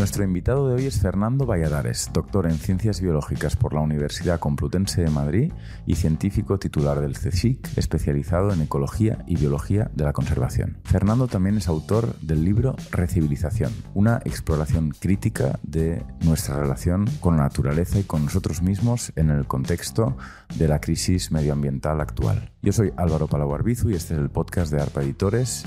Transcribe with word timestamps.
Nuestro 0.00 0.24
invitado 0.24 0.66
de 0.66 0.76
hoy 0.76 0.86
es 0.86 0.98
Fernando 0.98 1.44
Valladares, 1.44 2.08
doctor 2.14 2.46
en 2.46 2.54
Ciencias 2.54 3.02
Biológicas 3.02 3.54
por 3.54 3.74
la 3.74 3.80
Universidad 3.80 4.40
Complutense 4.40 5.02
de 5.02 5.10
Madrid 5.10 5.52
y 5.84 5.96
científico 5.96 6.58
titular 6.58 7.02
del 7.02 7.18
CSIC, 7.18 7.76
especializado 7.76 8.50
en 8.50 8.62
Ecología 8.62 9.22
y 9.26 9.36
Biología 9.36 9.90
de 9.92 10.04
la 10.04 10.14
Conservación. 10.14 10.78
Fernando 10.84 11.28
también 11.28 11.58
es 11.58 11.68
autor 11.68 12.18
del 12.20 12.46
libro 12.46 12.76
Recivilización, 12.90 13.74
una 13.92 14.22
exploración 14.24 14.94
crítica 14.98 15.58
de 15.64 16.02
nuestra 16.22 16.58
relación 16.58 17.04
con 17.20 17.36
la 17.36 17.42
naturaleza 17.42 17.98
y 17.98 18.04
con 18.04 18.24
nosotros 18.24 18.62
mismos 18.62 19.12
en 19.16 19.28
el 19.28 19.46
contexto 19.46 20.16
de 20.56 20.66
la 20.66 20.80
crisis 20.80 21.30
medioambiental 21.30 22.00
actual. 22.00 22.52
Yo 22.62 22.72
soy 22.72 22.90
Álvaro 22.96 23.26
Palau 23.26 23.54
Arbizu 23.54 23.90
y 23.90 23.96
este 23.96 24.14
es 24.14 24.20
el 24.20 24.30
podcast 24.30 24.72
de 24.72 24.80
ARPA 24.80 25.02
Editores 25.02 25.66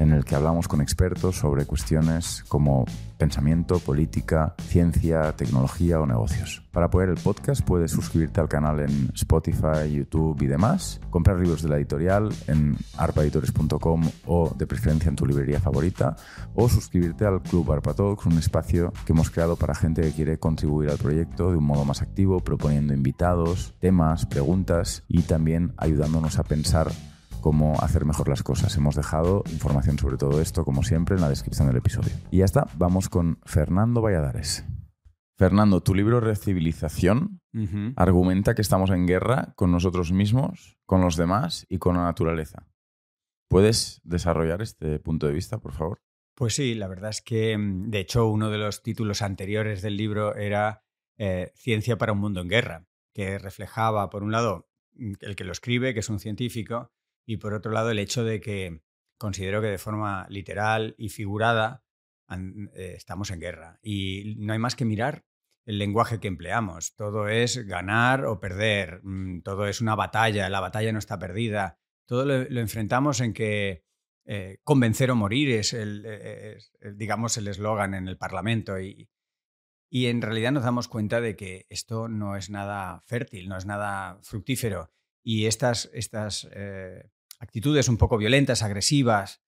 en 0.00 0.12
el 0.12 0.24
que 0.24 0.34
hablamos 0.34 0.66
con 0.66 0.80
expertos 0.80 1.36
sobre 1.36 1.66
cuestiones 1.66 2.42
como 2.48 2.86
pensamiento, 3.18 3.78
política, 3.80 4.54
ciencia, 4.58 5.32
tecnología 5.36 6.00
o 6.00 6.06
negocios. 6.06 6.62
Para 6.72 6.86
apoyar 6.86 7.10
el 7.10 7.16
podcast 7.16 7.60
puedes 7.60 7.90
suscribirte 7.90 8.40
al 8.40 8.48
canal 8.48 8.80
en 8.80 9.10
Spotify, 9.14 9.92
YouTube 9.92 10.40
y 10.40 10.46
demás, 10.46 11.02
comprar 11.10 11.38
libros 11.38 11.62
de 11.62 11.68
la 11.68 11.76
editorial 11.76 12.30
en 12.46 12.78
arpaeditores.com 12.96 14.10
o 14.24 14.54
de 14.56 14.66
preferencia 14.66 15.10
en 15.10 15.16
tu 15.16 15.26
librería 15.26 15.60
favorita, 15.60 16.16
o 16.54 16.66
suscribirte 16.70 17.26
al 17.26 17.42
Club 17.42 17.70
Arpa 17.70 17.92
Talks, 17.92 18.24
un 18.24 18.38
espacio 18.38 18.94
que 19.04 19.12
hemos 19.12 19.30
creado 19.30 19.56
para 19.56 19.74
gente 19.74 20.00
que 20.00 20.12
quiere 20.12 20.38
contribuir 20.38 20.88
al 20.88 20.98
proyecto 20.98 21.50
de 21.50 21.58
un 21.58 21.64
modo 21.64 21.84
más 21.84 22.00
activo, 22.00 22.40
proponiendo 22.40 22.94
invitados, 22.94 23.74
temas, 23.80 24.24
preguntas 24.24 25.04
y 25.08 25.22
también 25.22 25.74
ayudándonos 25.76 26.38
a 26.38 26.44
pensar 26.44 26.90
cómo 27.40 27.80
hacer 27.80 28.04
mejor 28.04 28.28
las 28.28 28.42
cosas. 28.42 28.76
Hemos 28.76 28.94
dejado 28.94 29.42
información 29.50 29.98
sobre 29.98 30.16
todo 30.16 30.40
esto, 30.40 30.64
como 30.64 30.82
siempre, 30.82 31.16
en 31.16 31.22
la 31.22 31.28
descripción 31.28 31.68
del 31.68 31.76
episodio. 31.76 32.12
Y 32.30 32.38
ya 32.38 32.44
está, 32.44 32.66
vamos 32.76 33.08
con 33.08 33.38
Fernando 33.44 34.00
Valladares. 34.02 34.64
Fernando, 35.36 35.82
tu 35.82 35.94
libro 35.94 36.20
Recivilización 36.20 37.40
argumenta 37.96 38.54
que 38.54 38.60
estamos 38.60 38.90
en 38.90 39.06
guerra 39.06 39.54
con 39.56 39.72
nosotros 39.72 40.12
mismos, 40.12 40.78
con 40.84 41.00
los 41.00 41.16
demás 41.16 41.64
y 41.68 41.78
con 41.78 41.96
la 41.96 42.04
naturaleza. 42.04 42.66
¿Puedes 43.48 44.00
desarrollar 44.04 44.60
este 44.62 45.00
punto 45.00 45.26
de 45.26 45.32
vista, 45.32 45.58
por 45.58 45.72
favor? 45.72 46.02
Pues 46.36 46.54
sí, 46.54 46.74
la 46.74 46.88
verdad 46.88 47.10
es 47.10 47.22
que, 47.22 47.56
mm, 47.56 47.90
de 47.90 48.00
hecho, 48.00 48.28
uno 48.28 48.50
de 48.50 48.58
los 48.58 48.82
títulos 48.82 49.22
anteriores 49.22 49.82
del 49.82 49.96
libro 49.96 50.36
era 50.36 50.84
eh, 51.18 51.52
Ciencia 51.54 51.98
para 51.98 52.12
un 52.12 52.18
mundo 52.18 52.40
en 52.40 52.48
guerra, 52.48 52.86
que 53.14 53.38
reflejaba, 53.38 54.08
por 54.08 54.22
un 54.22 54.32
lado, 54.32 54.68
mm, 54.94 55.12
el 55.20 55.36
que 55.36 55.44
lo 55.44 55.52
escribe, 55.52 55.92
que 55.92 56.00
es 56.00 56.08
un 56.08 56.18
científico, 56.18 56.92
y 57.26 57.36
por 57.36 57.54
otro 57.54 57.72
lado 57.72 57.90
el 57.90 57.98
hecho 57.98 58.24
de 58.24 58.40
que 58.40 58.82
considero 59.18 59.60
que 59.60 59.68
de 59.68 59.78
forma 59.78 60.26
literal 60.30 60.94
y 60.98 61.10
figurada 61.10 61.84
eh, 62.30 62.94
estamos 62.96 63.30
en 63.30 63.40
guerra 63.40 63.78
y 63.82 64.36
no 64.38 64.52
hay 64.52 64.58
más 64.58 64.76
que 64.76 64.84
mirar 64.84 65.24
el 65.66 65.78
lenguaje 65.78 66.20
que 66.20 66.28
empleamos. 66.28 66.94
Todo 66.96 67.28
es 67.28 67.66
ganar 67.66 68.24
o 68.24 68.40
perder, 68.40 69.00
mm, 69.02 69.42
todo 69.42 69.66
es 69.66 69.80
una 69.80 69.94
batalla, 69.94 70.48
la 70.48 70.60
batalla 70.60 70.92
no 70.92 70.98
está 70.98 71.18
perdida, 71.18 71.78
todo 72.06 72.24
lo, 72.24 72.60
enfrentamos 72.60 73.20
en 73.20 73.34
que 73.34 73.84
eh, 74.24 74.58
convencer 74.64 75.10
o 75.10 75.16
morir 75.16 75.50
es, 75.50 75.74
el, 75.74 76.58
digamos, 76.94 77.36
el 77.36 77.48
eslogan 77.48 77.94
en 77.94 78.08
el 78.08 78.16
Parlamento 78.16 78.80
y, 78.80 79.10
y 79.90 80.06
en 80.06 80.22
realidad 80.22 80.52
nos 80.52 80.64
damos 80.64 80.88
cuenta 80.88 81.20
de 81.20 81.36
que 81.36 81.66
esto 81.68 82.08
no 82.08 82.36
es 82.36 82.48
nada 82.48 83.02
fértil, 83.06 83.48
no 83.48 83.56
es 83.56 83.66
nada 83.66 84.18
fructífero 84.22 84.90
y 85.22 85.46
estas, 85.46 85.90
estas 85.92 86.48
eh, 86.52 87.10
actitudes 87.38 87.88
un 87.88 87.96
poco 87.96 88.18
violentas, 88.18 88.62
agresivas, 88.62 89.42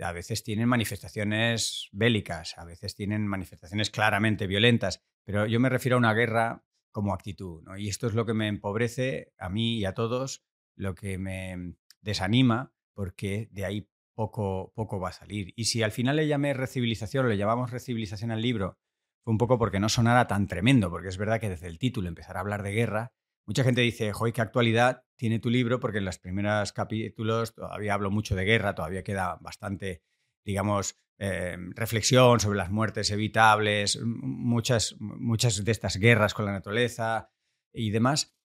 a 0.00 0.12
veces 0.12 0.44
tienen 0.44 0.68
manifestaciones 0.68 1.88
bélicas, 1.92 2.56
a 2.58 2.64
veces 2.64 2.94
tienen 2.94 3.26
manifestaciones 3.26 3.90
claramente 3.90 4.46
violentas, 4.46 5.02
pero 5.24 5.46
yo 5.46 5.60
me 5.60 5.68
refiero 5.68 5.96
a 5.96 5.98
una 5.98 6.14
guerra 6.14 6.64
como 6.92 7.12
actitud, 7.12 7.62
y 7.76 7.88
esto 7.88 8.06
es 8.06 8.14
lo 8.14 8.24
que 8.26 8.34
me 8.34 8.48
empobrece 8.48 9.32
a 9.38 9.48
mí 9.48 9.78
y 9.78 9.84
a 9.84 9.94
todos, 9.94 10.44
lo 10.76 10.94
que 10.94 11.18
me 11.18 11.74
desanima, 12.00 12.72
porque 12.94 13.48
de 13.52 13.64
ahí 13.64 13.90
poco, 14.14 14.72
poco 14.74 14.98
va 14.98 15.10
a 15.10 15.12
salir. 15.12 15.52
Y 15.56 15.64
si 15.64 15.82
al 15.82 15.92
final 15.92 16.16
le 16.16 16.26
llamé 16.26 16.54
recivilización 16.54 17.28
le 17.28 17.36
llamamos 17.36 17.70
recivilización 17.70 18.30
al 18.30 18.42
libro, 18.42 18.78
fue 19.22 19.32
un 19.32 19.38
poco 19.38 19.58
porque 19.58 19.80
no 19.80 19.88
sonara 19.88 20.26
tan 20.26 20.46
tremendo, 20.46 20.90
porque 20.90 21.08
es 21.08 21.18
verdad 21.18 21.40
que 21.40 21.50
desde 21.50 21.66
el 21.66 21.78
título 21.78 22.08
empezar 22.08 22.36
a 22.36 22.40
hablar 22.40 22.62
de 22.62 22.72
guerra 22.72 23.12
Mucha 23.48 23.64
gente 23.64 23.80
dice, 23.80 24.12
joder, 24.12 24.34
qué 24.34 24.42
actualidad 24.42 25.06
tiene 25.16 25.38
tu 25.38 25.48
libro, 25.48 25.80
porque 25.80 25.98
en 25.98 26.04
los 26.04 26.18
primeros 26.18 26.74
capítulos 26.74 27.54
todavía 27.54 27.94
hablo 27.94 28.10
mucho 28.10 28.36
de 28.36 28.44
guerra, 28.44 28.74
todavía 28.74 29.02
queda 29.02 29.38
bastante, 29.40 30.02
digamos, 30.44 31.00
eh, 31.18 31.56
reflexión 31.70 32.40
sobre 32.40 32.58
las 32.58 32.70
muertes 32.70 33.10
evitables, 33.10 34.00
muchas, 34.04 34.96
muchas 34.98 35.64
de 35.64 35.72
estas 35.72 35.96
guerras 35.96 36.34
con 36.34 36.44
la 36.44 36.52
naturaleza 36.52 37.30
y 37.72 37.88
demás. 37.88 38.36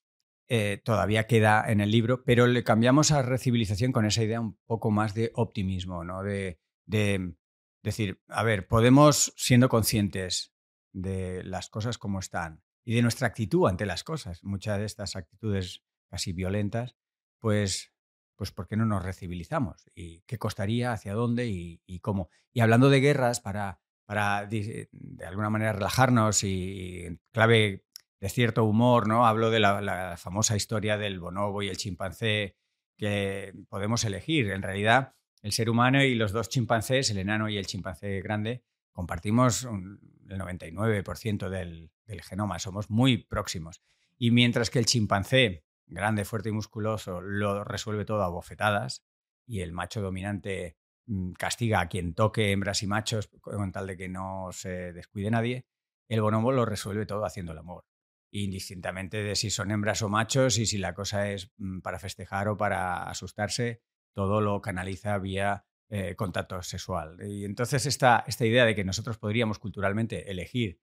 Eh, 0.48 0.82
todavía 0.86 1.28
queda 1.28 1.70
en 1.70 1.82
el 1.82 1.92
libro, 1.92 2.24
pero 2.24 2.48
le 2.48 2.64
cambiamos 2.64 3.12
a 3.12 3.24
recivilización 3.24 3.92
con 3.92 4.06
esa 4.06 4.24
idea 4.24 4.40
un 4.40 4.58
poco 4.66 4.90
más 4.90 5.14
de 5.14 5.32
optimismo, 5.36 6.06
¿no? 6.06 6.24
De, 6.24 6.62
de 6.86 7.36
decir, 7.84 8.22
a 8.30 8.44
ver, 8.44 8.70
podemos, 8.70 9.34
siendo 9.36 9.68
conscientes 9.68 10.56
de 10.94 11.44
las 11.44 11.70
cosas 11.70 11.98
como 11.98 12.20
están, 12.20 12.63
y 12.86 12.96
de 12.96 13.02
nuestra 13.02 13.28
actitud 13.28 13.68
ante 13.68 13.86
las 13.86 14.04
cosas. 14.04 14.44
Muchas 14.44 14.80
de 14.80 14.86
estas 14.86 15.16
actitudes 15.16 15.84
casi 16.10 16.34
violentas, 16.34 16.96
pues, 17.40 17.92
pues 18.36 18.52
¿por 18.52 18.68
qué 18.68 18.78
no 18.78 18.86
nos 18.86 19.04
recivilizamos? 19.04 19.90
¿Y 19.96 20.22
qué 20.22 20.38
costaría? 20.38 20.92
¿Hacia 20.92 21.14
dónde? 21.14 21.48
¿Y, 21.48 22.00
cómo? 22.02 22.30
Y 22.52 22.60
hablando 22.60 22.90
de 22.90 23.00
guerras, 23.00 23.40
para, 23.40 23.80
para 24.06 24.46
de 24.46 24.90
alguna 25.26 25.50
manera 25.50 25.74
relajarnos 25.74 26.44
y 26.44 27.20
clave 27.32 27.86
de 28.20 28.30
cierto 28.30 28.64
humor, 28.64 29.08
¿no? 29.08 29.26
Hablo 29.26 29.50
de 29.50 29.60
la, 29.60 29.82
la 29.82 30.16
famosa 30.18 30.56
historia 30.56 30.98
del 30.98 31.20
bonobo 31.20 31.62
y 31.62 31.70
el 31.70 31.78
chimpancé 31.78 32.56
que 32.98 33.54
podemos 33.70 34.06
elegir. 34.06 34.52
En 34.52 34.62
realidad, 34.62 35.16
el 35.42 35.52
ser 35.52 35.70
humano 35.70 36.04
y 36.04 36.16
los 36.16 36.32
dos 36.32 36.50
chimpancés, 36.50 37.10
el 37.12 37.18
enano 37.18 37.50
y 37.50 37.58
el 37.58 37.66
chimpancé 37.66 38.22
grande, 38.22 38.64
compartimos 38.94 39.64
el 39.64 40.40
99% 40.40 41.50
del, 41.50 41.92
genoma, 42.22 42.60
somos 42.60 42.90
muy 42.90 43.18
próximos. 43.18 43.82
Y 44.18 44.32
mientras 44.32 44.70
que 44.70 44.80
el 44.80 44.86
chimpancé, 44.86 45.66
grande, 45.88 46.24
fuerte 46.24 46.50
y 46.50 46.54
musculoso, 46.54 47.20
lo 47.20 47.64
resuelve 47.64 48.06
todo 48.06 48.24
a 48.24 48.30
bofetadas 48.30 49.04
y 49.46 49.62
el 49.62 49.74
macho 49.74 50.02
dominante 50.02 50.78
mm, 51.08 51.34
castiga 51.34 51.82
a 51.82 51.90
quien 51.90 52.14
toque 52.14 52.52
hembras 52.52 52.84
y 52.84 52.88
machos 52.88 53.30
con 53.42 53.72
tal 53.72 53.88
de 53.88 53.98
que 53.98 54.08
no 54.08 54.50
se 54.52 54.94
descuide 54.94 55.32
nadie, 55.32 55.66
el 56.08 56.22
bonobo 56.22 56.52
lo 56.52 56.66
resuelve 56.66 57.06
todo 57.06 57.26
haciendo 57.26 57.52
el 57.52 57.58
amor. 57.58 57.86
Indistintamente 58.32 59.22
de 59.24 59.36
si 59.36 59.50
son 59.50 59.72
hembras 59.72 60.02
o 60.02 60.10
machos 60.10 60.58
y 60.58 60.66
si 60.66 60.78
la 60.78 60.94
cosa 60.94 61.30
es 61.30 61.52
mm, 61.58 61.80
para 61.80 62.00
festejar 62.00 62.48
o 62.48 62.58
para 62.58 63.04
asustarse, 63.04 63.82
todo 64.14 64.42
lo 64.42 64.62
canaliza 64.62 65.18
vía 65.18 65.66
eh, 65.96 66.16
contacto 66.16 66.60
sexual. 66.64 67.20
Y 67.24 67.46
entonces 67.46 67.86
esta, 67.86 68.24
esta 68.26 68.48
idea 68.48 68.66
de 68.66 68.74
que 68.74 68.84
nosotros 68.84 69.20
podríamos 69.20 69.60
culturalmente 69.60 70.32
elegir 70.32 70.80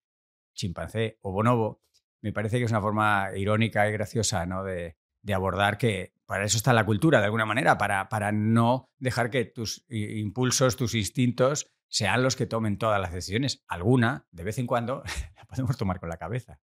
chimpancé 0.55 1.19
o 1.23 1.33
bonobo, 1.33 1.83
me 2.23 2.33
parece 2.33 2.59
que 2.59 2.67
es 2.67 2.71
una 2.71 2.81
forma 2.81 3.31
irónica 3.35 3.89
y 3.89 3.93
graciosa 3.93 4.47
¿no? 4.47 4.63
de, 4.63 4.97
abordar 5.35 5.79
que 5.79 6.15
para 6.27 6.45
eso 6.45 6.57
está 6.57 6.73
la 6.73 6.87
cultura, 6.87 7.19
de 7.19 7.25
alguna 7.25 7.45
manera, 7.45 7.77
para, 7.77 8.09
para 8.09 8.31
no 8.31 8.89
dejar 9.01 9.31
que 9.31 9.47
tus 9.47 9.85
impulsos, 9.89 10.77
tus 10.77 10.95
instintos 10.95 11.73
sean 11.89 12.23
los 12.23 12.37
que 12.37 12.47
tomen 12.47 12.79
todas 12.79 13.01
las 13.01 13.13
decisiones. 13.13 13.65
Alguna, 13.67 14.29
de 14.31 14.45
vez 14.45 14.59
en 14.59 14.69
cuando, 14.69 15.03
la 15.37 15.45
podemos 15.47 15.77
tomar 15.77 15.99
con 15.99 16.09
la 16.09 16.19
cabeza. 16.19 16.61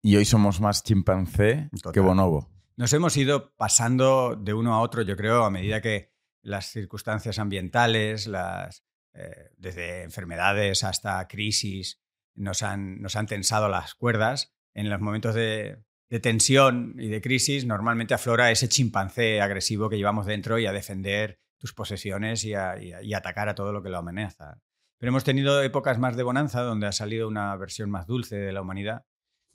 Y 0.00 0.16
hoy 0.16 0.24
somos 0.24 0.58
más 0.58 0.82
chimpancé 0.82 1.68
que 1.92 2.00
bonobo. 2.00 2.48
Nos 2.76 2.94
hemos 2.94 3.14
ido 3.18 3.54
pasando 3.56 4.36
de 4.36 4.54
uno 4.54 4.72
a 4.72 4.80
otro, 4.80 5.02
yo 5.02 5.18
creo, 5.18 5.44
a 5.44 5.50
medida 5.50 5.82
que 5.82 6.13
las 6.44 6.66
circunstancias 6.66 7.38
ambientales, 7.38 8.26
las, 8.26 8.84
eh, 9.14 9.50
desde 9.56 10.02
enfermedades 10.02 10.84
hasta 10.84 11.26
crisis, 11.26 12.00
nos 12.34 12.62
han, 12.62 13.00
nos 13.00 13.16
han 13.16 13.26
tensado 13.26 13.68
las 13.68 13.94
cuerdas. 13.94 14.54
En 14.74 14.90
los 14.90 15.00
momentos 15.00 15.34
de, 15.34 15.82
tensión 16.20 16.94
y 16.98 17.08
de 17.08 17.20
crisis, 17.20 17.64
normalmente 17.64 18.14
aflora 18.14 18.50
ese 18.50 18.68
chimpancé 18.68 19.40
agresivo 19.40 19.88
que 19.88 19.96
llevamos 19.96 20.26
dentro 20.26 20.58
y 20.58 20.66
a 20.66 20.72
defender 20.72 21.40
tus 21.58 21.72
posesiones 21.72 22.44
y 22.44 22.54
a, 22.54 22.76
atacar 23.16 23.48
a 23.48 23.54
todo 23.54 23.72
lo 23.72 23.82
que 23.82 23.88
lo 23.88 23.98
amenaza. 23.98 24.60
Pero 24.98 25.10
hemos 25.10 25.24
tenido 25.24 25.62
épocas 25.62 25.98
más 25.98 26.16
de 26.16 26.22
bonanza, 26.22 26.62
donde 26.62 26.86
ha 26.86 26.92
salido 26.92 27.26
una 27.26 27.56
versión 27.56 27.90
más 27.90 28.06
dulce 28.06 28.36
de 28.36 28.52
la 28.52 28.62
humanidad, 28.62 29.06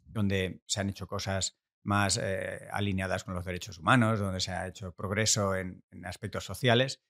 donde 0.05 0.61
se 0.65 0.81
han 0.81 0.89
hecho 0.89 1.07
cosas 1.07 1.58
más 1.83 2.19
eh, 2.21 2.67
alineadas 2.71 3.23
con 3.23 3.33
los 3.33 3.45
derechos 3.45 3.79
humanos, 3.79 4.19
donde 4.19 4.39
se 4.39 4.51
ha 4.51 4.67
hecho 4.67 4.93
progreso 4.93 5.55
en, 5.55 5.83
aspectos 6.03 6.45
sociales. 6.45 7.01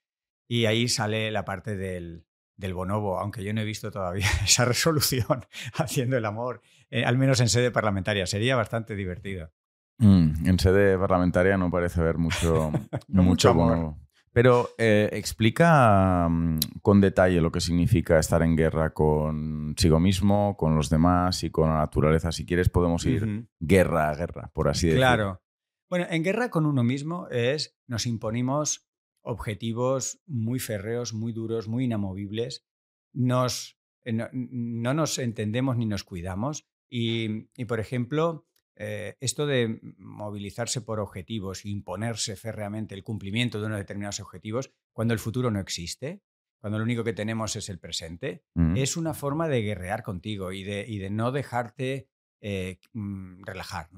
Y 0.48 0.66
ahí 0.66 0.88
sale 0.88 1.32
la 1.32 1.46
parte 1.46 1.76
del, 1.76 2.26
bonobo, 2.74 3.20
aunque 3.20 3.44
yo 3.44 3.54
no 3.54 3.62
he 3.62 3.66
visto 3.66 3.92
todavía 3.92 4.28
esa 4.44 4.66
resolución 4.66 5.46
haciendo 5.76 6.18
el 6.18 6.26
amor, 6.26 6.62
eh, 6.90 7.06
al 7.06 7.18
menos 7.18 7.40
en 7.40 7.50
sede 7.50 7.72
parlamentaria. 7.72 8.26
Sería 8.26 8.56
bastante 8.56 8.96
divertido. 8.96 9.52
Mm, 10.00 10.48
en 10.48 10.60
sede 10.60 10.98
parlamentaria 10.98 11.58
no 11.58 11.70
parece 11.70 12.00
haber 12.00 12.18
mucho, 12.18 12.72
mucho, 13.08 13.54
bonobo. 13.54 13.98
Pero 14.40 14.70
eh, 14.78 15.10
explica 15.12 16.26
mm, 16.30 16.60
con 16.82 17.02
detalle 17.02 17.42
lo 17.42 17.52
que 17.52 17.60
significa 17.60 18.20
estar 18.20 18.42
en 18.42 18.56
guerra 18.56 18.94
consigo 18.94 20.00
mismo, 20.00 20.56
con 20.56 20.78
los 20.78 20.90
demás 20.90 21.44
y 21.44 21.50
con 21.50 21.68
la 21.68 21.80
naturaleza. 21.80 22.32
Si 22.32 22.46
quieres, 22.46 22.70
podemos 22.70 23.06
ir 23.06 23.50
guerra 23.60 24.10
a 24.10 24.16
guerra, 24.16 24.50
por 24.54 24.70
así 24.70 24.88
decirlo. 24.88 25.02
Claro. 25.02 25.42
Bueno, 25.90 26.06
en 26.10 26.24
guerra 26.24 26.50
con 26.50 26.66
uno 26.66 26.86
mismo 26.86 27.28
es, 27.28 27.78
nos 27.86 28.06
imponimos 28.06 28.88
objetivos 29.24 30.24
muy 30.26 30.60
férreos, 30.60 31.14
muy 31.14 31.34
duros, 31.34 31.68
muy 31.68 31.84
inamovibles. 31.84 32.66
Nos, 33.12 33.78
eh, 34.06 34.14
no, 34.14 34.94
nos 34.94 35.20
entendemos 35.20 35.76
ni 35.76 35.86
nos 35.86 36.06
cuidamos. 36.06 36.66
y 36.88 37.66
por 37.66 37.82
ejemplo, 37.82 38.49
eh, 38.82 39.18
esto 39.20 39.46
de 39.46 39.82
movilizarse 39.98 40.80
por 40.80 41.02
objetivos 41.02 41.66
imponerse 41.66 42.38
férreamente 42.38 42.96
el 42.96 43.04
cumplimiento 43.04 43.60
de 43.60 43.66
unos 43.66 43.78
determinados 43.78 44.22
objetivos 44.22 44.72
cuando 44.94 45.14
el 45.14 45.20
futuro 45.20 45.52
no 45.52 45.60
existe, 45.60 46.24
cuando 46.62 46.80
lo 46.80 46.86
único 46.86 47.04
que 47.04 47.12
tenemos 47.12 47.58
es 47.58 47.68
el 47.68 47.78
presente, 47.78 48.46
mm. 48.56 48.78
es 48.78 48.96
una 48.96 49.14
forma 49.14 49.50
de 49.50 49.64
guerrear 49.64 50.02
contigo 50.02 50.54
y 50.54 50.64
de, 50.64 50.86
y 50.88 50.98
de 50.98 51.10
no 51.10 51.34
dejarte 51.34 52.10
eh, 52.40 52.80
mm, 52.94 53.44
relajar. 53.44 53.90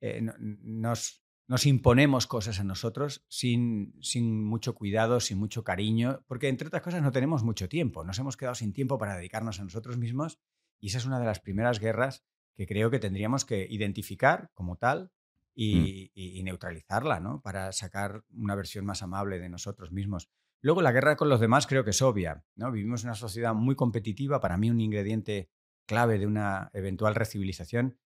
Eh, 0.00 0.22
¿no? 0.22 0.34
nos, 0.38 1.22
nos, 1.46 1.66
imponemos 1.66 2.26
cosas 2.26 2.60
a 2.60 2.64
nosotros 2.64 3.26
sin, 3.28 3.94
sin 4.00 4.42
mucho 4.42 4.74
cuidado, 4.74 5.20
sin 5.20 5.36
mucho 5.36 5.64
cariño, 5.64 6.24
porque 6.26 6.48
entre 6.48 6.68
otras 6.68 6.82
cosas 6.82 7.02
no 7.02 7.12
tenemos 7.12 7.42
mucho 7.42 7.68
tiempo, 7.68 8.04
nos 8.04 8.18
hemos 8.18 8.38
quedado 8.38 8.54
sin 8.54 8.72
tiempo 8.72 8.96
para 8.96 9.16
dedicarnos 9.16 9.60
a 9.60 9.64
nosotros 9.64 9.98
mismos 9.98 10.40
y 10.80 10.86
esa 10.86 10.96
es 10.96 11.04
una 11.04 11.20
de 11.20 11.26
las 11.26 11.40
primeras 11.40 11.78
guerras 11.78 12.24
que 12.54 12.66
creo 12.66 12.90
que 12.90 12.98
tendríamos 12.98 13.44
que 13.44 13.66
identificar 13.68 14.50
como 14.54 14.76
tal 14.76 15.10
mm. 15.56 16.10
y, 16.14 16.42
neutralizarla, 16.44 17.20
¿no? 17.20 17.40
Para 17.40 17.72
sacar 17.72 18.24
una 18.32 18.54
versión 18.54 18.84
más 18.84 19.02
amable 19.02 19.38
de 19.38 19.48
nosotros 19.48 19.92
mismos. 19.92 20.28
Luego, 20.60 20.82
la 20.82 20.92
guerra 20.92 21.16
con 21.16 21.28
los 21.28 21.40
demás 21.40 21.66
creo 21.66 21.84
que 21.84 21.90
es 21.90 22.02
obvia, 22.02 22.44
¿no? 22.56 22.70
Vivimos 22.70 23.02
en 23.02 23.08
una 23.08 23.16
sociedad 23.16 23.54
muy 23.54 23.74
competitiva, 23.74 24.40
para 24.40 24.56
mí 24.56 24.70
un 24.70 24.80
ingrediente 24.80 25.50
clave 25.86 26.18
de 26.18 26.26
una 26.26 26.70
eventual 26.72 27.14
recivilización 27.14 27.98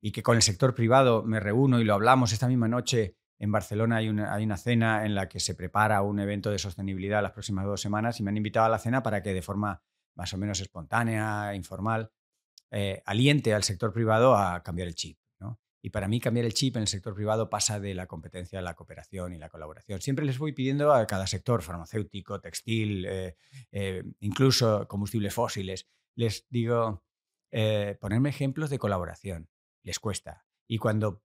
y 0.00 0.12
que 0.12 0.22
con 0.22 0.36
el 0.36 0.42
sector 0.42 0.74
privado 0.74 1.24
me 1.24 1.40
reúno 1.40 1.80
y 1.80 1.84
lo 1.84 1.94
hablamos 1.94 2.32
esta 2.32 2.46
misma 2.46 2.68
noche. 2.68 3.16
En 3.38 3.50
Barcelona 3.50 3.96
hay 3.96 4.08
una, 4.08 4.32
hay 4.32 4.44
una 4.44 4.56
cena 4.56 5.04
en 5.04 5.14
la 5.14 5.28
que 5.28 5.40
se 5.40 5.54
prepara 5.54 6.02
un 6.02 6.20
evento 6.20 6.50
de 6.50 6.58
sostenibilidad 6.58 7.22
las 7.22 7.32
próximas 7.32 7.64
dos 7.64 7.80
semanas 7.80 8.20
y 8.20 8.22
me 8.22 8.30
han 8.30 8.36
invitado 8.36 8.66
a 8.66 8.68
la 8.68 8.78
cena 8.78 9.02
para 9.02 9.22
que 9.22 9.34
de 9.34 9.42
forma 9.42 9.82
más 10.14 10.32
o 10.32 10.38
menos 10.38 10.60
espontánea, 10.60 11.54
informal, 11.54 12.12
eh, 12.76 13.02
aliente 13.06 13.54
al 13.54 13.62
sector 13.62 13.92
privado 13.92 14.34
a 14.34 14.60
cambiar 14.64 14.88
el 14.88 14.96
chip. 14.96 15.16
Y 15.80 15.90
para 15.90 16.08
mí 16.08 16.18
cambiar 16.18 16.46
el 16.46 16.54
chip 16.54 16.76
en 16.76 16.82
el 16.82 16.88
sector 16.88 17.14
privado 17.14 17.50
pasa 17.50 17.78
de 17.78 17.94
la 17.94 18.06
competencia 18.06 18.58
a 18.58 18.62
la 18.62 18.74
cooperación 18.74 19.34
y 19.34 19.38
la 19.38 19.50
colaboración. 19.50 20.00
Siempre 20.00 20.24
les 20.24 20.38
voy 20.38 20.52
pidiendo 20.52 20.94
a 20.94 21.06
cada 21.06 21.26
sector, 21.26 21.60
farmacéutico, 21.62 22.40
textil, 22.40 23.04
eh, 23.04 23.36
eh, 23.70 24.02
incluso 24.20 24.88
combustibles 24.88 25.34
fósiles, 25.34 25.86
les 26.16 26.46
digo, 26.48 27.04
ponerme 28.00 28.30
ejemplos 28.30 28.70
de 28.70 28.78
colaboración. 28.78 29.50
Les 29.82 30.00
cuesta. 30.00 30.46
Y 30.66 30.78
cuando 30.78 31.22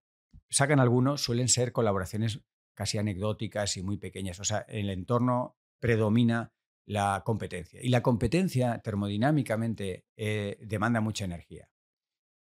sacan 0.50 0.82
algunos, 0.82 1.24
suelen 1.24 1.48
ser 1.48 1.72
colaboraciones 1.72 2.42
casi 2.76 2.98
anecdóticas 2.98 3.78
y 3.78 3.82
muy 3.82 3.98
pequeñas. 3.98 4.42
O 4.42 4.44
sea, 4.44 4.60
el 4.68 4.90
entorno 4.90 5.58
predomina 5.80 6.54
la 6.90 7.22
competencia. 7.24 7.80
Y 7.84 7.90
la 7.90 8.02
competencia 8.02 8.80
termodinámicamente 8.80 10.08
eh, 10.18 10.58
demanda 10.60 11.02
mucha 11.02 11.24
energía. 11.24 11.70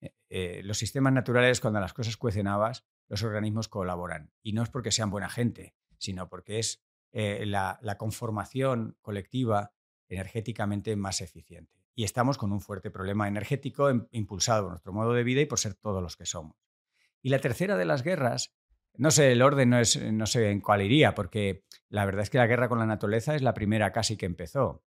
Eh, 0.01 0.15
eh, 0.31 0.61
los 0.65 0.79
sistemas 0.79 1.13
naturales, 1.13 1.61
cuando 1.61 1.81
las 1.81 1.93
cosas 1.93 2.17
cuecen 2.17 2.47
habas, 2.47 2.87
los 3.09 3.23
organismos 3.23 3.69
colaboran. 3.69 4.33
Y 4.43 4.55
no 4.55 4.63
es 4.63 4.71
porque 4.71 4.91
sean 4.91 5.11
buena 5.11 5.29
gente, 5.29 5.75
sino 5.99 6.31
porque 6.31 6.61
es 6.61 6.83
la, 7.13 7.79
conformación 7.99 8.97
colectiva 9.03 9.75
energéticamente 10.09 10.97
más 10.97 11.21
eficiente. 11.21 11.85
Y 11.95 12.05
estamos 12.05 12.39
con 12.39 12.51
un 12.51 12.63
fuerte 12.63 12.91
problema 12.91 13.29
energético 13.29 13.91
impulsado 14.13 14.63
por 14.63 14.71
nuestro 14.71 14.95
modo 14.95 15.13
de 15.13 15.25
vida 15.25 15.43
y 15.43 15.47
por 15.47 15.59
ser 15.59 15.75
todos 15.75 16.03
los 16.03 16.17
que 16.17 16.25
somos. 16.25 16.57
Y 17.21 17.29
la 17.29 17.41
tercera 17.41 17.77
de 17.77 17.85
las 17.85 18.03
guerras 18.03 18.55
no 18.99 19.11
sé, 19.11 19.33
el 19.33 19.43
orden 19.43 19.71
no, 19.71 19.79
es, 19.79 20.01
no 20.13 20.27
sé 20.27 20.51
en 20.51 20.61
cuál 20.61 20.83
iría, 20.83 21.15
porque 21.15 21.65
la 21.89 22.05
verdad 22.05 22.23
es 22.23 22.31
que 22.31 22.39
la 22.39 22.47
guerra 22.47 22.69
con 22.69 22.79
la 22.79 22.87
naturaleza 22.87 23.35
es 23.35 23.43
la 23.43 23.55
primera 23.55 23.93
casi 23.93 24.17
que 24.17 24.27
empezó. 24.27 24.85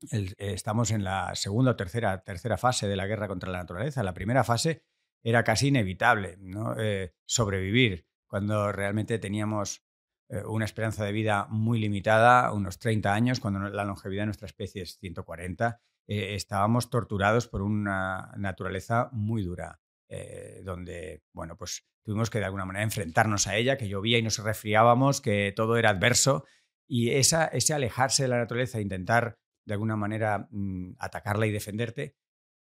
estamos 0.00 0.90
en 0.90 1.04
la 1.04 1.34
segunda 1.34 1.72
o 1.72 1.76
tercera, 1.76 2.22
tercera 2.22 2.58
fase 2.58 2.88
de 2.88 2.96
la 2.96 3.06
guerra 3.06 3.28
contra 3.28 3.50
la 3.50 3.58
naturaleza. 3.58 4.02
La 4.02 4.14
primera 4.14 4.44
fase 4.44 4.82
era 5.22 5.44
casi 5.44 5.68
inevitable, 5.68 6.36
¿no? 6.38 6.74
Eh, 6.78 7.14
sobrevivir, 7.24 8.06
cuando 8.26 8.72
realmente 8.72 9.18
teníamos 9.18 9.84
eh, 10.28 10.42
una 10.44 10.64
esperanza 10.64 11.04
de 11.04 11.12
vida 11.12 11.46
muy 11.48 11.78
limitada, 11.78 12.52
unos 12.52 12.78
30 12.78 13.14
años, 13.14 13.40
cuando 13.40 13.60
la 13.60 13.84
longevidad 13.84 14.22
de 14.22 14.26
nuestra 14.26 14.46
especie 14.46 14.82
es 14.82 14.98
140, 14.98 15.80
eh, 16.08 16.34
estábamos 16.34 16.90
torturados 16.90 17.48
por 17.48 17.62
una 17.62 18.32
naturaleza 18.36 19.08
muy 19.12 19.42
dura. 19.42 19.80
Eh, 20.08 20.60
donde, 20.64 21.24
bueno, 21.32 21.56
pues 21.56 21.84
tuvimos 22.06 22.30
que 22.30 22.38
de 22.38 22.44
alguna 22.44 22.64
manera 22.64 22.84
enfrentarnos 22.84 23.48
a 23.48 23.56
ella, 23.56 23.76
que 23.76 23.88
llovía 23.88 24.16
y 24.16 24.22
nos 24.22 24.38
resfriábamos, 24.38 25.20
que 25.20 25.52
todo 25.54 25.76
era 25.76 25.90
adverso, 25.90 26.44
y 26.86 27.10
esa, 27.10 27.46
ese 27.46 27.74
alejarse 27.74 28.22
de 28.22 28.28
la 28.28 28.38
naturaleza 28.38 28.78
e 28.78 28.82
intentar 28.82 29.38
de 29.64 29.74
alguna 29.74 29.96
manera 29.96 30.46
mm, 30.52 30.92
atacarla 31.00 31.48
y 31.48 31.50
defenderte, 31.50 32.14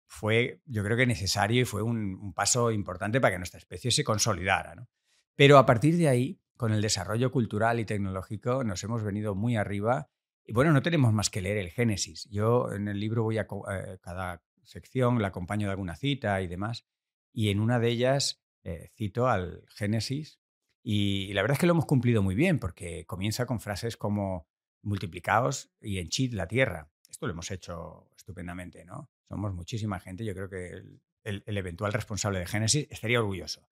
fue 0.06 0.62
yo 0.64 0.84
creo 0.84 0.96
que 0.96 1.06
necesario 1.06 1.62
y 1.62 1.64
fue 1.64 1.82
un, 1.82 2.32
paso 2.34 2.70
importante 2.70 3.20
para 3.20 3.34
que 3.34 3.38
nuestra 3.38 3.58
especie 3.58 3.90
se 3.90 4.04
consolidara. 4.04 4.86
Pero 5.34 5.58
a 5.58 5.66
partir 5.66 5.96
de 5.96 6.06
ahí, 6.06 6.40
con 6.56 6.72
el 6.72 6.80
desarrollo 6.80 7.32
cultural 7.32 7.80
y 7.80 7.84
tecnológico, 7.84 8.62
nos 8.62 8.84
hemos 8.84 9.02
venido 9.02 9.34
muy 9.34 9.56
arriba. 9.56 10.08
Y 10.44 10.52
bueno, 10.52 10.72
no 10.72 10.82
tenemos 10.82 11.12
más 11.12 11.30
que 11.30 11.42
leer 11.42 11.58
el 11.58 11.72
Génesis. 11.72 12.28
Yo 12.30 12.72
en 12.72 12.86
el 12.86 13.00
libro 13.00 13.24
voy 13.24 13.38
a 13.38 13.48
eh, 13.72 13.98
cada 14.00 14.44
sección, 14.62 15.20
la 15.20 15.28
acompaño 15.28 15.66
de 15.66 15.72
alguna 15.72 15.96
cita 15.96 16.40
y 16.42 16.46
demás. 16.46 16.86
Y 17.32 17.50
en 17.50 17.58
una 17.58 17.80
de 17.80 17.88
ellas 17.88 18.45
eh, 18.68 18.90
cito 18.96 19.28
al 19.28 19.64
Génesis 19.68 20.40
y 20.82 21.32
la 21.34 21.42
verdad 21.42 21.54
es 21.54 21.60
que 21.60 21.66
lo 21.68 21.72
hemos 21.72 21.86
cumplido 21.86 22.20
muy 22.20 22.34
bien 22.34 22.58
porque 22.58 23.06
comienza 23.06 23.46
con 23.46 23.60
frases 23.60 23.96
como 23.96 24.48
multiplicaos 24.82 25.70
y 25.80 25.98
henchid 25.98 26.32
la 26.32 26.48
tierra. 26.48 26.90
Esto 27.08 27.28
lo 27.28 27.32
hemos 27.32 27.48
hecho 27.52 28.10
estupendamente, 28.16 28.84
¿no? 28.84 29.08
Somos 29.28 29.54
muchísima 29.54 30.00
gente, 30.00 30.24
yo 30.24 30.34
creo 30.34 30.48
que 30.48 30.82
el, 31.22 31.42
eventual 31.46 31.92
responsable 31.92 32.40
de 32.40 32.46
Génesis 32.46 32.88
estaría 32.90 33.20
orgulloso. 33.20 33.68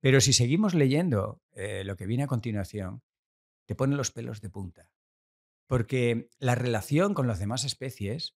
Pero 0.00 0.22
si 0.22 0.32
seguimos 0.32 0.72
leyendo 0.72 1.42
eh, 1.52 1.84
lo 1.84 1.96
que 1.96 2.06
viene 2.06 2.22
a 2.22 2.26
continuación, 2.26 3.02
te 3.66 3.74
pone 3.74 3.96
los 3.96 4.12
pelos 4.12 4.40
de 4.40 4.48
punta. 4.48 4.90
Porque 5.66 6.30
la 6.38 6.54
relación 6.54 7.12
con 7.12 7.26
las 7.26 7.38
demás 7.38 7.64
especies 7.64 8.34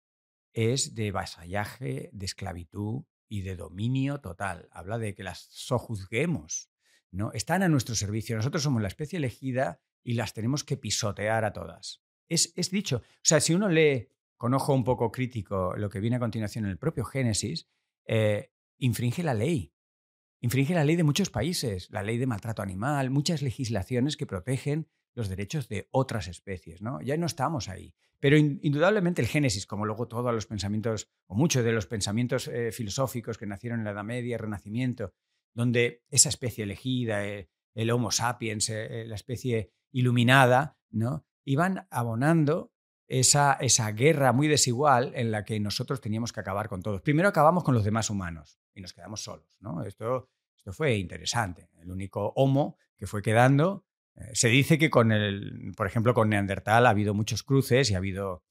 es 0.53 0.95
de 0.95 1.11
vasallaje, 1.11 2.11
de 2.13 2.27
esclavitud, 2.27 3.05
y 3.33 3.41
de 3.41 3.57
dominio 3.57 4.21
total. 4.21 4.69
Habla 4.73 4.99
de 4.99 5.15
que 5.15 5.23
las 5.23 5.47
sojuzguemos. 5.49 6.69
¿no? 7.11 7.33
Están 7.33 7.63
a 7.63 7.69
nuestro 7.71 7.95
servicio. 7.95 8.37
Nosotros 8.37 8.63
somos 8.63 8.83
la 8.83 8.89
especie 8.89 9.17
elegida 9.17 9.81
y 10.05 10.15
las 10.15 10.35
tenemos 10.35 10.65
que 10.65 10.77
pisotear 10.77 11.47
a 11.47 11.55
todas. 11.55 12.03
Es, 12.29 12.53
es 12.57 12.71
dicho. 12.71 12.99
O 12.99 13.23
sea, 13.23 13.41
si 13.41 13.55
uno 13.55 13.71
lee 13.71 14.11
con 14.37 14.53
ojo 14.53 14.75
un 14.75 14.85
poco 14.85 15.11
crítico 15.11 15.75
lo 15.79 15.89
que 15.89 16.01
viene 16.01 16.17
a 16.17 16.21
continuación 16.21 16.67
en 16.67 16.73
el 16.73 16.79
propio 16.79 17.07
Génesis, 17.07 17.71
eh, 18.05 18.53
infringe 18.77 19.23
la 19.23 19.33
ley. 19.33 19.73
Infringe 20.41 20.75
la 20.75 20.85
ley 20.85 20.97
de 20.97 21.05
muchos 21.05 21.31
países, 21.31 21.89
la 21.91 22.03
ley 22.03 22.19
de 22.19 22.27
maltrato 22.27 22.61
animal, 22.61 23.09
muchas 23.09 23.41
legislaciones 23.41 24.19
que 24.19 24.27
protegen 24.27 24.91
los 25.15 25.29
derechos 25.29 25.69
de 25.69 25.89
otras 25.91 26.29
especies. 26.29 26.83
¿no? 26.83 27.01
Ya 27.01 27.17
no 27.17 27.27
estamos 27.27 27.69
ahí. 27.69 27.95
Pero 28.21 28.37
indudablemente 28.37 29.21
el 29.21 29.29
Génesis, 29.29 29.67
como 29.67 29.85
luego 29.85 30.07
todos 30.07 30.33
los 30.33 30.47
pensamientos, 30.47 31.09
o 31.27 31.35
muchos 31.35 31.65
de 31.65 31.73
los 31.73 31.87
pensamientos 31.87 32.47
eh, 32.47 32.71
filosóficos 32.71 33.37
que 33.37 33.47
nacieron 33.47 33.81
en 33.81 33.85
la 33.85 33.91
Edad 33.91 34.05
Media, 34.05 34.39
Renacimiento, 34.39 35.13
donde 35.55 36.05
esa 36.09 36.29
especie 36.29 36.65
elegida, 36.65 37.27
eh, 37.27 37.49
el 37.75 37.91
Homo 37.91 38.13
sapiens, 38.13 38.71
eh, 38.71 39.05
la 39.07 39.17
especie 39.17 39.73
iluminada, 39.91 40.79
¿no? 40.91 41.25
iban 41.45 41.87
abonando 41.91 42.73
esa, 43.09 43.55
esa 43.55 43.91
guerra 43.93 44.33
muy 44.33 44.49
desigual 44.49 45.13
en 45.15 45.31
la 45.31 45.45
que 45.45 45.59
nosotros 45.61 46.01
teníamos 46.01 46.33
que 46.33 46.41
acabar 46.41 46.69
con 46.69 46.81
todos. 46.81 47.03
Primero 47.03 47.29
acabamos 47.29 47.65
con 47.65 47.75
los 47.75 47.85
demás 47.85 48.09
humanos 48.09 48.61
y 48.75 48.81
nos 48.81 48.93
quedamos 48.93 49.23
solos. 49.23 49.59
¿no? 49.61 49.83
Esto, 49.85 50.31
esto 50.57 50.73
fue 50.73 50.97
interesante. 50.97 51.69
El 51.81 51.91
único 51.91 52.33
Homo 52.37 52.77
que 52.97 53.07
fue 53.07 53.21
quedando 53.21 53.85
se 54.33 54.49
dice 54.49 54.79
que 54.79 54.91
con 54.91 55.13
el, 55.13 55.73
por 55.77 55.87
ejemplo, 55.87 56.15
con 56.15 56.29
Neandertal 56.29 56.87
ha 56.87 56.91
habido 56.91 57.15
muchos 57.15 57.43
cruces 57.43 57.91
y 57.91 57.95
ha 57.95 57.99
habido, 57.99 58.45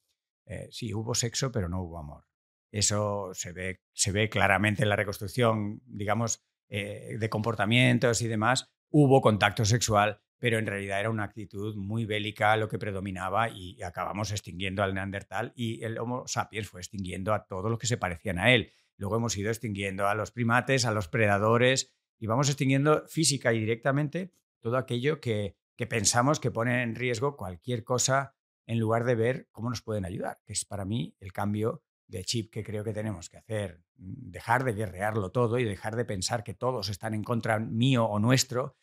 eh, 0.45 0.67
sí, 0.71 0.93
hubo 0.93 1.13
sexo, 1.15 1.51
pero 1.51 1.69
no 1.69 1.81
hubo 1.81 1.99
amor. 1.99 2.25
Eso 2.71 3.31
se 3.33 3.51
ve, 3.51 3.81
se 3.93 4.11
ve 4.11 4.29
claramente 4.29 4.83
en 4.83 4.89
la 4.89 4.95
reconstrucción, 4.95 5.81
digamos, 5.85 6.43
eh, 6.69 7.17
de 7.19 7.29
comportamientos 7.29 8.21
y 8.21 8.27
demás. 8.27 8.71
Hubo 8.89 9.21
contacto 9.21 9.65
sexual, 9.65 10.21
pero 10.37 10.57
en 10.57 10.65
realidad 10.65 10.99
era 10.99 11.09
una 11.09 11.25
actitud 11.25 11.75
muy 11.75 12.05
bélica 12.05 12.55
lo 12.55 12.67
que 12.67 12.79
predominaba 12.79 13.49
y 13.49 13.81
acabamos 13.83 14.31
extinguiendo 14.31 14.81
al 14.81 14.93
Neandertal 14.93 15.53
y 15.55 15.83
el 15.83 15.99
Homo 15.99 16.27
sapiens 16.27 16.67
fue 16.67 16.81
extinguiendo 16.81 17.33
a 17.33 17.45
todos 17.45 17.69
los 17.69 17.77
que 17.77 17.87
se 17.87 17.97
parecían 17.97 18.39
a 18.39 18.53
él. 18.53 18.71
Luego 18.97 19.17
hemos 19.17 19.37
ido 19.37 19.49
extinguiendo 19.49 20.07
a 20.07 20.15
los 20.15 20.31
primates, 20.31 20.85
a 20.85 20.91
los 20.91 21.07
predadores 21.07 21.93
y 22.19 22.27
vamos 22.27 22.49
extinguiendo 22.49 23.05
física 23.07 23.53
y 23.53 23.59
directamente 23.59 24.31
todo 24.61 24.77
aquello 24.77 25.19
que, 25.19 25.57
que 25.75 25.87
pensamos 25.87 26.39
que 26.39 26.51
ponen 26.51 26.79
en 26.79 26.95
riesgo 26.95 27.35
cualquier 27.35 27.83
cosa 27.83 28.35
en 28.65 28.79
lugar 28.79 29.03
de 29.03 29.15
ver 29.15 29.47
cómo 29.51 29.69
nos 29.69 29.81
pueden 29.81 30.05
ayudar, 30.05 30.39
que 30.45 30.53
es 30.53 30.63
para 30.63 30.85
mí 30.85 31.15
el 31.19 31.33
cambio 31.33 31.83
de 32.07 32.23
chip 32.23 32.51
que 32.51 32.63
creo 32.63 32.83
que 32.83 32.93
tenemos 32.93 33.29
que 33.29 33.37
hacer. 33.37 33.81
Dejar 33.95 34.63
de 34.63 34.73
guerrearlo 34.73 35.31
todo 35.31 35.57
y 35.57 35.63
dejar 35.63 35.95
de 35.95 36.05
pensar 36.05 36.43
que 36.43 36.53
todos 36.53 36.89
están 36.89 37.13
en 37.13 37.23
contra 37.23 37.59
mío 37.59 38.05
o 38.05 38.19
nuestro. 38.19 38.77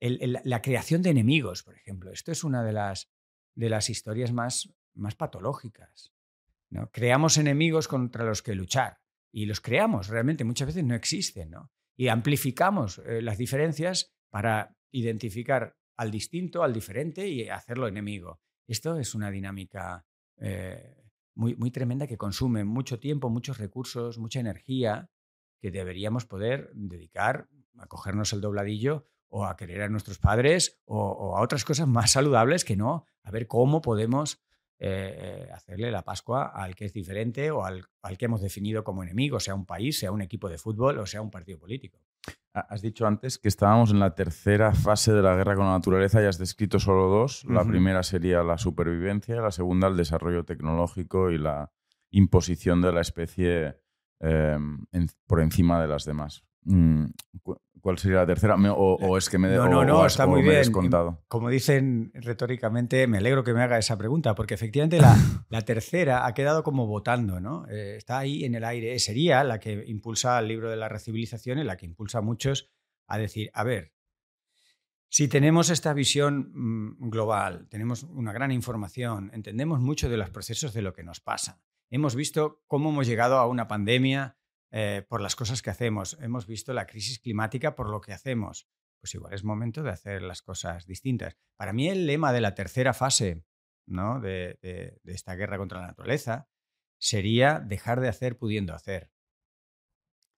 la 0.00 0.62
creación 0.62 1.02
de 1.02 1.10
enemigos, 1.10 1.62
por 1.62 1.76
ejemplo. 1.76 2.10
Esto 2.10 2.32
es 2.32 2.42
una 2.44 2.64
de 2.64 2.72
las, 2.72 3.10
de 3.54 3.68
las 3.68 3.90
historias 3.90 4.32
más, 4.32 4.74
más 4.94 5.14
patológicas. 5.14 6.12
¿no? 6.70 6.90
Creamos 6.90 7.36
enemigos 7.36 7.88
contra 7.88 8.24
los 8.24 8.42
que 8.42 8.54
luchar 8.54 8.98
y 9.30 9.46
los 9.46 9.60
creamos, 9.60 10.08
realmente 10.08 10.44
muchas 10.44 10.66
veces 10.66 10.84
no 10.84 10.94
existen. 10.94 11.50
¿no? 11.50 11.70
Y 11.96 12.08
amplificamos 12.08 12.98
eh, 12.98 13.20
las 13.22 13.38
diferencias 13.38 14.14
para 14.30 14.76
identificar 14.92 15.76
al 15.96 16.10
distinto, 16.10 16.62
al 16.62 16.72
diferente 16.72 17.28
y 17.28 17.48
hacerlo 17.48 17.88
enemigo. 17.88 18.40
Esto 18.66 18.96
es 18.96 19.14
una 19.14 19.30
dinámica 19.30 20.06
eh, 20.38 20.96
muy, 21.34 21.54
muy 21.56 21.70
tremenda 21.70 22.06
que 22.06 22.16
consume 22.16 22.64
mucho 22.64 22.98
tiempo, 22.98 23.30
muchos 23.30 23.58
recursos, 23.58 24.18
mucha 24.18 24.40
energía 24.40 25.10
que 25.60 25.70
deberíamos 25.70 26.26
poder 26.26 26.70
dedicar 26.74 27.48
a 27.78 27.86
cogernos 27.86 28.32
el 28.32 28.40
dobladillo 28.40 29.06
o 29.28 29.46
a 29.46 29.56
querer 29.56 29.82
a 29.82 29.88
nuestros 29.88 30.18
padres 30.18 30.80
o, 30.84 31.36
a 31.36 31.40
otras 31.40 31.64
cosas 31.64 31.88
más 31.88 32.12
saludables 32.12 32.64
que 32.64 32.76
no 32.76 33.06
a 33.22 33.30
ver 33.30 33.46
cómo 33.46 33.80
podemos 33.80 34.42
eh, 34.84 35.48
hacerle 35.54 35.92
la 35.92 36.02
Pascua 36.02 36.46
al 36.46 36.74
que 36.74 36.86
es 36.86 36.92
diferente 36.92 37.52
o 37.52 37.64
al, 37.64 37.84
al, 38.02 38.18
que 38.18 38.24
hemos 38.24 38.40
definido 38.40 38.82
como 38.82 39.04
enemigo, 39.04 39.38
sea 39.38 39.54
un 39.54 39.64
país, 39.64 39.96
sea 39.96 40.10
un 40.10 40.22
equipo 40.22 40.48
de 40.48 40.58
fútbol 40.58 40.98
o 40.98 41.06
sea 41.06 41.22
un 41.22 41.30
partido 41.30 41.56
político. 41.60 42.00
Has 42.52 42.82
dicho 42.82 43.06
antes 43.06 43.38
que 43.38 43.46
estábamos 43.46 43.92
en 43.92 44.00
la 44.00 44.16
tercera 44.16 44.72
fase 44.72 45.12
de 45.12 45.22
la 45.22 45.36
guerra 45.36 45.54
con 45.54 45.66
la 45.66 45.72
naturaleza 45.72 46.20
y 46.20 46.26
has 46.26 46.36
descrito 46.36 46.80
solo 46.80 47.06
dos. 47.06 47.44
La 47.44 47.64
primera 47.64 48.02
sería 48.02 48.42
la 48.42 48.58
supervivencia, 48.58 49.40
la 49.40 49.52
segunda 49.52 49.86
el 49.86 49.96
desarrollo 49.96 50.44
tecnológico 50.44 51.30
y 51.30 51.38
la 51.38 51.70
imposición 52.10 52.82
de 52.82 52.92
la 52.92 53.02
especie 53.02 53.76
em, 54.18 54.84
por 55.28 55.40
encima 55.40 55.80
de 55.80 55.86
las 55.86 56.04
demás. 56.04 56.44
Mm, 56.64 57.06
¿Cuál 57.82 57.98
sería 57.98 58.18
la 58.18 58.26
tercera? 58.26 58.54
O, 58.54 59.18
es 59.18 59.28
que 59.28 59.38
me 59.38 59.48
No, 59.48 59.68
no, 59.68 59.84
no, 59.84 60.06
está 60.06 60.24
muy 60.24 60.40
bien. 60.40 60.62
Como 61.26 61.48
dicen 61.48 62.12
retóricamente, 62.14 63.08
me 63.08 63.18
alegro 63.18 63.42
que 63.42 63.52
me 63.52 63.60
haga 63.60 63.76
esa 63.76 63.98
pregunta, 63.98 64.36
porque 64.36 64.54
efectivamente 64.54 65.00
la, 65.00 65.16
la 65.48 65.62
tercera 65.62 66.24
ha 66.24 66.32
quedado 66.32 66.62
como 66.62 66.86
votando, 66.86 67.40
¿no? 67.40 67.66
Eh, 67.68 67.96
está 67.96 68.20
ahí 68.20 68.44
en 68.44 68.54
el 68.54 68.62
aire. 68.62 68.96
Sería 69.00 69.42
la 69.42 69.58
que 69.58 69.82
impulsa 69.88 70.38
el 70.38 70.46
libro 70.46 70.70
de 70.70 70.76
la 70.76 70.88
recivilización 70.88 71.58
y 71.58 71.64
la 71.64 71.76
que 71.76 71.86
impulsa 71.86 72.18
a 72.18 72.22
muchos 72.22 72.70
a 73.08 73.18
decir, 73.18 73.50
a 73.52 73.64
ver, 73.64 73.92
si 75.08 75.26
tenemos 75.26 75.68
esta 75.68 75.92
visión 75.92 76.52
mm, 76.54 77.10
global, 77.10 77.66
tenemos 77.68 78.04
una 78.04 78.32
gran 78.32 78.52
información, 78.52 79.32
entendemos 79.34 79.80
mucho 79.80 80.08
de 80.08 80.18
los 80.18 80.30
procesos 80.30 80.72
de 80.72 80.82
lo 80.82 80.92
que 80.92 81.02
nos 81.02 81.18
pasa. 81.18 81.60
Hemos 81.90 82.14
visto 82.14 82.62
cómo 82.68 82.90
hemos 82.90 83.08
llegado 83.08 83.38
a 83.38 83.48
una 83.48 83.66
pandemia 83.66 84.38
eh, 84.74 85.04
por 85.06 85.20
las 85.20 85.36
cosas 85.36 85.60
que 85.60 85.68
hacemos. 85.68 86.16
Hemos 86.22 86.46
visto 86.46 86.72
la 86.72 86.86
crisis 86.86 87.18
climática 87.18 87.74
por 87.74 87.90
lo 87.90 88.00
que 88.00 88.14
hacemos. 88.14 88.66
Pues 89.02 89.14
igual 89.14 89.34
es 89.34 89.44
momento 89.44 89.82
de 89.82 89.90
hacer 89.90 90.22
las 90.22 90.40
cosas 90.40 90.86
distintas. 90.86 91.36
Para 91.56 91.74
mí 91.74 91.90
el 91.90 92.06
lema 92.06 92.32
de 92.32 92.40
la 92.40 92.54
tercera 92.54 92.94
fase 92.94 93.44
¿no? 93.86 94.18
de, 94.18 94.98
esta 95.04 95.34
guerra 95.34 95.58
contra 95.58 95.82
la 95.82 95.88
naturaleza 95.88 96.48
sería 96.98 97.60
dejar 97.60 98.00
de 98.00 98.08
hacer 98.08 98.38
pudiendo 98.38 98.74
hacer. 98.74 99.12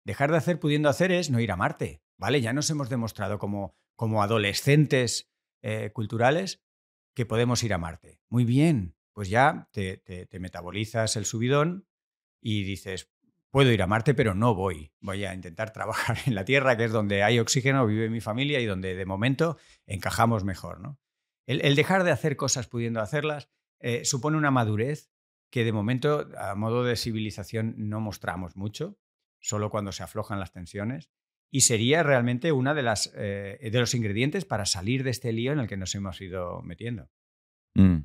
Dejar 0.05 0.33
de 0.33 0.38
hacer 0.38 0.59
pudiendo 0.59 0.88
hacer 0.88 1.12
es 1.12 1.31
no 1.31 1.38
ir 1.38 1.53
a 1.53 1.57
Marte. 1.57 2.03
¿vale? 2.19 2.41
Ya 2.41 2.53
nos 2.53 2.69
hemos 2.71 2.88
demostrado 2.88 3.38
como, 3.38 3.76
como 3.95 4.21
adolescentes 4.21 5.31
eh, 5.62 5.91
culturales 5.93 6.61
que 7.14 7.25
podemos 7.25 7.62
ir 7.62 7.73
a 7.73 7.79
Marte. 7.79 8.21
Muy 8.29 8.45
bien, 8.45 8.97
pues 9.12 9.29
ya 9.29 9.69
te, 9.71 9.99
te 9.99 10.41
metabolizas 10.41 11.14
el 11.14 11.25
subidón 11.25 11.87
y 12.41 12.64
dices, 12.64 13.13
puedo 13.54 13.70
ir 13.70 13.82
a 13.82 13.87
Marte, 13.87 14.14
pero 14.14 14.34
no 14.34 14.56
voy. 14.56 14.90
Voy 15.00 15.25
a 15.25 15.32
intentar 15.32 15.73
trabajar 15.73 16.18
en 16.26 16.34
la 16.34 16.44
Tierra, 16.44 16.76
que 16.76 16.87
es 16.87 16.90
donde 16.90 17.23
hay 17.23 17.38
oxígeno, 17.38 17.87
vive 17.87 18.11
mi 18.11 18.20
familia 18.20 18.58
y 18.58 18.66
donde 18.66 18.96
de 18.96 19.06
momento 19.06 19.58
encajamos 19.87 20.42
mejor. 20.42 20.80
¿no? 20.80 20.99
El, 21.46 21.76
dejar 21.76 22.02
de 22.02 22.11
hacer 22.11 22.37
cosas 22.37 22.66
pudiendo 22.66 23.00
hacerlas 23.00 23.49
eh, 23.78 24.04
supone 24.04 24.37
una 24.37 24.50
madurez 24.50 25.12
que 25.52 25.62
de 25.62 25.70
momento, 25.70 26.28
a 26.37 26.56
modo 26.56 26.82
de 26.82 26.96
civilización, 26.96 27.76
no 27.76 28.00
mostramos 28.00 28.56
mucho, 28.56 28.99
solo 29.38 29.70
cuando 29.70 29.92
se 29.92 30.02
aflojan 30.02 30.40
las 30.40 30.50
tensiones. 30.50 31.12
Y 31.49 31.61
sería 31.61 32.02
realmente 32.02 32.50
uno 32.50 32.75
de, 32.75 32.92
eh, 33.14 33.70
de 33.70 33.78
los 33.78 33.94
ingredientes 33.94 34.44
para 34.44 34.66
salir 34.66 35.04
de 35.04 35.11
este 35.11 35.32
lío 35.32 35.52
en 35.52 35.61
el 35.61 35.68
que 35.68 35.76
nos 35.76 35.94
hemos 35.94 36.20
ido 36.20 36.61
metiendo. 36.62 37.08
Mm. 37.75 37.99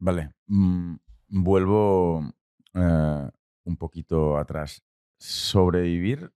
Vale. 0.00 0.34
Mm, 0.48 0.96
vuelvo 1.28 2.34
eh, 2.74 3.30
un 3.64 3.76
poquito 3.76 4.38
atrás, 4.38 4.84
¿sobrevivir 5.18 6.32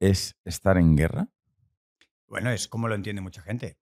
es 0.00 0.36
estar 0.44 0.76
en 0.78 0.96
guerra? 0.96 1.28
Bueno, 2.26 2.50
es 2.50 2.68
como 2.68 2.88
lo 2.88 2.94
entiende 2.94 3.22
mucha 3.22 3.42
gente. 3.42 3.78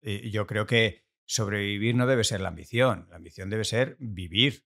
Y 0.00 0.30
yo 0.30 0.46
creo 0.46 0.66
que 0.66 1.04
sobrevivir 1.26 1.94
no 1.94 2.06
debe 2.06 2.24
ser 2.24 2.40
la 2.40 2.48
ambición, 2.48 3.06
la 3.10 3.16
ambición 3.16 3.50
debe 3.50 3.64
ser 3.64 3.96
vivir, 3.98 4.64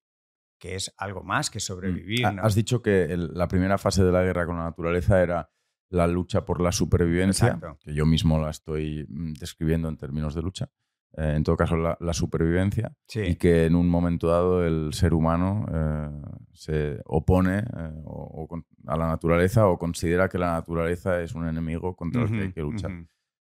que 0.59 0.77
es 0.77 0.95
algo 0.97 1.23
más 1.23 1.51
que 1.51 1.59
mm, 1.59 1.61
sobrevivir. 1.61 2.27
Has 2.27 2.55
dicho 2.55 2.83
que 2.83 3.17
la 3.17 3.49
primera 3.49 3.79
fase 3.79 4.05
de 4.05 4.13
la 4.13 4.23
guerra 4.23 4.47
con 4.47 4.59
la 4.59 4.65
naturaleza 4.65 5.23
era 5.23 5.51
la 5.89 6.07
lucha 6.07 6.45
por 6.45 6.61
la 6.61 6.73
supervivencia, 6.73 7.59
que 7.81 7.95
yo 7.95 8.07
mismo 8.07 8.39
la 8.41 8.51
estoy 8.51 9.07
mm, 9.09 9.33
describiendo 9.35 9.89
en 9.89 9.97
términos 9.97 10.35
de 10.35 10.43
lucha. 10.43 10.71
Eh, 11.15 11.35
en 11.37 11.45
todo 11.45 11.57
caso 11.57 11.77
la, 11.77 12.13
supervivencia, 12.15 12.97
y 13.15 13.35
que 13.37 13.67
en 13.67 13.75
un 13.75 13.89
momento 13.89 14.29
dado 14.29 14.65
el 14.65 14.95
ser 14.95 15.13
humano 15.13 15.67
eh, 15.71 16.11
se 16.55 17.01
opone 17.05 17.59
eh, 17.59 18.05
a 18.87 18.97
la 18.97 19.09
naturaleza 19.09 19.67
o 19.67 19.79
considera 19.79 20.29
que 20.29 20.39
la 20.39 20.53
naturaleza 20.53 21.21
es 21.21 21.35
un 21.35 21.47
enemigo 21.47 21.95
contra 21.95 22.23
el 22.23 22.31
que 22.31 22.41
hay 22.41 22.53
que 22.53 22.63
luchar. 22.63 22.91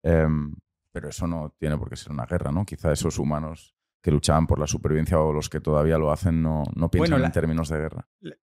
Em, 0.01 0.55
pero 0.91 1.09
eso 1.09 1.27
no 1.27 1.53
tiene 1.59 1.77
por 1.77 1.89
qué 1.89 1.95
ser 1.95 2.11
una 2.11 2.25
guerra, 2.25 2.51
¿no? 2.51 2.65
Quizá 2.65 2.91
esos 2.91 3.19
humanos 3.19 3.75
que 4.01 4.11
luchaban 4.11 4.47
por 4.47 4.59
la 4.59 4.67
supervivencia 4.67 5.19
o 5.19 5.31
los 5.31 5.47
que 5.47 5.61
todavía 5.61 5.97
lo 5.97 6.11
hacen 6.11 6.41
no, 6.41 6.63
no 6.75 6.89
piensan 6.89 7.23
en 7.23 7.31
términos 7.31 7.69
de 7.69 7.77
guerra. 7.77 8.07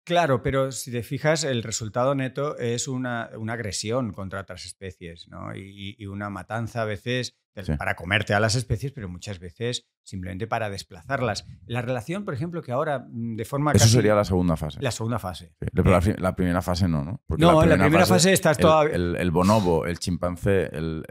Claro, 0.07 0.41
pero 0.41 0.71
si 0.71 0.89
te 0.89 1.03
fijas, 1.03 1.43
el 1.43 1.63
resultado 1.63 2.15
neto 2.15 2.57
es 2.57 2.87
una, 2.87 3.29
una 3.37 3.53
agresión 3.53 4.13
contra 4.13 4.39
otras 4.39 4.63
especies, 4.63 5.27
¿no? 5.27 5.53
Y, 5.53 5.97
una 6.07 6.29
matanza 6.29 6.83
a 6.83 6.85
veces 6.85 7.37
para 7.77 7.95
comerte 7.95 8.33
a 8.33 8.39
las 8.39 8.55
especies, 8.55 8.93
pero 8.93 9.09
muchas 9.09 9.39
veces 9.39 9.85
simplemente 10.03 10.47
para 10.47 10.69
desplazarlas. 10.69 11.45
La 11.65 11.81
relación, 11.81 12.23
por 12.23 12.33
ejemplo, 12.33 12.61
que 12.61 12.71
ahora 12.71 13.05
mm, 13.09 13.35
de 13.35 13.43
forma 13.43 13.73
Eso 13.73 13.89
sería 13.89 14.15
la 14.15 14.23
segunda 14.23 14.55
fase. 14.55 14.81
La 14.81 14.91
segunda 14.91 15.19
fase. 15.19 15.57
la, 15.73 16.35
primera 16.37 16.61
fase 16.61 16.87
no, 16.87 17.03
¿no? 17.03 17.21
no, 17.37 17.63
en 17.63 17.69
la 17.69 17.77
primera 17.77 18.05
fase, 18.05 18.31
estás 18.31 18.57
todavía... 18.57 18.95
El, 18.95 19.31
bonobo, 19.31 19.85
el 19.85 19.99
chimpancé, 19.99 20.69
el, 20.71 21.03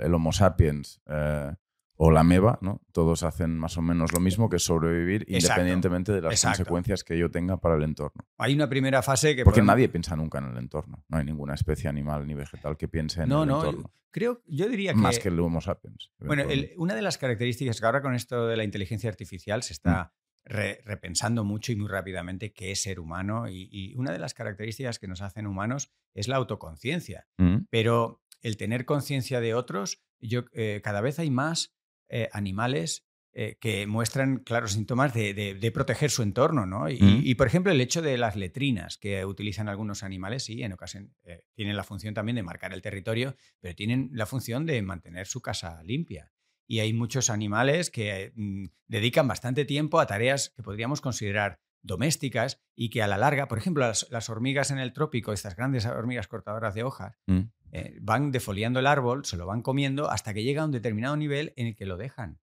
el 0.00 0.14
Homo 0.14 0.32
sapiens... 0.32 1.02
Eh, 1.06 1.52
o 1.96 2.10
la 2.10 2.24
MEVA, 2.24 2.58
¿no? 2.62 2.80
Todos 2.92 3.22
hacen 3.22 3.58
más 3.58 3.76
o 3.78 3.82
menos 3.82 4.12
lo 4.12 4.20
mismo 4.20 4.48
que 4.48 4.58
sobrevivir 4.58 5.24
independientemente 5.28 6.12
de 6.12 6.20
las 6.20 6.42
consecuencias 6.42 7.04
que 7.04 7.18
yo 7.18 7.30
tenga 7.30 7.58
para 7.58 7.76
el 7.76 7.82
entorno. 7.82 8.26
Hay 8.38 8.54
una 8.54 8.68
primera 8.68 9.02
fase 9.02 9.36
que... 9.36 9.44
Porque 9.44 9.62
nadie 9.62 9.88
piensa 9.88 10.16
nunca 10.16 10.38
en 10.38 10.46
el 10.46 10.58
entorno. 10.58 11.04
No 11.08 11.18
hay 11.18 11.24
ninguna 11.24 11.54
especie 11.54 11.88
animal 11.88 12.26
ni 12.26 12.34
vegetal 12.34 12.76
que 12.76 12.88
piense 12.88 13.22
en 13.22 13.30
el 13.30 13.42
entorno. 13.42 13.82
No, 13.82 13.92
creo, 14.10 14.42
yo 14.46 14.68
diría 14.68 14.92
que... 14.92 14.98
Más 14.98 15.18
que 15.18 15.28
el 15.28 15.38
Homo 15.38 15.60
sapiens. 15.60 16.10
Bueno, 16.18 16.44
una 16.76 16.94
de 16.94 17.02
las 17.02 17.18
características 17.18 17.78
que 17.78 17.86
ahora 17.86 18.02
con 18.02 18.14
esto 18.14 18.46
de 18.46 18.56
la 18.56 18.64
inteligencia 18.64 19.10
artificial 19.10 19.62
se 19.62 19.74
está 19.74 20.12
mm. 20.46 20.52
repensando 20.84 21.44
mucho 21.44 21.72
y 21.72 21.76
muy 21.76 21.88
rápidamente 21.88 22.52
qué 22.52 22.72
es 22.72 22.82
ser 22.82 23.00
humano 23.00 23.48
y, 23.48 23.94
una 23.96 24.12
de 24.12 24.18
las 24.18 24.34
características 24.34 24.98
que 24.98 25.08
nos 25.08 25.20
hacen 25.20 25.46
humanos 25.46 25.92
es 26.14 26.26
la 26.26 26.36
autoconciencia. 26.36 27.28
Mm. 27.38 27.66
Pero 27.70 28.22
el 28.40 28.56
tener 28.56 28.86
conciencia 28.86 29.40
de 29.40 29.54
otros, 29.54 30.02
yo 30.20 30.46
eh, 30.52 30.80
cada 30.82 31.00
vez 31.00 31.18
hay 31.18 31.30
más 31.30 31.76
eh, 32.14 32.28
animales 32.32 33.06
eh, 33.34 33.56
que 33.58 33.86
muestran 33.86 34.40
claros 34.40 34.72
síntomas 34.72 35.14
de, 35.14 35.72
proteger 35.72 36.10
su 36.10 36.22
entorno, 36.22 36.66
¿no? 36.66 36.90
Y, 36.90 37.34
por 37.36 37.46
ejemplo, 37.46 37.72
el 37.72 37.80
hecho 37.80 38.02
de 38.02 38.18
las 38.18 38.36
letrinas 38.36 38.98
que 38.98 39.24
utilizan 39.24 39.70
algunos 39.70 40.02
animales, 40.02 40.44
sí, 40.44 40.62
en 40.62 40.74
ocasión 40.74 41.14
eh, 41.24 41.42
tienen 41.54 41.74
la 41.74 41.84
función 41.84 42.12
también 42.12 42.36
de 42.36 42.42
marcar 42.42 42.74
el 42.74 42.82
territorio, 42.82 43.34
pero 43.60 43.74
tienen 43.74 44.10
la 44.12 44.26
función 44.26 44.66
de 44.66 44.82
mantener 44.82 45.26
su 45.26 45.40
casa 45.40 45.82
limpia. 45.82 46.30
Y 46.66 46.80
hay 46.80 46.92
muchos 46.92 47.30
animales 47.30 47.90
que 47.90 48.32
mm, 48.34 48.66
dedican 48.88 49.26
bastante 49.26 49.64
tiempo 49.64 49.98
a 49.98 50.06
tareas 50.06 50.52
que 50.54 50.62
podríamos 50.62 51.00
considerar 51.00 51.58
domésticas 51.82 52.60
y 52.74 52.90
que 52.90 53.02
a 53.02 53.06
la 53.06 53.18
larga, 53.18 53.48
por 53.48 53.58
ejemplo, 53.58 53.86
las, 53.86 54.30
hormigas 54.30 54.70
en 54.70 54.78
el 54.78 54.92
trópico, 54.92 55.32
estas 55.32 55.56
grandes 55.56 55.86
hormigas 55.86 56.28
cortadoras 56.28 56.74
de 56.74 56.84
hojas, 56.84 57.18
mm. 57.26 57.40
eh, 57.72 57.98
van 58.00 58.30
defoliando 58.32 58.80
el 58.80 58.86
árbol, 58.86 59.24
se 59.24 59.36
lo 59.36 59.46
van 59.46 59.62
comiendo 59.62 60.10
hasta 60.10 60.32
que 60.32 60.44
llega 60.44 60.62
a 60.62 60.66
un 60.66 60.72
determinado 60.72 61.16
nivel 61.16 61.52
en 61.56 61.68
el 61.68 61.76
que 61.76 61.86
lo 61.86 61.96
dejan. 61.96 62.40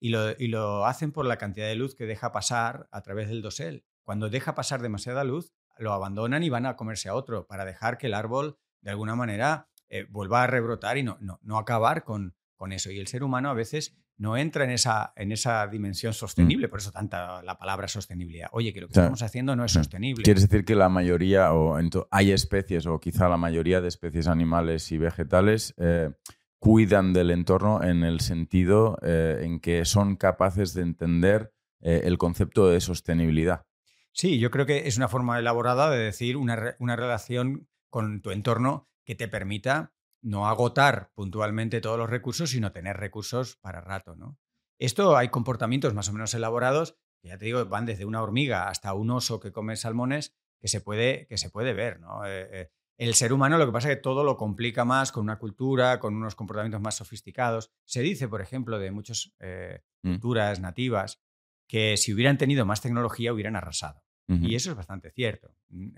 Y 0.00 0.08
lo, 0.08 0.32
y 0.32 0.48
lo 0.48 0.84
hacen 0.84 1.12
por 1.12 1.26
la 1.26 1.38
cantidad 1.38 1.68
de 1.68 1.76
luz 1.76 1.94
que 1.94 2.06
deja 2.06 2.32
pasar 2.32 2.88
a 2.90 3.02
través 3.02 3.28
del 3.28 3.40
dosel. 3.40 3.84
Cuando 4.02 4.28
deja 4.28 4.56
pasar 4.56 4.82
demasiada 4.82 5.22
luz, 5.22 5.54
lo 5.78 5.92
abandonan 5.92 6.42
y 6.42 6.50
van 6.50 6.66
a 6.66 6.76
comerse 6.76 7.08
a 7.08 7.14
otro 7.14 7.46
para 7.46 7.64
dejar 7.64 7.98
que 7.98 8.08
el 8.08 8.14
árbol, 8.14 8.58
de 8.80 8.90
alguna 8.90 9.14
manera, 9.14 9.68
eh, 9.88 10.06
vuelva 10.08 10.42
a 10.42 10.46
rebrotar 10.48 10.98
y 10.98 11.04
no, 11.04 11.18
no, 11.20 11.38
no 11.42 11.56
acabar 11.56 12.02
con, 12.02 12.34
con 12.56 12.72
eso. 12.72 12.90
Y 12.90 12.98
el 12.98 13.06
ser 13.06 13.22
humano 13.22 13.48
a 13.50 13.54
veces 13.54 13.96
no 14.18 14.36
entra 14.36 14.64
en 14.64 14.70
esa, 14.70 15.12
en 15.16 15.32
esa 15.32 15.66
dimensión 15.66 16.12
sostenible, 16.12 16.68
por 16.68 16.78
eso 16.78 16.92
tanta 16.92 17.42
la 17.42 17.58
palabra 17.58 17.88
sostenibilidad. 17.88 18.48
Oye, 18.52 18.72
que 18.72 18.80
lo 18.80 18.88
que 18.88 18.92
estamos 18.92 19.22
haciendo 19.22 19.56
no 19.56 19.64
es 19.64 19.72
sostenible. 19.72 20.22
Quieres 20.22 20.48
decir 20.48 20.64
que 20.64 20.74
la 20.74 20.88
mayoría, 20.88 21.52
o 21.52 21.78
hay 22.10 22.32
especies, 22.32 22.86
o 22.86 23.00
quizá 23.00 23.28
la 23.28 23.36
mayoría 23.36 23.80
de 23.80 23.88
especies 23.88 24.28
animales 24.28 24.92
y 24.92 24.98
vegetales, 24.98 25.74
eh, 25.78 26.10
cuidan 26.58 27.12
del 27.12 27.32
entorno 27.32 27.82
en 27.82 28.04
el 28.04 28.20
sentido 28.20 28.98
eh, 29.02 29.40
en 29.42 29.58
que 29.58 29.84
son 29.84 30.14
capaces 30.14 30.74
de 30.74 30.82
entender 30.82 31.52
eh, 31.80 32.02
el 32.04 32.18
concepto 32.18 32.68
de 32.68 32.80
sostenibilidad. 32.80 33.66
Sí, 34.12 34.38
yo 34.38 34.50
creo 34.50 34.66
que 34.66 34.86
es 34.86 34.96
una 34.96 35.08
forma 35.08 35.38
elaborada 35.38 35.90
de 35.90 35.98
decir 35.98 36.36
una, 36.36 36.76
una 36.78 36.94
relación 36.94 37.68
con 37.90 38.20
tu 38.22 38.30
entorno 38.30 38.88
que 39.04 39.16
te 39.16 39.26
permita 39.26 39.92
no 40.22 40.48
agotar 40.48 41.10
puntualmente 41.14 41.80
todos 41.80 41.98
los 41.98 42.08
recursos, 42.08 42.50
sino 42.50 42.72
tener 42.72 42.96
recursos 42.96 43.56
para 43.56 43.80
rato. 43.80 44.16
¿no? 44.16 44.38
Esto 44.78 45.16
hay 45.16 45.28
comportamientos 45.28 45.94
más 45.94 46.08
o 46.08 46.12
menos 46.12 46.32
elaborados, 46.34 46.96
que 47.20 47.28
ya 47.28 47.38
te 47.38 47.44
digo, 47.44 47.64
van 47.66 47.86
desde 47.86 48.04
una 48.04 48.22
hormiga 48.22 48.68
hasta 48.68 48.94
un 48.94 49.10
oso 49.10 49.40
que 49.40 49.52
come 49.52 49.76
salmones, 49.76 50.34
que 50.60 50.68
se 50.68 50.80
puede, 50.80 51.26
que 51.26 51.38
se 51.38 51.50
puede 51.50 51.74
ver. 51.74 52.00
¿no? 52.00 52.24
Eh, 52.24 52.48
eh, 52.52 52.70
el 52.98 53.14
ser 53.14 53.32
humano 53.32 53.58
lo 53.58 53.66
que 53.66 53.72
pasa 53.72 53.90
es 53.90 53.96
que 53.96 54.02
todo 54.02 54.22
lo 54.22 54.36
complica 54.36 54.84
más 54.84 55.12
con 55.12 55.24
una 55.24 55.38
cultura, 55.38 55.98
con 55.98 56.14
unos 56.14 56.34
comportamientos 56.34 56.80
más 56.80 56.94
sofisticados. 56.94 57.72
Se 57.84 58.00
dice, 58.00 58.28
por 58.28 58.40
ejemplo, 58.40 58.78
de 58.78 58.90
muchas 58.92 59.34
eh, 59.40 59.82
mm. 60.02 60.10
culturas 60.10 60.60
nativas, 60.60 61.20
que 61.68 61.96
si 61.96 62.12
hubieran 62.12 62.38
tenido 62.38 62.64
más 62.66 62.80
tecnología 62.80 63.32
hubieran 63.32 63.56
arrasado. 63.56 64.04
Y 64.28 64.54
eso 64.54 64.70
es 64.70 64.76
bastante 64.76 65.10
cierto. 65.10 65.54
Mm, 65.68 65.90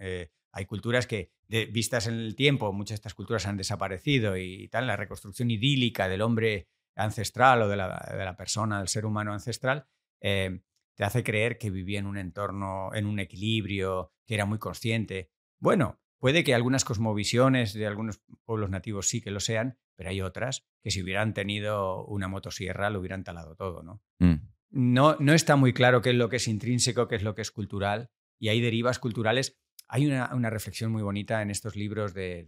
hay 0.54 0.66
culturas 0.66 1.06
que, 1.06 1.32
vistas 1.48 2.06
en 2.06 2.14
el 2.14 2.36
tiempo, 2.36 2.72
muchas 2.72 2.96
de 2.96 2.96
estas 2.96 3.14
culturas 3.14 3.46
han 3.46 3.56
desaparecido 3.56 4.36
y 4.36 4.68
tal, 4.68 4.86
la 4.86 4.96
reconstrucción 4.96 5.50
idílica 5.50 6.08
del 6.08 6.22
hombre 6.22 6.68
ancestral 6.96 7.62
o 7.62 7.68
de 7.68 7.76
la, 7.76 8.34
persona, 8.36 8.78
del 8.78 8.88
ser 8.88 9.04
humano 9.04 9.32
ancestral, 9.32 9.86
eh, 10.20 10.60
te 10.94 11.04
hace 11.04 11.24
creer 11.24 11.58
que 11.58 11.70
vivía 11.70 11.98
en 11.98 12.06
un 12.06 12.18
entorno, 12.18 12.94
en 12.94 13.06
un 13.06 13.18
equilibrio, 13.18 14.12
que 14.26 14.34
era 14.34 14.46
muy 14.46 14.58
consciente. 14.58 15.30
Bueno, 15.58 16.00
puede 16.18 16.44
que 16.44 16.54
algunas 16.54 16.84
cosmovisiones 16.84 17.74
de 17.74 17.86
algunos 17.86 18.20
pueblos 18.44 18.70
nativos 18.70 19.08
sí 19.08 19.20
que 19.20 19.32
lo 19.32 19.40
sean, 19.40 19.76
pero 19.96 20.10
hay 20.10 20.20
otras 20.20 20.64
que 20.82 20.90
si 20.90 21.02
hubieran 21.02 21.34
tenido 21.34 22.04
una 22.06 22.28
motosierra 22.28 22.90
lo 22.90 23.00
hubieran 23.00 23.24
talado 23.24 23.56
todo, 23.56 23.82
¿no? 23.82 24.02
Mm. 24.20 24.34
No, 24.70 25.16
no 25.20 25.32
está 25.34 25.56
muy 25.56 25.72
claro 25.72 26.02
qué 26.02 26.10
es 26.10 26.16
lo 26.16 26.28
que 26.28 26.36
es 26.36 26.48
intrínseco, 26.48 27.06
qué 27.06 27.16
es 27.16 27.22
lo 27.22 27.34
que 27.34 27.42
es 27.42 27.52
cultural, 27.52 28.10
y 28.38 28.48
hay 28.48 28.60
derivas 28.60 28.98
culturales 28.98 29.58
hay 29.88 30.06
una, 30.06 30.50
reflexión 30.50 30.90
muy 30.90 31.02
bonita 31.02 31.42
en 31.42 31.50
estos 31.50 31.76
libros 31.76 32.14
de, 32.14 32.44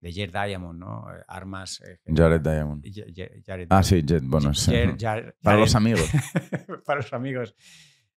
de, 0.00 0.12
Jared 0.12 0.32
Diamond, 0.32 0.78
¿no? 0.78 1.12
Eh, 1.12 1.22
armas. 1.28 1.80
Eh, 1.80 1.98
Jared 2.06 2.40
Diamond. 2.40 2.84
ah, 3.70 3.82
sí, 3.82 4.04
Jared, 4.06 4.22
bueno, 4.24 4.52
para 5.42 5.58
los 5.58 5.74
amigos. 5.74 6.08
para 6.86 7.00
los 7.00 7.12
amigos. 7.12 7.54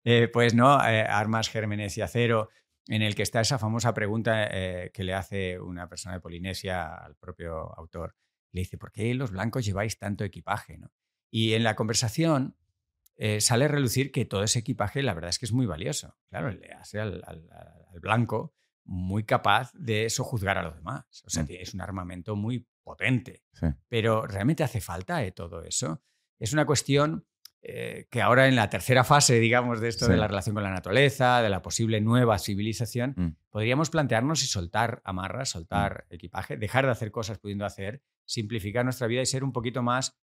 Eh, 0.04 0.28
pues 0.32 0.54
no, 0.54 0.72
armas, 0.72 1.48
gérmenes 1.48 1.96
y 1.96 2.02
acero, 2.02 2.50
en 2.88 3.02
el 3.02 3.14
que 3.14 3.22
está 3.22 3.40
esa 3.40 3.58
famosa 3.58 3.94
pregunta 3.94 4.48
que 4.92 5.04
le 5.04 5.14
hace 5.14 5.60
una 5.60 5.88
persona 5.88 6.16
de 6.16 6.20
Polinesia 6.20 6.94
al 6.94 7.14
propio 7.16 7.72
autor. 7.78 8.16
Le 8.52 8.62
dice, 8.62 8.76
¿por 8.76 8.92
qué 8.92 9.14
los 9.14 9.30
blancos 9.30 9.64
lleváis 9.64 9.98
tanto 9.98 10.24
equipaje? 10.24 10.76
¿no? 10.76 10.90
Y 11.30 11.54
en 11.54 11.62
la 11.62 11.74
conversación 11.76 12.56
eh, 13.16 13.40
sale 13.40 13.66
a 13.66 13.68
relucir 13.68 14.10
que 14.10 14.24
todo 14.24 14.42
ese 14.42 14.60
equipaje, 14.60 15.02
la 15.02 15.14
verdad 15.14 15.30
es 15.30 15.38
que 15.38 15.46
es 15.46 15.52
muy 15.52 15.66
valioso. 15.66 16.16
Claro, 16.28 16.50
le 16.50 16.72
hace 16.72 17.00
al, 17.00 17.22
blanco 18.00 18.54
muy 18.84 19.24
capaz 19.24 19.70
de 19.74 20.10
sojuzgar 20.10 20.58
a 20.58 20.62
los 20.62 20.74
demás. 20.74 21.22
O 21.24 21.30
sea, 21.30 21.44
mm. 21.44 21.48
es 21.50 21.74
un 21.74 21.82
armamento 21.82 22.34
muy 22.36 22.66
potente. 22.82 23.44
Pero 23.88 24.26
¿realmente 24.26 24.64
hace 24.64 24.80
falta 24.80 25.22
eh, 25.24 25.30
todo 25.30 25.62
eso? 25.62 26.02
Es 26.38 26.52
una 26.52 26.66
cuestión 26.66 27.26
eh, 27.62 28.08
que 28.10 28.20
ahora 28.20 28.48
en 28.48 28.56
la 28.56 28.68
tercera 28.70 29.04
fase, 29.04 29.38
digamos, 29.38 29.80
de 29.80 29.88
esto 29.88 30.08
de 30.08 30.16
la 30.16 30.26
relación 30.26 30.54
con 30.54 30.64
la 30.64 30.70
naturaleza, 30.70 31.42
de 31.42 31.48
la 31.48 31.62
posible 31.62 32.00
nueva 32.00 32.40
civilización, 32.40 33.14
mm. 33.16 33.36
podríamos 33.50 33.90
plantearnos 33.90 34.42
y 34.42 34.46
soltar 34.46 35.00
amarras, 35.04 35.50
soltar 35.50 36.06
mm. 36.10 36.14
equipaje, 36.14 36.56
dejar 36.56 36.86
de 36.86 36.90
hacer 36.90 37.12
cosas 37.12 37.38
pudiendo 37.38 37.64
hacer, 37.64 38.02
simplificar 38.24 38.84
nuestra 38.84 39.06
vida 39.06 39.22
y 39.22 39.26
ser 39.26 39.44
un 39.44 39.52
poquito 39.52 39.82
más 39.82 40.18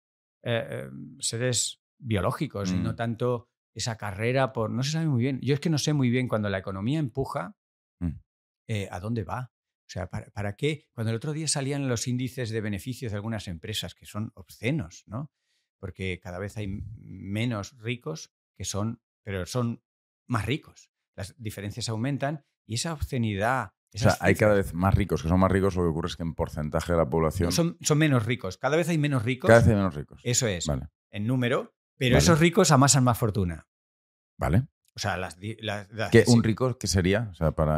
seres 1.19 1.78
biológicos 1.99 2.71
y 2.71 2.77
no 2.77 2.93
mm. 2.93 2.95
tanto 2.95 3.49
esa 3.73 3.97
carrera 3.97 4.53
por... 4.53 4.71
No 4.71 4.83
se 4.83 4.91
sabe 4.91 5.07
muy 5.07 5.21
bien. 5.21 5.39
Yo 5.41 5.53
es 5.53 5.59
que 5.59 5.69
no 5.69 5.77
sé 5.77 5.93
muy 5.93 6.09
bien 6.09 6.27
cuando 6.27 6.49
la 6.49 6.57
economía 6.57 6.99
empuja, 6.99 7.55
mm. 7.99 8.19
eh, 8.67 8.87
¿a 8.91 8.99
dónde 8.99 9.23
va? 9.23 9.51
O 9.53 9.91
sea, 9.91 10.07
¿para, 10.07 10.55
qué? 10.55 10.87
Cuando 10.93 11.09
el 11.09 11.15
otro 11.15 11.33
día 11.33 11.47
salían 11.47 11.87
los 11.87 12.07
índices 12.07 12.51
de 12.51 12.61
beneficios 12.61 13.11
de 13.11 13.15
algunas 13.15 13.47
empresas, 13.47 13.95
que 13.95 14.05
son 14.05 14.31
obscenos, 14.35 15.03
¿no? 15.07 15.31
Porque 15.79 16.19
cada 16.19 16.37
vez 16.37 16.57
hay 16.57 16.67
menos 16.67 17.75
ricos 17.79 18.31
que 18.55 18.65
son, 18.65 19.01
pero 19.23 19.47
son 19.47 19.81
más 20.27 20.45
ricos. 20.45 20.91
Las 21.15 21.33
diferencias 21.37 21.89
aumentan 21.89 22.45
y 22.67 22.75
esa 22.75 22.93
obscenidad 22.93 23.73
o 23.93 23.97
sea, 23.97 24.17
hay 24.19 24.35
cada 24.35 24.53
vez 24.53 24.73
más 24.73 24.93
ricos, 24.93 25.23
que 25.23 25.29
son 25.29 25.39
más 25.39 25.51
ricos, 25.51 25.75
lo 25.75 25.81
que 25.81 25.89
ocurre 25.89 26.09
es 26.09 26.15
que 26.15 26.23
en 26.23 26.35
porcentaje 26.35 26.93
de 26.93 26.97
la 26.99 27.09
población... 27.09 27.51
son, 27.51 27.77
son, 27.81 27.97
menos 27.97 28.25
ricos, 28.25 28.57
cada 28.57 28.77
vez 28.77 28.87
hay 28.89 28.99
menos 28.99 29.23
ricos. 29.23 29.47
Cada 29.47 29.61
vez 29.61 29.67
hay 29.69 29.75
menos 29.75 29.95
ricos. 29.95 30.21
Eso 30.23 30.47
es, 30.47 30.67
vale. 30.67 30.89
en 31.09 31.25
número, 31.25 31.73
pero 31.99 32.17
esos 32.17 32.39
ricos 32.39 32.71
amasan 32.71 33.03
más 33.03 33.17
fortuna. 33.17 33.67
Vale. 34.37 34.63
O 34.95 34.99
sea, 34.99 35.17
las, 35.17 35.37
¿Un 36.27 36.43
rico 36.43 36.77
qué 36.77 36.87
sería? 36.87 37.31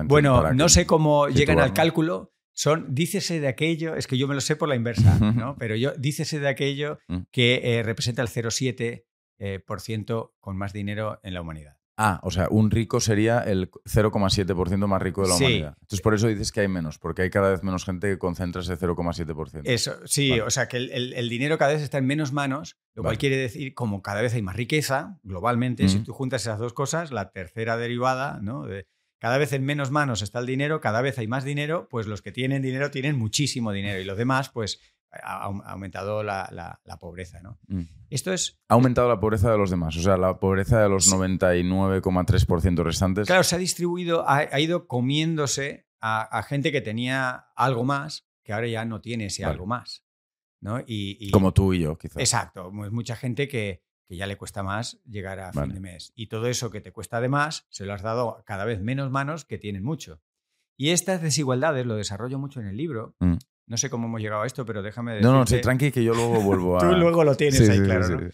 bueno, 0.06 0.54
no 0.54 0.70
sé 0.70 0.86
cómo 0.86 1.28
llegan 1.28 1.60
al 1.60 1.74
cálculo. 1.74 2.34
Son, 2.54 2.94
dícese 2.94 3.40
de 3.40 3.48
aquello, 3.48 3.96
es 3.96 4.08
que 4.08 4.18
yo 4.18 4.28
me 4.28 4.36
lo 4.36 4.42
sé 4.42 4.56
por 4.58 4.68
la 4.68 4.76
inversa, 4.76 5.18
¿no? 5.36 5.56
pero 5.58 5.76
yo, 5.76 5.94
dícese 5.98 6.40
de 6.40 6.50
aquello 6.50 7.00
mm. 7.08 7.22
que 7.32 7.62
eh, 7.64 7.82
representa 7.82 8.22
el 8.22 8.28
0,7% 8.28 9.06
eh, 9.40 9.60
por 9.66 9.80
ciento 9.80 10.36
con 10.40 10.58
más 10.58 10.74
dinero 10.74 11.20
en 11.24 11.34
la 11.34 11.42
humanidad. 11.42 11.78
Ah, 12.04 12.20
o 12.24 12.32
sea, 12.32 12.48
un 12.50 12.72
rico 12.72 13.00
sería 13.00 13.42
el 13.42 13.70
0,7% 13.70 14.88
más 14.88 15.02
rico 15.02 15.22
de 15.22 15.28
la 15.28 15.36
humanidad. 15.36 15.78
Entonces, 15.82 16.02
por 16.02 16.16
eso 16.16 16.28
dices 16.28 16.52
que 16.52 16.62
hay 16.62 16.68
menos, 16.68 16.98
porque 16.98 17.22
hay 17.22 17.30
cada 17.30 17.52
vez 17.52 17.62
menos 17.62 17.86
gente 17.86 18.10
que 18.10 18.18
concentra 18.18 18.64
ese 18.64 18.76
0,7%. 18.76 19.62
Eso, 19.66 19.96
sí, 20.06 20.40
o 20.40 20.50
sea, 20.50 20.68
que 20.68 20.78
el, 20.78 21.30
dinero 21.30 21.60
cada 21.60 21.74
vez 21.74 21.84
está 21.84 22.00
en 22.00 22.08
menos 22.08 22.34
manos, 22.34 22.78
lo 22.96 23.04
cual 23.04 23.20
quiere 23.20 23.38
decir, 23.38 23.76
como 23.76 24.02
cada 24.02 24.24
vez 24.24 24.34
hay 24.34 24.42
más 24.42 24.56
riqueza 24.56 25.20
globalmente, 25.22 25.88
si 25.90 26.00
tú 26.00 26.12
juntas 26.14 26.42
esas 26.42 26.58
dos 26.58 26.74
cosas, 26.74 27.12
la 27.12 27.30
tercera 27.30 27.78
derivada, 27.78 28.40
¿no? 28.42 28.66
De, 28.66 28.88
cada 29.20 29.38
vez 29.38 29.54
en 29.54 29.64
menos 29.64 29.92
manos 29.92 30.24
está 30.24 30.40
el 30.40 30.48
dinero, 30.48 30.82
cada 30.82 31.04
vez 31.04 31.20
hay 31.20 31.28
más 31.28 31.44
dinero, 31.44 31.88
pues 31.92 32.08
los 32.08 32.24
que 32.24 32.32
tienen 32.32 32.64
dinero 32.64 32.90
tienen 32.90 33.16
muchísimo 33.16 33.72
dinero 33.72 34.00
y 34.00 34.04
los 34.04 34.18
demás, 34.18 34.50
pues 34.50 34.80
ha 35.12 35.44
aumentado 35.44 36.24
la, 36.24 36.80
pobreza. 37.00 37.42
¿no? 37.42 37.60
Mm. 37.68 37.84
Esto 38.10 38.34
es. 38.34 38.60
Ha 38.68 38.76
aumentado 38.76 39.10
la 39.10 39.20
pobreza 39.20 39.52
de 39.52 39.58
los 39.58 39.70
demás, 39.70 39.96
o 39.98 40.02
sea, 40.02 40.18
la 40.18 40.40
pobreza 40.40 40.82
de 40.82 40.90
los 40.90 41.12
99,3% 41.12 42.84
restantes. 42.84 43.28
Claro, 43.28 43.44
se 43.44 43.56
ha 43.56 43.60
distribuido, 43.60 44.26
ha, 44.28 44.60
ido 44.60 44.88
comiéndose 44.88 45.88
a, 46.00 46.44
gente 46.44 46.72
que 46.72 46.82
tenía 46.82 47.52
algo 47.56 47.84
más, 47.84 48.28
que 48.44 48.54
ahora 48.54 48.68
ya 48.68 48.86
no 48.86 49.02
tiene 49.02 49.26
ese 49.26 49.46
algo 49.46 49.66
más. 49.66 50.06
¿no? 50.62 50.82
Y, 50.86 51.32
Como 51.32 51.54
tú 51.54 51.74
y 51.74 51.80
yo, 51.80 51.98
quizás. 51.98 52.18
Exacto, 52.18 52.72
mucha 52.72 53.16
gente 53.16 53.48
que, 53.48 53.84
que 54.08 54.16
ya 54.16 54.28
le 54.28 54.38
cuesta 54.38 54.62
más 54.62 55.02
llegar 55.06 55.40
a 55.40 55.52
fin 55.52 55.70
de 55.74 55.80
mes. 55.80 56.14
Y 56.16 56.28
todo 56.28 56.48
eso 56.48 56.70
que 56.70 56.82
te 56.82 56.92
cuesta 56.92 57.22
de 57.22 57.30
más, 57.30 57.66
se 57.70 57.86
lo 57.86 57.94
has 57.94 58.02
dado 58.02 58.44
cada 58.46 58.66
vez 58.66 58.82
menos 58.82 59.10
manos 59.10 59.46
que 59.46 59.58
tienen 59.58 59.84
mucho. 59.84 60.22
Y 60.78 60.90
estas 60.90 61.22
desigualdades, 61.22 61.86
lo 61.86 61.96
desarrollo 61.96 62.40
mucho 62.40 62.60
en 62.60 62.68
el 62.68 62.76
libro, 62.76 63.16
mm. 63.20 63.36
No 63.72 63.78
sé 63.78 63.90
cómo 63.90 64.08
hemos 64.08 64.20
llegado 64.20 64.42
a 64.42 64.46
esto, 64.46 64.66
pero 64.66 64.82
déjame 64.82 65.14
decirte... 65.14 65.32
No, 65.32 65.40
no, 65.40 65.48
sí, 65.48 65.62
tranqui, 65.62 65.94
que 65.94 66.04
yo 66.04 66.14
luego 66.14 66.42
vuelvo 66.42 66.76
a... 66.76 66.80
Tú 66.82 66.88
luego 66.98 67.24
lo 67.24 67.38
tienes 67.38 67.70
ahí, 67.70 67.80
claro, 67.80 68.10
¿no? 68.10 68.30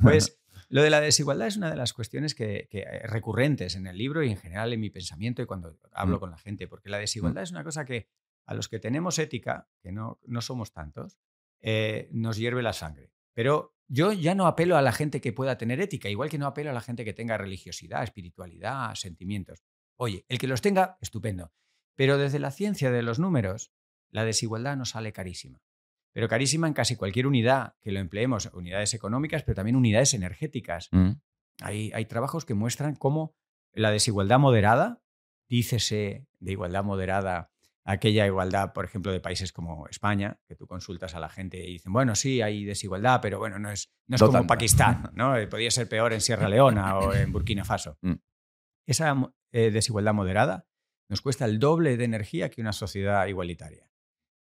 Pues 0.00 0.38
lo 0.68 0.80
de 0.80 0.90
la 0.90 1.00
desigualdad 1.00 1.48
es 1.48 1.56
una 1.56 1.70
de 1.70 1.74
las 1.74 1.92
cuestiones 1.92 2.36
que, 2.36 2.68
eh, 2.70 3.00
recurrentes 3.08 3.74
en 3.74 3.88
el 3.88 3.98
libro 3.98 4.22
y 4.22 4.30
en 4.30 4.36
general 4.36 4.72
en 4.72 4.78
mi 4.78 4.88
pensamiento 4.88 5.42
y 5.42 5.46
cuando 5.46 5.76
hablo 5.90 6.18
mm. 6.18 6.20
con 6.20 6.30
la 6.30 6.38
gente, 6.38 6.68
porque 6.68 6.88
la 6.88 6.98
desigualdad 6.98 7.40
mm. 7.40 7.42
es 7.42 7.50
una 7.50 7.64
cosa 7.64 7.84
que 7.84 8.06
a 8.46 8.54
los 8.54 8.68
que 8.68 8.78
tenemos 8.78 9.18
ética, 9.18 9.68
que 9.82 9.90
no, 9.90 10.20
no 10.24 10.40
somos 10.40 10.72
tantos, 10.72 11.18
eh, 11.58 12.08
nos 12.12 12.36
hierve 12.36 12.62
la 12.62 12.72
sangre. 12.72 13.10
Pero 13.34 13.74
yo 13.88 14.12
ya 14.12 14.36
no 14.36 14.46
apelo 14.46 14.76
a 14.76 14.82
la 14.82 14.92
gente 14.92 15.20
que 15.20 15.32
pueda 15.32 15.58
tener 15.58 15.80
ética, 15.80 16.08
igual 16.08 16.30
que 16.30 16.38
no 16.38 16.46
apelo 16.46 16.70
a 16.70 16.74
la 16.74 16.80
gente 16.80 17.04
que 17.04 17.12
tenga 17.12 17.36
religiosidad, 17.36 18.04
espiritualidad, 18.04 18.94
sentimientos. 18.94 19.64
Oye, 19.96 20.24
el 20.28 20.38
que 20.38 20.46
los 20.46 20.62
tenga, 20.62 20.96
estupendo. 21.00 21.50
Pero 21.96 22.18
desde 22.18 22.38
la 22.38 22.52
ciencia 22.52 22.92
de 22.92 23.02
los 23.02 23.18
números, 23.18 23.72
la 24.10 24.24
desigualdad 24.24 24.76
nos 24.76 24.90
sale 24.90 25.12
carísima. 25.12 25.62
Pero 26.12 26.28
carísima 26.28 26.66
en 26.66 26.72
casi 26.72 26.96
cualquier 26.96 27.26
unidad 27.26 27.74
que 27.82 27.92
lo 27.92 28.00
empleemos, 28.00 28.46
unidades 28.54 28.94
económicas, 28.94 29.42
pero 29.42 29.54
también 29.54 29.76
unidades 29.76 30.14
energéticas. 30.14 30.88
Mm. 30.90 31.10
Hay, 31.60 31.92
hay, 31.92 32.06
trabajos 32.06 32.46
que 32.46 32.54
muestran 32.54 32.94
cómo 32.96 33.36
la 33.72 33.90
desigualdad 33.90 34.38
moderada, 34.38 35.02
dícese 35.48 36.26
de 36.38 36.52
igualdad 36.52 36.84
moderada, 36.84 37.50
aquella 37.84 38.26
igualdad, 38.26 38.72
por 38.72 38.84
ejemplo, 38.84 39.12
de 39.12 39.20
países 39.20 39.52
como 39.52 39.86
España, 39.88 40.40
que 40.46 40.56
tú 40.56 40.66
consultas 40.66 41.14
a 41.14 41.20
la 41.20 41.28
gente 41.28 41.58
y 41.58 41.74
dicen, 41.74 41.92
bueno, 41.92 42.14
sí, 42.14 42.42
hay 42.42 42.64
desigualdad, 42.64 43.20
pero 43.20 43.38
bueno, 43.38 43.58
no 43.58 43.70
es, 43.70 43.92
no 44.06 44.16
es 44.16 44.22
como 44.22 44.46
Pakistán, 44.46 45.10
¿no? 45.14 45.36
Eh, 45.36 45.46
podría 45.46 45.70
ser 45.70 45.88
peor 45.88 46.12
en 46.12 46.20
Sierra 46.20 46.48
Leona 46.48 46.98
o 46.98 47.14
en 47.14 47.30
Burkina 47.30 47.64
Faso. 47.64 47.98
Mm. 48.00 48.14
Esa 48.86 49.14
eh, 49.52 49.70
desigualdad 49.70 50.14
moderada 50.14 50.66
nos 51.08 51.20
cuesta 51.20 51.44
el 51.44 51.58
doble 51.58 51.96
de 51.96 52.04
energía 52.04 52.48
que 52.48 52.60
una 52.60 52.72
sociedad 52.72 53.26
igualitaria 53.26 53.86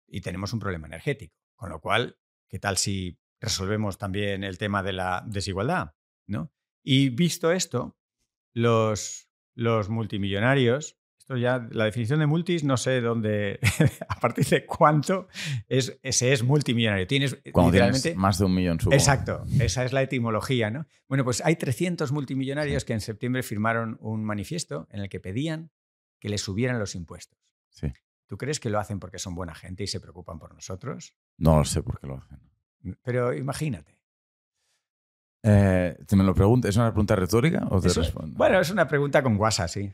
y 0.07 0.21
tenemos 0.21 0.53
un 0.53 0.59
problema 0.59 0.87
energético. 0.87 1.35
Con 1.55 1.69
lo 1.69 1.79
cual, 1.79 2.17
¿qué 2.47 2.59
tal 2.59 2.77
si 2.77 3.17
resolvemos 3.39 3.97
también 3.97 4.43
el 4.43 4.57
tema 4.57 4.83
de 4.83 4.93
la 4.93 5.23
desigualdad, 5.27 5.93
¿no? 6.27 6.51
Y 6.83 7.09
visto 7.09 7.51
esto, 7.51 7.97
los, 8.53 9.29
los 9.55 9.89
multimillonarios, 9.89 10.97
esto 11.17 11.37
ya, 11.37 11.67
la 11.71 11.85
definición 11.85 12.19
de 12.19 12.27
multis, 12.27 12.63
no 12.63 12.77
sé 12.77 13.01
dónde, 13.01 13.59
a 14.07 14.19
partir 14.19 14.45
de 14.45 14.65
cuánto 14.65 15.27
es, 15.67 15.97
ese 16.03 16.33
es 16.33 16.43
multimillonario. 16.43 17.07
Tienes 17.07 17.39
Cuando 17.51 17.71
tienes 17.71 18.15
más 18.15 18.37
de 18.37 18.45
un 18.45 18.53
millón, 18.53 18.79
supongo. 18.79 18.95
Exacto, 18.95 19.43
esa 19.59 19.83
es 19.85 19.93
la 19.93 20.03
etimología, 20.03 20.69
¿no? 20.69 20.85
Bueno, 21.07 21.23
pues 21.23 21.41
hay 21.43 21.55
300 21.55 22.11
multimillonarios 22.11 22.85
que 22.85 22.93
en 22.93 23.01
septiembre 23.01 23.41
firmaron 23.41 23.97
un 24.01 24.23
manifiesto 24.23 24.87
en 24.91 25.01
el 25.01 25.09
que 25.09 25.19
pedían 25.19 25.71
que 26.19 26.29
les 26.29 26.41
subieran 26.41 26.77
los 26.77 26.93
impuestos. 26.93 27.39
Sí. 27.69 27.91
¿Tú 28.27 28.37
crees 28.37 28.59
que 28.59 28.69
lo 28.69 28.79
hacen 28.79 28.99
porque 28.99 29.19
son 29.19 29.35
buena 29.35 29.53
gente 29.53 29.83
y 29.83 29.87
se 29.87 29.99
preocupan 29.99 30.39
por 30.39 30.53
nosotros? 30.53 31.15
No 31.37 31.57
lo 31.57 31.65
sé 31.65 31.83
por 31.83 31.99
qué 31.99 32.07
lo 32.07 32.17
hacen. 32.17 32.39
Pero 33.03 33.33
imagínate. 33.33 33.99
Eh, 35.43 35.95
¿Te 36.07 36.15
me 36.15 36.23
lo 36.23 36.33
preguntas? 36.33 36.69
¿Es 36.69 36.77
una 36.77 36.91
pregunta 36.91 37.15
retórica 37.15 37.67
o 37.69 37.79
te 37.79 37.87
Eso- 37.87 38.01
respondo? 38.01 38.35
Bueno, 38.37 38.59
es 38.59 38.69
una 38.71 38.87
pregunta 38.87 39.21
con 39.21 39.37
guasa, 39.37 39.67
sí. 39.67 39.93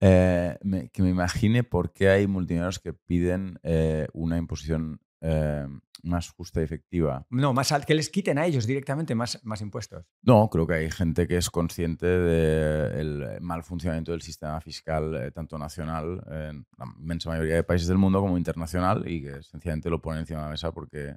Eh, 0.00 0.58
me- 0.62 0.88
que 0.90 1.02
me 1.02 1.10
imagine 1.10 1.62
por 1.64 1.92
qué 1.92 2.08
hay 2.08 2.26
multimillonarios 2.26 2.78
que 2.78 2.92
piden 2.92 3.58
eh, 3.62 4.08
una 4.12 4.38
imposición 4.38 5.00
eh, 5.26 5.66
más 6.02 6.28
justa 6.30 6.60
y 6.60 6.64
efectiva. 6.64 7.26
No, 7.30 7.54
más 7.54 7.72
al- 7.72 7.86
que 7.86 7.94
les 7.94 8.10
quiten 8.10 8.36
a 8.36 8.44
ellos 8.44 8.66
directamente 8.66 9.14
más, 9.14 9.40
más 9.42 9.62
impuestos. 9.62 10.04
No, 10.22 10.50
creo 10.50 10.66
que 10.66 10.74
hay 10.74 10.90
gente 10.90 11.26
que 11.26 11.38
es 11.38 11.48
consciente 11.48 12.06
del 12.06 13.40
mal 13.40 13.62
funcionamiento 13.62 14.12
del 14.12 14.20
sistema 14.22 14.60
fiscal, 14.60 15.14
eh, 15.14 15.30
tanto 15.30 15.56
nacional, 15.58 16.22
en 16.30 16.66
la 16.78 16.84
inmensa 16.98 17.30
mayoría 17.30 17.54
de 17.54 17.64
países 17.64 17.88
del 17.88 17.98
mundo, 17.98 18.20
como 18.20 18.36
internacional, 18.36 19.08
y 19.08 19.22
que 19.22 19.42
sencillamente 19.42 19.88
lo 19.90 20.02
ponen 20.02 20.20
encima 20.20 20.40
de 20.40 20.44
la 20.44 20.50
mesa 20.50 20.72
porque 20.72 21.16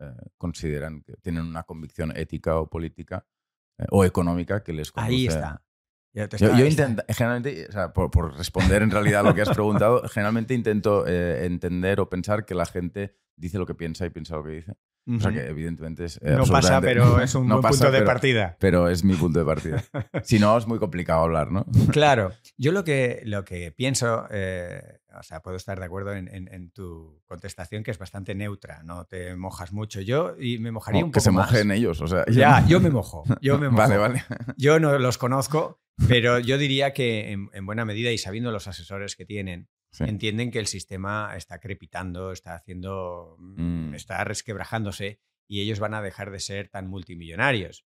eh, 0.00 0.12
consideran 0.36 1.02
que 1.02 1.14
tienen 1.16 1.44
una 1.44 1.64
convicción 1.64 2.12
ética 2.16 2.58
o 2.60 2.70
política 2.70 3.26
eh, 3.78 3.86
o 3.90 4.04
económica 4.04 4.62
que 4.62 4.72
les 4.72 4.92
conduce 4.92 5.12
Ahí 5.16 5.26
está. 5.26 5.62
Yo, 6.38 6.56
yo 6.56 6.66
intento, 6.66 7.02
generalmente, 7.08 7.66
o 7.68 7.72
sea, 7.72 7.92
por, 7.92 8.10
por 8.10 8.36
responder 8.36 8.82
en 8.82 8.90
realidad 8.90 9.20
a 9.20 9.22
lo 9.30 9.34
que 9.34 9.42
has 9.42 9.50
preguntado, 9.50 10.02
generalmente 10.08 10.54
intento 10.54 11.06
eh, 11.06 11.46
entender 11.46 12.00
o 12.00 12.08
pensar 12.08 12.44
que 12.44 12.54
la 12.54 12.66
gente 12.66 13.14
dice 13.36 13.58
lo 13.58 13.66
que 13.66 13.74
piensa 13.74 14.04
y 14.06 14.10
piensa 14.10 14.36
lo 14.36 14.44
que 14.44 14.50
dice. 14.50 14.72
O 15.10 15.18
sea 15.20 15.32
que 15.32 15.46
evidentemente 15.46 16.04
es... 16.04 16.18
eh, 16.18 16.34
no 16.36 16.44
pasa, 16.44 16.82
pero 16.82 17.18
es 17.22 17.34
un 17.34 17.48
no 17.48 17.54
buen 17.54 17.62
pasa, 17.62 17.84
punto 17.84 17.92
de 17.92 17.98
pero- 18.00 18.06
partida. 18.06 18.56
Pero 18.60 18.88
es 18.90 19.04
mi 19.04 19.14
punto 19.14 19.38
de 19.38 19.44
partida. 19.46 19.82
si 20.22 20.38
no, 20.38 20.58
es 20.58 20.66
muy 20.66 20.78
complicado 20.78 21.22
hablar, 21.22 21.50
¿no? 21.50 21.64
Claro, 21.90 22.32
yo 22.58 22.72
lo 22.72 22.84
que, 22.84 23.22
lo 23.24 23.42
que 23.42 23.72
pienso, 23.72 24.26
eh, 24.30 24.97
o 25.18 25.22
sea, 25.22 25.40
puedo 25.40 25.56
estar 25.56 25.78
de 25.78 25.84
acuerdo 25.86 26.12
en, 26.12 26.28
en- 26.34 26.52
en 26.52 26.70
tu 26.70 27.22
contestación, 27.26 27.82
que 27.82 27.90
es 27.90 27.98
bastante 27.98 28.34
neutra, 28.34 28.82
no 28.82 29.04
te 29.06 29.34
mojas 29.36 29.72
mucho. 29.72 30.00
Yo 30.00 30.34
y 30.38 30.58
me 30.58 30.70
mojaría 30.70 31.04
un 31.04 31.10
que 31.10 31.16
poco 31.20 31.24
se 31.24 31.30
más. 31.30 31.50
mojen 31.50 31.70
ellos. 31.70 32.00
O 32.00 32.06
sea, 32.06 32.24
Ya, 32.30 32.66
yo 32.66 32.78
me 32.80 32.90
mojo. 32.90 33.24
Yo 33.40 33.58
me 33.58 33.68
mojo. 33.70 33.78
Vale, 33.82 33.96
vale. 33.96 34.24
Yo 34.56 34.78
no 34.80 34.98
los 34.98 35.16
conozco, 35.18 35.80
pero 36.08 36.38
yo 36.38 36.58
diría 36.58 36.92
que 36.92 37.32
en, 37.32 37.48
en 37.52 37.66
buena 37.66 37.84
medida 37.84 38.10
y 38.12 38.18
sabiendo 38.18 38.52
los 38.52 38.68
asesores 38.68 39.16
que 39.16 39.24
tienen, 39.24 39.68
Sí. 39.90 40.04
entienden 40.04 40.50
que 40.50 40.58
el 40.58 40.66
sistema 40.66 41.32
está 41.34 41.60
crepitando, 41.60 42.30
está 42.32 42.54
haciendo, 42.54 43.36
Mm. 43.38 43.94
está 43.94 44.22
resquebrajándose 44.22 45.18
y 45.48 45.62
ellos 45.62 45.80
van 45.80 45.94
a 45.94 46.02
dejar 46.02 46.30
de 46.30 46.40
ser 46.40 46.68
tan 46.68 46.86
multimillonarios. 46.88 47.86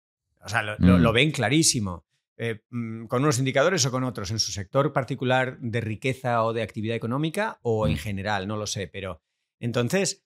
O 0.45 0.49
sea, 0.51 0.63
lo, 0.63 0.77
lo- 0.79 0.99
Mm. 0.99 1.01
lo 1.01 1.13
ven 1.15 1.31
clarísimo. 1.31 2.05
Eh, 2.39 2.63
mm, 2.71 3.07
con 3.07 3.23
unos 3.23 3.39
indicadores 3.39 3.85
o 3.87 3.91
con 3.91 4.05
otros, 4.05 4.31
en 4.31 4.39
su 4.39 4.53
sector 4.53 4.93
particular 4.93 5.59
de 5.61 5.81
riqueza 5.81 6.45
o 6.45 6.53
de 6.53 6.63
actividad 6.63 6.95
económica 6.97 7.59
o 7.63 7.87
en 7.87 7.95
Mm. 7.95 7.97
general, 7.97 8.47
no 8.49 8.57
lo 8.57 8.67
sé, 8.67 8.89
pero 8.89 9.23
entonces, 9.59 10.23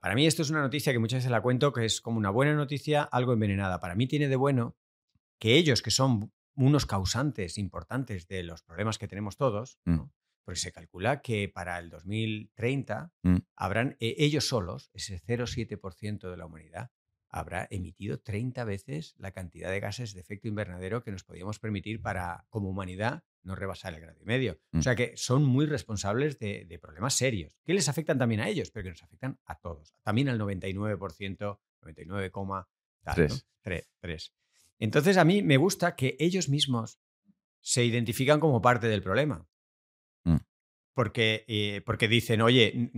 para 0.00 0.14
mí 0.14 0.26
esto 0.26 0.42
es 0.42 0.50
una 0.50 0.60
noticia 0.62 0.92
que 0.92 1.00
muchas 1.00 1.18
veces 1.18 1.30
la 1.32 1.42
cuento 1.42 1.72
que 1.72 1.84
es 1.84 2.00
como 2.00 2.18
una 2.18 2.30
buena 2.30 2.54
noticia, 2.54 3.02
algo 3.02 3.32
envenenada. 3.32 3.80
Para 3.80 3.96
mí 3.96 4.06
tiene 4.06 4.28
de 4.28 4.36
bueno 4.36 4.76
que 5.40 5.56
ellos, 5.56 5.82
que 5.82 5.90
son 5.90 6.32
unos 6.54 6.86
causantes 6.86 7.58
importantes 7.58 8.28
de 8.28 8.42
los 8.44 8.62
problemas 8.62 8.98
que 8.98 9.08
tenemos 9.08 9.36
todos, 9.36 9.78
Mm. 9.84 9.96
¿no? 9.96 10.12
porque 10.44 10.60
se 10.60 10.72
calcula 10.72 11.20
que 11.20 11.48
para 11.48 11.78
el 11.78 11.90
2030 11.90 13.12
Mm. 13.22 13.36
habrán 13.56 13.96
eh, 14.00 14.14
ellos 14.18 14.46
solos, 14.48 14.90
ese 14.94 15.18
0,7% 15.18 16.30
de 16.30 16.36
la 16.36 16.46
humanidad, 16.46 16.90
habrá 17.30 17.66
emitido 17.70 18.18
30 18.18 18.64
veces 18.64 19.14
la 19.18 19.30
cantidad 19.30 19.70
de 19.70 19.80
gases 19.80 20.14
de 20.14 20.20
efecto 20.20 20.48
invernadero 20.48 21.02
que 21.02 21.12
nos 21.12 21.24
podíamos 21.24 21.58
permitir 21.58 22.02
para, 22.02 22.46
como 22.50 22.68
humanidad, 22.68 23.22
no 23.42 23.54
rebasar 23.54 23.94
el 23.94 24.00
grado 24.00 24.18
y 24.20 24.24
medio. 24.24 24.60
Mm. 24.72 24.78
O 24.80 24.82
sea 24.82 24.96
que 24.96 25.16
son 25.16 25.44
muy 25.44 25.66
responsables 25.66 26.38
de, 26.38 26.64
de 26.64 26.78
problemas 26.78 27.14
serios, 27.14 27.56
que 27.64 27.72
les 27.74 27.88
afectan 27.88 28.18
también 28.18 28.40
a 28.40 28.48
ellos, 28.48 28.70
pero 28.70 28.84
que 28.84 28.90
nos 28.90 29.02
afectan 29.02 29.38
a 29.46 29.58
todos. 29.58 29.94
También 30.02 30.28
al 30.28 30.38
99%, 30.38 31.58
99, 31.82 32.30
tal, 32.30 32.46
¿no? 32.46 32.66
Tres. 33.14 33.46
Tre- 33.62 33.86
tres. 34.00 34.34
Entonces 34.78 35.16
a 35.16 35.24
mí 35.24 35.42
me 35.42 35.56
gusta 35.56 35.94
que 35.94 36.16
ellos 36.18 36.48
mismos 36.48 36.98
se 37.60 37.84
identifican 37.84 38.40
como 38.40 38.60
parte 38.60 38.88
del 38.88 39.02
problema. 39.02 39.46
Mm. 40.24 40.36
Porque, 40.94 41.44
eh, 41.46 41.82
porque 41.86 42.08
dicen, 42.08 42.42
oye, 42.42 42.90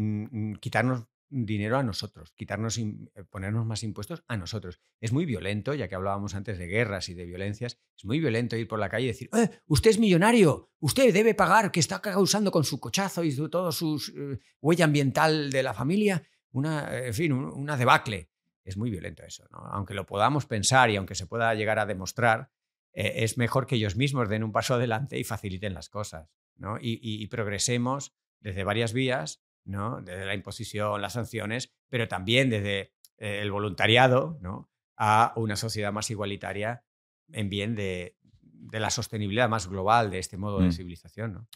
quitarnos 0.60 1.06
dinero 1.34 1.78
a 1.78 1.82
nosotros, 1.82 2.32
quitarnos, 2.36 2.76
eh, 2.78 2.84
ponernos 3.30 3.64
más 3.64 3.82
impuestos 3.82 4.22
a 4.28 4.36
nosotros. 4.36 4.78
Es 5.00 5.12
muy 5.12 5.24
violento, 5.24 5.72
ya 5.74 5.88
que 5.88 5.94
hablábamos 5.94 6.34
antes 6.34 6.58
de 6.58 6.66
guerras 6.66 7.08
y 7.08 7.14
de 7.14 7.24
violencias, 7.24 7.78
es 7.96 8.04
muy 8.04 8.20
violento 8.20 8.54
ir 8.56 8.68
por 8.68 8.78
la 8.78 8.88
calle 8.90 9.04
y 9.06 9.08
decir, 9.08 9.30
"Eh, 9.32 9.48
usted 9.66 9.90
es 9.90 9.98
millonario, 9.98 10.70
usted 10.78 11.12
debe 11.12 11.34
pagar, 11.34 11.72
que 11.72 11.80
está 11.80 12.00
causando 12.02 12.50
con 12.50 12.64
su 12.64 12.78
cochazo 12.78 13.24
y 13.24 13.32
su, 13.32 13.48
todo 13.48 13.72
su 13.72 13.96
eh, 14.16 14.38
huella 14.60 14.84
ambiental 14.84 15.50
de 15.50 15.62
la 15.62 15.72
familia, 15.72 16.22
una, 16.50 16.94
eh, 16.96 17.06
en 17.08 17.14
fin, 17.14 17.32
un- 17.32 17.46
una 17.52 17.76
debacle. 17.76 18.28
Es 18.64 18.76
muy 18.76 18.90
violento 18.90 19.22
eso. 19.24 19.44
Aunque 19.50 19.94
lo 19.94 20.06
podamos 20.06 20.46
pensar 20.46 20.90
y 20.90 20.96
aunque 20.96 21.14
se 21.16 21.26
pueda 21.26 21.52
llegar 21.54 21.78
a 21.78 21.86
demostrar, 21.86 22.50
es 22.92 23.38
mejor 23.38 23.66
que 23.66 23.76
ellos 23.76 23.96
mismos 23.96 24.28
den 24.28 24.44
un 24.44 24.52
paso 24.52 24.74
adelante 24.74 25.18
y 25.18 25.24
faciliten 25.24 25.72
las 25.72 25.88
cosas, 25.88 26.28
¿no? 26.58 26.76
Y 26.80 27.26
progresemos 27.28 28.14
desde 28.40 28.64
varias 28.64 28.92
vías, 28.92 29.42
¿no? 29.64 30.00
Desde 30.02 30.24
la 30.26 30.34
imposición, 30.34 31.00
las 31.00 31.12
sanciones, 31.14 31.72
pero 31.88 32.08
también 32.08 32.50
desde 32.50 32.92
eh, 33.18 33.40
el 33.42 33.50
voluntariado, 33.52 34.38
¿no? 34.40 34.70
A 34.96 35.32
una 35.36 35.56
sociedad 35.56 35.92
más 35.92 36.10
igualitaria 36.10 36.84
en 37.32 37.48
bien 37.48 37.74
de, 37.74 38.16
de 38.42 38.80
la 38.80 38.90
sostenibilidad 38.90 39.48
más 39.48 39.68
global 39.68 40.10
de 40.10 40.18
este 40.18 40.36
modo 40.36 40.60
de 40.60 40.68
Mm. 40.68 40.72
civilización, 40.72 41.32
¿no? 41.34 41.48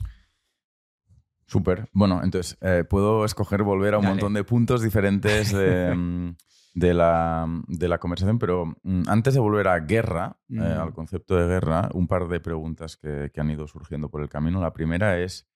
Súper. 1.46 1.88
Bueno, 1.92 2.22
entonces, 2.24 2.58
eh, 2.60 2.84
puedo 2.88 3.24
escoger 3.24 3.62
volver 3.62 3.94
a 3.94 3.98
un 3.98 4.02
Dale. 4.04 4.14
montón 4.14 4.34
de 4.34 4.42
puntos 4.42 4.82
diferentes 4.82 5.52
de, 5.52 5.94
mm, 5.94 6.36
de 6.74 6.92
la, 6.94 7.46
de 7.68 7.88
la 7.88 7.98
conversación, 7.98 8.38
pero 8.38 8.66
mm, 8.82 9.02
antes 9.06 9.34
de 9.34 9.40
volver 9.40 9.68
a 9.68 9.78
guerra, 9.80 10.38
eh, 10.50 10.54
Mm. 10.54 10.60
al 10.80 10.92
concepto 10.92 11.36
de 11.36 11.46
guerra, 11.46 11.88
un 11.94 12.08
par 12.08 12.26
de 12.26 12.40
preguntas 12.40 12.96
que, 12.96 13.30
que 13.32 13.40
han 13.40 13.50
ido 13.50 13.66
surgiendo 13.68 14.10
por 14.10 14.22
el 14.22 14.28
camino. 14.28 14.60
La 14.60 14.72
primera 14.72 15.20
es, 15.20 15.46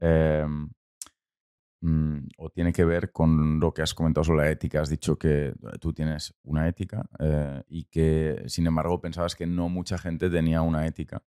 eh, 0.00 0.46
mm, 1.80 2.18
o 2.38 2.50
tiene 2.50 2.72
que 2.72 2.84
ver 2.84 3.12
con 3.12 3.60
lo 3.60 3.72
que 3.72 3.82
has 3.82 3.94
comentado 3.94 4.24
sobre 4.24 4.44
la 4.44 4.50
ética. 4.50 4.80
Has 4.80 4.88
dicho 4.90 5.16
que 5.18 5.52
tú 5.80 5.92
tienes 5.92 6.34
una 6.42 6.68
ética 6.68 7.04
eh, 7.18 7.62
y 7.68 7.84
que, 7.84 8.44
sin 8.46 8.66
embargo, 8.66 9.00
pensabas 9.00 9.34
que 9.36 9.46
no 9.46 9.68
mucha 9.68 9.98
gente 9.98 10.28
tenía 10.30 10.62
una 10.62 10.86
ética. 10.86 11.22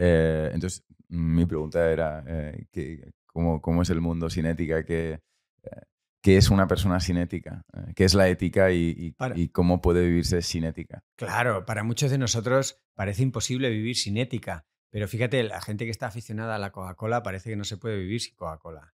Eh, 0.00 0.50
entonces, 0.54 0.84
mi 1.08 1.46
pregunta 1.46 1.90
era, 1.90 2.24
eh, 2.26 2.66
¿qué- 2.70 3.12
cómo, 3.26 3.60
cómo 3.62 3.82
es 3.82 3.90
el 3.90 4.00
mundo 4.00 4.28
sin 4.30 4.46
ética? 4.46 4.84
¿Qué, 4.84 5.20
eh, 5.62 5.80
qué 6.22 6.36
es 6.36 6.50
una 6.50 6.66
persona 6.66 7.00
sin 7.00 7.16
ética? 7.16 7.64
Eh, 7.72 7.92
¿Qué 7.94 8.04
es 8.04 8.14
la 8.14 8.28
ética 8.28 8.70
y, 8.72 8.94
y- 8.96 9.10
Para- 9.12 9.38
y 9.38 9.48
cómo 9.48 9.80
puede 9.80 10.04
vivirse 10.06 10.42
sin 10.42 10.64
ética? 10.64 11.02
Claro, 11.16 11.64
para 11.64 11.82
muchos 11.84 12.10
de 12.10 12.18
nosotros 12.18 12.82
parece 12.94 13.22
imposible 13.22 13.70
vivir 13.70 13.96
sin 13.96 14.16
ética, 14.16 14.66
pero 14.90 15.08
fíjate, 15.08 15.42
la 15.42 15.60
gente 15.62 15.84
que 15.86 15.90
está 15.90 16.06
aficionada 16.08 16.56
a 16.56 16.58
la 16.58 16.70
Coca-Cola 16.72 17.22
parece 17.22 17.48
que 17.50 17.56
no 17.56 17.64
se 17.64 17.78
puede 17.78 17.96
vivir 17.98 18.20
sin 18.20 18.34
Coca-Cola. 18.36 18.92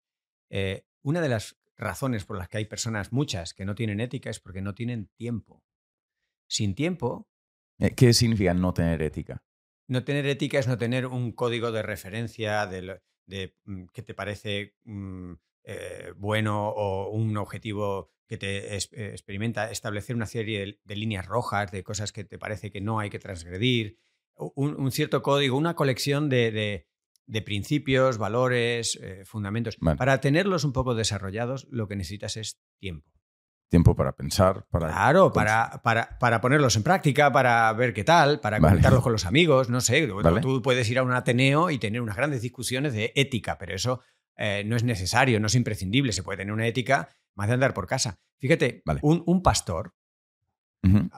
Eh, 0.51 0.87
una 1.03 1.21
de 1.21 1.29
las 1.29 1.59
razones 1.77 2.25
por 2.25 2.39
las 2.39 2.49
que 2.49 2.59
hay 2.59 2.65
personas, 2.65 3.13
muchas, 3.13 3.53
que 3.55 3.65
no 3.65 3.75
tienen 3.75 4.01
ética 4.01 4.31
es 4.31 4.41
porque 4.41 4.63
no 4.63 4.75
tienen 4.75 5.09
tiempo. 5.17 5.63
Sin 6.49 6.75
tiempo, 6.75 7.29
Eh, 7.79 7.95
¿Qué 7.95 8.13
significa 8.15 8.55
no 8.55 8.73
tener 8.73 9.03
ética? 9.03 9.43
no 9.89 10.03
tener 10.03 10.27
ética 10.27 10.59
es 10.59 10.67
no 10.67 10.79
tener 10.79 11.07
un 11.07 11.33
código 11.33 11.71
de 11.71 11.83
referencia 11.83 12.67
de, 12.67 13.01
mm, 13.65 13.85
que 13.93 14.03
te 14.03 14.15
parece 14.15 14.75
mm, 14.85 15.33
eh, 15.65 16.13
bueno 16.17 16.69
o 16.71 17.11
un 17.11 17.37
objetivo 17.37 18.11
que 18.29 18.37
te 18.39 18.77
es- 18.77 18.93
eh, 18.93 19.11
experimenta, 19.11 19.71
establecer 19.71 20.17
una 20.17 20.27
serie 20.27 20.59
de, 20.61 20.81
de 20.83 20.97
líneas 20.97 21.27
rojas, 21.27 21.71
de 21.71 21.85
cosas 21.85 22.13
que 22.13 22.25
te 22.25 22.39
parece 22.39 22.71
que 22.71 22.81
no 22.81 22.99
hay 22.99 23.11
que 23.11 23.19
transgredir, 23.19 23.99
un 24.37 24.91
cierto 24.93 25.23
código, 25.23 25.57
una 25.57 25.75
colección 25.75 26.29
de, 26.29 26.51
de- 27.27 27.43
principios, 27.43 28.19
valores, 28.19 28.99
eh, 29.03 29.25
fundamentos. 29.25 29.77
Vale. 29.81 29.97
Para 29.99 30.21
tenerlos 30.21 30.65
un 30.65 30.73
poco 30.73 30.95
desarrollados, 30.95 31.67
lo 31.71 31.89
que 31.89 31.97
necesitas 31.97 32.37
es 32.37 32.61
tiempo. 32.79 33.11
Tiempo 33.69 33.97
para 33.97 34.13
pensar, 34.13 34.65
para... 34.71 34.87
Claro, 34.89 35.33
para, 35.33 35.81
para, 35.83 36.19
para 36.21 36.41
ponerlos 36.41 36.77
en 36.77 36.85
práctica, 36.85 37.33
para 37.33 37.73
ver 37.73 37.93
qué 37.93 38.05
tal, 38.05 38.39
para 38.39 38.59
Vale. 38.61 38.71
comentarlos 38.75 39.03
con 39.03 39.11
los 39.11 39.27
amigos, 39.27 39.69
no 39.71 39.81
sé. 39.81 40.07
Vale. 40.07 40.41
Tú 40.41 40.63
puedes 40.63 40.89
ir 40.89 40.99
a 41.01 41.03
un 41.03 41.13
Ateneo 41.13 41.71
y 41.71 41.79
tener 41.79 42.01
unas 42.01 42.17
grandes 42.17 42.43
discusiones 42.43 42.93
de 42.93 43.13
ética, 43.17 43.59
pero 43.59 43.75
eso 43.75 44.01
eh, 44.37 44.63
no 44.65 44.77
es 44.77 44.85
necesario, 44.85 45.41
no 45.41 45.49
es 45.49 45.55
imprescindible. 45.57 46.13
Se 46.13 46.23
puede 46.23 46.39
tener 46.39 46.53
una 46.53 46.67
ética 46.69 47.09
más 47.35 47.49
de 47.49 47.55
andar 47.55 47.75
por 47.75 47.89
casa. 47.89 48.21
Fíjate, 48.39 48.83
Vale. 48.85 49.01
un, 49.03 49.25
un 49.27 49.43
pastor, 49.43 49.95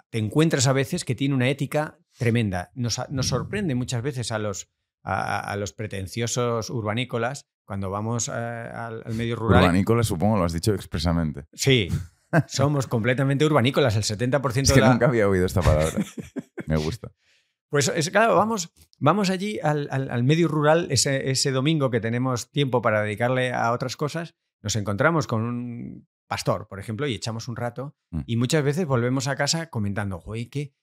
te 0.09 0.17
encuentras 0.19 0.67
a 0.67 0.73
veces 0.73 1.05
que 1.05 1.15
tiene 1.15 1.35
una 1.35 1.51
ética 1.51 1.99
tremenda. 2.17 2.71
Nos, 2.75 2.95
sorprende 3.21 3.75
muchas 3.75 4.03
veces 4.03 4.33
a 4.33 4.39
los, 4.39 4.71
a, 5.09 5.57
los 5.57 5.73
pretenciosos 5.73 6.71
urbanícolas 6.71 7.47
cuando 7.65 7.91
vamos 7.91 8.29
eh, 8.29 8.33
al, 8.33 9.05
medio 9.15 9.37
rural. 9.37 9.63
Urbanícolas, 9.65 10.07
supongo, 10.07 10.37
lo 10.37 10.45
has 10.45 10.53
dicho 10.53 10.75
expresamente. 10.75 11.47
Sí, 11.53 11.89
somos 12.47 12.87
completamente 12.87 13.45
urbanícolas. 13.45 13.97
El 13.97 14.03
70% 14.03 14.63
es 14.63 14.73
que 14.73 14.81
nunca 14.81 15.07
había 15.07 15.29
oído 15.29 15.47
esta 15.47 15.63
palabra. 15.63 15.93
Me 16.67 16.77
gusta. 16.77 17.11
Pues 17.71 17.93
es, 17.95 18.11
claro, 18.11 18.37
vamos, 18.37 18.73
vamos 18.99 19.29
allí 19.29 19.59
al, 19.63 20.25
medio 20.25 20.49
rural 20.49 20.89
ese, 20.91 21.31
ese, 21.31 21.51
domingo 21.51 21.91
que 21.91 22.01
tenemos 22.01 22.51
tiempo 22.51 22.81
para 22.81 23.03
dedicarle 23.03 23.53
a 23.53 23.73
otras 23.73 23.97
cosas. 23.97 24.35
Nos 24.63 24.75
encontramos 24.77 25.27
con 25.27 25.43
un 25.43 26.09
pastor, 26.27 26.67
por 26.67 26.81
ejemplo, 26.81 27.07
y 27.07 27.15
echamos 27.15 27.49
un 27.49 27.57
rato. 27.57 27.95
Mm. 28.11 28.21
Y 28.27 28.37
muchas 28.37 28.65
veces 28.65 28.87
volvemos 28.87 29.29
a 29.29 29.37
casa 29.37 29.69
comentando, 29.69 30.23
oye, 30.25 30.49
qué, 30.49 30.75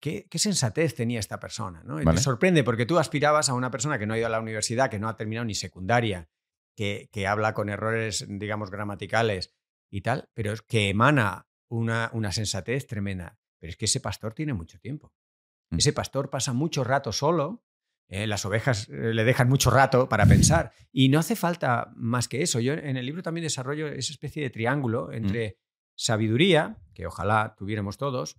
qué, 0.00 0.26
qué, 0.28 0.38
sensatez 0.38 0.94
tenía 0.94 1.20
esta 1.20 1.38
persona. 1.38 1.82
¿no? 1.84 1.98
Te 1.98 2.20
sorprende 2.20 2.64
porque 2.64 2.86
tú 2.86 2.98
aspirabas 2.98 3.48
a 3.48 3.54
una 3.54 3.70
persona 3.70 3.98
que 3.98 4.06
no 4.06 4.14
ha 4.14 4.18
ido 4.18 4.26
a 4.26 4.30
la 4.30 4.40
universidad, 4.40 4.90
que 4.90 4.98
no 4.98 5.08
ha 5.08 5.16
terminado 5.16 5.44
ni 5.44 5.54
secundaria, 5.54 6.28
que, 6.76 7.08
que 7.12 7.26
habla 7.26 7.54
con 7.54 7.68
errores, 7.68 8.26
digamos, 8.28 8.70
gramaticales 8.70 9.54
y 9.90 10.00
tal, 10.00 10.28
pero 10.34 10.52
es 10.52 10.62
que 10.62 10.88
emana 10.88 11.48
una, 11.68 12.10
una 12.12 12.32
sensatez 12.32 12.86
tremenda. 12.86 13.38
Pero 13.60 13.70
es 13.70 13.76
que 13.76 13.84
ese 13.84 14.00
pastor 14.00 14.34
tiene 14.34 14.52
mucho 14.52 14.78
tiempo. 14.78 15.12
Mm. 15.70 15.78
Ese 15.78 15.92
pastor 15.92 16.30
pasa 16.30 16.52
mucho 16.52 16.82
rato 16.82 17.12
solo, 17.12 17.64
eh, 18.08 18.26
las 18.26 18.44
ovejas 18.46 18.88
eh, 18.88 19.12
le 19.12 19.24
dejan 19.24 19.48
mucho 19.48 19.70
rato 19.70 20.08
para 20.08 20.24
pensar 20.24 20.72
y 20.90 21.08
no 21.08 21.18
hace 21.18 21.36
falta 21.36 21.92
más 21.94 22.26
que 22.26 22.42
eso. 22.42 22.58
Yo 22.58 22.72
en 22.72 22.96
el 22.96 23.04
libro 23.04 23.22
también 23.22 23.44
desarrollo 23.44 23.86
esa 23.86 24.12
especie 24.12 24.42
de 24.42 24.50
triángulo 24.50 25.08
mm. 25.08 25.14
entre 25.14 25.58
sabiduría, 25.94 26.78
que 26.94 27.06
ojalá 27.06 27.54
tuviéramos 27.58 27.96
todos, 27.98 28.38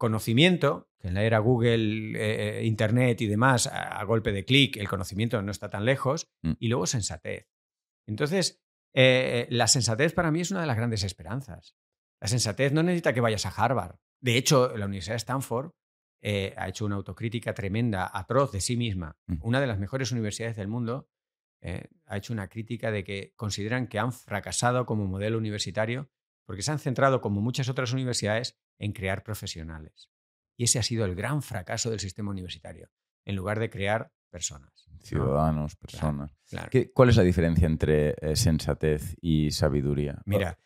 conocimiento, 0.00 0.88
que 0.98 1.08
en 1.08 1.14
la 1.14 1.22
era 1.22 1.38
Google, 1.38 2.14
eh, 2.16 2.64
Internet 2.64 3.20
y 3.20 3.26
demás, 3.26 3.66
a, 3.68 4.02
golpe 4.04 4.32
de 4.32 4.44
clic, 4.44 4.78
el 4.78 4.88
conocimiento 4.88 5.40
no 5.42 5.52
está 5.52 5.68
tan 5.68 5.84
lejos, 5.84 6.26
mm. 6.42 6.52
y 6.58 6.68
luego 6.68 6.86
sensatez. 6.86 7.46
Entonces, 8.08 8.60
la 8.92 9.68
sensatez 9.68 10.14
para 10.14 10.32
mí 10.32 10.40
es 10.40 10.50
una 10.50 10.62
de 10.62 10.66
las 10.66 10.76
grandes 10.76 11.04
esperanzas. 11.04 11.76
La 12.20 12.28
sensatez 12.28 12.72
no 12.72 12.82
necesita 12.82 13.12
que 13.12 13.20
vayas 13.20 13.46
a 13.46 13.50
Harvard. 13.50 13.96
De 14.20 14.36
hecho, 14.36 14.76
la 14.76 14.86
Universidad 14.86 15.14
de 15.14 15.18
Stanford 15.18 15.72
eh, 16.22 16.54
ha 16.56 16.68
hecho 16.68 16.84
una 16.84 16.96
autocrítica 16.96 17.54
tremenda, 17.54 18.10
atroz 18.12 18.52
de 18.52 18.60
sí 18.60 18.76
misma. 18.76 19.16
Mm. 19.26 19.36
Una 19.42 19.60
de 19.60 19.66
las 19.66 19.78
mejores 19.78 20.12
universidades 20.12 20.56
del 20.56 20.68
mundo 20.68 21.08
eh, 21.62 21.88
ha 22.06 22.16
hecho 22.18 22.32
una 22.32 22.48
crítica 22.48 22.90
de 22.90 23.04
que 23.04 23.32
consideran 23.36 23.86
que 23.86 23.98
han 23.98 24.12
fracasado 24.12 24.84
como 24.84 25.06
modelo 25.06 25.38
universitario 25.38 26.10
porque 26.46 26.62
se 26.62 26.72
han 26.72 26.78
centrado, 26.78 27.20
como 27.20 27.40
muchas 27.40 27.68
otras 27.68 27.92
universidades, 27.92 28.58
en 28.78 28.92
crear 28.92 29.22
profesionales. 29.22 30.10
Y 30.56 30.64
ese 30.64 30.78
ha 30.78 30.82
sido 30.82 31.04
el 31.04 31.14
gran 31.14 31.42
fracaso 31.42 31.90
del 31.90 32.00
sistema 32.00 32.30
universitario, 32.30 32.90
en 33.24 33.36
lugar 33.36 33.58
de 33.58 33.70
crear 33.70 34.12
personas. 34.30 34.88
Ciudadanos, 35.02 35.76
personas. 35.76 36.32
¿Cuál 36.94 37.08
es 37.08 37.16
la 37.16 37.22
diferencia 37.22 37.66
entre 37.66 38.14
eh, 38.20 38.36
sensatez 38.36 39.16
y 39.20 39.50
sabiduría? 39.50 40.20
Mira, 40.26 40.58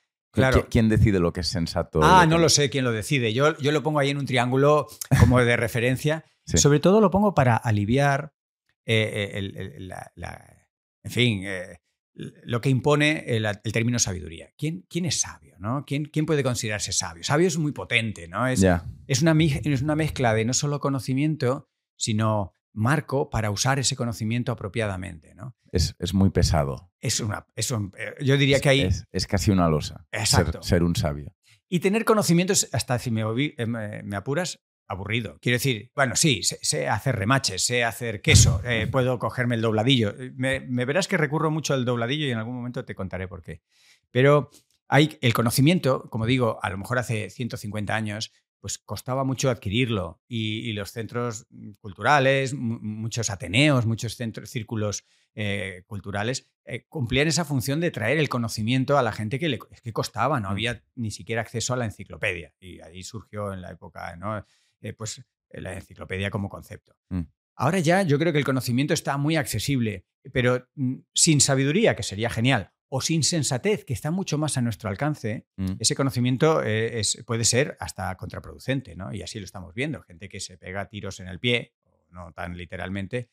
¿Quién 0.68 0.88
decide 0.88 1.20
lo 1.20 1.32
que 1.32 1.40
es 1.40 1.48
sensato? 1.48 2.00
Ah, 2.02 2.26
no 2.26 2.38
lo 2.38 2.48
sé 2.48 2.70
quién 2.70 2.84
lo 2.84 2.92
decide. 2.92 3.32
Yo, 3.32 3.56
yo 3.58 3.72
lo 3.72 3.82
pongo 3.82 4.00
ahí 4.00 4.10
en 4.10 4.18
un 4.18 4.26
triángulo 4.26 4.88
como 5.20 5.40
de 5.40 5.56
referencia. 5.56 6.24
Sobre 6.44 6.80
todo 6.80 7.00
lo 7.00 7.10
pongo 7.10 7.34
para 7.34 7.56
aliviar 7.56 8.34
eh, 8.84 9.30
eh, 9.34 9.38
el, 9.38 9.92
en 11.02 11.10
fin, 11.10 11.42
eh, 11.44 11.80
lo 12.14 12.60
que 12.60 12.68
impone 12.68 13.24
el, 13.26 13.46
término 13.72 13.98
sabiduría. 13.98 14.50
¿Quién, 14.56 14.86
¿Quién, 14.88 15.04
es 15.04 15.20
sabio? 15.20 15.56
¿no? 15.58 15.84
¿Quién, 15.84 16.04
¿Quién, 16.04 16.26
puede 16.26 16.42
considerarse 16.42 16.92
sabio? 16.92 17.24
Sabio 17.24 17.48
es 17.48 17.58
muy 17.58 17.72
potente, 17.72 18.28
¿no? 18.28 18.46
Es, 18.46 18.64
es, 19.06 19.22
una, 19.22 19.36
es 19.42 19.82
una 19.82 19.96
mezcla 19.96 20.32
de 20.34 20.44
no 20.44 20.54
solo 20.54 20.80
conocimiento, 20.80 21.68
sino 21.96 22.54
marco 22.74 23.30
para 23.30 23.50
usar 23.50 23.78
ese 23.78 23.96
conocimiento 23.96 24.52
apropiadamente. 24.52 25.34
¿no? 25.34 25.56
Es, 25.72 25.94
muy 26.12 26.30
pesado. 26.30 26.92
Es 27.00 27.20
una, 27.20 27.46
eh, 27.56 28.14
yo 28.22 28.36
diría 28.36 28.60
que 28.60 28.68
hay... 28.68 28.88
Es, 29.10 29.26
casi 29.26 29.50
una 29.50 29.68
losa. 29.68 30.06
Exacto. 30.12 30.62
Ser, 30.62 30.82
un 30.82 30.94
sabio. 30.96 31.34
Y 31.68 31.80
tener 31.80 32.04
conocimientos, 32.04 32.68
hasta 32.72 32.98
si 32.98 33.10
me, 33.10 33.22
eh, 33.22 33.66
me, 33.66 34.16
apuras, 34.16 34.60
aburrido. 34.86 35.38
Quiero 35.40 35.56
decir, 35.56 35.90
bueno, 35.94 36.16
sí, 36.16 36.42
sé, 36.42 36.88
hacer 36.88 37.16
remaches, 37.16 37.64
sé 37.64 37.84
hacer 37.84 38.20
queso, 38.20 38.60
eh, 38.64 38.86
puedo 38.86 39.18
cogerme 39.18 39.54
el 39.54 39.62
dobladillo. 39.62 40.14
Me, 40.34 40.60
me, 40.60 40.84
verás 40.84 41.08
que 41.08 41.16
recurro 41.16 41.50
mucho 41.50 41.74
al 41.74 41.84
dobladillo 41.84 42.26
y 42.26 42.30
en 42.30 42.38
algún 42.38 42.56
momento 42.56 42.84
te 42.84 42.94
contaré 42.94 43.28
por 43.28 43.42
qué. 43.42 43.62
Pero 44.10 44.50
hay 44.88 45.18
el 45.20 45.32
conocimiento, 45.32 46.08
como 46.10 46.26
digo, 46.26 46.58
a 46.62 46.70
lo 46.70 46.78
mejor 46.78 46.98
hace 46.98 47.30
150 47.30 47.94
años, 47.94 48.32
pues 48.64 48.78
costaba 48.78 49.24
mucho 49.24 49.50
adquirirlo 49.50 50.22
y, 50.26 50.72
los 50.72 50.90
centros 50.90 51.46
culturales, 51.80 52.54
muchos 52.54 53.28
ateneos, 53.28 53.84
muchos 53.84 54.16
centros, 54.16 54.48
círculos 54.48 55.04
eh, 55.34 55.82
culturales 55.86 56.50
eh, 56.64 56.86
cumplían 56.88 57.28
esa 57.28 57.44
función 57.44 57.78
de 57.80 57.90
traer 57.90 58.16
el 58.16 58.30
conocimiento 58.30 58.96
a 58.96 59.02
la 59.02 59.12
gente 59.12 59.38
que 59.38 59.50
le 59.50 59.58
que 59.58 59.92
costaba, 59.92 60.40
no 60.40 60.48
mm. 60.48 60.52
había 60.52 60.82
ni 60.94 61.10
siquiera 61.10 61.42
acceso 61.42 61.74
a 61.74 61.76
la 61.76 61.84
enciclopedia 61.84 62.54
y 62.58 62.80
ahí 62.80 63.02
surgió 63.02 63.52
en 63.52 63.60
la 63.60 63.70
época, 63.70 64.16
¿no? 64.16 64.42
Eh, 64.84 64.92
pues 64.92 65.22
la 65.50 65.72
enciclopedia 65.72 66.30
como 66.30 66.48
concepto. 66.48 66.94
Mm. 67.08 67.22
Ahora 67.56 67.78
ya 67.78 68.02
yo 68.02 68.18
creo 68.18 68.32
que 68.32 68.38
el 68.38 68.44
conocimiento 68.44 68.92
está 68.92 69.16
muy 69.16 69.36
accesible, 69.36 70.04
pero 70.32 70.68
mm, 70.74 70.96
sin 71.14 71.40
sabiduría, 71.40 71.96
que 71.96 72.02
sería 72.02 72.28
genial, 72.28 72.72
o 72.88 73.00
sin 73.00 73.22
sensatez, 73.22 73.84
que 73.84 73.94
está 73.94 74.10
mucho 74.10 74.36
más 74.36 74.58
a 74.58 74.62
nuestro 74.62 74.90
alcance, 74.90 75.46
mm. 75.56 75.76
ese 75.78 75.94
conocimiento 75.94 76.62
eh, 76.64 77.00
puede 77.24 77.44
ser 77.44 77.76
hasta 77.80 78.14
contraproducente, 78.16 78.94
¿no? 78.94 79.14
Y 79.14 79.22
así 79.22 79.38
lo 79.38 79.44
estamos 79.44 79.72
viendo, 79.74 80.02
gente 80.02 80.28
que 80.28 80.40
se 80.40 80.58
pega 80.58 80.88
tiros 80.88 81.18
en 81.20 81.28
el 81.28 81.40
pie, 81.40 81.74
no 82.10 82.32
tan 82.32 82.56
literalmente, 82.56 83.30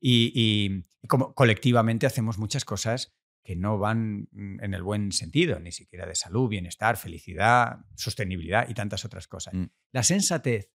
y, 0.00 0.82
como 1.06 1.34
colectivamente 1.34 2.06
hacemos 2.06 2.38
muchas 2.38 2.64
cosas 2.64 3.14
que 3.44 3.56
no 3.56 3.78
van 3.78 4.28
en 4.32 4.74
el 4.74 4.82
buen 4.82 5.12
sentido, 5.12 5.58
ni 5.58 5.72
siquiera 5.72 6.06
de 6.06 6.14
salud, 6.14 6.48
bienestar, 6.48 6.96
felicidad, 6.96 7.78
sostenibilidad 7.94 8.68
y 8.68 8.74
tantas 8.74 9.04
otras 9.04 9.26
cosas. 9.26 9.54
Mm. 9.54 9.64
La 9.92 10.02
sensatez 10.02 10.70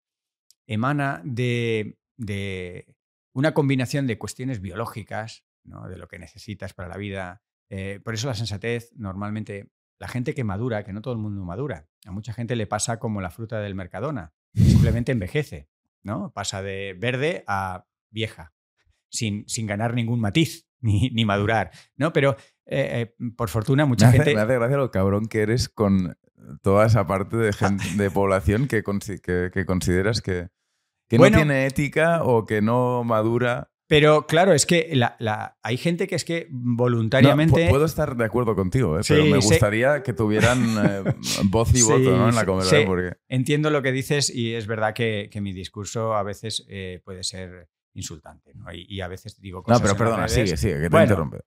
emana 0.70 1.20
de, 1.24 1.96
una 3.34 3.54
combinación 3.54 4.06
de 4.06 4.18
cuestiones 4.18 4.60
biológicas, 4.60 5.44
de 5.64 5.96
lo 5.96 6.06
que 6.06 6.18
necesitas 6.18 6.74
para 6.74 6.88
la 6.88 6.96
vida, 6.96 7.42
eh, 7.68 8.00
por 8.04 8.14
eso 8.14 8.28
la 8.28 8.34
sensatez, 8.34 8.92
normalmente, 8.94 9.72
la 9.98 10.06
gente 10.08 10.32
que 10.32 10.44
madura, 10.44 10.84
que 10.84 10.92
no 10.92 11.02
todo 11.02 11.14
el 11.14 11.20
mundo 11.20 11.44
madura, 11.44 11.88
a 12.06 12.12
mucha 12.12 12.32
gente 12.32 12.54
le 12.54 12.68
pasa 12.68 12.98
como 12.98 13.20
la 13.20 13.30
fruta 13.30 13.60
del 13.60 13.74
Mercadona, 13.74 14.32
simplemente 14.54 15.12
envejece, 15.12 15.68
¿no? 16.04 16.32
Pasa 16.32 16.62
de 16.62 16.96
verde 16.96 17.42
a 17.48 17.86
vieja, 18.10 18.54
sin, 19.10 19.48
sin 19.48 19.66
ganar 19.66 19.94
ningún 19.94 20.20
matiz 20.20 20.68
ni, 20.80 21.10
ni 21.10 21.24
madurar, 21.24 21.72
¿no? 21.96 22.12
Pero 22.12 22.36
eh, 22.66 23.12
eh, 23.18 23.30
por 23.36 23.48
fortuna 23.48 23.86
mucha 23.86 24.12
gente... 24.12 24.34
Me 24.34 24.40
hace 24.40 24.54
gracia 24.54 24.76
lo 24.76 24.92
cabrón 24.92 25.26
que 25.26 25.42
eres 25.42 25.68
con 25.68 26.16
toda 26.62 26.86
esa 26.86 27.06
parte 27.06 27.36
de, 27.36 27.52
gente, 27.52 27.84
de 27.96 28.10
población 28.10 28.68
que, 28.68 28.82
que, 28.82 29.66
consideras 29.66 30.22
que, 30.22 30.48
que 31.10 31.18
no 31.18 31.30
tiene 31.30 31.66
ética 31.66 32.22
o 32.22 32.46
que 32.46 32.62
no 32.62 33.04
madura 33.04 33.70
pero 33.90 34.24
claro, 34.28 34.52
es 34.52 34.66
que 34.66 34.88
la, 34.94 35.58
hay 35.64 35.76
gente 35.76 36.06
que 36.06 36.14
es 36.14 36.24
que 36.24 36.46
voluntariamente. 36.48 37.68
puedo 37.68 37.84
estar 37.86 38.16
de 38.16 38.24
acuerdo 38.24 38.54
contigo, 38.54 38.96
¿eh? 38.96 39.02
pero 39.06 39.24
me 39.24 39.38
gustaría 39.38 40.04
que 40.04 40.12
tuvieran 40.12 40.60
eh, 40.78 41.14
voz 41.46 41.74
y 41.74 41.82
voto 41.82 42.28
en 42.28 42.36
la 42.36 42.46
conversación. 42.46 42.86
Porque... 42.86 43.16
Entiendo 43.26 43.68
lo 43.70 43.82
que 43.82 43.90
dices 43.90 44.32
y 44.32 44.54
es 44.54 44.68
verdad 44.68 44.94
que, 44.94 45.28
mi 45.42 45.52
discurso 45.52 46.14
a 46.14 46.22
veces 46.22 46.64
eh, 46.68 47.02
puede 47.04 47.24
ser 47.24 47.68
insultante. 47.92 48.52
Y, 48.72 49.00
a 49.00 49.08
veces 49.08 49.40
digo 49.40 49.64
cosas. 49.64 49.80
No, 49.80 49.84
pero 49.84 49.98
perdona, 49.98 50.28
sigue, 50.28 50.56
sigue, 50.56 50.82
que 50.82 50.88
te 50.88 51.02
interrumpe. 51.02 51.40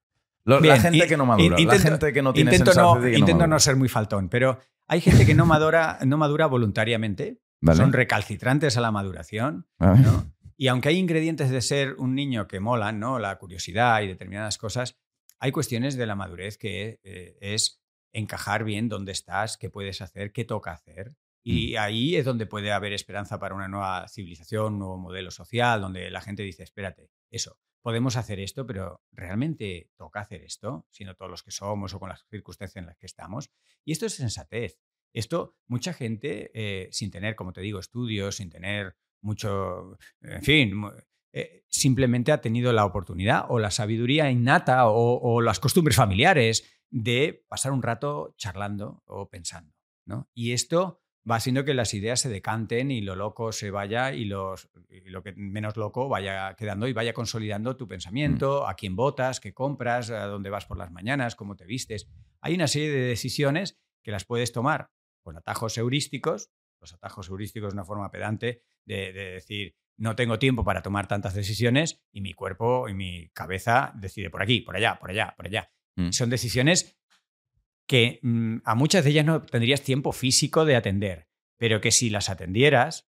la 0.44 0.80
gente 0.82 1.08
que 1.08 1.16
no 1.16 1.26
madura, 1.26 1.58
la 1.58 1.80
gente 1.80 2.12
que 2.12 2.22
no 2.22 2.34
tiene 2.34 2.52
intento 2.58 2.74
no, 2.74 3.08
Intento 3.08 3.48
no 3.48 3.58
ser 3.58 3.78
muy 3.78 3.88
faltón, 3.88 4.28
pero 4.28 4.60
hay 4.90 5.00
gente 5.00 5.26
que 5.26 5.34
no 5.34 5.46
madura, 5.46 6.00
no 6.06 6.18
madura 6.18 6.48
voluntariamente. 6.48 7.40
Son 7.74 7.94
recalcitrantes 7.94 8.78
a 8.78 8.82
la 8.82 8.92
maduración. 8.92 9.68
¿no? 9.80 10.34
Y 10.58 10.68
aunque 10.68 10.90
hay 10.90 10.98
ingredientes 10.98 11.50
de 11.50 11.62
ser 11.62 11.96
un 11.98 12.16
niño 12.16 12.48
que 12.48 12.60
molan, 12.60 13.00
¿no? 13.00 13.20
La 13.20 13.38
curiosidad 13.38 14.02
y 14.02 14.08
determinadas 14.08 14.58
cosas, 14.58 15.00
hay 15.40 15.52
cuestiones 15.52 15.96
de 15.96 16.06
la 16.06 16.16
madurez 16.16 16.58
que 16.58 17.00
eh, 17.04 17.38
es 17.42 17.82
encajar 18.14 18.64
bien 18.64 18.88
dónde 18.88 19.12
estás, 19.12 19.58
qué 19.58 19.70
puedes 19.70 20.02
hacer, 20.02 20.32
qué 20.32 20.46
toca 20.46 20.72
hacer. 20.72 21.16
Y 21.44 21.74
mm. 21.74 21.78
ahí 21.80 22.16
es 22.16 22.26
donde 22.26 22.46
puede 22.46 22.72
haber 22.72 22.94
esperanza 22.94 23.40
para 23.40 23.56
una 23.56 23.68
nueva 23.68 24.08
civilización, 24.08 24.74
un 24.74 24.80
nuevo 24.80 24.98
modelo 24.98 25.32
social, 25.32 25.82
donde 25.82 26.10
la 26.12 26.22
gente 26.22 26.44
dice, 26.44 26.64
espérate, 26.64 27.10
eso, 27.30 27.58
podemos 27.82 28.16
hacer 28.16 28.40
esto, 28.40 28.66
pero 28.66 29.04
¿realmente 29.12 29.92
toca 29.98 30.22
hacer 30.22 30.44
esto? 30.44 30.88
Sino 30.92 31.16
todos 31.16 31.30
los 31.30 31.44
que 31.44 31.52
somos 31.52 31.94
o 31.94 32.00
con 32.00 32.10
las 32.10 32.26
circunstancias 32.30 32.78
en 32.78 32.86
las 32.86 32.98
que 32.98 33.08
estamos. 33.08 33.52
Y 33.84 33.92
esto 33.92 34.06
es 34.06 34.14
sensatez. 34.14 34.80
Esto, 35.14 35.56
mucha 35.68 35.94
gente, 35.94 36.52
eh, 36.54 36.90
sin 36.92 37.12
tener, 37.12 37.36
como 37.36 37.54
te 37.54 37.62
digo, 37.62 37.80
estudios, 37.80 38.36
sin 38.36 38.50
tener 38.50 38.96
mucho, 39.22 39.98
en 40.22 40.42
fin, 40.42 40.84
eh, 41.32 41.64
simplemente 41.68 42.32
ha 42.32 42.42
tenido 42.42 42.74
la 42.74 42.86
oportunidad 42.86 43.46
o 43.50 43.58
la 43.58 43.72
sabiduría 43.72 44.30
innata 44.30 44.88
o, 44.88 45.42
las 45.42 45.60
costumbres 45.60 45.96
familiares 45.96 46.84
de 46.90 47.44
pasar 47.48 47.72
un 47.72 47.82
rato 47.82 48.36
charlando 48.38 49.02
o 49.06 49.30
pensando. 49.30 49.74
¿no? 50.06 50.30
Y 50.34 50.52
esto 50.52 51.02
va 51.30 51.38
haciendo 51.38 51.64
que 51.64 51.74
las 51.74 51.94
ideas 51.94 52.20
se 52.20 52.30
decanten 52.30 52.92
y 52.92 53.02
lo 53.02 53.16
loco 53.16 53.52
se 53.52 53.72
vaya 53.72 54.14
y, 54.14 54.26
los, 54.26 54.70
lo 55.06 55.24
que 55.24 55.34
menos 55.34 55.78
loco 55.78 56.10
vaya 56.10 56.56
quedando 56.56 56.88
y 56.88 56.94
vaya 56.94 57.14
consolidando 57.14 57.78
tu 57.78 57.88
pensamiento, 57.88 58.64
mm. 58.64 58.70
a 58.70 58.74
quién 58.76 58.96
votas, 58.96 59.40
qué 59.40 59.54
compras, 59.54 60.10
a 60.10 60.26
dónde 60.26 60.50
vas 60.50 60.66
por 60.66 60.78
las 60.78 60.92
mañanas, 60.92 61.36
cómo 61.36 61.56
te 61.56 61.66
vistes. 61.66 62.08
Hay 62.42 62.56
una 62.56 62.68
serie 62.68 62.92
de 62.92 63.02
decisiones 63.02 63.80
que 64.04 64.12
las 64.12 64.26
puedes 64.26 64.52
tomar 64.52 64.92
con 65.24 65.38
atajos 65.38 65.78
heurísticos. 65.78 66.52
Los 66.80 66.94
atajos 66.94 67.30
heurísticos 67.30 67.70
es 67.70 67.74
una 67.74 67.86
forma 67.86 68.12
pedante 68.12 68.62
de, 68.86 69.14
decir, 69.14 69.76
no 69.98 70.16
tengo 70.16 70.38
tiempo 70.38 70.64
para 70.64 70.82
tomar 70.82 71.08
tantas 71.08 71.34
decisiones 71.34 72.04
y 72.12 72.22
mi 72.22 72.34
cuerpo 72.34 72.90
y 72.90 72.94
mi 72.94 73.30
cabeza 73.30 73.94
decide 73.96 74.30
por 74.30 74.42
aquí, 74.42 74.62
por 74.62 74.76
allá, 74.76 75.00
por 75.00 75.10
allá, 75.10 75.34
por 75.36 75.46
allá. 75.48 75.72
Mm. 75.96 76.12
Son 76.12 76.30
decisiones 76.30 76.98
que 77.88 78.20
mm, 78.22 78.58
a 78.66 78.76
muchas 78.76 79.04
de 79.04 79.12
ellas 79.12 79.26
no 79.26 79.42
tendrías 79.44 79.82
tiempo 79.82 80.12
físico 80.12 80.66
de 80.66 80.76
atender, 80.76 81.30
pero 81.58 81.82
que 81.82 81.92
si 81.92 82.10
las 82.10 82.30
atendieras, 82.30 83.10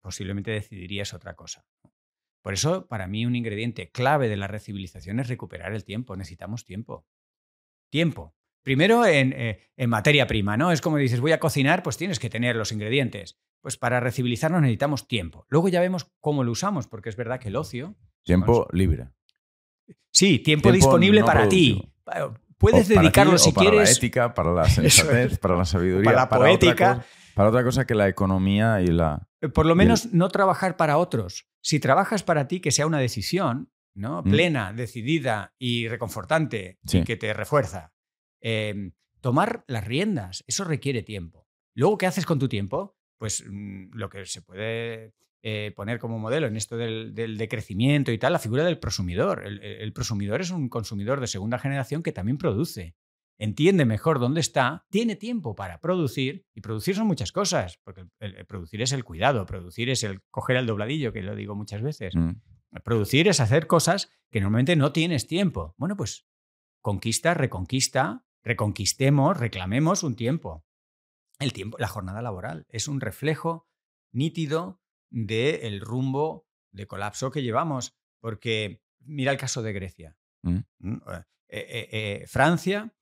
posiblemente 0.00 0.50
decidirías 0.50 1.14
otra 1.14 1.34
cosa. 1.34 1.66
Por 2.42 2.54
eso, 2.54 2.88
para 2.88 3.06
mí, 3.06 3.24
un 3.24 3.36
ingrediente 3.36 3.90
clave 3.90 4.28
de 4.28 4.36
la 4.36 4.48
recivilización 4.48 5.20
es 5.20 5.28
recuperar 5.28 5.72
el 5.72 5.84
tiempo. 5.84 6.16
Necesitamos 6.16 6.64
tiempo. 6.64 7.06
Tiempo. 7.88 8.34
Primero 8.62 9.04
en, 9.04 9.32
eh, 9.32 9.60
en, 9.76 9.90
materia 9.90 10.26
prima, 10.26 10.56
¿no? 10.56 10.70
Es 10.72 10.80
como 10.80 10.96
dices, 10.96 11.20
voy 11.20 11.32
a 11.32 11.40
cocinar, 11.40 11.82
pues 11.82 11.96
tienes 11.96 12.18
que 12.18 12.30
tener 12.30 12.56
los 12.56 12.72
ingredientes. 12.72 13.38
Pues 13.60 13.76
para 13.76 14.00
recivilizarnos 14.00 14.60
necesitamos 14.60 15.08
tiempo. 15.08 15.46
Luego 15.48 15.68
ya 15.68 15.80
vemos 15.80 16.12
cómo 16.20 16.44
lo 16.44 16.52
usamos, 16.52 16.86
porque 16.86 17.08
es 17.08 17.16
verdad 17.16 17.40
que 17.40 17.48
el 17.48 17.56
ocio. 17.56 17.96
Tiempo 18.24 18.68
libre. 18.72 19.08
Sí, 20.10 20.38
tiempo, 20.38 20.70
disponible 20.70 21.24
para 21.24 21.48
ti. 21.48 21.92
Puedes 22.58 22.88
dedicarlo 22.88 23.38
si 23.38 23.52
para 23.52 23.70
quieres. 23.70 23.80
Para 23.80 23.84
la 23.84 23.96
ética, 23.96 24.34
para 24.34 24.52
la 24.52 24.64
sensatez, 24.68 25.38
para 25.38 25.56
la 25.56 25.64
sabiduría. 25.64 26.04
Para 26.04 26.16
la 26.16 26.28
poética. 26.28 27.04
para 27.34 27.48
otra 27.48 27.64
cosa 27.64 27.86
que 27.86 27.94
la 27.94 28.08
economía 28.08 28.80
y 28.80 28.88
la. 28.88 29.28
Eh, 29.40 29.48
por 29.48 29.66
lo 29.66 29.74
menos 29.74 30.12
no 30.12 30.28
trabajar 30.28 30.76
para 30.76 30.98
otros. 30.98 31.48
Si 31.60 31.80
trabajas 31.80 32.22
para 32.22 32.46
ti, 32.46 32.60
que 32.60 32.70
sea 32.70 32.86
una 32.86 32.98
decisión 32.98 33.72
¿no? 33.94 34.22
Mm. 34.22 34.30
plena, 34.30 34.72
decidida 34.72 35.54
y 35.58 35.88
reconfortante 35.88 36.78
y 36.90 37.02
que 37.02 37.16
te 37.16 37.32
refuerza. 37.32 37.92
Em, 38.42 38.92
tomar 39.20 39.64
las 39.68 39.86
riendas, 39.86 40.44
eso 40.46 40.64
requiere 40.64 41.02
tiempo. 41.02 41.46
Luego, 41.74 41.96
¿qué 41.96 42.06
haces 42.06 42.26
con 42.26 42.38
tu 42.38 42.48
tiempo? 42.48 42.96
Pues 43.18 43.44
mm, 43.48 43.92
lo 43.94 44.10
que 44.10 44.26
se 44.26 44.42
puede 44.42 45.14
eh, 45.44 45.72
poner 45.74 45.98
como 46.00 46.18
modelo 46.18 46.48
en 46.48 46.56
esto 46.56 46.76
del, 46.76 47.14
decrecimiento 47.14 48.12
y 48.12 48.18
tal, 48.18 48.32
la 48.32 48.40
figura 48.40 48.64
del 48.64 48.78
prosumidor. 48.78 49.44
El, 49.44 49.92
prosumidor 49.92 50.40
es 50.40 50.50
un 50.50 50.68
consumidor 50.68 51.20
de 51.20 51.28
segunda 51.28 51.58
generación 51.58 52.02
que 52.02 52.12
también 52.12 52.36
produce. 52.36 52.96
Entiende 53.38 53.84
mejor 53.84 54.20
dónde 54.20 54.40
está, 54.40 54.86
tiene 54.90 55.16
tiempo 55.16 55.54
para 55.54 55.80
producir, 55.80 56.46
y 56.54 56.60
producir 56.60 56.94
son 56.94 57.06
muchas 57.06 57.32
cosas, 57.32 57.80
porque 57.82 58.06
producir 58.46 58.82
es 58.82 58.92
el 58.92 59.04
cuidado, 59.04 59.46
producir 59.46 59.88
es 59.90 60.04
el 60.04 60.20
coger 60.30 60.56
el 60.56 60.66
dobladillo, 60.66 61.12
que 61.12 61.22
lo 61.22 61.34
digo 61.34 61.56
muchas 61.56 61.82
veces. 61.82 62.14
Mm. 62.14 62.32
Producir 62.84 63.26
es 63.26 63.40
hacer 63.40 63.66
cosas 63.66 64.10
que 64.30 64.40
normalmente 64.40 64.76
no 64.76 64.92
tienes 64.92 65.26
tiempo. 65.26 65.74
Bueno, 65.76 65.96
pues 65.96 66.26
conquista, 66.82 67.34
reconquista, 67.34 68.24
reconquistemos, 68.42 69.36
reclamemos 69.38 70.02
un 70.02 70.16
tiempo. 70.16 70.64
El 71.38 71.52
tiempo, 71.52 71.76
la 71.78 71.88
jornada 71.88 72.22
laboral 72.22 72.66
es 72.68 72.88
un 72.88 73.00
reflejo 73.00 73.68
nítido 74.12 74.80
del 75.10 75.80
rumbo 75.80 76.46
de 76.70 76.86
colapso 76.86 77.30
que 77.30 77.42
llevamos. 77.42 77.96
Porque 78.20 78.82
mira 79.00 79.32
el 79.32 79.38
caso 79.38 79.62
de 79.62 79.72
Grecia. 79.72 80.16
Mm. 80.42 80.58
Eh, 80.78 81.24
eh, 81.48 81.88
eh, 81.92 82.24
Francia 82.26 82.94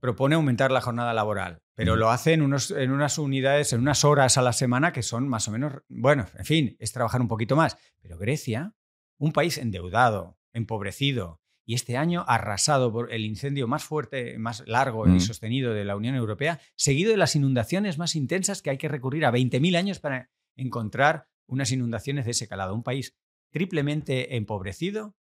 propone 0.00 0.34
aumentar 0.34 0.72
la 0.72 0.80
jornada 0.80 1.14
laboral, 1.14 1.62
pero 1.74 1.94
mm. 1.94 1.98
lo 1.98 2.10
hace 2.10 2.32
en, 2.32 2.42
unos, 2.42 2.70
en 2.72 2.90
unas 2.90 3.18
unidades, 3.18 3.72
en 3.72 3.80
unas 3.80 4.04
horas 4.04 4.36
a 4.36 4.42
la 4.42 4.52
semana 4.52 4.92
que 4.92 5.02
son 5.02 5.28
más 5.28 5.46
o 5.48 5.52
menos, 5.52 5.82
bueno, 5.88 6.26
en 6.36 6.44
fin, 6.44 6.76
es 6.80 6.92
trabajar 6.92 7.20
un 7.20 7.28
poquito 7.28 7.56
más. 7.56 7.76
Pero 8.00 8.18
Grecia, 8.18 8.74
un 9.18 9.32
país 9.32 9.58
endeudado, 9.58 10.38
empobrecido, 10.52 11.40
y 11.66 11.74
este 11.74 11.96
año 11.96 12.24
arrasado 12.28 12.92
por 12.92 13.12
el 13.12 13.24
incendio 13.24 13.66
más 13.66 13.84
fuerte, 13.84 14.38
más 14.38 14.62
largo 14.66 15.06
y 15.06 15.10
mm. 15.10 15.20
sostenido 15.20 15.74
de 15.74 15.84
la 15.84 15.96
Unión 15.96 16.14
Europea, 16.14 16.60
seguido 16.76 17.10
de 17.10 17.16
las 17.16 17.34
inundaciones 17.34 17.98
más 17.98 18.14
intensas 18.14 18.62
que 18.62 18.70
hay 18.70 18.78
que 18.78 18.88
recurrir 18.88 19.26
a 19.26 19.32
20.000 19.32 19.76
años 19.76 19.98
para 19.98 20.30
encontrar 20.54 21.28
unas 21.46 21.72
inundaciones 21.72 22.24
de 22.24 22.30
ese 22.30 22.46
calado. 22.46 22.74
Un 22.74 22.84
país 22.84 23.16
triplemente 23.50 24.36
empobrecido 24.36 25.16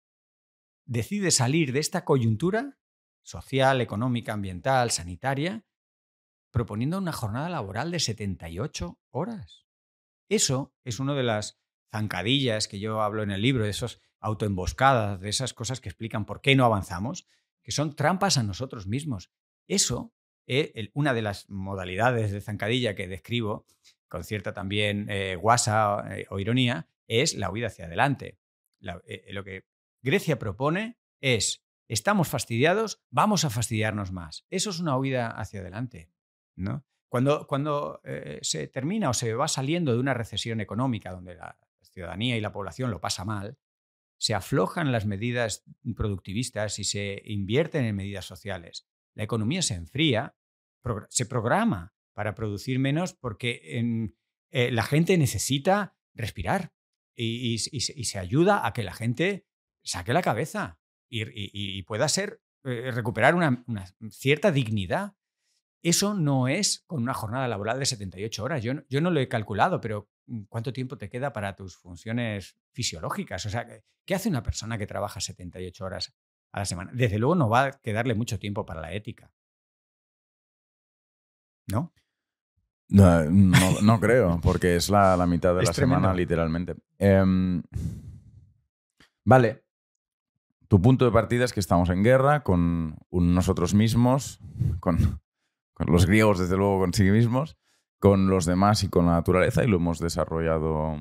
decide 0.86 1.30
salir 1.30 1.74
de 1.74 1.80
esta 1.80 2.04
coyuntura 2.06 2.80
social, 3.24 3.80
económica, 3.80 4.34
ambiental, 4.34 4.90
sanitaria, 4.90 5.64
proponiendo 6.52 6.98
una 6.98 7.14
jornada 7.14 7.50
laboral 7.50 7.92
de 7.92 8.00
78 8.00 9.00
horas. 9.12 9.68
Eso 10.28 10.74
es 10.84 11.00
una 11.00 11.14
de 11.14 11.24
las 11.24 11.62
zancadillas 11.92 12.68
que 12.68 12.80
yo 12.80 13.02
hablo 13.02 13.22
en 13.22 13.32
el 13.32 13.42
libro, 13.42 13.66
de 13.66 13.70
esas 13.70 14.02
autoemboscadas, 14.22 15.20
de 15.20 15.30
esas 15.30 15.54
cosas 15.54 15.82
que 15.82 15.90
explican 15.90 16.26
por 16.26 16.42
qué 16.42 16.56
no 16.56 16.64
avanzamos, 16.64 17.28
que 17.64 17.72
son 17.72 17.96
trampas 17.96 18.38
a 18.38 18.44
nosotros 18.44 18.88
mismos. 18.88 19.32
Eso, 19.68 20.14
es 20.46 20.72
eh, 20.76 20.92
una 20.94 21.14
de 21.14 21.22
las 21.22 21.50
modalidades 21.50 22.32
de 22.32 22.42
zancadilla 22.42 22.96
que 22.96 23.08
describo, 23.08 23.66
con 24.08 24.24
cierta 24.24 24.54
también 24.54 25.08
eh, 25.10 25.36
guasa 25.36 26.04
eh, 26.16 26.28
o 26.30 26.40
ironía, 26.40 26.88
es 27.08 27.36
la 27.36 27.52
huida 27.52 27.68
hacia 27.68 27.86
adelante. 27.86 28.38
Lo 28.80 29.44
que 29.44 29.66
Grecia 30.02 30.40
propone 30.40 30.98
es, 31.20 31.64
estamos 31.88 32.28
fastidiados, 32.28 33.04
vamos 33.10 33.46
a 33.46 33.50
fastidiarnos 33.50 34.12
más. 34.12 34.46
Eso 34.50 34.70
es 34.72 34.80
una 34.80 34.98
huida 34.98 35.28
hacia 35.28 35.60
adelante. 35.60 36.10
¿no? 36.56 36.84
Cuando, 37.10 37.46
cuando 37.48 38.02
se 38.42 38.68
termina 38.68 39.10
o 39.10 39.14
se 39.14 39.36
va 39.36 39.48
saliendo 39.48 39.94
de 39.94 40.00
una 40.00 40.16
recesión 40.16 40.62
económica 40.62 41.12
donde 41.12 41.36
la 41.36 41.58
ciudadanía 41.82 42.38
y 42.38 42.42
la 42.42 42.52
población 42.52 42.90
lo 42.90 43.02
pasa 43.02 43.24
mal, 43.24 43.58
se 44.22 44.36
aflojan 44.36 44.92
las 44.92 45.08
medidas 45.08 45.64
productivistas 45.96 46.78
y 46.78 46.84
se 46.84 47.24
invierten 47.26 47.86
en 47.86 47.96
medidas 47.96 48.24
sociales. 48.24 48.88
La 49.16 49.24
economía 49.24 49.64
se 49.64 49.74
enfría, 49.74 50.36
se 51.10 51.26
programa 51.26 51.96
para 52.14 52.36
producir 52.36 52.78
menos 52.78 53.16
porque 53.16 54.14
eh, 54.52 54.72
la 54.72 54.84
gente 54.84 55.18
necesita 55.18 55.98
respirar 56.14 56.72
y, 57.16 57.58
se 57.58 58.20
ayuda 58.20 58.68
a 58.68 58.74
que 58.74 58.84
la 58.84 58.94
gente 58.94 59.48
saque 59.84 60.14
la 60.14 60.22
cabeza 60.22 60.80
y, 61.10 61.82
pueda 61.82 62.08
ser, 62.08 62.44
eh, 62.64 62.92
recuperar 62.92 63.34
una, 63.34 63.66
cierta 64.12 64.52
dignidad. 64.52 65.16
Eso 65.82 66.14
no 66.14 66.48
es 66.48 66.84
con 66.86 67.02
una 67.02 67.16
jornada 67.16 67.48
laboral 67.48 67.80
de 67.80 67.88
78 67.88 68.44
horas. 68.44 68.62
Yo, 68.62 68.74
yo 68.88 69.02
no 69.02 69.10
lo 69.10 69.20
he 69.20 69.28
calculado, 69.28 69.82
pero 69.82 70.12
¿cuánto 70.50 70.74
tiempo 70.74 70.98
te 70.98 71.10
queda 71.10 71.34
para 71.34 71.56
tus 71.56 71.78
funciones 71.78 72.58
fisiológicas? 72.72 73.46
O 73.46 73.50
sea, 73.50 73.68
¿qué 74.06 74.16
hace 74.16 74.30
una 74.30 74.44
persona 74.44 74.78
que 74.78 74.88
trabaja 74.88 75.20
78 75.20 75.86
horas 75.86 76.16
a 76.52 76.60
la 76.60 76.66
semana? 76.66 76.92
Desde 76.94 77.20
luego 77.20 77.36
no 77.36 77.50
va 77.50 77.64
a 77.66 77.72
quedarle 77.72 78.16
mucho 78.16 78.40
tiempo 78.40 78.66
para 78.66 78.82
la 78.82 78.94
ética. 78.94 79.32
¿No? 81.68 81.94
No, 82.92 83.24
no, 83.82 84.00
creo, 84.00 84.40
porque 84.44 84.76
es 84.76 84.90
la, 84.90 85.26
mitad 85.26 85.56
de 85.56 85.64
la 85.64 85.74
semana, 85.74 86.14
literalmente. 86.14 86.76
Em, 87.00 87.64
vale. 89.24 89.64
Tu 90.68 90.82
punto 90.82 91.04
de 91.04 91.12
partida 91.12 91.44
es 91.44 91.52
que 91.52 91.60
estamos 91.60 91.90
en 91.90 92.02
guerra 92.04 92.44
con 92.44 92.98
nosotros 93.12 93.74
mismos, 93.74 94.40
con, 94.80 95.20
los 95.80 96.06
griegos, 96.06 96.40
desde 96.40 96.56
luego, 96.56 96.80
consigo 96.80 97.14
mismos, 97.14 97.58
con 98.02 98.32
los 98.32 98.46
demás 98.46 98.84
y 98.84 98.90
con 98.90 99.06
la 99.06 99.12
naturaleza, 99.12 99.64
y 99.64 99.68
lo 99.68 99.78
hemos 99.78 100.00
desarrollado 100.00 100.98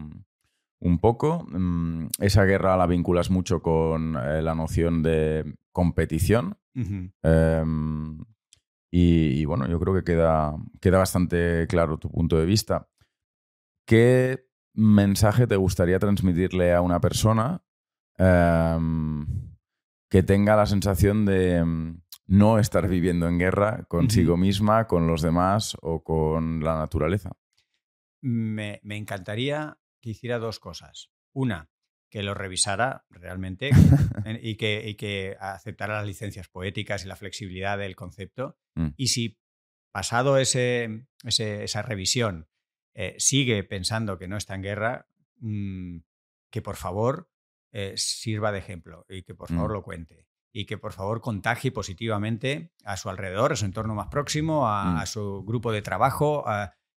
un 0.81 0.99
poco. 0.99 1.47
Em, 1.55 2.09
esa 2.19 2.45
guerra 2.45 2.77
la 2.77 2.87
vinculas 2.87 3.31
mucho 3.31 3.63
con 3.63 4.17
eh, 4.17 4.43
la 4.43 4.55
noción 4.55 5.03
de 5.03 5.57
competición. 5.73 6.59
Y, 8.93 9.45
bueno, 9.47 9.67
yo 9.67 9.81
creo 9.81 9.95
que 9.95 10.05
queda, 10.05 10.55
queda 10.81 10.99
bastante 10.99 11.67
claro 11.69 11.99
tu 11.99 12.11
punto 12.11 12.37
de 12.39 12.45
vista. 12.45 12.89
¿Qué 13.87 14.47
mensaje 14.75 15.47
te 15.47 15.57
gustaría 15.57 15.99
transmitirle 15.99 16.75
a 16.75 16.83
una 16.83 17.01
persona 17.01 17.63
em, 18.19 19.27
que 20.11 20.23
tenga 20.23 20.55
la 20.55 20.67
sensación 20.67 21.25
de 21.25 21.57
em, 21.57 22.01
no 22.31 22.61
estar 22.61 22.89
viviendo 22.89 23.27
en 23.27 23.41
guerra 23.41 23.85
consigo 23.89 24.37
misma, 24.37 24.87
con 24.87 25.09
los 25.09 25.21
demás 25.21 25.77
o 25.83 26.05
con 26.05 26.63
la 26.63 26.79
naturaleza? 26.79 27.33
Me, 28.23 28.79
me 28.85 28.97
encantaría 28.97 29.79
que 30.01 30.11
hiciera 30.11 30.39
dos 30.39 30.61
cosas. 30.61 31.11
Una, 31.33 31.71
que 32.09 32.23
lo 32.23 32.35
revisara 32.35 33.05
realmente 33.11 33.71
y, 34.43 34.57
que, 34.57 34.95
que, 34.97 35.37
aceptara 35.41 35.97
las 35.97 36.07
licencias 36.07 36.49
poéticas 36.49 37.05
y 37.05 37.09
la 37.09 37.17
flexibilidad 37.17 37.79
del 37.79 37.97
concepto. 37.97 38.57
Mm. 38.77 38.91
Y 38.97 39.09
si 39.09 39.41
pasado 39.91 40.39
ese, 40.39 41.09
esa 41.25 41.83
revisión 41.83 42.49
eh, 42.95 43.17
sigue 43.19 43.65
pensando 43.65 44.19
que 44.19 44.29
no 44.29 44.37
está 44.37 44.55
en 44.55 44.63
guerra, 44.63 45.09
mm, 45.39 45.99
que 46.53 46.63
por 46.63 46.77
favor 46.77 47.29
eh, 47.73 47.95
sirva 47.97 48.53
de 48.53 48.61
ejemplo 48.61 49.05
y 49.09 49.25
que 49.25 49.35
por 49.35 49.49
favor 49.49 49.71
mm. 49.71 49.75
lo 49.75 49.83
cuente. 49.83 50.30
Y 50.53 50.67
que 50.67 50.79
por 50.79 50.93
favor 50.93 51.21
contagie 51.21 51.71
positivamente 51.71 52.73
a 52.85 52.97
su 52.97 53.09
alrededor, 53.09 53.53
a 53.53 53.57
su 53.57 53.65
entorno 53.65 53.95
más 53.95 54.09
próximo, 54.09 54.69
a, 54.69 55.05
su 55.07 55.45
grupo 55.45 55.71
de 55.71 55.83
trabajo, 55.83 56.45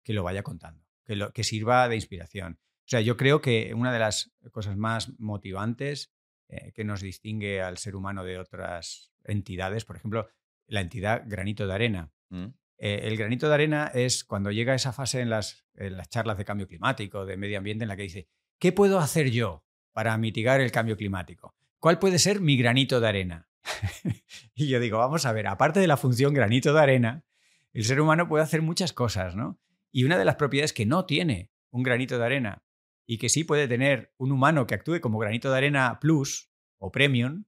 que 0.05 0.13
lo 0.13 0.23
vaya 0.23 0.43
contando, 0.43 0.85
que, 1.05 1.17
lo, 1.17 1.33
que 1.33 1.43
sirva 1.43 1.89
de 1.89 1.97
inspiración. 1.97 2.59
O 2.61 2.91
sea, 2.91 3.01
yo 3.01 3.17
creo 3.17 3.41
que 3.41 3.73
una 3.75 3.93
de 3.93 3.99
las 3.99 4.33
cosas 4.51 4.77
más 4.77 5.13
motivantes 5.19 6.13
eh, 6.49 6.73
que 6.75 6.83
nos 6.83 7.01
distingue 7.01 7.63
al 7.63 7.79
ser 7.79 7.95
humano 7.95 8.25
de 8.25 8.39
otras 8.39 9.13
entidades, 9.23 9.85
por 9.85 9.95
ejemplo, 9.95 10.29
la 10.67 10.81
entidad 10.81 11.23
granito 11.27 11.69
de 11.69 11.73
arena. 11.73 12.13
Mm. 12.31 12.47
Eh, 12.79 13.01
el 13.05 13.17
granito 13.17 13.47
de 13.49 13.55
arena 13.55 13.93
es 13.95 14.25
cuando 14.25 14.51
llega 14.51 14.75
esa 14.75 14.93
fase 14.93 15.21
en 15.21 15.31
las, 15.31 15.65
en 15.75 15.97
las 15.97 16.09
charlas 16.09 16.39
de 16.39 16.45
cambio 16.45 16.67
climático, 16.67 17.25
de 17.25 17.37
medio 17.37 17.59
ambiente, 17.59 17.85
en 17.85 17.89
la 17.89 17.97
que 17.97 18.03
dice, 18.03 18.29
¿qué 18.59 18.73
puedo 18.73 18.99
hacer 18.99 19.31
yo 19.31 19.65
para 19.93 20.17
mitigar 20.17 20.61
el 20.61 20.73
cambio 20.73 20.97
climático? 20.97 21.55
¿Cuál 21.81 21.99
puede 21.99 22.19
ser 22.19 22.43
mi 22.43 22.59
granito 22.59 23.01
de 23.01 23.09
arena? 23.09 23.49
y 24.55 24.69
yo 24.69 24.79
digo, 24.81 24.99
vamos 24.99 25.25
a 25.25 25.33
ver, 25.33 25.47
aparte 25.47 25.81
de 25.81 25.87
la 25.87 25.97
función 25.97 26.35
granito 26.35 26.75
de 26.75 26.81
arena, 26.81 27.25
el 27.73 27.85
ser 27.85 28.03
humano 28.03 28.29
puede 28.29 28.45
hacer 28.45 28.61
muchas 28.61 28.93
cosas, 28.93 29.35
¿no? 29.35 29.59
Y 29.91 30.05
una 30.05 30.19
de 30.19 30.27
las 30.27 30.37
propiedades 30.37 30.75
que 30.75 30.85
no 30.85 31.07
tiene 31.07 31.51
un 31.71 31.83
granito 31.83 32.19
de 32.19 32.25
arena 32.27 32.65
y 33.07 33.17
que 33.17 33.31
sí 33.31 33.45
puede 33.45 33.67
tener 33.67 34.13
un 34.19 34.31
humano 34.31 34.67
que 34.67 34.75
actúe 34.75 35.01
como 35.01 35.19
granito 35.19 35.51
de 35.51 35.57
arena 35.57 35.99
plus 36.01 36.53
o 36.79 36.93
premium, 36.93 37.45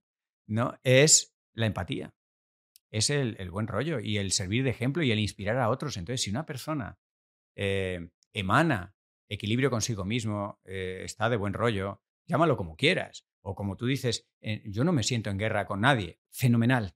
¿no? 0.47 0.79
Es 0.83 1.37
la 1.53 1.67
empatía. 1.67 2.15
Es 2.91 3.11
el, 3.11 3.51
buen 3.51 3.67
rollo 3.67 4.01
y 4.01 4.17
el 4.17 4.33
servir 4.33 4.65
de 4.65 4.71
ejemplo 4.71 5.03
y 5.03 5.13
el 5.13 5.19
inspirar 5.19 5.59
a 5.59 5.69
otros. 5.69 5.99
Entonces, 5.99 6.23
si 6.23 6.31
una 6.31 6.47
persona 6.47 6.99
eh, 7.55 8.09
emana 8.33 8.95
equilibrio 9.29 9.71
consigo 9.71 10.07
mismo, 10.07 10.59
eh, 10.65 11.03
está 11.05 11.29
de 11.29 11.37
buen 11.37 11.53
rollo, 11.53 12.03
llámalo 12.27 12.57
como 12.57 12.77
quieras. 12.77 13.27
O 13.43 13.55
como 13.55 13.77
tú 13.77 13.87
dices, 13.87 14.29
eh, 14.41 14.63
yo 14.67 14.85
no 14.85 14.93
me 14.93 15.03
siento 15.03 15.31
en 15.31 15.39
guerra 15.39 15.67
con 15.67 15.81
nadie. 15.81 16.21
Fenomenal. 16.31 16.95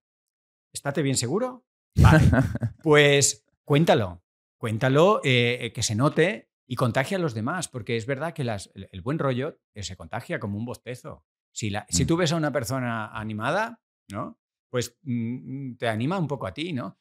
¿Estate 0.72 1.02
bien 1.02 1.16
seguro? 1.16 1.66
Vale. 1.96 2.24
pues 2.82 3.46
cuéntalo. 3.64 4.22
Cuéntalo, 4.58 5.20
eh, 5.24 5.72
que 5.74 5.82
se 5.82 5.94
note 5.94 6.50
y 6.66 6.76
contagia 6.76 7.18
a 7.18 7.20
los 7.20 7.34
demás, 7.34 7.68
porque 7.68 7.96
es 7.96 8.06
verdad 8.06 8.32
que 8.32 8.42
el, 8.42 9.02
buen 9.02 9.18
rollo 9.18 9.60
se 9.74 9.96
contagia 9.96 10.40
como 10.40 10.56
un 10.56 10.64
bostezo. 10.64 11.24
Si, 11.52 11.72
si 11.88 12.04
mm. 12.04 12.06
tú 12.06 12.16
ves 12.16 12.32
a 12.32 12.36
una 12.36 12.52
persona 12.52 13.08
animada, 13.08 13.80
¿no? 14.10 14.38
Pues 14.70 14.98
mm, 15.02 15.70
mm, 15.70 15.76
te 15.76 15.88
anima 15.88 16.18
un 16.18 16.26
poco 16.26 16.46
a 16.46 16.54
ti, 16.54 16.72
¿no? 16.72 16.98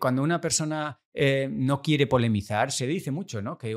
cuando 0.00 0.22
una 0.22 0.40
persona 0.40 0.98
no 1.50 1.82
quiere 1.82 2.06
polemizar, 2.06 2.72
se 2.72 2.86
dice 2.86 3.10
mucho, 3.10 3.42
¿no? 3.42 3.58
Que 3.58 3.76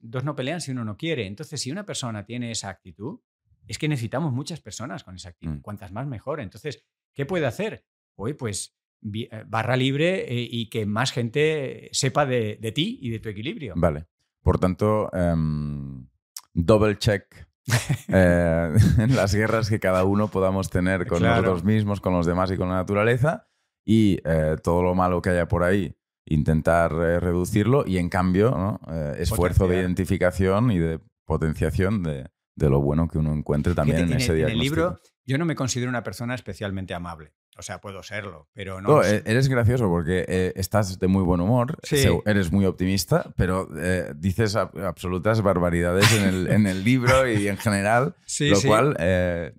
dos 0.00 0.22
no 0.22 0.36
pelean 0.36 0.60
si 0.60 0.70
uno 0.70 0.84
no 0.84 0.96
quiere. 0.96 1.26
Entonces, 1.26 1.60
si 1.60 1.72
una 1.72 1.84
persona 1.84 2.24
tiene 2.24 2.52
esa 2.52 2.68
actitud, 2.68 3.18
es 3.66 3.78
que 3.78 3.88
necesitamos 3.88 4.32
muchas 4.32 4.60
personas 4.60 5.04
con 5.04 5.16
esa 5.16 5.30
actitud, 5.30 5.54
mm. 5.54 5.60
cuantas 5.60 5.92
más 5.92 6.06
mejor. 6.06 6.40
Entonces, 6.40 6.84
¿qué 7.14 7.26
puede 7.26 7.46
hacer? 7.46 7.84
Hoy, 8.16 8.34
pues 8.34 8.76
eh, 9.12 9.44
barra 9.46 9.76
libre 9.76 10.24
eh, 10.32 10.48
y 10.50 10.70
que 10.70 10.86
más 10.86 11.12
gente 11.12 11.90
sepa 11.92 12.24
de, 12.24 12.56
ti 12.74 12.98
y 13.02 13.10
de 13.10 13.18
tu 13.18 13.28
equilibrio. 13.28 13.74
Vale. 13.76 14.06
Por 14.42 14.58
tanto, 14.58 15.10
em, 15.12 16.06
double 16.54 16.96
check 16.96 17.24
eh, 18.08 18.74
en 18.98 19.16
las 19.16 19.34
guerras 19.34 19.68
que 19.68 19.78
cada 19.78 20.04
uno 20.04 20.28
podamos 20.28 20.70
tener 20.70 21.06
con 21.06 21.22
nosotros 21.22 21.64
mismos, 21.64 22.00
con 22.00 22.14
los 22.14 22.24
demás 22.24 22.50
y 22.50 22.56
con 22.56 22.68
la 22.68 22.76
naturaleza 22.76 23.48
y 23.86 24.16
todo 24.62 24.82
lo 24.82 24.94
malo 24.94 25.20
que 25.20 25.28
haya 25.28 25.46
por 25.46 25.62
ahí 25.62 25.94
intentar 26.24 26.90
reducirlo 26.90 27.84
y 27.86 27.98
en 27.98 28.08
cambio 28.08 28.80
esfuerzo 29.18 29.68
de 29.68 29.76
identificación 29.76 30.70
y 30.70 30.78
de 30.78 31.00
potenciación 31.26 32.02
de, 32.02 32.30
de 32.56 32.70
lo 32.70 32.80
bueno 32.80 33.08
que 33.08 33.18
uno 33.18 33.32
encuentre 33.32 33.74
también 33.74 33.98
en, 33.98 34.12
ese 34.14 34.34
día. 34.34 34.46
En 34.46 34.52
el 34.52 34.58
libro 34.58 35.00
yo 35.24 35.38
no 35.38 35.44
me 35.44 35.54
considero 35.54 35.88
una 35.88 36.02
persona 36.02 36.34
especialmente 36.34 36.94
amable. 36.94 37.32
O 37.56 37.62
sea, 37.62 37.80
puedo 37.80 38.02
serlo, 38.02 38.48
pero 38.52 38.80
no. 38.80 39.02
E-, 39.02 39.22
eres 39.26 39.48
gracioso 39.48 39.88
porque 39.88 40.24
eh, 40.26 40.52
estás 40.56 40.98
de 40.98 41.06
muy 41.06 41.22
buen 41.22 41.40
humor, 41.40 41.78
eres 42.24 42.50
muy 42.50 42.66
optimista, 42.66 43.32
pero 43.36 43.68
eh, 43.76 44.12
dices 44.16 44.56
absolutas 44.56 45.40
barbaridades 45.40 46.12
en 46.12 46.24
el, 46.24 46.50
en 46.50 46.66
el, 46.66 46.82
libro 46.82 47.28
y 47.28 47.46
en 47.46 47.56
general, 47.56 48.16
lo 48.40 48.62
cual, 48.62 48.96
eh, 48.98 49.52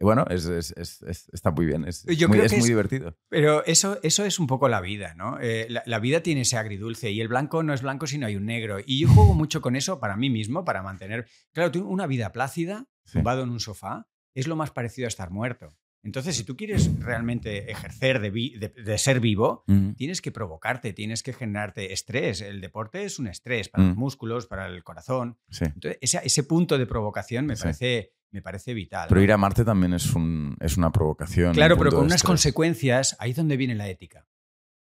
bueno, 0.00 0.24
es, 0.30 0.46
está 0.46 1.50
muy 1.50 1.66
bien, 1.66 1.86
es, 1.86 2.06
muy, 2.26 2.38
muy 2.38 2.68
divertido. 2.68 3.16
Pero 3.28 3.64
eso, 3.66 3.98
eso 4.02 4.24
es 4.24 4.38
un 4.38 4.46
poco 4.46 4.68
la 4.68 4.80
vida, 4.80 5.14
¿no? 5.14 5.38
La, 5.68 5.98
vida 5.98 6.20
tiene 6.20 6.42
ese 6.42 6.56
agridulce 6.56 7.10
y 7.10 7.20
el 7.20 7.28
blanco 7.28 7.62
no 7.62 7.74
es 7.74 7.82
blanco 7.82 8.06
si 8.06 8.18
no 8.18 8.26
hay 8.26 8.36
un 8.36 8.46
negro. 8.46 8.78
Y 8.84 9.00
yo 9.00 9.08
juego 9.08 9.34
mucho 9.34 9.60
con 9.60 9.76
eso 9.76 10.00
para 10.00 10.16
mí 10.16 10.30
mismo, 10.30 10.64
para 10.64 10.82
mantener. 10.82 11.26
Claro, 11.52 11.70
tú 11.70 11.86
una 11.86 12.06
vida 12.06 12.32
plácida, 12.32 12.86
tumbado 13.12 13.42
en 13.42 13.50
un 13.50 13.60
sofá, 13.60 14.06
es 14.34 14.46
lo 14.46 14.56
más 14.56 14.70
parecido 14.70 15.06
a 15.06 15.08
estar 15.08 15.30
muerto. 15.30 15.74
Entonces, 16.06 16.36
si 16.36 16.44
tú 16.44 16.56
quieres 16.56 16.88
realmente 17.00 17.68
ejercer 17.68 18.20
de, 18.20 18.98
ser 18.98 19.18
vivo, 19.18 19.64
tienes 19.96 20.22
que 20.22 20.30
provocarte, 20.30 20.92
tienes 20.92 21.24
que 21.24 21.32
generarte 21.32 21.92
estrés. 21.92 22.42
El 22.42 22.60
deporte 22.60 23.02
es 23.02 23.18
un 23.18 23.26
estrés 23.26 23.68
para 23.68 23.88
los 23.88 23.96
músculos, 23.96 24.46
para 24.46 24.66
el 24.68 24.84
corazón. 24.84 25.36
Entonces, 25.60 25.98
ese, 26.00 26.44
punto 26.44 26.78
de 26.78 26.86
provocación 26.86 27.46
me, 27.46 27.56
parece, 27.56 28.12
me 28.30 28.40
parece 28.40 28.72
vital. 28.72 29.08
Pero 29.08 29.20
ir 29.20 29.32
a 29.32 29.36
Marte 29.36 29.64
también 29.64 29.94
es, 29.94 30.14
un, 30.14 30.56
es 30.60 30.76
una 30.76 30.92
provocación. 30.92 31.54
Claro, 31.54 31.76
pero 31.76 31.90
con 31.90 32.04
unas 32.04 32.22
consecuencias, 32.22 33.16
ahí 33.18 33.32
es 33.32 33.36
donde 33.36 33.56
viene 33.56 33.74
la 33.74 33.88
ética. 33.88 34.28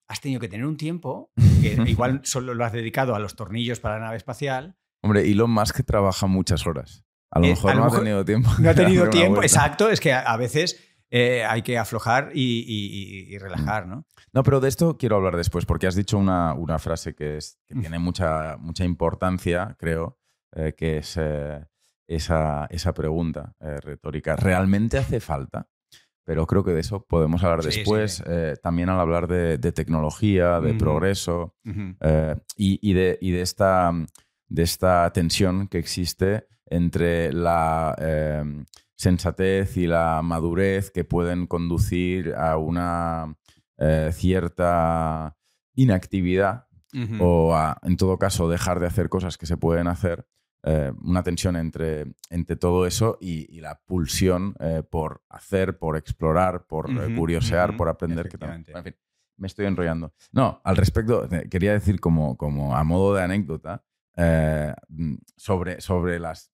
Has 0.09 0.23
tenido 0.23 0.41
que 0.41 0.49
tener 0.49 0.64
un 0.64 0.79
tiempo, 0.79 1.33
que 1.61 1.75
igual 1.87 2.23
solo 2.25 2.55
lo 2.55 2.64
has 2.64 2.73
dedicado 2.73 3.14
a 3.14 3.18
los 3.18 3.37
tornillos 3.37 3.79
para 3.79 3.99
la 3.99 4.07
nave 4.07 4.16
espacial. 4.16 4.75
Hombre, 5.03 5.31
Elon 5.31 5.51
Musk 5.51 5.85
trabaja 5.85 6.27
muchas 6.27 6.66
horas. 6.66 7.05
A 7.31 7.39
lo 7.39 7.45
eh, 7.45 7.51
mejor 7.51 7.77
no 7.77 7.85
ha 7.85 7.91
tenido 7.91 8.25
tiempo. 8.25 8.51
No 8.59 8.71
ha 8.71 8.75
tenido 8.75 9.11
tiempo, 9.11 9.43
exacto. 9.43 9.91
Es 9.91 10.01
que 10.01 10.12
a 10.12 10.37
veces 10.39 10.89
eh, 11.13 11.45
hay 11.45 11.63
que 11.63 11.77
aflojar 11.77 12.31
y, 12.35 13.37
relajar, 13.39 13.89
¿no? 13.89 14.07
No, 14.33 14.43
pero 14.45 14.61
de 14.61 14.69
esto 14.69 14.97
quiero 14.97 15.17
hablar 15.17 15.37
después, 15.37 15.67
porque 15.67 15.89
has 15.89 15.97
dicho 15.97 16.17
una, 16.17 16.79
frase 16.79 17.15
que, 17.15 17.39
tiene 17.67 17.99
mucha, 17.99 18.57
mucha 18.59 18.85
importancia, 18.85 19.77
creo, 19.77 20.19
eh, 20.55 20.75
que 20.77 20.99
es 20.99 21.17
eh, 21.17 21.67
esa, 22.07 22.69
pregunta 22.95 23.55
retórica. 23.59 24.37
¿Realmente 24.37 24.99
hace 24.99 25.19
falta? 25.19 25.69
Pero 26.25 26.47
creo 26.47 26.63
que 26.63 26.73
de 26.73 26.81
eso 26.81 27.05
podemos 27.05 27.43
hablar 27.43 27.65
después, 27.65 28.23
también 28.63 28.89
al 28.89 29.01
hablar 29.01 29.27
de, 29.27 29.73
tecnología, 29.73 30.61
de 30.61 30.75
progreso 30.75 31.57
y, 32.57 32.93
de, 32.95 33.19
y 33.21 33.31
de, 33.33 33.41
esta, 33.43 33.93
de 34.47 34.63
esta 34.63 35.13
tensión 35.13 35.67
que 35.67 35.79
existe 35.79 36.47
entre 36.67 37.33
la 37.33 37.97
sensatez 39.01 39.79
y 39.79 39.87
la 39.87 40.21
madurez 40.23 40.91
que 40.91 41.05
pueden 41.05 41.47
conducir 41.47 42.35
a 42.35 42.59
una 42.59 43.35
eh, 43.79 44.11
cierta 44.13 45.39
inactividad 45.75 46.67
o 47.21 47.55
a, 47.55 47.79
en 47.83 47.97
todo 47.97 48.19
caso, 48.19 48.51
dejar 48.51 48.81
de 48.81 48.87
hacer 48.87 49.09
cosas 49.09 49.39
que 49.39 49.47
se 49.47 49.57
pueden 49.57 49.87
hacer. 49.87 50.27
Eh, 50.65 50.93
una 51.03 51.23
tensión 51.23 51.57
entre, 51.57 52.13
entre 52.29 52.57
todo 52.57 52.85
eso 52.85 53.17
y, 53.21 53.61
la 53.61 53.81
pulsión 53.87 54.55
eh, 54.61 54.83
por 54.83 55.23
hacer, 55.31 55.79
por 55.79 55.97
explorar, 55.97 56.67
por 56.67 56.89
curiosear, 57.17 57.79
por 57.79 57.89
aprender. 57.89 58.29
Que 58.29 58.37
en 58.45 58.85
fin, 58.85 58.97
me 59.39 59.47
estoy 59.47 59.65
enrollando. 59.65 60.13
No, 60.33 60.61
al 60.63 60.77
respecto, 60.77 61.27
quería 61.49 61.73
decir 61.73 62.01
como, 62.01 62.37
como 62.37 62.77
a 62.77 62.85
modo 62.85 63.15
de 63.15 63.23
anécdota 63.23 63.83
sobre, 65.37 65.81
sobre 65.81 66.19
las, 66.19 66.51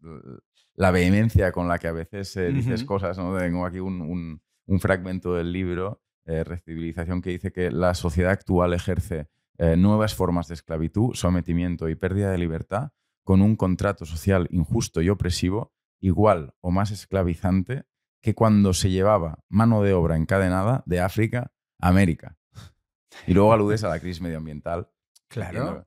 la 0.77 0.91
vehemencia 0.91 1.53
con 1.53 1.69
la 1.69 1.79
que 1.79 1.89
a 1.89 1.93
veces 1.93 2.37
eh, 2.37 2.53
dices 2.53 2.85
cosas. 2.85 3.19
¿no? 3.19 3.37
Tengo 3.37 3.67
aquí 3.67 3.81
un, 3.81 4.41
fragmento 4.79 5.35
del 5.35 5.53
libro, 5.53 6.03
eh, 6.27 6.45
Recivilización, 6.45 7.23
que 7.23 7.31
dice 7.31 7.53
que 7.53 7.71
la 7.71 7.95
sociedad 7.95 8.31
actual 8.31 8.75
ejerce 8.75 9.29
eh, 9.59 9.77
nuevas 9.77 10.15
formas 10.15 10.49
de 10.49 10.55
esclavitud, 10.55 11.15
sometimiento 11.15 11.89
y 11.89 11.95
pérdida 11.95 12.31
de 12.31 12.39
libertad 12.39 12.93
con 13.25 13.43
un 13.43 13.57
contrato 13.57 14.05
social 14.05 14.47
injusto 14.51 15.01
y 15.01 15.09
opresivo, 15.09 15.73
igual 15.99 16.55
o 16.61 16.71
más 16.71 16.91
esclavizante 16.91 17.85
que 18.21 18.35
cuando 18.35 18.75
se 18.75 18.91
llevaba 18.91 19.45
mano 19.49 19.83
de 19.83 19.95
obra 19.95 20.17
encadenada 20.17 20.83
de 20.87 21.01
África 21.01 21.53
a 21.81 21.89
América. 21.89 22.37
Y 23.27 23.35
luego 23.35 23.53
aludes 23.53 23.83
a 23.83 23.89
la 23.89 23.99
crisis 23.99 24.21
medioambiental. 24.21 24.91
Claro. 25.29 25.87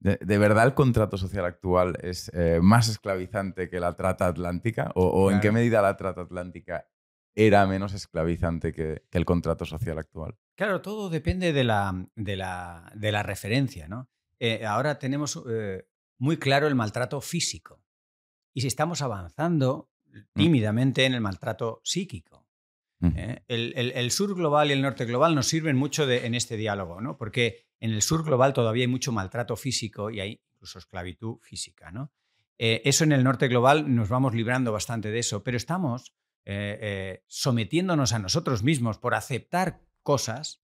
¿De, 0.00 0.38
verdad 0.38 0.64
el 0.64 0.74
contrato 0.74 1.18
social 1.18 1.44
actual 1.44 1.98
es 2.02 2.30
eh, 2.34 2.58
más 2.62 2.88
esclavizante 2.88 3.68
que 3.68 3.80
la 3.80 3.94
trata 3.96 4.28
atlántica? 4.28 4.92
¿O, 4.94 5.30
en 5.30 5.40
qué 5.40 5.52
medida 5.52 5.82
la 5.82 5.96
trata 5.98 6.22
atlántica 6.22 6.88
era 7.34 7.66
menos 7.66 7.92
esclavizante 7.92 8.72
que, 8.72 9.04
el 9.10 9.24
contrato 9.26 9.66
social 9.66 9.98
actual? 9.98 10.38
Claro, 10.56 10.80
todo 10.80 11.10
depende 11.10 11.52
de 11.52 11.64
la, 11.64 12.08
de 12.16 12.36
la, 12.36 13.22
referencia. 13.22 13.88
¿no? 13.88 14.08
Eh, 14.38 14.64
ahora 14.64 14.98
tenemos 14.98 15.42
eh, 15.48 15.86
muy 16.18 16.38
claro 16.38 16.66
el 16.66 16.74
maltrato 16.74 17.20
físico 17.20 17.84
y 18.54 18.62
si 18.62 18.68
estamos 18.68 19.02
avanzando 19.02 19.90
mm. 20.06 20.18
tímidamente 20.34 21.04
en 21.04 21.12
el 21.12 21.20
maltrato 21.20 21.82
psíquico. 21.84 22.39
Mm. 23.00 23.12
El, 23.48 24.10
sur 24.10 24.34
global 24.34 24.68
y 24.68 24.72
el 24.72 24.82
norte 24.82 25.04
global 25.06 25.34
nos 25.34 25.46
sirven 25.46 25.76
mucho 25.76 26.08
en 26.08 26.34
este 26.34 26.56
diálogo, 26.56 27.00
¿no? 27.00 27.16
porque 27.16 27.66
en 27.80 27.92
el 27.92 28.02
sur 28.02 28.24
global 28.24 28.52
todavía 28.52 28.84
hay 28.84 28.88
mucho 28.88 29.10
maltrato 29.10 29.56
físico 29.56 30.10
y 30.10 30.20
hay 30.20 30.42
incluso 30.54 30.78
esclavitud 30.78 31.38
física. 31.40 31.90
¿no? 31.90 32.12
Eh, 32.58 32.82
eso 32.84 33.04
en 33.04 33.12
el 33.12 33.24
norte 33.24 33.48
global 33.48 33.94
nos 33.94 34.08
vamos 34.10 34.34
librando 34.34 34.70
bastante 34.70 35.10
de 35.10 35.18
eso, 35.18 35.42
pero 35.42 35.56
estamos 35.56 36.14
eh, 36.44 36.78
eh, 36.80 37.24
sometiéndonos 37.26 38.12
a 38.12 38.18
nosotros 38.18 38.62
mismos 38.62 38.98
por 38.98 39.14
aceptar 39.14 39.82
cosas 40.02 40.62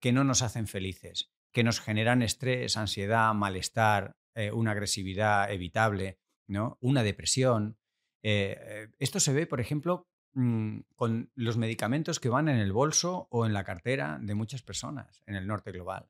que 0.00 0.12
no 0.12 0.24
nos 0.24 0.42
hacen 0.42 0.66
felices. 0.66 1.30
que 1.52 1.64
nos 1.64 1.80
generan 1.80 2.22
estrés, 2.22 2.76
ansiedad, 2.76 3.34
malestar, 3.34 4.16
eh, 4.34 4.52
una 4.52 4.70
agresividad 4.70 5.50
evitable, 5.50 6.20
¿no? 6.46 6.78
una 6.80 7.02
depresión. 7.02 7.76
Eh, 8.22 8.88
esto 8.98 9.18
se 9.18 9.32
ve, 9.32 9.46
por 9.46 9.60
ejemplo, 9.60 10.06
mm, 10.34 10.80
con 10.94 11.30
los 11.34 11.56
medicamentos 11.56 12.20
que 12.20 12.28
van 12.28 12.48
en 12.48 12.56
el 12.56 12.72
bolso 12.72 13.28
o 13.30 13.46
en 13.46 13.52
la 13.52 13.64
cartera 13.64 14.18
de 14.20 14.34
muchas 14.34 14.62
personas 14.62 15.22
en 15.26 15.34
el 15.34 15.46
norte 15.46 15.72
global 15.72 16.08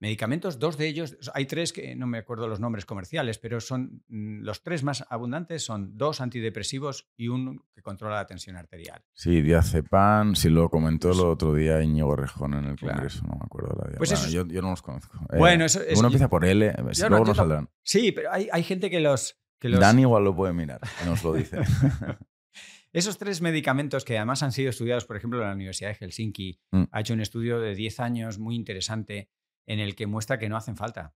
medicamentos, 0.00 0.58
dos 0.58 0.78
de 0.78 0.88
ellos, 0.88 1.16
hay 1.34 1.46
tres 1.46 1.72
que 1.72 1.94
no 1.96 2.06
me 2.06 2.18
acuerdo 2.18 2.46
los 2.46 2.60
nombres 2.60 2.86
comerciales, 2.86 3.38
pero 3.38 3.60
son 3.60 4.02
mm, 4.08 4.42
los 4.42 4.62
tres 4.62 4.82
más 4.82 5.04
abundantes 5.08 5.64
son 5.64 5.96
dos 5.96 6.20
antidepresivos 6.20 7.08
y 7.16 7.28
uno 7.28 7.64
que 7.74 7.82
controla 7.82 8.16
la 8.16 8.26
tensión 8.26 8.56
arterial. 8.56 9.02
Sí, 9.12 9.42
diazepam, 9.42 10.34
si 10.34 10.48
lo 10.48 10.68
comentó 10.68 11.12
el 11.12 11.20
otro 11.20 11.54
día 11.54 11.82
Íñigo 11.82 12.14
Rejón 12.14 12.54
en 12.54 12.64
el 12.66 12.78
Congreso, 12.78 13.24
no 13.26 13.34
me 13.34 13.44
acuerdo 13.44 13.76
la. 13.76 13.98
Pues 13.98 14.30
yo, 14.30 14.44
no 14.44 14.70
los 14.70 14.82
conozco. 14.82 15.18
Eh, 15.32 15.38
bueno, 15.38 15.64
eso 15.64 15.80
es, 15.80 15.98
uno 15.98 16.08
empieza 16.08 16.28
por 16.28 16.44
L, 16.44 16.74
luego 17.08 17.24
nos 17.24 17.36
saldrán. 17.36 17.68
Sí, 17.82 18.12
pero 18.12 18.30
hay, 18.32 18.62
gente 18.62 18.90
que 18.90 19.00
los, 19.00 19.38
que 19.58 19.68
Dan 19.70 19.98
igual 19.98 20.24
lo 20.24 20.34
puede 20.34 20.52
mirar, 20.52 20.80
nos 21.04 21.24
lo 21.24 21.34
dice. 21.34 21.58
Esos 22.92 23.18
tres 23.18 23.42
medicamentos 23.42 24.04
que 24.04 24.16
además 24.16 24.42
han 24.42 24.52
sido 24.52 24.70
estudiados, 24.70 25.04
por 25.04 25.16
ejemplo, 25.16 25.40
en 25.40 25.48
la 25.48 25.54
Universidad 25.54 25.90
de 25.90 25.96
Helsinki, 25.96 26.60
mm. 26.70 26.84
ha 26.90 27.00
hecho 27.00 27.14
un 27.14 27.20
estudio 27.20 27.60
de 27.60 27.74
10 27.74 28.00
años 28.00 28.38
muy 28.38 28.56
interesante 28.56 29.28
en 29.66 29.78
el 29.78 29.94
que 29.94 30.06
muestra 30.06 30.38
que 30.38 30.48
no 30.48 30.56
hacen 30.56 30.76
falta. 30.76 31.14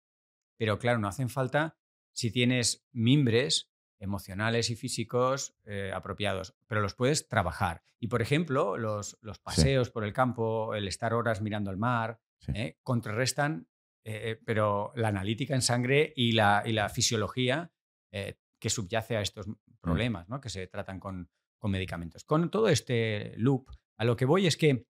Pero 0.59 0.79
claro, 0.79 0.99
no 0.99 1.09
hacen 1.09 1.31
falta 1.31 1.79
si 2.13 2.31
tienes 2.31 2.87
mimbres 2.93 3.73
emocionales 3.99 4.69
y 4.69 4.77
físicos 4.77 5.57
eh, 5.65 5.93
apropiados, 5.95 6.55
pero 6.67 6.83
los 6.83 6.95
puedes 6.95 7.29
trabajar. 7.29 7.85
Y 7.99 8.09
por 8.09 8.21
ejemplo, 8.21 8.77
los, 8.77 9.17
los 9.23 9.39
paseos 9.39 9.91
por 9.91 10.05
el 10.05 10.13
campo, 10.13 10.75
el 10.75 10.89
estar 10.89 11.15
horas 11.15 11.41
mirando 11.41 11.71
al 11.71 11.79
mar, 11.79 12.21
eh, 12.53 12.79
contrarrestan, 12.83 13.69
eh, 14.05 14.41
pero 14.45 14.93
la 14.97 15.09
analítica 15.09 15.55
en 15.55 15.63
sangre 15.63 16.13
y 16.17 16.33
la, 16.33 16.65
y 16.67 16.73
la 16.73 16.89
fisiología 16.89 17.73
que 18.11 18.69
subyace 18.69 19.17
a 19.17 19.23
estos 19.23 19.49
mm. 19.49 19.55
problemas 19.81 20.29
¿no? 20.29 20.41
que 20.41 20.51
se 20.51 20.67
tratan 20.67 21.01
con, 21.01 21.31
con 21.63 21.71
medicamentos. 21.71 22.25
Con 22.25 22.51
todo 22.51 22.69
este 22.69 23.35
loop, 23.37 23.71
a 23.97 24.05
lo 24.05 24.17
que 24.17 24.25
voy 24.25 24.49
es 24.49 24.57
que 24.57 24.89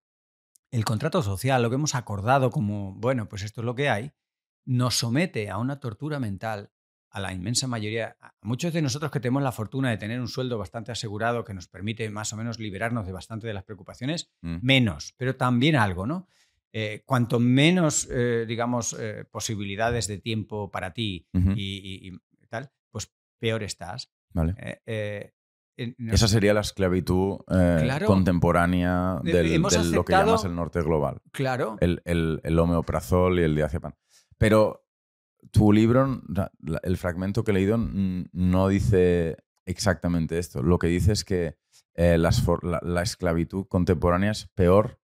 el 0.71 0.87
contrato 0.87 1.23
social, 1.23 1.63
lo 1.63 1.69
que 1.69 1.75
hemos 1.75 1.95
acordado 1.95 2.51
como, 2.51 2.95
bueno, 2.95 3.29
pues 3.29 3.43
esto 3.43 3.61
es 3.61 3.67
lo 3.67 3.75
que 3.75 3.91
hay, 3.91 4.13
nos 4.65 4.99
somete 4.99 5.51
a 5.51 5.59
una 5.59 5.81
tortura 5.81 6.19
mental 6.19 6.73
a 7.11 7.21
la 7.21 7.35
inmensa 7.35 7.67
mayoría, 7.67 8.17
a 8.23 8.33
muchos 8.41 8.73
de 8.73 8.81
nosotros 8.81 9.11
que 9.11 9.21
tenemos 9.21 9.43
la 9.43 9.53
fortuna 9.53 9.91
de 9.91 9.99
tener 9.99 10.19
un 10.19 10.29
sueldo 10.29 10.57
bastante 10.57 10.93
asegurado 10.93 11.45
que 11.45 11.53
nos 11.53 11.69
permite 11.69 12.09
más 12.09 12.33
o 12.33 12.39
menos 12.39 12.59
liberarnos 12.59 13.05
de 13.05 13.13
bastante 13.13 13.47
de 13.47 13.53
las 13.53 13.65
preocupaciones, 13.65 14.31
mm. 14.41 14.57
menos, 14.63 15.13
pero 15.19 15.37
también 15.37 15.77
algo, 15.77 16.07
¿no? 16.07 16.27
Eh, 16.73 17.03
cuanto 17.05 17.39
menos, 17.39 18.09
eh, 18.11 18.47
digamos, 18.49 18.97
eh, 18.99 19.27
posibilidades 19.31 20.07
de 20.07 20.17
tiempo 20.17 20.71
para 20.71 20.95
ti 20.95 21.29
y, 21.35 22.09
y, 22.09 22.47
tal, 22.49 22.71
pues 22.91 23.13
peor 23.39 23.63
estás. 23.63 24.11
Vale. 24.31 24.55
Esa 26.11 26.29
sería 26.29 26.55
la 26.55 26.61
esclavitud 26.61 27.39
eh, 27.49 28.01
contemporánea 28.07 29.21
del, 29.23 29.61
lo 29.61 30.05
que 30.05 30.13
llamas 30.13 30.45
el 30.45 30.55
norte 30.55 30.83
global. 30.83 31.21
Claro. 31.33 31.77
El, 31.81 32.01
el, 32.05 32.59
homeoprazol 32.59 33.39
y 33.41 33.43
el 33.43 33.55
diazepam. 33.55 33.93
Pero 34.39 34.87
tu 35.51 35.73
libro, 35.73 36.23
el 36.83 36.97
fragmento 36.97 37.45
que 37.45 37.51
he 37.51 37.55
leído, 37.55 37.79
no 37.79 38.69
dice 38.69 39.37
exactamente 39.67 40.39
esto. 40.39 40.63
Lo 40.63 40.79
que 40.79 40.89
dice 40.89 41.13
es 41.13 41.25
que 41.25 41.57
eh, 41.95 42.19
la, 42.19 43.03
esclavitud 43.03 43.67
contemporánea 43.67 44.31
es 44.31 44.49
peor 44.55 45.01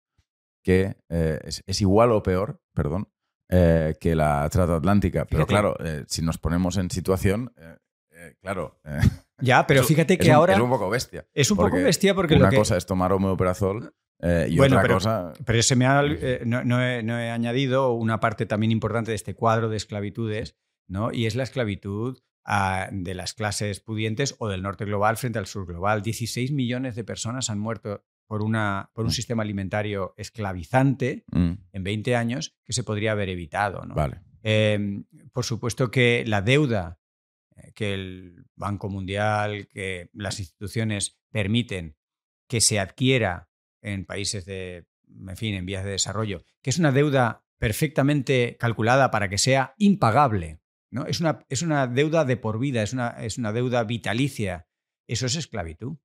que. 0.63 0.97
Eh, 1.09 1.41
es, 1.45 1.81
igual 1.81 2.13
o 2.13 2.23
peor, 2.23 2.61
perdón, 2.75 3.09
que 3.49 4.15
la 4.15 4.49
trata 4.51 4.77
atlántica. 4.77 5.27
Pero 5.27 5.47
claro, 5.47 5.77
si 6.07 6.23
nos 6.23 6.39
ponemos 6.39 6.77
en 6.79 6.91
situación, 6.91 7.53
claro. 8.41 8.81
Ya, 9.43 9.67
pero 9.67 9.83
fíjate 9.83 10.17
que 10.17 10.33
ahora. 10.33 10.55
Es 10.55 10.61
un 10.61 10.71
poco 10.71 10.89
bestia. 10.89 11.27
Es 11.35 11.51
un 11.51 11.59
poco 11.59 11.77
bestia 11.77 12.15
porque. 12.15 12.37
Una 12.37 12.51
cosa 12.51 12.77
es 12.77 12.87
tomar 12.87 13.13
homeoprazol 13.13 13.95
eh, 14.23 14.49
y 14.51 14.61
otra 14.61 14.87
cosa. 14.87 15.33
Pero 15.45 15.59
ese 15.59 15.77
me 15.77 15.87
eh, 15.87 16.43
no, 16.47 16.81
he, 16.81 17.31
añadido 17.31 17.93
una 17.93 18.21
parte 18.21 18.47
también 18.47 18.71
importante 18.71 19.11
de 19.11 19.17
este 19.17 19.35
cuadro 19.35 19.69
de 19.69 19.77
esclavitudes, 19.77 20.57
¿no? 20.89 21.13
Y 21.13 21.27
es 21.27 21.35
la 21.35 21.43
esclavitud 21.43 22.19
ah, 22.45 22.89
de 22.93 23.15
las 23.15 23.35
clases 23.35 23.81
pudientes 23.81 24.37
o 24.39 24.49
del 24.49 24.63
norte 24.63 24.85
global 24.85 25.17
frente 25.17 25.39
al 25.39 25.47
sur 25.47 25.67
global. 25.67 26.03
16 26.03 26.53
millones 26.53 26.95
de 26.95 27.05
personas 27.05 27.51
han 27.51 27.59
muerto 27.59 28.05
por, 28.29 28.43
una, 28.43 28.91
por 28.95 29.05
un 29.05 29.11
mm. 29.11 29.15
sistema 29.15 29.43
alimentario 29.43 30.15
esclavizante 30.17 31.25
mm. 31.33 31.53
en 31.73 31.85
20 31.85 32.17
años 32.17 32.57
que 32.65 32.73
se 32.73 32.85
podría 32.85 33.13
haber 33.13 33.29
evitado. 33.29 33.85
¿no? 33.85 33.95
Vale. 33.95 34.21
Em, 34.43 35.05
por 35.33 35.45
supuesto 35.45 35.91
que 35.91 36.25
la 36.27 36.43
deuda 36.43 37.02
que 37.75 37.95
el 37.95 38.45
Banco 38.55 38.89
Mundial, 38.89 39.69
que 39.69 40.11
las 40.13 40.39
instituciones 40.39 41.19
permiten 41.31 41.97
que 42.49 42.61
se 42.61 42.79
adquiera 42.79 43.49
en 43.81 44.05
países 44.05 44.45
de, 44.45 44.87
en 45.09 45.37
fin, 45.37 45.55
en 45.55 45.67
vías 45.67 45.85
de 45.85 45.91
desarrollo, 45.91 46.45
que 46.63 46.71
es 46.71 46.79
una 46.79 46.93
deuda 46.93 47.45
perfectamente 47.59 48.57
calculada 48.59 49.11
para 49.11 49.29
que 49.29 49.39
sea 49.39 49.75
impagable. 49.79 50.61
¿no? 50.91 51.07
Es, 51.07 51.21
una, 51.21 51.47
es 51.49 51.63
una 51.63 51.87
deuda 51.87 52.25
de 52.25 52.37
por 52.37 52.59
vida, 52.59 52.83
es 52.83 52.93
una, 52.93 53.09
es 53.09 53.39
una 53.39 53.53
deuda 53.53 53.85
vitalicia. 53.85 54.67
Eso 55.07 55.27
es 55.27 55.37
esclavitud. 55.37 55.97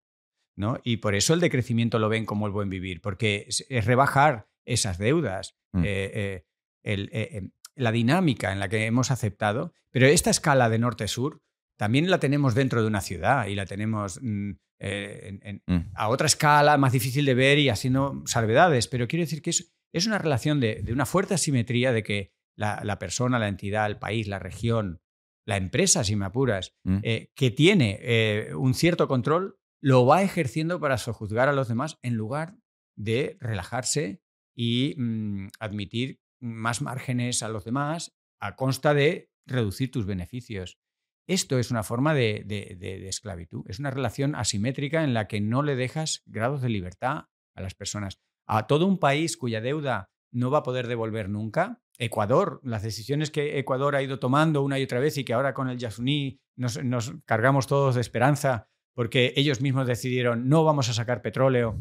¿no? 0.55 0.79
Y 0.83 0.97
por 0.97 1.15
eso 1.15 1.33
el 1.33 1.39
decrecimiento 1.39 1.99
lo 1.99 2.09
ven 2.09 2.25
como 2.25 2.47
el 2.47 2.51
buen 2.51 2.69
vivir, 2.69 3.01
porque 3.01 3.45
es, 3.47 3.85
rebajar 3.85 4.49
esas 4.65 4.97
deudas. 4.97 5.57
Mm. 5.71 5.83
Eh, 5.83 6.11
eh, 6.13 6.45
el, 6.83 7.09
em, 7.11 7.51
la 7.77 7.91
dinámica 7.91 8.51
en 8.51 8.59
la 8.59 8.69
que 8.69 8.85
hemos 8.85 9.11
aceptado, 9.11 9.73
pero 9.91 10.07
esta 10.07 10.29
escala 10.29 10.69
de 10.69 10.79
norte-sur 10.79 11.41
también 11.77 12.09
la 12.09 12.19
tenemos 12.19 12.55
dentro 12.55 12.81
de 12.81 12.87
una 12.87 13.01
ciudad 13.01 13.47
y 13.47 13.55
la 13.55 13.65
tenemos 13.65 14.19
mm, 14.21 14.51
eh, 14.79 15.61
mm. 15.65 15.77
a 15.93 16.09
otra 16.09 16.27
escala, 16.27 16.77
más 16.77 16.91
difícil 16.91 17.25
de 17.25 17.35
ver 17.35 17.59
y 17.59 17.69
haciendo 17.69 18.23
salvedades, 18.25 18.87
pero 18.87 19.07
quiero 19.07 19.23
decir 19.23 19.41
que 19.41 19.51
es, 19.51 19.73
es 19.93 20.07
una 20.07 20.17
relación 20.17 20.59
de, 20.59 20.83
una 20.91 21.05
fuerte 21.05 21.35
asimetría 21.35 21.91
de 21.93 22.03
que 22.03 22.33
la, 22.55 22.97
persona, 22.97 23.37
la 23.37 23.47
entidad, 23.47 23.85
el 23.85 23.99
país, 23.99 24.27
la 24.27 24.39
región, 24.39 25.01
la 25.45 25.57
empresa, 25.57 26.03
si 26.03 26.15
me 26.15 26.25
apuras, 26.25 26.75
mm. 26.83 26.97
eh, 27.03 27.31
que 27.35 27.51
tiene 27.51 27.99
eh, 28.01 28.55
un 28.55 28.73
cierto 28.73 29.07
control, 29.07 29.59
lo 29.79 30.07
va 30.07 30.23
ejerciendo 30.23 30.79
para 30.79 30.97
sojuzgar 30.97 31.47
a 31.47 31.53
los 31.53 31.67
demás 31.67 31.99
en 32.01 32.15
lugar 32.15 32.57
de 32.95 33.37
relajarse 33.39 34.23
y 34.55 34.95
admitir 35.59 36.19
más 36.39 36.81
márgenes 36.81 37.43
a 37.43 37.49
los 37.49 37.65
demás 37.65 38.15
a 38.39 38.55
consta 38.55 38.93
de 38.93 39.31
reducir 39.45 39.91
tus 39.91 40.05
beneficios. 40.05 40.77
Esto 41.27 41.59
es 41.59 41.71
una 41.71 41.83
forma 41.83 42.13
de, 42.13 42.45
esclavitud, 43.07 43.65
es 43.67 43.79
una 43.79 43.91
relación 43.91 44.35
asimétrica 44.35 45.03
en 45.03 45.13
la 45.13 45.27
que 45.27 45.41
no 45.41 45.61
le 45.61 45.75
dejas 45.75 46.23
grados 46.25 46.61
de 46.61 46.69
libertad 46.69 47.25
a 47.55 47.61
las 47.61 47.75
personas. 47.75 48.19
A 48.45 48.67
todo 48.67 48.85
un 48.85 48.97
país 48.97 49.35
cuya 49.35 49.59
deuda 49.59 50.09
no 50.31 50.51
va 50.51 50.59
a 50.59 50.63
poder 50.63 50.87
devolver 50.87 51.29
nunca, 51.29 51.81
Ecuador, 51.97 52.61
las 52.63 52.83
decisiones 52.83 53.31
que 53.31 53.57
Ecuador 53.59 53.95
ha 53.95 54.03
ido 54.03 54.19
tomando 54.19 54.61
una 54.61 54.79
y 54.79 54.83
otra 54.83 54.99
vez 54.99 55.17
y 55.17 55.25
que 55.25 55.33
ahora 55.33 55.53
con 55.53 55.69
el 55.69 55.79
Yasuní 55.79 56.39
nos 56.55 57.13
cargamos 57.25 57.67
todos 57.67 57.95
de 57.95 58.01
esperanza 58.01 58.69
porque 58.93 59.33
ellos 59.35 59.61
mismos 59.61 59.85
decidieron 59.85 60.47
no 60.47 60.63
vamos 60.63 60.89
a 60.89 60.93
sacar 60.93 61.21
petróleo, 61.21 61.79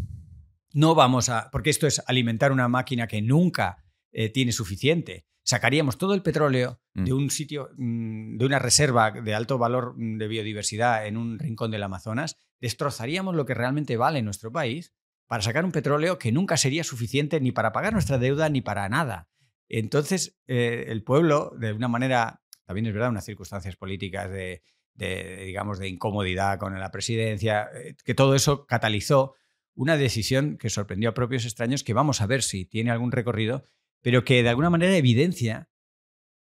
no 0.75 0.95
vamos 0.95 1.29
a, 1.29 1.51
porque 1.51 1.71
esto 1.71 1.87
es 1.87 2.03
alimentar 2.07 2.53
una 2.53 2.69
máquina 2.69 3.07
que 3.07 3.23
nunca 3.23 3.86
eh, 4.19 4.31
tiene 4.31 4.51
suficiente. 4.51 5.27
Sacaríamos 5.43 5.99
todo 5.99 6.15
el 6.15 6.23
petróleo 6.23 6.81
de 6.95 7.13
mm. 7.13 7.17
un 7.17 7.29
sitio, 7.31 7.69
mm, 7.77 8.39
de 8.39 8.47
una 8.47 8.59
reserva 8.59 9.11
de 9.11 9.35
alto 9.35 9.59
valor 9.59 9.93
mm, 9.95 10.17
de 10.17 10.27
biodiversidad 10.27 11.07
en 11.07 11.19
un 11.19 11.39
rincón 11.39 11.71
del 11.71 11.83
Amazonas, 11.83 12.39
destrozaríamos 12.59 13.35
lo 13.35 13.45
que 13.45 13.53
realmente 13.53 13.99
vale 13.99 14.23
nuestro 14.23 14.51
país 14.51 14.95
para 15.27 15.43
sacar 15.43 15.67
un 15.67 15.71
petróleo 15.71 16.19
que 16.19 16.33
nunca 16.33 16.57
sería 16.57 16.83
suficiente 16.83 17.43
ni 17.43 17.53
para 17.53 17.73
pagar 17.73 17.93
nuestra 17.93 18.17
deuda 18.17 18.49
ni 18.49 18.63
para 18.63 18.89
nada. 18.89 19.29
Entonces, 19.69 20.39
eh, 20.47 20.87
el 20.89 21.03
pueblo, 21.03 21.53
de 21.59 21.75
una 21.75 21.89
manera, 21.89 22.41
también 22.65 22.87
es 22.87 22.95
verdad, 22.95 23.11
unas 23.11 23.27
circunstancias 23.27 23.77
políticas 23.77 24.31
de, 24.31 24.63
digamos, 24.95 25.79
de 25.79 25.89
incomodidad 25.89 26.59
con 26.59 26.81
la 26.81 26.91
presidencia, 26.91 27.69
eh, 27.75 27.97
que 28.03 28.15
todo 28.15 28.35
eso 28.35 28.65
catalizó 28.65 29.35
una 29.75 29.99
decisión 29.99 30.57
que 30.57 30.71
sorprendió 30.71 31.11
a 31.11 31.15
propios 31.15 31.45
extraños, 31.45 31.85
que 31.85 31.93
vamos 31.93 32.23
a 32.23 32.27
ver 32.27 32.43
si 32.43 32.65
tiene 32.65 32.91
algún 32.91 33.13
recorrido, 33.13 33.67
pero 34.07 34.25
que 34.25 34.45
de 34.45 34.49
alguna 34.49 34.71
manera 34.71 34.97
evidencia 34.97 35.69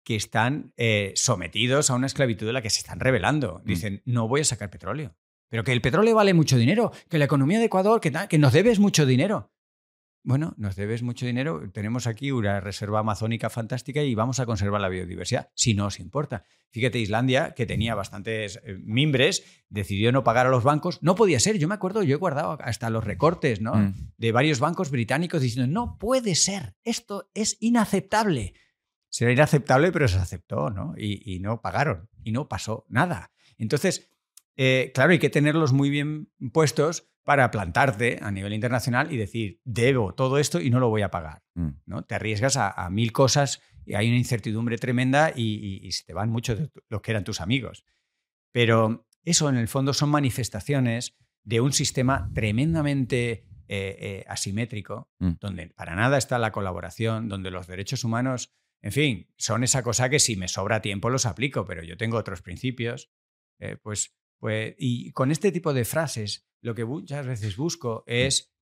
que 0.06 0.16
están 0.16 0.72
eh, 0.78 1.14
sometidos 1.16 1.90
a 1.90 1.96
una 1.96 2.06
esclavitud 2.06 2.46
de 2.46 2.54
la 2.54 2.62
que 2.62 2.70
se 2.70 2.78
están 2.78 3.00
revelando. 3.00 3.64
Mm. 3.64 3.68
Dicen, 3.68 4.02
no 4.06 4.28
voy 4.28 4.42
a 4.42 4.44
sacar 4.44 4.70
petróleo. 4.70 5.16
Pero 5.50 5.64
que 5.64 5.72
el 5.72 5.82
petróleo 5.82 6.14
vale 6.14 6.36
mucho 6.36 6.58
dinero, 6.58 6.92
que 7.10 7.18
la 7.18 7.26
economía 7.26 7.58
de 7.58 7.66
Ecuador, 7.66 8.02
que, 8.02 8.14
que 8.30 8.38
nos 8.38 8.54
debes 8.54 8.78
mucho 8.78 9.08
dinero. 9.08 9.52
Bueno, 10.26 10.56
nos 10.58 10.76
debes 10.76 11.04
mucho 11.04 11.28
dinero, 11.28 11.70
tenemos 11.72 12.08
aquí 12.08 12.32
una 12.32 12.60
reserva 12.60 13.00
amazónica 13.00 13.52
fantástica 13.52 14.02
y 14.02 14.16
vamos 14.16 14.40
a 14.40 14.48
conservar 14.48 14.82
la 14.82 14.90
biodiversidad, 14.90 15.52
si 15.54 15.76
no 15.76 15.86
os 15.86 16.00
importa. 16.00 16.46
Fíjate, 16.72 16.98
Islandia, 16.98 17.54
que 17.54 17.68
tenía 17.68 17.94
bastantes 17.94 18.60
eh, 18.64 18.76
mimbres, 18.84 19.64
decidió 19.70 20.12
no 20.12 20.24
pagar 20.24 20.48
a 20.48 20.50
los 20.50 20.64
bancos. 20.64 20.98
No 21.04 21.14
podía 21.14 21.40
ser, 21.40 21.60
yo 21.60 21.68
me 21.68 21.76
acuerdo, 21.76 22.02
yo 22.02 22.16
he 22.16 22.18
guardado 22.18 22.58
hasta 22.60 22.90
los 22.90 23.04
recortes 23.04 23.62
¿no? 23.62 23.76
Mm. 23.76 23.94
de 24.18 24.32
varios 24.32 24.60
bancos 24.60 24.90
británicos 24.90 25.44
diciendo, 25.44 25.72
no 25.72 26.00
puede 26.00 26.34
ser, 26.34 26.76
esto 26.84 27.30
es 27.36 27.58
inaceptable. 27.60 28.56
será 29.10 29.32
inaceptable, 29.32 29.92
pero 29.92 30.08
se 30.08 30.18
aceptó, 30.18 30.72
¿no? 30.72 30.96
Y, 30.98 31.38
no 31.40 31.62
pagaron, 31.62 32.10
y 32.24 32.32
no 32.32 32.48
pasó 32.48 32.88
nada. 32.90 33.32
Entonces, 33.60 34.10
eh, 34.58 34.92
claro, 34.94 35.12
hay 35.12 35.20
que 35.20 35.30
tenerlos 35.30 35.74
muy 35.74 35.90
bien 35.90 36.30
puestos 36.54 37.10
para 37.26 37.50
plantarte 37.50 38.20
a 38.22 38.32
nivel 38.32 38.54
internacional 38.54 39.12
y 39.12 39.18
decir, 39.18 39.60
debo 39.66 40.14
todo 40.14 40.38
esto 40.38 40.62
y 40.62 40.70
no 40.70 40.80
lo 40.80 40.90
voy 40.90 41.02
a 41.02 41.10
pagar. 41.10 41.44
Mm. 41.56 41.70
¿no? 41.88 42.04
Te 42.04 42.16
arriesgas 42.16 42.56
a, 42.56 42.88
mil 42.92 43.12
cosas 43.12 43.62
y 43.84 43.96
hay 43.96 44.08
una 44.08 44.18
incertidumbre 44.18 44.78
tremenda 44.78 45.34
y, 45.36 45.92
se 45.92 46.06
te 46.06 46.14
van 46.14 46.30
muchos 46.30 46.60
de 46.60 46.70
los 46.88 47.02
que 47.02 47.12
eran 47.12 47.24
tus 47.24 47.42
amigos. 47.42 47.84
Pero 48.52 49.08
eso 49.24 49.50
en 49.50 49.58
el 49.58 49.68
fondo 49.68 49.94
son 49.94 50.10
manifestaciones 50.10 51.18
de 51.44 51.62
un 51.62 51.74
sistema 51.74 52.30
tremendamente 52.34 53.48
eh, 53.68 53.98
eh, 54.00 54.26
asimétrico, 54.28 55.10
mm. 55.18 55.32
donde 55.40 55.68
para 55.70 55.96
nada 55.96 56.20
está 56.20 56.38
la 56.38 56.52
colaboración, 56.52 57.28
donde 57.28 57.50
los 57.50 57.66
derechos 57.66 58.04
humanos, 58.04 58.54
en 58.84 58.92
fin, 58.92 59.34
son 59.36 59.64
esa 59.64 59.82
cosa 59.82 60.10
que 60.10 60.20
si 60.20 60.36
me 60.36 60.48
sobra 60.48 60.84
tiempo 60.84 61.10
los 61.10 61.26
aplico, 61.26 61.66
pero 61.66 61.84
yo 61.84 61.98
tengo 61.98 62.18
otros 62.18 62.44
principios. 62.44 63.10
Eh, 63.58 63.78
pues, 63.82 64.16
pues, 64.40 64.76
y 64.78 65.12
con 65.12 65.32
este 65.32 65.52
tipo 65.52 65.74
de 65.74 65.86
frases 65.86 66.46
lo 66.62 66.74
que 66.76 66.86
muchas 66.86 67.26
veces 67.28 67.58
busco 67.58 68.04
mm. 68.08 68.12
es, 68.12 68.54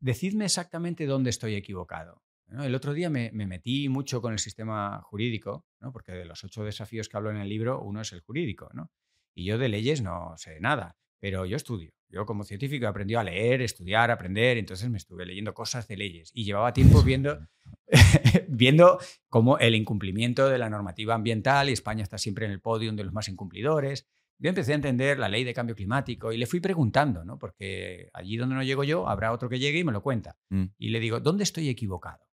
decidme 0.00 0.44
exactamente 0.44 1.06
dónde 1.06 1.30
estoy 1.30 1.54
equivocado. 1.54 2.22
El 2.50 2.74
otro 2.74 2.94
día 2.94 3.10
me, 3.10 3.30
metí 3.32 3.90
mucho 3.90 4.22
con 4.22 4.32
el 4.32 4.38
sistema 4.38 5.02
jurídico, 5.02 5.66
¿no? 5.80 5.92
porque 5.92 6.12
de 6.12 6.24
los 6.24 6.42
ocho 6.44 6.64
desafíos 6.64 7.08
que 7.08 7.16
hablo 7.16 7.30
en 7.30 7.36
el 7.36 7.48
libro, 7.48 7.82
uno 7.82 8.00
es 8.00 8.12
el 8.12 8.20
jurídico. 8.20 8.70
¿no? 8.72 8.90
Y 9.34 9.44
yo 9.44 9.58
de 9.58 9.68
leyes 9.68 10.00
no 10.00 10.34
sé 10.38 10.58
nada, 10.60 10.96
pero 11.20 11.44
yo 11.44 11.56
estudio. 11.56 11.92
Yo 12.08 12.24
como 12.24 12.44
científico 12.44 12.86
he 12.86 12.88
aprendido 12.88 13.20
a 13.20 13.24
leer, 13.24 13.60
estudiar, 13.60 14.10
aprender, 14.10 14.56
entonces 14.56 14.88
me 14.88 14.96
estuve 14.96 15.26
leyendo 15.26 15.52
cosas 15.52 15.86
de 15.88 15.98
leyes 15.98 16.30
y 16.32 16.44
llevaba 16.44 16.72
tiempo 16.72 17.02
viendo, 17.02 17.38
viendo 18.48 18.98
cómo 19.28 19.58
el 19.58 19.74
incumplimiento 19.74 20.48
de 20.48 20.58
la 20.58 20.70
normativa 20.70 21.14
ambiental, 21.14 21.68
y 21.68 21.72
España 21.72 22.02
está 22.02 22.16
siempre 22.16 22.46
en 22.46 22.52
el 22.52 22.60
podio 22.60 22.90
de 22.92 23.04
los 23.04 23.12
más 23.12 23.28
incumplidores, 23.28 24.08
yo 24.38 24.48
empecé 24.48 24.72
a 24.72 24.76
entender 24.76 25.18
la 25.18 25.28
ley 25.28 25.44
de 25.44 25.52
cambio 25.52 25.74
climático 25.74 26.32
y 26.32 26.38
le 26.38 26.46
fui 26.46 26.60
preguntando, 26.60 27.24
¿no? 27.24 27.38
porque 27.38 28.08
allí 28.12 28.36
donde 28.36 28.54
no 28.54 28.62
llego 28.62 28.84
yo, 28.84 29.08
habrá 29.08 29.32
otro 29.32 29.48
que 29.48 29.58
llegue 29.58 29.80
y 29.80 29.84
me 29.84 29.92
lo 29.92 30.02
cuenta. 30.02 30.38
Mm. 30.50 30.64
Y 30.78 30.90
le 30.90 31.00
digo, 31.00 31.20
¿dónde 31.20 31.42
estoy 31.42 31.68
equivocado? 31.68 32.28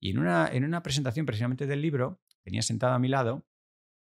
Y 0.00 0.10
en 0.10 0.18
una, 0.18 0.48
en 0.52 0.64
una 0.64 0.82
presentación 0.82 1.26
precisamente 1.26 1.66
del 1.66 1.82
libro, 1.82 2.20
tenía 2.42 2.62
sentada 2.62 2.94
a 2.94 2.98
mi 2.98 3.08
lado 3.08 3.46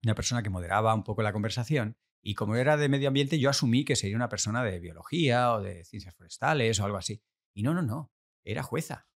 una 0.04 0.16
persona 0.16 0.44
que 0.44 0.50
moderaba 0.50 0.94
un 0.94 1.04
poco 1.04 1.24
la 1.24 1.34
conversación 1.34 1.98
y 2.22 2.36
como 2.36 2.56
era 2.56 2.78
de 2.78 2.88
medio 2.88 3.10
ambiente, 3.10 3.38
yo 3.38 3.50
asumí 3.50 3.84
que 3.84 3.98
sería 3.98 4.16
una 4.16 4.30
persona 4.30 4.64
de 4.64 4.80
biología 4.80 5.54
o 5.54 5.62
de 5.62 5.84
ciencias 5.84 6.16
forestales 6.16 6.80
o 6.80 6.86
algo 6.86 6.98
así. 6.98 7.22
Y 7.54 7.64
no, 7.64 7.74
no, 7.74 7.82
no, 7.82 8.14
era 8.46 8.64
jueza. 8.64 9.08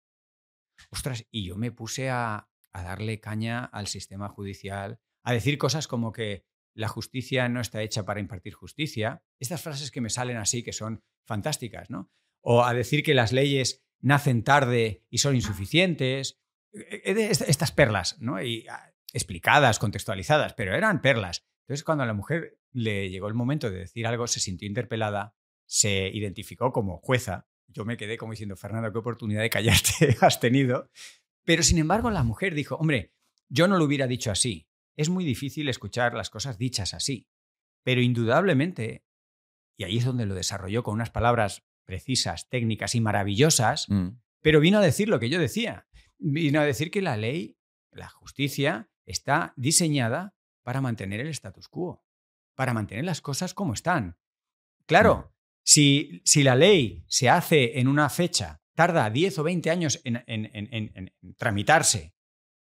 Ostras, 0.90 1.24
y 1.30 1.46
yo 1.46 1.56
me 1.56 1.70
puse 1.70 2.10
a, 2.10 2.48
a 2.72 2.82
darle 2.82 3.20
caña 3.20 3.64
al 3.64 3.86
sistema 3.86 4.28
judicial, 4.28 5.00
a 5.22 5.32
decir 5.32 5.56
cosas 5.56 5.86
como 5.86 6.12
que 6.12 6.44
la 6.76 6.88
justicia 6.88 7.48
no 7.48 7.60
está 7.60 7.82
hecha 7.82 8.04
para 8.04 8.20
impartir 8.20 8.52
justicia. 8.52 9.22
Estas 9.40 9.62
frases 9.62 9.90
que 9.90 10.02
me 10.02 10.10
salen 10.10 10.36
así, 10.36 10.62
que 10.62 10.72
son 10.72 11.02
fantásticas, 11.24 11.90
¿no? 11.90 12.12
O 12.42 12.64
a 12.64 12.74
decir 12.74 13.02
que 13.02 13.14
las 13.14 13.32
leyes 13.32 13.84
nacen 14.00 14.44
tarde 14.44 15.04
y 15.08 15.18
son 15.18 15.34
insuficientes. 15.34 16.38
E, 16.72 17.12
e, 17.12 17.30
estas 17.30 17.72
perlas, 17.72 18.20
¿no? 18.20 18.42
Y 18.42 18.66
ah, 18.68 18.92
explicadas, 19.14 19.78
contextualizadas, 19.78 20.52
pero 20.52 20.74
eran 20.74 21.00
perlas. 21.00 21.46
Entonces, 21.62 21.82
cuando 21.82 22.04
a 22.04 22.06
la 22.06 22.12
mujer 22.12 22.58
le 22.72 23.08
llegó 23.08 23.28
el 23.28 23.34
momento 23.34 23.70
de 23.70 23.78
decir 23.78 24.06
algo, 24.06 24.26
se 24.26 24.40
sintió 24.40 24.68
interpelada, 24.68 25.34
se 25.64 26.10
identificó 26.12 26.72
como 26.72 26.98
jueza. 26.98 27.48
Yo 27.68 27.86
me 27.86 27.96
quedé 27.96 28.18
como 28.18 28.32
diciendo, 28.32 28.56
Fernando, 28.56 28.92
qué 28.92 28.98
oportunidad 28.98 29.40
de 29.40 29.50
callarte 29.50 30.16
has 30.20 30.40
tenido. 30.40 30.90
Pero 31.44 31.62
sin 31.62 31.78
embargo, 31.78 32.10
la 32.10 32.22
mujer 32.22 32.54
dijo, 32.54 32.76
hombre, 32.76 33.14
yo 33.48 33.66
no 33.66 33.78
lo 33.78 33.84
hubiera 33.86 34.06
dicho 34.06 34.30
así 34.30 34.68
es 34.96 35.10
muy 35.10 35.24
difícil 35.24 35.68
escuchar 35.68 36.14
las 36.14 36.30
cosas 36.30 36.58
dichas 36.58 36.94
así. 36.94 37.28
Pero 37.84 38.00
indudablemente, 38.00 39.04
y 39.78 39.84
ahí 39.84 39.98
es 39.98 40.04
donde 40.04 40.26
lo 40.26 40.34
desarrolló 40.34 40.82
con 40.82 40.94
unas 40.94 41.10
palabras 41.10 41.64
precisas, 41.84 42.48
técnicas 42.48 42.94
y 42.94 43.00
maravillosas, 43.00 43.88
mm. 43.88 44.08
pero 44.40 44.60
vino 44.60 44.78
a 44.78 44.82
decir 44.82 45.08
lo 45.08 45.20
que 45.20 45.28
yo 45.28 45.38
decía. 45.38 45.86
Vino 46.18 46.60
a 46.60 46.64
decir 46.64 46.90
que 46.90 47.02
la 47.02 47.16
ley, 47.16 47.58
la 47.92 48.08
justicia, 48.08 48.90
está 49.04 49.52
diseñada 49.56 50.34
para 50.62 50.80
mantener 50.80 51.20
el 51.20 51.28
status 51.28 51.68
quo, 51.68 52.04
para 52.56 52.74
mantener 52.74 53.04
las 53.04 53.20
cosas 53.20 53.54
como 53.54 53.74
están. 53.74 54.18
Claro, 54.86 55.16
mm. 55.16 55.34
si, 55.62 56.22
si, 56.24 56.42
la 56.42 56.56
ley 56.56 57.04
se 57.06 57.28
hace 57.28 57.78
en 57.78 57.86
una 57.86 58.08
fecha, 58.08 58.62
tarda 58.74 59.08
10 59.10 59.38
o 59.38 59.42
20 59.44 59.70
años 59.70 60.00
en 60.04 61.12
tramitarse 61.36 62.15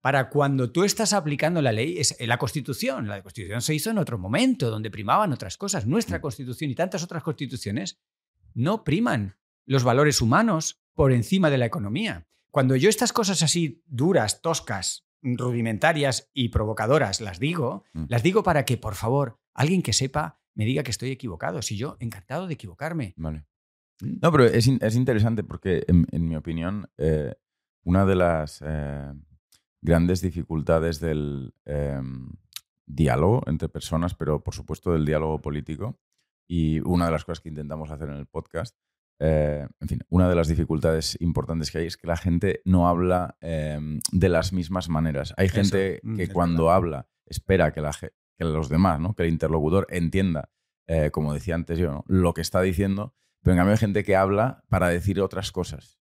para 0.01 0.31
cuando 0.31 0.73
tú 0.73 0.85
estás 0.85 1.13
aplicando 1.13 1.61
la 1.61 1.73
ley, 1.73 1.99
es 1.99 2.17
la 2.21 2.39
Constitución. 2.39 3.07
La 3.07 3.23
Constitución 3.23 3.61
se 3.61 3.75
hizo 3.75 3.91
en 3.91 3.99
otro 3.99 4.19
momento, 4.19 4.71
donde 4.71 4.91
primaban 4.91 5.33
otras 5.33 5.57
cosas. 5.57 5.87
Nuestra 5.87 6.19
mm. 6.19 6.21
Constitución 6.23 6.71
y 6.71 6.75
tantas 6.75 7.03
otras 7.03 7.23
constituciones 7.23 8.01
no 8.55 8.83
priman 8.83 9.37
los 9.67 9.85
valores 9.85 10.21
humanos 10.21 10.83
por 10.95 11.13
encima 11.13 11.51
de 11.51 11.59
la 11.59 11.67
economía. 11.67 12.27
Cuando 12.51 12.77
yo 12.77 12.89
estas 12.89 13.13
cosas 13.13 13.43
así 13.43 13.83
duras, 13.87 14.41
toscas, 14.41 15.07
rudimentarias 15.23 16.31
y 16.33 16.49
provocadoras 16.49 17.21
las 17.21 17.39
digo, 17.39 17.85
mm. 17.93 18.05
las 18.09 18.23
digo 18.23 18.43
para 18.43 18.65
que, 18.65 18.79
por 18.79 18.95
favor, 18.95 19.39
alguien 19.55 19.83
que 19.83 19.93
sepa 19.93 20.41
me 20.55 20.65
diga 20.65 20.83
que 20.83 20.91
estoy 20.91 21.11
equivocado. 21.11 21.61
Si 21.61 21.77
yo, 21.77 21.97
encantado 22.01 22.47
de 22.47 22.55
equivocarme. 22.55 23.13
Vale. 23.17 23.45
Mm. 24.01 24.19
No, 24.23 24.33
pero 24.33 24.47
es, 24.47 24.67
interesante 24.67 25.45
porque, 25.45 25.85
en, 25.87 26.27
mi 26.27 26.37
opinión, 26.37 26.89
eh, 26.97 27.35
una 27.85 28.07
de 28.07 28.17
las... 28.17 28.63
Eh, 28.65 29.13
grandes 29.83 30.21
dificultades 30.21 31.01
del 31.01 31.55
em, 31.65 32.31
diálogo 32.87 33.43
entre 33.47 33.69
personas, 33.69 34.15
pero 34.15 34.43
por 34.43 34.55
supuesto 34.55 34.93
del 34.93 35.07
diálogo 35.07 35.41
político. 35.41 35.99
Y 36.49 36.81
una 36.81 37.07
de 37.07 37.13
las 37.13 37.25
cosas 37.25 37.41
que 37.41 37.49
intentamos 37.49 37.91
hacer 37.91 38.09
en 38.09 38.17
el 38.17 38.27
podcast, 38.27 38.77
eh, 39.21 39.67
en 39.81 39.89
fin, 39.89 40.01
una 40.09 40.29
de 40.29 40.35
las 40.35 40.49
dificultades 40.49 41.17
importantes 41.21 41.71
que 41.71 41.79
hay 41.79 41.87
es 41.87 41.97
que 41.97 42.07
la 42.07 42.17
gente 42.17 42.63
no 42.65 42.89
habla 42.89 43.37
em, 43.41 44.01
de 44.11 44.29
las 44.29 44.53
mismas 44.53 44.89
maneras. 44.89 45.35
Hay 45.37 45.49
gente 45.49 46.01
mm, 46.03 46.17
que 46.17 46.29
cuando 46.29 46.71
habla 46.71 47.09
espera 47.27 47.73
que, 47.73 47.81
la, 47.81 47.93
que 47.93 48.45
los 48.45 48.69
demás, 48.69 49.01
¿no? 49.01 49.15
que 49.15 49.23
el 49.23 49.29
interlocutor 49.29 49.87
entienda, 49.91 50.51
eh, 50.87 51.11
como 51.11 51.33
decía 51.33 51.55
antes 51.55 51.79
yo, 51.79 52.05
lo 52.07 52.35
que 52.35 52.41
está 52.41 52.61
diciendo, 52.61 53.15
pero 53.43 53.53
en 53.53 53.59
cambio 53.59 53.73
hay 53.73 53.79
gente 53.79 54.05
que 54.05 54.17
habla 54.17 54.65
para 54.69 54.89
decir 54.89 55.21
otras 55.21 55.53
cosas. 55.53 56.01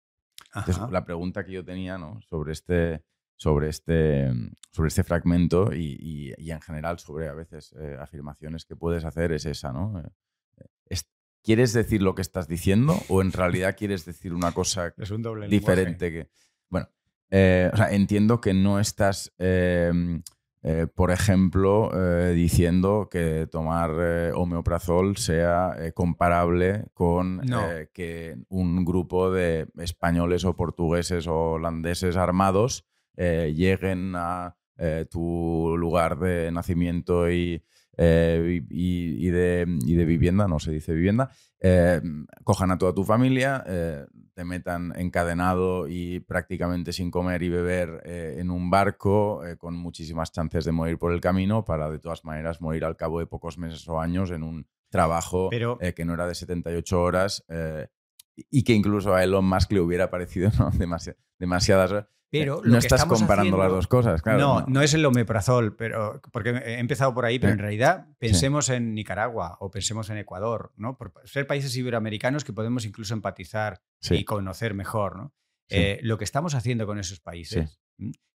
Entonces, 0.56 0.90
la 0.90 1.04
pregunta 1.04 1.46
que 1.46 1.52
yo 1.52 1.64
tenía 1.64 1.98
¿no? 1.98 2.20
sobre 2.22 2.54
este 2.54 3.04
sobre 3.38 3.70
este, 3.70 4.32
sobre 4.72 4.88
este 4.90 5.04
fragmento 5.04 5.74
y, 5.74 6.34
en 6.38 6.62
general 6.62 7.00
sobre 7.00 7.30
a 7.30 7.34
veces 7.34 7.74
eh, 7.80 7.96
afirmaciones 8.00 8.66
que 8.66 8.76
puedes 8.76 9.06
hacer 9.06 9.32
es 9.32 9.46
esa, 9.46 9.72
¿no? 9.72 10.00
Eh, 10.00 10.10
¿Quieres 11.44 11.72
decir 11.72 12.02
lo 12.02 12.14
que 12.14 12.24
estás 12.24 12.50
diciendo 12.50 13.00
o 13.08 13.22
en 13.22 13.32
realidad 13.32 13.78
quieres 13.78 14.04
decir 14.04 14.34
una 14.34 14.52
cosa 14.52 14.94
diferente 15.50 16.12
que... 16.12 16.30
Bueno, 16.68 16.90
eh, 17.30 17.70
o 17.72 17.78
sea, 17.78 17.92
entiendo 17.92 18.42
que 18.42 18.54
no 18.54 18.82
estás, 18.82 19.32
em, 19.38 20.24
por 20.94 21.12
ejemplo, 21.12 21.90
diciendo 22.34 23.08
que 23.10 23.48
tomar 23.50 23.92
homeoprazol 24.36 25.16
sea 25.16 25.78
comparable 25.94 26.88
con 26.94 27.42
que 27.94 28.38
un 28.50 28.84
grupo 28.84 29.32
de 29.32 29.70
españoles 29.78 30.44
o 30.44 30.58
portugueses 30.58 31.28
o 31.28 31.52
holandeses 31.52 32.18
armados 32.18 32.84
eh, 33.18 33.52
lleguen 33.56 34.14
a 34.16 34.56
eh, 34.78 35.08
tu 35.10 35.76
lugar 35.76 36.20
de 36.20 36.52
nacimiento 36.52 37.32
y, 37.32 37.64
eh, 37.98 38.62
y, 38.70 39.30
de, 39.30 39.66
de, 39.66 40.06
vivienda, 40.06 40.48
no 40.48 40.60
se 40.60 40.72
dice 40.72 40.94
vivienda, 40.94 41.32
cojan 42.44 42.70
a 42.70 42.78
toda 42.78 42.94
tu 42.94 43.04
familia, 43.04 43.64
te 44.36 44.46
metan 44.46 44.94
encadenado 44.96 45.88
y 45.88 46.20
prácticamente 46.20 46.94
sin 46.94 47.10
comer 47.10 47.42
y 47.42 47.50
beber 47.50 48.04
en 48.06 48.52
un 48.52 48.70
barco 48.70 49.42
con 49.58 49.76
muchísimas 49.76 50.32
chances 50.32 50.64
de 50.66 50.72
morir 50.72 51.00
por 51.00 51.12
el 51.12 51.20
camino 51.20 51.66
para 51.66 51.90
de 51.90 51.98
todas 51.98 52.24
maneras 52.24 52.62
morir 52.62 52.86
al 52.86 52.96
cabo 52.96 53.18
de 53.20 53.26
pocos 53.26 53.58
meses 53.58 53.88
o 53.90 54.00
años 54.00 54.30
en 54.30 54.44
un 54.44 54.68
trabajo 54.90 55.50
que 55.50 56.06
no 56.06 56.14
era 56.14 56.28
de 56.28 56.36
78 56.36 57.02
horas 57.02 57.44
y 58.52 58.64
que 58.64 58.74
incluso 58.74 59.16
a 59.16 59.24
Elon 59.24 59.46
Musk 59.46 59.72
le 59.72 59.80
hubiera 59.80 60.12
parecido 60.12 60.52
demasiadas 61.40 61.92
horas. 61.92 62.08
Pero 62.30 62.62
no 62.64 62.78
estás 62.78 63.06
comparando 63.06 63.58
las 63.58 63.72
dos 63.72 63.88
cosas, 63.88 64.22
claro. 64.22 64.40
No, 64.40 64.66
no, 64.68 64.82
es 64.82 64.94
el 64.94 65.06
omeprazol, 65.06 65.76
pero, 65.76 66.22
porque 66.32 66.50
he 66.50 66.80
empezado 66.80 67.14
por 67.14 67.26
ahí, 67.26 67.40
pero 67.40 67.54
en 67.54 67.60
realidad 67.60 68.08
pensemos 68.18 68.70
en 68.70 68.94
Nicaragua 68.94 69.58
o 69.60 69.72
pensemos 69.72 70.10
en 70.10 70.18
Ecuador, 70.18 70.74
¿no? 70.76 70.98
Por 70.98 71.14
ser 71.26 71.48
países 71.48 71.76
iberoamericanos 71.76 72.44
que 72.44 72.54
podemos 72.54 72.86
incluso 72.86 73.14
empatizar 73.14 73.82
y 74.10 74.26
conocer 74.26 74.74
mejor, 74.74 75.16
¿no? 75.16 75.34
Eh, 75.70 76.00
lo 76.02 76.18
que 76.18 76.24
estamos 76.24 76.56
haciendo 76.56 76.86
con 76.86 76.98
esos 77.00 77.20
países, 77.20 77.80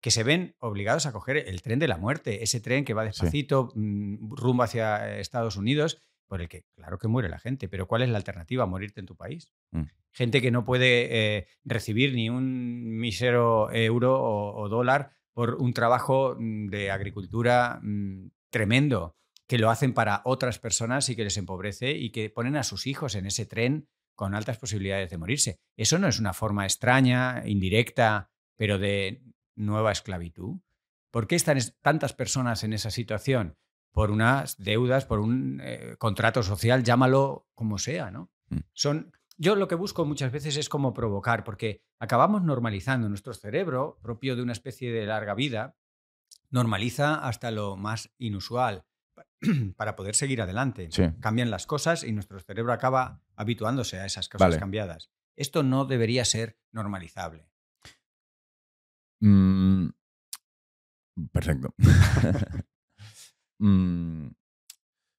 que 0.02 0.12
se 0.12 0.24
ven 0.24 0.56
obligados 0.60 1.06
a 1.06 1.12
coger 1.12 1.38
el 1.38 1.62
tren 1.62 1.80
de 1.80 1.88
la 1.88 1.98
muerte, 1.98 2.44
ese 2.44 2.60
tren 2.60 2.86
que 2.86 2.94
va 2.94 3.04
despacito 3.04 3.72
mm, 3.76 4.32
rumbo 4.36 4.64
hacia 4.64 5.20
Estados 5.20 5.58
Unidos 5.58 6.02
por 6.30 6.42
el 6.42 6.48
que, 6.48 6.64
claro 6.76 7.00
que 7.00 7.08
muere 7.08 7.28
la 7.28 7.40
gente, 7.40 7.68
pero 7.68 7.88
¿cuál 7.88 8.04
es 8.04 8.10
la 8.10 8.18
alternativa? 8.18 8.66
Morirte 8.68 9.00
en 9.02 9.08
tu 9.08 9.18
país. 9.18 9.52
Mm. 9.72 9.84
Gente 10.12 10.42
que 10.42 10.52
no 10.52 10.64
puede 10.64 11.08
eh, 11.38 11.48
recibir 11.66 12.14
ni 12.14 12.30
un 12.30 12.98
mísero 12.98 13.72
euro 13.72 14.22
o, 14.22 14.70
dólar 14.70 15.12
por 15.34 15.56
un 15.56 15.74
trabajo 15.74 16.36
mm, 16.40 16.68
de 16.68 16.92
agricultura 16.92 17.80
mm, 17.82 18.30
tremendo, 18.52 19.18
que 19.48 19.58
lo 19.58 19.72
hacen 19.72 19.94
para 19.94 20.22
otras 20.24 20.60
personas 20.60 21.10
y 21.10 21.16
que 21.16 21.24
les 21.24 21.38
empobrece 21.38 21.92
y 21.92 22.12
que 22.12 22.30
ponen 22.30 22.56
a 22.56 22.64
sus 22.64 22.86
hijos 22.86 23.16
en 23.16 23.26
ese 23.26 23.48
tren 23.48 23.90
con 24.16 24.36
altas 24.36 24.60
posibilidades 24.60 25.10
de 25.10 25.18
morirse. 25.18 25.60
Eso 25.76 25.98
no 25.98 26.08
es 26.08 26.20
una 26.20 26.34
forma 26.34 26.66
extraña, 26.66 27.42
indirecta, 27.48 28.30
pero 28.56 28.78
de 28.78 29.24
nueva 29.56 29.92
esclavitud. 29.92 30.60
¿Por 31.12 31.26
qué 31.26 31.36
están 31.36 31.58
tantas 31.82 32.14
personas 32.14 32.64
en 32.64 32.74
esa 32.74 32.92
situación? 32.92 33.58
Por 33.92 34.12
unas 34.12 34.58
deudas, 34.58 35.06
por 35.06 35.20
un 35.20 35.60
eh, 35.64 35.96
contrato 35.98 36.44
social, 36.44 36.84
llámalo 36.84 37.48
como 37.56 37.78
sea, 37.78 38.12
¿no? 38.12 38.32
Mm. 38.50 38.60
Son, 38.74 39.12
yo 39.38 39.56
lo 39.56 39.68
que 39.68 39.76
busco 39.76 40.06
muchas 40.06 40.32
veces 40.32 40.58
es 40.58 40.70
como 40.70 40.94
provocar, 40.94 41.44
porque 41.44 41.84
acabamos 42.00 42.44
normalizando 42.44 43.10
nuestro 43.10 43.34
cerebro, 43.34 44.00
propio 44.02 44.36
de 44.36 44.42
una 44.42 44.52
especie 44.54 44.92
de 44.92 45.06
larga 45.06 45.34
vida, 45.34 45.76
normaliza 46.50 47.16
hasta 47.16 47.52
lo 47.52 47.78
más 47.78 48.12
inusual 48.18 48.86
para 49.78 49.96
poder 49.96 50.16
seguir 50.16 50.42
adelante. 50.42 50.90
Cambian 51.20 51.52
las 51.52 51.66
cosas 51.66 52.04
y 52.04 52.12
nuestro 52.12 52.40
cerebro 52.40 52.74
acaba 52.74 53.22
habituándose 53.36 54.00
a 54.00 54.06
esas 54.06 54.30
cosas 54.30 54.58
cambiadas. 54.58 55.12
Esto 55.36 55.64
no 55.64 55.86
debería 55.86 56.26
ser 56.26 56.60
normalizable. 56.72 57.50
Mm, 59.22 59.90
perfecto. 61.32 61.74
Mm, 63.60 64.30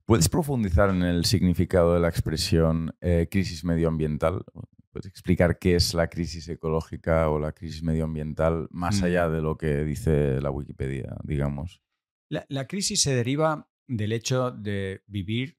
¿Puedes 0.05 0.29
profundizar 0.29 0.91
en 0.91 1.03
el 1.03 1.25
significado 1.25 1.95
de 1.95 2.01
la 2.01 2.09
expresión 2.09 2.97
eh, 3.01 3.29
crisis 3.31 3.65
medioambiental? 3.65 4.45
¿Puedes 4.91 5.07
explicar 5.07 5.59
qué 5.59 5.77
es 5.77 5.95
la 5.95 6.09
crisis 6.09 6.49
ecológica 6.49 7.29
o 7.31 7.39
la 7.39 7.53
crisis 7.53 7.83
medioambiental 7.85 8.67
más 8.73 9.03
allá 9.03 9.29
mm. 9.29 9.33
de 9.33 9.41
lo 9.41 9.57
que 9.57 9.85
dice 9.85 10.41
la 10.41 10.51
Wikipedia, 10.51 11.17
digamos? 11.23 11.83
la 12.29 12.69
crisis 12.69 13.03
se 13.03 13.13
deriva 13.13 13.69
del 13.89 14.13
hecho 14.13 14.53
de 14.53 15.03
vivir 15.09 15.59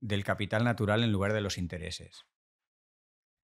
del 0.00 0.22
capital 0.22 0.64
natural 0.64 1.02
en 1.02 1.12
lugar 1.12 1.32
de 1.32 1.40
los 1.40 1.56
intereses. 1.56 2.26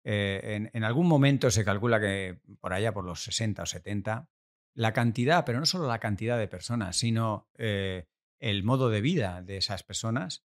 Eh, 0.05 0.69
en, 0.71 0.85
algún 0.85 1.09
momento 1.09 1.51
se 1.51 1.65
calcula 1.65 1.99
que 1.99 2.41
por 2.61 2.75
allá, 2.75 2.93
por 2.93 3.05
los 3.05 3.25
60 3.25 3.63
o 3.63 3.67
70, 3.67 4.29
la 4.75 4.93
cantidad, 4.93 5.45
pero 5.45 5.61
no 5.61 5.67
solo 5.67 5.87
la 5.87 5.99
cantidad 5.99 6.39
de 6.39 6.49
personas, 6.49 6.97
sino 6.97 7.49
eh, 7.57 8.07
el 8.51 8.63
modo 8.63 8.91
de 8.91 9.01
vida 9.01 9.43
de 9.43 9.57
esas 9.57 9.83
personas, 9.83 10.45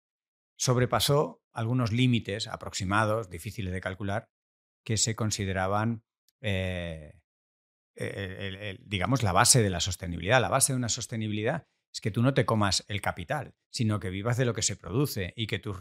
sobrepasó 0.57 1.41
algunos 1.51 1.91
límites 1.91 2.47
aproximados, 2.47 3.29
difíciles 3.29 3.73
de 3.73 3.81
calcular, 3.81 4.29
que 4.83 4.97
se 4.97 5.15
consideraban, 5.15 6.03
eh, 6.41 7.19
digamos, 8.81 9.23
la 9.23 9.31
base 9.31 9.63
de 9.63 9.69
la 9.69 9.79
sostenibilidad. 9.79 10.41
La 10.41 10.49
base 10.49 10.73
de 10.73 10.77
una 10.77 10.89
sostenibilidad 10.89 11.67
es 11.93 12.01
que 12.01 12.11
tú 12.11 12.21
no 12.21 12.33
te 12.33 12.45
comas 12.45 12.83
el 12.87 13.01
capital, 13.01 13.55
sino 13.69 13.99
que 13.99 14.09
vivas 14.09 14.37
de 14.37 14.45
lo 14.45 14.53
que 14.53 14.61
se 14.61 14.75
produce 14.75 15.33
y 15.35 15.47
que 15.47 15.59
tus, 15.59 15.77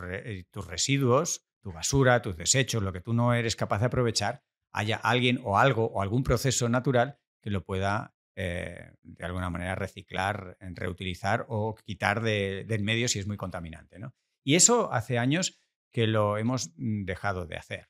tus 0.51 0.67
residuos 0.67 1.45
tu 1.65 1.73
basura, 1.73 2.21
tus 2.21 2.37
desechos, 2.37 2.83
lo 2.83 2.93
que 2.93 3.01
tú 3.01 3.15
no 3.15 3.33
eres 3.33 3.57
capaz 3.57 3.79
de 3.79 3.87
aprovechar, 3.87 4.45
haya 4.71 4.97
alguien 4.97 5.41
o 5.43 5.59
algo 5.59 5.87
o 5.87 6.03
algún 6.03 6.23
proceso 6.23 6.69
natural 6.69 7.19
que 7.41 7.49
lo 7.49 7.65
pueda 7.65 8.14
eh, 8.37 8.93
de 9.03 9.25
alguna 9.25 9.51
manera 9.51 9.75
reciclar, 9.75 10.57
reutilizar 10.61 11.47
o 11.49 11.75
quitar 11.75 12.23
de, 12.23 12.65
del 12.67 12.83
medio 12.83 13.09
si 13.09 13.19
es 13.19 13.27
muy 13.27 13.37
contaminante. 13.37 13.99
¿no? 13.99 14.15
Y 14.43 14.57
eso 14.57 14.93
hace 14.93 15.19
años 15.19 15.61
que 15.93 16.07
lo 16.07 16.39
hemos 16.39 16.73
dejado 16.77 17.47
de 17.47 17.57
hacer. 17.57 17.89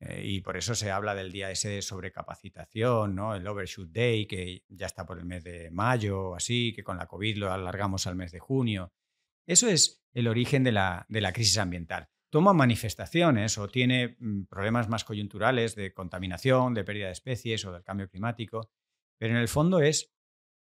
Eh, 0.00 0.22
y 0.24 0.40
por 0.40 0.56
eso 0.56 0.74
se 0.74 0.90
habla 0.90 1.14
del 1.14 1.32
día 1.32 1.50
ese 1.50 1.68
de 1.68 1.82
sobrecapacitación, 1.82 3.14
¿no? 3.14 3.34
el 3.34 3.46
Overshoot 3.46 3.90
Day, 3.90 4.26
que 4.26 4.64
ya 4.68 4.86
está 4.86 5.04
por 5.04 5.18
el 5.18 5.26
mes 5.26 5.44
de 5.44 5.70
mayo 5.70 6.30
o 6.30 6.34
así, 6.36 6.72
que 6.74 6.82
con 6.82 6.96
la 6.96 7.06
COVID 7.06 7.36
lo 7.36 7.52
alargamos 7.52 8.06
al 8.06 8.16
mes 8.16 8.32
de 8.32 8.38
junio. 8.38 8.92
Eso 9.46 9.68
es 9.68 10.02
el 10.14 10.28
origen 10.28 10.64
de 10.64 10.72
la, 10.72 11.06
de 11.08 11.20
la 11.20 11.32
crisis 11.32 11.58
ambiental 11.58 12.08
toma 12.30 12.52
manifestaciones 12.52 13.58
o 13.58 13.68
tiene 13.68 14.16
mm, 14.18 14.44
problemas 14.44 14.88
más 14.88 15.04
coyunturales 15.04 15.74
de 15.74 15.92
contaminación, 15.92 16.74
de 16.74 16.84
pérdida 16.84 17.06
de 17.06 17.12
especies 17.12 17.64
o 17.64 17.72
del 17.72 17.82
cambio 17.82 18.08
climático, 18.08 18.70
pero 19.20 19.34
en 19.34 19.40
el 19.40 19.48
fondo 19.48 19.80
es 19.80 20.14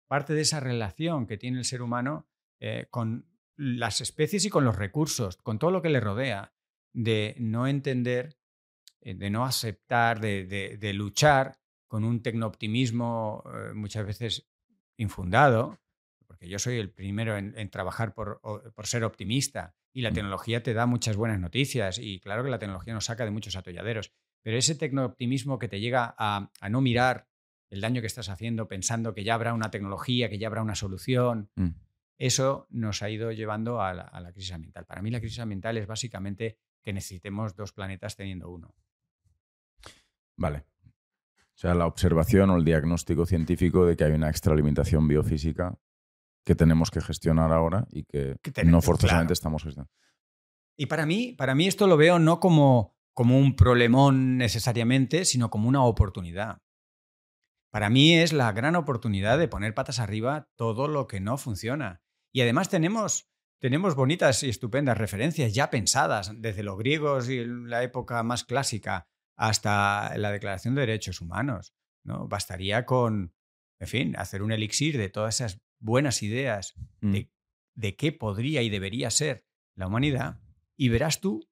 parte 0.07 0.33
de 0.33 0.41
esa 0.41 0.61
relación 0.61 1.27
que 1.27 1.37
tiene 1.37 1.57
el 1.57 1.65
ser 1.65 1.81
humano 1.81 2.29
eh, 2.61 2.87
con 2.89 3.27
las 3.57 3.99
especies 3.99 4.45
y 4.45 4.49
con 4.49 4.63
los 4.63 4.77
recursos, 4.77 5.35
con 5.37 5.59
todo 5.59 5.71
lo 5.71 5.81
que 5.81 5.89
le 5.89 5.99
rodea, 5.99 6.53
de 6.93 7.35
no 7.37 7.67
entender, 7.67 8.37
eh, 9.01 9.13
de 9.13 9.29
no 9.29 9.43
aceptar, 9.43 10.21
de, 10.21 10.91
luchar 10.93 11.59
con 11.87 12.05
un 12.05 12.21
tecnooptimismo 12.21 13.43
eh, 13.45 13.73
muchas 13.73 14.05
veces 14.05 14.47
infundado, 14.95 15.81
porque 16.25 16.47
yo 16.47 16.57
soy 16.57 16.77
el 16.77 16.91
primero 16.91 17.37
en, 17.37 17.69
trabajar 17.69 18.13
por, 18.13 18.39
por 18.73 18.87
ser 18.87 19.03
optimista 19.03 19.75
y 19.91 20.01
la 20.01 20.11
mm. 20.11 20.13
tecnología 20.13 20.63
te 20.63 20.73
da 20.73 20.85
muchas 20.85 21.17
buenas 21.17 21.41
noticias 21.41 21.99
y 21.99 22.21
claro 22.21 22.45
que 22.45 22.49
la 22.49 22.59
tecnología 22.59 22.93
nos 22.93 23.05
saca 23.05 23.25
de 23.25 23.31
muchos 23.31 23.57
atolladeros, 23.57 24.13
pero 24.41 24.57
ese 24.57 24.75
tecnooptimismo 24.75 25.59
que 25.59 25.67
te 25.67 25.81
llega 25.81 26.15
a, 26.17 26.51
no 26.69 26.79
mirar 26.79 27.27
el 27.75 27.81
daño 27.81 27.99
que 27.99 28.07
estás 28.07 28.29
haciendo 28.29 28.67
pensando 28.67 29.13
que 29.13 29.23
ya 29.25 29.35
habrá 29.35 29.53
una 29.53 29.69
tecnología, 29.69 30.29
que 30.29 30.39
ya 30.39 30.47
habrá 30.47 30.61
una 30.61 30.75
solución, 30.75 31.49
mm. 31.55 31.69
eso 32.17 32.67
nos 32.69 33.03
ha 33.03 33.09
ido 33.09 33.33
llevando 33.33 33.81
a 33.81 33.93
la, 33.93 34.31
crisis 34.31 34.53
ambiental. 34.53 34.85
Para 34.85 35.01
mí 35.01 35.11
la 35.11 35.19
crisis 35.19 35.39
ambiental 35.39 35.77
es 35.77 35.85
básicamente 35.85 36.57
que 36.81 36.93
necesitemos 36.93 37.55
dos 37.55 37.73
planetas 37.73 38.15
teniendo 38.15 38.49
uno. 38.49 38.73
Vale. 40.37 40.65
O 40.87 41.57
sea, 41.57 41.73
la 41.73 41.85
observación 41.85 42.49
o 42.49 42.57
el 42.57 42.63
diagnóstico 42.63 43.25
científico 43.25 43.85
de 43.85 43.97
que 43.97 44.05
hay 44.05 44.13
una 44.13 44.29
extralimitación 44.29 45.07
biofísica 45.07 45.77
que 46.45 46.55
tenemos 46.55 46.91
que 46.91 47.01
gestionar 47.01 47.51
ahora 47.51 47.87
y 47.91 48.03
que, 48.03 48.37
no 48.65 48.81
forzosamente 48.81 49.33
estamos 49.33 49.63
gestionando. 49.63 49.91
Y 50.77 50.85
para 50.85 51.05
mí, 51.05 51.33
para 51.33 51.55
mí 51.55 51.67
esto 51.67 51.87
lo 51.87 51.97
veo 51.97 52.19
no 52.19 52.39
como, 52.39 52.95
como 53.13 53.37
un 53.37 53.55
problemón 53.55 54.37
necesariamente, 54.37 55.25
sino 55.25 55.49
como 55.49 55.67
una 55.67 55.83
oportunidad. 55.83 56.61
Para 57.75 57.89
mí 57.89 58.15
es 58.15 58.31
la 58.31 58.53
gran 58.53 58.77
oportunidad 58.77 59.37
de 59.37 59.49
poner 59.49 59.73
patas 59.73 59.99
arriba 59.99 60.49
todo 60.55 60.87
lo 60.87 61.07
que 61.07 61.19
no 61.19 61.37
funciona. 61.37 62.01
Y 62.31 62.39
además 62.39 62.69
tenemos, 62.69 63.27
tenemos 63.59 63.95
bonitas 63.95 64.43
y 64.43 64.49
estupendas 64.49 64.97
referencias 64.97 65.53
ya 65.53 65.69
pensadas, 65.69 66.31
desde 66.37 66.63
los 66.63 66.77
griegos 66.77 67.27
y 67.27 67.43
la 67.43 67.83
época 67.83 68.23
más 68.23 68.45
clásica 68.45 69.09
hasta 69.35 70.17
la 70.17 70.31
Declaración 70.31 70.73
de 70.73 70.85
Derechos 70.85 71.19
Humanos. 71.19 71.75
¿no? 72.05 72.29
Bastaría 72.29 72.85
con, 72.85 73.33
en 73.81 73.87
fin, 73.89 74.15
hacer 74.15 74.41
un 74.41 74.53
elixir 74.53 74.97
de 74.97 75.09
todas 75.09 75.41
esas 75.41 75.59
buenas 75.77 76.23
ideas 76.23 76.75
mm. 77.01 77.17
de, 77.73 77.95
qué 77.97 78.13
podría 78.13 78.61
y 78.61 78.69
debería 78.69 79.11
ser 79.11 79.45
la 79.75 79.87
humanidad 79.87 80.39
y 80.77 80.87
verás 80.87 81.19
tú 81.19 81.45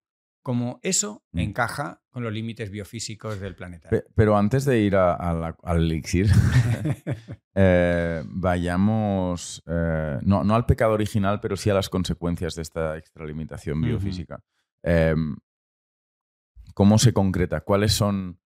cómo 0.44 0.80
eso 0.84 1.24
mm. 1.32 1.40
encaja 1.40 2.04
con 2.12 2.24
los 2.24 2.32
límites 2.32 2.70
biofísicos 2.70 3.40
del 3.40 3.56
planeta. 3.56 3.90
Pero 4.14 4.38
antes 4.38 4.66
de 4.66 4.80
ir 4.80 4.96
al 4.96 5.56
elixir, 5.78 6.28
eh, 7.56 8.22
vayamos, 8.26 9.64
eh, 9.66 10.20
no, 10.22 10.42
al 10.54 10.66
pecado 10.66 10.94
original, 10.94 11.40
pero 11.40 11.56
sí 11.56 11.70
a 11.70 11.74
las 11.74 11.90
consecuencias 11.90 12.54
de 12.56 12.62
esta 12.62 12.98
extralimitación 12.98 13.82
biofísica. 13.82 14.44
Em, 14.84 15.36
¿Cómo 16.76 16.98
se 17.00 17.14
concreta? 17.14 17.62
¿Cuáles 17.62 17.94
son 17.94 18.40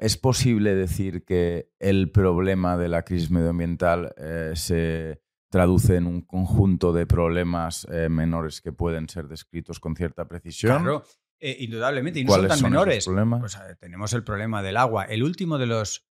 ¿Es 0.00 0.16
posible 0.16 0.76
decir 0.76 1.24
que 1.24 1.70
el 1.80 2.12
problema 2.12 2.76
de 2.76 2.88
la 2.88 3.02
crisis 3.02 3.32
medioambiental 3.32 4.14
eh, 4.16 4.52
se 4.54 5.21
traduce 5.52 5.96
en 5.96 6.06
un 6.06 6.22
conjunto 6.22 6.92
de 6.92 7.06
problemas 7.06 7.86
eh, 7.92 8.08
menores 8.08 8.60
que 8.60 8.72
pueden 8.72 9.08
ser 9.08 9.28
descritos 9.28 9.78
con 9.78 9.94
cierta 9.94 10.26
precisión? 10.26 10.82
Claro, 10.82 11.04
eh, 11.38 11.58
indudablemente, 11.60 12.18
y 12.18 12.24
no 12.24 12.32
son 12.32 12.48
tan 12.48 12.62
menores. 12.62 13.06
Pues, 13.06 13.58
tenemos 13.78 14.12
el 14.14 14.24
problema 14.24 14.62
del 14.62 14.78
agua. 14.78 15.04
El 15.04 15.22
último 15.22 15.58
de 15.58 15.66
los 15.66 16.06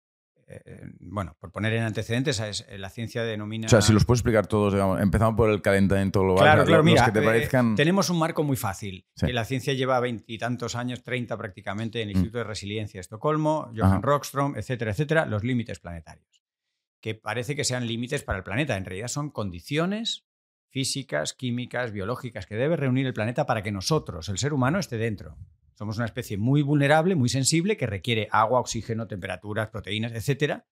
eh, 0.52 0.82
bueno, 1.00 1.36
por 1.40 1.50
poner 1.50 1.72
en 1.72 1.82
antecedentes, 1.82 2.40
eh, 2.40 2.78
la 2.78 2.90
ciencia 2.90 3.22
denomina... 3.22 3.66
O 3.66 3.70
sea, 3.70 3.80
si 3.80 3.92
los 3.92 4.04
puedes 4.04 4.20
explicar 4.20 4.46
todos, 4.46 4.74
digamos, 4.74 5.00
empezamos 5.00 5.34
por 5.34 5.50
el 5.50 5.62
calentamiento 5.62 6.20
global. 6.20 6.42
Claro, 6.42 6.64
claro, 6.64 6.84
mira, 6.84 7.06
que 7.06 7.12
te 7.12 7.20
eh, 7.20 7.24
parezcan... 7.24 7.74
tenemos 7.74 8.10
un 8.10 8.18
marco 8.18 8.42
muy 8.44 8.56
fácil. 8.56 9.06
la 9.20 9.44
ciencia 9.44 9.72
lleva 9.72 9.98
veintitantos 10.00 10.74
años, 10.74 11.02
treinta 11.02 11.36
prácticamente, 11.36 12.02
en 12.02 12.08
el 12.08 12.14
mm. 12.14 12.18
Instituto 12.18 12.38
de 12.38 12.44
Resiliencia 12.44 12.98
de 12.98 13.02
Estocolmo, 13.02 13.72
Johan 13.74 14.02
Rockström, 14.02 14.56
etcétera, 14.56 14.90
etcétera, 14.90 15.26
los 15.26 15.42
límites 15.42 15.80
planetarios. 15.80 16.41
Que 17.02 17.14
parece 17.14 17.54
que 17.54 17.64
sean 17.64 17.86
límites 17.86 18.22
para 18.22 18.38
el 18.38 18.44
planeta, 18.44 18.78
en 18.78 18.86
realidad 18.86 19.08
son 19.08 19.30
condiciones 19.30 20.24
físicas, 20.70 21.34
químicas, 21.34 21.92
biológicas 21.92 22.46
que 22.46 22.56
debe 22.56 22.76
reunir 22.76 23.06
el 23.06 23.12
planeta 23.12 23.44
para 23.44 23.62
que 23.62 23.70
nosotros, 23.70 24.30
el 24.30 24.38
ser 24.38 24.54
humano, 24.54 24.78
esté 24.78 24.96
dentro. 24.96 25.36
Somos 25.74 25.96
una 25.98 26.06
especie 26.06 26.38
muy 26.38 26.62
vulnerable, 26.62 27.14
muy 27.14 27.28
sensible, 27.28 27.76
que 27.76 27.86
requiere 27.86 28.28
agua, 28.30 28.60
oxígeno, 28.60 29.06
temperaturas, 29.06 29.68
proteínas, 29.68 30.12
etc. 30.12 30.62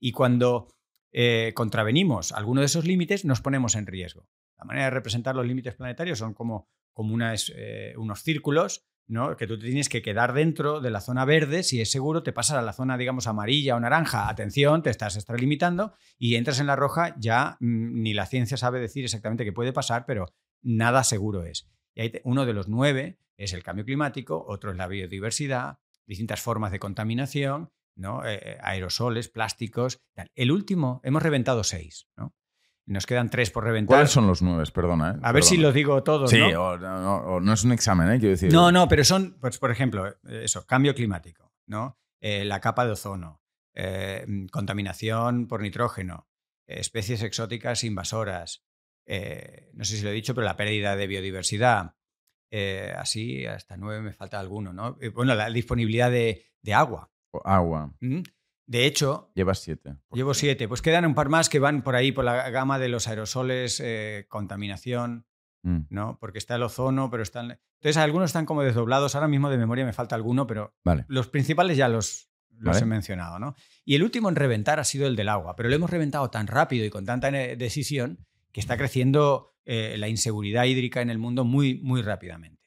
Y 0.00 0.12
cuando 0.12 0.68
eh, 1.12 1.52
contravenimos 1.54 2.32
alguno 2.32 2.60
de 2.60 2.66
esos 2.66 2.86
límites, 2.86 3.26
nos 3.26 3.42
ponemos 3.42 3.74
en 3.74 3.86
riesgo. 3.86 4.28
La 4.56 4.64
manera 4.64 4.86
de 4.86 4.90
representar 4.92 5.36
los 5.36 5.46
límites 5.46 5.74
planetarios 5.74 6.18
son 6.18 6.34
como, 6.34 6.70
como 6.94 7.18
eh, 7.20 7.94
unos 7.96 8.22
círculos 8.22 8.86
¿no? 9.10 9.36
que 9.36 9.46
tú 9.46 9.58
te 9.58 9.66
tienes 9.66 9.88
que 9.88 10.02
quedar 10.02 10.32
dentro 10.32 10.80
de 10.80 10.90
la 10.90 11.00
zona 11.00 11.24
verde, 11.24 11.62
si 11.64 11.80
es 11.80 11.90
seguro, 11.90 12.22
te 12.22 12.32
pasas 12.32 12.58
a 12.58 12.62
la 12.62 12.72
zona, 12.72 12.96
digamos, 12.96 13.26
amarilla 13.26 13.76
o 13.76 13.80
naranja, 13.80 14.28
atención, 14.28 14.82
te 14.82 14.90
estás 14.90 15.16
extralimitando 15.16 15.94
y 16.16 16.36
entras 16.36 16.60
en 16.60 16.68
la 16.68 16.76
roja, 16.76 17.16
ya 17.18 17.56
mm, 17.60 18.02
ni 18.02 18.14
la 18.14 18.26
ciencia 18.26 18.56
sabe 18.56 18.80
decir 18.80 19.04
exactamente 19.04 19.44
qué 19.44 19.52
puede 19.52 19.72
pasar, 19.72 20.04
pero 20.06 20.26
nada 20.62 21.02
seguro 21.02 21.44
es. 21.44 21.68
Y 21.94 22.02
hay 22.02 22.12
uno 22.24 22.46
de 22.46 22.52
los 22.52 22.68
nueve 22.68 23.18
es 23.36 23.52
el 23.52 23.62
cambio 23.62 23.84
climático, 23.84 24.44
otro 24.46 24.70
es 24.70 24.76
la 24.76 24.86
biodiversidad, 24.86 25.78
distintas 26.06 26.40
formas 26.40 26.72
de 26.72 26.78
contaminación, 26.78 27.70
¿no? 27.96 28.24
Eh, 28.24 28.38
eh, 28.42 28.58
aerosoles, 28.60 29.28
plásticos. 29.28 29.98
El 30.34 30.52
último, 30.52 31.00
hemos 31.04 31.22
reventado 31.22 31.64
seis. 31.64 32.06
¿no? 32.16 32.34
Nos 32.90 33.06
quedan 33.06 33.30
tres 33.30 33.50
por 33.50 33.64
reventar. 33.64 33.96
¿Cuáles 33.96 34.10
son 34.10 34.26
los 34.26 34.42
nueve? 34.42 34.64
Perdona. 34.74 35.12
¿eh? 35.12 35.20
A 35.22 35.32
ver 35.32 35.44
si 35.44 35.56
los 35.56 35.72
digo 35.72 36.02
todos. 36.02 36.28
Sí, 36.28 36.38
¿no? 36.38 37.16
O, 37.16 37.40
no 37.40 37.52
es 37.52 37.62
un 37.62 37.72
examen, 37.72 38.10
¿eh? 38.10 38.18
Quiero 38.18 38.32
decir. 38.32 38.52
No, 38.52 38.72
no, 38.72 38.88
pero 38.88 39.04
son, 39.04 39.36
pues, 39.40 39.58
por 39.58 39.70
ejemplo, 39.70 40.16
eso, 40.28 40.66
cambio 40.66 40.94
climático, 40.94 41.52
¿no? 41.66 41.98
la 42.20 42.60
capa 42.60 42.84
de 42.84 42.92
ozono, 42.92 43.40
contaminación 44.50 45.46
por 45.46 45.62
nitrógeno, 45.62 46.28
especies 46.66 47.22
exóticas 47.22 47.82
invasoras. 47.84 48.64
no 49.06 49.84
sé 49.84 49.96
si 49.96 50.02
lo 50.02 50.10
he 50.10 50.12
dicho, 50.12 50.34
pero 50.34 50.44
la 50.44 50.56
pérdida 50.56 50.96
de 50.96 51.06
biodiversidad, 51.06 51.94
eh, 52.50 52.92
así 52.96 53.46
hasta 53.46 53.76
nueve 53.76 54.02
me 54.02 54.12
falta 54.12 54.40
alguno, 54.40 54.72
¿no? 54.72 54.98
Eh, 55.00 55.10
bueno, 55.10 55.34
la 55.34 55.48
disponibilidad 55.50 56.10
de, 56.10 56.44
agua. 56.74 57.10
agua. 57.44 57.94
De 58.70 58.86
hecho... 58.86 59.32
Llevas 59.34 59.58
siete. 59.58 59.96
Llevo 60.12 60.32
siete. 60.32 60.68
Pues 60.68 60.80
quedan 60.80 61.04
un 61.04 61.16
par 61.16 61.28
más 61.28 61.48
que 61.48 61.58
van 61.58 61.82
por 61.82 61.96
ahí, 61.96 62.12
por 62.12 62.24
la 62.24 62.50
gama 62.50 62.78
de 62.78 62.88
los 62.88 63.08
aerosoles, 63.08 63.80
eh, 63.84 64.26
contaminación, 64.28 65.26
mm. 65.64 65.80
¿no? 65.90 66.18
Porque 66.20 66.38
está 66.38 66.54
el 66.54 66.62
ozono, 66.62 67.10
pero 67.10 67.24
están... 67.24 67.58
Entonces, 67.80 67.96
algunos 67.96 68.30
están 68.30 68.46
como 68.46 68.62
desdoblados. 68.62 69.16
Ahora 69.16 69.26
mismo 69.26 69.50
de 69.50 69.58
memoria 69.58 69.84
me 69.84 69.92
falta 69.92 70.14
alguno, 70.14 70.46
pero 70.46 70.72
los 71.08 71.26
principales 71.26 71.76
ya 71.76 71.88
los, 71.88 72.30
los 72.50 72.80
he 72.80 72.84
mencionado, 72.84 73.40
¿no? 73.40 73.56
Y 73.84 73.96
el 73.96 74.04
último 74.04 74.28
en 74.28 74.36
reventar 74.36 74.78
ha 74.78 74.84
sido 74.84 75.08
el 75.08 75.16
del 75.16 75.30
agua, 75.30 75.56
pero 75.56 75.68
lo 75.68 75.74
hemos 75.74 75.90
reventado 75.90 76.30
tan 76.30 76.46
rápido 76.46 76.84
y 76.84 76.90
con 76.90 77.04
tanta 77.04 77.32
decisión 77.32 78.24
que 78.52 78.60
está 78.60 78.76
creciendo 78.76 79.56
eh, 79.64 79.96
la 79.98 80.06
inseguridad 80.06 80.66
hídrica 80.66 81.02
en 81.02 81.10
el 81.10 81.18
mundo 81.18 81.44
muy, 81.44 81.80
muy 81.82 82.02
rápidamente. 82.02 82.60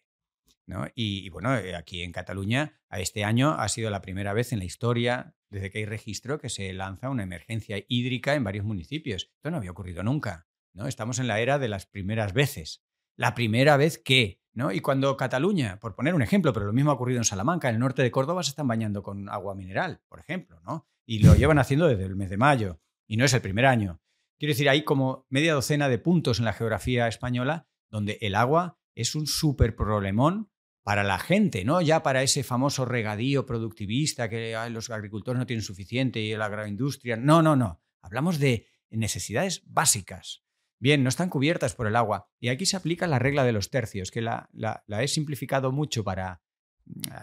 Y, 0.95 1.29
bueno, 1.29 1.55
eh, 1.55 1.75
aquí 1.75 2.01
en 2.01 2.11
Cataluña, 2.11 2.81
este 2.91 3.23
año 3.23 3.51
ha 3.51 3.67
sido 3.69 3.89
la 3.89 4.01
primera 4.01 4.33
vez 4.33 4.53
en 4.53 4.59
la 4.59 4.65
historia, 4.65 5.35
desde 5.53 5.69
que 5.69 5.77
hay 5.77 5.85
registro, 5.85 6.39
que 6.39 6.49
se 6.49 6.73
lanza 6.73 7.09
una 7.09 7.23
emergencia 7.23 7.77
hídrica 7.87 8.33
en 8.33 8.43
varios 8.43 8.65
municipios. 8.65 9.31
Esto 9.35 9.51
no 9.51 9.57
había 9.57 9.71
ocurrido 9.71 10.03
nunca. 10.03 10.47
¿no? 10.73 10.87
Estamos 10.87 11.19
en 11.19 11.27
la 11.27 11.39
era 11.39 11.59
de 11.59 11.69
las 11.69 11.85
primeras 11.85 12.33
veces. 12.33 12.83
La 13.15 13.35
primera 13.35 13.77
vez 13.77 13.99
que, 13.99 14.41
¿no? 14.53 14.71
Y 14.71 14.79
cuando 14.79 15.15
Cataluña, 15.15 15.79
por 15.79 15.95
poner 15.95 16.15
un 16.15 16.23
ejemplo, 16.23 16.51
pero 16.51 16.65
lo 16.65 16.73
mismo 16.73 16.89
ha 16.89 16.95
ocurrido 16.95 17.19
en 17.19 17.25
Salamanca, 17.25 17.69
en 17.69 17.75
el 17.75 17.81
norte 17.81 18.01
de 18.01 18.09
Córdoba 18.09 18.41
se 18.41 18.49
están 18.49 18.67
bañando 18.67 19.03
con 19.03 19.29
agua 19.29 19.53
mineral, 19.53 20.01
por 20.09 20.19
ejemplo, 20.19 20.59
¿no? 20.61 20.87
Y 21.05 21.19
lo 21.19 21.35
llevan 21.35 21.59
haciendo 21.59 21.87
desde 21.87 22.05
el 22.05 22.15
mes 22.15 22.31
de 22.31 22.37
mayo. 22.37 22.81
Y 23.07 23.17
no 23.17 23.25
es 23.25 23.33
el 23.33 23.41
primer 23.41 23.67
año. 23.67 24.01
Quiero 24.39 24.53
decir, 24.53 24.67
hay 24.67 24.83
como 24.83 25.27
media 25.29 25.53
docena 25.53 25.89
de 25.89 25.99
puntos 25.99 26.39
en 26.39 26.45
la 26.45 26.53
geografía 26.53 27.07
española 27.07 27.67
donde 27.91 28.17
el 28.21 28.33
agua 28.33 28.79
es 28.95 29.13
un 29.13 29.27
súper 29.27 29.75
problemón 29.75 30.49
para 30.83 31.03
la 31.03 31.17
gente, 31.17 31.63
no 31.63 31.81
ya 31.81 32.03
para 32.03 32.23
ese 32.23 32.43
famoso 32.43 32.85
regadío 32.85 33.45
productivista 33.45 34.29
que 34.29 34.55
los 34.69 34.89
agricultores 34.89 35.39
no 35.39 35.45
tienen 35.45 35.63
suficiente 35.63 36.19
y 36.19 36.35
la 36.35 36.45
agroindustria. 36.45 37.15
No, 37.15 37.41
no, 37.41 37.55
no. 37.55 37.81
Hablamos 38.01 38.39
de 38.39 38.67
necesidades 38.89 39.63
básicas. 39.65 40.43
Bien, 40.79 41.01
no 41.01 41.09
están 41.09 41.29
cubiertas 41.29 41.73
por 41.75 41.87
el 41.87 41.95
agua. 41.95 42.29
Y 42.39 42.49
aquí 42.49 42.65
se 42.65 42.75
aplica 42.75 43.07
la 43.07 43.17
regla 43.17 43.45
de 43.45 43.53
los 43.53 43.69
tercios, 43.69 44.11
que 44.11 44.21
la, 44.21 44.49
he 44.87 45.07
simplificado 45.07 45.71
mucho 45.71 46.03
para, 46.03 46.41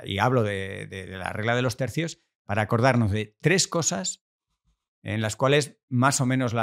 y 0.04 0.18
hablo 0.18 0.42
de 0.42 1.06
la 1.10 1.32
regla 1.32 1.54
de 1.54 1.62
los 1.62 1.76
tercios, 1.76 2.22
para 2.44 2.62
acordarnos 2.62 3.12
de 3.12 3.36
tres 3.40 3.68
cosas 3.68 4.24
en 5.02 5.20
las 5.20 5.36
cuales 5.36 5.78
más 5.88 6.20
o 6.20 6.26
menos 6.26 6.54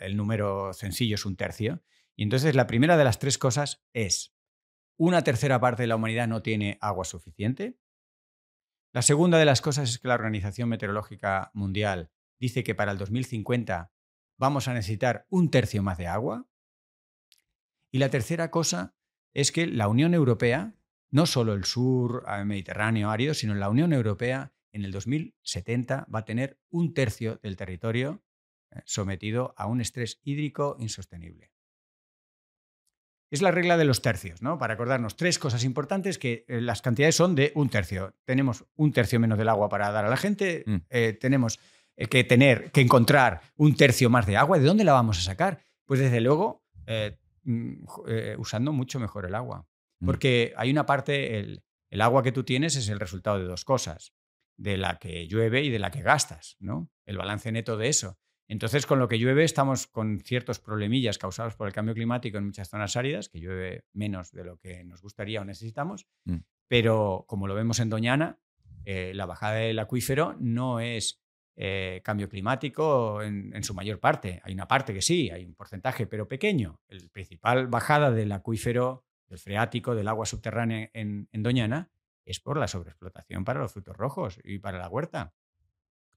el 0.00 0.16
número 0.16 0.72
sencillo 0.72 1.14
es 1.14 1.24
un 1.24 1.36
tercio. 1.36 1.82
Y 2.16 2.24
entonces 2.24 2.54
la 2.54 2.66
primera 2.66 2.96
de 2.96 3.04
las 3.04 3.18
tres 3.18 3.38
cosas 3.38 3.84
es, 3.92 4.34
una 5.00 5.24
tercera 5.24 5.58
parte 5.58 5.84
de 5.84 5.86
la 5.86 5.96
humanidad 5.96 6.28
no 6.28 6.42
tiene 6.42 6.76
agua 6.82 7.06
suficiente. 7.06 7.80
La 8.92 9.00
segunda 9.00 9.38
de 9.38 9.46
las 9.46 9.62
cosas 9.62 9.88
es 9.88 9.98
que 9.98 10.08
la 10.08 10.14
Organización 10.14 10.68
Meteorológica 10.68 11.50
Mundial 11.54 12.10
dice 12.38 12.62
que 12.62 12.74
para 12.74 12.92
el 12.92 12.98
2050 12.98 13.94
vamos 14.36 14.68
a 14.68 14.74
necesitar 14.74 15.26
un 15.30 15.50
tercio 15.50 15.82
más 15.82 15.96
de 15.96 16.06
agua. 16.06 16.46
Y 17.90 17.98
la 17.98 18.10
tercera 18.10 18.50
cosa 18.50 18.94
es 19.32 19.52
que 19.52 19.66
la 19.66 19.88
Unión 19.88 20.12
Europea, 20.12 20.74
no 21.10 21.24
solo 21.24 21.54
el 21.54 21.64
sur 21.64 22.26
el 22.28 22.44
mediterráneo 22.44 23.08
árido, 23.08 23.32
sino 23.32 23.54
la 23.54 23.70
Unión 23.70 23.94
Europea 23.94 24.52
en 24.70 24.84
el 24.84 24.92
2070 24.92 26.08
va 26.14 26.18
a 26.18 26.24
tener 26.26 26.60
un 26.68 26.92
tercio 26.92 27.36
del 27.36 27.56
territorio 27.56 28.22
eh, 28.70 28.82
sometido 28.84 29.54
a 29.56 29.66
un 29.66 29.80
estrés 29.80 30.20
hídrico 30.24 30.76
insostenible. 30.78 31.49
Es 33.30 33.42
la 33.42 33.50
regla 33.50 33.76
de 33.76 33.84
los 33.84 34.02
tercios, 34.02 34.42
¿no? 34.42 34.58
Para 34.58 34.74
acordarnos 34.74 35.16
tres 35.16 35.38
cosas 35.38 35.64
importantes 35.64 36.18
que 36.18 36.44
eh, 36.48 36.60
las 36.60 36.82
cantidades 36.82 37.14
son 37.14 37.34
de 37.34 37.52
un 37.54 37.68
tercio. 37.68 38.14
Tenemos 38.24 38.64
un 38.76 38.92
tercio 38.92 39.20
menos 39.20 39.38
del 39.38 39.48
agua 39.48 39.68
para 39.68 39.90
dar 39.90 40.04
a 40.04 40.08
la 40.08 40.16
gente, 40.16 40.64
mm. 40.66 40.76
eh, 40.90 41.16
tenemos 41.20 41.58
que 42.08 42.24
tener, 42.24 42.70
que 42.72 42.80
encontrar 42.80 43.42
un 43.56 43.76
tercio 43.76 44.08
más 44.08 44.26
de 44.26 44.36
agua. 44.36 44.58
¿De 44.58 44.64
dónde 44.64 44.84
la 44.84 44.94
vamos 44.94 45.18
a 45.18 45.22
sacar? 45.22 45.60
Pues 45.84 46.00
desde 46.00 46.20
luego 46.22 46.64
mm, 47.44 47.84
usando 48.38 48.72
mucho 48.72 48.98
mejor 48.98 49.26
el 49.26 49.34
agua. 49.34 49.66
Mm. 50.00 50.06
Porque 50.06 50.54
hay 50.56 50.70
una 50.70 50.86
parte, 50.86 51.38
el 51.38 52.00
agua 52.00 52.22
que 52.22 52.32
tú 52.32 52.42
tienes 52.42 52.76
es 52.76 52.88
el 52.88 52.98
resultado 52.98 53.38
de 53.38 53.44
dos 53.44 53.66
cosas 53.66 54.14
de 54.60 54.76
la 54.76 54.98
que 54.98 55.26
llueve 55.26 55.62
y 55.62 55.70
de 55.70 55.78
la 55.78 55.90
que 55.90 56.02
gastas, 56.02 56.56
¿no? 56.60 56.90
El 57.06 57.16
balance 57.16 57.50
neto 57.50 57.76
de 57.76 57.88
eso. 57.88 58.18
Entonces, 58.50 58.84
con 58.84 58.98
lo 58.98 59.06
que 59.06 59.16
llueve 59.16 59.44
estamos 59.44 59.86
con 59.86 60.18
ciertos 60.18 60.58
problemillas 60.58 61.18
causados 61.18 61.54
por 61.54 61.68
el 61.68 61.72
cambio 61.72 61.94
climático 61.94 62.36
en 62.36 62.46
muchas 62.46 62.68
zonas 62.68 62.96
áridas, 62.96 63.28
que 63.28 63.38
llueve 63.38 63.84
menos 63.92 64.32
de 64.32 64.42
lo 64.42 64.56
que 64.58 64.82
nos 64.82 65.02
gustaría 65.02 65.40
o 65.40 65.44
necesitamos, 65.44 66.08
mm. 66.24 66.38
pero 66.66 67.24
como 67.28 67.46
lo 67.46 67.54
vemos 67.54 67.78
en 67.78 67.90
Doñana, 67.90 68.40
eh, 68.84 69.12
la 69.14 69.26
bajada 69.26 69.54
del 69.54 69.78
acuífero 69.78 70.34
no 70.40 70.80
es 70.80 71.22
eh, 71.54 72.00
cambio 72.02 72.28
climático 72.28 73.22
en, 73.22 73.62
su 73.62 73.72
mayor 73.72 74.00
parte. 74.00 74.40
Hay 74.42 74.52
una 74.52 74.66
parte 74.66 74.92
que 74.92 75.00
sí, 75.00 75.30
hay 75.30 75.44
un 75.44 75.54
porcentaje, 75.54 76.08
pero 76.08 76.26
pequeño. 76.26 76.80
La 76.88 77.08
principal 77.08 77.68
bajada 77.68 78.10
del 78.10 78.32
acuífero, 78.32 79.04
del 79.28 79.38
freático, 79.38 79.94
del 79.94 80.08
agua 80.08 80.26
subterránea 80.26 80.90
en 80.92 81.28
Doñana, 81.30 81.88
es 82.24 82.40
por 82.40 82.56
la 82.56 82.66
sobreexplotación 82.66 83.44
para 83.44 83.60
los 83.60 83.72
frutos 83.72 83.96
rojos 83.96 84.40
y 84.42 84.58
para 84.58 84.78
la 84.78 84.88
huerta. 84.88 85.34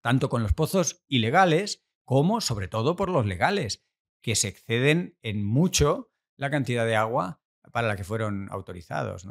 Tanto 0.02 0.30
con 0.30 0.42
los 0.42 0.54
pozos 0.54 1.04
ilegales 1.08 1.86
como, 2.04 2.42
sobre 2.42 2.68
todo, 2.68 2.96
por 2.96 3.10
los 3.10 3.26
legales, 3.26 3.86
que 4.22 4.36
se 4.36 4.48
exceden 4.48 5.18
en 5.22 5.44
mucho 5.44 6.12
la 6.38 6.50
cantidad 6.50 6.86
de 6.86 6.96
agua 6.96 7.42
para 7.72 7.88
la 7.88 7.96
que 7.96 8.04
fueron 8.04 8.48
autorizados. 8.52 9.28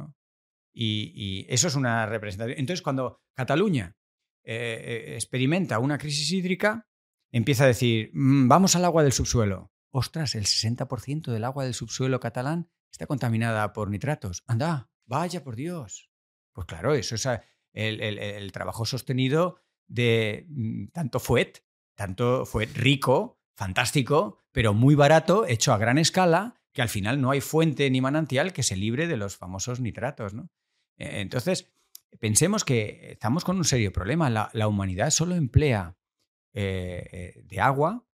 Y, 0.73 1.47
eso 1.49 1.69
es 1.69 1.75
una 1.75 2.07
representación. 2.07 2.59
Entonces, 2.59 2.83
cuando 2.83 3.23
Cataluña 3.35 3.97
eh, 4.45 5.07
eh, 5.09 5.15
experimenta 5.15 5.79
una 5.79 5.99
crisis 5.99 6.31
hídrica, 6.33 6.89
empieza 7.31 7.65
a 7.65 7.69
decir, 7.69 8.11
mm, 8.13 8.49
vamos 8.49 8.77
al 8.77 8.85
agua 8.85 9.03
del 9.03 9.13
subsuelo. 9.13 9.73
Ostras, 9.91 10.35
el 10.35 10.47
60% 10.47 11.33
del 11.33 11.45
agua 11.45 11.65
del 11.65 11.75
subsuelo 11.75 12.21
catalán 12.21 12.71
está 12.91 13.07
contaminada 13.07 13.73
por 13.73 13.91
nitratos. 13.91 14.43
Anda, 14.47 14.91
vaya 15.07 15.45
por 15.45 15.57
Dios. 15.57 16.11
Pues 16.53 16.67
claro, 16.67 16.95
eso 16.95 17.15
es 17.15 17.29
el, 17.73 18.53
trabajo 18.53 18.85
sostenido 18.85 19.59
de 19.87 20.47
mm, 20.49 20.87
tanto 20.89 21.21
FUET, 21.21 21.65
tanto 21.95 22.47
fue 22.47 22.67
rico, 22.67 23.41
fantástico, 23.57 24.39
pero 24.53 24.75
muy 24.75 24.95
barato, 24.95 25.47
hecho 25.47 25.73
a 25.73 25.79
gran 25.79 25.99
escala, 25.99 26.61
que 26.73 26.83
al 26.83 26.89
final 26.89 27.21
no 27.21 27.31
hay 27.31 27.41
fuente 27.41 27.91
ni 27.91 28.01
manantial 28.01 28.53
que 28.53 28.63
se 28.63 28.77
libre 28.77 29.07
de 29.07 29.17
los 29.17 29.37
famosos 29.37 29.81
nitratos. 29.81 30.35
¿no? 30.35 30.51
E, 30.97 31.21
entonces, 31.21 31.73
pensemos 32.19 32.65
que 32.65 33.13
estamos 33.13 33.45
con 33.45 33.57
un 33.57 33.65
serio 33.65 33.93
problema. 33.93 34.31
La, 34.31 34.69
humanidad 34.69 35.11
solo 35.11 35.35
emplea 35.35 35.97
eh, 36.55 37.09
eh, 37.13 37.43
de 37.45 37.61
agua, 37.61 38.07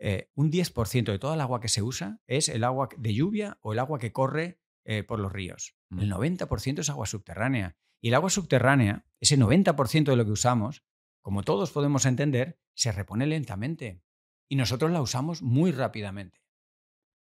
eh, 0.00 0.30
un 0.34 0.50
10% 0.50 1.04
de 1.04 1.18
toda 1.18 1.34
el 1.34 1.40
agua 1.40 1.60
que 1.60 1.68
se 1.68 1.82
usa 1.82 2.20
es 2.26 2.48
el 2.48 2.62
agua 2.62 2.88
de 2.96 3.14
lluvia 3.14 3.58
o 3.62 3.72
el 3.72 3.80
agua 3.80 3.98
que 3.98 4.12
corre 4.12 4.60
eh, 4.84 5.02
por 5.02 5.18
los 5.18 5.32
ríos. 5.32 5.76
El 5.90 6.10
90% 6.10 6.76
mm. 6.76 6.80
es 6.80 6.90
agua 6.90 7.06
subterránea. 7.06 7.76
Y 8.00 8.08
el 8.08 8.14
agua 8.14 8.30
subterránea, 8.30 9.04
ese 9.20 9.36
90% 9.36 10.04
de 10.04 10.16
lo 10.16 10.24
que 10.24 10.30
usamos, 10.30 10.84
como 11.28 11.42
todos 11.42 11.72
podemos 11.72 12.06
entender, 12.06 12.58
se 12.72 12.90
repone 12.90 13.26
lentamente. 13.26 14.00
Y 14.48 14.56
nosotros 14.56 14.90
la 14.90 15.02
usamos 15.02 15.42
muy 15.42 15.72
rápidamente. 15.72 16.40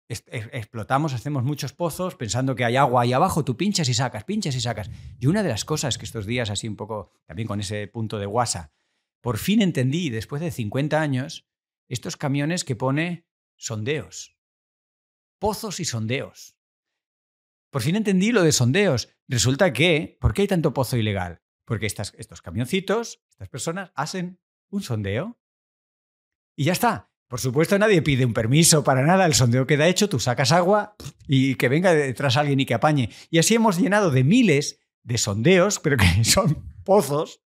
explotamos, 0.07 1.13
hacemos 1.13 1.43
muchos 1.43 1.71
pozos 1.71 2.15
pensando 2.15 2.55
que 2.55 2.65
hay 2.65 2.77
agua 2.77 3.03
ahí 3.03 3.13
abajo, 3.13 3.45
tú 3.45 3.55
pinchas 3.57 3.89
y 3.89 3.93
sacas, 3.93 4.23
pinchas 4.23 4.55
y 4.55 4.61
sacas. 4.61 4.89
Y 5.19 5.27
una 5.27 5.43
de 5.43 5.49
las 5.49 5.65
cosas 5.65 5.99
que 5.99 6.05
estos 6.05 6.25
días, 6.25 6.49
así 6.49 6.67
un 6.67 6.77
poco, 6.77 7.11
también 7.27 7.47
con 7.47 7.59
ese 7.59 7.87
punto 7.89 8.17
de 8.17 8.25
guasa, 8.25 8.71
por 9.21 9.37
fin 9.37 9.61
entendí, 9.61 10.09
después 10.09 10.41
de 10.41 10.49
50 10.49 10.99
años, 10.99 11.47
estos 11.87 12.17
camiones 12.17 12.63
que 12.63 12.75
pone 12.75 13.27
sondeos. 13.55 14.35
Pozos 15.37 15.79
y 15.79 15.85
sondeos. 15.85 16.57
por 17.69 17.83
fin 17.83 17.97
entendí 17.97 18.31
lo 18.31 18.41
de 18.41 18.51
sondeos. 18.51 19.09
Resulta 19.27 19.73
que, 19.73 20.17
¿por 20.19 20.33
qué 20.33 20.41
hay 20.41 20.47
tanto 20.47 20.73
pozo 20.73 20.97
ilegal? 20.97 21.43
Porque 21.65 21.85
estos 21.85 22.41
camioncitos, 22.41 23.21
estas 23.41 23.49
personas, 23.49 23.91
hacen 23.95 24.39
un 24.69 24.83
sondeo 24.83 25.39
y 26.55 26.65
ya 26.65 26.73
está. 26.73 27.09
Por 27.27 27.39
supuesto, 27.39 27.79
nadie 27.79 28.03
pide 28.03 28.23
un 28.23 28.33
permiso 28.33 28.83
para 28.83 29.03
nada. 29.03 29.25
El 29.25 29.33
sondeo 29.33 29.65
queda 29.65 29.87
hecho, 29.87 30.07
tú 30.07 30.19
sacas 30.19 30.51
agua 30.51 30.95
y 31.27 31.55
que 31.55 31.67
venga 31.67 31.91
detrás 31.91 32.37
alguien 32.37 32.59
y 32.59 32.67
que 32.67 32.75
apañe. 32.75 33.09
Y 33.31 33.39
así 33.39 33.55
hemos 33.55 33.79
llenado 33.79 34.11
de 34.11 34.23
miles 34.23 34.79
de 35.01 35.17
sondeos, 35.17 35.79
pero 35.79 35.97
que 35.97 36.05
son 36.23 36.71
pozos, 36.83 37.41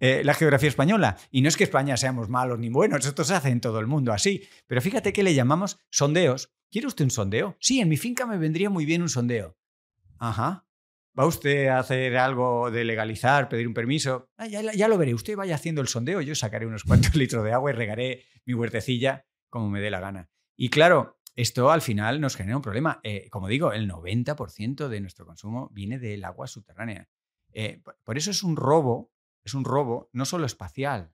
eh, 0.00 0.22
la 0.22 0.34
geografía 0.34 0.68
española. 0.68 1.16
Y 1.30 1.40
no 1.40 1.48
es 1.48 1.56
que 1.56 1.64
España 1.64 1.96
seamos 1.96 2.28
malos 2.28 2.58
ni 2.58 2.68
buenos, 2.68 3.06
esto 3.06 3.24
se 3.24 3.34
hace 3.34 3.48
en 3.48 3.62
todo 3.62 3.80
el 3.80 3.86
mundo 3.86 4.12
así. 4.12 4.46
Pero 4.66 4.82
fíjate 4.82 5.14
que 5.14 5.22
le 5.22 5.34
llamamos 5.34 5.78
sondeos. 5.88 6.52
¿Quiere 6.70 6.88
usted 6.88 7.06
un 7.06 7.10
sondeo? 7.10 7.56
Sí, 7.58 7.80
en 7.80 7.88
mi 7.88 7.96
finca 7.96 8.26
me 8.26 8.36
vendría 8.36 8.68
muy 8.68 8.84
bien 8.84 9.00
un 9.00 9.08
sondeo. 9.08 9.56
Ajá. 10.18 10.66
¿Va 11.18 11.26
usted 11.26 11.68
a 11.68 11.78
hacer 11.78 12.16
algo 12.16 12.70
de 12.70 12.84
legalizar, 12.84 13.48
pedir 13.50 13.68
un 13.68 13.74
permiso? 13.74 14.30
Ah, 14.38 14.46
ya, 14.46 14.88
lo 14.88 14.96
veré. 14.96 15.12
Usted 15.12 15.36
vaya 15.36 15.56
haciendo 15.56 15.82
el 15.82 15.88
sondeo, 15.88 16.22
yo 16.22 16.34
sacaré 16.34 16.66
unos 16.66 16.84
cuantos 16.84 17.14
litros 17.16 17.44
de 17.44 17.52
agua 17.52 17.70
y 17.70 17.74
regaré 17.74 18.24
mi 18.46 18.54
huertecilla 18.54 19.26
como 19.50 19.68
me 19.68 19.80
dé 19.82 19.90
la 19.90 20.00
gana. 20.00 20.30
Y 20.56 20.70
claro, 20.70 21.18
esto 21.36 21.70
al 21.70 21.82
final 21.82 22.20
nos 22.22 22.36
genera 22.36 22.56
un 22.56 22.62
problema. 22.62 23.00
Eh, 23.02 23.28
como 23.28 23.48
digo, 23.48 23.74
el 23.74 23.90
90% 23.90 24.88
de 24.88 25.00
nuestro 25.02 25.26
consumo 25.26 25.68
viene 25.72 25.98
del 25.98 26.24
agua 26.24 26.46
subterránea. 26.46 27.10
Eh, 27.52 27.82
por 28.04 28.16
eso 28.16 28.30
es 28.30 28.42
un 28.42 28.56
robo, 28.56 29.12
es 29.44 29.52
un 29.52 29.66
robo 29.66 30.08
no 30.14 30.24
solo 30.24 30.46
espacial. 30.46 31.12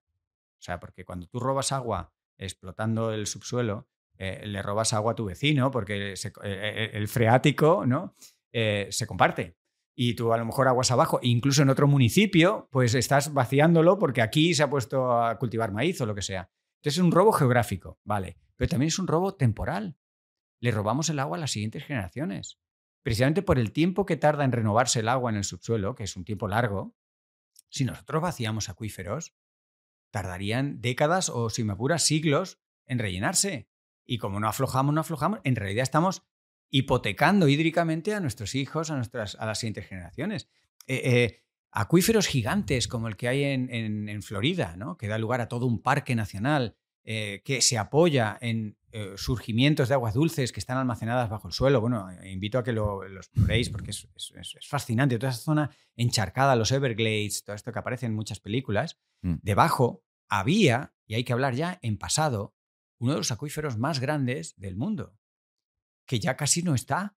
O 0.59 0.63
sea, 0.63 0.79
porque 0.79 1.05
cuando 1.05 1.27
tú 1.27 1.41
robas 1.41 1.73
agua 1.73 2.13
explotando 2.37 3.13
el 3.13 3.27
subsuelo, 3.27 3.89
eh, 4.17 4.47
le 4.47 4.63
robas 4.63 4.93
agua 4.93 5.13
a 5.13 5.17
tu 5.17 5.25
vecino 5.25 5.73
porque 5.73 6.15
el 6.15 7.09
freático 7.09 7.85
¿no? 7.87 8.15
se 8.53 9.07
comparte 9.07 9.59
y 10.01 10.15
tú 10.15 10.33
a 10.33 10.39
lo 10.39 10.45
mejor 10.45 10.69
aguas 10.69 10.93
abajo, 10.93 11.19
incluso 11.23 11.63
en 11.63 11.71
otro 11.71 11.89
municipio, 11.89 12.69
pues 12.71 12.95
estás 12.95 13.35
vaciándolo 13.35 13.99
porque 13.99 14.23
aquí 14.23 14.55
se 14.55 14.63
ha 14.63 14.71
puesto 14.71 15.21
a 15.21 15.37
cultivar 15.41 15.73
maíz 15.73 16.01
o 16.01 16.07
lo 16.07 16.15
que 16.15 16.23
sea. 16.23 16.53
Entonces 16.77 16.99
es 16.99 17.05
un 17.05 17.11
robo 17.11 17.33
geográfico, 17.33 17.99
vale, 18.05 18.39
pero 18.55 18.69
también 18.69 18.87
es 18.87 19.01
un 19.01 19.09
robo 19.09 19.35
temporal. 19.35 19.99
Le 20.61 20.71
robamos 20.71 21.11
el 21.11 21.19
agua 21.19 21.37
a 21.37 21.41
las 21.41 21.51
siguientes 21.51 21.85
generaciones. 21.85 22.61
Precisamente 23.03 23.43
por 23.43 23.59
el 23.59 23.73
tiempo 23.73 24.07
que 24.07 24.17
tarda 24.17 24.45
en 24.45 24.53
renovarse 24.53 25.01
el 25.01 25.09
agua 25.09 25.33
en 25.33 25.37
el 25.37 25.43
subsuelo, 25.43 25.97
que 25.97 26.05
es 26.05 26.15
un 26.15 26.25
tiempo 26.25 26.47
largo, 26.47 26.95
si 27.69 27.85
nosotros 27.85 28.23
vaciamos 28.23 28.69
acuíferos, 28.69 29.35
tardarían 30.13 30.81
décadas 30.81 31.29
o, 31.29 31.51
si 31.51 31.65
me 31.65 31.73
apuras, 31.73 32.05
siglos 32.05 32.61
en 32.87 33.01
rellenarse. 33.01 33.69
Y 34.07 34.19
como 34.19 34.39
no 34.39 34.49
aflojamos, 34.49 34.95
no 34.95 35.01
aflojamos, 35.01 35.41
en 35.43 35.57
realidad 35.57 35.83
estamos 35.83 36.23
hipotecando 36.71 37.49
hídricamente 37.49 38.15
a 38.15 38.21
nuestros 38.21 38.55
hijos, 38.55 38.91
a, 38.91 38.97
nuestras, 38.97 39.37
a 39.37 39.47
las 39.47 39.59
siguientes 39.59 39.87
generaciones. 39.87 40.49
Eh, 40.87 41.03
eh, 41.05 41.43
acuíferos 41.71 42.27
gigantes 42.27 42.89
como 42.89 43.09
el 43.09 43.17
que 43.17 43.29
hay 43.29 43.45
en, 43.45 44.23
Florida, 44.23 44.77
¿no? 44.77 44.97
que 44.97 45.09
da 45.09 45.19
lugar 45.19 45.41
a 45.41 45.49
todo 45.49 45.67
un 45.67 45.83
parque 45.83 46.15
nacional, 46.15 46.77
eh, 47.05 47.43
que 47.45 47.61
se 47.61 47.79
apoya 47.79 48.37
en 48.41 48.77
surgimientos 49.17 49.89
de 49.89 49.95
aguas 49.95 50.15
dulces 50.15 50.51
que 50.51 50.61
están 50.61 50.79
almacenadas 50.79 51.29
bajo 51.29 51.47
el 51.47 51.53
suelo. 51.53 51.81
Bueno, 51.81 52.09
invito 52.25 52.59
a 52.59 52.65
que 52.65 52.73
lo, 52.73 53.05
exploréis 53.05 53.69
porque 53.69 53.91
es, 53.91 54.09
fascinante. 54.67 55.19
Toda 55.19 55.31
esa 55.31 55.43
zona 55.43 55.71
encharcada, 55.95 56.57
los 56.57 56.73
Everglades, 56.73 57.45
todo 57.45 57.55
esto 57.55 57.71
que 57.71 57.79
aparece 57.79 58.07
en 58.07 58.15
muchas 58.15 58.41
películas. 58.41 58.99
Mm. 59.21 59.35
Debajo 59.43 60.03
había, 60.29 60.95
y 61.07 61.15
hay 61.15 61.25
que 61.25 61.35
hablar 61.35 61.55
ya 61.55 61.79
en 61.83 61.99
pasado, 61.99 62.57
uno 62.99 63.13
de 63.13 63.19
los 63.19 63.31
acuíferos 63.31 63.79
más 63.79 64.01
grandes 64.01 64.55
del 64.57 64.75
mundo, 64.75 65.18
que 66.09 66.19
ya 66.19 66.37
casi 66.37 66.63
no 66.63 66.75
está. 66.75 67.17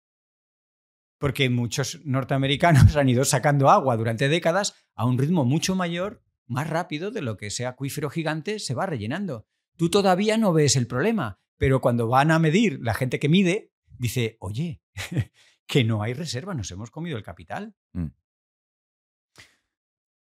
Porque 1.18 1.50
muchos 1.50 2.02
norteamericanos 2.04 2.96
han 2.98 3.10
ido 3.10 3.26
sacando 3.26 3.72
agua 3.72 3.98
durante 3.98 4.30
décadas 4.30 4.76
a 4.94 5.06
un 5.06 5.18
ritmo 5.18 5.46
mucho 5.46 5.76
mayor, 5.76 6.22
más 6.46 6.70
rápido 6.70 7.10
de 7.10 7.22
lo 7.22 7.38
que 7.38 7.48
ese 7.48 7.66
acuífero 7.66 8.12
gigante 8.12 8.60
se 8.60 8.76
va 8.76 8.86
rellenando. 8.86 9.48
Tú 9.78 9.90
todavía 9.90 10.38
no 10.38 10.54
ves 10.54 10.76
el 10.76 10.86
problema, 10.86 11.40
pero 11.58 11.80
cuando 11.80 12.08
van 12.08 12.30
a 12.30 12.40
medir, 12.40 12.80
la 12.82 12.94
gente 12.94 13.20
que 13.20 13.30
mide 13.30 13.72
dice, 13.98 14.38
oye, 14.40 14.82
que 15.66 15.84
no 15.84 16.04
hay 16.04 16.14
reserva, 16.14 16.54
nos 16.54 16.70
hemos 16.72 16.92
comido 16.92 17.18
el 17.18 17.24
capital. 17.24 17.74
Mm. 17.94 18.08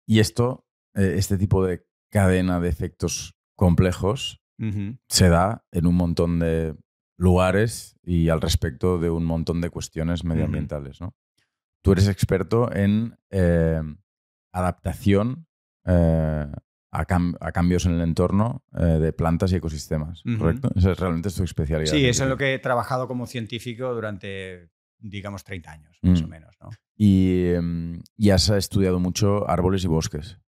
Y 0.08 0.18
esto, 0.18 0.66
eh, 0.94 1.14
este 1.16 1.38
tipo 1.38 1.64
de 1.64 1.86
cadena 2.10 2.58
de 2.58 2.68
efectos 2.68 3.36
complejos, 3.54 4.42
se 5.08 5.28
da 5.28 5.66
en 5.70 5.86
un 5.86 5.94
montón 5.94 6.38
de 6.38 6.74
lugares 7.16 7.96
y 8.02 8.28
al 8.28 8.40
respecto 8.40 8.98
de 8.98 9.10
un 9.10 9.24
montón 9.24 9.60
de 9.60 9.70
cuestiones 9.70 10.24
medioambientales. 10.24 11.00
¿no? 11.00 11.14
Tú 11.82 11.92
eres 11.92 12.08
experto 12.08 12.72
en 12.74 13.16
eh, 13.30 13.80
adaptación 14.52 15.46
eh, 15.84 16.46
a, 16.90 17.04
cambios 17.52 17.86
en 17.86 17.92
el 17.92 18.00
entorno 18.00 18.64
eh, 18.78 18.84
de 18.84 19.12
plantas 19.12 19.52
y 19.52 19.56
ecosistemas, 19.56 20.22
¿correcto? 20.38 20.70
Esa 20.74 20.92
es 20.92 20.98
realmente 20.98 21.30
tu 21.30 21.42
especialidad. 21.42 21.92
Sí, 21.92 22.06
eso 22.06 22.24
es 22.24 22.30
lo 22.30 22.36
que 22.36 22.54
he 22.54 22.58
trabajado 22.58 23.06
como 23.06 23.26
científico 23.26 23.92
durante, 23.94 24.70
digamos, 24.98 25.44
30 25.44 25.70
años, 25.70 25.98
más 26.02 26.22
o 26.22 26.26
mm. 26.26 26.30
menos. 26.30 26.56
¿no? 26.60 26.70
Y, 26.96 27.48
em, 27.48 28.00
y, 28.16 28.30
has 28.30 28.48
estudiado 28.48 28.98
mucho 28.98 29.48
árboles 29.48 29.84
y 29.84 29.88
bosques. 29.88 30.38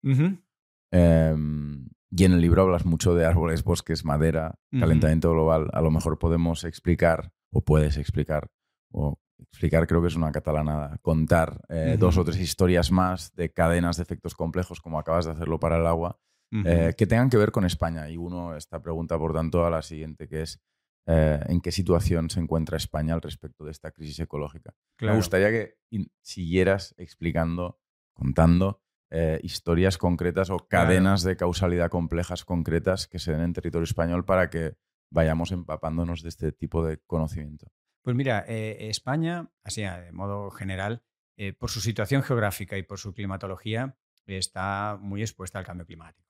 Y 2.10 2.24
en 2.24 2.32
el 2.32 2.40
libro 2.40 2.62
hablas 2.62 2.86
mucho 2.86 3.14
de 3.14 3.26
árboles, 3.26 3.64
bosques, 3.64 4.04
madera, 4.04 4.58
calentamiento 4.70 5.30
global. 5.30 5.68
A 5.72 5.82
lo 5.82 5.90
mejor 5.90 6.18
podemos 6.18 6.64
explicar, 6.64 7.32
o 7.50 7.62
puedes 7.62 7.98
explicar, 7.98 8.50
o 8.90 9.18
explicar 9.38 9.86
creo 9.86 10.00
que 10.00 10.08
es 10.08 10.16
una 10.16 10.32
catalanada, 10.32 10.98
contar 11.02 11.60
eh, 11.68 11.96
dos 11.98 12.16
o 12.16 12.24
tres 12.24 12.38
historias 12.38 12.90
más 12.90 13.34
de 13.34 13.52
cadenas 13.52 13.98
de 13.98 14.04
efectos 14.04 14.34
complejos, 14.34 14.80
como 14.80 14.98
acabas 14.98 15.26
de 15.26 15.32
hacerlo 15.32 15.60
para 15.60 15.76
el 15.76 15.86
agua, 15.86 16.18
eh, 16.64 16.94
que 16.96 17.06
tengan 17.06 17.28
que 17.28 17.36
ver 17.36 17.52
con 17.52 17.66
España. 17.66 18.08
Y 18.08 18.16
uno, 18.16 18.56
esta 18.56 18.80
pregunta, 18.80 19.18
por 19.18 19.34
tanto, 19.34 19.66
a 19.66 19.70
la 19.70 19.82
siguiente, 19.82 20.28
que 20.28 20.42
es, 20.42 20.60
eh, 21.06 21.40
¿en 21.46 21.60
qué 21.60 21.72
situación 21.72 22.30
se 22.30 22.40
encuentra 22.40 22.78
España 22.78 23.12
al 23.14 23.22
respecto 23.22 23.64
de 23.64 23.70
esta 23.70 23.90
crisis 23.90 24.18
ecológica? 24.20 24.74
Me 25.00 25.14
gustaría 25.14 25.50
que 25.50 25.76
siguieras 26.22 26.94
explicando, 26.96 27.78
contando 28.14 28.82
eh, 29.10 29.40
historias 29.42 29.96
concretas 29.96 30.50
o 30.50 30.68
cadenas 30.68 31.22
de 31.22 31.36
causalidad 31.36 31.90
complejas 31.90 32.44
concretas 32.44 33.06
que 33.06 33.18
se 33.18 33.32
den 33.32 33.40
en 33.40 33.52
territorio 33.54 33.84
español 33.84 34.24
para 34.24 34.50
que 34.50 34.76
vayamos 35.10 35.50
empapándonos 35.50 36.22
de 36.22 36.28
este 36.28 36.52
tipo 36.52 36.84
de 36.84 36.98
conocimiento. 36.98 37.72
Pues 38.02 38.14
mira, 38.14 38.44
eh, 38.46 38.88
España, 38.90 39.50
así 39.64 39.82
de 39.82 40.12
modo 40.12 40.50
general, 40.50 41.02
eh, 41.38 41.52
por 41.52 41.70
su 41.70 41.80
situación 41.80 42.22
geográfica 42.22 42.76
y 42.76 42.82
por 42.82 42.98
su 42.98 43.14
climatología, 43.14 43.96
está 44.26 44.98
muy 45.00 45.22
expuesta 45.22 45.58
al 45.58 45.64
cambio 45.64 45.86
climático. 45.86 46.28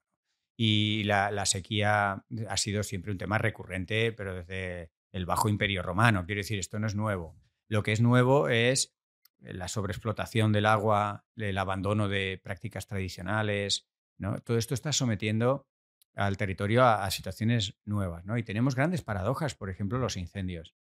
Y 0.57 1.03
la, 1.05 1.31
la, 1.33 1.47
sequía 1.47 2.25
ha 2.49 2.57
sido 2.57 2.83
siempre 2.83 3.11
un 3.11 3.19
tema 3.19 3.39
recurrente, 3.39 4.13
pero 4.13 4.35
desde 4.35 4.93
el 5.13 5.27
bajo 5.27 5.49
imperio 5.49 5.83
romano. 5.83 6.27
Quiero 6.27 6.41
decir, 6.41 6.59
esto 6.59 6.79
no 6.79 6.87
es 6.87 6.95
nuevo. 6.95 7.37
Lo 7.69 7.83
que 7.83 7.93
es 7.93 8.01
nuevo 8.01 8.49
es 8.49 8.98
la 9.41 9.69
sobreexplotación 9.69 10.53
del 10.53 10.67
agua, 10.67 11.25
el 11.37 11.59
abandono 11.59 12.09
de 12.09 12.41
prácticas 12.43 12.87
tradicionales, 12.87 13.89
¿no? 14.19 14.41
Todo 14.41 14.59
esto 14.59 14.75
está 14.75 14.93
sometiendo 14.93 15.67
al 16.15 16.37
territorio 16.37 16.85
a, 16.85 17.09
situaciones 17.11 17.79
nuevas, 17.85 18.25
¿no? 18.25 18.37
Y 18.37 18.43
tenemos 18.43 18.75
grandes 18.75 19.03
paradojas, 19.03 19.55
por 19.55 19.71
ejemplo, 19.71 19.99
los 19.99 20.17
incendios. 20.17 20.75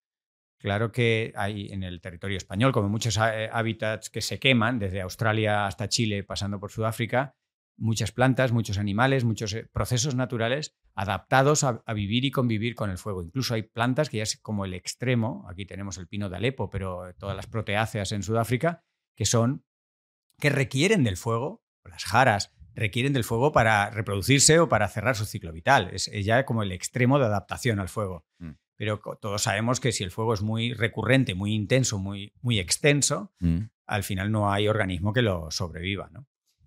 Claro 0.59 0.93
que 0.93 1.33
hay 1.37 1.73
en 1.73 1.83
el 1.83 2.01
territorio 2.01 2.37
español, 2.37 2.73
como 2.73 2.89
muchos 2.89 3.19
eh, 3.19 3.51
hábitats 3.53 4.09
que 4.09 4.21
se 4.21 4.39
queman, 4.39 4.79
desde 4.79 5.01
Australia 5.01 5.67
hasta 5.67 5.89
Chile, 5.89 6.23
pasando 6.23 6.61
por 6.61 6.71
Sudáfrica, 6.71 7.37
muchas 7.77 8.13
plantas, 8.13 8.53
muchos 8.53 8.79
animales, 8.79 9.25
muchos 9.25 9.53
eh, 9.53 9.69
procesos 9.73 10.15
naturales 10.15 10.77
adaptados 10.95 11.65
a, 11.65 11.83
vivir 11.95 12.25
y 12.25 12.31
convivir 12.31 12.75
con 12.75 12.91
el 12.91 12.99
fuego. 12.99 13.23
Incluso 13.23 13.55
hay 13.55 13.63
plantas 13.63 14.09
que 14.09 14.19
ya 14.19 14.23
es 14.23 14.39
como 14.41 14.65
el 14.65 14.75
extremo, 14.75 15.47
aquí 15.49 15.67
tenemos 15.67 15.99
el 15.99 16.07
pino 16.07 16.29
de 16.29 16.37
Alepo, 16.37 16.71
pero 16.71 17.13
todas 17.19 17.37
las 17.37 17.47
proteáceas 17.47 18.13
en 18.13 18.23
Sudáfrica, 18.23 18.85
que 19.17 19.27
son, 19.27 19.65
que 20.39 20.51
requieren 20.51 21.05
del 21.05 21.17
fuego, 21.17 21.63
las 21.85 22.05
jaras 22.05 22.55
requieren 22.75 23.13
del 23.13 23.25
fuego 23.25 23.53
para 23.53 23.91
reproducirse 23.91 24.59
o 24.59 24.69
para 24.69 24.89
cerrar 24.89 25.17
su 25.17 25.25
ciclo 25.27 25.53
vital. 25.53 25.91
Es 25.93 26.11
ya 26.25 26.45
como 26.45 26.63
el 26.63 26.73
extremo 26.73 27.19
de 27.19 27.27
adaptación 27.27 27.79
al 27.81 27.89
fuego. 27.89 28.27
Mm. 28.39 28.53
Pero 28.77 29.01
todos 29.21 29.43
sabemos 29.43 29.79
que 29.79 29.93
si 29.93 30.03
el 30.03 30.11
fuego 30.11 30.35
es 30.35 30.43
muy 30.43 30.73
recurrente, 30.73 31.37
muy 31.37 31.55
intenso, 31.55 31.99
muy, 31.99 32.33
muy 32.41 32.59
extenso, 32.59 33.33
mm. 33.39 33.59
al 33.87 34.03
final 34.03 34.33
no 34.33 34.53
hay 34.53 34.67
organismo 34.67 35.13
que 35.13 35.23
lo 35.23 35.51
sobreviva. 35.53 36.09
¿no? 36.11 36.27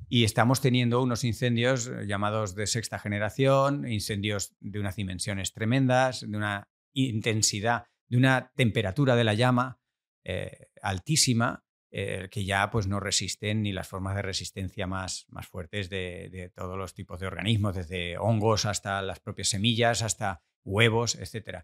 Y 0.10 0.24
estamos 0.24 0.62
teniendo 0.62 1.02
unos 1.02 1.24
incendios 1.24 1.88
eh, 1.88 2.06
llamados 2.08 2.56
de 2.56 2.68
sexta 2.68 2.98
generación, 2.98 3.88
incendios 3.88 4.56
de 4.60 4.80
unas 4.80 4.96
dimensiones 4.96 5.54
tremendas, 5.54 6.22
de 6.22 6.38
una 6.38 6.70
intensidad, 6.94 7.86
de 8.08 8.18
una 8.18 8.52
temperatura 8.56 9.16
de 9.16 9.24
la 9.26 9.34
llama 9.34 9.80
eh, 10.24 10.70
altísima, 10.82 11.66
eh, 11.92 12.30
que 12.32 12.46
ya 12.46 12.70
pues, 12.70 12.88
no 12.88 13.00
resisten 13.00 13.64
ni 13.64 13.74
las 13.74 13.88
formas 13.88 14.16
de 14.16 14.22
resistencia 14.22 14.88
más, 14.88 15.26
más 15.30 15.48
fuertes 15.48 15.90
de, 15.90 16.52
todos 16.56 16.78
los 16.78 16.94
tipos 16.94 17.20
de 17.20 17.28
organismos, 17.28 17.76
desde 17.76 18.18
hongos 18.18 18.66
hasta 18.66 19.02
las 19.02 19.20
propias 19.20 19.50
semillas, 19.50 20.04
hasta 20.04 20.42
huevos, 20.64 21.16
etc. 21.16 21.64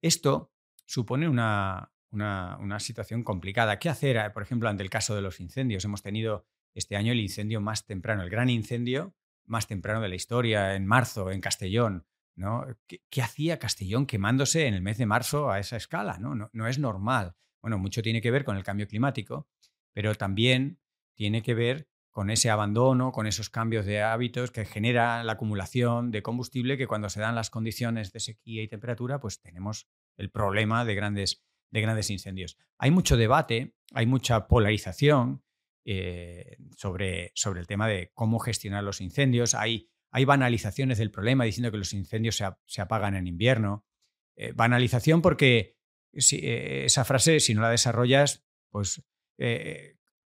Esto 0.00 0.52
supone 0.86 1.28
una, 1.28 1.92
una, 2.10 2.80
situación 2.80 3.22
complicada. 3.24 3.78
¿Qué 3.78 3.88
hacer, 3.88 4.32
por 4.32 4.42
ejemplo, 4.42 4.68
ante 4.68 4.82
el 4.82 4.90
caso 4.90 5.14
de 5.14 5.22
los 5.22 5.40
incendios? 5.40 5.84
Hemos 5.84 6.02
tenido 6.02 6.46
este 6.74 6.96
año 6.96 7.12
el 7.12 7.20
incendio 7.20 7.60
más 7.60 7.86
temprano, 7.86 8.22
el 8.22 8.30
gran 8.30 8.50
incendio 8.50 9.14
más 9.46 9.66
temprano 9.66 10.00
de 10.00 10.08
la 10.08 10.14
historia, 10.14 10.74
en 10.74 10.86
marzo, 10.86 11.30
en 11.30 11.40
Castellón. 11.40 12.06
¿no? 12.36 12.66
¿Qué, 12.86 13.22
hacía 13.22 13.58
Castellón 13.58 14.06
quemándose 14.06 14.66
en 14.66 14.74
el 14.74 14.82
mes 14.82 14.98
de 14.98 15.06
marzo 15.06 15.50
a 15.50 15.58
esa 15.58 15.76
escala? 15.76 16.18
¿no? 16.18 16.34
No, 16.34 16.50
no 16.52 16.66
es 16.66 16.78
normal. 16.78 17.36
Bueno, 17.62 17.78
mucho 17.78 18.02
tiene 18.02 18.20
que 18.20 18.30
ver 18.30 18.44
con 18.44 18.56
el 18.56 18.64
cambio 18.64 18.86
climático, 18.86 19.48
pero 19.92 20.14
también 20.14 20.80
tiene 21.14 21.42
que 21.42 21.54
ver 21.54 21.88
con 22.10 22.30
ese 22.30 22.50
abandono, 22.50 23.10
con 23.10 23.26
esos 23.26 23.50
cambios 23.50 23.86
de 23.86 24.02
hábitos 24.02 24.50
que 24.50 24.64
genera 24.64 25.24
la 25.24 25.32
acumulación 25.32 26.10
de 26.10 26.22
combustible 26.22 26.76
que 26.76 26.86
cuando 26.86 27.08
se 27.08 27.20
dan 27.20 27.34
las 27.34 27.50
condiciones 27.50 28.12
de 28.12 28.20
sequía 28.20 28.62
y 28.62 28.68
temperatura, 28.68 29.18
pues 29.18 29.40
tenemos 29.40 29.88
el 30.16 30.30
problema 30.30 30.84
de 30.84 30.94
grandes, 30.94 31.44
de 31.70 31.80
grandes 31.80 32.10
incendios. 32.10 32.56
Hay 32.78 32.92
mucho 32.92 33.16
debate, 33.16 33.74
hay 33.92 34.06
mucha 34.06 34.46
polarización 34.46 35.43
eh, 35.86 36.56
sobre, 36.76 37.30
sobre 37.34 37.60
el 37.60 37.66
tema 37.66 37.86
de 37.88 38.10
cómo 38.14 38.38
gestionar 38.38 38.82
los 38.82 39.00
incendios. 39.00 39.54
Hay, 39.54 39.90
hay 40.10 40.24
banalizaciones 40.24 40.98
del 40.98 41.10
problema 41.10 41.44
diciendo 41.44 41.70
que 41.70 41.78
los 41.78 41.92
incendios 41.92 42.42
se, 42.66 42.80
apagan 42.80 43.14
en 43.16 43.26
invierno. 43.26 43.84
Eh, 44.36 44.52
banalización 44.52 45.22
porque 45.22 45.76
eh, 46.12 46.82
esa 46.86 47.04
frase, 47.04 47.40
si 47.40 47.54
no 47.54 47.60
la 47.60 47.70
desarrollas, 47.70 48.44
pues 48.70 49.04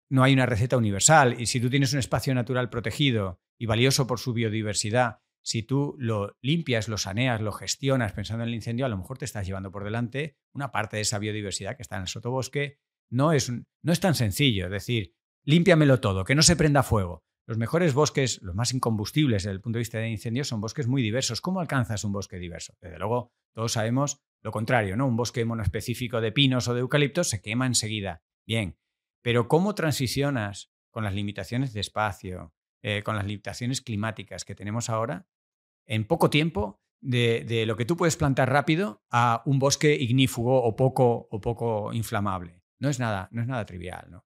no 0.09 0.25
hay 0.25 0.33
una 0.33 0.47
receta 0.47 0.77
universal. 0.77 1.41
Y 1.41 1.47
si 1.47 1.61
tú 1.61 1.71
tienes 1.71 1.93
un 1.93 2.01
espacio 2.01 2.35
natural 2.35 2.69
protegido 2.69 3.41
y 3.59 3.67
valioso 3.67 4.07
por 4.07 4.19
su 4.19 4.33
biodiversidad, 4.35 5.21
si 5.47 5.63
tú 5.63 5.95
lo 5.99 6.37
limpias, 6.43 6.89
lo 6.89 6.99
saneas, 6.99 7.41
lo 7.41 7.53
gestionas 7.53 8.13
pensando 8.13 8.43
en 8.43 8.49
el 8.49 8.57
incendio, 8.57 8.85
a 8.85 8.89
lo 8.89 8.99
mejor 8.99 9.17
te 9.17 9.25
estás 9.25 9.47
llevando 9.47 9.71
por 9.71 9.85
delante 9.85 10.37
una 10.53 10.73
parte 10.73 10.97
de 10.97 11.03
esa 11.03 11.21
biodiversidad 11.21 11.77
que 11.77 11.83
está 11.83 11.97
en 11.97 12.03
el 12.03 12.09
sotobosque. 12.09 12.81
No 13.09 13.33
es, 13.33 13.51
no 13.51 13.93
es 13.93 14.01
tan 14.01 14.17
sencillo, 14.17 14.67
es 14.67 14.73
decir, 14.73 15.16
límpiamelo 15.47 16.01
todo, 16.01 16.25
que 16.25 16.35
no 16.35 16.43
se 16.43 16.57
prenda 16.57 16.83
fuego. 16.83 17.25
Los 17.47 17.59
mejores 17.59 17.95
bosques, 17.95 18.43
los 18.43 18.57
más 18.57 18.75
incombustibles 18.75 19.45
desde 19.45 19.55
el 19.55 19.61
punto 19.61 19.77
de 19.77 19.83
vista 19.83 19.99
de 19.99 20.11
incendios, 20.11 20.49
son 20.49 20.61
bosques 20.61 20.89
muy 20.89 21.01
diversos. 21.01 21.41
¿Cómo 21.41 21.61
alcanzas 21.61 22.03
un 22.03 22.13
bosque 22.13 22.39
diverso? 22.39 22.75
Desde 22.81 22.99
luego, 22.99 23.33
todos 23.55 23.73
sabemos 23.73 24.21
lo 24.43 24.51
contrario, 24.51 24.97
¿no? 24.97 25.07
Un 25.07 25.17
bosque 25.17 25.45
monoespecífico 25.45 26.21
de 26.21 26.33
pinos 26.33 26.67
o 26.67 26.75
de 26.75 26.81
eucaliptos 26.81 27.29
se 27.29 27.41
quema 27.41 27.67
enseguida. 27.67 28.25
Bien, 28.45 28.77
pero 29.23 29.47
¿cómo 29.47 29.77
transicionas 29.77 30.73
con 30.91 31.05
las 31.05 31.15
limitaciones 31.15 31.73
de 31.73 31.81
espacio, 31.81 32.53
eh, 32.83 33.05
con 33.05 33.15
las 33.15 33.27
limitaciones 33.27 33.81
climáticas 33.81 34.45
que 34.45 34.57
tenemos 34.57 34.91
ahora, 34.91 35.29
en 35.87 36.05
poco 36.05 36.29
tiempo, 36.31 36.81
de, 37.01 37.65
lo 37.67 37.77
que 37.77 37.85
tú 37.85 37.97
puedes 37.97 38.17
plantar 38.17 38.51
rápido 38.51 39.05
a 39.11 39.43
un 39.47 39.61
bosque 39.61 39.95
ignífugo 39.95 40.61
o 40.65 40.75
poco, 40.75 41.29
o 41.31 41.41
poco 41.41 41.93
inflamable? 41.93 42.65
No 42.81 42.89
es 42.89 42.99
nada, 42.99 43.29
no 43.31 43.43
es 43.43 43.47
nada 43.47 43.65
trivial. 43.65 44.07
¿no? 44.11 44.26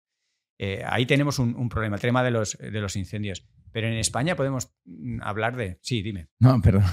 Eh, 0.63 0.83
ahí 0.87 1.07
tenemos 1.07 1.39
un, 1.39 1.71
problema, 1.71 1.97
el 1.97 2.03
tema 2.03 2.23
de 2.23 2.31
los, 2.31 2.59
de 2.59 2.81
los 2.83 2.95
incendios. 2.95 3.49
Pero 3.73 3.87
en 3.87 3.95
España 3.95 4.37
podemos 4.37 4.71
mm, 4.85 5.21
hablar 5.23 5.57
de... 5.57 5.79
Sí, 5.81 6.03
dime. 6.03 6.29
No, 6.39 6.61
perdón. 6.61 6.85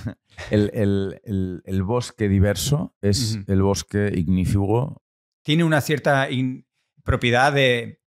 El, 0.52 1.84
bosque 1.84 2.30
diverso 2.30 2.96
es 3.02 3.40
el 3.46 3.62
bosque 3.62 4.14
ignífugo. 4.16 5.04
Tiene 5.44 5.66
una 5.66 5.82
cierta 5.82 6.30
propiedad 7.04 7.52
de, 7.52 8.00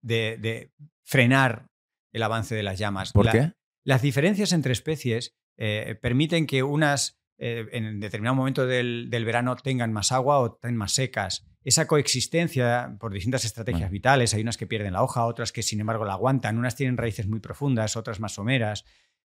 frenar 1.04 1.68
el 2.12 2.22
avance 2.22 2.54
de 2.54 2.62
las 2.62 2.78
llamas. 2.78 3.12
¿Por 3.12 3.30
qué? 3.30 3.52
Las 3.84 4.00
diferencias 4.00 4.52
entre 4.52 4.72
especies 4.72 5.36
eh, 5.58 5.94
permiten 6.00 6.46
que 6.46 6.62
unas 6.62 7.19
eh, 7.42 7.66
en 7.72 8.00
determinado 8.00 8.36
momento 8.36 8.66
del, 8.66 9.08
verano 9.10 9.56
tengan 9.56 9.94
más 9.94 10.12
agua 10.12 10.40
o 10.40 10.54
estén 10.56 10.76
más 10.76 10.92
secas. 10.92 11.46
Esa 11.64 11.86
coexistencia 11.86 12.94
por 13.00 13.14
distintas 13.14 13.46
estrategias 13.46 13.90
vitales, 13.90 14.34
hay 14.34 14.42
unas 14.42 14.58
que 14.58 14.66
pierden 14.66 14.92
la 14.92 15.02
hoja, 15.02 15.24
otras 15.24 15.50
que 15.50 15.62
sin 15.62 15.80
embargo 15.80 16.04
la 16.04 16.12
aguantan, 16.12 16.58
unas 16.58 16.76
tienen 16.76 16.98
raíces 16.98 17.26
muy 17.26 17.40
profundas, 17.40 17.96
otras 17.96 18.20
más 18.20 18.34
someras. 18.34 18.84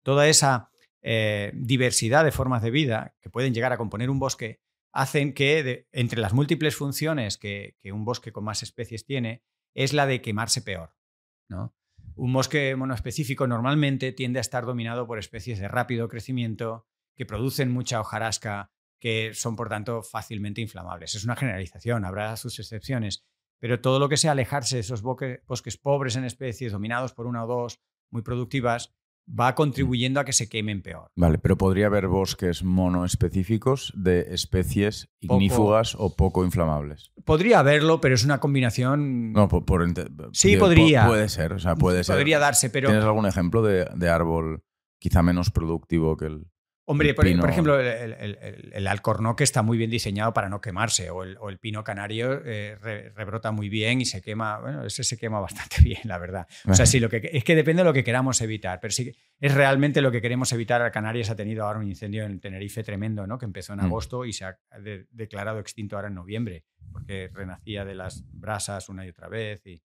Toda 0.04 0.30
esa 0.30 0.70
eh, 1.02 1.52
diversidad 1.54 2.24
de 2.24 2.32
formas 2.32 2.62
de 2.62 2.72
vida 2.72 3.14
que 3.20 3.30
pueden 3.30 3.54
llegar 3.54 3.74
a 3.74 3.78
componer 3.78 4.10
un 4.10 4.20
bosque 4.20 4.62
hacen 4.94 5.34
que 5.34 5.86
entre 5.92 6.22
las 6.22 6.32
múltiples 6.32 6.78
funciones 6.78 7.38
que, 7.38 7.76
que, 7.78 7.92
un 7.92 8.06
bosque 8.06 8.32
con 8.32 8.46
más 8.46 8.64
especies 8.64 9.06
tiene, 9.06 9.44
es 9.74 9.92
la 9.92 10.08
de 10.08 10.22
quemarse 10.22 10.62
peor. 10.62 10.96
¿no? 11.50 11.76
Un 12.16 12.32
bosque 12.32 12.74
monoespecífico 12.78 13.48
normalmente 13.48 14.14
tiende 14.14 14.40
a 14.40 14.42
estar 14.42 14.66
dominado 14.66 15.08
por 15.08 15.20
especies 15.20 15.60
de 15.60 15.68
rápido 15.68 16.08
crecimiento, 16.08 16.88
que 17.18 17.26
producen 17.26 17.72
mucha 17.72 18.00
hojarasca, 18.00 18.72
que 19.00 19.34
son 19.34 19.56
por 19.56 19.70
tanto 19.70 20.02
fácilmente 20.04 20.62
inflamables. 20.62 21.16
Es 21.16 21.26
una 21.26 21.36
generalización, 21.36 22.06
habrá 22.06 22.36
sus 22.38 22.60
excepciones, 22.60 23.26
pero 23.60 23.82
todo 23.82 24.00
lo 24.00 24.08
que 24.08 24.18
sea 24.18 24.32
alejarse 24.32 24.76
de 24.76 24.82
esos 24.82 25.02
bosques 25.02 25.78
pobres 25.78 26.16
en 26.16 26.24
especies, 26.24 26.72
dominados 26.72 27.14
por 27.14 27.26
una 27.26 27.44
o 27.44 27.48
dos, 27.48 27.80
muy 28.12 28.22
productivas, 28.22 28.94
va 29.28 29.56
contribuyendo 29.56 30.20
a 30.20 30.26
que 30.26 30.32
se 30.32 30.48
quemen 30.48 30.82
peor. 30.82 31.12
Vale, 31.16 31.38
pero 31.38 31.58
podría 31.58 31.88
haber 31.88 32.08
bosques 32.08 32.64
monoespecíficos 32.64 33.92
de 33.96 34.34
especies 34.34 35.10
ignífugas 35.20 35.96
o 35.96 36.16
poco 36.16 36.46
inflamables. 36.46 37.12
Podría 37.26 37.60
haberlo, 37.60 38.00
pero 38.00 38.16
es 38.16 38.24
una 38.24 38.40
combinación. 38.40 39.34
No, 39.34 39.50
por, 39.50 39.66
sí, 40.32 40.56
podría. 40.56 41.08
Puede 41.08 41.28
ser, 41.28 41.54
o 41.54 41.60
sea, 41.60 41.76
puede 41.76 42.04
ser. 42.04 42.16
Podría 42.16 42.40
darse, 42.40 42.70
pero. 42.70 42.88
¿Tienes 42.88 43.04
algún 43.04 43.26
ejemplo 43.26 43.62
de 43.62 44.10
árbol 44.10 44.64
quizá 45.00 45.22
menos 45.24 45.52
productivo 45.52 46.16
que 46.16 46.26
el, 46.26 46.48
Hombre, 46.90 47.14
por, 47.14 47.28
ejemplo, 47.28 47.78
el, 47.82 48.88
alcornoque 48.88 49.44
está 49.44 49.62
muy 49.62 49.78
bien 49.78 49.90
diseñado 49.90 50.34
para 50.34 50.48
no 50.48 50.62
quemarse, 50.62 51.10
o 51.10 51.24
el, 51.24 51.58
pino 51.60 51.84
canario 51.84 52.42
eh, 52.46 52.78
rebrota 53.14 53.52
muy 53.52 53.68
bien 53.68 54.00
y 54.00 54.06
se 54.06 54.22
quema, 54.22 54.60
bueno, 54.60 54.86
ese 54.86 55.04
se 55.04 55.18
quema 55.18 55.40
bastante 55.42 55.82
bien, 55.82 56.00
la 56.06 56.18
verdad. 56.18 56.48
O 56.66 56.74
sea, 56.74 56.86
sí, 56.86 57.02
lo 57.02 57.10
que, 57.10 57.30
es 57.34 57.44
que 57.44 57.56
depende 57.58 57.82
de 57.82 57.90
lo 57.90 57.94
que 57.94 58.06
queramos 58.06 58.40
evitar, 58.40 58.80
pero 58.80 58.94
sí 58.94 59.14
es 59.42 59.54
realmente 59.54 60.02
lo 60.02 60.14
que 60.14 60.22
queremos 60.22 60.54
evitar. 60.54 60.90
Canarias 60.94 61.30
ha 61.30 61.36
tenido 61.36 61.66
ahora 61.66 61.80
un 61.80 61.88
incendio 61.88 62.24
en 62.24 62.40
Tenerife 62.40 62.84
tremendo, 62.84 63.28
¿no? 63.28 63.38
que 63.38 63.44
empezó 63.44 63.74
en 63.74 63.80
mm. 63.80 63.86
agosto 63.86 64.24
y 64.24 64.32
se 64.32 64.46
ha 64.46 64.58
declarado 65.12 65.60
extinto 65.60 65.98
ahora 65.98 66.08
en 66.08 66.16
noviembre, 66.16 66.64
porque 66.94 67.30
renacía 67.34 67.84
de 67.84 67.96
las 67.96 68.24
brasas 68.32 68.88
una 68.88 69.06
y 69.06 69.10
otra 69.10 69.28
vez. 69.28 69.62
Y 69.66 69.84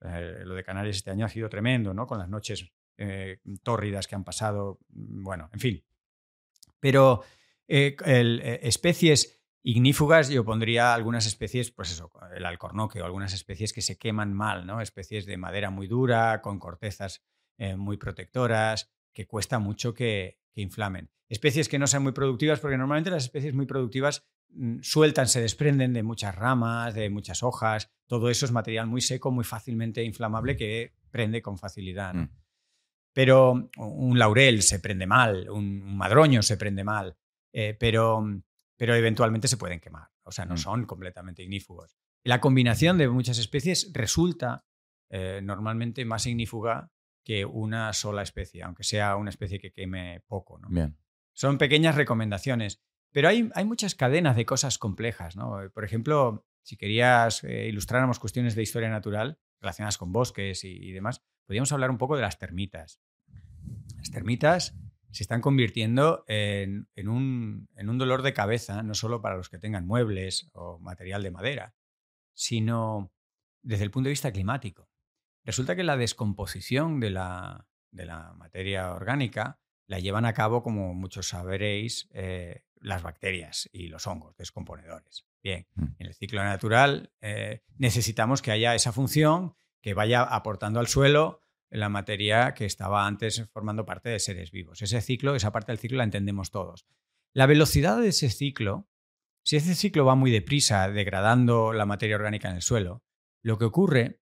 eh, 0.00 0.42
lo 0.44 0.56
de 0.56 0.64
Canarias 0.64 0.96
este 0.96 1.12
año 1.12 1.24
ha 1.24 1.28
sido 1.28 1.48
tremendo, 1.48 1.94
¿no? 1.94 2.08
con 2.08 2.18
las 2.18 2.28
noches 2.28 2.68
eh, 2.98 3.38
tórridas 3.62 4.08
que 4.08 4.16
han 4.16 4.24
pasado. 4.24 4.80
Bueno, 4.88 5.48
en 5.52 5.60
fin, 5.60 5.84
pero 6.82 7.22
eh, 7.68 7.96
eh, 8.04 8.60
especies 8.64 9.40
ignífugas, 9.62 10.28
yo 10.28 10.44
pondría 10.44 10.92
algunas 10.92 11.26
especies, 11.26 11.70
pues 11.70 11.92
eso, 11.92 12.10
el 12.34 12.44
alcornoque 12.44 13.00
o 13.00 13.04
algunas 13.04 13.32
especies 13.32 13.72
que 13.72 13.82
se 13.82 13.96
queman 13.96 14.34
mal, 14.34 14.66
¿no? 14.66 14.80
Especies 14.80 15.24
de 15.24 15.36
madera 15.36 15.70
muy 15.70 15.86
dura, 15.86 16.42
con 16.42 16.58
cortezas 16.58 17.22
eh, 17.58 17.76
muy 17.76 17.98
protectoras, 17.98 18.90
que 19.12 19.28
cuesta 19.28 19.60
mucho 19.60 19.94
que, 19.94 20.40
inflamen. 20.54 21.08
Especies 21.28 21.68
que 21.68 21.78
no 21.78 21.86
sean 21.86 22.02
muy 22.02 22.12
productivas, 22.12 22.58
porque 22.58 22.76
normalmente 22.76 23.10
las 23.10 23.24
especies 23.24 23.54
muy 23.54 23.66
productivas 23.66 24.26
mm, 24.50 24.80
sueltan, 24.82 25.28
se 25.28 25.40
desprenden 25.40 25.92
de 25.92 26.02
muchas 26.02 26.34
ramas, 26.34 26.94
de 26.94 27.10
muchas 27.10 27.44
hojas. 27.44 27.90
Todo 28.08 28.28
eso 28.28 28.44
es 28.44 28.52
material 28.52 28.88
muy 28.88 29.00
seco, 29.00 29.30
muy 29.30 29.44
fácilmente 29.44 30.02
inflamable 30.02 30.56
que 30.56 30.92
prende 31.10 31.40
con 31.40 31.58
facilidad. 31.58 32.12
Mm. 32.12 32.41
Pero 33.12 33.68
un 33.76 34.18
laurel 34.18 34.62
se 34.62 34.80
prende 34.80 35.06
mal, 35.06 35.48
un 35.50 35.96
madroño 35.96 36.42
se 36.42 36.56
prende 36.56 36.82
mal, 36.82 37.16
eh, 37.52 37.76
pero, 37.78 38.24
pero 38.76 38.94
eventualmente 38.94 39.48
se 39.48 39.58
pueden 39.58 39.80
quemar. 39.80 40.08
O 40.24 40.32
sea, 40.32 40.46
no 40.46 40.54
mm. 40.54 40.58
son 40.58 40.86
completamente 40.86 41.42
ignífugos. 41.42 41.96
La 42.24 42.40
combinación 42.40 42.98
de 42.98 43.08
muchas 43.08 43.38
especies 43.38 43.90
resulta 43.92 44.64
eh, 45.10 45.40
normalmente 45.42 46.04
más 46.04 46.26
ignífuga 46.26 46.90
que 47.24 47.44
una 47.44 47.92
sola 47.92 48.22
especie, 48.22 48.62
aunque 48.62 48.84
sea 48.84 49.16
una 49.16 49.30
especie 49.30 49.58
que 49.58 49.72
queme 49.72 50.22
poco. 50.26 50.58
¿no? 50.58 50.68
Bien. 50.70 50.96
Son 51.34 51.58
pequeñas 51.58 51.96
recomendaciones, 51.96 52.82
pero 53.12 53.28
hay, 53.28 53.50
hay, 53.54 53.64
muchas 53.64 53.94
cadenas 53.94 54.36
de 54.36 54.46
cosas 54.46 54.78
complejas. 54.78 55.36
¿no? 55.36 55.58
Por 55.74 55.84
ejemplo, 55.84 56.46
si 56.62 56.76
querías 56.76 57.44
eh, 57.44 57.68
ilustráramos 57.68 58.18
cuestiones 58.18 58.54
de 58.54 58.62
historia 58.62 58.88
natural 58.88 59.38
relacionadas 59.60 59.98
con 59.98 60.12
bosques 60.12 60.64
y 60.64 60.90
demás, 60.90 61.22
podríamos 61.46 61.72
hablar 61.72 61.90
un 61.90 61.98
poco 61.98 62.16
de 62.16 62.22
las 62.22 62.38
termitas. 62.38 63.00
Las 63.96 64.10
termitas 64.10 64.74
se 65.12 65.22
están 65.22 65.40
convirtiendo 65.40 66.24
en, 66.26 66.88
un, 67.06 67.68
dolor 67.76 68.22
de 68.22 68.32
cabeza, 68.32 68.82
no 68.82 68.94
solo 68.94 69.20
para 69.20 69.36
los 69.36 69.50
que 69.50 69.58
tengan 69.58 69.86
muebles 69.86 70.50
o 70.54 70.78
material 70.78 71.22
de 71.22 71.30
madera, 71.30 71.74
sino 72.32 73.12
desde 73.62 73.84
el 73.84 73.90
punto 73.90 74.08
de 74.08 74.12
vista 74.12 74.32
climático. 74.32 74.88
Resulta 75.44 75.76
que 75.76 75.84
la 75.84 75.96
descomposición 75.96 76.98
de 76.98 77.10
la, 77.10 77.66
materia 78.36 78.92
orgánica 78.92 79.60
la 79.86 79.98
llevan 79.98 80.24
a 80.24 80.32
cabo, 80.32 80.62
como 80.62 80.94
muchos 80.94 81.28
sabréis, 81.28 82.08
eh, 82.12 82.64
las 82.76 83.02
bacterias 83.02 83.68
y 83.72 83.88
los 83.88 84.06
hongos 84.06 84.36
descomponedores. 84.36 85.26
Bien, 85.42 85.66
mm. 85.74 85.84
en 85.98 86.06
el 86.06 86.14
ciclo 86.14 86.42
natural 86.42 87.12
eh, 87.20 87.62
necesitamos 87.76 88.40
que 88.40 88.52
haya 88.52 88.74
esa 88.74 88.92
función 88.92 89.56
que 89.82 89.92
vaya 89.92 90.22
aportando 90.22 90.80
al 90.80 90.86
suelo 90.86 91.40
la 91.68 91.90
materia 91.90 92.54
que 92.54 92.64
estaba 92.64 93.06
antes 93.06 93.46
formando 93.52 93.84
parte 93.84 94.08
de 94.08 94.18
seres 94.18 94.50
vivos. 94.50 94.80
Ese 94.80 95.00
ciclo, 95.02 95.34
esa 95.34 95.52
parte 95.52 95.72
del 95.72 95.78
ciclo 95.78 95.98
la 95.98 96.04
entendemos 96.04 96.50
todos. 96.50 96.86
La 97.34 97.46
velocidad 97.46 98.00
de 98.00 98.08
ese 98.08 98.30
ciclo 98.30 98.88
si 99.44 99.56
ese 99.56 99.74
ciclo 99.74 100.04
va 100.04 100.14
muy 100.14 100.30
deprisa, 100.30 100.88
degradando 100.88 101.72
la 101.72 101.84
materia 101.84 102.16
orgánica 102.16 102.48
en 102.48 102.56
el 102.56 102.62
suelo, 102.62 103.02
lo 103.42 103.58
que 103.58 103.64
ocurre, 103.64 104.20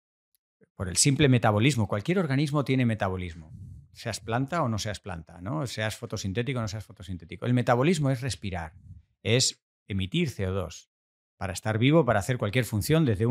por 0.75 0.89
el 0.89 0.97
simple 0.97 1.27
metabolismo, 1.27 1.87
cualquier 1.87 2.19
organismo 2.19 2.63
tiene 2.63 2.85
metabolismo, 2.85 3.51
seas 3.93 4.19
planta 4.19 4.61
o 4.61 4.69
no 4.69 4.77
seas 4.77 4.99
planta, 4.99 5.41
¿no? 5.41 5.65
seas 5.65 5.95
fotosintético 5.95 6.59
o 6.59 6.61
no 6.61 6.67
seas 6.67 6.85
fotosintético. 6.85 7.47
El 7.47 7.55
metabolismo 7.55 8.11
es 8.11 8.21
respirar, 8.21 8.75
es 9.23 9.65
emitir 9.87 10.29
CO2 10.29 10.89
para 11.35 11.53
estar 11.53 11.79
vivo, 11.79 12.05
para 12.05 12.19
hacer 12.19 12.37
cualquier 12.37 12.65
función, 12.65 13.05
desde 13.05 13.25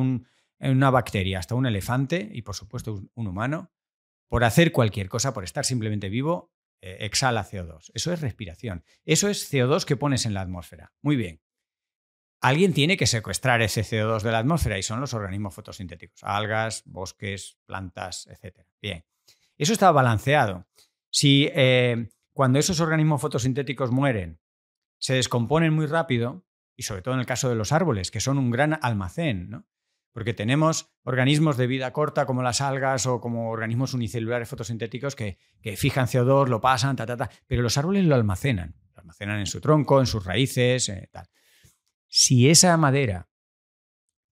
una 0.59 0.91
bacteria 0.91 1.39
hasta 1.39 1.55
un 1.55 1.67
elefante 1.67 2.29
y 2.33 2.43
por 2.43 2.55
supuesto 2.55 3.03
un 3.15 3.27
humano, 3.27 3.73
por 4.29 4.45
hacer 4.45 4.73
cualquier 4.73 5.09
cosa, 5.09 5.33
por 5.33 5.45
estar 5.45 5.65
simplemente 5.65 6.09
vivo, 6.09 6.53
eh, 6.81 6.99
exhala 7.01 7.45
CO2. 7.45 7.91
Eso 7.95 8.13
es 8.13 8.21
respiración. 8.21 8.85
Eso 9.05 9.29
es 9.29 9.53
CO2 9.53 9.85
que 9.85 9.97
pones 9.97 10.27
en 10.27 10.35
la 10.35 10.41
atmósfera. 10.41 10.93
Muy 11.03 11.17
bien. 11.17 11.41
Alguien 12.41 12.75
tiene 12.75 12.97
que 12.97 13.07
secuestrar 13.07 13.63
ese 13.63 13.83
CO2 13.83 14.23
de 14.23 14.33
la 14.33 14.39
atmósfera 14.39 14.79
y 14.79 14.83
son 14.83 15.01
los 15.01 15.15
organismos 15.15 15.55
fotosintéticos, 15.55 16.23
algas, 16.23 16.83
bosques, 16.85 17.59
plantas, 17.67 18.27
etc. 18.27 18.67
Bien. 18.81 19.05
Eso 19.57 19.73
está 19.73 19.91
balanceado. 19.91 20.67
Si 21.11 21.49
eh, 21.55 22.09
cuando 22.33 22.59
esos 22.59 22.81
organismos 22.81 23.21
fotosintéticos 23.21 23.91
mueren, 23.91 24.39
se 24.99 25.15
descomponen 25.15 25.73
muy 25.73 25.87
rápido, 25.87 26.45
y 26.77 26.83
sobre 26.83 27.01
todo 27.01 27.15
en 27.15 27.21
el 27.21 27.27
caso 27.27 27.49
de 27.49 27.55
los 27.55 27.73
árboles, 27.73 28.11
que 28.11 28.21
son 28.21 28.37
un 28.39 28.51
gran 28.51 28.79
almacén, 28.83 29.49
¿no? 29.49 29.67
Porque 30.17 30.33
tenemos 30.33 30.89
organismos 31.03 31.59
de 31.59 31.67
vida 31.67 31.93
corta 31.93 32.25
como 32.25 32.43
las 32.43 32.63
algas 32.63 33.05
o 33.05 33.21
como 33.21 33.51
organismos 33.51 33.93
unicelulares 33.93 34.49
fotosintéticos 34.49 35.15
que, 35.15 35.37
fijan 35.77 36.07
CO2, 36.07 36.49
lo 36.49 36.59
pasan, 36.63 36.97
ta, 36.97 37.05
ta, 37.05 37.19
ta, 37.19 37.31
pero 37.47 37.61
los 37.61 37.77
árboles 37.77 38.07
lo 38.07 38.15
almacenan. 38.15 38.75
Lo 38.95 39.01
almacenan 39.01 39.41
en 39.41 39.47
su 39.47 39.61
tronco, 39.61 40.01
en 40.01 40.07
sus 40.07 40.25
raíces, 40.25 40.89
eh, 40.89 41.11
tal. 41.13 41.29
Si 42.09 42.49
esa 42.49 42.75
madera, 42.79 43.29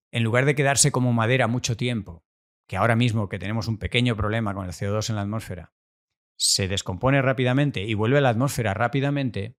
en 0.09 0.23
lugar 0.23 0.45
de 0.45 0.55
quedarse 0.55 0.91
como 0.91 1.13
madera 1.13 1.45
mucho 1.45 1.77
tiempo, 1.77 2.25
que 2.65 2.77
ahora 2.77 2.95
mismo 2.95 3.29
que 3.29 3.37
tenemos 3.37 3.67
un 3.67 3.77
pequeño 3.77 4.15
problema 4.15 4.55
con 4.55 4.65
el 4.65 4.71
CO2 4.71 5.11
en 5.11 5.17
la 5.17 5.21
atmósfera, 5.21 5.75
se 6.35 6.67
descompone 6.67 7.21
rápidamente 7.21 7.83
y 7.83 7.93
vuelve 7.93 8.17
a 8.17 8.21
la 8.21 8.29
atmósfera 8.29 8.73
rápidamente, 8.73 9.55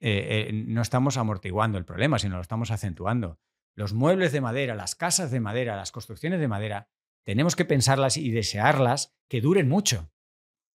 eh, 0.00 0.48
eh, 0.48 0.52
no 0.52 0.82
estamos 0.82 1.16
amortiguando 1.16 1.78
el 1.78 1.84
problema, 1.84 2.18
sino 2.18 2.34
lo 2.34 2.42
estamos 2.42 2.72
acentuando 2.72 3.38
los 3.78 3.92
muebles 3.92 4.32
de 4.32 4.40
madera, 4.40 4.74
las 4.74 4.96
casas 4.96 5.30
de 5.30 5.38
madera, 5.38 5.76
las 5.76 5.92
construcciones 5.92 6.40
de 6.40 6.48
madera, 6.48 6.88
tenemos 7.24 7.54
que 7.54 7.64
pensarlas 7.64 8.16
y 8.16 8.32
desearlas 8.32 9.16
que 9.28 9.40
duren 9.40 9.68
mucho. 9.68 10.10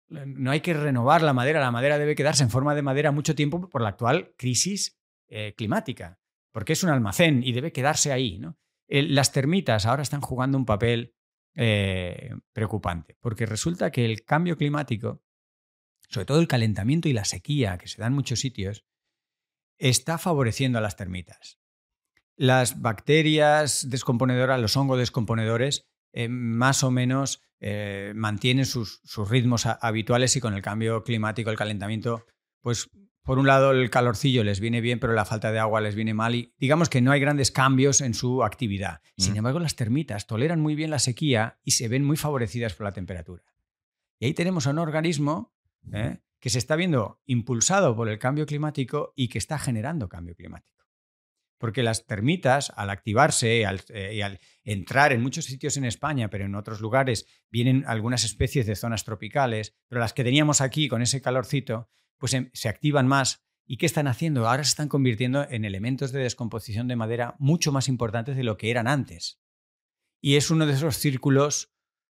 No 0.09 0.51
hay 0.51 0.59
que 0.59 0.73
renovar 0.73 1.21
la 1.21 1.31
madera, 1.31 1.61
la 1.61 1.71
madera 1.71 1.97
debe 1.97 2.13
quedarse 2.13 2.43
en 2.43 2.49
forma 2.49 2.75
de 2.75 2.81
madera 2.81 3.13
mucho 3.13 3.35
tiempo 3.35 3.69
por 3.69 3.81
la 3.81 3.89
actual 3.89 4.33
crisis 4.37 4.99
eh, 5.29 5.53
climática, 5.55 6.19
porque 6.51 6.73
es 6.73 6.83
un 6.83 6.89
almacén 6.89 7.41
y 7.41 7.53
debe 7.53 7.71
quedarse 7.71 8.11
ahí. 8.11 8.37
¿no? 8.37 8.57
las 8.89 9.31
termitas 9.31 9.85
ahora 9.85 10.03
están 10.03 10.19
jugando 10.19 10.57
un 10.57 10.65
papel 10.65 11.15
eh, 11.55 12.31
preocupante, 12.51 13.15
porque 13.21 13.45
resulta 13.45 13.91
que 13.91 14.03
el 14.03 14.25
cambio 14.25 14.57
climático, 14.57 15.23
sobre 16.09 16.25
todo 16.25 16.41
el 16.41 16.49
calentamiento 16.49 17.07
y 17.07 17.13
la 17.13 17.23
sequía 17.23 17.77
que 17.77 17.87
se 17.87 18.01
da 18.01 18.07
en 18.07 18.13
muchos 18.13 18.41
sitios, 18.41 18.83
está 19.77 20.17
favoreciendo 20.17 20.79
a 20.79 20.81
las 20.81 20.97
termitas 20.97 21.59
las 22.39 22.81
bacterias 22.81 23.89
descomponedoras, 23.89 24.61
los 24.61 24.77
hongos 24.77 24.97
descomponedores, 24.97 25.89
eh, 26.13 26.29
más 26.29 26.83
o 26.83 26.89
menos 26.89 27.41
eh, 27.59 28.13
mantienen 28.15 28.65
sus, 28.65 29.01
ritmos 29.29 29.65
habituales 29.65 30.37
y 30.37 30.39
con 30.39 30.53
el 30.53 30.61
cambio 30.61 31.03
climático, 31.03 31.49
el 31.49 31.57
calentamiento, 31.57 32.25
pues 32.61 32.89
por 33.23 33.39
un 33.39 33.47
lado 33.47 33.71
el 33.71 33.89
calorcillo 33.89 34.45
les 34.45 34.61
viene 34.61 34.79
bien, 34.79 35.01
pero 35.01 35.11
la 35.11 35.25
falta 35.25 35.51
de 35.51 35.59
agua 35.59 35.81
les 35.81 35.95
viene 35.95 36.13
mal 36.13 36.33
y 36.33 36.53
digamos 36.57 36.87
que 36.87 37.01
no 37.01 37.11
hay 37.11 37.19
grandes 37.19 37.51
cambios 37.51 37.99
en 37.99 38.13
su 38.13 38.41
actividad. 38.41 39.01
Sin 39.17 39.35
embargo, 39.35 39.59
las 39.59 39.75
termitas 39.75 40.25
toleran 40.25 40.61
muy 40.61 40.75
bien 40.75 40.91
la 40.91 40.99
sequía 40.99 41.59
y 41.65 41.71
se 41.71 41.89
ven 41.89 42.05
muy 42.05 42.15
favorecidas 42.15 42.73
por 42.73 42.85
la 42.85 42.93
temperatura. 42.93 43.43
Y 44.17 44.27
ahí 44.27 44.33
tenemos 44.33 44.65
a 44.65 44.69
un 44.69 44.79
organismo 44.79 45.53
¿eh? 45.91 46.19
que 46.39 46.49
se 46.49 46.57
está 46.57 46.77
viendo 46.77 47.19
impulsado 47.25 47.97
por 47.97 48.07
el 48.07 48.17
cambio 48.17 48.45
climático 48.45 49.11
y 49.17 49.27
que 49.27 49.39
está 49.39 49.59
generando 49.59 50.07
cambio 50.07 50.35
climático 50.35 50.78
porque 51.59 51.83
las 51.83 52.07
termitas, 52.07 52.71
al 52.75 52.89
activarse 52.89 53.63
eh, 53.89 54.15
y 54.15 54.21
al 54.21 54.39
entrar 54.63 55.13
en 55.13 55.21
muchos 55.21 55.45
sitios 55.45 55.77
en 55.77 55.85
España, 55.85 56.29
pero 56.29 56.45
en 56.45 56.55
otros 56.55 56.81
lugares 56.81 57.27
vienen 57.51 57.83
algunas 57.85 58.23
especies 58.23 58.65
de 58.65 58.75
zonas 58.75 59.03
tropicales, 59.03 59.75
pero 59.87 60.01
las 60.01 60.13
que 60.13 60.23
teníamos 60.23 60.61
aquí 60.61 60.87
con 60.87 61.01
ese 61.01 61.21
calorcito, 61.21 61.89
pues 62.17 62.33
em, 62.33 62.49
se 62.53 62.69
activan 62.69 63.07
más. 63.07 63.43
¿Y 63.67 63.77
qué 63.77 63.85
están 63.85 64.07
haciendo? 64.07 64.47
Ahora 64.47 64.63
se 64.63 64.69
están 64.69 64.87
convirtiendo 64.87 65.45
en 65.47 65.63
elementos 65.63 66.11
de 66.11 66.21
descomposición 66.21 66.87
de 66.87 66.95
madera 66.95 67.35
mucho 67.37 67.71
más 67.71 67.87
importantes 67.87 68.35
de 68.35 68.43
lo 68.43 68.57
que 68.57 68.71
eran 68.71 68.87
antes. 68.87 69.39
Y 70.21 70.37
es 70.37 70.49
uno 70.49 70.65
de 70.65 70.73
esos 70.73 70.97
círculos 70.97 71.71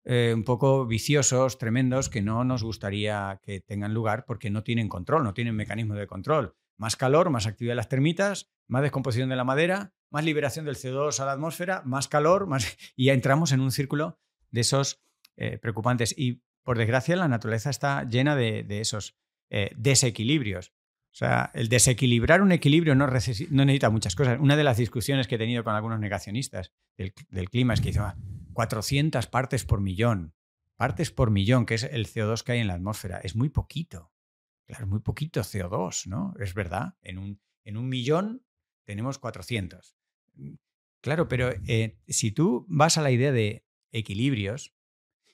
eh, 0.05 0.33
un 0.35 0.45
poco 0.45 0.87
viciosos, 0.87 1.59
tremendos, 1.59 2.09
que 2.09 2.23
no 2.23 2.45
nos 2.45 2.63
gustaría 2.63 3.41
que 3.43 3.61
tengan 3.61 3.93
lugar 3.93 4.25
porque 4.25 4.51
no 4.51 4.63
tienen 4.63 4.89
control, 4.89 5.25
no 5.25 5.35
tienen 5.35 5.55
mecanismo 5.55 5.95
de 5.95 6.07
control. 6.07 6.57
Más 6.83 6.97
calor, 6.97 7.31
más 7.31 7.47
actividad 7.47 7.73
de 7.73 7.77
las 7.77 7.89
termitas, 7.89 8.51
más 8.67 8.83
descomposición 8.83 9.29
de 9.29 9.37
la 9.37 9.45
madera, 9.45 9.95
más 10.11 10.25
liberación 10.25 10.65
del 10.65 10.75
CO2 10.75 11.21
a 11.21 11.27
la 11.27 11.31
atmósfera, 11.31 11.83
más 11.85 12.09
calor, 12.09 12.49
más... 12.49 12.77
y 12.97 13.05
ya 13.05 13.13
entramos 13.13 13.53
en 13.53 13.61
un 13.61 13.71
círculo 13.71 14.19
de 14.51 14.63
esos 14.63 15.01
eh, 15.37 15.59
preocupantes. 15.59 16.13
Y 16.19 16.43
por 16.65 16.79
desgracia 16.79 17.15
la 17.15 17.29
naturaleza 17.29 17.71
está 17.71 18.03
llena 18.03 18.35
de, 18.35 18.67
esos 18.81 19.17
eh, 19.49 19.71
desequilibrios. 19.77 20.73
O 21.13 21.15
sea, 21.15 21.53
el 21.55 21.69
desequilibrar 21.69 22.43
un 22.43 22.51
equilibrio 22.51 22.97
no, 22.97 23.07
necesita 23.07 23.89
muchas 23.91 24.17
cosas. 24.17 24.41
Una 24.41 24.57
de 24.57 24.65
las 24.65 24.77
discusiones 24.77 25.29
que 25.29 25.37
he 25.37 25.39
tenido 25.39 25.63
con 25.63 25.77
algunos 25.77 26.01
negacionistas 26.01 26.73
del, 26.97 27.13
clima 27.49 27.75
es 27.75 27.81
que 27.81 27.91
dicen 27.91 28.03
400 28.55 29.29
partes 29.29 29.65
por 29.65 29.81
millón. 29.81 30.35
Partes 30.77 31.13
por 31.13 31.31
millón, 31.31 31.65
que 31.65 31.77
es 31.77 31.85
el 31.85 32.09
CO2 32.09 32.43
que 32.43 32.53
hay 32.53 32.59
en 32.59 32.67
la 32.67 32.75
atmósfera. 32.75 33.21
Es 33.23 33.37
muy 33.37 33.51
poquito. 33.51 34.12
Claro, 34.67 34.87
muy 34.87 35.01
poquito 35.01 35.41
CO2, 35.41 36.07
¿no? 36.07 36.35
Es 36.39 36.55
verdad. 36.55 36.95
En 37.03 37.19
un, 37.19 37.41
en 37.65 37.77
un 37.77 37.89
millón 37.89 38.45
tenemos 38.85 39.19
400. 39.19 39.97
Mm, 40.35 40.55
claro, 41.01 41.29
pero 41.29 41.51
eh, 41.67 41.99
si 42.09 42.33
tú 42.33 42.67
vas 42.69 42.99
a 42.99 43.03
la 43.03 43.11
idea 43.11 43.33
de 43.33 43.67
equilibrios 43.91 44.75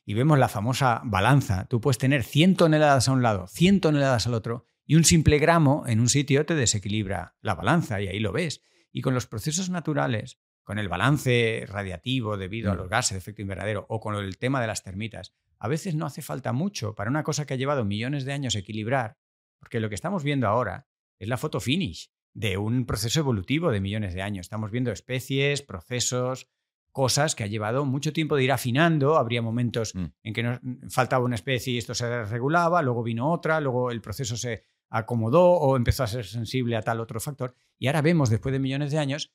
y 0.05 0.15
vemos 0.15 0.39
la 0.39 0.49
famosa 0.49 1.03
balanza, 1.05 1.67
tú 1.67 1.81
puedes 1.81 1.99
tener 1.99 2.25
100 2.25 2.57
toneladas 2.57 3.09
a 3.09 3.13
un 3.13 3.23
lado, 3.23 3.47
100 3.47 3.81
toneladas 3.81 4.27
al 4.27 4.35
otro, 4.35 4.65
y 4.87 4.97
un 4.97 5.05
simple 5.05 5.39
gramo 5.39 5.85
en 5.87 6.01
un 6.01 6.09
sitio 6.09 6.47
te 6.47 6.55
desequilibra 6.55 7.37
la 7.43 7.55
balanza, 7.55 8.01
y 8.01 8.09
ahí 8.09 8.19
lo 8.19 8.33
ves. 8.33 8.63
Y 8.91 9.03
con 9.03 9.13
los 9.13 9.27
procesos 9.27 9.69
naturales, 9.69 10.41
con 10.65 10.79
el 10.79 10.89
balance 10.89 11.65
radiativo 11.69 12.39
debido 12.39 12.73
a 12.73 12.75
los 12.75 12.89
gases 12.89 13.13
de 13.13 13.19
efecto 13.19 13.43
invernadero 13.43 13.85
o 13.91 14.01
con 14.01 14.15
el 14.15 14.39
tema 14.39 14.63
de 14.63 14.67
las 14.67 14.83
termitas, 14.83 15.35
a 15.59 15.69
veces 15.69 15.95
no 15.95 16.07
hace 16.07 16.23
falta 16.23 16.53
mucho 16.53 16.95
para 16.95 17.11
una 17.11 17.23
cosa 17.23 17.47
que 17.47 17.55
ha 17.55 17.57
llevado 17.57 17.85
millones 17.85 18.25
de 18.25 18.33
años 18.33 18.55
equilibrar, 18.55 19.19
porque 19.59 19.81
lo 19.81 19.89
que 19.89 19.95
estamos 19.95 20.23
viendo 20.23 20.47
ahora 20.47 20.89
es 21.19 21.29
la 21.29 21.37
foto 21.37 21.61
finish 21.61 22.11
de 22.35 22.57
un 22.57 22.87
proceso 22.87 23.21
evolutivo 23.21 23.71
de 23.71 23.81
millones 23.81 24.15
de 24.15 24.23
años. 24.23 24.47
Estamos 24.47 24.71
viendo 24.71 24.93
especies, 24.93 25.63
procesos, 25.63 26.49
cosas 26.93 27.35
que 27.35 27.45
ha 27.45 27.49
llevado 27.49 27.85
mucho 27.85 28.13
tiempo 28.13 28.37
de 28.37 28.45
ir 28.45 28.53
afinando. 28.53 29.17
Habría 29.17 29.43
momentos 29.43 29.95
mm. 29.95 30.05
en 30.23 30.35
que 30.35 30.43
nos 30.43 30.61
faltaba 30.89 31.25
una 31.25 31.35
especie 31.35 31.73
y 31.73 31.79
esto 31.79 31.95
se 31.95 32.25
regulaba, 32.25 32.83
luego 32.83 33.03
vino 33.03 33.31
otra, 33.31 33.61
luego 33.61 33.91
el 33.91 34.01
proceso 34.01 34.37
se 34.37 34.65
acomodó 34.91 35.53
o 35.53 35.77
empezó 35.77 36.05
a 36.05 36.07
ser 36.07 36.25
sensible 36.25 36.77
a 36.77 36.83
tal 36.83 37.01
otro 37.01 37.21
factor. 37.21 37.55
Y 37.79 37.89
ahora 37.89 38.03
vemos, 38.03 38.31
después 38.31 38.53
de 38.53 38.59
millones 38.59 38.91
de 38.91 38.99
años, 38.99 39.33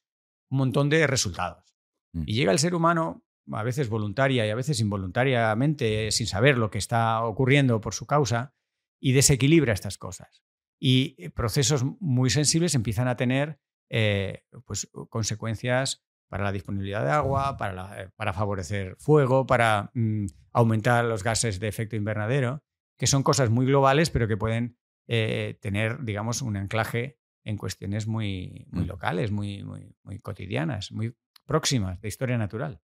un 0.49 0.59
montón 0.59 0.89
de 0.89 1.05
resultados. 1.07 1.75
Mm. 2.13 2.23
Y 2.25 2.33
llega 2.33 2.51
el 2.51 2.59
ser 2.59 2.75
humano, 2.75 3.23
a 3.51 3.63
veces 3.63 3.89
voluntaria 3.89 4.45
y 4.45 4.49
a 4.49 4.55
veces 4.55 4.79
involuntariamente, 4.79 6.11
sin 6.11 6.27
saber 6.27 6.57
lo 6.57 6.69
que 6.69 6.77
está 6.77 7.23
ocurriendo 7.23 7.81
por 7.81 7.93
su 7.93 8.05
causa, 8.05 8.53
y 8.99 9.11
desequilibra 9.11 9.73
estas 9.73 9.97
cosas 9.97 10.43
y 10.85 11.15
eh, 11.17 11.29
procesos 11.29 11.85
muy 12.01 12.29
sensibles 12.29 12.75
empiezan 12.75 13.07
a 13.07 13.15
tener 13.15 13.57
eh, 13.89 14.43
pues, 14.65 14.89
consecuencias 15.09 16.03
para 16.27 16.43
la 16.43 16.51
disponibilidad 16.51 17.05
de 17.05 17.11
agua, 17.11 17.55
para, 17.55 18.01
eh, 18.01 18.09
para 18.17 18.33
favorecer 18.33 18.97
fuego, 18.97 19.45
para 19.47 19.91
mm, 19.93 20.25
aumentar 20.51 21.05
los 21.05 21.23
gases 21.23 21.61
de 21.61 21.69
efecto 21.69 21.95
invernadero, 21.95 22.65
que 22.97 23.07
son 23.07 23.23
cosas 23.23 23.49
muy 23.49 23.65
globales, 23.65 24.09
pero 24.09 24.27
que 24.27 24.35
pueden 24.35 24.77
tener, 25.05 26.03
digamos, 26.03 26.41
un 26.41 26.55
anclaje 26.55 27.17
en 27.43 27.57
cuestiones 27.57 28.07
muy, 28.07 28.67
muy 28.69 28.83
mm. 28.83 28.87
locales, 28.87 29.31
muy, 29.31 29.63
muy, 29.63 29.95
muy 30.03 30.19
cotidianas, 30.19 30.91
muy 30.91 31.15
próximas 31.45 32.01
de 32.01 32.09
historia 32.09 32.37
natural. 32.37 32.81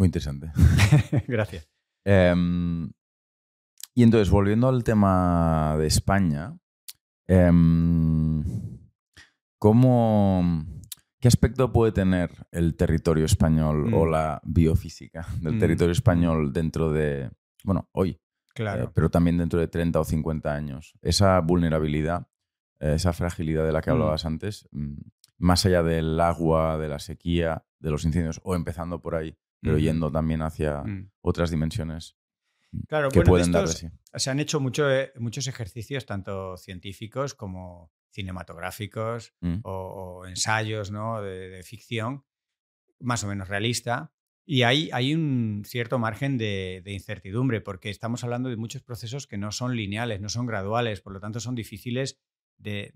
Muy 0.00 0.06
interesante. 0.06 0.50
Gracias. 1.28 1.68
Em, 2.06 2.90
y 3.94 4.02
entonces, 4.02 4.30
volviendo 4.30 4.66
al 4.66 4.82
tema 4.82 5.76
de 5.78 5.86
España, 5.86 6.56
em, 7.28 8.42
¿qué 11.20 11.28
aspecto 11.28 11.70
puede 11.70 11.92
tener 11.92 12.30
el 12.50 12.76
territorio 12.76 13.26
español 13.26 13.92
o 13.92 14.06
mm. 14.06 14.10
la 14.10 14.40
biofísica 14.42 15.26
del 15.42 15.56
mm. 15.56 15.58
territorio 15.58 15.92
español 15.92 16.50
dentro 16.50 16.90
de, 16.90 17.30
bueno, 17.62 17.90
hoy, 17.92 18.18
claro. 18.54 18.84
Eh, 18.84 18.90
pero 18.94 19.10
también 19.10 19.36
dentro 19.36 19.60
de 19.60 19.68
30 19.68 20.00
o 20.00 20.04
50 20.04 20.50
años? 20.50 20.94
Esa 21.02 21.38
vulnerabilidad 21.40 22.26
esa 22.78 23.12
fragilidad 23.12 23.66
de 23.66 23.72
la 23.72 23.82
que 23.82 23.90
Mm. 23.90 23.92
hablabas 23.92 24.24
antes, 24.24 24.66
más 25.36 25.66
allá 25.66 25.82
del 25.82 26.18
agua, 26.18 26.78
de 26.78 26.88
la 26.88 27.00
sequía, 27.00 27.66
de 27.78 27.90
los 27.90 28.06
incendios, 28.06 28.40
o 28.44 28.54
empezando 28.54 29.02
por 29.02 29.14
ahí, 29.14 29.36
pero 29.60 29.78
yendo 29.78 30.10
también 30.10 30.42
hacia 30.42 30.82
Mm. 30.82 31.10
otras 31.20 31.50
dimensiones 31.50 32.16
Claro, 32.88 33.08
que 33.10 33.18
bueno, 33.18 33.30
pueden 33.30 33.50
dar 33.52 33.64
de 33.64 33.70
estos 33.72 33.90
sí. 33.90 33.98
se 34.14 34.30
han 34.30 34.38
hecho 34.38 34.60
mucho, 34.60 34.88
eh, 34.90 35.12
muchos 35.18 35.46
ejercicios, 35.48 36.06
tanto 36.06 36.56
científicos 36.56 37.34
como 37.34 37.92
cinematográficos 38.12 39.34
Mm. 39.40 39.58
o, 39.64 39.72
o 40.22 40.26
ensayos 40.26 40.90
¿no? 40.90 41.20
de, 41.22 41.48
de 41.50 41.62
ficción, 41.62 42.24
más 43.00 43.24
o 43.24 43.28
menos 43.28 43.48
realista. 43.48 44.12
Y 44.46 44.62
hay, 44.62 44.88
hay 44.92 45.14
un 45.14 45.62
cierto 45.66 45.98
margen 45.98 46.36
de, 46.38 46.80
de 46.84 46.92
incertidumbre, 46.92 47.60
porque 47.60 47.90
estamos 47.90 48.24
hablando 48.24 48.48
de 48.48 48.56
muchos 48.56 48.82
procesos 48.82 49.26
que 49.26 49.38
no 49.38 49.52
son 49.52 49.76
lineales, 49.76 50.20
no 50.20 50.28
son 50.28 50.46
graduales, 50.46 51.00
por 51.00 51.12
lo 51.12 51.20
tanto 51.20 51.38
son 51.40 51.54
difíciles 51.54 52.18
de 52.58 52.92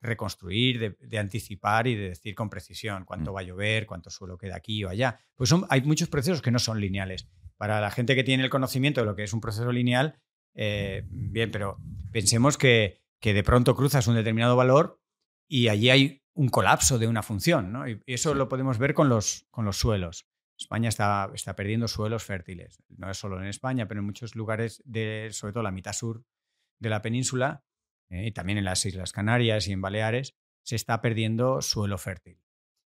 reconstruir, 0.00 0.78
de, 0.78 0.96
de 1.00 1.18
anticipar 1.18 1.86
y 1.86 1.94
de 1.94 2.10
decir 2.10 2.34
con 2.34 2.50
precisión 2.50 3.04
cuánto 3.04 3.32
Mm. 3.32 3.36
va 3.36 3.40
a 3.40 3.44
llover, 3.44 3.86
cuánto 3.86 4.10
suelo 4.10 4.38
queda 4.38 4.56
aquí 4.56 4.84
o 4.84 4.88
allá. 4.88 5.18
Pues 5.34 5.50
son, 5.50 5.66
hay 5.70 5.82
muchos 5.82 6.08
procesos 6.08 6.42
que 6.42 6.50
no 6.50 6.58
son 6.58 6.80
lineales. 6.80 7.28
Para 7.56 7.80
la 7.80 7.90
gente 7.90 8.14
que 8.14 8.24
tiene 8.24 8.44
el 8.44 8.50
conocimiento 8.50 9.00
de 9.00 9.06
lo 9.06 9.16
que 9.16 9.24
es 9.24 9.32
un 9.32 9.40
proceso 9.40 9.72
lineal, 9.72 10.20
eh, 10.54 11.04
bien, 11.08 11.50
pero 11.50 11.78
pensemos 12.12 12.56
que, 12.56 13.00
que 13.20 13.34
de 13.34 13.42
pronto 13.42 13.74
cruzas 13.74 14.06
un 14.06 14.14
determinado 14.14 14.56
valor 14.56 15.00
y 15.48 15.68
allí 15.68 15.90
hay 15.90 16.22
un 16.34 16.48
colapso 16.48 16.98
de 16.98 17.08
una 17.08 17.22
función, 17.22 17.72
¿no? 17.72 17.88
Y 17.88 18.00
eso 18.06 18.34
lo 18.34 18.48
podemos 18.48 18.78
ver 18.78 18.94
con 18.94 19.08
los, 19.08 19.46
con 19.50 19.64
los 19.64 19.76
suelos. 19.76 20.28
España 20.56 20.88
está, 20.88 21.30
está 21.34 21.56
perdiendo 21.56 21.88
suelos 21.88 22.22
fértiles. 22.24 22.82
No 22.88 23.10
es 23.10 23.16
solo 23.16 23.40
en 23.40 23.46
España, 23.46 23.88
pero 23.88 24.00
en 24.00 24.06
muchos 24.06 24.36
lugares, 24.36 24.82
de, 24.84 25.28
sobre 25.32 25.52
todo 25.52 25.62
la 25.62 25.72
mitad 25.72 25.92
sur 25.92 26.24
de 26.78 26.90
la 26.90 27.02
península, 27.02 27.64
eh, 28.10 28.26
y 28.28 28.32
también 28.32 28.58
en 28.58 28.64
las 28.64 28.84
Islas 28.86 29.12
Canarias 29.12 29.68
y 29.68 29.72
en 29.72 29.80
Baleares, 29.80 30.34
se 30.62 30.76
está 30.76 31.00
perdiendo 31.00 31.62
suelo 31.62 31.98
fértil. 31.98 32.40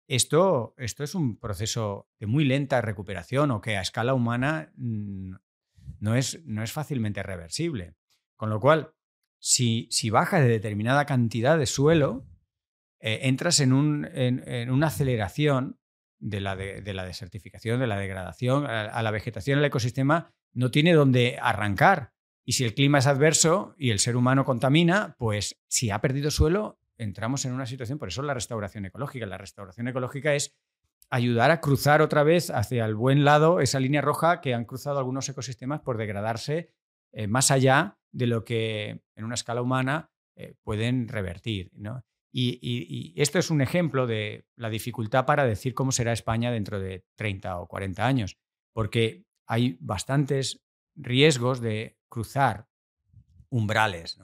Esto, 0.07 0.75
esto 0.77 1.03
es 1.03 1.15
un 1.15 1.39
proceso 1.39 2.09
de 2.21 2.27
muy 2.27 2.45
lenta 2.45 2.81
recuperación 2.83 3.51
o 3.51 3.61
que 3.61 3.77
a 3.77 3.81
escala 3.81 4.13
humana 4.15 4.73
no 4.77 6.15
es, 6.15 6.45
no 6.45 6.63
es 6.63 6.73
fácilmente 6.73 7.23
reversible. 7.23 7.95
Con 8.37 8.51
lo 8.51 8.61
cual, 8.61 8.93
si, 9.39 9.89
si 9.91 10.11
baja 10.11 10.41
de 10.41 10.49
determinada 10.49 11.07
cantidad 11.07 11.59
de 11.59 11.67
suelo, 11.67 12.27
eh, 13.01 13.21
entras 13.23 13.61
en, 13.61 13.73
un- 13.73 14.05
en- 14.13 14.71
una 14.71 14.89
aceleración 14.89 15.79
de 16.19 16.41
la, 16.41 16.57
de 16.57 16.95
la 16.95 17.05
desertificación, 17.05 17.81
de 17.81 17.87
la 17.87 17.99
degradación, 17.99 18.67
a, 18.67 18.83
a 18.87 19.03
la 19.03 19.11
vegetación, 19.11 19.59
el 19.59 19.65
ecosistema 19.65 20.33
no 20.53 20.71
tiene 20.71 20.93
dónde 20.93 21.39
arrancar. 21.41 22.13
Y 22.45 22.53
si 22.53 22.65
el 22.65 22.75
clima 22.75 22.99
es 22.99 23.07
adverso 23.07 23.75
y 23.79 23.91
el 23.91 23.99
ser 23.99 24.17
humano 24.17 24.45
contamina, 24.45 25.15
pues 25.19 25.57
si 25.69 25.91
ha 25.91 26.01
perdido 26.01 26.31
suelo, 26.31 26.79
entramos 26.99 27.45
en 27.45 27.53
una 27.53 27.67
situación, 27.67 27.99
por 27.99 28.09
eso 28.09 28.23
la 28.23 28.35
restauración 28.35 28.85
ecológica. 28.87 29.27
La 29.27 29.39
restauración 29.39 29.89
ecológica 29.89 30.35
es 30.35 30.55
ayudar 31.11 31.51
a 31.51 31.61
cruzar 31.61 32.03
otra 32.03 32.23
vez 32.23 32.51
hacia 32.51 32.85
el 32.85 32.95
buen 32.95 33.25
lado 33.25 33.61
esa 33.61 33.81
línea 33.81 34.01
roja 34.01 34.41
que 34.41 34.55
han 34.55 34.65
cruzado 34.65 34.99
algunos 34.99 35.29
ecosistemas 35.29 35.81
por 35.81 35.97
degradarse 35.97 36.71
eh, 37.13 37.27
más 37.27 37.51
allá 37.51 37.99
de 38.13 38.27
lo 38.27 38.45
que 38.45 39.01
en 39.17 39.25
una 39.25 39.35
escala 39.35 39.63
humana 39.63 40.11
eh, 40.37 40.55
pueden 40.63 41.09
revertir. 41.09 41.71
¿no? 41.75 42.05
Y, 42.33 42.59
y- 42.61 43.21
esto 43.21 43.39
es 43.39 43.51
un 43.51 43.61
ejemplo 43.61 44.07
de 44.07 44.45
la 44.57 44.71
dificultad 44.71 45.25
para 45.25 45.45
decir 45.47 45.75
cómo 45.75 45.93
será 45.93 46.13
España 46.13 46.51
dentro 46.51 46.81
de 46.81 47.05
30 47.17 47.59
o 47.61 47.69
40 47.69 48.05
años, 48.07 48.37
porque 48.73 49.25
hay 49.47 49.77
bastantes 49.81 50.64
riesgos 50.97 51.61
de 51.61 51.99
cruzar 52.09 52.69
umbrales 53.51 54.19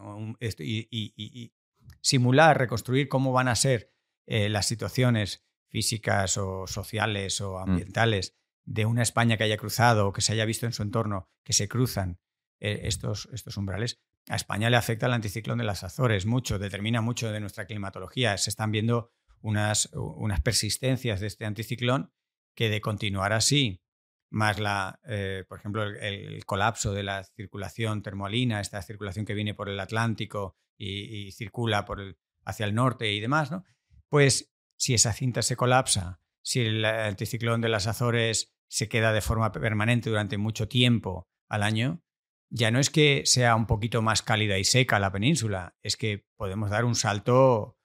y, 0.58 0.78
y- 0.78 0.88
y- 0.90 1.12
y 1.16 1.52
simular, 2.00 2.58
reconstruir 2.58 3.08
cómo 3.08 3.32
van 3.32 3.48
a 3.48 3.54
ser 3.56 3.92
eh, 4.26 4.48
las 4.48 4.66
situaciones 4.66 5.44
físicas 5.68 6.36
o 6.36 6.66
sociales 6.66 7.40
o 7.40 7.58
ambientales 7.58 8.36
de 8.64 8.86
una 8.86 9.02
España 9.02 9.36
que 9.36 9.44
haya 9.44 9.56
cruzado 9.56 10.08
o 10.08 10.12
que 10.12 10.20
se 10.20 10.32
haya 10.32 10.44
visto 10.44 10.66
en 10.66 10.72
su 10.72 10.82
entorno 10.82 11.28
que 11.44 11.52
se 11.52 11.68
cruzan 11.68 12.18
eh, 12.60 12.82
estos, 12.84 13.28
estos 13.32 13.56
umbrales. 13.56 14.00
A 14.28 14.36
España 14.36 14.68
le 14.70 14.76
afecta 14.76 15.06
el 15.06 15.12
anticiclón 15.12 15.58
de 15.58 15.64
las 15.64 15.82
Azores 15.82 16.26
mucho, 16.26 16.58
determina 16.58 17.00
mucho 17.00 17.32
de 17.32 17.40
nuestra 17.40 17.66
climatología. 17.66 18.36
Se 18.38 18.50
están 18.50 18.70
viendo 18.70 19.12
unas, 19.40 19.88
unas 19.94 20.40
persistencias 20.40 21.20
de 21.20 21.26
este 21.28 21.46
anticiclón 21.46 22.12
que 22.54 22.68
de 22.68 22.80
continuar 22.80 23.32
así, 23.32 23.82
más 24.30 24.60
la, 24.60 25.00
eh, 25.06 25.44
por 25.48 25.58
ejemplo, 25.58 25.82
el, 25.82 26.44
colapso 26.46 26.92
de 26.92 27.02
la 27.02 27.24
circulación 27.24 28.02
termoalina, 28.02 28.60
esta 28.60 28.80
circulación 28.80 29.26
que 29.26 29.34
viene 29.34 29.54
por 29.54 29.68
el 29.68 29.80
Atlántico 29.80 30.56
y, 30.78 31.32
circula 31.32 31.84
por 31.84 32.00
el- 32.00 32.16
hacia 32.44 32.64
el 32.64 32.74
norte 32.74 33.12
y 33.12 33.20
demás, 33.20 33.50
¿no? 33.50 33.64
Pues 34.08 34.52
si 34.76 34.94
esa 34.94 35.12
cinta 35.12 35.42
se 35.42 35.56
colapsa, 35.56 36.20
si 36.42 36.60
el 36.60 36.84
anticiclón 36.84 37.60
de 37.60 37.68
las 37.68 37.86
Azores 37.86 38.54
se 38.68 38.88
queda 38.88 39.12
de 39.12 39.20
forma 39.20 39.52
permanente 39.52 40.08
durante 40.08 40.38
mucho 40.38 40.68
tiempo 40.68 41.28
al 41.48 41.62
año, 41.62 42.02
ya 42.48 42.70
no 42.70 42.78
es 42.78 42.88
que 42.90 43.22
sea 43.26 43.54
un 43.56 43.66
poquito 43.66 44.00
más 44.00 44.22
cálida 44.22 44.58
y 44.58 44.64
seca 44.64 44.98
la 44.98 45.12
península, 45.12 45.76
es 45.82 45.96
que 45.96 46.26
podemos 46.36 46.70
dar 46.70 46.84
un 46.84 46.94
salto 46.94 47.76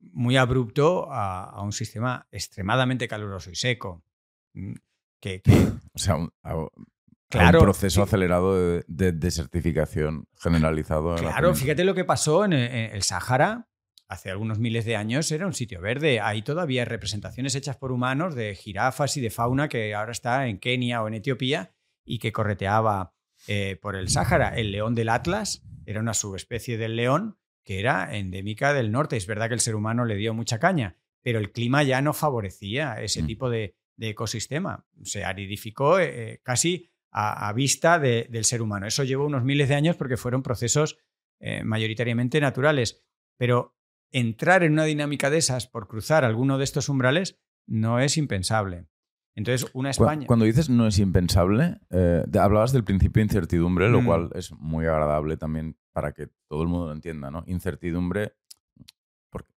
muy 0.00 0.36
abrupto 0.36 1.10
a, 1.12 1.44
a 1.44 1.62
un 1.62 1.72
sistema 1.72 2.26
extremadamente 2.32 3.06
caluroso 3.06 3.50
y 3.50 3.54
seco. 3.54 4.02
Que, 5.20 5.40
que- 5.42 5.68
O 5.94 5.98
sea, 5.98 6.16
un, 6.16 6.30
a- 6.42 6.52
a 6.52 6.66
Claro, 7.28 7.58
un 7.60 7.64
proceso 7.66 8.00
sí. 8.00 8.02
acelerado 8.02 8.56
de, 8.58 8.84
de 8.88 9.12
desertificación 9.12 10.26
generalizado. 10.36 11.16
en 11.16 11.24
la 11.24 11.30
Claro, 11.32 11.54
fíjate 11.54 11.84
lo 11.84 11.94
que 11.94 12.04
pasó 12.04 12.44
en 12.44 12.52
el, 12.52 12.70
en 12.74 12.94
el 12.94 13.02
Sáhara. 13.02 13.68
Hace 14.08 14.30
algunos 14.30 14.58
miles 14.58 14.84
de 14.84 14.96
años 14.96 15.30
era 15.30 15.46
un 15.46 15.52
sitio 15.52 15.80
verde. 15.80 16.18
Ahí 16.20 16.42
todavía 16.42 16.82
hay 16.82 16.88
representaciones 16.88 17.54
hechas 17.54 17.76
por 17.76 17.92
humanos 17.92 18.34
de 18.34 18.56
jirafas 18.56 19.16
y 19.16 19.20
de 19.20 19.30
fauna 19.30 19.68
que 19.68 19.94
ahora 19.94 20.10
está 20.10 20.48
en 20.48 20.58
Kenia 20.58 21.02
o 21.02 21.06
en 21.08 21.14
Etiopía 21.14 21.72
y 22.04 22.18
que 22.18 22.32
correteaba 22.32 23.14
eh, 23.46 23.78
por 23.80 23.94
el 23.94 24.08
Sáhara. 24.08 24.48
El 24.56 24.72
león 24.72 24.96
del 24.96 25.08
Atlas 25.10 25.62
era 25.86 26.00
una 26.00 26.14
subespecie 26.14 26.76
del 26.78 26.96
león 26.96 27.38
que 27.64 27.78
era 27.78 28.16
endémica 28.16 28.72
del 28.72 28.90
norte. 28.90 29.16
Es 29.16 29.28
verdad 29.28 29.46
que 29.46 29.54
el 29.54 29.60
ser 29.60 29.76
humano 29.76 30.04
le 30.04 30.16
dio 30.16 30.34
mucha 30.34 30.58
caña, 30.58 30.96
pero 31.22 31.38
el 31.38 31.52
clima 31.52 31.84
ya 31.84 32.02
no 32.02 32.12
favorecía 32.12 33.00
ese 33.00 33.22
Mm. 33.22 33.26
tipo 33.26 33.48
de, 33.50 33.76
de 34.00 34.08
ecosistema. 34.08 34.86
Se 35.02 35.24
aridificó 35.24 36.00
eh, 36.00 36.40
casi 36.42 36.88
a, 37.12 37.48
a 37.48 37.52
vista 37.52 37.98
de- 37.98 38.26
del 38.30 38.44
ser 38.44 38.62
humano. 38.62 38.86
Eso 38.86 39.04
llevó 39.04 39.26
unos 39.26 39.44
miles 39.44 39.68
de 39.68 39.74
años 39.74 39.96
porque 39.96 40.16
fueron 40.16 40.42
procesos 40.42 40.96
eh, 41.38 41.62
mayoritariamente 41.64 42.40
naturales. 42.40 43.04
Pero 43.38 43.76
entrar 44.10 44.62
en 44.62 44.72
una 44.72 44.84
dinámica 44.84 45.28
de 45.28 45.36
esas 45.38 45.66
por 45.66 45.86
cruzar 45.86 46.24
alguno 46.24 46.56
de 46.56 46.64
estos 46.64 46.88
umbrales 46.88 47.38
no 47.66 48.00
es 48.00 48.16
impensable. 48.16 48.86
Entonces, 49.36 49.70
una 49.74 49.90
España... 49.90 50.26
Cuando 50.26 50.44
dices 50.44 50.68
no 50.70 50.86
es 50.86 50.98
impensable, 50.98 51.78
eh, 51.90 52.24
hablabas 52.40 52.72
del 52.72 52.84
principio 52.84 53.20
de 53.20 53.24
incertidumbre, 53.26 53.88
lo 53.88 54.00
Mm. 54.02 54.06
cual 54.06 54.30
es 54.34 54.50
muy 54.52 54.86
agradable 54.86 55.36
también 55.36 55.76
para 55.92 56.12
que 56.12 56.28
todo 56.48 56.62
el 56.62 56.68
mundo 56.68 56.86
lo 56.86 56.92
entienda, 56.92 57.30
¿no? 57.30 57.44
Incertidumbre, 57.46 58.32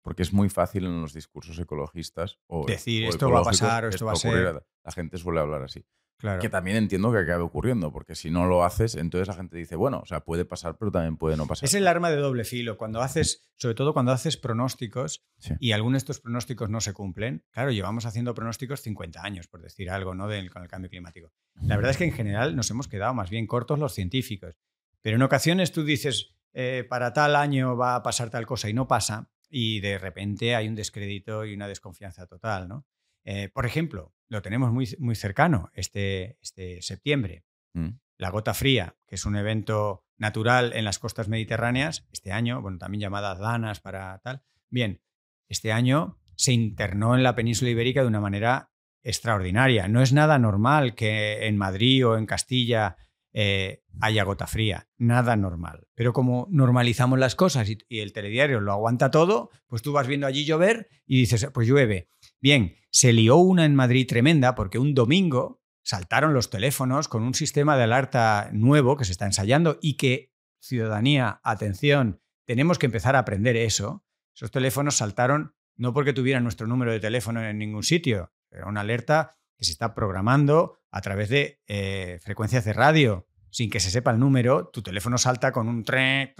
porque 0.02 0.24
es 0.24 0.34
muy 0.34 0.50
fácil 0.50 0.86
en 0.86 1.02
los 1.02 1.14
discursos 1.14 1.58
ecologistas 1.60 2.40
o 2.48 2.66
Decir, 2.66 3.06
o 3.08 3.10
esto 3.10 3.30
va 3.32 3.40
a 3.40 3.44
pasar 3.44 3.86
o 3.86 3.90
esto 3.90 4.06
va 4.06 4.14
a 4.14 4.16
ser. 4.16 4.64
La 4.84 4.92
gente 4.92 5.18
suele 5.18 5.40
hablar 5.40 5.64
así. 5.64 5.86
claro. 6.18 6.40
Que 6.42 6.50
también 6.50 6.78
entiendo 6.78 7.12
que 7.12 7.18
acabe 7.20 7.42
ocurriendo, 7.42 7.92
porque 7.92 8.14
si 8.16 8.30
no 8.30 8.46
lo 8.46 8.64
haces, 8.64 8.96
entonces 8.96 9.28
la 9.28 9.34
gente 9.34 9.58
dice, 9.58 9.76
bueno, 9.76 10.02
o 10.04 10.06
sea, 10.06 10.20
puede 10.20 10.46
pasar, 10.46 10.78
pero 10.78 10.92
también 10.92 11.18
puede 11.18 11.36
no 11.38 11.48
pasar. 11.48 11.66
Es 11.66 11.74
el 11.74 11.88
arma 11.88 12.10
de 12.12 12.18
doble 12.18 12.44
filo. 12.44 12.78
Cuando 12.78 13.02
haces, 13.02 13.50
sobre 13.58 13.74
todo 13.76 13.94
cuando 13.94 14.12
haces 14.12 14.38
pronósticos 14.38 15.24
Sí. 15.40 15.56
y 15.60 15.72
algunos 15.72 15.94
de 15.94 15.98
estos 16.00 16.20
pronósticos 16.20 16.70
no 16.70 16.80
se 16.82 16.94
cumplen, 16.94 17.44
claro, 17.52 17.72
llevamos 17.72 18.06
haciendo 18.06 18.34
pronósticos 18.36 18.82
50 18.82 19.24
años, 19.24 19.48
por 19.48 19.62
decir 19.62 19.90
algo, 19.90 20.14
¿no? 20.14 20.28
Del- 20.28 20.52
con 20.52 20.62
el 20.62 20.68
cambio 20.68 20.90
climático. 20.90 21.32
La 21.62 21.76
verdad 21.76 21.92
es 21.92 21.98
que 21.98 22.06
en 22.06 22.12
general 22.14 22.56
nos 22.56 22.70
hemos 22.70 22.88
quedado 22.88 23.14
más 23.16 23.30
bien 23.30 23.48
cortos 23.48 23.80
los 23.80 23.94
científicos. 23.94 24.56
Pero 25.02 25.16
en 25.16 25.24
ocasiones 25.24 25.72
tú 25.72 25.84
dices, 25.84 26.36
eh, 26.54 26.86
para 26.88 27.14
tal 27.14 27.36
año 27.36 27.76
va 27.78 27.96
a 27.96 28.04
pasar 28.04 28.30
tal 28.30 28.46
cosa 28.46 28.70
y 28.70 28.74
no 28.74 28.88
pasa, 28.88 29.32
y 29.52 29.82
de 29.82 30.00
repente 30.00 30.56
hay 30.56 30.68
un 30.68 30.76
descrédito 30.76 31.46
y 31.46 31.54
una 31.54 31.68
desconfianza 31.68 32.26
total, 32.26 32.68
¿no? 32.68 32.88
Eh, 33.24 33.50
por 33.50 33.66
ejemplo, 33.66 34.16
lo 34.30 34.42
tenemos 34.42 34.72
muy, 34.72 34.88
muy 34.98 35.16
cercano 35.16 35.70
este, 35.74 36.38
este 36.42 36.82
septiembre. 36.82 37.46
Mm. 37.74 37.90
La 38.18 38.30
gota 38.30 38.54
fría, 38.54 38.96
que 39.06 39.16
es 39.16 39.26
un 39.26 39.36
evento 39.36 40.06
natural 40.18 40.74
en 40.74 40.86
las 40.86 41.00
costas 41.00 41.28
mediterráneas, 41.28 42.08
este 42.12 42.32
año, 42.32 42.62
bueno, 42.62 42.78
también 42.78 43.02
llamadas 43.02 43.40
danas 43.40 43.80
para 43.80 44.20
tal. 44.20 44.44
Bien, 44.70 45.02
este 45.50 45.72
año 45.72 46.20
se 46.36 46.54
internó 46.54 47.16
en 47.16 47.24
la 47.24 47.36
península 47.36 47.72
ibérica 47.72 48.02
de 48.02 48.08
una 48.08 48.22
manera 48.22 48.72
extraordinaria. 49.04 49.88
No 49.88 50.02
es 50.02 50.14
nada 50.14 50.40
normal 50.40 50.96
que 50.96 51.48
en 51.48 51.58
Madrid 51.58 52.08
o 52.08 52.18
en 52.18 52.26
Castilla 52.26 52.98
eh, 53.34 53.84
haya 54.00 54.24
gota 54.24 54.48
fría, 54.48 54.90
nada 54.98 55.36
normal. 55.36 55.88
Pero 55.96 56.14
como 56.14 56.48
normalizamos 56.50 57.20
las 57.20 57.36
cosas 57.36 57.70
y, 57.70 57.78
y 57.88 58.00
el 58.00 58.14
telediario 58.14 58.60
lo 58.60 58.72
aguanta 58.72 59.12
todo, 59.12 59.50
pues 59.68 59.82
tú 59.82 59.92
vas 59.94 60.08
viendo 60.08 60.28
allí 60.28 60.46
llover 60.46 60.90
y 61.06 61.20
dices, 61.20 61.50
pues 61.54 61.68
llueve. 61.68 62.10
Bien, 62.40 62.76
se 62.92 63.14
lió 63.14 63.38
una 63.38 63.66
en 63.66 63.76
Madrid 63.76 64.08
tremenda 64.08 64.56
porque 64.56 64.80
un 64.80 64.94
domingo 64.94 65.62
saltaron 65.84 66.34
los 66.34 66.50
teléfonos 66.50 67.08
con 67.08 67.24
un 67.24 67.34
sistema 67.34 67.78
de 67.78 67.84
alerta 67.84 68.50
nuevo 68.54 68.98
que 68.98 69.06
se 69.06 69.12
está 69.12 69.26
ensayando 69.26 69.78
y 69.82 69.96
que, 69.98 70.34
ciudadanía, 70.60 71.40
atención, 71.44 72.22
tenemos 72.46 72.80
que 72.80 72.86
empezar 72.86 73.16
a 73.16 73.20
aprender 73.20 73.56
eso. 73.56 74.06
Esos 74.36 74.52
teléfonos 74.52 74.98
saltaron 74.98 75.56
no 75.76 75.94
porque 75.94 76.14
tuvieran 76.14 76.44
nuestro 76.44 76.68
número 76.68 76.92
de 76.92 77.00
teléfono 77.00 77.44
en 77.44 77.58
ningún 77.58 77.84
sitio, 77.84 78.32
era 78.52 78.68
una 78.68 78.82
alerta 78.82 79.38
que 79.62 79.66
se 79.66 79.74
está 79.74 79.94
programando 79.94 80.80
a 80.90 81.02
través 81.02 81.30
de 81.30 81.62
eh, 81.68 82.18
frecuencias 82.24 82.66
de 82.66 82.74
radio. 82.74 83.28
Sin 83.52 83.70
que 83.70 83.80
se 83.80 83.92
sepa 83.92 84.10
el 84.10 84.18
número, 84.18 84.70
tu 84.70 84.82
teléfono 84.82 85.20
salta 85.20 85.52
con 85.52 85.68
un 85.68 85.84
tren, 85.84 86.34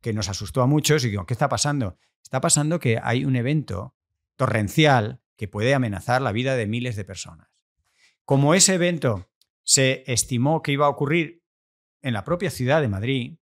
que 0.00 0.12
nos 0.14 0.30
asustó 0.30 0.62
a 0.62 0.66
muchos 0.66 1.04
y 1.04 1.10
digo, 1.10 1.26
¿qué 1.26 1.34
está 1.34 1.50
pasando? 1.50 1.98
Está 2.22 2.40
pasando 2.40 2.80
que 2.80 2.98
hay 3.02 3.26
un 3.26 3.36
evento 3.36 3.94
torrencial 4.36 5.20
que 5.36 5.48
puede 5.48 5.74
amenazar 5.74 6.22
la 6.22 6.32
vida 6.32 6.56
de 6.56 6.66
miles 6.66 6.96
de 6.96 7.04
personas. 7.04 7.50
Como 8.24 8.54
ese 8.54 8.72
evento 8.72 9.30
se 9.64 10.02
estimó 10.06 10.62
que 10.62 10.72
iba 10.72 10.86
a 10.86 10.90
ocurrir 10.90 11.42
en 12.00 12.14
la 12.14 12.24
propia 12.24 12.50
ciudad 12.50 12.80
de 12.80 12.88
Madrid, 12.88 13.36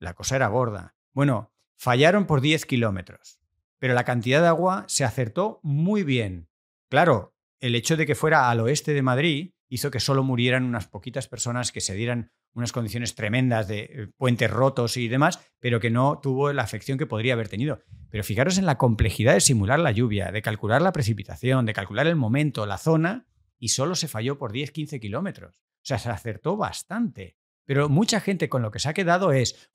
la 0.00 0.12
cosa 0.12 0.36
era 0.36 0.48
gorda. 0.48 0.96
Bueno, 1.12 1.54
fallaron 1.78 2.26
por 2.26 2.42
10 2.42 2.66
kilómetros, 2.66 3.40
pero 3.78 3.94
la 3.94 4.04
cantidad 4.04 4.42
de 4.42 4.48
agua 4.48 4.84
se 4.86 5.04
acertó 5.04 5.60
muy 5.62 6.02
bien. 6.02 6.50
Claro, 6.90 7.37
el 7.60 7.74
hecho 7.74 7.96
de 7.96 8.06
que 8.06 8.14
fuera 8.14 8.50
al 8.50 8.60
oeste 8.60 8.92
de 8.92 9.02
Madrid 9.02 9.52
hizo 9.68 9.90
que 9.90 10.00
solo 10.00 10.22
murieran 10.22 10.64
unas 10.64 10.86
poquitas 10.86 11.28
personas, 11.28 11.72
que 11.72 11.80
se 11.80 11.94
dieran 11.94 12.32
unas 12.54 12.72
condiciones 12.72 13.14
tremendas 13.14 13.68
de 13.68 13.80
eh, 13.80 14.08
puentes 14.16 14.50
rotos 14.50 14.96
y 14.96 15.08
demás, 15.08 15.40
pero 15.60 15.80
que 15.80 15.90
no 15.90 16.18
tuvo 16.22 16.52
la 16.52 16.62
afección 16.62 16.98
que 16.98 17.06
podría 17.06 17.34
haber 17.34 17.48
tenido. 17.48 17.80
Pero 18.10 18.24
fijaros 18.24 18.58
en 18.58 18.66
la 18.66 18.78
complejidad 18.78 19.34
de 19.34 19.40
simular 19.40 19.78
la 19.78 19.92
lluvia, 19.92 20.32
de 20.32 20.42
calcular 20.42 20.80
la 20.80 20.92
precipitación, 20.92 21.66
de 21.66 21.74
calcular 21.74 22.06
el 22.06 22.16
momento, 22.16 22.64
la 22.66 22.78
zona, 22.78 23.26
y 23.58 23.68
solo 23.68 23.94
se 23.94 24.08
falló 24.08 24.38
por 24.38 24.52
10-15 24.52 25.00
kilómetros. 25.00 25.56
O 25.56 25.82
sea, 25.82 25.98
se 25.98 26.08
acertó 26.08 26.56
bastante. 26.56 27.36
Pero 27.64 27.88
mucha 27.90 28.20
gente 28.20 28.48
con 28.48 28.62
lo 28.62 28.70
que 28.70 28.78
se 28.78 28.88
ha 28.88 28.94
quedado 28.94 29.30
es, 29.30 29.70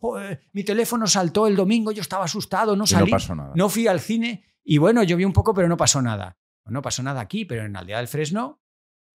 mi 0.51 0.63
teléfono 0.63 1.05
saltó 1.05 1.45
el 1.45 1.55
domingo, 1.55 1.91
yo 1.91 2.01
estaba 2.01 2.25
asustado, 2.25 2.75
no 2.75 2.87
salí, 2.87 3.11
no, 3.11 3.17
pasó 3.17 3.35
nada. 3.35 3.51
no 3.55 3.69
fui 3.69 3.85
al 3.85 3.99
cine 3.99 4.43
y 4.63 4.79
bueno, 4.79 5.03
yo 5.03 5.15
vi 5.15 5.25
un 5.25 5.33
poco, 5.33 5.53
pero 5.53 5.67
no 5.67 5.77
pasó 5.77 6.01
nada. 6.01 6.37
No 6.65 6.81
pasó 6.81 7.03
nada 7.03 7.21
aquí, 7.21 7.45
pero 7.45 7.63
en 7.63 7.75
Aldea 7.75 7.97
del 7.97 8.07
Fresno, 8.07 8.61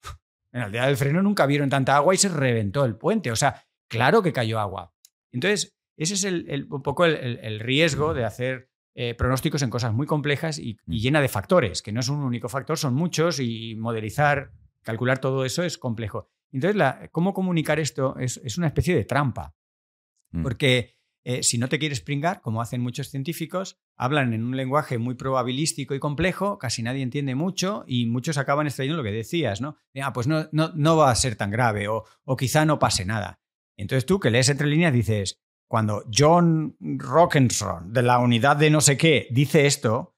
en 0.53 0.63
Aldea 0.63 0.87
del 0.87 0.97
Fresno 0.97 1.23
nunca 1.23 1.47
vieron 1.47 1.71
tanta 1.71 1.97
agua 1.97 2.15
y 2.15 2.19
se 2.19 2.29
reventó 2.29 2.85
el 2.85 2.97
puente. 2.97 3.31
O 3.31 3.37
sea, 3.37 3.65
claro 3.89 4.23
que 4.23 4.33
cayó 4.33 4.59
agua. 4.59 4.93
Entonces, 5.33 5.77
ese 5.97 6.15
es 6.15 6.25
el, 6.25 6.67
un 6.71 6.83
poco 6.83 7.05
el, 7.05 7.61
riesgo 7.61 8.15
de 8.15 8.25
hacer 8.25 8.71
eh, 8.95 9.15
pronósticos 9.15 9.63
en 9.63 9.71
cosas 9.71 9.93
muy 9.93 10.07
complejas 10.07 10.59
y, 10.59 10.79
y, 10.87 10.99
mm. 10.99 11.01
llena 11.01 11.21
de 11.21 11.29
factores, 11.29 11.83
que 11.83 11.93
no 11.93 12.01
es 12.01 12.09
un 12.09 12.21
único 12.21 12.49
factor, 12.49 12.79
son 12.79 12.95
muchos 12.95 13.41
y 13.41 13.75
modelizar, 13.77 14.53
calcular 14.83 15.19
todo 15.19 15.45
eso 15.45 15.63
es 15.65 15.77
complejo. 15.77 16.29
Entonces, 16.53 16.83
¿cómo 17.13 17.35
comunicar 17.35 17.79
esto? 17.79 18.17
Es, 18.19 18.41
es, 18.45 18.59
una 18.59 18.69
especie 18.69 18.95
de 18.95 19.05
trampa. 19.05 19.55
Mm. 20.31 20.43
Porque 20.43 20.98
eh, 21.29 21.43
si 21.43 21.59
no 21.59 21.69
te 21.69 21.79
quieres 21.79 22.01
pringar, 22.01 22.41
como 22.41 22.63
hacen 22.63 22.81
muchos 22.81 23.11
científicos, 23.11 23.77
hablan 23.99 24.33
en 24.33 24.45
un 24.45 24.57
lenguaje 24.57 24.97
muy 24.97 25.15
probabilístico 25.15 25.95
y 25.95 25.99
complejo, 26.01 26.57
casi 26.57 26.83
nadie 26.83 27.03
entiende 27.03 27.35
mucho 27.35 27.85
y 27.87 28.07
muchos 28.07 28.39
acaban 28.39 28.67
extrayendo 28.67 28.97
lo 28.97 29.03
que 29.03 29.13
decías, 29.13 29.61
¿no? 29.61 29.77
Ah, 30.03 30.15
pues 30.15 30.27
no, 30.27 30.49
no, 30.53 30.73
no 30.75 30.97
va 30.97 31.11
a 31.11 31.15
ser 31.15 31.37
tan 31.37 31.51
grave 31.51 31.87
o, 31.87 32.05
o 32.25 32.35
quizá 32.35 32.65
no 32.65 32.79
pase 32.79 33.05
nada. 33.05 33.43
Entonces 33.77 34.07
tú 34.07 34.19
que 34.19 34.31
lees 34.31 34.49
entre 34.49 34.69
líneas 34.69 34.91
dices, 34.91 35.39
cuando 35.67 36.03
John 36.11 36.79
Rockenson 36.81 37.93
de 37.93 38.01
la 38.05 38.21
unidad 38.21 38.57
de 38.57 38.71
no 38.71 38.81
sé 38.81 38.97
qué 38.97 39.29
dice 39.31 39.67
esto, 39.67 40.17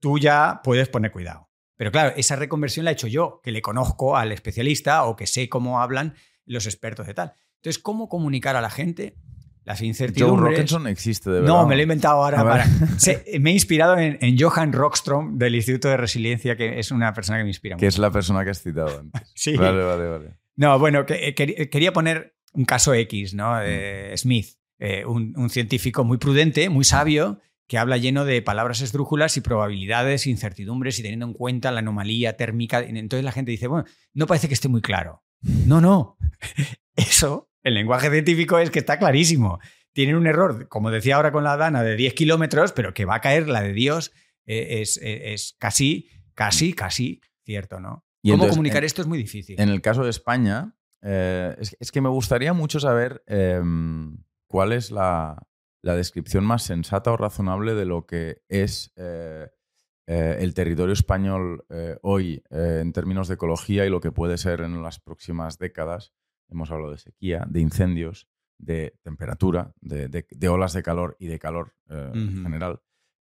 tú 0.00 0.18
ya 0.18 0.62
puedes 0.64 0.88
poner 0.88 1.12
cuidado. 1.12 1.50
Pero 1.76 1.92
claro, 1.92 2.14
esa 2.16 2.34
reconversión 2.34 2.84
la 2.84 2.92
he 2.92 2.94
hecho 2.94 3.08
yo, 3.08 3.42
que 3.42 3.52
le 3.52 3.60
conozco 3.60 4.16
al 4.16 4.32
especialista 4.32 5.04
o 5.04 5.16
que 5.16 5.26
sé 5.26 5.50
cómo 5.50 5.82
hablan 5.82 6.14
los 6.46 6.64
expertos 6.64 7.06
de 7.06 7.12
tal. 7.12 7.34
Entonces, 7.56 7.78
¿cómo 7.78 8.08
comunicar 8.08 8.56
a 8.56 8.62
la 8.62 8.70
gente 8.70 9.18
las 9.66 9.82
incertidumbres. 9.82 10.70
Joe 10.70 10.90
existe, 10.90 11.28
de 11.28 11.40
verdad. 11.40 11.54
No, 11.54 11.66
me 11.66 11.74
lo 11.74 11.80
he 11.80 11.82
inventado 11.82 12.24
ahora. 12.24 12.64
me 13.40 13.50
he 13.50 13.52
inspirado 13.52 13.98
en, 13.98 14.38
Johan 14.38 14.72
Rockstrom 14.72 15.36
del 15.38 15.56
Instituto 15.56 15.88
de 15.88 15.96
Resiliencia, 15.96 16.56
que 16.56 16.78
es 16.78 16.92
una 16.92 17.12
persona 17.12 17.38
que 17.38 17.44
me 17.44 17.50
inspira 17.50 17.76
Que 17.76 17.88
es 17.88 17.98
la 17.98 18.12
persona 18.12 18.44
que 18.44 18.50
has 18.50 18.62
citado 18.62 19.00
antes. 19.00 19.22
sí. 19.34 19.56
Vale, 19.56 19.82
vale, 19.82 20.08
vale. 20.08 20.34
No, 20.54 20.78
bueno, 20.78 21.04
eh, 21.08 21.34
quería 21.34 21.92
poner 21.92 22.36
un 22.52 22.64
caso 22.64 22.94
X, 22.94 23.34
¿no? 23.34 23.56
Mm. 23.56 24.16
Smith, 24.16 24.46
eh, 24.78 25.04
un, 25.04 25.50
científico 25.50 26.04
muy 26.04 26.18
prudente, 26.18 26.68
muy 26.68 26.84
sabio, 26.84 27.40
que 27.66 27.76
habla 27.76 27.96
lleno 27.96 28.24
de 28.24 28.42
palabras 28.42 28.82
esdrújulas 28.82 29.36
y 29.36 29.40
probabilidades, 29.40 30.28
incertidumbres 30.28 31.00
y 31.00 31.02
teniendo 31.02 31.26
en 31.26 31.32
cuenta 31.32 31.72
la 31.72 31.80
anomalía 31.80 32.36
térmica. 32.36 32.78
Entonces 32.78 33.24
la 33.24 33.32
gente 33.32 33.50
dice, 33.50 33.66
bueno, 33.66 33.84
no 34.14 34.28
parece 34.28 34.46
que 34.46 34.54
esté 34.54 34.68
muy 34.68 34.80
claro. 34.80 35.24
No, 35.42 35.80
no. 35.80 36.16
Eso 36.94 37.50
el 37.66 37.74
lenguaje 37.74 38.10
científico 38.10 38.60
es 38.60 38.70
que 38.70 38.78
está 38.78 38.96
clarísimo. 38.96 39.58
Tienen 39.92 40.14
un 40.14 40.28
error, 40.28 40.68
como 40.68 40.92
decía 40.92 41.16
ahora 41.16 41.32
con 41.32 41.42
la 41.42 41.56
Dana, 41.56 41.82
de 41.82 41.96
10 41.96 42.14
kilómetros, 42.14 42.70
pero 42.70 42.94
que 42.94 43.04
va 43.04 43.16
a 43.16 43.20
caer 43.20 43.48
la 43.48 43.60
de 43.60 43.72
Dios 43.72 44.12
eh, 44.46 44.84
eh, 45.02 45.32
es, 45.32 45.56
casi, 45.58 46.08
casi, 46.34 46.74
casi 46.74 47.20
cierto, 47.44 47.80
¿no? 47.80 48.04
¿Cómo 48.24 48.48
comunicar 48.48 48.84
esto 48.84 49.02
es 49.02 49.08
muy 49.08 49.18
difícil? 49.18 49.60
En 49.60 49.68
el 49.68 49.80
caso 49.80 50.04
de 50.04 50.10
España, 50.10 50.76
eh, 51.02 51.56
es, 51.58 51.90
que 51.90 52.00
me 52.00 52.08
gustaría 52.08 52.52
mucho 52.52 52.78
saber 52.78 53.24
em, 53.26 54.16
cuál 54.46 54.72
es 54.72 54.92
la, 54.92 55.36
descripción 55.82 56.44
más 56.44 56.64
sensata 56.64 57.12
o 57.12 57.16
razonable 57.16 57.74
de 57.74 57.84
lo 57.84 58.06
que 58.06 58.42
es 58.48 58.92
el 58.96 60.54
territorio 60.54 60.92
español 60.92 61.64
hoy 62.02 62.42
en 62.50 62.92
términos 62.92 63.28
de 63.28 63.34
ecología 63.34 63.86
y 63.86 63.90
lo 63.90 64.00
que 64.00 64.10
puede 64.10 64.36
ser 64.36 64.62
en 64.62 64.82
las 64.82 64.98
próximas 64.98 65.58
décadas 65.58 66.12
hemos 66.48 66.70
hablado 66.70 66.92
de 66.92 66.98
sequía, 66.98 67.44
de 67.48 67.60
incendios, 67.60 68.28
de 68.58 68.98
temperatura, 69.02 69.72
de, 69.80 70.48
olas 70.48 70.72
de 70.72 70.82
calor 70.82 71.16
y 71.18 71.26
de 71.26 71.38
calor 71.38 71.74
eh, 71.88 72.10
en 72.14 72.42
general, 72.42 72.80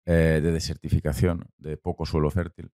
eh, 0.06 0.40
de 0.42 0.52
desertificación, 0.52 1.48
de 1.58 1.76
poco 1.76 2.04
suelo 2.04 2.30
fértil, 2.30 2.70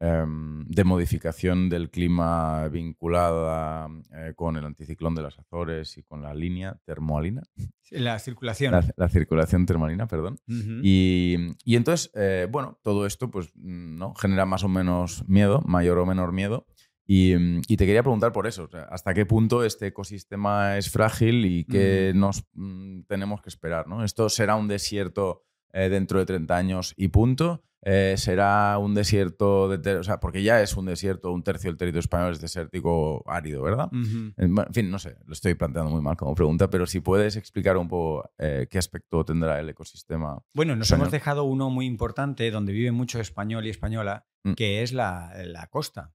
em, 0.00 0.64
de 0.64 0.84
modificación 0.84 1.68
del 1.68 1.90
clima 1.90 2.66
vinculada 2.68 3.88
eh, 4.12 4.32
con 4.34 4.56
el 4.56 4.64
anticiclón 4.64 5.14
de 5.14 5.22
las 5.22 5.38
Azores 5.38 5.98
y 5.98 6.02
con 6.02 6.22
la 6.22 6.34
línea 6.34 6.78
termoalina. 6.84 7.42
La 7.90 8.18
circulación. 8.18 8.74
La, 8.96 9.08
circulación 9.08 9.66
termoalina, 9.66 10.06
perdón. 10.06 10.38
y, 10.46 11.36
y, 11.64 11.76
entonces, 11.76 12.10
bueno, 12.50 12.78
todo 12.82 13.04
esto 13.04 13.30
pues, 13.30 13.54
¿no? 13.54 14.14
genera 14.14 14.46
más 14.46 14.64
o 14.64 14.68
menos 14.68 15.28
miedo, 15.28 15.60
mayor 15.66 15.98
o 15.98 16.06
menor 16.06 16.32
miedo. 16.32 16.66
Mm, 17.06 17.60
y, 17.66 17.76
te 17.76 17.86
quería 17.86 18.02
preguntar 18.02 18.32
por 18.32 18.46
eso, 18.46 18.68
¿hasta 18.88 19.14
qué 19.14 19.26
punto 19.26 19.64
este 19.64 19.88
ecosistema 19.88 20.78
es 20.78 20.90
frágil 20.90 21.44
y 21.44 21.64
qué 21.64 22.12
nos 22.14 22.44
mm, 22.54 23.02
tenemos 23.02 23.42
que 23.42 23.48
esperar? 23.48 23.88
¿no? 23.88 24.04
¿Esto 24.04 24.28
será 24.28 24.56
un 24.56 24.68
desierto 24.68 25.44
eh, 25.72 25.88
dentro 25.88 26.18
de 26.18 26.26
30 26.26 26.56
años 26.56 26.94
y 26.96 27.08
punto? 27.08 27.64
Eh, 27.84 28.14
¿Será 28.16 28.78
un 28.78 28.94
desierto, 28.94 29.68
de 29.76 29.96
o 29.96 30.04
sea, 30.04 30.20
porque 30.20 30.44
ya 30.44 30.62
es 30.62 30.76
un 30.76 30.86
desierto, 30.86 31.32
un 31.32 31.42
tercio 31.42 31.68
del 31.68 31.76
territorio 31.76 31.98
español 31.98 32.30
es 32.30 32.40
desértico 32.40 33.24
árido, 33.26 33.60
¿verdad? 33.60 33.90
En 34.36 34.54
fin, 34.72 34.88
no 34.88 35.00
sé, 35.00 35.16
lo 35.26 35.32
estoy 35.32 35.54
planteando 35.54 35.90
muy 35.90 36.00
mal 36.00 36.16
como 36.16 36.32
pregunta, 36.36 36.70
pero 36.70 36.86
si 36.86 37.00
puedes 37.00 37.34
explicar 37.34 37.76
un 37.76 37.88
poco 37.88 38.30
eh, 38.38 38.68
qué 38.70 38.78
aspecto 38.78 39.24
tendrá 39.24 39.58
el 39.58 39.68
ecosistema. 39.68 40.40
Bueno, 40.54 40.76
nos 40.76 40.92
hemos 40.92 41.10
dejado 41.10 41.42
uno 41.42 41.70
muy 41.70 41.86
importante 41.86 42.52
donde 42.52 42.72
vive 42.72 42.92
mucho 42.92 43.18
español 43.18 43.66
y 43.66 43.70
española, 43.70 44.28
mm. 44.44 44.52
que 44.52 44.84
es 44.84 44.92
la, 44.92 45.32
la 45.44 45.66
costa. 45.66 46.12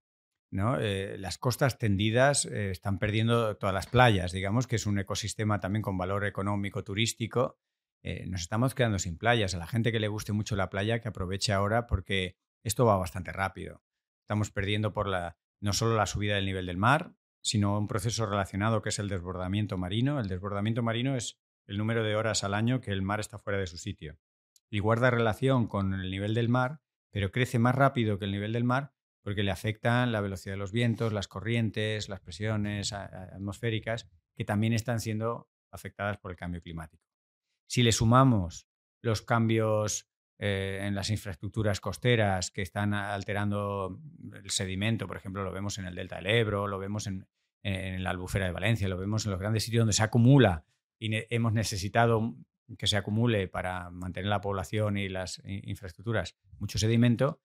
¿No? 0.51 0.79
Eh, 0.79 1.17
las 1.17 1.37
costas 1.37 1.77
tendidas 1.77 2.45
eh, 2.45 2.71
están 2.71 2.99
perdiendo 2.99 3.57
todas 3.57 3.73
las 3.73 3.87
playas, 3.87 4.31
digamos 4.31 4.67
que 4.67 4.77
es 4.77 4.85
un 4.85 4.99
ecosistema 4.99 5.59
también 5.59 5.81
con 5.81 5.97
valor 5.97 6.25
económico, 6.25 6.83
turístico. 6.83 7.57
Eh, 8.03 8.25
nos 8.27 8.41
estamos 8.41 8.73
quedando 8.73 8.99
sin 8.99 9.17
playas. 9.17 9.53
A 9.55 9.57
la 9.57 9.67
gente 9.67 9.91
que 9.91 9.99
le 9.99 10.07
guste 10.07 10.33
mucho 10.33 10.55
la 10.55 10.69
playa, 10.69 11.01
que 11.01 11.09
aproveche 11.09 11.51
ahora 11.51 11.87
porque 11.87 12.37
esto 12.63 12.85
va 12.85 12.97
bastante 12.97 13.31
rápido. 13.31 13.83
Estamos 14.21 14.51
perdiendo 14.51 14.93
por 14.93 15.07
la, 15.07 15.37
no 15.59 15.73
solo 15.73 15.95
la 15.95 16.05
subida 16.05 16.35
del 16.35 16.45
nivel 16.45 16.65
del 16.65 16.77
mar, 16.77 17.15
sino 17.41 17.77
un 17.77 17.87
proceso 17.87 18.25
relacionado 18.25 18.81
que 18.81 18.89
es 18.89 18.99
el 18.99 19.09
desbordamiento 19.09 19.77
marino. 19.77 20.19
El 20.19 20.27
desbordamiento 20.27 20.83
marino 20.83 21.15
es 21.15 21.39
el 21.65 21.77
número 21.77 22.03
de 22.03 22.15
horas 22.15 22.43
al 22.43 22.53
año 22.53 22.81
que 22.81 22.91
el 22.91 23.01
mar 23.01 23.19
está 23.19 23.39
fuera 23.39 23.59
de 23.59 23.67
su 23.67 23.77
sitio. 23.77 24.17
Y 24.69 24.79
guarda 24.79 25.11
relación 25.11 25.67
con 25.67 25.93
el 25.93 26.11
nivel 26.11 26.33
del 26.33 26.49
mar, 26.49 26.81
pero 27.09 27.31
crece 27.31 27.59
más 27.59 27.75
rápido 27.75 28.19
que 28.19 28.25
el 28.25 28.31
nivel 28.31 28.53
del 28.53 28.63
mar 28.63 28.93
porque 29.27 29.43
le 29.43 29.51
afectan 29.51 30.13
la 30.13 30.21
velocidad 30.21 30.53
de 30.53 30.57
los 30.57 30.71
vientos, 30.71 31.11
las 31.11 31.27
corrientes, 31.27 32.07
las 32.07 32.21
presiones 32.21 32.93
atmosféricas, 32.93 34.07
que 34.33 34.45
también 34.45 34.71
están 34.71 35.01
siendo 35.01 35.49
afectadas 35.69 36.17
por 36.17 36.31
el 36.31 36.37
cambio 36.37 36.61
climático. 36.61 37.03
Si 37.67 37.83
le 37.83 37.91
sumamos 37.91 38.69
los 39.01 39.21
cambios 39.23 40.07
eh, 40.39 40.79
en 40.81 40.95
las 40.95 41.09
infraestructuras 41.09 41.81
costeras 41.81 42.51
que 42.51 42.61
están 42.61 42.93
alterando 42.93 43.99
el 44.33 44.49
sedimento, 44.49 45.07
por 45.07 45.17
ejemplo, 45.17 45.43
lo 45.43 45.51
vemos 45.51 45.77
en 45.77 45.87
el 45.87 45.95
delta 45.95 46.15
del 46.15 46.27
Ebro, 46.27 46.65
lo 46.65 46.79
vemos 46.79 47.05
en, 47.07 47.27
la 47.63 48.11
albufera 48.11 48.45
de 48.45 48.53
Valencia, 48.53 48.87
lo 48.87 48.97
vemos 48.97 49.25
en 49.25 49.31
los 49.31 49.41
grandes 49.41 49.65
sitios 49.65 49.81
donde 49.81 49.91
se 49.91 50.03
acumula 50.03 50.63
y 50.97 51.09
hemos 51.35 51.51
necesitado 51.51 52.33
que 52.77 52.87
se 52.87 52.95
acumule 52.95 53.49
para 53.49 53.89
mantener 53.89 54.29
la 54.29 54.39
población 54.39 54.95
y 54.95 55.09
las 55.09 55.41
infraestructuras 55.43 56.37
mucho 56.59 56.79
sedimento, 56.79 57.41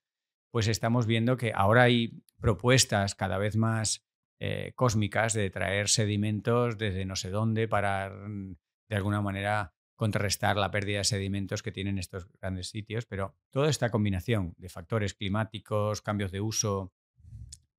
pues 0.52 0.68
estamos 0.68 1.06
viendo 1.06 1.36
que 1.36 1.52
ahora 1.54 1.84
hay 1.84 2.22
propuestas 2.38 3.14
cada 3.14 3.38
vez 3.38 3.56
más 3.56 4.04
eh, 4.38 4.72
cósmicas 4.76 5.32
de 5.32 5.48
traer 5.50 5.88
sedimentos 5.88 6.76
desde 6.76 7.06
no 7.06 7.16
sé 7.16 7.30
dónde 7.30 7.68
para, 7.68 8.10
mm, 8.10 8.56
de 8.88 8.96
alguna 8.96 9.22
manera, 9.22 9.74
contrarrestar 9.96 10.56
la 10.56 10.70
pérdida 10.70 10.98
de 10.98 11.04
sedimentos 11.04 11.62
que 11.62 11.72
tienen 11.72 11.98
estos 11.98 12.28
grandes 12.40 12.68
sitios, 12.68 13.06
pero 13.06 13.34
toda 13.50 13.70
esta 13.70 13.90
combinación 13.90 14.54
de 14.58 14.68
factores 14.68 15.14
climáticos, 15.14 16.02
cambios 16.02 16.32
de 16.32 16.40
uso 16.40 16.92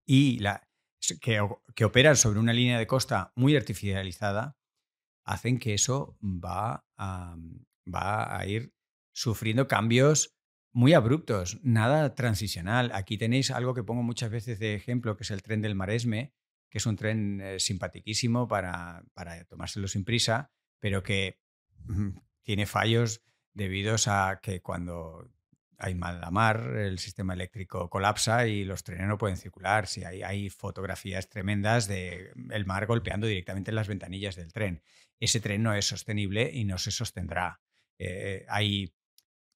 y 0.05 0.39
la, 0.39 0.67
que, 1.21 1.47
que 1.75 1.85
operan 1.85 2.15
sobre 2.15 2.39
una 2.39 2.53
línea 2.53 2.79
de 2.79 2.87
costa 2.87 3.33
muy 3.35 3.55
artificializada, 3.55 4.57
hacen 5.25 5.59
que 5.59 5.75
eso 5.75 6.17
va 6.23 6.85
a, 6.97 7.35
va 7.93 8.37
a 8.37 8.47
ir 8.47 8.73
sufriendo 9.13 9.67
cambios 9.67 10.35
muy 10.73 10.93
abruptos, 10.93 11.59
nada 11.63 12.15
transicional. 12.15 12.91
Aquí 12.93 13.17
tenéis 13.17 13.51
algo 13.51 13.73
que 13.73 13.83
pongo 13.83 14.03
muchas 14.03 14.31
veces 14.31 14.59
de 14.59 14.73
ejemplo, 14.73 15.15
que 15.15 15.23
es 15.23 15.31
el 15.31 15.43
tren 15.43 15.61
del 15.61 15.75
Maresme, 15.75 16.33
que 16.69 16.79
es 16.79 16.85
un 16.87 16.95
tren 16.95 17.39
eh, 17.39 17.59
simpatiquísimo 17.59 18.47
para, 18.47 19.03
para 19.13 19.43
tomárselo 19.45 19.87
sin 19.87 20.03
prisa, 20.03 20.51
pero 20.79 21.03
que 21.03 21.39
tiene 22.41 22.65
fallos 22.65 23.21
debidos 23.53 24.07
a 24.07 24.39
que 24.41 24.61
cuando 24.61 25.29
hay 25.77 25.95
mal 25.95 26.21
la 26.21 26.31
mar, 26.31 26.75
el 26.77 26.97
sistema 26.97 27.33
eléctrico 27.33 27.89
colapsa 27.89 28.47
y 28.47 28.63
los 28.63 28.83
trenes 28.83 29.07
no 29.07 29.17
pueden 29.17 29.37
circular. 29.37 29.85
Si 29.85 30.03
hay, 30.03 30.23
hay 30.23 30.49
fotografías 30.49 31.29
tremendas 31.29 31.87
de 31.87 32.31
el 32.51 32.65
mar 32.65 32.85
golpeando 32.85 33.27
directamente 33.27 33.71
en 33.71 33.75
las 33.75 33.87
ventanillas 33.87 34.35
del 34.35 34.53
tren. 34.53 34.81
Ese 35.19 35.39
tren 35.39 35.61
no 35.61 35.73
es 35.73 35.85
sostenible 35.85 36.49
y 36.51 36.63
no 36.63 36.77
se 36.77 36.91
sostendrá. 36.91 37.61
Eh, 37.99 38.45
hay 38.49 38.93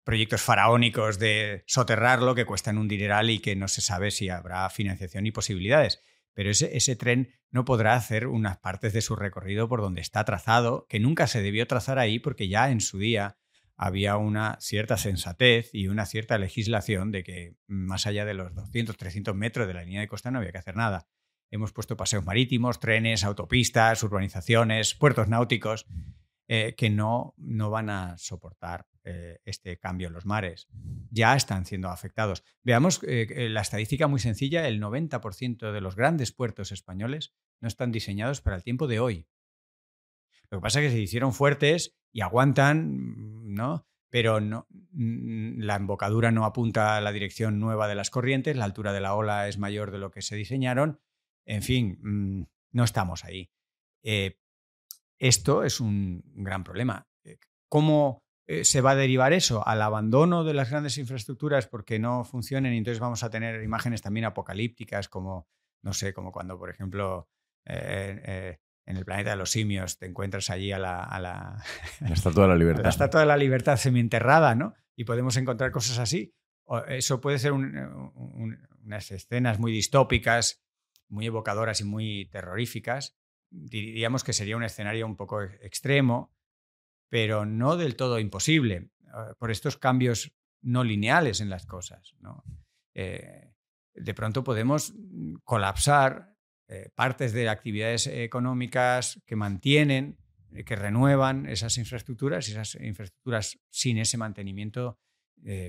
proyectos 0.07 0.41
faraónicos 0.41 1.19
de 1.19 1.65
soterrarlo 1.67 2.34
que 2.34 2.45
cuestan 2.45 2.77
un 2.77 2.88
dineral 2.88 3.29
y 3.29 3.39
que 3.39 3.57
no 3.57 3.67
se 3.67 3.81
sabe 3.81 4.09
si 4.09 4.29
habrá 4.29 4.69
financiación 4.69 5.25
y 5.25 5.34
posibilidades. 5.34 6.01
Pero 6.34 6.49
ese, 6.49 6.95
tren 6.95 7.35
no 7.51 7.65
podrá 7.65 7.95
hacer 7.95 8.27
unas 8.27 8.57
partes 8.57 8.93
de 8.93 9.01
su 9.01 9.17
recorrido 9.17 9.67
por 9.67 9.81
donde 9.81 9.99
está 9.99 10.23
trazado, 10.23 10.85
que 10.88 11.01
nunca 11.01 11.27
se 11.27 11.41
debió 11.41 11.67
trazar 11.67 11.99
ahí 11.99 12.19
porque 12.19 12.47
ya 12.47 12.71
en 12.71 12.79
su 12.79 12.99
día 12.99 13.38
había 13.75 14.15
una 14.15 14.57
cierta 14.61 14.95
sensatez 14.95 15.71
y 15.73 15.89
una 15.89 16.05
cierta 16.05 16.38
legislación 16.38 17.11
de 17.11 17.25
que 17.25 17.57
más 17.67 18.07
allá 18.07 18.23
de 18.23 18.34
los 18.34 18.55
200, 18.55 18.95
300 18.95 19.35
metros 19.35 19.67
de 19.67 19.73
la 19.73 19.84
línea 19.84 19.99
de 19.99 20.07
costa 20.07 20.31
no 20.31 20.38
había 20.39 20.53
que 20.53 20.59
hacer 20.59 20.77
nada. 20.77 21.09
Hemos 21.51 21.73
puesto 21.73 21.97
paseos 21.97 22.23
marítimos, 22.23 22.79
trenes, 22.79 23.25
autopistas, 23.25 24.01
urbanizaciones, 24.03 24.95
puertos 24.95 25.27
náuticos, 25.27 25.85
eh, 26.47 26.75
que 26.77 26.89
no, 26.89 27.34
no 27.35 27.69
van 27.69 27.89
a 27.89 28.17
soportar 28.17 28.88
eh, 29.09 29.39
este 29.45 29.77
cambio 29.77 30.07
en 30.07 30.13
los 30.13 30.25
mares. 30.25 30.67
Ya 31.09 31.35
están 31.35 31.65
siendo 31.65 31.88
afectados. 31.89 32.43
Veamos 32.61 32.99
eh, 33.07 33.47
la 33.49 33.61
estadística 33.61 34.07
muy 34.07 34.19
sencilla, 34.19 34.67
el 34.67 34.81
90% 34.81 35.71
de 35.71 35.81
los 35.81 35.95
grandes 35.95 36.34
puertos 36.34 36.73
españoles 36.73 37.34
no 37.61 37.69
están 37.69 37.93
diseñados 37.93 38.41
para 38.41 38.57
el 38.57 38.63
tiempo 38.63 38.85
de 38.85 38.99
hoy. 38.99 39.27
Lo 40.49 40.57
que 40.57 40.61
pasa 40.61 40.81
es 40.81 40.88
que 40.88 40.91
se 40.97 41.01
hicieron 41.01 41.34
fuertes 41.34 41.97
y 42.11 42.19
aguantan, 42.19 43.53
¿no? 43.53 43.88
Pero 44.09 44.41
no, 44.41 44.67
la 44.91 45.75
embocadura 45.75 46.31
no 46.31 46.43
apunta 46.43 46.97
a 46.97 47.01
la 47.01 47.13
dirección 47.13 47.59
nueva 47.59 47.88
de 47.88 47.95
las 47.95 48.09
corrientes, 48.09 48.57
la 48.57 48.65
altura 48.65 48.91
de 48.91 49.01
la 49.01 49.15
ola 49.15 49.47
es 49.47 49.57
mayor 49.57 49.91
de 49.91 49.99
lo 49.99 50.11
que 50.11 50.21
se 50.21 50.35
diseñaron. 50.35 50.99
En 51.45 51.61
fin, 51.61 51.97
mm, 52.01 52.43
no 52.71 52.84
estamos 52.84 53.23
ahí. 53.23 53.51
Eh, 54.03 54.38
esto 55.17 55.63
es 55.63 55.79
un 55.79 56.23
gran 56.35 56.65
problema. 56.65 57.07
Eh, 57.23 57.38
¿Cómo 57.69 58.27
eh, 58.48 58.64
se 58.64 58.82
va 58.82 58.91
a 58.91 58.95
derivar 58.95 59.34
eso? 59.34 59.68
Al 59.68 59.82
abandono 59.82 60.44
de 60.44 60.53
las 60.53 60.69
grandes 60.69 60.98
infraestructuras 60.98 61.68
porque 61.68 61.99
no 61.99 62.24
funcionen 62.24 62.74
y 62.74 62.78
entonces 62.78 62.99
vamos 62.99 63.24
a 63.24 63.30
tener 63.30 63.61
imágenes 63.64 64.02
también 64.02 64.26
apocalípticas 64.26 65.10
como, 65.10 65.48
no 65.84 65.94
sé, 65.94 66.14
como 66.14 66.32
cuando, 66.32 66.57
por 66.57 66.69
ejemplo, 66.69 67.30
en 68.88 68.95
el 68.95 69.03
planeta 69.06 69.32
de 69.32 69.36
los 69.36 69.52
simios, 69.52 69.98
te 69.98 70.06
encuentras 70.06 70.49
allí 70.49 70.72
a 70.72 70.80
la, 70.80 71.03
a 71.03 71.19
la, 71.19 71.64
Estatua 72.10 72.44
de 72.44 72.49
la 72.49 72.56
Libertad. 72.56 72.84
la 72.84 72.90
Estatua 72.90 73.19
de 73.19 73.26
la 73.26 73.38
Libertad 73.38 73.76
semienterrada, 73.76 74.56
¿no? 74.56 74.74
Y 74.95 75.03
podemos 75.03 75.36
encontrar 75.36 75.72
cosas 75.72 75.99
así. 75.99 76.34
eso 76.88 77.19
puede 77.19 77.38
ser 77.38 77.52
unas 77.52 79.11
escenas 79.11 79.60
muy 79.60 79.74
distópicas, 79.74 80.64
muy 81.10 81.26
evocadoras 81.26 81.82
y 81.82 81.84
muy 81.84 82.30
terroríficas. 82.32 83.18
Diríamos 83.49 84.24
que 84.24 84.32
sería 84.32 84.56
un 84.56 84.64
escenario 84.64 85.06
un 85.06 85.18
poco 85.18 85.41
extremo, 85.41 86.34
pero 87.09 87.45
no 87.45 87.77
del 87.77 87.95
todo 87.95 88.19
imposible, 88.19 88.89
ah, 89.13 89.34
por 89.38 89.51
estos 89.51 89.77
cambios 89.77 90.31
no 90.61 90.84
lineales 90.84 91.41
en 91.41 91.49
las 91.49 91.65
cosas. 91.65 92.15
¿no? 92.19 92.43
Eh, 92.93 93.53
de 93.93 94.13
pronto 94.13 94.43
podemos 94.43 94.93
colapsar 95.43 96.35
eh, 96.67 96.89
partes 96.93 97.31
de 97.34 97.49
actividades 97.49 98.07
económicas 98.07 99.21
que 99.25 99.35
mantienen, 99.35 100.17
eh, 100.51 100.63
que 100.63 100.75
renuevan 100.75 101.47
esas 101.47 101.77
infraestructuras 101.77 102.47
y 102.47 102.51
esas 102.51 102.75
infraestructuras 102.75 103.59
sin 103.69 103.97
ese 103.97 104.17
mantenimiento 104.17 104.99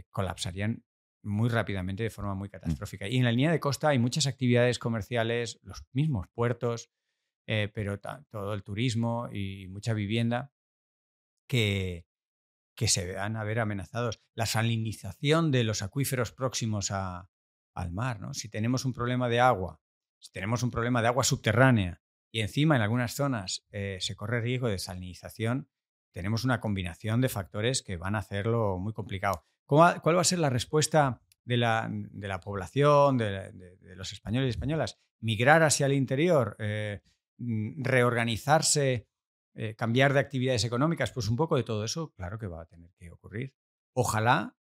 colapsarían 0.08 0.82
muy 1.22 1.50
rápidamente 1.50 2.02
de 2.02 2.08
forma 2.08 2.34
muy 2.34 2.48
mm. 2.48 2.52
catastrófica. 2.52 3.06
Y 3.06 3.18
en 3.18 3.24
la 3.24 3.32
línea 3.32 3.52
de 3.52 3.60
costa 3.60 3.90
hay 3.90 3.98
muchas 3.98 4.26
actividades 4.26 4.78
comerciales, 4.78 5.60
los 5.62 5.84
mismos 5.92 6.26
puertos, 6.32 6.90
pero 7.44 8.00
todo 8.00 8.54
el 8.54 8.62
turismo 8.62 9.28
y 9.30 9.68
mucha 9.68 9.92
vivienda 9.92 10.50
que, 11.48 12.06
se 12.76 13.14
van 13.14 13.36
a 13.36 13.42
ver 13.42 13.58
amenazados. 13.58 14.20
La 14.34 14.46
salinización 14.46 15.50
de 15.50 15.64
los 15.64 15.82
acuíferos 15.82 16.30
próximos 16.30 16.92
a, 16.92 17.28
al 17.74 17.90
mar. 17.90 18.20
¿no? 18.20 18.34
Si 18.34 18.48
tenemos 18.48 18.84
un 18.84 18.92
problema 18.92 19.28
de 19.28 19.40
agua 19.40 19.80
si 20.20 20.32
tenemos 20.32 20.62
un 20.62 20.70
problema 20.70 21.02
de 21.02 21.08
agua 21.08 21.24
subterránea 21.24 22.00
y 22.30 22.40
encima 22.40 22.76
en 22.76 22.82
algunas 22.82 23.14
zonas 23.14 23.66
eh, 23.70 23.98
se 24.00 24.16
corre 24.16 24.40
riesgo 24.40 24.68
de 24.68 24.78
salinización, 24.78 25.68
tenemos 26.12 26.44
una 26.44 26.60
combinación 26.60 27.20
de 27.20 27.28
factores 27.28 27.82
que 27.82 27.96
van 27.96 28.14
a 28.14 28.18
hacerlo 28.18 28.78
muy 28.78 28.92
complicado. 28.92 29.44
¿Cuál 29.64 30.00
va 30.04 30.20
a 30.20 30.24
ser 30.24 30.38
la 30.38 30.50
respuesta 30.50 31.22
de 31.44 31.56
la, 31.58 31.90
población, 32.42 33.18
de, 33.18 33.76
los 33.96 34.12
españoles 34.12 34.48
y 34.48 34.50
españolas? 34.50 34.98
¿Migrar 35.20 35.62
hacia 35.62 35.86
el 35.86 35.92
interior? 35.92 36.56
Eh, 36.58 37.02
mm, 37.38 37.82
¿Reorganizarse? 37.82 39.07
Eh, 39.60 39.74
¿Cambiar 39.74 40.12
de 40.12 40.20
actividades 40.20 40.62
económicas? 40.62 41.10
Pues 41.10 41.28
un 41.28 41.34
poco 41.34 41.56
de 41.56 41.64
todo 41.64 41.84
eso, 41.84 42.12
claro 42.12 42.38
que 42.38 42.46
va 42.46 42.62
a 42.62 42.66
tener 42.66 42.92
que 42.96 43.10
ocurrir. 43.10 43.56
Ojalá 43.92 44.56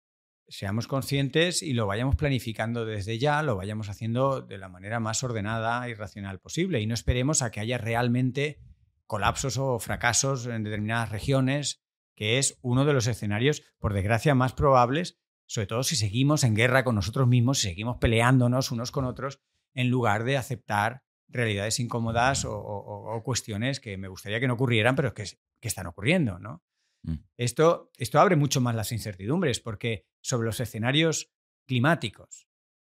seamos 0.47 0.87
conscientes 0.87 1.61
y 1.61 1.73
lo 1.73 1.85
vayamos 1.85 2.15
planificando 2.15 2.83
desde 2.83 3.19
ya, 3.19 3.43
lo 3.43 3.55
vayamos 3.55 3.89
haciendo 3.89 4.41
de 4.41 4.57
la 4.57 4.69
manera 4.69 4.99
más 4.99 5.21
ordenada 5.23 5.87
y 5.87 5.93
racional 5.93 6.39
posible 6.39 6.81
y 6.81 6.87
no 6.87 6.95
esperemos 6.95 7.43
a 7.43 7.51
que 7.51 7.59
haya 7.59 7.77
realmente 7.77 8.59
colapsos 9.05 9.59
o 9.59 9.77
fracasos 9.77 10.47
en 10.47 10.63
determinadas 10.63 11.11
regiones, 11.11 11.83
que 12.15 12.39
es 12.39 12.57
uno 12.63 12.83
de 12.83 12.93
los 12.93 13.05
escenarios, 13.05 13.61
por 13.77 13.93
desgracia, 13.93 14.33
más 14.33 14.53
probables, 14.53 15.19
sobre 15.45 15.67
todo 15.67 15.83
si 15.83 15.95
seguimos 15.95 16.43
en 16.43 16.55
guerra 16.55 16.83
con 16.83 16.95
nosotros 16.95 17.27
mismos, 17.27 17.59
si 17.59 17.67
seguimos 17.67 17.97
peleándonos 17.97 18.71
unos 18.71 18.89
con 18.89 19.05
otros, 19.05 19.41
en 19.75 19.89
lugar 19.89 20.23
de 20.23 20.37
aceptar 20.37 21.03
realidades 21.29 21.79
incómodas 21.79 22.45
o, 22.45 23.21
cuestiones 23.23 23.79
que 23.79 23.97
me 23.97 24.07
gustaría 24.07 24.39
que 24.39 24.47
no 24.47 24.53
ocurrieran, 24.53 24.95
pero 24.95 25.13
que, 25.13 25.23
que 25.59 25.67
están 25.67 25.87
ocurriendo, 25.87 26.39
¿no? 26.39 26.63
Mm. 27.03 27.15
Esto, 27.37 27.91
esto 27.97 28.19
abre 28.19 28.35
mucho 28.35 28.61
más 28.61 28.75
las 28.75 28.91
incertidumbres, 28.91 29.59
porque 29.59 30.07
sobre 30.21 30.45
los 30.45 30.59
escenarios 30.59 31.31
climáticos 31.65 32.47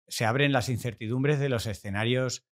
se 0.09 0.25
abren 0.25 0.53
las 0.53 0.69
incertidumbres 0.69 1.39
de 1.39 1.49
los 1.49 1.67
escenarios 1.67 2.45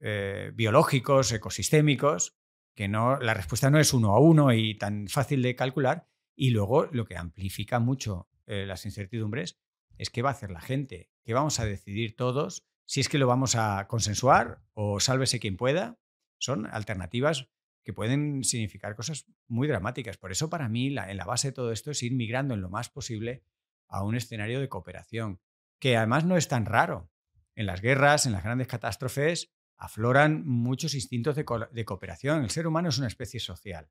eh, 0.00 0.52
biológicos, 0.54 1.32
ecosistémicos, 1.32 2.36
que 2.74 2.86
no, 2.86 3.18
la 3.18 3.34
respuesta 3.34 3.70
no 3.70 3.80
es 3.80 3.92
uno 3.92 4.14
a 4.14 4.20
uno 4.20 4.52
y 4.52 4.76
tan 4.76 5.08
fácil 5.08 5.42
de 5.42 5.56
calcular. 5.56 6.06
Y 6.36 6.50
luego 6.50 6.86
lo 6.86 7.04
que 7.06 7.16
amplifica 7.16 7.80
mucho 7.80 8.28
eh, 8.46 8.64
las 8.66 8.84
incertidumbres 8.84 9.58
es 9.96 10.10
qué 10.10 10.22
va 10.22 10.30
a 10.30 10.32
hacer 10.32 10.50
la 10.50 10.60
gente, 10.60 11.10
qué 11.24 11.34
vamos 11.34 11.58
a 11.58 11.64
decidir 11.64 12.14
todos, 12.14 12.68
si 12.88 13.00
es 13.00 13.10
que 13.10 13.18
lo 13.18 13.26
vamos 13.26 13.54
a 13.54 13.86
consensuar 13.86 14.62
o 14.72 14.98
sálvese 14.98 15.38
quien 15.38 15.58
pueda. 15.58 15.98
Son 16.38 16.66
alternativas 16.66 17.50
que 17.84 17.92
pueden 17.92 18.44
significar 18.44 18.96
cosas 18.96 19.26
muy 19.46 19.68
dramáticas. 19.68 20.16
Por 20.16 20.32
eso 20.32 20.48
para 20.48 20.70
mí 20.70 20.86
en 20.86 21.16
la 21.16 21.24
base 21.26 21.48
de 21.48 21.52
todo 21.52 21.70
esto 21.70 21.90
es 21.90 22.02
ir 22.02 22.14
migrando 22.14 22.54
en 22.54 22.62
lo 22.62 22.70
más 22.70 22.88
posible 22.88 23.44
a 23.88 24.04
un 24.04 24.16
escenario 24.16 24.58
de 24.58 24.70
cooperación, 24.70 25.38
que 25.78 25.98
además 25.98 26.24
no 26.24 26.38
es 26.38 26.48
tan 26.48 26.64
raro. 26.64 27.10
En 27.54 27.66
las 27.66 27.82
guerras, 27.82 28.24
en 28.24 28.32
las 28.32 28.42
grandes 28.42 28.68
catástrofes, 28.68 29.52
afloran 29.76 30.46
muchos 30.46 30.94
instintos 30.94 31.36
de, 31.36 31.44
cooperación. 31.44 32.42
El 32.42 32.50
ser 32.50 32.66
humano 32.66 32.88
es 32.88 32.96
una 32.96 33.08
especie 33.08 33.38
social 33.38 33.90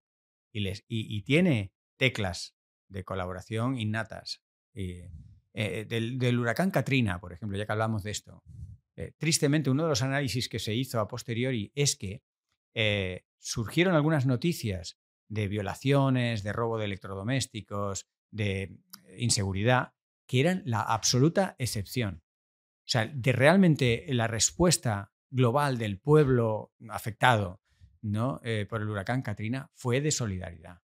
y, 0.52 1.22
tiene 1.22 1.72
teclas 1.98 2.56
de 2.88 3.04
colaboración 3.04 3.78
innatas. 3.78 4.44
Eh, 4.74 5.12
del, 5.54 6.40
huracán 6.40 6.72
Katrina, 6.72 7.20
por 7.20 7.32
ejemplo, 7.34 7.58
ya 7.60 7.68
que 7.68 7.72
hablamos 7.72 8.02
de 8.02 8.12
esto, 8.12 8.44
eh, 8.98 9.14
tristemente 9.18 9.70
uno 9.70 9.84
de 9.84 9.90
los 9.90 10.02
análisis 10.02 10.50
que 10.50 10.60
se 10.60 10.74
hizo 10.74 11.00
a 11.00 11.08
posteriori 11.08 11.72
es 11.76 11.96
que 11.96 12.24
eh, 12.74 13.26
surgieron 13.38 13.96
algunas 13.96 14.26
noticias 14.26 15.00
de 15.30 15.48
violaciones, 15.48 16.44
de 16.44 16.52
robo 16.52 16.78
de 16.78 16.86
electrodomésticos, 16.86 18.08
de 18.32 18.78
inseguridad, 19.18 19.94
que 20.26 20.40
eran 20.40 20.64
la 20.66 20.82
absoluta 20.82 21.56
excepción. 21.60 22.24
O 22.80 22.90
sea, 22.90 23.06
de 23.06 23.32
realmente 23.32 24.06
la 24.10 24.28
respuesta 24.28 25.14
global 25.30 25.78
del 25.78 26.00
pueblo 26.00 26.74
afectado 26.90 27.62
¿no? 28.02 28.40
Eh, 28.44 28.66
por 28.70 28.82
el 28.82 28.90
huracán 28.90 29.22
Katrina 29.22 29.70
fue 29.74 30.02
de 30.02 30.12
solidaridad. 30.12 30.82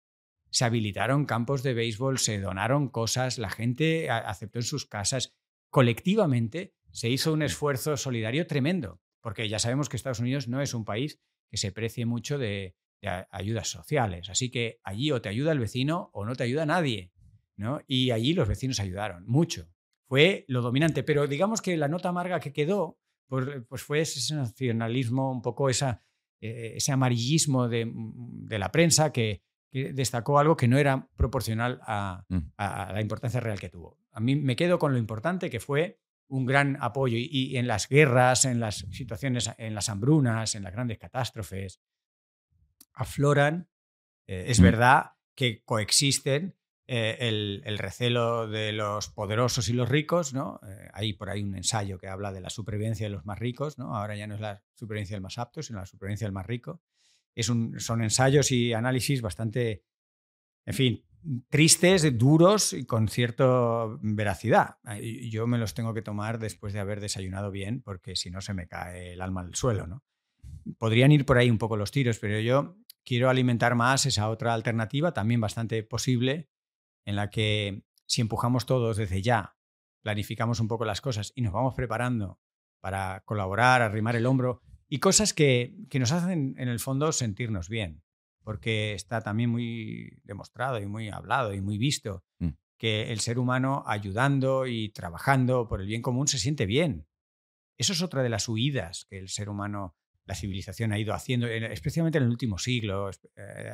se 0.50 0.66
habilitaron 0.66 1.24
campos 1.24 1.62
de 1.62 1.72
béisbol, 1.72 2.18
se 2.18 2.38
donaron 2.38 2.90
cosas, 2.90 3.38
la 3.38 3.48
gente 3.48 4.10
aceptó 4.10 4.58
en 4.58 4.64
sus 4.64 4.84
casas. 4.84 5.34
Colectivamente 5.70 6.74
se 6.92 7.08
hizo 7.08 7.32
un 7.32 7.42
esfuerzo 7.42 7.96
solidario 7.96 8.46
tremendo, 8.46 9.00
porque 9.20 9.48
ya 9.48 9.58
sabemos 9.58 9.88
que 9.88 9.96
Estados 9.96 10.20
Unidos 10.20 10.48
no 10.48 10.60
es 10.60 10.74
un 10.74 10.84
país 10.84 11.20
que 11.48 11.56
se 11.56 11.72
precie 11.72 12.06
mucho 12.06 12.38
de, 12.38 12.76
ayudas 13.30 13.68
sociales. 13.68 14.30
Así 14.30 14.48
que 14.48 14.78
allí 14.84 15.10
o 15.10 15.20
te 15.20 15.28
ayuda 15.28 15.50
el 15.50 15.58
vecino 15.58 16.10
o 16.12 16.24
no 16.24 16.36
te 16.36 16.44
ayuda 16.44 16.64
nadie. 16.66 17.10
¿no? 17.56 17.80
Y 17.88 18.12
allí 18.12 18.32
los 18.32 18.46
vecinos 18.46 18.78
ayudaron 18.78 19.26
mucho. 19.26 19.68
Fue 20.06 20.44
lo 20.46 20.62
dominante, 20.62 21.02
pero 21.02 21.26
digamos 21.26 21.60
que 21.60 21.76
la 21.76 21.88
nota 21.88 22.10
amarga 22.10 22.38
que 22.38 22.52
quedó 22.52 23.00
pues, 23.26 23.46
pues 23.68 23.82
fue 23.82 24.00
ese 24.00 24.34
nacionalismo, 24.36 25.32
un 25.32 25.42
poco 25.42 25.68
esa, 25.68 26.00
eh, 26.40 26.74
ese 26.76 26.92
amarillismo 26.92 27.68
de, 27.68 27.90
de 27.92 28.58
la 28.58 28.70
prensa 28.70 29.10
que, 29.12 29.42
destacó 29.72 30.38
algo 30.38 30.54
que 30.54 30.68
no 30.68 30.76
era 30.76 31.08
proporcional 31.16 31.80
mm. 32.28 32.36
a, 32.58 32.90
la 32.92 33.00
importancia 33.00 33.40
real 33.40 33.58
que 33.58 33.70
tuvo. 33.70 33.96
A 34.10 34.20
mí 34.20 34.36
me 34.36 34.54
quedo 34.54 34.78
con 34.78 34.92
lo 34.92 34.98
importante 34.98 35.48
que 35.48 35.60
fue 35.60 35.98
un 36.28 36.46
gran 36.46 36.78
apoyo 36.80 37.16
y, 37.18 37.56
en 37.56 37.66
las 37.66 37.88
guerras, 37.88 38.44
en 38.44 38.60
las 38.60 38.86
situaciones, 38.90 39.50
en 39.58 39.74
las 39.74 39.88
hambrunas, 39.88 40.54
en 40.54 40.62
las 40.62 40.72
grandes 40.72 40.98
catástrofes, 40.98 41.80
afloran. 42.94 43.68
Eh, 44.26 44.44
es 44.48 44.60
mm. 44.60 44.62
verdad 44.62 45.12
que 45.34 45.62
coexisten 45.64 46.56
eh, 46.86 47.62
el, 47.64 47.78
recelo 47.78 48.48
de 48.48 48.72
los 48.72 49.08
poderosos 49.08 49.68
y 49.68 49.72
los 49.72 49.88
ricos, 49.88 50.34
¿no? 50.34 50.60
Eh, 50.66 50.90
hay 50.92 51.12
por 51.12 51.30
ahí 51.30 51.42
un 51.42 51.54
ensayo 51.54 51.96
que 51.98 52.08
habla 52.08 52.32
de 52.32 52.40
la 52.40 52.50
supervivencia 52.50 53.06
de 53.06 53.10
los 53.10 53.24
más 53.24 53.38
ricos, 53.38 53.78
¿no? 53.78 53.96
Ahora 53.96 54.16
ya 54.16 54.26
no 54.26 54.34
es 54.34 54.40
la 54.40 54.62
supervivencia 54.74 55.14
del 55.14 55.22
más 55.22 55.38
apto, 55.38 55.62
sino 55.62 55.78
la 55.78 55.86
supervivencia 55.86 56.26
del 56.26 56.34
más 56.34 56.46
rico. 56.46 56.82
Es 57.34 57.48
un, 57.48 57.78
son 57.80 58.02
ensayos 58.02 58.50
y 58.50 58.72
análisis 58.74 59.22
bastante, 59.22 59.84
en 60.66 60.74
fin, 60.74 61.04
tristes, 61.48 62.18
duros 62.18 62.72
y 62.72 62.84
con 62.84 63.08
cierta 63.08 63.86
veracidad. 64.00 64.76
Yo 65.30 65.46
me 65.46 65.58
los 65.58 65.74
tengo 65.74 65.94
que 65.94 66.02
tomar 66.02 66.38
después 66.38 66.72
de 66.72 66.80
haber 66.80 67.00
desayunado 67.00 67.50
bien, 67.50 67.82
porque 67.82 68.16
si 68.16 68.30
no 68.30 68.40
se 68.40 68.54
me 68.54 68.66
cae 68.66 69.12
el 69.12 69.20
alma 69.20 69.42
al 69.42 69.54
suelo, 69.54 69.86
¿no? 69.86 70.02
Podrían 70.78 71.12
ir 71.12 71.24
por 71.24 71.38
ahí 71.38 71.50
un 71.50 71.58
poco 71.58 71.76
los 71.76 71.90
tiros, 71.90 72.18
pero 72.18 72.38
yo 72.40 72.76
quiero 73.04 73.30
alimentar 73.30 73.74
más 73.74 74.06
esa 74.06 74.28
otra 74.28 74.54
alternativa, 74.54 75.12
también 75.12 75.40
bastante 75.40 75.82
posible, 75.82 76.48
en 77.04 77.16
la 77.16 77.30
que 77.30 77.82
si 78.06 78.20
empujamos 78.20 78.66
todos 78.66 78.96
desde 78.96 79.22
ya, 79.22 79.56
planificamos 80.02 80.60
un 80.60 80.68
poco 80.68 80.84
las 80.84 81.00
cosas 81.00 81.32
y 81.34 81.42
nos 81.42 81.52
vamos 81.52 81.74
preparando 81.74 82.38
para 82.80 83.22
colaborar, 83.24 83.82
arrimar 83.82 84.16
el 84.16 84.26
hombro 84.26 84.60
y 84.88 84.98
cosas 84.98 85.32
que, 85.32 85.74
nos 85.94 86.12
hacen 86.12 86.54
en 86.58 86.68
el 86.68 86.80
fondo 86.80 87.12
sentirnos 87.12 87.68
bien, 87.68 88.02
porque 88.42 88.94
está 88.94 89.20
también 89.20 89.50
muy 89.50 90.20
demostrado 90.24 90.80
y 90.80 90.86
muy 90.86 91.08
hablado 91.08 91.54
y 91.54 91.60
muy 91.60 91.78
visto 91.78 92.24
mm. 92.38 92.48
que 92.78 93.12
el 93.12 93.20
ser 93.20 93.38
humano 93.38 93.84
ayudando 93.86 94.66
y 94.66 94.90
trabajando 94.90 95.68
por 95.68 95.80
el 95.80 95.86
bien 95.86 96.02
común 96.02 96.28
se 96.28 96.38
siente 96.38 96.66
bien. 96.66 97.06
Eso 97.78 97.92
es 97.92 98.02
otra 98.02 98.22
de 98.22 98.28
las 98.28 98.48
huidas 98.48 99.06
que 99.08 99.18
el 99.18 99.28
ser 99.28 99.48
humano, 99.48 99.96
la 100.24 100.34
civilización 100.34 100.92
ha 100.92 100.98
ido 100.98 101.14
haciendo, 101.14 101.46
especialmente 101.46 102.18
en 102.18 102.24
el 102.24 102.30
último 102.30 102.58
siglo, 102.58 103.10
eh, 103.36 103.70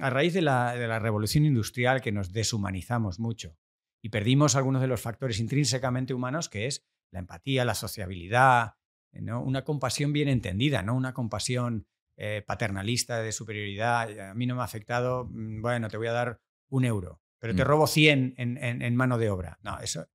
a 0.00 0.10
raíz 0.10 0.34
de 0.34 0.42
la, 0.42 0.98
revolución 0.98 1.44
industrial 1.44 2.00
que 2.00 2.12
nos 2.12 2.32
deshumanizamos 2.32 3.18
mucho 3.18 3.56
y 4.02 4.10
perdimos 4.10 4.54
algunos 4.54 4.80
de 4.80 4.86
los 4.86 5.00
factores 5.00 5.40
intrínsecamente 5.40 6.14
humanos 6.14 6.48
que 6.48 6.66
es 6.66 6.86
la 7.10 7.18
empatía, 7.18 7.64
la 7.64 7.74
sociabilidad, 7.74 8.74
¿no? 9.12 9.42
una 9.42 9.64
compasión 9.64 10.12
bien 10.12 10.28
entendida, 10.28 10.82
no 10.82 10.94
una 10.94 11.14
compasión 11.14 11.88
eh, 12.20 12.42
paternalista 12.46 13.22
de 13.22 13.30
superioridad. 13.30 14.30
A 14.30 14.34
mí 14.34 14.44
no 14.44 14.56
me 14.56 14.62
ha 14.62 14.64
afectado, 14.64 15.28
mm, 15.30 15.62
bueno, 15.62 15.88
te 15.88 15.96
voy 15.96 16.08
a 16.08 16.12
dar 16.12 16.40
un 16.68 16.84
euro, 16.84 17.22
pero 17.38 17.54
te 17.54 17.62
mm. 17.62 17.66
robo 17.66 17.86
100 17.86 18.34
en, 18.36 18.96
mano 18.96 19.18
de 19.18 19.30
obra. 19.30 19.58
No, 19.62 19.78
eso, 19.78 20.06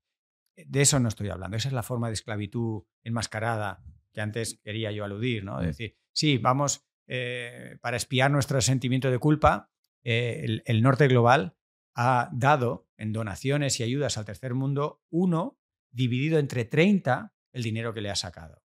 de 0.55 0.81
eso 0.81 0.99
no 0.99 1.07
estoy 1.07 1.29
hablando. 1.29 1.55
Esa 1.55 1.69
es 1.69 1.73
la 1.73 1.81
forma 1.81 2.07
de 2.07 2.13
esclavitud 2.13 2.83
enmascarada 3.03 3.81
que 4.11 4.21
antes 4.21 4.59
quería 4.63 4.91
yo 4.91 5.05
aludir, 5.05 5.43
¿no? 5.43 5.59
Es 5.59 5.63
mm. 5.63 5.67
decir, 5.67 5.97
sí, 6.11 6.37
vamos 6.37 6.85
eh, 7.07 7.77
para 7.81 7.97
espiar 7.97 8.31
nuestro 8.31 8.61
sentimiento 8.61 9.11
de 9.11 9.19
culpa, 9.19 9.71
eh, 10.03 10.61
el, 10.65 10.81
norte 10.81 11.07
global 11.07 11.55
ha 11.95 12.29
dado 12.33 12.89
en 12.97 13.13
donaciones 13.13 13.79
y 13.79 13.83
ayudas 13.83 14.17
al 14.17 14.25
tercer 14.25 14.53
mundo 14.53 15.01
uno 15.09 15.57
dividido 15.91 16.39
entre 16.39 16.65
30 16.65 17.33
el 17.51 17.63
dinero 17.63 17.93
que 17.93 18.01
le 18.01 18.09
ha 18.09 18.15
sacado. 18.15 18.62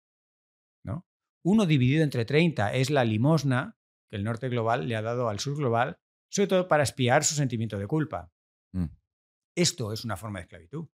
¿No? 1.44 1.50
Uno 1.50 1.66
dividido 1.66 2.04
entre 2.04 2.24
30 2.24 2.74
es 2.74 2.90
la 2.90 3.04
limosna 3.04 3.78
que 4.08 4.16
el 4.16 4.24
norte 4.24 4.48
global 4.48 4.88
le 4.88 4.96
ha 4.96 5.02
dado 5.02 5.28
al 5.28 5.38
sur 5.38 5.56
global, 5.56 5.98
sobre 6.30 6.48
todo 6.48 6.68
para 6.68 6.82
espiar 6.82 7.24
su 7.24 7.34
sentimiento 7.34 7.78
de 7.78 7.86
culpa. 7.86 8.32
Mm. 8.72 8.86
Esto 9.54 9.92
es 9.92 10.04
una 10.04 10.16
forma 10.16 10.38
de 10.38 10.44
esclavitud. 10.44 10.88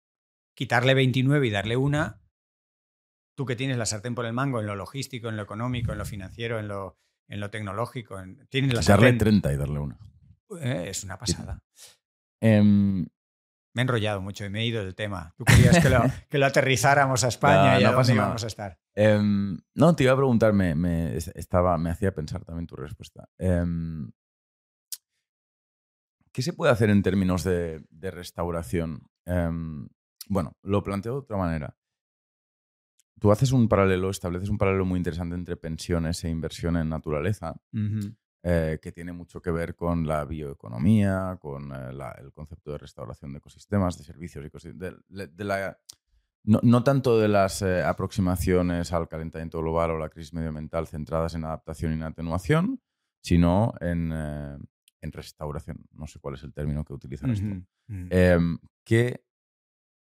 Quitarle 0.55 0.95
29 0.95 1.47
y 1.47 1.51
darle 1.51 1.77
una, 1.77 2.23
tú 3.37 3.45
que 3.45 3.57
tienes 3.57 3.77
la 3.77 3.87
sartén 3.87 4.15
por 4.15 4.27
el 4.27 4.33
mango 4.33 4.61
en 4.61 4.67
lo 4.67 4.77
logístico, 4.77 5.29
en 5.29 5.37
lo 5.37 5.43
económico, 5.43 5.93
en 5.93 5.99
lo 5.99 6.05
financiero, 6.05 6.59
en 6.59 6.69
lo, 6.69 6.99
en 7.29 7.41
lo 7.41 7.51
tecnológico, 7.51 8.17
tienes 8.49 8.75
la 8.75 8.81
Darle 8.83 9.13
30 9.13 9.53
y 9.53 9.57
darle 9.57 9.79
una. 9.81 9.99
Eh, 10.61 10.87
es 10.89 11.05
una 11.05 11.19
pasada. 11.19 11.63
Em, 12.41 13.03
me 13.75 13.81
he 13.81 13.83
enrollado 13.83 14.21
mucho 14.21 14.45
y 14.45 14.51
me 14.51 14.61
he 14.61 14.67
ido 14.67 14.85
del 14.85 14.95
tema. 14.95 15.35
Tú 15.37 15.45
querías 15.45 15.81
que 15.81 15.91
lo, 15.91 16.03
que 16.31 16.39
lo 16.39 16.47
aterrizáramos 16.47 17.25
a 17.25 17.29
España 17.29 17.81
y 17.81 17.85
a 17.85 17.93
dónde 17.93 18.15
íbamos 18.15 18.45
a 18.45 18.47
estar. 18.47 18.79
Em, 18.95 19.59
no, 19.75 19.97
te 19.97 20.05
iba 20.05 20.13
a 20.13 20.17
preguntar, 20.17 20.53
me, 20.53 21.17
estaba, 21.17 21.77
me 21.79 21.91
hacía 21.91 22.15
pensar 22.15 22.45
también 22.45 22.67
tu 22.67 22.77
respuesta. 22.77 23.29
Em, 23.39 24.11
¿Qué 26.33 26.43
se 26.43 26.53
puede 26.53 26.73
hacer 26.73 26.91
en 26.91 27.03
términos 27.03 27.45
de, 27.45 27.85
restauración? 28.01 29.09
bueno, 30.29 30.57
lo 30.63 30.83
planteo 30.83 31.13
de 31.13 31.19
otra 31.19 31.37
manera. 31.37 31.77
Tú 33.21 33.31
haces 33.31 33.53
un 33.53 33.69
paralelo, 33.69 34.11
estableces 34.11 34.49
un 34.49 34.59
paralelo 34.59 34.85
muy 34.85 34.99
interesante 34.99 35.35
entre 35.35 35.57
pensiones 35.57 36.23
e 36.25 36.29
inversión 36.29 36.77
en 36.77 36.89
naturaleza. 36.89 37.55
Eh, 38.47 38.79
que 38.83 38.93
tiene 38.93 39.15
mucho 39.15 39.41
que 39.41 39.51
ver 39.51 39.75
con 39.75 40.07
la 40.07 40.27
bioeconomía, 40.27 41.39
con 41.41 41.73
eh, 41.73 41.97
el 42.19 42.31
concepto 42.31 42.73
de 42.73 42.77
restauración 42.77 43.33
de 43.33 43.39
ecosistemas, 43.39 43.97
de 43.97 44.05
servicios 44.05 44.45
y 44.67 44.73
de, 44.73 44.95
de, 45.09 45.45
la, 45.45 45.79
no, 46.45 46.85
tanto 46.85 47.19
de 47.19 47.29
las 47.29 47.63
eh, 47.63 47.83
aproximaciones 47.83 48.93
al 48.93 49.09
calentamiento 49.09 49.61
global 49.61 49.93
o 49.93 49.99
la 49.99 50.11
crisis 50.11 50.35
medioambiental 50.35 50.87
centradas 50.87 51.35
en 51.35 51.45
adaptación 51.45 51.93
y 51.93 51.95
en 51.95 52.03
atenuación, 52.03 52.81
sino 53.23 53.75
en, 53.81 54.13
en 54.13 55.13
restauración. 55.13 55.87
No 55.93 56.07
sé 56.07 56.19
cuál 56.21 56.35
es 56.35 56.43
el 56.43 56.53
término 56.53 56.85
que 56.85 56.93
utilizan 56.93 57.31
esto. 57.31 57.47
Em, 57.89 58.59
¿Qué 58.85 59.25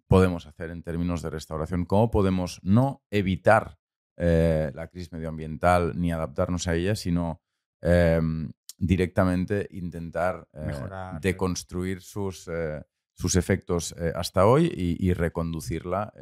podemos 0.07 0.47
hacer 0.47 0.71
en 0.71 0.83
términos 0.83 1.21
de 1.21 1.29
restauración? 1.29 1.85
¿Cómo 1.85 2.11
podemos 2.11 2.61
no 2.63 3.03
evitar 3.11 3.77
la 4.17 4.89
crisis 4.89 5.13
medioambiental 5.13 5.99
ni 6.01 6.13
adaptarnos 6.13 6.69
a 6.69 6.75
ella, 6.75 6.95
sino 6.95 7.43
Em, 7.83 8.49
directamente 8.79 9.67
intentar 9.73 10.49
eh, 10.53 11.19
deconstruir 11.21 12.01
sus, 12.01 12.49
eh, 12.49 12.83
sus 13.23 13.36
efectos 13.36 13.94
eh, 13.99 14.12
hasta 14.16 14.47
hoy 14.47 14.66
y, 14.74 15.12
reconducirla 15.12 16.12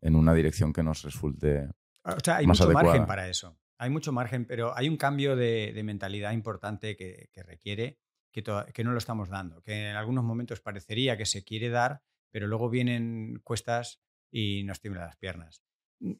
en, 0.00 0.14
una 0.14 0.32
dirección 0.32 0.72
que 0.72 0.84
nos 0.84 1.02
resulte 1.02 1.68
o 2.04 2.20
sea, 2.24 2.36
hay 2.36 2.46
mucho 2.46 2.70
margen 2.70 3.04
para 3.04 3.28
eso. 3.28 3.58
Hay 3.78 3.90
mucho 3.90 4.12
margen, 4.12 4.44
pero 4.44 4.76
hay 4.76 4.88
un 4.88 4.96
cambio 4.96 5.34
de, 5.34 5.78
mentalidad 5.84 6.32
importante 6.32 6.96
que, 6.96 7.28
requiere 7.44 7.98
que, 8.32 8.44
que, 8.72 8.84
no 8.84 8.92
lo 8.92 8.98
estamos 8.98 9.28
dando, 9.28 9.60
que 9.62 9.90
en 9.90 9.96
algunos 9.96 10.22
momentos 10.22 10.60
parecería 10.60 11.16
que 11.16 11.26
se 11.26 11.42
quiere 11.42 11.68
dar, 11.68 12.02
pero 12.30 12.46
luego 12.46 12.70
vienen 12.70 13.40
cuestas 13.42 14.00
y 14.30 14.62
nos 14.64 14.80
tiemblan 14.80 15.06
las 15.06 15.16
piernas. 15.16 15.64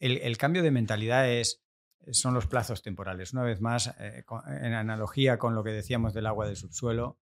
El, 0.01 0.19
el, 0.19 0.37
cambio 0.39 0.62
de 0.62 0.73
mentalidad 0.73 1.31
es 1.31 1.62
son 2.11 2.35
los 2.35 2.47
plazos 2.47 2.82
temporales. 2.82 3.32
Una 3.32 3.45
vez 3.45 3.61
más, 3.61 3.95
eh, 4.01 4.24
en 4.61 4.73
analogía 4.73 5.39
con 5.39 5.55
lo 5.55 5.62
que 5.62 5.70
decíamos 5.70 6.15
del 6.15 6.27
agua 6.27 6.47
del 6.47 6.57
subsuelo, 6.57 7.20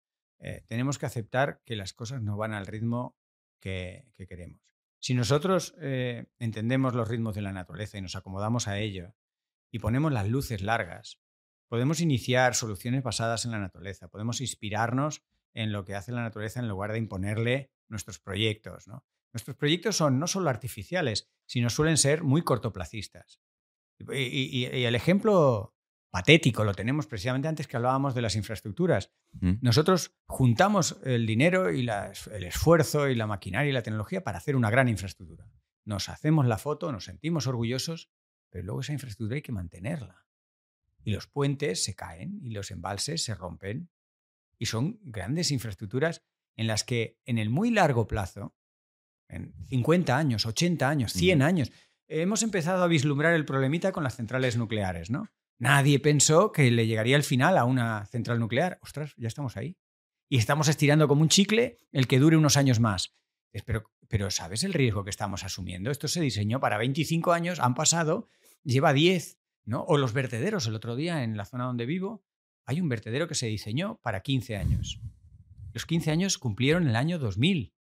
eh, 0.42 0.64
tenemos 0.68 0.98
que 0.98 1.06
aceptar 1.06 1.62
que 1.66 1.76
las 1.76 1.94
cosas 1.94 2.22
no 2.22 2.36
van 2.36 2.54
al 2.54 2.66
ritmo 2.66 3.16
que, 3.62 4.12
queremos. 4.28 4.60
Si 5.00 5.14
nosotros 5.14 5.76
eh, 5.80 6.26
entendemos 6.40 6.96
los 6.96 7.08
ritmos 7.08 7.36
de 7.36 7.42
la 7.42 7.54
naturaleza 7.54 7.98
y 7.98 8.02
nos 8.02 8.16
acomodamos 8.16 8.68
a 8.68 8.80
ello 8.80 9.16
y 9.72 9.80
ponemos 9.80 10.12
las 10.12 10.28
luces 10.28 10.62
largas, 10.62 11.22
podemos 11.70 12.02
iniciar 12.02 12.56
soluciones 12.56 13.04
basadas 13.04 13.46
en 13.46 13.52
la 13.52 13.60
naturaleza, 13.60 14.08
podemos 14.08 14.42
inspirarnos 14.42 15.24
en 15.54 15.72
lo 15.72 15.86
que 15.86 15.96
hace 15.96 16.12
la 16.12 16.24
naturaleza 16.24 16.60
en 16.60 16.68
lugar 16.68 16.92
de 16.92 16.98
imponerle 16.98 17.72
nuestros 17.88 18.20
proyectos. 18.20 18.88
Nuestros 19.34 19.56
proyectos 19.56 19.96
son 19.96 20.20
no 20.20 20.28
solo 20.28 20.50
artificiales, 20.50 21.30
sino 21.46 21.70
suelen 21.70 21.98
ser 21.98 22.24
muy 22.24 22.42
cortoplacistas. 22.42 23.42
Y, 24.00 24.66
el 24.66 24.96
ejemplo 24.96 25.76
patético 26.12 26.64
lo 26.66 26.74
tenemos 26.74 27.08
precisamente 27.08 27.48
antes 27.48 27.68
que 27.68 27.78
hablábamos 27.78 28.14
de 28.14 28.22
las 28.22 28.36
infraestructuras. 28.36 29.12
Nosotros 29.62 30.14
juntamos 30.28 31.00
el 31.04 31.26
dinero 31.26 31.72
y 31.72 31.88
el 31.90 32.44
esfuerzo 32.44 33.08
y 33.08 33.16
la 33.16 33.28
maquinaria 33.28 33.70
y 33.70 33.74
la 33.74 33.82
tecnología 33.82 34.24
para 34.24 34.38
hacer 34.38 34.56
una 34.56 34.70
gran 34.70 34.90
infraestructura. 34.90 35.50
Nos 35.86 36.10
hacemos 36.10 36.46
la 36.46 36.58
foto, 36.58 36.92
nos 36.92 37.06
sentimos 37.06 37.48
orgullosos, 37.48 38.12
pero 38.50 38.66
luego 38.66 38.82
esa 38.82 38.94
infraestructura 38.94 39.38
hay 39.38 39.42
que 39.42 39.54
mantenerla. 39.54 40.28
Y 41.04 41.12
los 41.12 41.28
puentes 41.28 41.84
se 41.84 41.96
caen 41.96 42.40
y 42.44 42.52
los 42.52 42.70
embalses 42.70 43.24
se 43.24 43.34
rompen. 43.34 43.90
Y 44.60 44.68
son 44.68 45.00
grandes 45.02 45.50
infraestructuras 45.50 46.22
en 46.56 46.68
las 46.68 46.84
que 46.84 47.20
en 47.26 47.38
el 47.38 47.50
muy 47.50 47.72
largo 47.72 48.08
plazo, 48.08 48.54
en 49.28 49.54
50 49.70 50.16
años, 50.16 50.46
80 50.46 50.88
años, 50.88 51.14
100 51.14 51.42
años, 51.42 51.72
hemos 52.08 52.44
empezado 52.44 52.84
a 52.84 52.88
vislumbrar 52.88 53.34
el 53.34 53.46
problemita 53.46 53.94
con 53.94 54.04
las 54.04 54.18
centrales 54.18 54.58
nucleares, 54.58 55.10
¿no? 55.10 55.30
Nadie 55.62 56.00
pensó 56.00 56.52
que 56.52 56.72
le 56.72 56.88
llegaría 56.88 57.16
el 57.16 57.22
final 57.22 57.56
a 57.56 57.66
una 57.66 58.08
central 58.08 58.40
nuclear. 58.40 58.80
Ostras, 58.82 59.14
ya 59.16 59.28
estamos 59.28 59.58
ahí. 59.58 59.78
Y 60.28 60.40
estamos 60.40 60.68
estirando 60.68 61.08
como 61.08 61.22
un 61.22 61.30
chicle 61.30 61.78
el 61.92 62.08
que 62.08 62.18
dure 62.18 62.36
unos 62.36 62.58
años 62.58 62.80
más. 62.80 63.16
Pero, 63.64 63.84
pero 64.08 64.32
¿sabes 64.32 64.64
el 64.64 64.74
riesgo 64.74 65.04
que 65.04 65.12
estamos 65.12 65.44
asumiendo? 65.44 65.92
Esto 65.92 66.08
se 66.08 66.20
diseñó 66.20 66.60
para 66.60 66.80
25 66.80 67.32
años, 67.32 67.60
han 67.60 67.76
pasado, 67.76 68.28
lleva 68.64 68.92
10, 68.92 69.38
¿no? 69.66 69.84
O 69.84 70.00
los 70.00 70.14
vertederos. 70.14 70.66
El 70.66 70.74
otro 70.74 70.96
día 70.96 71.24
en 71.24 71.38
la 71.38 71.46
zona 71.46 71.66
donde 71.66 71.86
vivo 71.86 72.26
hay 72.66 72.82
un 72.82 72.90
vertedero 72.90 73.28
que 73.28 73.36
se 73.36 73.46
diseñó 73.46 74.00
para 74.02 74.22
15 74.22 74.58
años. 74.58 75.00
Los 75.74 75.86
15 75.86 76.10
años 76.10 76.40
cumplieron 76.40 76.88
el 76.88 76.96
año 76.96 77.20
2000. 77.20 77.76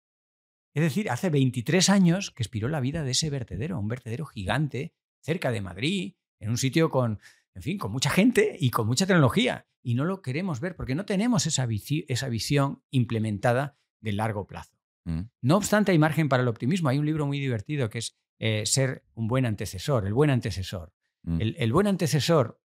Es 0.74 0.82
decir, 0.82 1.08
hace 1.08 1.30
23 1.30 1.88
años 1.88 2.30
que 2.30 2.42
expiró 2.42 2.68
la 2.68 2.80
vida 2.80 3.04
de 3.04 3.12
ese 3.12 3.30
vertedero, 3.30 3.80
un 3.80 3.88
vertedero 3.88 4.26
gigante 4.26 4.92
cerca 5.22 5.50
de 5.50 5.62
Madrid, 5.62 6.16
en 6.40 6.50
un 6.50 6.58
sitio 6.58 6.90
con, 6.90 7.20
en 7.54 7.62
fin, 7.62 7.78
con 7.78 7.92
mucha 7.92 8.10
gente 8.10 8.56
y 8.58 8.70
con 8.70 8.86
mucha 8.86 9.06
tecnología. 9.06 9.66
Y 9.82 9.94
no 9.94 10.04
lo 10.04 10.22
queremos 10.22 10.60
ver 10.60 10.76
porque 10.76 10.94
no 10.94 11.04
tenemos 11.04 11.46
esa, 11.46 11.66
esa 12.08 12.28
visión 12.28 12.82
implementada 12.90 13.78
de 14.00 14.12
largo 14.12 14.46
plazo. 14.46 14.76
Mm. 15.04 15.22
No 15.42 15.56
obstante, 15.56 15.92
hay 15.92 15.98
margen 15.98 16.28
para 16.28 16.42
el 16.42 16.48
optimismo. 16.48 16.88
Hay 16.88 16.98
un 16.98 17.06
libro 17.06 17.26
muy 17.26 17.40
divertido 17.40 17.88
que 17.90 17.98
es 17.98 18.16
eh, 18.38 18.64
Ser 18.64 19.04
un 19.12 19.28
buen 19.28 19.44
antecesor, 19.44 20.06
el 20.06 20.14
buen 20.14 20.30
antecesor. 20.30 20.94
Mm. 21.22 21.40
El, 21.40 21.72
buen 21.72 21.86
antecesor 21.86 22.62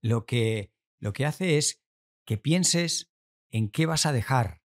lo 0.00 0.26
que, 0.26 0.72
lo 0.98 1.12
que 1.12 1.24
hace 1.24 1.56
es 1.56 1.80
que 2.26 2.36
pienses 2.36 3.12
en 3.50 3.70
qué 3.70 3.86
vas 3.86 4.06
a 4.06 4.12
dejar. 4.12 4.62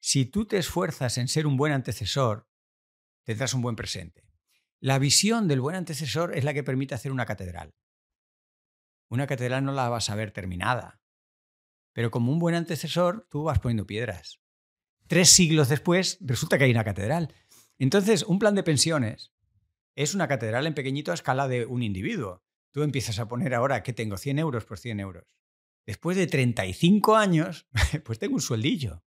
Si 0.00 0.24
tú 0.24 0.46
te 0.46 0.56
esfuerzas 0.56 1.18
en 1.18 1.28
ser 1.28 1.46
un 1.46 1.58
buen 1.58 1.72
antecesor, 1.72 2.48
tendrás 3.24 3.52
un 3.52 3.60
buen 3.60 3.76
presente. 3.76 4.24
La 4.80 4.98
visión 4.98 5.48
del 5.48 5.60
buen 5.60 5.76
antecesor 5.76 6.34
es 6.36 6.44
la 6.44 6.54
que 6.54 6.62
permite 6.62 6.94
hacer 6.94 7.12
una 7.12 7.26
catedral. 7.26 7.74
Una 9.08 9.26
catedral 9.26 9.64
no 9.64 9.72
la 9.72 9.88
vas 9.88 10.10
a 10.10 10.14
ver 10.14 10.30
terminada, 10.30 11.00
pero 11.92 12.10
como 12.10 12.32
un 12.32 12.38
buen 12.38 12.54
antecesor 12.54 13.26
tú 13.30 13.44
vas 13.44 13.58
poniendo 13.58 13.86
piedras. 13.86 14.40
Tres 15.06 15.30
siglos 15.30 15.68
después 15.68 16.18
resulta 16.20 16.58
que 16.58 16.64
hay 16.64 16.70
una 16.70 16.84
catedral. 16.84 17.34
Entonces, 17.78 18.22
un 18.24 18.38
plan 18.38 18.54
de 18.54 18.62
pensiones 18.62 19.32
es 19.96 20.14
una 20.14 20.28
catedral 20.28 20.66
en 20.66 20.74
pequeñito 20.74 21.10
a 21.10 21.14
escala 21.14 21.48
de 21.48 21.64
un 21.66 21.82
individuo. 21.82 22.44
Tú 22.72 22.82
empiezas 22.82 23.18
a 23.18 23.28
poner 23.28 23.54
ahora 23.54 23.82
que 23.82 23.92
tengo 23.92 24.18
100 24.18 24.38
euros 24.38 24.64
por 24.64 24.78
100 24.78 25.00
euros. 25.00 25.36
Después 25.86 26.16
de 26.16 26.26
35 26.26 27.16
años, 27.16 27.66
pues 28.04 28.18
tengo 28.18 28.34
un 28.34 28.42
sueldillo. 28.42 29.02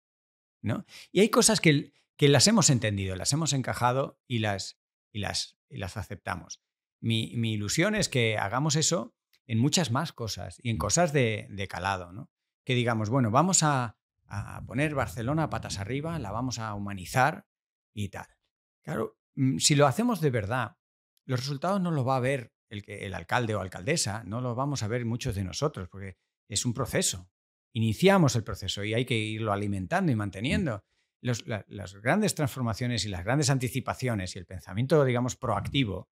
¿no? 0.62 0.84
Y 1.12 1.20
hay 1.20 1.28
cosas 1.28 1.60
que, 1.60 1.92
que 2.16 2.28
las 2.28 2.46
hemos 2.46 2.70
entendido, 2.70 3.16
las 3.16 3.32
hemos 3.32 3.52
encajado 3.52 4.18
y 4.26 4.38
las, 4.38 4.78
y 5.12 5.20
las, 5.20 5.58
y 5.68 5.78
las 5.78 5.96
aceptamos. 5.96 6.62
Mi, 7.00 7.34
mi, 7.36 7.54
ilusión 7.54 7.94
es 7.94 8.08
que 8.08 8.36
hagamos 8.36 8.76
eso 8.76 9.14
en 9.50 9.58
muchas 9.58 9.90
más 9.90 10.12
cosas 10.12 10.60
y 10.62 10.70
en 10.70 10.78
cosas 10.78 11.12
de, 11.12 11.48
de 11.50 11.66
calado. 11.66 12.12
¿no? 12.12 12.30
Que 12.64 12.76
digamos, 12.76 13.10
bueno, 13.10 13.32
vamos 13.32 13.64
a, 13.64 13.96
a 14.26 14.64
poner 14.64 14.94
Barcelona 14.94 15.50
patas 15.50 15.80
arriba, 15.80 16.20
la 16.20 16.30
vamos 16.30 16.60
a 16.60 16.72
humanizar 16.74 17.48
y 17.92 18.10
tal. 18.10 18.28
Claro, 18.84 19.18
mm, 19.34 19.58
si 19.58 19.74
lo 19.74 19.88
hacemos 19.88 20.20
de 20.20 20.30
verdad, 20.30 20.76
los 21.26 21.40
resultados 21.40 21.80
no 21.80 21.90
los 21.90 22.06
va 22.06 22.16
a 22.16 22.20
ver 22.20 22.52
el, 22.68 22.84
que, 22.84 23.06
el 23.06 23.12
alcalde 23.12 23.56
o 23.56 23.60
alcaldesa, 23.60 24.22
no 24.22 24.40
los 24.40 24.54
vamos 24.54 24.84
a 24.84 24.88
ver 24.88 25.04
muchos 25.04 25.34
de 25.34 25.42
nosotros, 25.42 25.88
porque 25.88 26.16
es 26.48 26.64
un 26.64 26.72
proceso. 26.72 27.28
Iniciamos 27.72 28.36
el 28.36 28.44
proceso 28.44 28.84
y 28.84 28.94
hay 28.94 29.04
que 29.04 29.18
irlo 29.18 29.52
alimentando 29.52 30.12
y 30.12 30.14
manteniendo. 30.14 30.84
las 31.22 31.94
grandes 31.94 32.36
transformaciones 32.36 33.04
y 33.04 33.08
las 33.08 33.24
grandes 33.24 33.50
anticipaciones 33.50 34.36
y 34.36 34.38
el 34.38 34.46
pensamiento, 34.46 35.04
digamos, 35.04 35.34
proactivo 35.34 36.08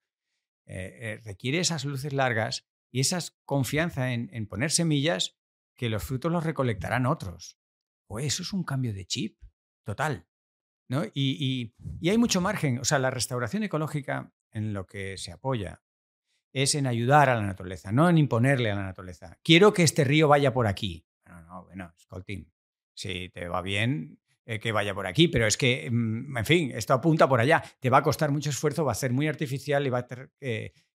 eh, 0.66 0.98
eh, 1.00 1.20
requiere 1.24 1.60
esas 1.60 1.84
luces 1.84 2.12
largas 2.12 2.66
y 2.90 3.00
esa 3.00 3.18
confianza 3.44 4.12
en, 4.12 4.46
poner 4.46 4.70
semillas 4.70 5.38
que 5.76 5.88
los 5.88 6.02
frutos 6.02 6.32
los 6.32 6.44
recolectarán 6.44 7.06
otros 7.06 7.58
pues 8.08 8.24
eso 8.24 8.42
es 8.42 8.52
un 8.52 8.64
cambio 8.64 8.92
de 8.92 9.04
chip 9.04 9.38
total. 9.84 10.26
¿no? 10.88 11.04
Y, 11.14 11.74
hay 12.02 12.18
mucho 12.18 12.40
margen. 12.40 12.78
O 12.78 12.84
sea, 12.84 12.98
la 12.98 13.10
restauración 13.10 13.62
ecológica 13.62 14.32
en 14.50 14.72
lo 14.72 14.86
que 14.86 15.16
se 15.18 15.30
apoya 15.30 15.82
es 16.52 16.74
en 16.74 16.86
ayudar 16.86 17.28
a 17.28 17.34
la 17.36 17.42
naturaleza, 17.42 17.92
no 17.92 18.08
en 18.08 18.16
imponerle 18.16 18.70
a 18.70 18.74
la 18.74 18.84
naturaleza. 18.84 19.38
Quiero 19.44 19.72
que 19.72 19.82
este 19.82 20.02
río 20.02 20.26
vaya 20.26 20.52
por 20.52 20.66
aquí. 20.66 21.06
No, 21.26 21.42
no, 21.42 21.64
bueno, 21.64 21.92
Scolting, 22.00 22.50
si 22.94 23.28
te 23.28 23.46
va 23.48 23.60
bien, 23.60 24.18
eh, 24.46 24.58
que 24.58 24.72
vaya 24.72 24.94
por 24.94 25.06
aquí, 25.06 25.28
pero 25.28 25.46
es 25.46 25.58
que, 25.58 25.90
mm, 25.90 26.38
en 26.38 26.44
fin, 26.46 26.70
esto 26.74 26.94
apunta 26.94 27.28
por 27.28 27.38
allá. 27.38 27.62
Te 27.80 27.90
va 27.90 27.98
a 27.98 28.02
costar 28.02 28.30
mucho 28.30 28.48
esfuerzo, 28.48 28.86
va 28.86 28.92
a 28.92 28.94
ser 28.94 29.12
muy 29.12 29.28
artificial 29.28 29.86
y 29.86 29.90
va 29.90 29.98
a 29.98 30.06
tener 30.06 30.32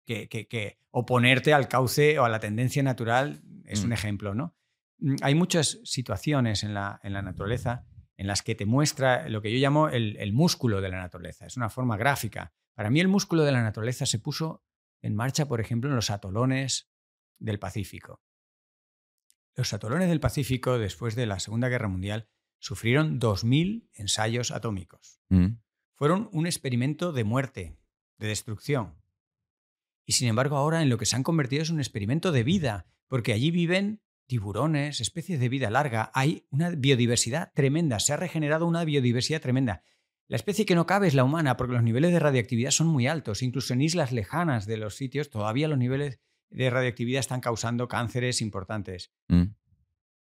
que, 0.05 0.27
que, 0.27 0.77
oponerte 0.91 1.53
al 1.53 1.67
cauce 1.67 2.19
o 2.19 2.25
a 2.25 2.30
la 2.30 2.39
tendencia 2.39 2.84
natural. 2.84 3.41
Es 3.65 3.84
un 3.84 3.89
mm. 3.89 3.93
ejemplo, 3.93 4.35
¿no? 4.35 4.55
Mm, 4.99 5.15
hay 5.21 5.35
muchas 5.35 5.80
situaciones 5.84 6.63
en 6.63 6.73
la, 6.73 6.99
naturaleza 7.03 7.85
en 8.15 8.27
las 8.27 8.41
que 8.41 8.55
te 8.55 8.65
muestra 8.65 9.27
lo 9.27 9.41
que 9.41 9.51
yo 9.51 9.57
llamo 9.57 9.89
el, 9.89 10.34
músculo 10.34 10.81
de 10.81 10.89
la 10.89 10.97
naturaleza. 10.97 11.45
Es 11.45 11.57
una 11.57 11.69
forma 11.69 11.97
gráfica. 11.97 12.53
Para 12.73 12.89
mí 12.89 12.99
el 12.99 13.07
músculo 13.07 13.43
de 13.43 13.51
la 13.51 13.63
naturaleza 13.63 14.05
se 14.05 14.19
puso 14.19 14.63
en 15.01 15.15
marcha, 15.15 15.47
por 15.47 15.59
ejemplo, 15.59 15.89
en 15.89 15.95
los 15.95 16.09
atolones 16.09 16.89
del 17.39 17.59
Pacífico. 17.59 18.21
Los 19.55 19.73
atolones 19.73 20.09
del 20.09 20.19
Pacífico, 20.19 20.80
después 20.80 21.15
de 21.15 21.25
la 21.25 21.39
Segunda 21.39 21.69
Guerra 21.69 21.88
Mundial, 21.88 22.27
sufrieron 22.59 23.19
2.000 23.19 23.89
ensayos 23.93 24.51
atómicos. 24.51 25.19
Mm. 25.30 25.57
Fueron 25.95 26.30
un 26.31 26.45
experimento 26.47 27.11
de 27.11 27.23
muerte, 27.23 27.77
de 28.17 28.27
destrucción. 28.27 28.95
Y 30.05 30.13
sin 30.13 30.27
embargo 30.27 30.57
ahora 30.57 30.81
en 30.81 30.89
lo 30.89 30.97
que 30.97 31.05
se 31.05 31.15
han 31.15 31.23
convertido 31.23 31.63
es 31.63 31.69
un 31.69 31.80
experimento 31.80 32.31
de 32.31 32.43
vida, 32.43 32.85
porque 33.07 33.34
allí 33.34 33.51
viven 33.51 34.01
tiburones, 34.27 35.01
especies 35.01 35.39
de 35.39 35.49
vida 35.49 35.69
larga. 35.69 36.11
Hay 36.13 36.47
una 36.49 36.69
biodiversidad 36.69 37.51
tremenda, 37.53 37.99
se 37.99 38.13
ha 38.13 38.17
regenerado 38.17 38.65
una 38.65 38.84
biodiversidad 38.85 39.41
tremenda. 39.41 39.84
La 40.27 40.38
especie 40.38 40.65
que 40.65 40.75
no 40.75 40.85
cabe 40.85 41.07
es 41.07 41.13
la 41.13 41.23
humana, 41.23 41.57
porque 41.57 41.73
los 41.73 41.84
niveles 41.84 42.11
de 42.11 42.19
radioactividad 42.19 42.71
son 42.71 42.88
muy 42.88 43.07
altos. 43.07 43.43
Incluso 43.43 43.73
en 43.73 43.81
islas 43.81 44.11
lejanas 44.11 44.65
de 44.65 44.77
los 44.77 44.95
sitios, 44.95 45.30
todavía 45.30 45.67
los 45.67 45.77
niveles 45.77 46.19
de 46.49 46.69
radioactividad 46.69 47.19
están 47.19 47.41
causando 47.41 47.88
cánceres 47.88 48.41
importantes. 48.41 49.11
Mm. 49.27 49.55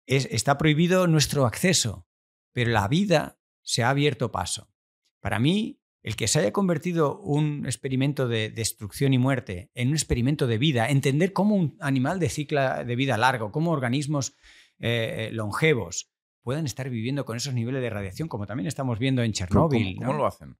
está 0.07 0.57
prohibido 0.57 1.07
nuestro 1.07 1.45
acceso, 1.45 2.07
pero 2.51 2.71
la 2.71 2.87
vida 2.87 3.39
se 3.61 3.83
ha 3.83 3.89
abierto 3.89 4.31
paso. 4.31 4.73
Para 5.21 5.39
mí, 5.39 5.80
el 6.03 6.15
que 6.15 6.27
se 6.27 6.39
haya 6.39 6.51
convertido 6.51 7.19
un 7.19 7.65
experimento 7.65 8.27
de 8.27 8.49
destrucción 8.49 9.13
y 9.13 9.17
muerte 9.17 9.69
en 9.75 9.89
un 9.89 9.93
experimento 9.93 10.47
de 10.47 10.57
vida, 10.57 10.89
entender 10.89 11.33
cómo 11.33 11.55
un 11.55 11.77
animal 11.79 12.19
de 12.19 12.29
ciclo 12.29 12.83
de 12.83 12.95
vida 12.95 13.17
largo, 13.17 13.51
cómo 13.51 13.71
organismos 13.71 14.35
eh, 14.79 15.29
longevos 15.31 16.11
puedan 16.43 16.65
estar 16.65 16.89
viviendo 16.89 17.25
con 17.25 17.37
esos 17.37 17.53
niveles 17.53 17.81
de 17.81 17.89
radiación, 17.89 18.27
como 18.27 18.45
también 18.45 18.67
estamos 18.67 18.99
viendo 18.99 19.23
en 19.23 19.31
Chernóbil. 19.31 19.97
¿Cómo, 19.97 20.13
lo 20.13 20.25
hacen? 20.25 20.57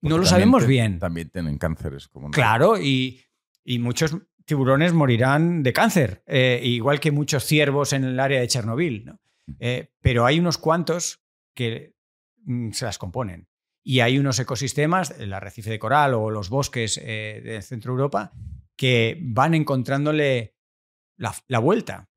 no 0.00 0.18
lo 0.18 0.26
sabemos 0.26 0.66
bien. 0.66 0.98
También 0.98 1.30
tienen 1.30 1.58
cánceres. 1.58 2.08
Como 2.08 2.30
Claro, 2.30 2.80
y, 2.80 3.24
muchos 3.78 4.16
tiburones 4.44 4.92
morirán 4.92 5.62
de 5.62 5.72
cáncer, 5.72 6.24
eh, 6.26 6.60
igual 6.64 6.98
que 6.98 7.12
muchos 7.12 7.44
ciervos 7.44 7.92
en 7.92 8.04
el 8.04 8.18
área 8.18 8.40
de 8.40 8.48
Chernobyl. 8.48 9.12
Mm. 9.46 9.52
Eh, 9.60 9.92
pero 10.00 10.26
hay 10.26 10.40
unos 10.40 10.58
cuantos 10.58 11.24
que 11.54 11.94
mm, 12.44 12.72
se 12.72 12.84
las 12.84 12.98
componen. 12.98 13.48
Y 13.84 14.00
hay 14.00 14.18
unos 14.18 14.38
ecosistemas, 14.38 15.10
el 15.18 15.32
arrecife 15.32 15.70
de 15.70 15.78
coral 15.78 16.14
o 16.14 16.30
los 16.30 16.50
bosques 16.50 17.00
eh, 17.02 17.40
de 17.44 17.62
Centro 17.62 17.92
Europa, 17.92 18.32
que 18.76 19.18
van 19.20 19.54
encontrándole 19.54 20.56
la, 21.16 21.58
vuelta. 21.58 22.08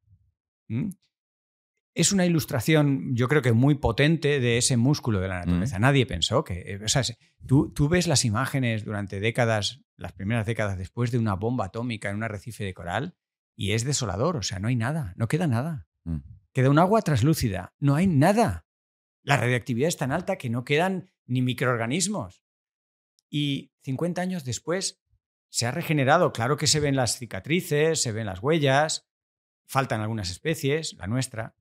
Es 1.93 2.11
una 2.11 2.25
ilustración, 2.25 3.15
yo 3.15 3.27
creo 3.27 3.41
que 3.41 3.53
muy 3.53 3.75
potente 3.75 4.39
de 4.39 4.57
ese 4.57 4.77
músculo 4.77 5.19
de 5.19 5.27
la 5.27 5.39
naturaleza. 5.39 5.79
Nadie 5.79 6.05
pensó 6.05 6.43
que. 6.43 6.61
Eh, 6.65 6.79
o 6.83 6.87
sea, 6.87 7.03
tú, 7.45 7.71
tú, 7.73 7.89
ves 7.89 8.07
las 8.07 8.25
imágenes 8.25 8.83
durante 8.83 9.19
décadas, 9.19 9.81
las 9.95 10.13
primeras 10.13 10.45
décadas 10.45 10.77
después 10.77 11.11
de 11.11 11.17
una 11.17 11.35
bomba 11.35 11.65
atómica 11.65 12.09
en 12.09 12.17
un 12.17 12.23
arrecife 12.23 12.63
de 12.63 12.73
coral, 12.73 13.15
y 13.55 13.71
es 13.71 13.85
desolador. 13.85 14.37
O 14.37 14.43
sea, 14.43 14.59
no 14.59 14.67
hay 14.67 14.75
nada, 14.75 15.13
no 15.17 15.27
queda 15.27 15.47
nada. 15.47 15.87
Mm. 16.03 16.17
Queda 16.53 16.69
un 16.69 16.79
agua 16.79 17.01
translúcida, 17.01 17.73
no 17.79 17.95
hay 17.95 18.07
nada. 18.07 18.65
La 19.23 19.37
radiactividad 19.37 19.87
es 19.87 19.97
tan 19.97 20.11
alta 20.11 20.37
que 20.37 20.49
no 20.49 20.63
quedan 20.63 21.11
ni 21.25 21.41
microorganismos. 21.41 22.43
Y 23.29 23.71
50 23.81 24.21
años 24.21 24.45
después 24.45 25.01
se 25.49 25.65
ha 25.65 25.71
regenerado. 25.71 26.33
Claro 26.33 26.57
que 26.57 26.67
se 26.67 26.79
ven 26.79 26.95
las 26.95 27.17
cicatrices, 27.17 28.01
se 28.01 28.11
ven 28.11 28.25
las 28.25 28.41
huellas, 28.41 29.07
faltan 29.65 30.01
algunas 30.01 30.29
especies, 30.29 30.93
la 30.97 31.07
nuestra, 31.07 31.55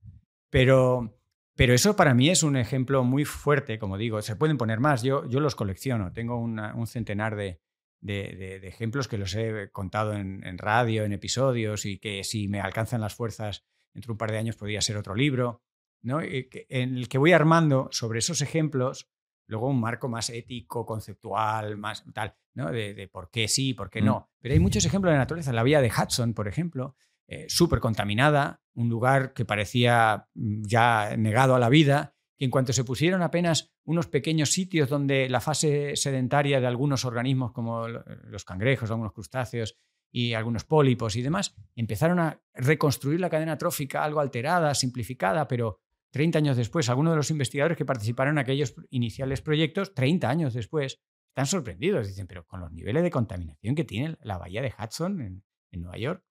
pero, 0.51 1.19
pero 1.55 1.75
eso 1.75 1.97
para 1.97 2.15
mí 2.15 2.29
es 2.29 2.43
un 2.43 2.57
ejemplo 2.57 3.05
muy 3.05 3.25
fuerte, 3.25 3.79
como 3.79 3.99
digo. 3.99 4.21
Se 4.23 4.37
pueden 4.37 4.59
poner 4.59 4.81
más, 4.81 5.03
yo, 5.03 5.29
yo 5.29 5.41
los 5.41 5.55
colecciono, 5.55 6.13
tengo 6.13 6.39
un 6.39 6.87
centenar 6.87 7.37
de, 7.37 7.61
ejemplos 8.03 9.09
que 9.09 9.19
los 9.19 9.35
he 9.35 9.71
contado 9.71 10.13
en, 10.13 10.45
en, 10.47 10.59
radio, 10.59 11.05
en 11.05 11.13
episodios 11.13 11.87
y 11.87 11.99
que 11.99 12.23
si 12.25 12.49
me 12.49 12.61
alcanzan 12.61 13.01
las 13.01 13.15
fuerzas, 13.15 13.65
dentro 13.93 14.09
de 14.09 14.13
un 14.13 14.19
par 14.19 14.33
de 14.33 14.39
años 14.39 14.57
podría 14.57 14.81
ser 14.81 14.97
otro 14.97 15.15
libro. 15.15 15.63
¿no? 16.03 16.21
en 16.21 16.99
el 16.99 17.09
que 17.09 17.17
voy 17.17 17.33
armando 17.33 17.89
sobre 17.91 18.19
esos 18.19 18.43
ejemplos 18.43 19.09
luego 19.47 19.69
un 19.69 19.81
marco 19.81 20.09
más 20.09 20.31
ético, 20.31 20.87
conceptual, 20.87 21.77
más 21.77 22.05
tal, 22.13 22.35
¿no? 22.55 22.71
De, 22.71 23.09
por 23.13 23.31
qué 23.31 23.49
sí, 23.49 23.75
por 23.75 23.91
qué 23.91 24.03
mm. 24.03 24.05
no. 24.05 24.31
Pero 24.41 24.55
hay 24.55 24.61
muchos 24.61 24.85
ejemplos 24.85 25.11
de 25.11 25.17
la 25.17 25.23
naturaleza. 25.23 25.53
La 25.53 25.63
vía 25.63 25.81
de 25.81 25.91
Hudson, 25.91 26.35
por 26.35 26.49
ejemplo, 26.49 26.97
eh, 27.27 27.47
súper 27.49 27.81
contaminada, 27.81 28.61
un 28.75 28.89
lugar 28.89 29.33
que 29.33 29.45
parecía 29.45 30.29
mm, 30.35 30.63
ya 30.67 31.17
negado 31.17 31.55
a 31.55 31.59
la 31.59 31.69
vida, 31.69 32.15
que 32.37 32.45
en 32.45 32.51
cuanto 32.51 32.73
se 32.73 32.85
pusieron 32.85 33.23
apenas 33.23 33.75
unos 33.85 34.07
pequeños 34.09 34.51
sitios 34.51 34.89
donde 34.89 35.29
la 35.29 35.41
fase 35.41 35.97
sedentaria 35.97 36.61
de 36.61 36.67
algunos 36.67 37.05
organismos 37.05 37.53
como 37.53 37.87
los 37.89 38.45
cangrejos, 38.45 38.91
algunos 38.91 39.13
crustáceos 39.13 39.79
y 40.11 40.35
algunos 40.35 40.65
pólipos 40.65 41.17
y 41.17 41.23
demás, 41.23 41.55
empezaron 41.75 42.19
a 42.19 42.41
reconstruir 42.55 43.21
la 43.21 43.31
cadena 43.31 43.59
trófica 43.59 44.05
algo 44.05 44.21
alterada, 44.21 44.75
simplificada, 44.75 45.49
pero 45.49 45.81
30 46.15 46.39
años 46.39 46.57
después, 46.57 46.89
algunos 46.89 47.13
de 47.13 47.17
los 47.17 47.33
investigadores 47.33 47.77
que 47.77 47.85
participaron 47.85 48.35
en 48.35 48.39
aquellos 48.39 48.77
iniciales 48.91 49.43
proyectos, 49.43 49.95
30 49.95 50.31
años 50.31 50.55
después, 50.55 51.01
están 51.31 51.47
sorprendidos. 51.47 52.07
Dicen, 52.07 52.29
pero 52.29 52.47
con 52.47 52.61
los 52.61 52.71
niveles 52.71 53.03
de 53.03 53.11
contaminación 53.11 53.75
que 53.75 53.83
tiene 53.83 54.17
la 54.23 54.39
bahía 54.39 54.63
de 54.63 54.73
Hudson 54.79 55.21
en, 55.21 55.43
Nueva 55.73 55.99
York, 55.99 56.25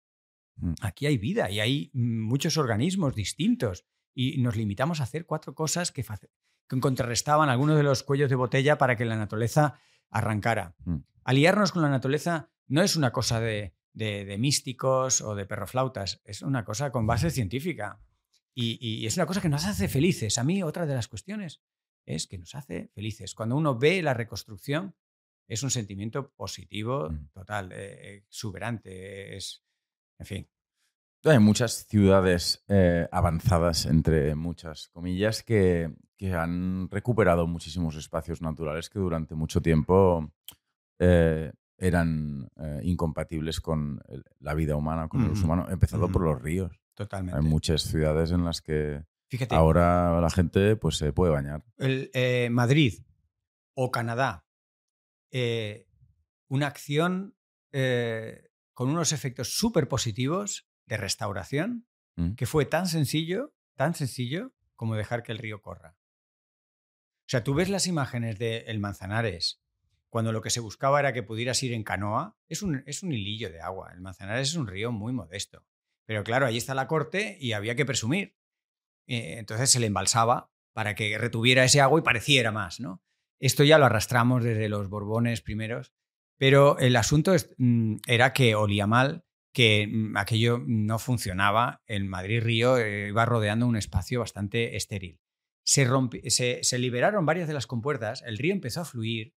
mm. 0.55 0.75
aquí 0.79 1.05
hay 1.05 1.17
vida 1.17 1.51
y 1.51 1.59
hay 1.59 1.91
muchos 1.93 2.55
organismos 2.55 3.13
distintos. 3.13 3.85
Y 4.15 4.41
nos 4.41 4.55
limitamos 4.55 5.01
a 5.01 5.03
hacer 5.03 5.25
cuatro 5.25 5.53
cosas 5.53 5.91
que, 5.91 6.05
contrarrestaban 6.79 7.49
algunos 7.49 7.75
de 7.75 7.83
los 7.83 8.03
cuellos 8.03 8.29
de 8.29 8.37
botella 8.37 8.77
para 8.77 8.95
que 8.95 9.03
la 9.03 9.17
naturaleza 9.17 9.81
arrancara. 10.09 10.77
Mm. 10.85 10.99
Aliarnos 11.25 11.73
con 11.73 11.81
la 11.81 11.89
naturaleza 11.89 12.53
no 12.67 12.83
es 12.83 12.95
una 12.95 13.11
cosa 13.11 13.41
de, 13.41 13.75
de 13.91 14.37
místicos 14.37 15.19
o 15.19 15.35
de 15.35 15.45
perroflautas, 15.45 16.21
es 16.23 16.41
una 16.41 16.63
cosa 16.63 16.89
con 16.89 17.05
base 17.05 17.31
científica. 17.31 17.99
Y, 18.55 19.05
es 19.05 19.17
una 19.17 19.25
cosa 19.25 19.41
que 19.41 19.49
nos 19.49 19.65
hace 19.65 19.87
felices. 19.87 20.37
A 20.37 20.43
mí 20.43 20.61
otra 20.63 20.85
de 20.85 20.95
las 20.95 21.07
cuestiones 21.07 21.61
es 22.05 22.27
que 22.27 22.37
nos 22.37 22.53
hace 22.55 22.89
felices. 22.93 23.33
Cuando 23.33 23.55
uno 23.55 23.77
ve 23.77 24.01
la 24.01 24.13
reconstrucción, 24.13 24.95
es 25.47 25.63
un 25.63 25.71
sentimiento 25.71 26.31
positivo, 26.31 27.09
mm. 27.09 27.29
total, 27.33 27.71
eh, 27.73 28.17
exuberante. 28.17 29.35
Es, 29.35 29.63
en 30.19 30.25
fin. 30.25 30.47
Hay 31.25 31.39
muchas 31.39 31.87
ciudades 31.87 32.63
eh, 32.67 33.07
avanzadas, 33.11 33.85
entre 33.85 34.35
muchas 34.35 34.89
comillas, 34.89 35.43
que, 35.43 35.91
han 36.33 36.89
recuperado 36.89 37.47
muchísimos 37.47 37.97
espacios 37.97 38.41
naturales 38.41 38.89
que 38.89 38.97
durante 38.97 39.35
mucho 39.35 39.61
tiempo 39.61 40.31
eh, 40.97 41.51
eran 41.77 42.49
incompatibles 42.81 43.59
con 43.59 44.01
la 44.39 44.53
vida 44.53 44.77
humana, 44.77 45.09
con 45.09 45.21
el 45.25 45.31
uso 45.31 45.43
humano, 45.43 45.67
empezando 45.69 46.09
por 46.09 46.21
los 46.21 46.41
ríos. 46.41 46.82
Totalmente. 46.93 47.39
Hay 47.39 47.45
muchas 47.45 47.83
ciudades 47.83 48.31
en 48.31 48.45
las 48.45 48.61
que 48.61 49.03
ahora 49.49 50.21
la 50.21 50.29
gente 50.29 50.75
pues, 50.75 50.97
se 50.97 51.13
puede 51.13 51.31
bañar. 51.31 51.65
El, 51.77 52.11
eh, 52.13 52.49
Madrid 52.51 53.03
o 53.73 53.91
Canadá, 53.91 54.45
eh, 55.31 55.87
una 56.47 56.67
acción 56.67 57.35
eh, 57.71 58.49
con 58.73 58.89
unos 58.89 59.11
efectos 59.11 59.57
súper 59.57 59.87
positivos 59.87 60.67
de 60.85 60.97
restauración, 60.97 61.87
mm. 62.15 62.33
que 62.33 62.45
fue 62.45 62.65
tan 62.65 62.87
sencillo, 62.87 63.53
tan 63.75 63.95
sencillo 63.95 64.53
como 64.75 64.95
dejar 64.95 65.23
que 65.23 65.31
el 65.31 65.39
río 65.39 65.61
corra. 65.61 65.97
O 67.21 67.29
sea, 67.29 67.43
tú 67.43 67.53
ves 67.53 67.69
las 67.69 67.87
imágenes 67.87 68.37
de 68.37 68.57
El 68.67 68.79
Manzanares, 68.79 69.63
cuando 70.09 70.31
lo 70.31 70.41
que 70.41 70.51
se 70.51 70.59
buscaba 70.59 70.99
era 70.99 71.13
que 71.13 71.23
pudieras 71.23 71.63
ir 71.63 71.73
en 71.73 71.83
canoa, 71.83 72.37
es 72.47 72.61
un, 72.61 72.83
es 72.85 73.01
un 73.01 73.11
hilillo 73.11 73.49
de 73.49 73.61
agua. 73.61 73.91
El 73.93 74.01
Manzanares 74.01 74.49
es 74.49 74.55
un 74.55 74.67
río 74.67 74.91
muy 74.91 75.11
modesto. 75.11 75.65
Pero 76.05 76.23
claro, 76.23 76.45
ahí 76.45 76.57
está 76.57 76.75
la 76.75 76.87
corte 76.87 77.37
y 77.39 77.53
había 77.53 77.75
que 77.75 77.85
presumir. 77.85 78.35
Eh, 79.07 79.35
entonces 79.37 79.69
se 79.69 79.79
le 79.79 79.87
embalsaba 79.87 80.51
para 80.73 80.95
que 80.95 81.17
retuviera 81.17 81.63
ese 81.63 81.81
agua 81.81 81.99
y 81.99 82.03
pareciera 82.03 82.51
más, 82.51 82.79
¿no? 82.79 83.03
Esto 83.39 83.63
ya 83.63 83.77
lo 83.77 83.85
arrastramos 83.85 84.43
desde 84.43 84.69
los 84.69 84.89
Borbones 84.89 85.41
primeros, 85.41 85.93
pero 86.37 86.77
el 86.79 86.95
asunto 86.95 87.33
mm, 87.57 87.97
era 88.07 88.33
que 88.33 88.55
olía 88.55 88.87
mal, 88.87 89.25
que 89.53 89.87
mm, 89.87 90.17
aquello 90.17 90.61
no 90.65 90.99
funcionaba. 90.99 91.81
El 91.85 92.05
Madrid-Río 92.05 92.77
eh, 92.77 93.09
iba 93.09 93.25
rodeando 93.25 93.67
un 93.67 93.75
espacio 93.75 94.19
bastante 94.19 94.75
estéril. 94.75 95.19
Se, 95.63 96.63
se, 96.63 96.79
liberaron 96.79 97.25
varias 97.25 97.47
de 97.47 97.53
las 97.53 97.67
compuertas, 97.67 98.21
el 98.25 98.37
río 98.37 98.53
empezó 98.53 98.81
a 98.81 98.85
fluir 98.85 99.33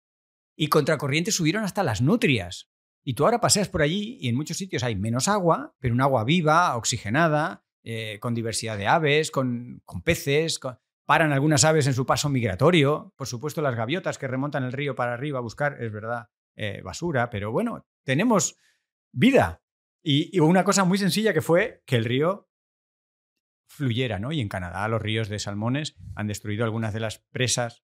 y 0.56 0.68
contracorriente 0.68 1.30
subieron 1.30 1.62
hasta 1.62 1.84
las 1.84 2.00
nutrias. 2.00 2.68
Y 3.08 3.14
tú 3.14 3.24
ahora 3.24 3.40
paseas 3.40 3.68
por 3.68 3.82
allí 3.82 4.18
y 4.20 4.28
en 4.28 4.34
muchos 4.34 4.56
sitios 4.56 4.82
hay 4.82 4.96
menos 4.96 5.28
agua, 5.28 5.76
pero 5.78 5.94
un 5.94 6.00
agua 6.00 6.24
viva, 6.24 6.76
oxigenada, 6.76 7.64
eh, 7.84 8.18
con 8.18 8.34
diversidad 8.34 8.76
de 8.76 8.88
aves, 8.88 9.30
con, 9.30 9.80
peces. 10.02 10.58
Paran 11.04 11.30
algunas 11.30 11.64
aves 11.64 11.86
en 11.86 11.94
su 11.94 12.04
paso 12.04 12.28
migratorio. 12.28 13.14
Por 13.16 13.28
supuesto, 13.28 13.62
las 13.62 13.76
gaviotas 13.76 14.18
que 14.18 14.26
remontan 14.26 14.64
el 14.64 14.72
río 14.72 14.96
para 14.96 15.14
arriba 15.14 15.38
a 15.38 15.42
buscar, 15.42 15.80
es 15.80 15.92
verdad, 15.92 16.30
eh, 16.56 16.80
basura. 16.82 17.30
Pero 17.30 17.52
bueno, 17.52 17.86
tenemos 18.02 18.56
vida. 19.12 19.62
Y, 20.02 20.40
una 20.40 20.64
cosa 20.64 20.82
muy 20.82 20.98
sencilla 20.98 21.32
que 21.32 21.42
fue 21.42 21.84
que 21.86 21.94
el 21.94 22.06
río 22.06 22.50
fluyera, 23.68 24.18
¿no? 24.18 24.32
Y 24.32 24.40
en 24.40 24.48
Canadá 24.48 24.88
los 24.88 25.00
ríos 25.00 25.28
de 25.28 25.38
salmones 25.38 25.94
han 26.16 26.26
destruido 26.26 26.64
algunas 26.64 26.92
de 26.92 27.00
las 27.00 27.20
presas 27.30 27.84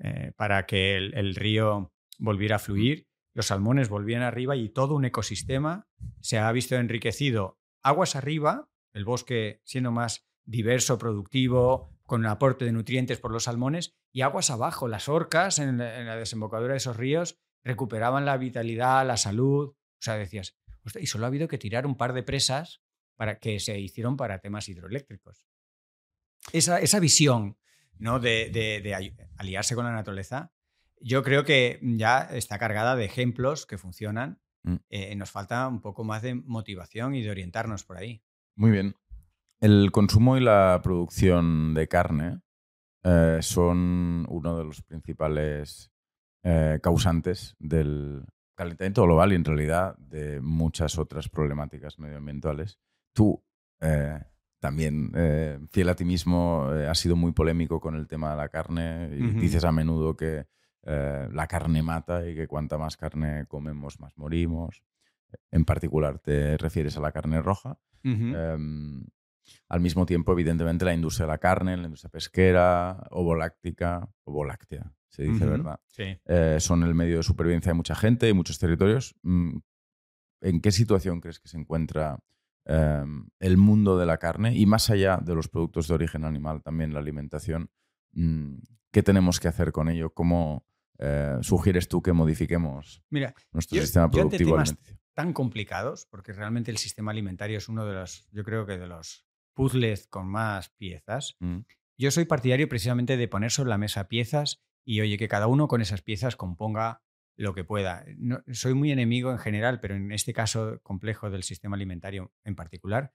eh, 0.00 0.32
para 0.36 0.66
que 0.66 0.96
el, 0.96 1.36
río 1.36 1.92
volviera 2.18 2.56
a 2.56 2.58
fluir 2.58 3.07
los 3.34 3.46
salmones 3.46 3.88
volvían 3.88 4.22
arriba 4.22 4.56
y 4.56 4.68
todo 4.68 4.94
un 4.94 5.04
ecosistema 5.04 5.88
se 6.20 6.38
ha 6.38 6.50
visto 6.52 6.76
enriquecido 6.76 7.58
aguas 7.82 8.16
arriba, 8.16 8.68
el 8.92 9.04
bosque 9.04 9.60
siendo 9.64 9.92
más 9.92 10.28
diverso, 10.44 10.98
productivo, 10.98 11.96
con 12.04 12.20
un 12.20 12.26
aporte 12.26 12.64
de 12.64 12.72
nutrientes 12.72 13.18
por 13.18 13.32
los 13.32 13.44
salmones, 13.44 13.96
y 14.12 14.22
aguas 14.22 14.50
abajo, 14.50 14.88
las 14.88 15.08
orcas 15.08 15.58
en 15.58 15.78
la, 15.78 16.16
desembocadura 16.16 16.72
de 16.72 16.78
esos 16.78 16.96
ríos 16.96 17.38
recuperaban 17.62 18.24
la 18.24 18.36
vitalidad, 18.36 19.06
la 19.06 19.16
salud. 19.16 19.68
O 19.68 20.00
sea, 20.00 20.16
decías, 20.16 20.56
y 20.98 21.06
solo 21.06 21.24
ha 21.24 21.28
habido 21.28 21.48
que 21.48 21.58
tirar 21.58 21.86
un 21.86 21.96
par 21.96 22.14
de 22.14 22.22
presas 22.22 22.82
para 23.16 23.38
que 23.38 23.60
se 23.60 23.78
hicieron 23.78 24.16
para 24.16 24.38
temas 24.38 24.68
hidroeléctricos. 24.68 25.46
Esa, 26.52 27.00
visión 27.00 27.58
¿no? 27.98 28.20
de 28.20 29.12
aliarse 29.36 29.74
con 29.74 29.84
la 29.84 29.92
naturaleza 29.92 30.52
yo 31.00 31.22
creo 31.22 31.44
que 31.44 31.78
ya 31.82 32.20
está 32.22 32.58
cargada 32.58 32.96
de 32.96 33.04
ejemplos 33.04 33.66
que 33.66 33.78
funcionan. 33.78 34.40
Mm. 34.62 34.76
Eh, 34.90 35.14
nos 35.16 35.30
falta 35.30 35.66
un 35.68 35.80
poco 35.80 36.04
más 36.04 36.22
de 36.22 36.34
motivación 36.34 37.14
y 37.14 37.22
de 37.22 37.30
orientarnos 37.30 37.84
por 37.84 37.96
ahí. 37.96 38.22
Muy 38.56 38.70
bien. 38.70 38.94
El 39.60 39.90
consumo 39.92 40.36
y 40.36 40.40
la 40.40 40.80
producción 40.82 41.74
de 41.74 41.88
carne 41.88 42.40
eh, 43.04 43.38
son 43.40 44.26
uno 44.28 44.58
de 44.58 44.64
los 44.64 44.82
principales 44.82 45.90
eh, 46.42 46.78
causantes 46.82 47.56
del 47.58 48.24
calentamiento 48.54 49.04
global 49.04 49.32
y 49.32 49.36
en 49.36 49.44
realidad 49.44 49.96
de 49.98 50.40
muchas 50.40 50.98
otras 50.98 51.28
problemáticas 51.28 51.98
medioambientales. 51.98 52.78
Tú 53.12 53.44
también, 54.58 55.12
fiel 55.70 55.88
a 55.88 55.94
ti 55.94 56.04
mismo, 56.04 56.64
has 56.64 56.98
sido 56.98 57.14
muy 57.14 57.30
polémico 57.30 57.80
con 57.80 57.94
el 57.94 58.08
tema 58.08 58.32
de 58.32 58.36
la 58.36 58.48
carne 58.48 59.08
y 59.12 59.22
dices 59.38 59.62
a 59.62 59.70
menudo 59.70 60.16
que 60.16 60.48
eh, 60.90 61.28
la 61.32 61.46
carne 61.46 61.82
mata 61.82 62.26
y 62.26 62.34
que 62.34 62.48
cuanta 62.48 62.78
más 62.78 62.96
carne 62.96 63.44
comemos, 63.46 64.00
más 64.00 64.16
morimos. 64.16 64.82
En 65.50 65.66
particular, 65.66 66.18
te 66.18 66.56
refieres 66.56 66.96
a 66.96 67.00
la 67.00 67.12
carne 67.12 67.42
roja. 67.42 67.78
Em, 68.02 69.04
al 69.68 69.80
mismo 69.80 70.06
tiempo, 70.06 70.32
evidentemente, 70.32 70.86
la 70.86 70.94
industria 70.94 71.26
de 71.26 71.32
la 71.32 71.38
carne, 71.38 71.76
la 71.76 71.84
industria 71.84 72.08
pesquera, 72.08 73.06
ovoláctica, 73.10 74.08
ovoláctea, 74.24 74.90
se 75.10 75.24
dice, 75.24 75.44
¿verdad? 75.44 75.78
Eh, 75.98 76.56
son 76.58 76.82
el 76.82 76.94
medio 76.94 77.18
de 77.18 77.22
supervivencia 77.22 77.70
de 77.70 77.76
mucha 77.76 77.94
gente 77.94 78.26
y 78.26 78.32
muchos 78.32 78.58
territorios. 78.58 79.14
Mm, 79.22 79.58
¿En 80.40 80.60
qué 80.62 80.70
situación 80.72 81.20
crees 81.20 81.38
que 81.38 81.48
se 81.48 81.58
encuentra 81.58 82.18
em, 82.64 83.28
el 83.40 83.58
mundo 83.58 83.98
de 83.98 84.06
la 84.06 84.16
carne 84.16 84.56
y 84.56 84.64
más 84.64 84.88
allá 84.88 85.18
de 85.18 85.34
los 85.34 85.48
productos 85.48 85.86
de 85.88 85.94
origen 85.94 86.24
animal, 86.24 86.62
también 86.62 86.94
la 86.94 87.00
alimentación? 87.00 87.70
Mm, 88.12 88.54
¿Qué 88.90 89.02
tenemos 89.02 89.38
que 89.38 89.48
hacer 89.48 89.70
con 89.72 89.90
ello? 89.90 90.14
¿Cómo, 90.14 90.64
eh, 90.98 91.38
sugieres 91.42 91.88
tú 91.88 92.02
que 92.02 92.12
modifiquemos 92.12 93.02
Mira, 93.10 93.34
nuestro 93.52 93.80
sistema 93.80 94.10
productivo 94.10 94.62
yo 94.62 94.74
tan 95.18 95.32
complicados, 95.32 96.06
porque 96.08 96.32
realmente 96.32 96.70
el 96.70 96.76
sistema 96.76 97.10
alimentario 97.10 97.58
es 97.58 97.68
uno 97.68 97.84
de 97.84 97.92
los, 97.92 98.28
yo 98.30 98.44
creo 98.44 98.66
que 98.66 98.78
de 98.78 98.86
los 98.86 99.26
puzzles 99.52 100.06
con 100.06 100.28
más 100.28 100.68
piezas. 100.68 101.36
Mm. 101.40 101.62
Yo 101.96 102.12
soy 102.12 102.24
partidario 102.24 102.68
precisamente 102.68 103.16
de 103.16 103.26
poner 103.26 103.50
sobre 103.50 103.70
la 103.70 103.78
mesa 103.78 104.06
piezas 104.06 104.62
y 104.84 105.00
oye, 105.00 105.18
que 105.18 105.26
cada 105.26 105.48
uno 105.48 105.66
con 105.66 105.80
esas 105.80 106.02
piezas 106.02 106.36
componga 106.36 107.02
lo 107.36 107.52
que 107.52 107.64
pueda. 107.64 108.04
soy 108.52 108.74
muy 108.74 108.92
enemigo 108.92 109.32
en 109.32 109.38
general, 109.38 109.80
pero 109.80 109.96
en 109.96 110.12
este 110.12 110.32
caso 110.32 110.78
complejo 110.84 111.30
del 111.30 111.42
sistema 111.42 111.74
alimentario 111.74 112.32
en 112.44 112.54
particular, 112.54 113.12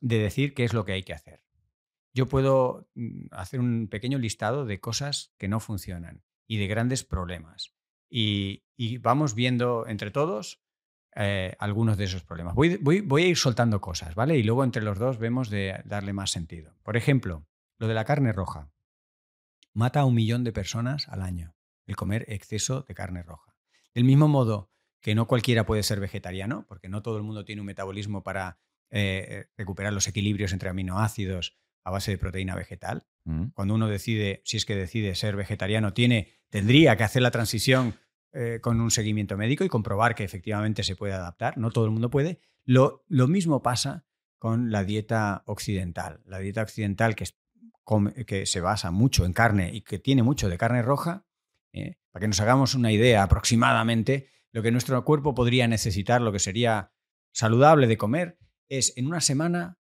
de 0.00 0.18
decir 0.18 0.54
qué 0.54 0.62
es 0.62 0.72
lo 0.72 0.84
que 0.84 0.92
hay 0.92 1.02
que 1.02 1.14
hacer. 1.14 1.42
Yo 2.14 2.26
puedo 2.26 2.88
mm, 2.94 3.26
hacer 3.32 3.58
un 3.58 3.88
pequeño 3.88 4.18
listado 4.18 4.66
de 4.66 4.78
cosas 4.78 5.34
que 5.36 5.48
no 5.48 5.58
funcionan 5.58 6.22
y 6.50 6.56
de 6.56 6.66
grandes 6.66 7.04
problemas. 7.04 7.76
Y, 8.10 8.64
vamos 9.02 9.36
viendo 9.36 9.86
entre 9.86 10.10
todos 10.10 10.60
eh, 11.14 11.54
algunos 11.60 11.96
de 11.96 12.04
esos 12.04 12.24
problemas. 12.24 12.56
Voy, 12.56 12.76
voy, 12.76 13.22
a 13.22 13.26
ir 13.28 13.36
soltando 13.36 13.80
cosas, 13.80 14.16
¿vale? 14.16 14.36
Y 14.36 14.42
luego 14.42 14.64
entre 14.64 14.82
los 14.82 14.98
dos 14.98 15.18
vemos 15.18 15.48
de 15.48 15.80
darle 15.84 16.12
más 16.12 16.32
sentido. 16.32 16.74
Por 16.82 16.96
ejemplo, 16.96 17.46
lo 17.78 17.86
de 17.86 17.94
la 17.94 18.04
carne 18.04 18.32
roja. 18.32 18.72
Mata 19.74 20.00
a 20.00 20.04
un 20.04 20.16
millón 20.16 20.42
de 20.42 20.52
personas 20.52 21.08
al 21.08 21.22
año 21.22 21.54
el 21.86 21.94
comer 21.94 22.24
exceso 22.26 22.82
de 22.82 22.94
carne 22.94 23.22
roja. 23.22 23.54
Del 23.94 24.02
mismo 24.02 24.26
modo 24.26 24.72
que 25.00 25.14
no 25.14 25.28
cualquiera 25.28 25.64
puede 25.64 25.84
ser 25.84 26.00
vegetariano, 26.00 26.66
porque 26.66 26.88
no 26.88 27.00
todo 27.00 27.16
el 27.16 27.22
mundo 27.22 27.44
tiene 27.44 27.60
un 27.60 27.66
metabolismo 27.66 28.24
para 28.24 28.58
eh, 28.90 29.46
recuperar 29.56 29.92
los 29.92 30.08
equilibrios 30.08 30.52
entre 30.52 30.68
aminoácidos 30.68 31.60
a 31.84 31.90
base 31.90 32.10
de 32.10 32.18
proteína 32.18 32.56
vegetal. 32.56 33.06
Mm. 33.24 33.50
Cuando 33.54 33.74
uno 33.74 33.88
decide, 33.88 34.42
si 34.44 34.56
es 34.56 34.64
que 34.64 34.74
decide 34.74 35.14
ser 35.14 35.36
vegetariano, 35.36 35.92
tiene, 35.92 36.39
tendría 36.50 36.96
que 36.96 37.04
hacer 37.04 37.22
la 37.22 37.30
transición 37.30 37.94
eh, 38.32 38.58
con 38.60 38.80
un 38.80 38.90
seguimiento 38.90 39.36
médico 39.36 39.64
y 39.64 39.68
comprobar 39.68 40.14
que 40.14 40.24
efectivamente 40.24 40.84
se 40.84 40.96
puede 40.96 41.14
adaptar. 41.14 41.56
No 41.58 41.70
todo 41.70 41.86
el 41.86 41.90
mundo 41.90 42.10
puede. 42.10 42.40
Lo, 42.64 43.02
mismo 43.08 43.62
pasa 43.62 44.04
con 44.38 44.70
la 44.70 44.84
dieta 44.84 45.42
occidental. 45.46 46.20
La 46.26 46.38
dieta 46.38 46.62
occidental 46.62 47.16
que, 47.16 47.26
que, 48.24 48.46
se 48.46 48.60
basa 48.60 48.90
mucho 48.90 49.24
en 49.24 49.32
carne 49.32 49.70
y 49.72 49.80
que 49.80 49.98
tiene 49.98 50.22
mucho 50.22 50.48
de 50.48 50.58
carne 50.58 50.82
roja, 50.82 51.26
eh, 51.72 51.96
para 52.12 52.22
que 52.22 52.28
nos 52.28 52.40
hagamos 52.40 52.74
una 52.74 52.92
idea 52.92 53.22
aproximadamente, 53.22 54.28
lo 54.52 54.62
que 54.62 54.70
nuestro 54.70 55.04
cuerpo 55.04 55.34
podría 55.34 55.66
necesitar, 55.68 56.20
lo 56.20 56.32
que 56.32 56.38
sería 56.38 56.92
saludable 57.32 57.86
de 57.86 57.96
comer, 57.96 58.38
es 58.68 58.96
en 58.96 59.06
una 59.06 59.20
semana 59.20 59.78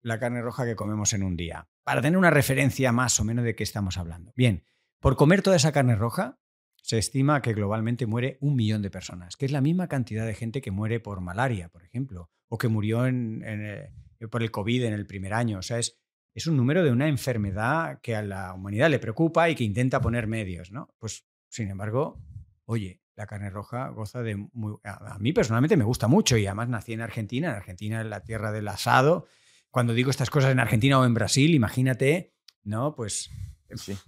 la 0.00 0.18
carne 0.18 0.42
roja 0.42 0.64
que 0.64 0.76
comemos 0.76 1.12
en 1.12 1.22
un 1.22 1.36
día, 1.36 1.68
para 1.84 2.00
tener 2.00 2.16
una 2.16 2.30
referencia 2.30 2.92
más 2.92 3.18
o 3.18 3.24
menos 3.24 3.44
de 3.44 3.54
qué 3.54 3.64
estamos 3.64 3.98
hablando. 3.98 4.32
Bien, 4.36 4.64
por 5.00 5.16
comer 5.16 5.42
toda 5.42 5.56
esa 5.56 5.72
carne 5.72 5.94
roja, 5.96 6.38
se 6.82 6.98
estima 6.98 7.42
que 7.42 7.52
globalmente 7.52 8.06
muere 8.06 8.38
un 8.40 8.56
millón 8.56 8.82
de 8.82 8.90
personas, 8.90 9.36
que 9.36 9.46
es 9.46 9.52
la 9.52 9.60
misma 9.60 9.88
cantidad 9.88 10.26
de 10.26 10.34
gente 10.34 10.60
que 10.60 10.70
muere 10.70 11.00
por 11.00 11.20
malaria, 11.20 11.68
por 11.68 11.84
ejemplo, 11.84 12.30
o 12.48 12.58
que 12.58 12.68
murió 12.68 13.06
eh, 13.06 13.92
por 14.30 14.42
el 14.42 14.50
COVID 14.50 14.84
en 14.84 14.94
el 14.94 15.06
primer 15.06 15.34
año. 15.34 15.58
O 15.58 15.62
sea, 15.62 15.78
es, 15.78 15.98
un 16.46 16.56
número 16.56 16.84
de 16.84 16.92
una 16.92 17.08
enfermedad 17.08 18.00
que 18.00 18.14
a 18.14 18.22
la 18.22 18.54
humanidad 18.54 18.88
le 18.90 19.00
preocupa 19.00 19.50
y 19.50 19.54
que 19.54 19.64
intenta 19.64 20.00
poner 20.00 20.28
medios, 20.28 20.70
¿no? 20.70 20.94
Pues, 20.98 21.26
sin 21.48 21.68
embargo, 21.68 22.22
oye, 22.64 23.02
la 23.16 23.26
carne 23.26 23.50
roja 23.50 23.88
goza 23.88 24.22
de 24.22 24.36
muy... 24.52 24.76
A 24.84 25.18
mí 25.18 25.32
personalmente 25.32 25.76
me 25.76 25.84
gusta 25.84 26.06
mucho 26.06 26.36
y 26.36 26.46
además 26.46 26.68
nací 26.68 26.92
en 26.92 27.00
Argentina, 27.00 27.48
en 27.48 27.56
Argentina 27.56 28.00
es 28.00 28.06
la 28.06 28.22
tierra 28.22 28.52
del 28.52 28.68
asado. 28.68 29.26
Cuando 29.70 29.94
digo 29.94 30.10
estas 30.10 30.30
cosas 30.30 30.52
en 30.52 30.60
Argentina 30.60 30.98
o 30.98 31.04
en 31.04 31.14
Brasil, 31.14 31.54
imagínate, 31.54 32.34
¿no? 32.62 32.94
Pues... 32.94 33.30
Sí 33.74 33.98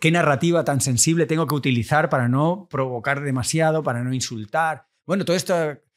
qué 0.00 0.10
narrativa 0.10 0.64
tan 0.64 0.80
sensible 0.80 1.26
tengo 1.26 1.46
que 1.46 1.54
utilizar 1.54 2.08
para 2.08 2.28
no 2.28 2.68
provocar 2.70 3.22
demasiado, 3.22 3.82
para 3.82 4.02
no 4.04 4.12
insultar. 4.12 4.86
Bueno, 5.06 5.24
todo 5.24 5.36
esto, 5.36 5.54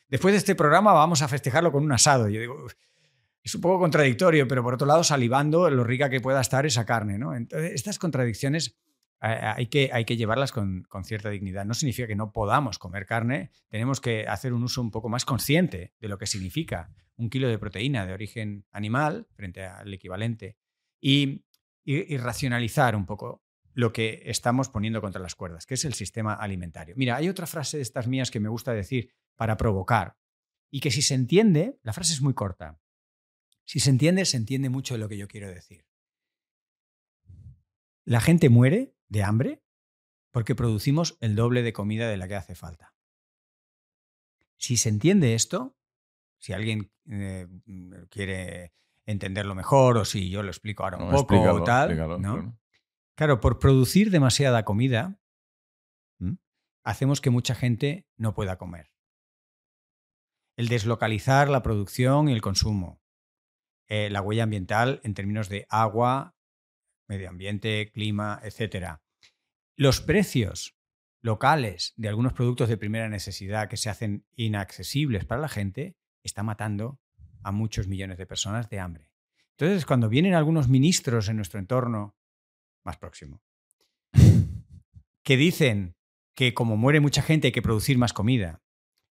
después 0.08 0.34
de 0.34 0.38
este 0.38 0.56
programa 0.56 0.94
vamos 0.94 1.22
a 1.22 1.28
festejarlo 1.28 1.72
con 1.72 1.84
un 1.84 1.92
asado. 1.92 2.30
Yo 2.30 2.40
digo, 2.40 2.68
es 3.44 3.56
un 3.56 3.62
poco 3.62 3.80
contradictorio, 3.80 4.48
pero 4.48 4.64
por 4.64 4.74
otro 4.74 4.88
lado 4.88 5.04
salivando 5.04 5.70
lo 5.70 5.84
rica 5.84 6.10
que 6.10 6.22
pueda 6.22 6.42
estar 6.42 6.66
esa 6.66 6.86
carne. 6.86 7.18
¿no? 7.18 7.36
Entonces, 7.36 7.74
estas 7.74 8.00
contradicciones 8.00 8.78
eh, 9.22 9.28
hay 9.28 9.68
que, 9.68 9.90
hay 9.92 10.06
que 10.06 10.18
llevarlas 10.18 10.52
con, 10.52 10.84
con, 10.84 11.04
cierta 11.04 11.30
dignidad. 11.30 11.66
No 11.66 11.74
significa 11.74 12.08
que 12.08 12.16
no 12.16 12.32
podamos 12.32 12.80
comer 12.80 13.06
carne, 13.06 13.52
tenemos 13.70 14.00
que 14.00 14.28
hacer 14.28 14.54
un 14.54 14.64
uso 14.64 14.82
un 14.82 14.92
poco 14.92 15.10
más 15.10 15.26
consciente 15.26 15.94
de 16.00 16.08
lo 16.08 16.18
que 16.18 16.28
significa 16.28 16.92
un 17.18 17.30
kilo 17.30 17.48
de 17.48 17.58
proteína 17.58 18.06
de 18.06 18.14
origen 18.14 18.66
animal 18.72 19.28
frente 19.34 19.66
al 19.66 19.94
equivalente. 19.94 20.56
Y 21.02 21.46
y, 21.88 22.18
racionalizar 22.18 22.98
un 22.98 23.06
poco 23.06 23.42
lo 23.74 23.94
que 23.94 24.22
estamos 24.26 24.68
poniendo 24.68 25.00
contra 25.00 25.22
las 25.22 25.36
cuerdas, 25.36 25.66
que 25.66 25.76
es 25.76 25.86
el 25.86 25.94
sistema 25.94 26.34
alimentario. 26.34 26.96
Mira, 26.98 27.16
hay 27.16 27.30
otra 27.30 27.48
frase 27.48 27.78
de 27.78 27.84
estas 27.84 28.08
mías 28.08 28.30
que 28.30 28.42
me 28.42 28.50
gusta 28.50 28.74
decir 28.74 29.14
para 29.38 29.56
provocar 29.56 30.18
y 30.70 30.82
que 30.82 30.92
si 30.92 31.02
se 31.02 31.14
entiende, 31.14 31.80
la 31.84 31.94
frase 31.94 32.12
es 32.12 32.22
muy 32.22 32.34
corta. 32.34 32.82
Si 33.64 33.80
se 33.80 33.90
entiende, 33.90 34.26
se 34.26 34.36
entiende 34.36 34.70
mucho 34.70 34.96
de 34.96 35.00
lo 35.00 35.08
que 35.08 35.18
yo 35.18 35.30
quiero 35.30 35.48
decir. 35.48 35.86
La 38.04 38.20
gente 38.20 38.50
muere 38.50 38.94
de 39.08 39.24
hambre 39.24 39.64
porque 40.32 40.56
producimos 40.56 41.18
el 41.22 41.36
doble 41.36 41.62
de 41.62 41.72
comida 41.72 42.10
de 42.10 42.18
la 42.18 42.28
que 42.28 42.36
hace 42.36 42.56
falta. 42.56 42.96
Si 44.58 44.76
se 44.76 44.90
entiende 44.90 45.36
esto, 45.36 45.78
si 46.38 46.52
alguien 46.52 46.92
eh, 47.10 47.48
quiere 48.10 48.74
entenderlo 49.08 49.56
mejor 49.56 49.98
o 49.98 50.06
si 50.06 50.30
yo 50.30 50.44
lo 50.44 50.50
explico 50.50 50.84
ahora 50.84 50.98
un 50.98 51.10
poco 51.10 51.42
o 51.42 51.64
tal. 51.64 52.22
¿no? 52.22 52.60
Claro. 53.16 53.40
por 53.40 53.58
producir 53.58 54.12
demasiada 54.12 54.64
comida, 54.64 55.20
hacemos 56.84 57.20
que 57.20 57.32
mucha 57.32 57.56
gente 57.56 58.06
no 58.18 58.36
pueda 58.36 58.58
comer. 58.58 58.92
El 60.56 60.68
deslocalizar 60.68 61.50
la 61.50 61.64
producción 61.64 62.30
y 62.30 62.34
el 62.34 62.42
consumo. 62.42 63.02
Eh, 63.90 64.10
la 64.10 64.22
huella 64.22 64.44
ambiental 64.44 65.00
en 65.04 65.14
términos 65.14 65.50
de 65.50 65.66
agua, 65.70 66.36
medio 67.08 67.30
ambiente, 67.30 67.90
clima, 67.92 68.42
etc. 68.44 68.98
Los 69.78 70.02
precios 70.02 70.78
locales 71.22 71.94
de 71.96 72.10
algunos 72.10 72.34
productos 72.34 72.68
de 72.68 72.78
primera 72.78 73.08
necesidad 73.08 73.70
que 73.70 73.78
se 73.78 73.90
hacen 73.90 74.26
inaccesibles 74.36 75.26
para 75.26 75.42
la 75.42 75.50
gente 75.50 75.96
está 76.24 76.44
matando 76.44 77.00
a 77.48 77.52
muchos 77.54 77.88
millones 77.88 78.18
de 78.18 78.26
personas 78.26 78.70
de 78.70 78.80
hambre. 78.80 79.10
Entonces, 79.52 79.86
cuando 79.86 80.10
vienen 80.10 80.34
algunos 80.34 80.68
ministros 80.68 81.30
en 81.30 81.38
nuestro 81.38 81.60
entorno 81.60 82.18
más 82.84 82.98
próximo, 82.98 83.42
que 85.24 85.38
dicen 85.38 85.96
que 86.36 86.54
como 86.54 86.76
muere 86.76 87.00
mucha 87.00 87.22
gente 87.22 87.48
hay 87.48 87.52
que 87.54 87.62
producir 87.62 87.98
más 87.98 88.12
comida, 88.12 88.62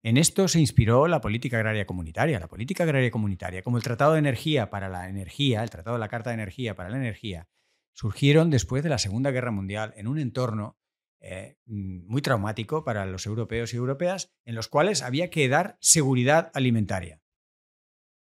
en 0.04 0.16
esto 0.16 0.46
se 0.46 0.60
inspiró 0.60 1.08
la 1.08 1.20
política 1.20 1.56
agraria 1.56 1.86
comunitaria. 1.86 2.38
La 2.38 2.48
política 2.48 2.84
agraria 2.84 3.10
comunitaria, 3.10 3.62
como 3.62 3.76
el 3.76 3.82
Tratado 3.82 4.12
de 4.12 4.20
Energía 4.20 4.70
para 4.70 4.88
la 4.88 5.08
Energía, 5.08 5.62
el 5.62 5.70
Tratado 5.70 5.96
de 5.96 6.00
la 6.00 6.08
Carta 6.08 6.30
de 6.30 6.34
Energía 6.34 6.76
para 6.76 6.88
la 6.88 6.96
Energía, 6.98 7.48
surgieron 7.92 8.48
después 8.48 8.84
de 8.84 8.90
la 8.90 8.98
Segunda 8.98 9.32
Guerra 9.32 9.50
Mundial 9.50 9.92
en 9.96 10.06
un 10.06 10.18
entorno 10.18 10.78
eh, 11.20 11.58
muy 11.66 12.22
traumático 12.22 12.84
para 12.84 13.04
los 13.06 13.26
europeos 13.26 13.74
y 13.74 13.76
europeas, 13.76 14.32
en 14.44 14.54
los 14.54 14.68
cuales 14.68 15.02
había 15.02 15.30
que 15.30 15.48
dar 15.48 15.76
seguridad 15.80 16.50
alimentaria. 16.54 17.20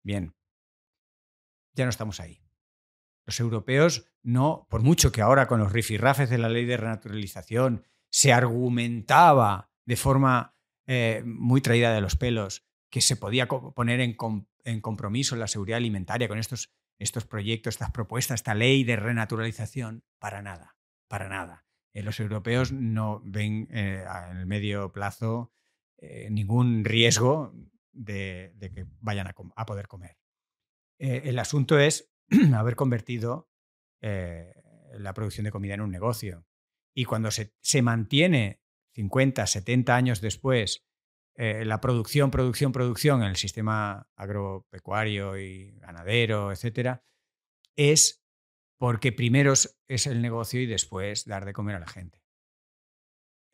Bien, 0.06 0.36
ya 1.74 1.86
no 1.86 1.90
estamos 1.90 2.20
ahí. 2.20 2.40
Los 3.26 3.40
europeos 3.40 4.06
no, 4.22 4.68
por 4.70 4.84
mucho 4.84 5.12
que 5.12 5.24
ahora 5.24 5.48
con 5.48 5.60
los 5.60 5.74
rifirrafes 5.74 6.30
de 6.30 6.38
la 6.38 6.48
ley 6.48 6.66
de 6.66 6.78
renaturalización 6.78 7.84
se 8.12 8.32
argumentaba 8.32 9.72
de 9.84 9.96
forma 9.96 10.56
eh, 10.86 11.24
muy 11.26 11.60
traída 11.60 11.92
de 11.92 12.02
los 12.02 12.16
pelos 12.16 12.68
que 12.92 13.02
se 13.02 13.16
podía 13.16 13.48
poner 13.48 14.00
en, 14.00 14.82
compromiso 14.82 15.36
la 15.36 15.48
seguridad 15.48 15.78
alimentaria 15.78 16.28
con 16.28 16.38
estos, 16.38 16.72
estos 17.00 17.26
proyectos, 17.26 17.74
estas 17.74 17.90
propuestas, 17.90 18.42
esta 18.42 18.54
ley 18.54 18.84
de 18.84 18.98
renaturalización, 18.98 20.04
para 20.20 20.44
nada, 20.44 20.78
para 21.08 21.30
nada. 21.30 21.66
Eh, 21.94 22.04
los 22.04 22.20
europeos 22.20 22.72
no 22.72 23.24
ven 23.26 23.68
eh, 23.72 24.06
en 24.30 24.38
el 24.38 24.46
medio 24.46 24.92
plazo 24.92 25.52
ningún 26.30 26.86
riesgo 26.86 27.56
de, 27.96 28.54
que 28.74 28.86
vayan 29.00 29.28
a, 29.28 29.66
poder 29.66 29.88
comer. 29.88 30.18
Eh, 31.00 31.24
el 31.26 31.40
asunto 31.40 31.80
es 31.80 32.12
haber 32.56 32.76
convertido 32.76 33.50
eh, 34.02 34.54
la 34.94 35.14
producción 35.14 35.46
de 35.46 35.52
comida 35.52 35.74
en 35.74 35.82
un 35.82 35.92
negocio. 35.92 36.46
Y 36.94 37.06
cuando 37.06 37.30
se, 37.32 37.82
mantiene 37.82 38.62
50, 38.94 39.46
70 39.48 39.96
años 39.96 40.22
después 40.22 40.86
eh, 41.36 41.66
la 41.66 41.82
producción, 41.82 42.32
producción, 42.32 42.72
producción 42.72 43.22
en 43.22 43.30
el 43.30 43.36
sistema 43.36 44.08
agropecuario 44.16 45.38
y 45.38 45.72
ganadero, 45.80 46.52
etcétera, 46.52 47.04
es 47.76 48.24
porque 48.78 49.12
primero 49.12 49.54
es 49.54 50.08
el 50.08 50.22
negocio 50.22 50.62
y 50.62 50.66
después 50.66 51.26
dar 51.26 51.46
de 51.46 51.54
comer 51.54 51.76
a 51.76 51.80
la 51.80 51.88
gente. 51.88 52.22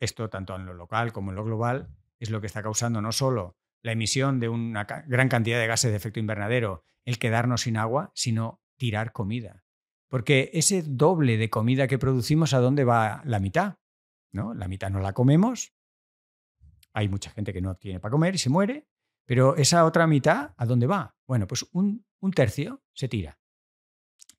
Esto, 0.00 0.28
tanto 0.28 0.54
en 0.54 0.66
lo 0.66 0.74
local 0.74 1.12
como 1.12 1.30
en 1.30 1.36
lo 1.36 1.44
global, 1.44 1.88
es 2.18 2.30
lo 2.30 2.40
que 2.40 2.46
está 2.46 2.62
causando 2.62 3.00
no 3.00 3.10
solo 3.10 3.56
la 3.82 3.92
emisión 3.92 4.40
de 4.40 4.48
una 4.48 4.84
gran 4.84 5.28
cantidad 5.28 5.58
de 5.58 5.66
gases 5.66 5.90
de 5.90 5.96
efecto 5.96 6.20
invernadero, 6.20 6.84
el 7.04 7.18
quedarnos 7.18 7.62
sin 7.62 7.76
agua, 7.76 8.12
sino 8.14 8.62
tirar 8.76 9.12
comida. 9.12 9.64
Porque 10.08 10.50
ese 10.52 10.82
doble 10.82 11.36
de 11.36 11.50
comida 11.50 11.88
que 11.88 11.98
producimos, 11.98 12.54
¿a 12.54 12.60
dónde 12.60 12.84
va 12.84 13.22
la 13.24 13.40
mitad? 13.40 13.78
¿No? 14.30 14.54
La 14.54 14.68
mitad 14.68 14.90
no 14.90 15.00
la 15.00 15.12
comemos. 15.12 15.74
Hay 16.92 17.08
mucha 17.08 17.30
gente 17.30 17.52
que 17.52 17.60
no 17.60 17.74
tiene 17.76 17.98
para 17.98 18.12
comer 18.12 18.34
y 18.34 18.38
se 18.38 18.50
muere. 18.50 18.86
Pero 19.24 19.56
esa 19.56 19.84
otra 19.84 20.06
mitad, 20.06 20.52
¿a 20.56 20.66
dónde 20.66 20.86
va? 20.86 21.16
Bueno, 21.26 21.46
pues 21.46 21.66
un, 21.72 22.04
un 22.20 22.32
tercio 22.32 22.82
se 22.92 23.08
tira. 23.08 23.40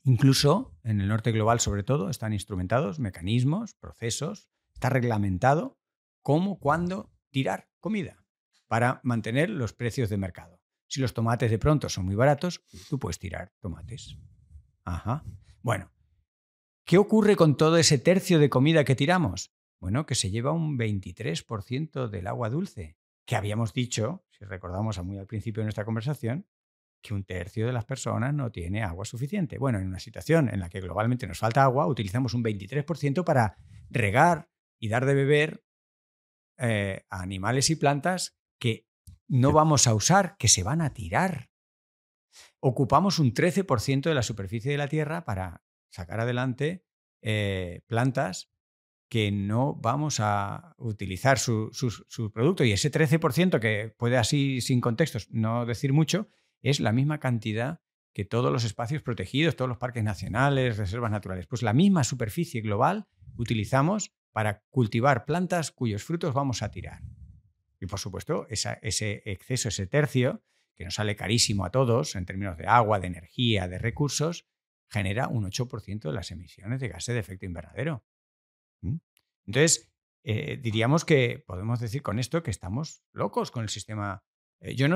Incluso 0.03 0.77
en 0.83 1.01
el 1.01 1.07
norte 1.07 1.31
global, 1.31 1.59
sobre 1.59 1.83
todo, 1.83 2.09
están 2.09 2.33
instrumentados 2.33 2.99
mecanismos, 2.99 3.73
procesos, 3.75 4.49
está 4.73 4.89
reglamentado 4.89 5.79
cómo, 6.21 6.59
cuándo 6.59 7.11
tirar 7.31 7.69
comida 7.79 8.22
para 8.73 8.99
mantener 9.03 9.51
los 9.51 9.71
precios 9.71 10.09
de 10.09 10.17
mercado. 10.17 10.59
Si 10.87 10.99
los 10.99 11.13
tomates 11.13 11.51
de 11.51 11.59
pronto 11.59 11.89
son 11.89 12.05
muy 12.05 12.15
baratos, 12.15 12.63
tú 12.89 12.97
puedes 12.97 13.19
tirar 13.19 13.53
tomates. 13.59 14.17
Ajá. 14.83 15.23
Bueno, 15.61 15.91
¿qué 16.83 16.97
ocurre 16.97 17.35
con 17.35 17.55
todo 17.55 17.77
ese 17.77 17.99
tercio 17.99 18.39
de 18.39 18.49
comida 18.49 18.83
que 18.83 18.95
tiramos? 18.95 19.53
Bueno, 19.79 20.07
que 20.07 20.15
se 20.15 20.31
lleva 20.31 20.53
un 20.53 20.75
23% 20.75 22.09
del 22.09 22.25
agua 22.25 22.49
dulce, 22.49 22.97
que 23.27 23.35
habíamos 23.35 23.73
dicho, 23.73 24.25
si 24.31 24.43
recordamos 24.43 24.97
muy 25.03 25.19
al 25.19 25.27
principio 25.27 25.61
de 25.61 25.65
nuestra 25.65 25.85
conversación, 25.85 26.47
que 26.99 27.13
un 27.13 27.25
tercio 27.25 27.67
de 27.67 27.73
las 27.73 27.85
personas 27.85 28.33
no 28.33 28.51
tiene 28.51 28.81
agua 28.81 29.05
suficiente. 29.05 29.59
Bueno, 29.59 29.77
en 29.77 29.85
una 29.85 29.99
situación 29.99 30.49
en 30.49 30.59
la 30.59 30.69
que 30.71 30.81
globalmente 30.81 31.27
nos 31.27 31.37
falta 31.37 31.61
agua, 31.61 31.85
utilizamos 31.85 32.33
un 32.33 32.43
23% 32.43 33.23
para 33.23 33.55
regar 33.91 34.49
y 34.79 34.87
dar 34.89 35.05
de 35.05 35.13
beber 35.13 35.63
eh, 36.57 37.05
a 37.11 37.21
animales 37.21 37.69
y 37.69 37.75
plantas 37.75 38.35
que 38.64 38.88
no 39.27 39.52
vamos 39.52 39.88
a 39.88 39.94
usar, 39.94 40.38
que 40.40 40.48
se 40.48 40.64
van 40.64 40.81
a 40.81 40.94
tirar. 40.94 41.49
Ocupamos 42.61 43.19
un 43.19 43.34
13% 43.34 44.03
de 44.03 44.14
la 44.14 44.23
superficie 44.23 44.72
de 44.72 44.77
la 44.77 44.88
Tierra 44.88 45.26
para 45.26 45.65
sacar 45.90 46.22
adelante 46.22 46.85
eh, 47.22 47.81
plantas 47.88 48.53
que 49.10 49.34
no 49.34 49.76
vamos 49.76 50.22
a 50.22 50.76
utilizar 50.77 51.40
su, 51.40 51.72
producto. 52.34 52.64
Y 52.64 52.72
ese 52.72 52.90
13%, 52.90 53.60
que 53.60 53.94
puede 53.98 54.15
así 54.18 54.61
sin 54.61 54.80
contextos 54.80 55.27
no 55.30 55.65
decir 55.65 55.91
mucho, 55.91 56.30
es 56.61 56.80
la 56.80 56.94
misma 56.94 57.19
cantidad 57.19 57.81
que 58.14 58.23
todos 58.23 58.49
los 58.49 58.64
espacios 58.64 59.02
protegidos, 59.02 59.57
todos 59.57 59.68
los 59.68 59.77
parques 59.77 60.06
nacionales, 60.06 60.77
reservas 60.77 61.11
naturales. 61.11 61.48
Pues 61.48 61.64
la 61.64 61.73
misma 61.73 62.06
superficie 62.06 62.61
global 62.61 63.10
utilizamos 63.35 64.14
para 64.31 64.64
cultivar 64.69 65.26
plantas 65.26 65.72
cuyos 65.72 66.06
frutos 66.06 66.34
vamos 66.34 66.61
a 66.61 66.72
tirar. 66.72 67.02
Y 67.84 67.85
por 67.85 67.99
supuesto, 67.99 68.47
ese 68.49 69.22
exceso, 69.26 69.68
ese 69.68 69.88
tercio, 69.88 70.41
que 70.73 70.85
nos 70.85 70.95
sale 70.95 71.18
carísimo 71.18 71.65
a 71.65 71.69
todos 71.69 72.15
en 72.15 72.26
términos 72.26 72.57
de 72.57 72.65
agua, 72.65 73.01
de 73.01 73.07
energía, 73.07 73.68
de 73.68 73.77
recursos, 73.77 74.47
genera 74.89 75.27
un 75.27 75.43
8% 75.43 75.99
de 75.99 76.14
las 76.14 76.31
emisiones 76.31 76.80
de 76.80 76.88
gases 76.88 77.14
de 77.14 77.19
efecto 77.19 77.45
invernadero. 77.45 78.05
¿Mm? 78.84 78.99
Entonces, 79.47 79.91
eh, 80.23 80.57
diríamos 80.64 81.03
que 81.03 81.43
podemos 81.45 81.81
decir 81.81 82.01
con 82.01 82.19
esto 82.19 82.41
que 82.41 82.51
estamos 82.51 83.03
locos 83.11 83.51
con 83.51 83.64
el 83.64 83.69
sistema. 83.69 84.23
Eh, 84.61 84.76
yo 84.76 84.88
no, 84.88 84.95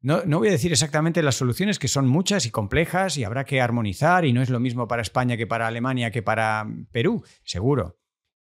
no, 0.00 0.38
voy 0.40 0.48
a 0.48 0.50
decir 0.50 0.72
exactamente 0.72 1.22
las 1.22 1.36
soluciones, 1.36 1.78
que 1.78 1.86
son 1.86 2.08
muchas 2.08 2.46
y 2.46 2.50
complejas 2.50 3.16
y 3.16 3.22
habrá 3.22 3.44
que 3.44 3.60
armonizar 3.60 4.24
y 4.24 4.32
no 4.32 4.42
es 4.42 4.50
lo 4.50 4.58
mismo 4.58 4.88
para 4.88 5.02
España 5.02 5.36
que 5.36 5.46
para 5.46 5.68
Alemania 5.68 6.10
que 6.10 6.22
para 6.22 6.66
Perú, 6.90 7.22
seguro. 7.44 8.00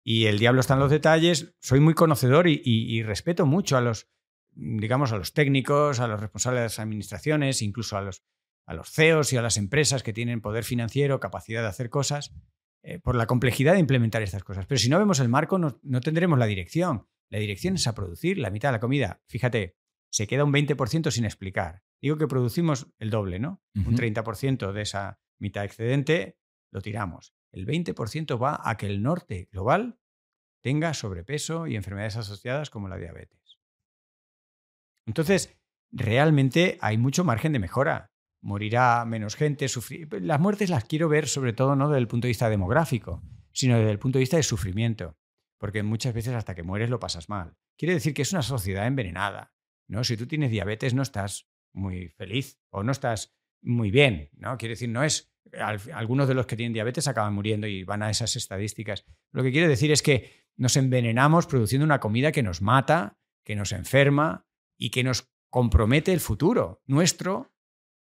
Y 0.09 0.27
el 0.27 0.39
diablo 0.39 0.61
está 0.61 0.75
en 0.75 0.81
los 0.81 0.91
detalles. 0.93 1.57
Soy 1.59 1.81
muy 1.81 1.95
conocedor 1.95 2.47
y, 2.47 3.03
respeto 3.03 3.45
mucho 3.45 3.77
a 3.77 3.81
los, 3.81 4.09
digamos, 4.55 5.11
a 5.11 5.17
los 5.17 5.33
técnicos, 5.33 5.99
a 5.99 6.07
los 6.07 6.21
responsables 6.21 6.61
de 6.61 6.65
las 6.67 6.79
administraciones, 6.79 7.61
incluso 7.61 7.97
a 7.97 8.03
los, 8.03 8.23
a 8.67 8.75
los 8.75 8.89
CEOs 8.89 9.33
y 9.33 9.37
a 9.37 9.43
las 9.43 9.57
empresas 9.57 10.05
que 10.05 10.13
tienen 10.13 10.41
poder 10.41 10.63
financiero, 10.63 11.19
capacidad 11.19 11.63
de 11.63 11.67
hacer 11.67 11.91
cosas. 11.91 12.33
Eh, 12.85 13.01
por 13.01 13.17
la 13.17 13.27
complejidad 13.27 13.73
de 13.73 13.81
implementar 13.81 14.23
estas 14.23 14.45
cosas. 14.45 14.65
Pero 14.67 14.79
si 14.79 14.89
no 14.89 15.01
vemos 15.01 15.19
el 15.19 15.29
marco, 15.29 15.59
no, 15.59 16.01
tendremos 16.01 16.39
la 16.39 16.47
dirección. 16.47 17.09
La 17.29 17.41
dirección 17.41 17.75
es 17.75 17.89
a 17.89 17.97
producir 17.97 18.39
la 18.39 18.51
mitad 18.51 18.69
de 18.69 18.75
la 18.75 18.81
comida. 18.81 19.21
Fíjate, 19.27 19.77
se 20.09 20.29
queda 20.29 20.45
un 20.45 20.53
20% 20.53 21.11
sin 21.11 21.25
explicar. 21.25 21.83
Digo 22.01 22.17
que 22.17 22.29
producimos 22.29 22.87
el 23.01 23.11
doble, 23.11 23.41
¿no? 23.41 23.61
Un 23.75 23.97
30% 23.97 24.71
de 24.71 24.83
esa 24.83 25.19
mitad 25.41 25.65
excedente 25.65 26.39
lo 26.71 26.81
tiramos. 26.81 27.36
El 27.57 27.67
20% 27.67 28.41
va 28.41 28.61
a 28.63 28.77
que 28.77 28.87
el 28.87 29.03
norte 29.03 29.49
global 29.51 29.99
tenga 30.63 30.93
sobrepeso 30.93 31.67
y 31.67 31.75
enfermedades 31.75 32.17
asociadas 32.17 32.69
como 32.69 32.89
la 32.89 32.99
diabetes. 32.99 33.59
Entonces, 35.07 35.57
realmente 35.91 36.77
hay 36.83 36.99
mucho 36.99 37.25
margen 37.25 37.53
de 37.53 37.59
mejora 37.59 38.13
morirá 38.43 39.05
menos 39.07 39.35
gente, 39.35 39.69
sufrir. 39.69 40.09
Las 40.23 40.39
muertes 40.39 40.71
las 40.71 40.85
quiero 40.85 41.09
ver 41.09 41.29
sobre 41.29 41.53
todo 41.53 41.75
no 41.75 41.89
desde 41.89 42.01
el 42.01 42.09
punto 42.09 42.27
de 42.27 42.31
vista 42.31 42.51
demográfico, 42.51 43.23
sino 43.53 43.79
desde 43.79 43.91
el 43.91 43.99
punto 43.99 44.19
de 44.19 44.23
vista 44.23 44.37
de 44.37 44.43
sufrimiento, 44.43 45.19
porque 45.59 45.83
muchas 45.83 46.15
veces 46.15 46.35
hasta 46.35 46.55
que 46.55 46.63
mueres 46.63 46.91
lo 46.91 47.01
pasas 47.01 47.29
mal. 47.29 47.57
Quiere 47.79 47.95
decir 47.95 48.15
que 48.15 48.23
es 48.23 48.33
una 48.33 48.43
sociedad 48.43 48.87
envenenada, 48.87 49.55
¿no? 49.89 50.05
Si 50.05 50.17
tú 50.17 50.27
tienes 50.27 50.51
diabetes 50.51 50.95
no 50.95 51.03
estás 51.03 51.49
muy 51.73 52.09
feliz 52.11 52.61
o 52.71 52.83
no 52.83 52.93
estás 52.93 53.35
muy 53.63 53.91
bien, 53.91 54.31
¿no? 54.35 54.57
Quiere 54.59 54.75
decir, 54.75 54.91
no 54.91 55.03
es 55.03 55.33
algunos 55.93 56.29
de 56.29 56.35
los 56.35 56.47
que 56.47 56.57
tienen 56.57 56.73
diabetes 56.73 57.09
acaban 57.09 57.35
muriendo 57.35 57.67
y 57.67 57.85
van 57.85 58.03
a 58.03 58.11
esas 58.11 58.37
estadísticas. 58.37 59.05
Lo 59.33 59.43
que 59.43 59.53
quiere 59.53 59.69
decir 59.69 59.93
es 59.93 60.03
que 60.03 60.47
nos 60.57 60.77
envenenamos 60.77 61.47
produciendo 61.47 61.85
una 61.85 62.01
comida 62.01 62.33
que 62.33 62.43
nos 62.43 62.63
mata, 62.63 63.19
que 63.45 63.57
nos 63.57 63.73
enferma 63.73 64.47
y 64.77 64.91
que 64.91 65.05
nos 65.05 65.29
compromete 65.51 66.13
el 66.13 66.21
futuro 66.21 66.83
nuestro 66.87 67.53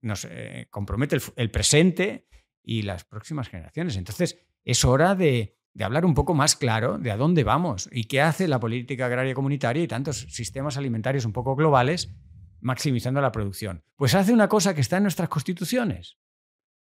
nos 0.03 0.27
eh, 0.29 0.67
compromete 0.71 1.17
el, 1.37 1.51
presente 1.51 2.27
y 2.63 2.83
las 2.83 3.05
próximas 3.05 3.49
generaciones. 3.49 3.97
Entonces, 3.97 4.39
es 4.65 4.85
hora 4.85 5.15
de, 5.15 5.57
hablar 5.81 6.05
un 6.05 6.15
poco 6.15 6.35
más 6.35 6.57
claro 6.57 6.99
de 6.99 7.11
a 7.11 7.17
dónde 7.17 7.45
vamos 7.45 7.89
y 7.91 8.05
qué 8.05 8.21
hace 8.21 8.49
la 8.49 8.61
política 8.61 9.07
agraria 9.07 9.35
comunitaria 9.35 9.83
y 9.83 9.89
tantos 9.89 10.27
sistemas 10.29 10.77
alimentarios 10.77 11.25
un 11.25 11.33
poco 11.33 11.57
globales 11.57 12.15
maximizando 12.61 13.21
la 13.21 13.33
producción. 13.33 13.83
Pues 13.97 14.15
hace 14.15 14.33
una 14.33 14.49
cosa 14.49 14.75
que 14.75 14.81
está 14.81 14.99
en 14.99 15.05
nuestras 15.05 15.29
constituciones, 15.29 16.19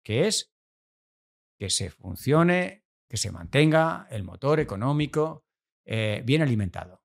que 0.02 0.26
es 0.26 0.54
que 1.58 1.70
se 1.70 1.90
funcione, 1.90 2.84
que 3.08 3.16
se 3.16 3.32
mantenga 3.32 4.06
el 4.10 4.22
motor 4.22 4.60
económico 4.60 5.44
eh, 5.84 6.22
bien 6.24 6.42
alimentado. 6.42 7.02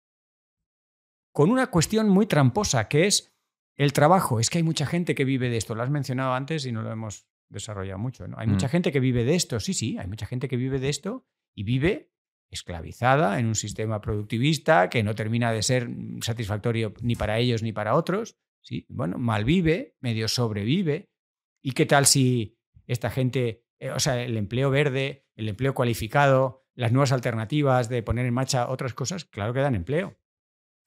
Con 1.32 1.50
una 1.50 1.68
cuestión 1.68 2.10
muy 2.10 2.28
tramposa, 2.28 2.88
que 2.88 3.08
es 3.08 3.36
el 3.76 3.94
trabajo, 3.94 4.40
es 4.40 4.50
que 4.50 4.60
hay 4.60 4.64
mucha 4.64 4.86
gente 4.86 5.16
que 5.16 5.26
vive 5.26 5.50
de 5.50 5.58
esto. 5.58 5.74
Lo 5.74 5.82
has 5.82 5.90
mencionado 5.90 6.34
antes 6.34 6.66
y 6.66 6.72
no 6.72 6.84
lo 6.84 6.92
hemos 6.92 7.28
desarrollado 7.50 7.98
mucho. 7.98 8.28
¿no? 8.28 8.38
Hay 8.38 8.48
mucha 8.48 8.68
mm. 8.68 8.70
gente 8.70 8.92
que 8.92 9.00
vive 9.00 9.24
de 9.24 9.36
esto, 9.36 9.60
sí, 9.60 9.74
sí, 9.74 9.98
hay 9.98 10.08
mucha 10.08 10.28
gente 10.28 10.48
que 10.48 10.58
vive 10.58 10.80
de 10.80 10.90
esto 10.90 11.26
y 11.56 11.64
vive 11.64 12.12
esclavizada 12.52 13.40
en 13.40 13.48
un 13.48 13.56
sistema 13.56 14.00
productivista 14.00 14.90
que 14.90 15.02
no 15.02 15.16
termina 15.16 15.52
de 15.52 15.64
ser 15.64 15.90
satisfactorio 16.22 16.94
ni 17.02 17.16
para 17.16 17.40
ellos 17.40 17.64
ni 17.64 17.74
para 17.74 17.96
otros. 17.96 18.38
¿sí? 18.62 18.86
Bueno, 18.90 19.18
malvive, 19.18 19.96
medio 20.02 20.28
sobrevive. 20.28 21.10
¿Y 21.64 21.72
qué 21.72 21.88
tal 21.88 22.06
si 22.06 22.60
esta 22.88 23.10
gente, 23.10 23.66
eh, 23.80 23.92
o 23.92 24.00
sea, 24.00 24.22
el 24.22 24.38
empleo 24.38 24.70
verde, 24.70 25.26
el 25.36 25.50
empleo 25.50 25.74
cualificado, 25.74 26.64
las 26.76 26.92
nuevas 26.92 27.12
alternativas 27.12 27.90
de 27.90 28.04
poner 28.04 28.26
en 28.26 28.34
marcha 28.34 28.70
otras 28.70 28.94
cosas, 28.94 29.26
claro 29.26 29.54
que 29.54 29.60
dan 29.60 29.76
empleo. 29.76 30.18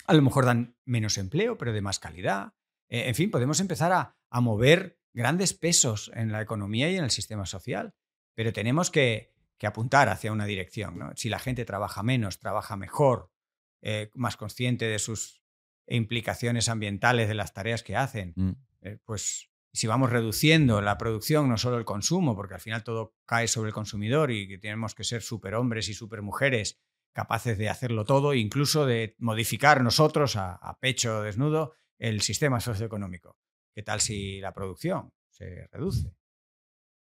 A 0.07 0.15
lo 0.15 0.23
mejor 0.23 0.45
dan 0.45 0.77
menos 0.85 1.19
empleo, 1.19 1.57
pero 1.59 1.73
de 1.73 1.81
más 1.81 1.99
calidad. 1.99 2.55
Eh, 2.89 3.09
en 3.09 3.15
fin, 3.15 3.31
podemos 3.31 3.61
empezar 3.61 3.93
a, 3.93 4.13
mover 4.41 5.01
grandes 5.15 5.55
pesos 5.55 6.11
en 6.15 6.31
la 6.31 6.43
economía 6.43 6.91
y 6.91 6.97
en 6.97 7.05
el 7.05 7.11
sistema 7.11 7.47
social, 7.47 7.95
pero 8.35 8.53
tenemos 8.53 8.91
que, 8.91 9.35
apuntar 9.63 10.11
hacia 10.11 10.31
una 10.31 10.45
dirección. 10.45 11.13
Si 11.17 11.31
la 11.31 11.39
gente 11.39 11.65
trabaja 11.65 12.03
menos, 12.03 12.39
trabaja 12.39 12.77
mejor, 12.77 13.33
eh, 13.81 14.11
más 14.15 14.37
consciente 14.37 14.85
de 14.85 14.99
sus 14.99 15.43
implicaciones 15.87 16.69
ambientales 16.69 17.29
de 17.29 17.35
las 17.35 17.55
tareas 17.55 17.83
que 17.83 17.97
hacen, 17.97 18.35
mm. 18.37 18.51
eh, 18.83 18.99
pues 19.05 19.51
si 19.77 19.87
vamos 19.87 20.11
reduciendo 20.11 20.81
la 20.81 20.99
producción, 20.99 21.49
no 21.49 21.57
solo 21.57 21.79
el 21.79 21.85
consumo, 21.85 22.35
porque 22.35 22.55
al 22.55 22.61
final 22.61 22.83
todo 22.83 23.15
cae 23.25 23.47
sobre 23.47 23.69
el 23.69 23.75
consumidor 23.75 24.31
y 24.31 24.49
que 24.49 24.59
tenemos 24.59 24.95
que 24.95 25.05
ser 25.05 25.23
superhombres 25.23 25.89
y 25.89 25.95
supermujeres 25.95 26.81
capaces 27.13 27.57
de 27.57 27.69
hacerlo 27.69 28.05
todo, 28.05 28.35
incluso 28.35 28.85
de 28.85 29.15
modificar 29.19 29.83
nosotros 29.83 30.37
a 30.37 30.79
pecho 30.81 31.23
desnudo, 31.23 31.75
el 31.99 32.21
sistema 32.21 32.61
socioeconómico. 32.61 33.39
¿Qué 33.75 33.83
tal 33.83 34.01
si 34.01 34.41
la 34.41 34.53
producción 34.53 35.13
se 35.31 35.67
reduce? 35.69 36.15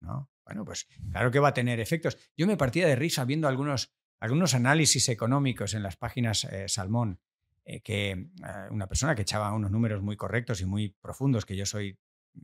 ¿No? 0.01 0.31
Bueno, 0.45 0.65
pues 0.65 0.87
claro 1.11 1.31
que 1.31 1.39
va 1.39 1.49
a 1.49 1.55
tener 1.55 1.81
efectos. 1.81 2.17
Yo 2.37 2.47
me 2.47 2.57
partía 2.57 2.87
de 2.87 2.97
risa 2.97 3.25
viendo 3.25 3.49
algunos, 3.49 3.95
algunos 4.21 4.55
análisis 4.55 5.09
económicos 5.09 5.75
en 5.75 5.83
las 5.83 5.97
páginas 5.97 6.45
eh, 6.45 6.69
Salmón, 6.69 7.21
eh, 7.65 7.81
que 7.81 8.11
eh, 8.11 8.29
una 8.71 8.87
persona 8.87 9.15
que 9.15 9.23
echaba 9.23 9.53
unos 9.53 9.71
números 9.71 10.03
muy 10.03 10.17
correctos 10.17 10.61
y 10.61 10.67
muy 10.67 10.91
profundos 11.01 11.45
que 11.45 11.57
yo 11.57 11.67
soy 11.67 11.99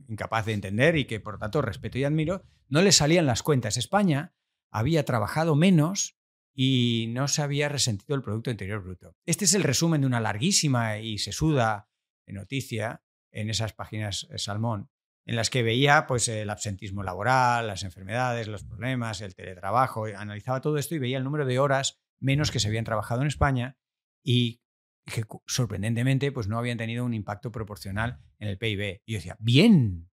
incapaz 0.07 0.45
de 0.45 0.53
entender 0.53 0.95
y 0.95 1.05
que 1.05 1.19
por 1.19 1.37
tanto 1.37 1.61
respeto 1.61 1.97
y 1.97 2.03
admiro, 2.03 2.43
no 2.67 2.81
le 2.81 2.91
salían 2.91 3.25
las 3.25 3.43
cuentas. 3.43 3.77
España 3.77 4.33
había 4.71 5.05
trabajado 5.05 5.55
menos 5.55 6.17
y 6.53 7.07
no 7.09 7.27
se 7.27 7.41
había 7.41 7.69
resentido 7.69 8.15
el 8.15 8.23
Producto 8.23 8.49
Interior 8.49 8.81
Bruto. 8.81 9.15
Este 9.25 9.45
es 9.45 9.53
el 9.53 9.63
resumen 9.63 10.01
de 10.01 10.07
una 10.07 10.21
larguísima 10.21 10.99
y 10.99 11.17
sesuda 11.17 11.89
noticia 12.27 13.03
en 13.31 13.49
esas 13.49 13.73
páginas 13.73 14.27
eh, 14.31 14.37
Salmón, 14.37 14.89
en 15.25 15.35
las 15.35 15.49
que 15.49 15.63
veía 15.63 16.07
pues, 16.07 16.27
el 16.27 16.49
absentismo 16.49 17.03
laboral, 17.03 17.67
las 17.67 17.83
enfermedades, 17.83 18.47
los 18.47 18.63
problemas, 18.63 19.21
el 19.21 19.35
teletrabajo, 19.35 20.05
analizaba 20.05 20.61
todo 20.61 20.77
esto 20.77 20.95
y 20.95 20.99
veía 20.99 21.17
el 21.17 21.23
número 21.23 21.45
de 21.45 21.59
horas 21.59 22.01
menos 22.19 22.51
que 22.51 22.59
se 22.59 22.69
habían 22.69 22.85
trabajado 22.85 23.21
en 23.21 23.27
España 23.27 23.77
y 24.23 24.61
que 25.05 25.23
sorprendentemente 25.45 26.31
pues, 26.31 26.47
no 26.47 26.57
habían 26.57 26.77
tenido 26.77 27.05
un 27.05 27.13
impacto 27.13 27.51
proporcional 27.51 28.19
en 28.39 28.47
el 28.47 28.57
PIB. 28.57 29.01
Y 29.05 29.13
yo 29.13 29.17
decía, 29.17 29.37
bien, 29.39 30.09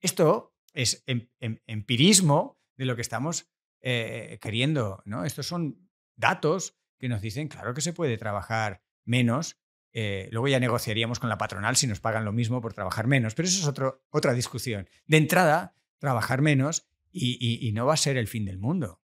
esto 0.00 0.54
es 0.72 1.02
em, 1.06 1.28
em, 1.40 1.58
empirismo 1.66 2.58
de 2.76 2.86
lo 2.86 2.96
que 2.96 3.02
estamos 3.02 3.48
eh, 3.80 4.38
queriendo. 4.40 5.02
¿no? 5.04 5.24
Estos 5.24 5.46
son 5.46 5.88
datos 6.16 6.78
que 6.98 7.08
nos 7.08 7.20
dicen, 7.20 7.48
claro 7.48 7.74
que 7.74 7.80
se 7.80 7.92
puede 7.92 8.16
trabajar 8.16 8.82
menos 9.04 9.58
eh, 9.98 10.28
luego 10.30 10.46
ya 10.46 10.60
negociaríamos 10.60 11.18
con 11.20 11.30
la 11.30 11.38
patronal 11.38 11.74
si 11.74 11.86
nos 11.86 12.00
pagan 12.00 12.26
lo 12.26 12.32
mismo 12.32 12.60
por 12.60 12.74
trabajar 12.74 13.06
menos, 13.06 13.34
pero 13.34 13.48
eso 13.48 13.62
es 13.70 13.78
otra 14.10 14.34
discusión. 14.34 14.86
De 15.06 15.16
entrada, 15.16 15.74
trabajar 15.98 16.42
menos 16.42 16.86
y, 17.10 17.72
no 17.72 17.86
va 17.86 17.94
a 17.94 17.96
ser 17.96 18.18
el 18.18 18.28
fin 18.28 18.44
del 18.44 18.58
mundo. 18.58 19.00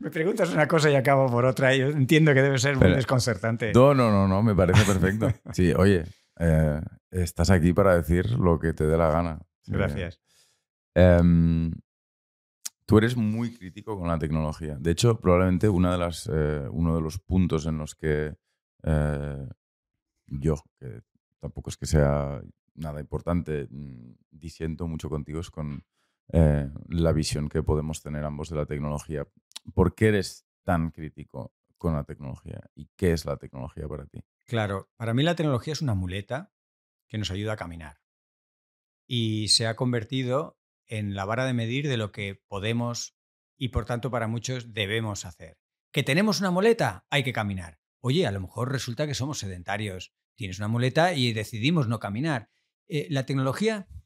me 0.04 0.10
preguntas 0.10 0.52
una 0.52 0.66
cosa 0.66 0.90
y 0.90 0.94
acabo 0.94 1.30
por 1.30 1.44
otra. 1.44 1.74
Yo 1.76 1.88
entiendo 1.88 2.34
que 2.34 2.42
debe 2.42 2.58
ser 2.58 2.76
muy 2.76 2.90
desconcertante. 2.90 3.72
No, 3.72 3.94
no, 3.94 4.10
no, 4.10 4.26
no, 4.26 4.42
me 4.42 4.54
parece 4.54 4.84
perfecto. 4.84 5.30
Sí, 5.52 5.72
oye, 5.72 6.04
eh, 6.38 6.80
estás 7.10 7.50
aquí 7.50 7.72
para 7.72 7.96
decir 7.96 8.30
lo 8.32 8.58
que 8.58 8.72
te 8.72 8.86
dé 8.86 8.96
la 8.96 9.10
gana. 9.10 9.40
Gracias. 9.66 10.20
Em, 10.94 11.72
tú 12.86 12.98
eres 12.98 13.16
muy 13.16 13.54
crítico 13.56 13.98
con 13.98 14.08
la 14.08 14.18
tecnología. 14.18 14.76
De 14.80 14.90
hecho, 14.90 15.20
probablemente 15.20 15.68
una 15.68 15.92
de 15.92 15.98
las, 15.98 16.28
eh, 16.32 16.66
uno 16.70 16.96
de 16.96 17.02
los 17.02 17.18
puntos 17.18 17.66
en 17.66 17.78
los 17.78 17.94
que 17.94 18.34
eh, 18.82 19.48
yo, 20.26 20.56
que 20.78 21.02
tampoco 21.38 21.70
es 21.70 21.76
que 21.76 21.86
sea 21.86 22.40
nada 22.74 23.00
importante, 23.00 23.68
mm, 23.70 24.14
disiento 24.30 24.88
mucho 24.88 25.10
contigo 25.10 25.40
es 25.40 25.50
con 25.50 25.84
la 26.32 27.12
visión 27.12 27.48
que 27.48 27.62
podemos 27.62 28.02
tener 28.02 28.24
ambos 28.24 28.50
de 28.50 28.56
la 28.56 28.66
tecnología. 28.66 29.26
¿Por 29.74 29.94
qué 29.94 30.08
eres 30.08 30.46
tan 30.64 30.90
crítico 30.90 31.54
con 31.76 31.94
la 31.94 32.04
tecnología? 32.04 32.60
¿Y 32.74 32.88
qué 32.96 33.12
es 33.12 33.24
la 33.24 33.36
tecnología 33.36 33.88
para 33.88 34.06
ti? 34.06 34.24
Claro, 34.46 34.90
para 34.96 35.14
mí 35.14 35.22
la 35.22 35.34
tecnología 35.34 35.72
es 35.72 35.82
una 35.82 35.94
muleta 35.94 36.52
que 37.08 37.18
nos 37.18 37.30
ayuda 37.30 37.54
a 37.54 37.56
caminar. 37.56 38.00
Y 39.06 39.48
se 39.48 39.66
ha 39.66 39.76
convertido 39.76 40.58
en 40.86 41.14
la 41.14 41.24
vara 41.24 41.44
de 41.44 41.52
medir 41.52 41.88
de 41.88 41.96
lo 41.96 42.12
que 42.12 42.42
podemos 42.48 43.16
y 43.56 43.68
por 43.68 43.84
tanto 43.84 44.10
para 44.10 44.26
muchos 44.26 44.72
debemos 44.72 45.24
hacer. 45.24 45.58
¿Que 45.92 46.02
tenemos 46.02 46.40
una 46.40 46.50
muleta? 46.50 47.06
Hay 47.10 47.22
que 47.22 47.32
caminar. 47.32 47.78
Oye, 48.00 48.26
a 48.26 48.32
lo 48.32 48.40
mejor 48.40 48.72
resulta 48.72 49.06
que 49.06 49.14
somos 49.14 49.38
sedentarios. 49.38 50.12
Tienes 50.36 50.58
una 50.58 50.68
muleta 50.68 51.12
y 51.14 51.32
decidimos 51.32 51.86
no 51.88 51.98
caminar. 51.98 52.48
Eh, 52.88 53.06
la 53.10 53.26
tecnología 53.26 53.86
eh, 53.88 53.99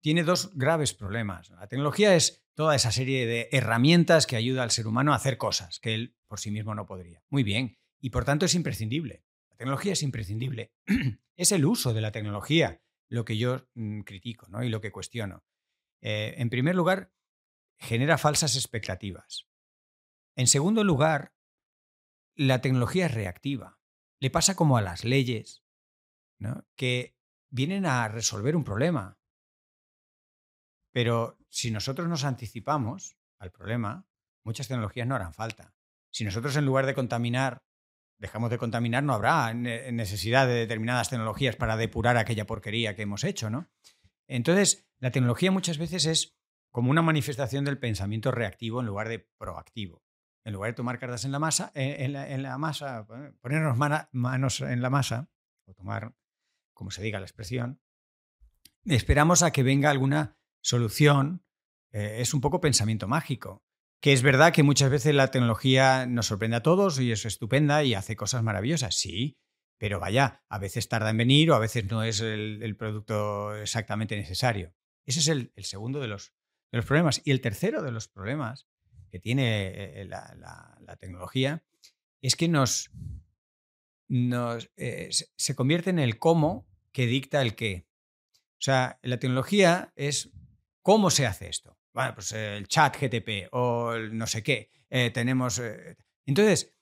tiene 0.00 0.22
dos 0.22 0.50
graves 0.54 0.94
problemas. 0.94 1.50
La 1.50 1.68
tecnología 1.68 2.14
es 2.14 2.44
toda 2.54 2.74
esa 2.74 2.92
serie 2.92 3.26
de 3.26 3.48
herramientas 3.52 4.26
que 4.26 4.36
ayuda 4.36 4.62
al 4.62 4.70
ser 4.70 4.86
humano 4.86 5.12
a 5.12 5.16
hacer 5.16 5.38
cosas 5.38 5.80
que 5.80 5.94
él 5.94 6.16
por 6.26 6.40
sí 6.40 6.50
mismo 6.50 6.74
no 6.74 6.86
podría. 6.86 7.22
Muy 7.28 7.42
bien. 7.42 7.78
Y 8.00 8.10
por 8.10 8.24
tanto 8.24 8.46
es 8.46 8.54
imprescindible 8.54 9.24
tecnología 9.58 9.92
es 9.92 10.02
imprescindible. 10.02 10.72
es 11.36 11.52
el 11.52 11.66
uso 11.66 11.92
de 11.92 12.00
la 12.00 12.12
tecnología 12.12 12.80
lo 13.10 13.24
que 13.24 13.36
yo 13.36 13.68
mm, 13.74 14.00
critico 14.00 14.48
¿no? 14.48 14.62
y 14.62 14.70
lo 14.70 14.80
que 14.80 14.92
cuestiono. 14.92 15.44
Eh, 16.00 16.36
en 16.38 16.48
primer 16.48 16.74
lugar, 16.74 17.12
genera 17.78 18.18
falsas 18.18 18.56
expectativas. 18.56 19.48
En 20.36 20.46
segundo 20.46 20.84
lugar, 20.84 21.34
la 22.34 22.60
tecnología 22.60 23.06
es 23.06 23.14
reactiva. 23.14 23.80
Le 24.20 24.30
pasa 24.30 24.54
como 24.54 24.76
a 24.76 24.82
las 24.82 25.04
leyes, 25.04 25.64
que 26.76 27.16
vienen 27.50 27.84
a 27.84 28.06
resolver 28.06 28.54
un 28.54 28.62
problema. 28.62 29.17
Pero 30.98 31.38
si 31.48 31.70
nosotros 31.70 32.08
nos 32.08 32.24
anticipamos 32.24 33.16
al 33.38 33.52
problema, 33.52 34.04
muchas 34.42 34.66
tecnologías 34.66 35.06
no 35.06 35.14
harán 35.14 35.32
falta. 35.32 35.72
Si 36.10 36.24
nosotros 36.24 36.56
en 36.56 36.66
lugar 36.66 36.86
de 36.86 36.94
contaminar 36.94 37.62
dejamos 38.18 38.50
de 38.50 38.58
contaminar, 38.58 39.04
no 39.04 39.14
habrá 39.14 39.54
necesidad 39.54 40.48
de 40.48 40.54
determinadas 40.54 41.08
tecnologías 41.08 41.54
para 41.54 41.76
depurar 41.76 42.16
aquella 42.16 42.48
porquería 42.48 42.96
que 42.96 43.02
hemos 43.02 43.22
hecho, 43.22 43.48
¿no? 43.48 43.70
Entonces, 44.26 44.88
la 44.98 45.12
tecnología 45.12 45.52
muchas 45.52 45.78
veces 45.78 46.04
es 46.04 46.36
como 46.72 46.90
una 46.90 47.02
manifestación 47.02 47.64
del 47.64 47.78
pensamiento 47.78 48.32
reactivo 48.32 48.80
en 48.80 48.86
lugar 48.86 49.08
de 49.08 49.20
proactivo. 49.38 50.02
En 50.44 50.52
lugar 50.52 50.72
de 50.72 50.74
tomar 50.74 50.98
cartas 50.98 51.24
en 51.24 51.30
la 51.30 51.38
masa, 51.38 51.70
eh, 51.76 51.96
en 52.00 52.42
la, 52.42 52.58
masa, 52.58 53.06
ponernos 53.40 53.76
manos 54.10 54.60
en 54.62 54.82
la 54.82 54.90
masa, 54.90 55.30
o 55.64 55.74
tomar, 55.74 56.12
como 56.74 56.90
se 56.90 57.02
diga 57.02 57.20
la 57.20 57.26
expresión, 57.26 57.80
esperamos 58.84 59.44
a 59.44 59.52
que 59.52 59.62
venga 59.62 59.90
alguna 59.90 60.37
solución. 60.68 61.42
Eh, 61.92 62.18
es 62.20 62.34
un 62.34 62.40
poco 62.40 62.60
pensamiento 62.60 63.08
mágico. 63.08 63.64
Que 64.00 64.12
es 64.12 64.22
verdad 64.22 64.52
que 64.52 64.62
muchas 64.62 64.90
veces 64.90 65.14
la 65.14 65.30
tecnología 65.30 66.06
nos 66.06 66.26
sorprende 66.26 66.58
a 66.58 66.62
todos 66.62 67.00
y 67.00 67.10
es 67.10 67.24
estupenda 67.24 67.82
y 67.82 67.94
hace 67.94 68.14
cosas 68.14 68.44
maravillosas, 68.44 68.94
sí, 68.94 69.40
pero 69.76 69.98
vaya, 69.98 70.44
a 70.48 70.58
veces 70.58 70.88
tarda 70.88 71.10
en 71.10 71.16
venir 71.16 71.50
o 71.50 71.56
a 71.56 71.58
veces 71.58 71.90
no 71.90 72.04
es 72.04 72.20
el, 72.20 72.76
producto 72.76 73.56
exactamente 73.56 74.16
necesario. 74.16 74.72
Ese 75.04 75.20
es 75.20 75.28
el, 75.28 75.52
segundo 75.64 75.98
de 75.98 76.08
los, 76.08 76.32
problemas. 76.86 77.22
Y 77.24 77.32
el 77.32 77.40
tercero 77.40 77.82
de 77.82 77.90
los 77.90 78.06
problemas 78.06 78.68
que 79.10 79.18
tiene 79.18 80.00
eh, 80.00 80.04
la, 80.04 80.96
tecnología 81.00 81.64
es 82.20 82.36
que 82.36 82.46
nos, 82.46 82.90
nos 84.06 84.70
eh, 84.76 85.08
se 85.10 85.54
convierte 85.56 85.90
en 85.90 85.98
el 85.98 86.18
cómo 86.18 86.68
que 86.92 87.06
dicta 87.06 87.42
el 87.42 87.56
qué. 87.56 87.88
O 88.34 88.62
sea, 88.62 88.98
la 89.02 89.18
tecnología 89.18 89.92
es 89.96 90.30
cómo 90.88 91.10
se 91.10 91.26
hace 91.26 91.48
esto 91.48 91.78
bueno, 91.98 92.14
pues 92.14 92.30
el 92.30 92.68
chat 92.68 92.96
GTP 92.96 93.52
o 93.52 93.92
el 93.92 94.16
no 94.16 94.28
sé 94.28 94.44
qué. 94.44 94.70
Eh, 94.88 95.10
tenemos. 95.10 95.58
Eh, 95.58 95.96
entonces, 96.26 96.72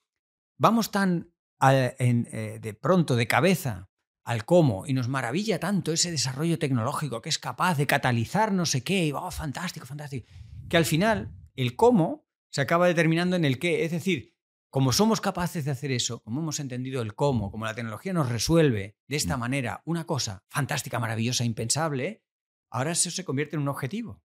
vamos 0.59 0.91
tan 0.91 1.33
eh, 1.63 2.59
de 2.61 2.75
pronto, 2.75 3.17
de 3.17 3.27
cabeza, 3.27 3.89
al 4.27 4.45
cómo, 4.45 4.87
y 4.87 4.93
nos 4.93 5.09
maravilla 5.09 5.59
tanto 5.59 5.91
ese 5.91 6.11
desarrollo 6.11 6.59
tecnológico 6.59 7.23
que 7.23 7.31
es 7.31 7.39
capaz 7.39 7.79
de 7.79 7.87
catalizar 7.87 8.53
no 8.53 8.67
sé 8.67 8.85
qué, 8.85 9.07
y 9.07 9.13
oh, 9.13 9.31
fantástico, 9.31 9.87
fantástico, 9.87 10.27
que 10.69 10.77
al 10.77 10.85
final 10.85 11.33
el 11.55 11.77
cómo 11.77 12.27
se 12.51 12.61
acaba 12.61 12.89
determinando 12.89 13.37
en 13.37 13.47
el 13.47 13.59
qué. 13.59 13.87
Es 13.87 13.93
decir, 13.93 14.35
como 14.69 14.93
somos 14.93 15.23
capaces 15.23 15.65
de 15.65 15.71
hacer 15.71 15.93
eso, 15.93 16.21
como 16.21 16.43
hemos 16.43 16.61
entendido 16.61 17.01
el 17.01 17.15
cómo, 17.15 17.51
como 17.51 17.65
la 17.65 17.75
tecnología 17.75 18.13
nos 18.13 18.29
resuelve 18.29 18.99
de 19.09 19.17
esta 19.17 19.39
mm. 19.39 19.41
manera 19.41 19.83
una 19.87 20.05
cosa 20.05 20.45
fantástica, 20.51 20.99
maravillosa, 20.99 21.47
impensable, 21.47 22.26
ahora 22.71 22.93
eso 22.93 23.11
se 23.11 23.25
convierte 23.25 23.57
en 23.57 23.63
un 23.63 23.69
objetivo. 23.69 24.23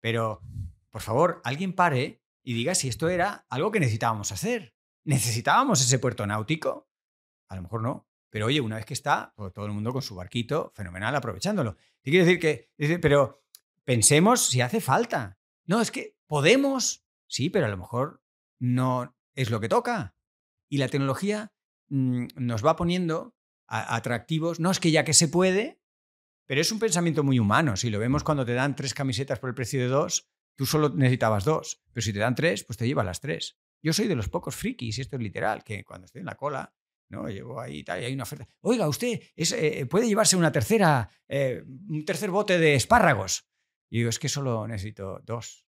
Pero, 0.00 0.42
por 0.90 1.02
favor, 1.02 1.40
alguien 1.44 1.74
pare 1.74 2.22
y 2.42 2.54
diga 2.54 2.74
si 2.74 2.88
esto 2.88 3.08
era 3.08 3.46
algo 3.48 3.70
que 3.70 3.80
necesitábamos 3.80 4.32
hacer. 4.32 4.74
¿Necesitábamos 5.04 5.80
ese 5.80 5.98
puerto 5.98 6.26
náutico? 6.26 6.88
A 7.48 7.56
lo 7.56 7.62
mejor 7.62 7.82
no. 7.82 8.08
Pero 8.30 8.46
oye, 8.46 8.60
una 8.60 8.76
vez 8.76 8.84
que 8.84 8.94
está, 8.94 9.32
pues, 9.36 9.52
todo 9.52 9.66
el 9.66 9.72
mundo 9.72 9.92
con 9.92 10.02
su 10.02 10.14
barquito, 10.14 10.72
fenomenal, 10.74 11.14
aprovechándolo. 11.14 11.76
Te 12.02 12.10
quiero 12.10 12.26
decir 12.26 12.40
que, 12.40 12.70
pero 13.00 13.42
pensemos 13.84 14.46
si 14.46 14.60
hace 14.60 14.80
falta. 14.80 15.38
No, 15.64 15.80
es 15.80 15.90
que 15.90 16.16
podemos, 16.26 17.04
sí, 17.26 17.50
pero 17.50 17.66
a 17.66 17.68
lo 17.68 17.76
mejor 17.76 18.22
no 18.58 19.16
es 19.34 19.50
lo 19.50 19.60
que 19.60 19.68
toca. 19.68 20.14
Y 20.68 20.78
la 20.78 20.88
tecnología 20.88 21.52
mm, 21.88 22.26
nos 22.36 22.64
va 22.64 22.76
poniendo 22.76 23.34
atractivos. 23.66 24.60
No 24.60 24.70
es 24.70 24.80
que 24.80 24.90
ya 24.90 25.04
que 25.04 25.14
se 25.14 25.28
puede, 25.28 25.80
pero 26.46 26.60
es 26.60 26.72
un 26.72 26.78
pensamiento 26.78 27.22
muy 27.22 27.38
humano. 27.38 27.76
Si 27.76 27.90
lo 27.90 27.98
vemos 27.98 28.24
cuando 28.24 28.46
te 28.46 28.54
dan 28.54 28.74
tres 28.76 28.94
camisetas 28.94 29.38
por 29.38 29.48
el 29.48 29.54
precio 29.54 29.80
de 29.80 29.88
dos, 29.88 30.30
tú 30.56 30.64
solo 30.64 30.88
necesitabas 30.90 31.44
dos. 31.44 31.82
Pero 31.92 32.04
si 32.04 32.12
te 32.12 32.20
dan 32.20 32.34
tres, 32.34 32.64
pues 32.64 32.76
te 32.76 32.86
llevas 32.86 33.04
las 33.04 33.20
tres. 33.20 33.58
Yo 33.82 33.92
soy 33.92 34.08
de 34.08 34.16
los 34.16 34.28
pocos 34.28 34.56
frikis, 34.56 34.98
y 34.98 35.00
esto 35.00 35.16
es 35.16 35.22
literal, 35.22 35.62
que 35.62 35.84
cuando 35.84 36.06
estoy 36.06 36.20
en 36.20 36.26
la 36.26 36.36
cola, 36.36 36.74
¿no? 37.08 37.28
Llevo 37.28 37.60
ahí 37.60 37.84
tal, 37.84 38.02
y 38.02 38.06
hay 38.06 38.14
una 38.14 38.24
oferta. 38.24 38.48
Oiga, 38.62 38.88
usted 38.88 39.20
eh, 39.36 39.86
puede 39.86 40.08
llevarse 40.08 40.36
una 40.36 40.50
tercera, 40.50 41.08
eh, 41.28 41.62
un 41.88 42.04
tercer 42.04 42.30
bote 42.30 42.58
de 42.58 42.74
espárragos. 42.74 43.48
Y 43.90 43.98
digo, 43.98 44.10
es 44.10 44.18
que 44.18 44.28
solo 44.28 44.66
necesito 44.66 45.20
dos. 45.24 45.66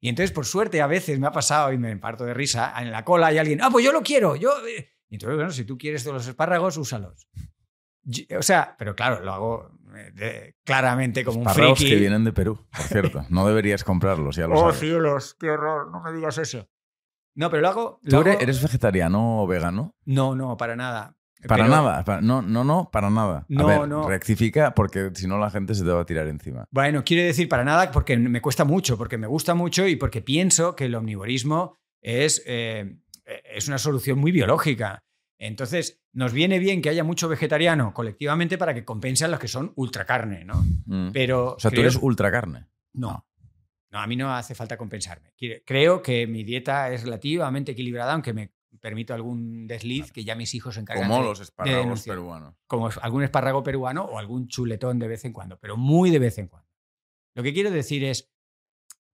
Y 0.00 0.08
entonces, 0.08 0.32
por 0.32 0.46
suerte, 0.46 0.80
a 0.80 0.86
veces 0.86 1.18
me 1.18 1.26
ha 1.26 1.32
pasado 1.32 1.72
y 1.72 1.78
me 1.78 1.96
parto 1.96 2.24
de 2.24 2.34
risa, 2.34 2.74
en 2.80 2.90
la 2.90 3.04
cola 3.04 3.28
hay 3.28 3.38
alguien, 3.38 3.60
ah, 3.62 3.68
pues 3.70 3.84
yo 3.84 3.92
lo 3.92 4.02
quiero, 4.02 4.34
yo... 4.34 4.52
Eh". 4.66 4.88
Y 5.08 5.16
entonces, 5.16 5.36
bueno, 5.36 5.50
si 5.50 5.64
tú 5.64 5.76
quieres 5.76 6.04
de 6.04 6.12
los 6.12 6.26
espárragos, 6.26 6.76
úsalos. 6.76 7.28
O 8.38 8.42
sea, 8.42 8.74
pero 8.78 8.94
claro, 8.94 9.24
lo 9.24 9.32
hago 9.32 9.70
eh, 10.18 10.54
claramente 10.64 11.24
como 11.24 11.40
un 11.40 11.48
friki. 11.48 11.88
que 11.88 11.96
vienen 11.96 12.24
de 12.24 12.32
Perú, 12.32 12.58
por 12.70 12.86
cierto. 12.86 13.24
No 13.30 13.46
deberías 13.46 13.84
comprarlos, 13.84 14.36
ya 14.36 14.46
lo 14.46 14.58
oh, 14.58 14.72
cielos, 14.72 15.36
qué 15.38 15.50
horror, 15.50 15.90
no 15.90 16.00
me 16.00 16.12
digas 16.12 16.38
eso. 16.38 16.68
No, 17.34 17.50
pero 17.50 17.62
lo 17.62 17.68
hago... 17.68 18.00
¿Tú 18.08 18.20
eres, 18.20 18.62
vegetariano 18.62 19.42
o 19.42 19.46
vegano? 19.46 19.94
No, 20.04 20.34
no, 20.34 20.56
para 20.56 20.76
nada. 20.76 21.16
Para 21.46 21.68
nada, 21.68 22.20
no, 22.20 22.42
no, 22.42 22.64
no, 22.64 22.90
para 22.92 23.08
nada. 23.08 23.46
No, 23.48 23.66
a 23.66 23.78
ver, 23.78 23.88
no. 23.88 24.06
rectifica 24.06 24.74
porque 24.74 25.10
si 25.14 25.26
no 25.26 25.38
la 25.38 25.50
gente 25.50 25.74
se 25.74 25.84
te 25.84 25.90
va 25.90 26.02
a 26.02 26.04
tirar 26.04 26.26
encima. 26.26 26.66
Bueno, 26.70 27.02
quiere 27.02 27.24
decir 27.24 27.48
para 27.48 27.64
nada 27.64 27.90
porque 27.92 28.18
me 28.18 28.42
cuesta 28.42 28.64
mucho, 28.66 28.98
porque 28.98 29.16
me 29.16 29.26
gusta 29.26 29.54
mucho 29.54 29.86
y 29.86 29.96
porque 29.96 30.20
pienso 30.20 30.76
que 30.76 30.84
el 30.84 30.94
omnivorismo 30.94 31.78
es, 32.02 32.42
eh, 32.46 32.98
es 33.24 33.68
una 33.68 33.78
solución 33.78 34.18
muy 34.18 34.32
biológica. 34.32 35.02
Entonces, 35.40 36.02
nos 36.12 36.34
viene 36.34 36.58
bien 36.58 36.82
que 36.82 36.90
haya 36.90 37.02
mucho 37.02 37.26
vegetariano 37.26 37.94
colectivamente 37.94 38.58
para 38.58 38.74
que 38.74 38.84
compense 38.84 39.24
a 39.24 39.28
los 39.28 39.40
que 39.40 39.48
son 39.48 39.72
ultracarne, 39.74 40.44
¿no? 40.44 40.62
Mm. 40.84 41.12
Pero. 41.12 41.54
O 41.54 41.58
sea, 41.58 41.70
tú 41.70 41.80
eres 41.80 41.96
ultracarne. 41.96 42.66
No. 42.92 43.26
No, 43.90 43.98
a 43.98 44.06
mí 44.06 44.16
no 44.16 44.32
hace 44.32 44.54
falta 44.54 44.76
compensarme. 44.76 45.32
Creo 45.64 46.02
que 46.02 46.26
mi 46.26 46.44
dieta 46.44 46.92
es 46.92 47.04
relativamente 47.04 47.72
equilibrada, 47.72 48.12
aunque 48.12 48.34
me 48.34 48.52
permito 48.80 49.14
algún 49.14 49.66
desliz 49.66 50.12
que 50.12 50.24
ya 50.24 50.34
mis 50.36 50.54
hijos 50.54 50.74
se 50.74 50.82
encargan 50.82 51.08
Como 51.08 51.22
los 51.22 51.40
espárragos 51.40 52.02
peruanos. 52.04 52.54
Como 52.66 52.90
algún 53.00 53.24
espárrago 53.24 53.62
peruano 53.62 54.04
o 54.04 54.18
algún 54.18 54.46
chuletón 54.46 54.98
de 54.98 55.08
vez 55.08 55.24
en 55.24 55.32
cuando, 55.32 55.58
pero 55.58 55.76
muy 55.76 56.10
de 56.10 56.18
vez 56.18 56.38
en 56.38 56.48
cuando. 56.48 56.68
Lo 57.34 57.42
que 57.42 57.54
quiero 57.54 57.70
decir 57.70 58.04
es 58.04 58.30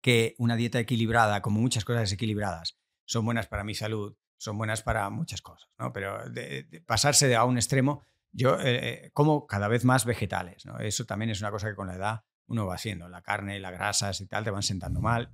que 0.02 0.36
una 0.38 0.56
dieta 0.56 0.80
equilibrada, 0.80 1.41
como 1.41 1.60
muchas 1.60 1.86
cosas 1.86 2.12
equilibradas, 2.12 2.80
son 3.06 3.26
buenas 3.26 3.48
para 3.48 3.64
mi 3.64 3.76
salud, 3.76 4.16
son 4.44 4.57
buenas 4.57 4.82
para 4.82 5.10
muchas 5.10 5.41
cosas, 5.41 5.70
¿no? 5.80 5.94
Pero 5.94 6.30
de, 6.30 6.84
pasarse 6.86 7.34
a 7.36 7.45
un 7.45 7.57
extremo, 7.57 8.03
yo 8.32 8.57
eh, 8.60 9.10
como 9.14 9.48
cada 9.48 9.68
vez 9.68 9.86
más 9.86 10.06
vegetales, 10.06 10.65
¿no? 10.65 10.80
Eso 10.80 11.06
también 11.06 11.30
es 11.32 11.40
una 11.40 11.52
cosa 11.52 11.70
que 11.70 11.76
con 11.76 11.88
la 11.88 11.95
edad 11.95 12.24
uno 12.48 12.65
va 12.65 12.76
haciendo. 12.76 13.07
La 13.07 13.22
carne, 13.22 13.60
las 13.60 13.72
grasas 13.72 14.20
y 14.22 14.28
tal 14.28 14.44
te 14.44 14.52
van 14.52 14.64
sentando 14.64 14.99
mal. 14.99 15.32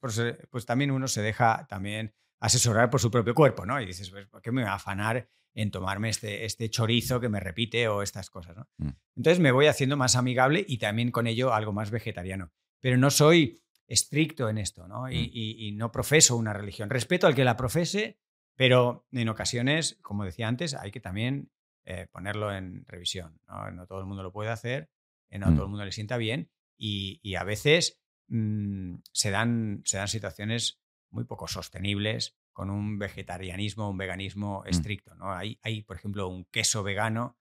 Pues, 0.00 0.18
eh, 0.18 0.38
pues 0.50 0.64
también 0.64 0.90
uno 0.92 1.08
se 1.08 1.22
deja 1.22 1.66
también 1.68 2.14
asesorar 2.40 2.88
por 2.90 3.00
su 3.00 3.10
propio 3.10 3.34
cuerpo, 3.34 3.66
¿no? 3.66 3.80
Y 3.80 3.86
dices, 3.86 4.10
pues, 4.10 4.26
¿por 4.26 4.40
qué 4.42 4.52
me 4.52 4.62
voy 4.62 4.70
a 4.70 4.74
afanar 4.74 5.28
en 5.54 5.70
tomarme 5.70 6.08
este, 6.08 6.44
este 6.44 6.70
chorizo 6.70 7.20
que 7.20 7.28
me 7.28 7.40
repite 7.40 7.86
o 7.88 8.02
estas 8.02 8.30
cosas, 8.30 8.56
¿no? 8.56 8.68
Mm. 8.78 8.88
Entonces 9.16 9.40
me 9.40 9.52
voy 9.52 9.66
haciendo 9.66 9.96
más 9.96 10.14
amigable 10.16 10.64
y 10.66 10.78
también 10.78 11.10
con 11.10 11.26
ello 11.26 11.52
algo 11.52 11.72
más 11.72 11.90
vegetariano. 11.90 12.52
Pero 12.80 12.96
no 12.96 13.10
soy 13.10 13.60
estricto 13.86 14.48
en 14.48 14.58
esto, 14.58 14.88
¿no? 14.88 15.10
Y, 15.10 15.16
Mm. 15.18 15.30
y- 15.32 15.68
y 15.68 15.72
no 15.72 15.92
profeso 15.92 16.36
una 16.36 16.52
religión. 16.52 16.88
Respeto 16.90 17.26
al 17.26 17.34
que 17.34 17.44
la 17.44 17.56
profese, 17.56 18.18
pero 18.56 19.06
en 19.12 19.28
ocasiones, 19.28 19.98
como 20.02 20.24
decía 20.24 20.48
antes, 20.48 20.74
hay 20.74 20.90
que 20.90 21.00
también 21.00 21.50
eh, 21.84 22.06
ponerlo 22.12 22.54
en 22.54 22.84
revisión. 22.86 23.40
¿no? 23.48 23.70
No 23.70 23.86
todo 23.86 24.00
el 24.00 24.06
mundo 24.06 24.22
lo 24.22 24.32
puede 24.32 24.50
hacer, 24.50 24.90
eh, 25.30 25.38
no 25.38 25.50
Mm. 25.50 25.54
todo 25.54 25.64
el 25.64 25.70
mundo 25.70 25.84
le 25.84 25.92
sienta 25.92 26.16
bien 26.16 26.50
y, 26.78 27.18
y 27.22 27.34
a 27.34 27.44
veces 27.44 28.00
mm, 28.28 28.96
se, 29.12 29.30
dan, 29.30 29.82
se 29.84 29.96
dan 29.98 30.08
situaciones 30.08 30.80
muy 31.10 31.24
poco 31.24 31.48
sostenibles 31.48 32.36
con 32.52 32.70
un 32.70 32.98
vegetarianismo, 32.98 33.90
un 33.90 33.96
veganismo 33.98 34.62
estricto. 34.66 35.14
¿no? 35.16 35.32
Hay, 35.32 35.58
hay, 35.62 35.82
por 35.82 35.96
ejemplo, 35.96 36.28
un 36.28 36.44
queso 36.44 36.82
vegano 36.82 37.36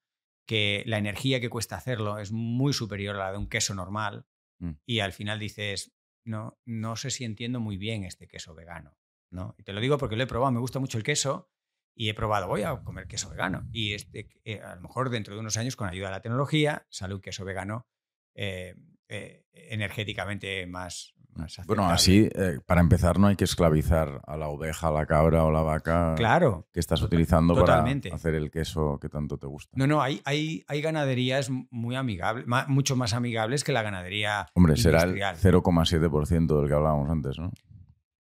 que 0.47 0.83
la 0.85 0.97
energía 0.97 1.39
que 1.39 1.49
cuesta 1.49 1.75
hacerlo 1.77 2.17
es 2.17 2.31
muy 2.31 2.73
superior 2.73 3.15
a 3.15 3.19
la 3.19 3.31
de 3.31 3.37
un 3.37 3.47
queso 3.47 3.73
normal 3.75 4.25
Mm. 4.59 4.73
y 4.85 4.99
al 4.99 5.11
final 5.11 5.39
dices, 5.39 5.91
no, 6.23 6.59
no 6.65 6.95
sé 6.95 7.09
si 7.09 7.23
entiendo 7.25 7.59
muy 7.59 7.77
bien 7.77 8.03
este 8.03 8.27
queso 8.27 8.53
vegano. 8.53 8.95
¿No? 9.31 9.55
Y 9.57 9.63
te 9.63 9.73
lo 9.73 9.79
digo 9.81 9.97
porque 9.97 10.15
lo 10.15 10.23
he 10.23 10.27
probado, 10.27 10.51
me 10.51 10.59
gusta 10.59 10.79
mucho 10.79 10.97
el 10.97 11.03
queso 11.03 11.49
y 11.95 12.09
he 12.09 12.13
probado, 12.13 12.47
voy 12.47 12.63
a 12.63 12.77
comer 12.83 13.07
queso 13.07 13.29
vegano. 13.29 13.67
Y 13.71 13.93
este, 13.93 14.27
eh, 14.45 14.61
a 14.61 14.75
lo 14.75 14.81
mejor 14.81 15.09
dentro 15.09 15.33
de 15.33 15.39
unos 15.39 15.57
años, 15.57 15.75
con 15.75 15.89
ayuda 15.89 16.07
de 16.07 16.11
la 16.15 16.21
tecnología, 16.21 16.85
sale 16.89 17.13
un 17.15 17.21
queso 17.21 17.43
vegano 17.45 17.87
eh, 18.35 18.75
eh, 19.09 19.45
energéticamente 19.53 20.65
más, 20.67 21.13
más 21.33 21.59
Bueno, 21.67 21.85
así, 21.89 22.29
para 22.65 22.79
empezar, 22.79 23.19
no 23.19 23.27
hay 23.27 23.35
que 23.35 23.43
esclavizar 23.43 24.21
a 24.25 24.37
la 24.37 24.47
oveja, 24.47 24.87
a 24.87 24.91
la 24.91 25.05
cabra 25.05 25.43
o 25.43 25.51
la 25.51 25.61
vaca 25.61 26.13
Claro. 26.15 26.67
que 26.71 26.79
estás 26.79 27.01
utilizando 27.01 27.53
totalmente. 27.53 28.09
para 28.09 28.15
hacer 28.17 28.35
el 28.35 28.51
queso 28.51 28.97
que 29.01 29.09
tanto 29.09 29.37
te 29.37 29.47
gusta. 29.47 29.71
No, 29.75 29.85
no, 29.85 30.01
hay, 30.01 30.21
hay, 30.23 30.63
hay 30.67 30.81
ganaderías 30.81 31.49
muy 31.49 31.95
amigables, 31.95 32.47
ma- 32.47 32.65
mucho 32.67 32.95
más 32.95 33.13
amigables 33.13 33.63
que 33.65 33.73
la 33.73 33.81
ganadería 33.81 34.47
Hombre, 34.53 34.77
será 34.77 35.03
el 35.03 35.17
industrial. 35.17 35.37
0,7% 35.63 36.59
del 36.59 36.67
que 36.69 36.73
hablábamos 36.73 37.09
antes, 37.09 37.37
¿no? 37.37 37.51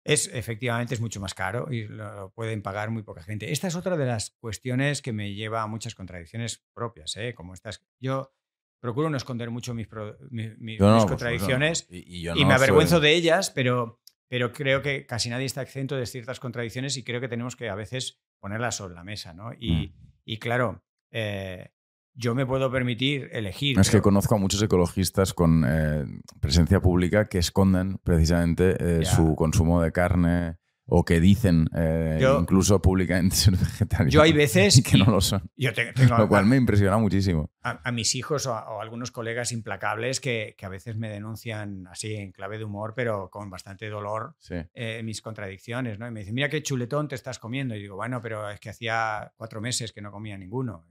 Es, 0.07 0.29
efectivamente, 0.33 0.93
es 0.93 1.01
mucho 1.01 1.19
más 1.19 1.33
caro 1.33 1.67
y 1.71 1.87
lo, 1.87 2.31
pueden 2.33 2.61
pagar 2.61 2.89
muy 2.89 3.03
poca 3.03 3.21
gente. 3.23 3.51
Esta 3.51 3.67
es 3.67 3.75
otra 3.75 3.97
de 3.97 4.05
las 4.05 4.31
cuestiones 4.39 5.01
que 5.01 5.11
me 5.13 5.33
lleva 5.33 5.61
a 5.63 5.67
muchas 5.67 5.95
contradicciones 5.95 6.65
propias, 6.73 7.15
¿eh? 7.17 7.33
como 7.35 7.53
estas. 7.53 7.85
Yo 7.99 8.33
procuro 8.79 9.09
no 9.09 9.17
esconder 9.17 9.49
mucho 9.51 9.73
mis, 9.73 9.87
pro- 9.87 10.17
mi- 10.29 10.51
mi- 10.57 10.77
Yo 10.77 10.85
no, 10.87 10.95
mis 10.95 11.03
por 11.03 11.09
supuesto, 11.09 11.09
contradicciones 11.09 11.87
no. 11.89 11.97
Y, 11.97 11.99
y 12.27 12.41
y 12.41 12.45
me 12.45 12.53
avergüenzo 12.53 12.95
soy- 12.97 13.01
de 13.07 13.13
ellas, 13.15 13.49
pero, 13.51 13.99
pero 14.29 14.53
creo 14.53 14.81
que 14.81 15.05
casi 15.05 15.29
nadie 15.29 15.45
está 15.45 15.61
exento 15.61 15.95
de 15.97 16.05
ciertas 16.05 16.39
contradicciones 16.39 16.95
y 16.97 17.03
creo 17.03 17.19
que 17.19 17.27
tenemos 17.27 17.55
que 17.55 17.69
a 17.69 17.75
veces 17.75 18.21
ponerlas 18.39 18.75
sobre 18.75 18.93
la 18.95 19.03
mesa. 19.03 19.33
¿no? 19.33 19.51
Y, 19.59 19.71
Mm. 19.71 19.93
y 20.25 20.37
claro, 20.37 20.83
eh, 21.11 21.71
yo 22.19 22.33
me 22.35 22.45
puedo 22.45 22.71
permitir 22.71 23.29
elegir. 23.31 23.79
Es 23.79 23.87
que 23.89 23.93
pero- 23.93 24.03
conozco 24.03 24.35
a 24.35 24.37
muchos 24.39 24.61
ecologistas 24.61 25.33
con 25.33 25.63
eh, 25.67 26.03
presencia 26.41 26.79
pública 26.81 27.29
que 27.29 27.37
esconden 27.37 27.99
precisamente 28.03 28.75
eh, 29.01 29.05
su 29.05 29.35
consumo 29.35 29.81
de 29.81 29.91
carne 29.91 30.57
o 30.89 31.03
que 31.03 31.19
dicen 31.19 31.67
eh, 31.75 32.17
Yo- 32.21 32.39
incluso 32.39 32.81
públicamente 32.81 33.35
ser 33.35 33.57
vegetarianos. 33.57 34.13
Yo 34.13 34.21
hay 34.21 34.31
veces 34.31 34.81
que 34.81 34.97
no 34.97 35.03
lo 35.05 35.19
son. 35.19 35.43
yo 35.57 35.73
te- 35.73 35.91
tengo 35.91 36.17
Lo 36.17 36.29
cual 36.29 36.45
a- 36.45 36.47
me 36.47 36.55
impresiona 36.55 36.97
muchísimo. 36.97 37.51
a, 37.61 37.81
a 37.87 37.91
mis 37.91 38.15
hijos 38.15 38.47
o 38.47 38.53
a, 38.55 38.69
o 38.71 38.79
a 38.79 38.83
algunos 38.83 39.11
colegas 39.11 39.51
implacables 39.51 40.21
que, 40.21 40.55
que 40.57 40.65
a 40.65 40.69
veces 40.69 40.95
me 40.95 41.09
denuncian 41.09 41.87
así 41.87 42.15
en 42.15 42.31
clave 42.31 42.57
de 42.57 42.63
humor, 42.63 42.93
pero 42.95 43.29
con 43.29 43.49
bastante 43.49 43.89
dolor 43.89 44.35
Sí. 44.39 44.55
eh, 44.73 45.01
mis 45.03 45.21
contradicciones, 45.21 45.99
¿no? 45.99 46.07
Y 46.07 46.11
me 46.11 46.21
dicen, 46.21 46.33
mira 46.35 46.47
qué 46.49 46.63
chuletón 46.63 47.09
te 47.09 47.15
estás 47.15 47.37
comiendo. 47.37 47.75
Y 47.75 47.79
digo, 47.81 47.97
bueno, 47.97 48.21
pero 48.21 48.49
es 48.49 48.59
que 48.61 48.69
hacía 48.69 49.33
cuatro 49.35 49.59
meses 49.59 49.91
que 49.91 50.01
no 50.01 50.09
comía 50.11 50.37
ninguno. 50.37 50.87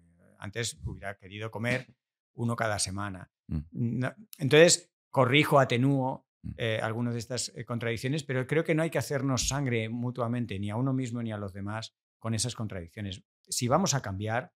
Antes 0.47 0.79
hubiera 0.85 1.17
querido 1.19 1.51
comer 1.51 1.87
uno 2.35 2.55
cada 2.57 2.79
semana. 2.79 3.31
Mm. 3.49 3.59
No- 3.73 4.15
entonces, 4.39 4.91
corrijo, 5.11 5.59
atenúo 5.59 6.25
Mm. 6.43 6.51
eh, 6.59 6.81
algunas 6.81 7.15
de 7.15 7.19
estas 7.19 7.51
eh, 7.57 7.65
contradicciones, 7.65 8.23
pero 8.23 8.47
creo 8.47 8.63
que 8.63 8.75
no 8.75 8.83
hay 8.85 8.91
que 8.91 8.99
hacernos 8.99 9.49
sangre 9.49 9.89
mutuamente, 9.89 10.59
ni 10.61 10.71
a 10.71 10.77
uno 10.77 10.93
mismo 10.93 11.21
ni 11.23 11.33
a 11.33 11.39
los 11.39 11.53
demás, 11.53 11.93
con 12.21 12.35
esas 12.35 12.55
contradicciones. 12.55 13.23
Si 13.49 13.67
vamos 13.67 13.95
a 13.95 14.01
cambiar, 14.03 14.53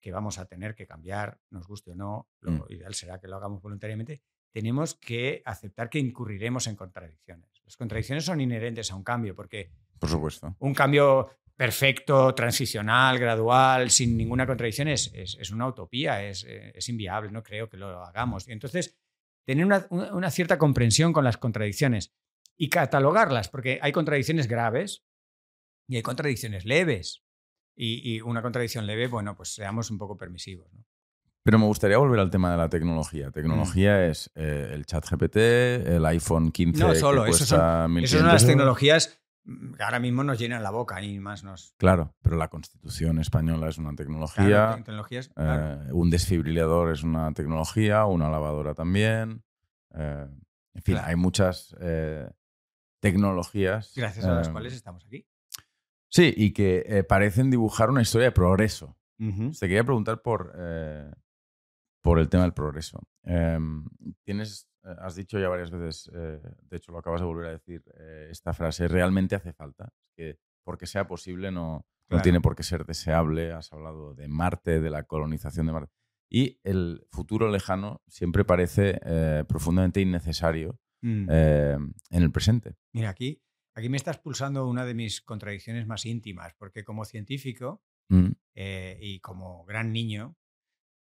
que 0.00 0.10
vamos 0.10 0.38
a 0.38 0.46
tener 0.46 0.74
que 0.74 0.86
cambiar, 0.86 1.38
nos 1.50 1.66
guste 1.68 1.92
o 1.92 1.94
no, 1.94 2.28
lo 2.40 2.50
Mm. 2.52 2.64
ideal 2.70 2.94
será 2.94 3.20
que 3.20 3.28
lo 3.28 3.36
hagamos 3.36 3.62
voluntariamente, 3.62 4.20
tenemos 4.52 4.94
que 4.96 5.42
aceptar 5.44 5.88
que 5.90 5.98
incurriremos 6.00 6.66
en 6.66 6.74
contradicciones. 6.74 7.50
Las 7.64 7.76
contradicciones 7.76 8.24
son 8.24 8.40
inherentes 8.40 8.90
a 8.90 8.96
un 8.96 9.04
cambio, 9.04 9.34
porque 9.36 9.70
Por 10.00 10.08
supuesto. 10.08 10.56
un 10.58 10.74
cambio 10.74 11.28
perfecto, 11.58 12.34
transicional, 12.34 13.18
gradual, 13.18 13.90
sin 13.90 14.16
ninguna 14.16 14.46
contradicción, 14.46 14.88
es, 14.88 15.12
es- 15.12 15.36
es 15.40 15.50
una 15.50 15.66
utopía, 15.66 16.22
es, 16.24 16.44
eh, 16.44 16.72
es 16.74 16.88
inviable, 16.88 17.30
no 17.32 17.42
creo 17.42 17.68
que 17.68 17.76
lo 17.76 18.02
hagamos. 18.04 18.46
Entonces, 18.48 18.96
tener 19.44 19.66
una, 19.66 19.86
una- 19.90 20.30
cierta 20.30 20.56
comprensión 20.56 21.12
con 21.12 21.24
las 21.24 21.36
contradicciones 21.36 22.14
y 22.56 22.68
catalogarlas, 22.70 23.48
porque 23.48 23.78
hay 23.82 23.92
contradicciones 23.92 24.46
graves 24.46 25.04
y 25.88 25.96
hay 25.96 26.02
contradicciones 26.02 26.64
leves. 26.64 27.24
Y, 27.80 28.14
y 28.16 28.20
una 28.20 28.42
contradicción 28.42 28.86
leve, 28.86 29.06
bueno, 29.06 29.36
pues 29.36 29.54
seamos 29.54 29.90
un 29.90 29.98
poco 29.98 30.16
permisivos. 30.16 30.72
¿no? 30.72 30.84
Pero 31.44 31.58
me 31.60 31.64
gustaría 31.66 31.96
volver 31.98 32.18
al 32.20 32.30
tema 32.30 32.50
de 32.50 32.56
la 32.56 32.68
tecnología. 32.68 33.30
Tecnología 33.30 34.04
es 34.06 34.30
eh, 34.34 34.70
el 34.72 34.84
chat 34.84 35.04
GPT, 35.08 35.36
el 35.36 36.04
iPhone 36.06 36.50
15 36.50 36.84
Mm. 36.84 36.86
No 36.88 36.94
solo, 36.94 37.24
que 37.24 37.30
eso 37.30 37.44
son, 37.46 37.58
1.500 37.60 38.02
esas 38.04 38.20
son 38.20 38.28
las 38.28 38.46
tecnologías 38.46 39.08
mm, 39.08 39.27
ahora 39.80 39.98
mismo 40.00 40.24
nos 40.24 40.38
llenan 40.38 40.62
la 40.62 40.70
boca 40.70 41.02
y 41.02 41.18
más 41.18 41.42
nos... 41.44 41.74
Claro, 41.78 42.14
pero 42.22 42.36
la 42.36 42.48
Constitución 42.48 43.18
española 43.18 43.68
es 43.68 43.78
una 43.78 43.94
tecnología. 43.94 44.44
Claro, 44.46 44.76
te- 44.76 44.82
tecnologías, 44.82 45.28
claro. 45.30 45.82
Eh, 45.84 45.92
un 45.92 46.10
desfibrilador 46.10 46.92
es 46.92 47.02
una 47.02 47.32
tecnología, 47.32 48.04
una 48.06 48.28
lavadora 48.30 48.74
también. 48.74 49.42
Eh, 49.94 50.26
en 50.74 50.82
fin, 50.82 50.94
Claro. 50.96 51.08
hay 51.08 51.16
muchas 51.16 51.74
eh, 51.80 52.30
tecnologías. 53.00 53.92
gracias 53.96 54.24
a 54.26 54.34
las 54.34 54.48
cuales 54.50 54.72
estamos 54.74 55.04
aquí. 55.06 55.26
Sí, 56.10 56.32
y 56.36 56.52
que 56.52 57.04
parecen 57.08 57.50
dibujar 57.50 57.90
una 57.90 58.02
historia 58.02 58.26
de 58.28 58.32
progreso. 58.32 58.96
Ujú. 59.18 59.50
Te 59.52 59.66
quería 59.66 59.84
preguntar 59.84 60.22
por, 60.22 60.52
por 62.02 62.18
el 62.18 62.28
tema 62.28 62.44
del 62.44 62.54
progreso. 62.54 63.00
Em, 63.24 63.84
tienes, 64.24 64.67
has 64.82 65.14
dicho 65.14 65.38
ya 65.38 65.48
varias 65.48 65.70
veces, 65.70 66.10
eh, 66.14 66.40
de 66.62 66.76
hecho 66.76 66.92
lo 66.92 66.98
acabas 66.98 67.20
de 67.20 67.26
volver 67.26 67.46
a 67.46 67.52
decir, 67.52 67.82
eh, 67.98 68.28
esta 68.30 68.52
frase, 68.54 68.88
realmente 68.88 69.34
hace 69.36 69.52
falta. 69.52 69.92
Que 70.16 70.38
porque 70.64 70.86
sea 70.86 71.06
posible 71.06 71.50
no, 71.50 71.72
no 71.72 71.84
Claro. 72.08 72.22
tiene 72.22 72.40
por 72.40 72.54
qué 72.56 72.62
ser 72.62 72.84
deseable. 72.84 73.52
Has 73.52 73.72
hablado 73.72 74.14
de 74.14 74.28
Marte, 74.28 74.80
de 74.80 74.90
la 74.90 75.02
colonización 75.04 75.66
de 75.66 75.72
Marte. 75.72 75.92
Y 76.30 76.60
el 76.62 77.06
futuro 77.10 77.48
lejano 77.50 78.02
siempre 78.06 78.44
parece 78.44 78.98
eh, 79.04 79.44
profundamente 79.48 80.00
innecesario 80.00 80.78
Mm. 81.00 81.26
eh, 81.30 81.76
en 82.10 82.22
el 82.22 82.32
presente. 82.32 82.74
Mira, 82.92 83.10
aquí, 83.10 83.40
aquí 83.74 83.88
me 83.88 83.96
estás 83.96 84.18
pulsando 84.18 84.66
una 84.68 84.84
de 84.84 84.94
mis 84.94 85.20
contradicciones 85.22 85.86
más 85.86 86.04
íntimas, 86.06 86.54
porque 86.58 86.84
como 86.84 87.04
científico 87.04 87.82
Mm, 88.10 88.30
eh, 88.54 88.98
y 89.02 89.20
como 89.20 89.64
gran 89.66 89.92
niño, 89.92 90.34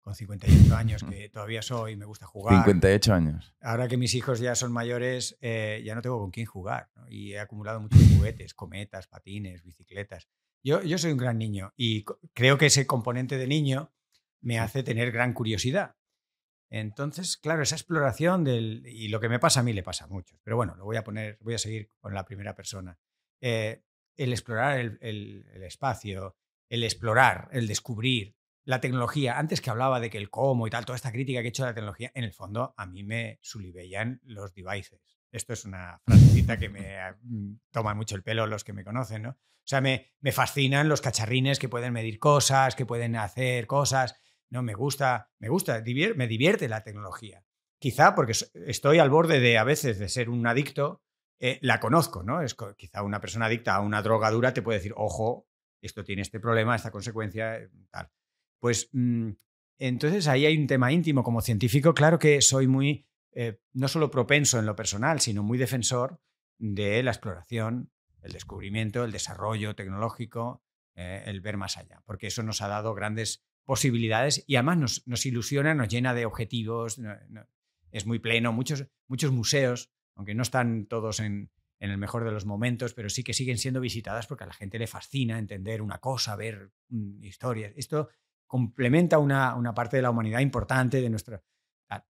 con 0.07 0.15
58 0.15 0.73
años 0.77 1.03
que 1.09 1.27
todavía 1.27 1.61
soy, 1.61 1.97
me 1.97 2.05
gusta 2.05 2.25
jugar. 2.25 2.55
58 2.63 3.13
años. 3.13 3.53
Ahora 3.59 3.89
que 3.89 3.97
mis 3.97 4.15
hijos 4.15 4.39
ya 4.39 4.55
son 4.55 4.71
mayores, 4.71 5.37
eh, 5.41 5.81
ya 5.85 5.95
no 5.95 6.01
tengo 6.01 6.17
con 6.19 6.31
quién 6.31 6.45
jugar. 6.45 6.89
¿no? 6.95 7.09
Y 7.09 7.33
he 7.33 7.39
acumulado 7.39 7.81
muchos 7.81 7.99
juguetes, 8.15 8.53
cometas, 8.53 9.07
patines, 9.07 9.63
bicicletas. 9.63 10.29
Yo, 10.63 10.81
yo 10.81 10.97
soy 10.97 11.11
un 11.11 11.17
gran 11.17 11.37
niño 11.37 11.73
y 11.75 12.05
creo 12.33 12.57
que 12.57 12.67
ese 12.67 12.87
componente 12.87 13.37
de 13.37 13.47
niño 13.47 13.91
me 14.41 14.59
hace 14.59 14.81
tener 14.81 15.11
gran 15.11 15.33
curiosidad. 15.33 15.97
Entonces, 16.69 17.37
claro, 17.37 17.63
esa 17.63 17.75
exploración 17.75 18.43
del. 18.45 18.83
Y 18.87 19.09
lo 19.09 19.19
que 19.19 19.27
me 19.29 19.39
pasa 19.39 19.59
a 19.59 19.63
mí 19.63 19.73
le 19.73 19.83
pasa 19.83 20.05
a 20.05 20.07
muchos. 20.07 20.39
Pero 20.43 20.55
bueno, 20.55 20.75
lo 20.75 20.85
voy 20.85 20.95
a 20.97 21.03
poner, 21.03 21.37
voy 21.41 21.53
a 21.55 21.57
seguir 21.57 21.91
con 21.99 22.13
la 22.13 22.23
primera 22.25 22.55
persona. 22.55 22.97
Eh, 23.41 23.83
el 24.15 24.31
explorar 24.31 24.79
el, 24.79 24.97
el- 25.01 25.45
el 25.53 25.63
espacio, 25.63 26.37
el 26.69 26.83
explorar, 26.83 27.49
el 27.51 27.67
descubrir, 27.67 28.36
la 28.67 28.81
tecnología. 28.81 29.39
Antes 29.39 29.61
que 29.61 29.69
hablaba 29.69 30.01
de 30.01 30.09
que 30.09 30.17
el 30.17 30.29
cómo 30.29 30.67
y 30.67 30.69
tal, 30.69 30.85
toda 30.85 30.97
esta 30.97 31.13
crítica 31.13 31.39
que 31.39 31.47
he 31.47 31.49
hecho 31.49 31.63
de 31.63 31.69
la 31.69 31.73
tecnología, 31.73 32.11
en 32.13 32.25
el 32.25 32.33
fondo 32.33 32.73
a 32.75 32.85
mí 32.85 33.01
me 33.01 33.39
sulibellan 33.41 34.19
los 34.25 34.53
devices. 34.53 35.01
Esto 35.31 35.53
es 35.53 35.63
una 35.63 36.01
frasecita 36.05 36.57
que 36.57 36.67
me 36.67 36.97
mm, 37.21 37.59
toman 37.71 37.95
mucho 37.95 38.15
el 38.15 38.23
pelo 38.23 38.45
los 38.45 38.65
que 38.65 38.73
me 38.73 38.83
conocen, 38.83 39.23
¿no? 39.23 39.29
O 39.29 39.69
sea, 39.69 39.79
me, 39.79 40.11
me 40.19 40.33
fascinan 40.33 40.89
los 40.89 40.99
cacharrines 40.99 41.59
que 41.59 41.69
pueden 41.69 41.93
medir 41.93 42.19
cosas, 42.19 42.75
que 42.75 42.85
pueden 42.85 43.15
hacer 43.15 43.67
cosas. 43.67 44.15
No, 44.49 44.61
me 44.63 44.73
gusta, 44.73 45.31
me 45.39 45.47
gusta, 45.47 45.81
me 46.15 46.27
divierte 46.27 46.67
la 46.67 46.83
tecnología. 46.83 47.45
Quizá 47.79 48.15
porque 48.15 48.33
estoy 48.65 48.99
al 48.99 49.09
borde 49.09 49.39
de 49.39 49.57
a 49.57 49.63
veces 49.63 49.97
de 49.97 50.09
ser 50.09 50.29
un 50.29 50.45
adicto, 50.45 51.03
eh, 51.39 51.57
la 51.61 51.79
conozco, 51.79 52.21
¿no? 52.21 52.41
Es 52.41 52.55
quizá 52.75 53.01
una 53.01 53.21
persona 53.21 53.45
adicta 53.45 53.75
a 53.75 53.81
una 53.81 54.01
droga 54.01 54.29
dura 54.29 54.53
te 54.53 54.61
puede 54.61 54.79
decir, 54.79 54.93
ojo, 54.97 55.47
esto 55.81 56.03
tiene 56.03 56.21
este 56.21 56.41
problema, 56.41 56.75
esta 56.75 56.91
consecuencia, 56.91 57.57
eh, 57.57 57.69
tal. 57.89 58.11
Pues 58.59 58.89
mm, 58.93 59.31
entonces 59.79 60.27
ahí 60.27 60.45
hay 60.45 60.57
un 60.57 60.67
tema 60.67 60.91
íntimo. 60.91 61.23
Como 61.23 61.41
científico, 61.41 61.93
claro 61.93 62.19
que 62.19 62.41
soy 62.41 62.67
muy, 62.67 63.07
eh, 63.31 63.59
no 63.73 63.87
solo 63.87 64.11
propenso 64.11 64.59
en 64.59 64.65
lo 64.65 64.75
personal, 64.75 65.19
sino 65.19 65.43
muy 65.43 65.57
defensor 65.57 66.21
de 66.57 67.03
la 67.03 67.11
exploración 67.11 67.91
el 68.23 68.33
descubrimiento, 68.33 69.03
el 69.03 69.11
desarrollo 69.11 69.75
tecnológico, 69.75 70.63
eh, 70.95 71.23
el 71.25 71.41
ver 71.41 71.57
más 71.57 71.77
allá, 71.77 72.01
porque 72.05 72.27
eso 72.27 72.43
nos 72.43 72.61
ha 72.61 72.67
dado 72.67 72.93
grandes 72.93 73.45
posibilidades 73.63 74.43
y 74.47 74.55
además 74.55 75.03
nos, 75.05 75.25
ilusiona, 75.25 75.73
nos 75.73 75.87
llena 75.87 76.13
de 76.13 76.25
objetivos, 76.25 76.99
es 77.91 78.05
muy 78.05 78.19
pleno, 78.19 78.53
muchos, 78.53 78.87
muchos 79.07 79.31
museos, 79.31 79.91
aunque 80.15 80.35
no 80.35 80.43
están 80.43 80.87
todos 80.87 81.19
en, 81.19 81.51
en 81.79 81.91
el 81.91 81.97
mejor 81.97 82.23
de 82.23 82.31
los 82.31 82.45
momentos, 82.45 82.93
pero 82.93 83.09
sí 83.09 83.23
que 83.23 83.33
siguen 83.33 83.57
siendo 83.57 83.79
visitadas 83.79 84.27
porque 84.27 84.45
a 84.45 84.47
la 84.47 84.53
gente 84.53 84.79
le 84.79 84.87
fascina 84.87 85.37
entender 85.37 85.81
una 85.81 85.99
cosa, 85.99 86.35
ver 86.35 86.71
mm, 86.89 87.23
historias. 87.23 87.73
Esto 87.75 88.09
complementa 88.47 89.19
una, 89.19 89.55
una, 89.55 89.73
parte 89.73 89.97
de 89.97 90.03
la 90.03 90.09
humanidad 90.09 90.39
importante 90.39 91.01
de 91.01 91.09
nuestra... 91.09 91.43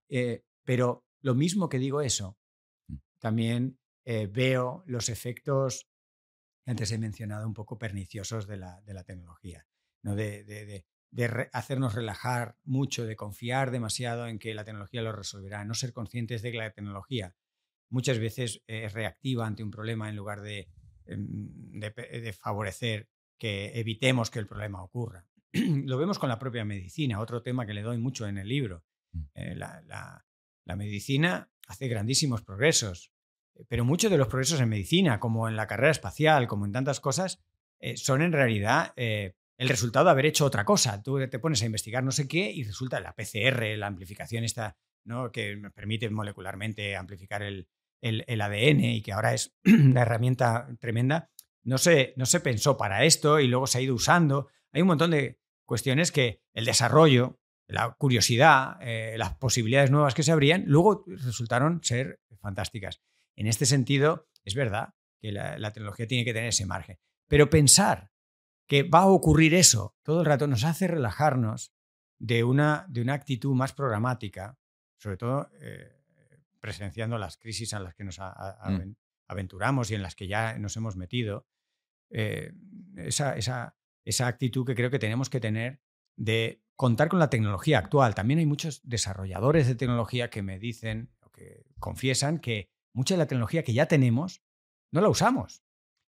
Eh, 0.07 0.43
pero 0.64 1.05
lo 1.22 1.35
mismo 1.35 1.69
que 1.69 1.80
digo 1.80 2.01
eso, 2.01 2.38
mm. 2.88 2.95
también 3.19 3.80
eh, 4.05 4.27
veo 4.27 4.84
los 4.85 5.09
efectos, 5.09 5.89
antes 6.65 6.91
he 6.91 6.97
mencionado, 6.97 7.47
un 7.47 7.53
poco 7.53 7.77
perniciosos 7.77 8.47
de 8.47 8.57
la, 8.57 8.81
de 8.81 8.93
la 8.93 9.03
tecnología, 9.03 9.68
¿no? 10.03 10.15
de, 10.15 10.43
de, 10.43 10.85
de 11.11 11.49
hacernos 11.53 11.95
relajar 11.95 12.57
mucho, 12.64 13.05
de 13.05 13.15
confiar 13.15 13.72
demasiado 13.72 14.27
en 14.27 14.39
que 14.39 14.53
la 14.53 14.64
tecnología 14.64 15.01
lo 15.01 15.11
resolverá, 15.11 15.65
no 15.65 15.73
ser 15.73 15.93
conscientes 15.93 16.41
de 16.41 16.51
que 16.51 16.57
la 16.57 16.72
tecnología 16.72 17.35
muchas 17.89 18.19
veces 18.19 18.61
es 18.68 18.93
reactiva 18.93 19.45
ante 19.45 19.64
un 19.64 19.72
problema 19.72 20.09
en 20.09 20.15
lugar 20.15 20.41
de, 20.41 20.69
em, 21.05 21.49
de, 21.80 22.34
favorecer 22.34 23.09
que 23.38 23.80
evitemos 23.80 24.30
que 24.30 24.39
el 24.39 24.47
problema 24.47 24.84
ocurra. 24.84 25.26
Lo 25.85 25.97
vemos 25.97 26.19
con 26.19 26.29
la 26.29 26.39
propia 26.39 26.65
medicina, 26.65 27.19
otro 27.19 27.41
tema 27.41 27.65
que 27.65 27.73
le 27.73 27.81
doy 27.81 27.97
mucho 27.97 28.27
en 28.27 28.38
el 28.38 28.47
libro. 28.47 28.84
Mm. 29.11 29.21
Eh, 29.34 29.55
la, 29.55 30.23
medicina 30.75 31.49
hace 31.67 31.88
grandísimos 31.88 32.41
progresos, 32.41 33.11
eh, 33.55 33.65
pero 33.67 33.85
muchos 33.85 34.11
de 34.11 34.17
los 34.17 34.27
progresos 34.27 34.59
en 34.59 34.69
medicina, 34.69 35.19
como 35.19 35.47
en 35.47 35.55
la 35.55 35.67
carrera 35.67 35.91
espacial, 35.91 36.47
como 36.47 36.65
en 36.65 36.71
tantas 36.71 36.99
cosas, 36.99 37.39
eh, 37.79 37.95
son 37.97 38.21
en 38.21 38.31
realidad 38.31 38.93
el 38.95 39.69
resultado 39.69 40.05
de 40.05 40.11
haber 40.11 40.25
hecho 40.25 40.45
otra 40.45 40.65
cosa. 40.65 41.01
Tú 41.01 41.19
te 41.29 41.39
pones 41.39 41.61
a 41.61 41.65
investigar 41.65 42.03
no 42.03 42.11
sé 42.11 42.27
qué 42.27 42.51
y 42.51 42.63
resulta 42.63 42.99
la 42.99 43.15
PCR, 43.15 43.77
la 43.77 43.88
amplificación 43.88 44.43
esta, 44.43 44.77
¿no? 45.05 45.31
que 45.31 45.61
permite 45.73 46.09
molecularmente 46.09 46.95
amplificar 46.95 47.43
el, 47.43 47.67
el, 48.01 48.41
ADN 48.41 48.81
y 48.81 49.01
que 49.01 49.13
ahora 49.13 49.34
es 49.34 49.55
una 49.65 50.01
herramienta 50.01 50.67
tremenda, 50.79 51.29
no 51.63 51.77
se, 51.77 52.13
no 52.17 52.25
se 52.25 52.39
pensó 52.39 52.77
para 52.77 53.03
esto 53.03 53.39
y 53.39 53.47
luego 53.47 53.67
se 53.67 53.77
ha 53.77 53.81
ido 53.81 53.95
usando. 53.95 54.47
Hay 54.71 54.81
un 54.81 54.88
montón 54.88 55.11
de 55.11 55.39
cuestiones 55.68 56.11
que 56.11 56.41
el 56.53 56.65
desarrollo, 56.65 57.39
la 57.68 57.94
curiosidad, 57.94 58.77
eh, 58.81 59.15
las 59.18 59.35
posibilidades 59.35 59.91
nuevas 59.91 60.15
que 60.15 60.23
se 60.23 60.31
abrían, 60.31 60.64
luego 60.65 61.03
resultaron 61.06 61.84
ser 61.84 62.19
fantásticas. 62.39 63.02
En 63.35 63.45
este 63.45 63.68
sentido, 63.68 64.27
es 64.44 64.56
verdad 64.56 64.95
que 65.19 65.31
la, 65.31 65.60
la 65.60 65.73
tecnología 65.73 66.07
tiene 66.07 66.26
que 66.26 66.34
tener 66.34 66.49
ese 66.49 66.65
margen. 66.65 66.98
Pero 67.27 67.49
pensar 67.49 68.11
que 68.68 68.84
va 68.84 69.02
a 69.02 69.07
ocurrir 69.07 69.53
eso 69.53 69.95
todo 70.03 70.22
el 70.22 70.26
rato 70.26 70.48
nos 70.48 70.64
hace 70.64 70.88
relajarnos 70.88 71.73
de 72.19 72.44
una, 72.44 72.85
de 72.89 73.02
una 73.02 73.14
actitud 73.14 73.53
más 73.53 73.73
programática, 73.73 74.57
sobre 74.98 75.18
todo 75.18 75.49
eh, 75.61 75.98
presenciando 76.60 77.18
las 77.18 77.38
crisis 77.38 77.73
a 77.73 77.80
las 77.80 77.94
que 77.94 78.03
nos 78.03 78.19
mm. 78.19 78.94
aventuramos 79.27 79.91
y 79.91 79.95
en 79.95 80.02
las 80.02 80.15
que 80.15 80.27
ya 80.27 80.57
nos 80.57 80.76
hemos 80.76 80.95
metido, 80.95 81.48
eh, 82.10 82.53
esa, 82.95 83.35
esa, 83.35 83.77
esa 84.07 84.27
actitud 84.27 84.65
que 84.65 84.73
creo 84.73 84.89
que 84.89 84.99
tenemos 84.99 85.29
que 85.29 85.41
tener 85.41 85.81
de 86.15 86.63
contar 86.77 87.09
con 87.09 87.19
la 87.19 87.29
tecnología 87.29 87.79
actual. 87.79 88.15
También 88.15 88.39
hay 88.39 88.45
muchos 88.45 88.81
desarrolladores 88.84 89.67
de 89.67 89.75
tecnología 89.75 90.29
que 90.29 90.41
me 90.41 90.59
dicen 90.59 91.11
o 91.21 91.29
que 91.29 91.65
confiesan 91.79 92.39
que 92.39 92.69
mucha 92.93 93.15
de 93.15 93.19
la 93.19 93.27
tecnología 93.27 93.63
que 93.63 93.73
ya 93.73 93.88
tenemos 93.88 94.41
no 94.93 95.01
la 95.01 95.09
usamos, 95.09 95.63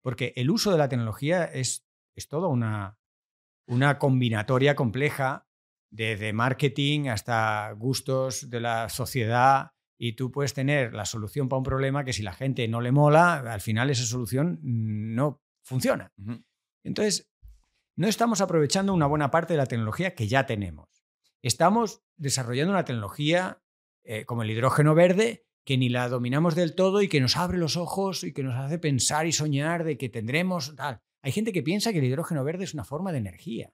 porque 0.02 0.32
el 0.38 0.50
uso 0.50 0.72
de 0.72 0.78
la 0.78 0.88
tecnología 0.88 1.44
es, 1.44 1.86
es 2.16 2.30
toda 2.30 2.48
una, 2.48 2.98
una 3.68 4.00
combinatoria 4.00 4.76
compleja 4.76 5.48
desde 5.92 6.32
marketing 6.32 7.10
hasta 7.10 7.74
gustos 7.74 8.50
de 8.50 8.62
la 8.62 8.88
sociedad 8.88 9.72
y 10.00 10.14
tú 10.14 10.32
puedes 10.32 10.54
tener 10.54 10.94
la 10.94 11.06
solución 11.06 11.50
para 11.50 11.58
un 11.58 11.66
problema 11.66 12.06
que 12.06 12.14
si 12.14 12.24
la 12.24 12.34
gente 12.34 12.66
no 12.70 12.80
le 12.80 12.94
mola, 12.94 13.40
al 13.40 13.62
final 13.62 13.90
esa 13.90 14.06
solución 14.06 14.60
no 14.62 15.44
funciona. 15.62 16.14
Entonces, 16.84 17.31
no 18.02 18.08
estamos 18.08 18.42
aprovechando 18.42 18.96
una 18.96 19.06
buena 19.06 19.30
parte 19.30 19.54
de 19.54 19.58
la 19.58 19.68
tecnología 19.68 20.16
que 20.16 20.28
ya 20.28 20.48
tenemos. 20.48 20.90
Estamos 21.44 22.02
desarrollando 22.18 22.74
una 22.74 22.84
tecnología 22.84 23.62
eh, 24.04 24.26
como 24.26 24.42
el 24.42 24.50
hidrógeno 24.50 24.96
verde 24.96 25.46
que 25.64 25.78
ni 25.78 25.88
la 25.88 26.10
dominamos 26.10 26.56
del 26.56 26.74
todo 26.74 27.04
y 27.04 27.08
que 27.08 27.22
nos 27.22 27.38
abre 27.38 27.60
los 27.60 27.78
ojos 27.78 28.24
y 28.24 28.34
que 28.34 28.42
nos 28.42 28.56
hace 28.56 28.80
pensar 28.80 29.28
y 29.28 29.32
soñar 29.32 29.84
de 29.84 30.00
que 30.00 30.10
tendremos 30.10 30.76
tal. 30.76 31.00
Hay 31.22 31.32
gente 31.32 31.54
que 31.54 31.62
piensa 31.62 31.92
que 31.92 32.00
el 32.00 32.06
hidrógeno 32.06 32.44
verde 32.44 32.64
es 32.64 32.74
una 32.74 32.84
forma 32.84 33.12
de 33.12 33.20
energía. 33.20 33.72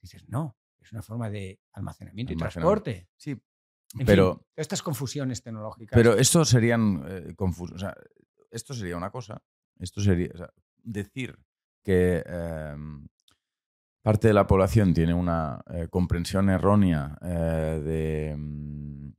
Dices, 0.00 0.26
no, 0.26 0.56
es 0.80 0.90
una 0.92 1.02
forma 1.02 1.28
de 1.28 1.60
almacenamiento, 1.74 2.32
y 2.32 2.36
transporte. 2.36 3.10
Sí, 3.18 3.36
pero, 4.06 4.46
estas 4.56 4.82
confusiones 4.82 5.42
tecnológicas. 5.42 5.94
Pero 5.94 6.14
esto 6.14 6.46
serían 6.46 7.04
eh, 7.06 7.34
esto 8.50 8.72
sería 8.72 8.96
una 8.96 9.10
cosa. 9.10 9.42
Esto 9.78 10.00
sería 10.00 10.30
decir 10.82 11.38
que 11.84 12.24
em, 12.26 13.06
parte 14.06 14.28
de 14.28 14.34
la 14.34 14.46
población 14.46 14.94
tiene 14.94 15.14
una 15.14 15.64
eh, 15.68 15.88
comprensión 15.90 16.48
errónea 16.48 17.18
eh, 17.22 17.82
de 17.84 18.36
mm, 18.38 19.12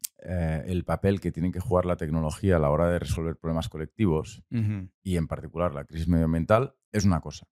el 0.65 0.85
papel 0.85 1.19
que 1.19 1.33
tiene 1.33 1.51
que 1.51 1.59
jugar 1.59 1.85
la 1.85 1.97
tecnología 1.97 2.55
a 2.55 2.59
la 2.59 2.69
hora 2.69 2.89
de 2.89 2.97
resolver 2.97 3.35
problemas 3.35 3.67
colectivos 3.67 4.43
y 5.03 5.17
en 5.17 5.27
particular 5.27 5.73
la 5.73 5.83
crisis 5.83 6.07
medioambiental 6.07 6.75
es 6.93 7.03
una 7.03 7.19
cosa 7.19 7.47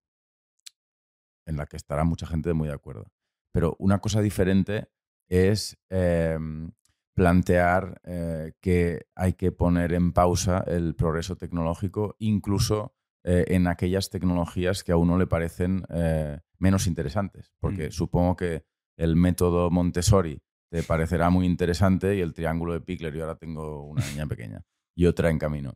en 1.44 1.58
la 1.58 1.66
que 1.66 1.76
estará 1.76 2.04
mucha 2.04 2.26
gente 2.26 2.54
muy 2.54 2.68
de 2.68 2.74
acuerdo. 2.74 3.12
Pero 3.52 3.76
una 3.78 3.98
cosa 3.98 4.22
diferente 4.22 4.88
es 5.28 5.78
em, 5.90 6.72
plantear 7.14 8.00
eh, 8.04 8.52
que 8.62 9.08
hay 9.14 9.34
que 9.34 9.52
poner 9.52 9.92
en 9.92 10.12
pausa 10.12 10.64
el 10.66 10.94
progreso 10.94 11.36
tecnológico, 11.36 12.16
incluso 12.18 12.94
eh, 13.28 13.44
en 13.48 13.66
aquellas 13.66 14.08
tecnologías 14.08 14.84
que 14.84 14.92
a 14.92 14.96
uno 14.96 15.18
le 15.18 15.26
parecen 15.26 15.84
eh, 15.90 16.38
menos 16.60 16.86
interesantes. 16.86 17.52
Porque 17.58 17.88
mm. 17.88 17.90
supongo 17.90 18.36
que 18.36 18.64
el 18.96 19.16
método 19.16 19.68
Montessori 19.68 20.40
te 20.70 20.84
parecerá 20.84 21.28
muy 21.28 21.44
interesante 21.44 22.16
y 22.16 22.20
el 22.20 22.32
triángulo 22.32 22.72
de 22.72 22.82
Pickler, 22.82 23.12
yo 23.12 23.24
ahora 23.24 23.36
tengo 23.36 23.84
una 23.84 24.06
niña 24.06 24.26
pequeña 24.28 24.62
y 24.94 25.06
otra 25.06 25.28
en 25.30 25.40
camino. 25.40 25.74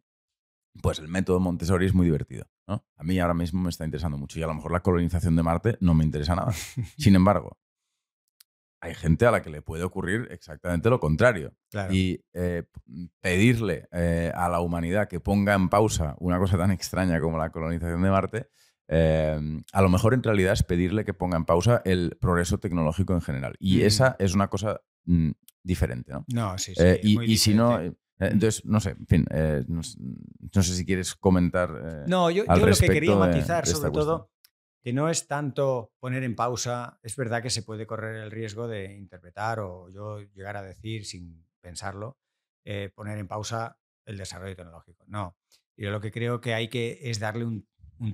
Pues 0.80 1.00
el 1.00 1.08
método 1.08 1.40
Montessori 1.40 1.86
es 1.86 1.94
muy 1.94 2.06
divertido. 2.06 2.46
A 2.68 3.02
mí 3.02 3.18
ahora 3.18 3.34
mismo 3.34 3.60
me 3.60 3.70
está 3.70 3.84
interesando 3.84 4.16
mucho 4.16 4.38
y 4.38 4.44
a 4.44 4.46
lo 4.46 4.54
mejor 4.54 4.70
la 4.70 4.80
colonización 4.80 5.34
de 5.34 5.42
Marte 5.42 5.76
no 5.80 5.92
me 5.92 6.04
interesa 6.04 6.36
nada. 6.36 6.52
Sin 6.52 7.14
embargo, 7.16 7.58
hay 8.80 8.94
gente 8.94 9.26
a 9.26 9.30
la 9.30 9.42
que 9.42 9.50
le 9.50 9.62
puede 9.62 9.84
ocurrir 9.84 10.28
exactamente 10.30 10.88
lo 10.88 10.98
contrario. 10.98 11.52
Y 11.90 12.24
eh, 12.32 12.64
pedirle 13.20 13.88
eh, 13.92 14.32
a 14.34 14.48
la 14.48 14.60
humanidad 14.60 15.08
que 15.08 15.20
ponga 15.20 15.54
en 15.54 15.68
pausa 15.68 16.16
una 16.18 16.38
cosa 16.38 16.56
tan 16.56 16.70
extraña 16.70 17.20
como 17.20 17.38
la 17.38 17.50
colonización 17.50 18.02
de 18.02 18.10
Marte, 18.10 18.48
em, 18.88 19.62
a 19.72 19.82
lo 19.82 19.88
mejor 19.90 20.14
en 20.14 20.22
realidad 20.22 20.54
es 20.54 20.62
pedirle 20.62 21.04
que 21.04 21.12
ponga 21.12 21.36
en 21.36 21.44
pausa 21.44 21.82
el 21.84 22.16
progreso 22.20 22.58
tecnológico 22.58 23.12
en 23.12 23.20
general. 23.20 23.54
Y 23.58 23.82
esa 23.82 24.16
es 24.18 24.34
una 24.34 24.48
cosa 24.48 24.80
mm, 25.04 25.30
diferente, 25.62 26.12
¿no? 26.12 26.24
No, 26.32 26.56
sí, 26.58 26.74
sí. 26.74 26.82
Eh, 26.82 27.00
y, 27.02 27.36
si 27.36 27.54
no... 27.54 27.78
Entonces, 28.18 28.66
no 28.66 28.80
sé, 28.80 28.90
en 28.90 29.06
fin, 29.06 29.26
no, 29.68 29.82
sé 29.82 30.74
si 30.74 30.84
quieres 30.84 31.14
comentar. 31.14 32.04
no, 32.06 32.30
yo, 32.30 32.44
yo 32.44 32.66
lo 32.66 32.76
que 32.76 32.88
quería 32.88 33.16
matizar, 33.16 33.66
sobre 33.66 33.90
todo, 33.90 34.30
que 34.82 34.92
no 34.92 35.08
es 35.08 35.26
tanto 35.26 35.92
poner 35.98 36.22
en 36.22 36.34
pausa, 36.34 36.98
es 37.02 37.16
verdad 37.16 37.42
que 37.42 37.50
se 37.50 37.62
puede 37.62 37.86
correr 37.86 38.16
el 38.16 38.30
riesgo 38.30 38.66
de 38.66 38.96
interpretar 38.96 39.60
o 39.60 39.90
yo 39.90 40.20
llegar 40.20 40.56
a 40.56 40.62
decir 40.62 41.04
sin 41.04 41.46
pensarlo, 41.60 42.18
eh, 42.64 42.90
poner 42.94 43.18
en 43.18 43.28
pausa 43.28 43.78
el 44.06 44.16
desarrollo 44.16 44.56
tecnológico. 44.56 45.04
No, 45.06 45.36
yo 45.76 45.90
lo 45.90 46.00
que 46.00 46.10
creo 46.10 46.40
que 46.40 46.54
hay 46.54 46.68
que 46.68 46.98
es 47.02 47.20
darle 47.20 47.44
un, 47.44 47.66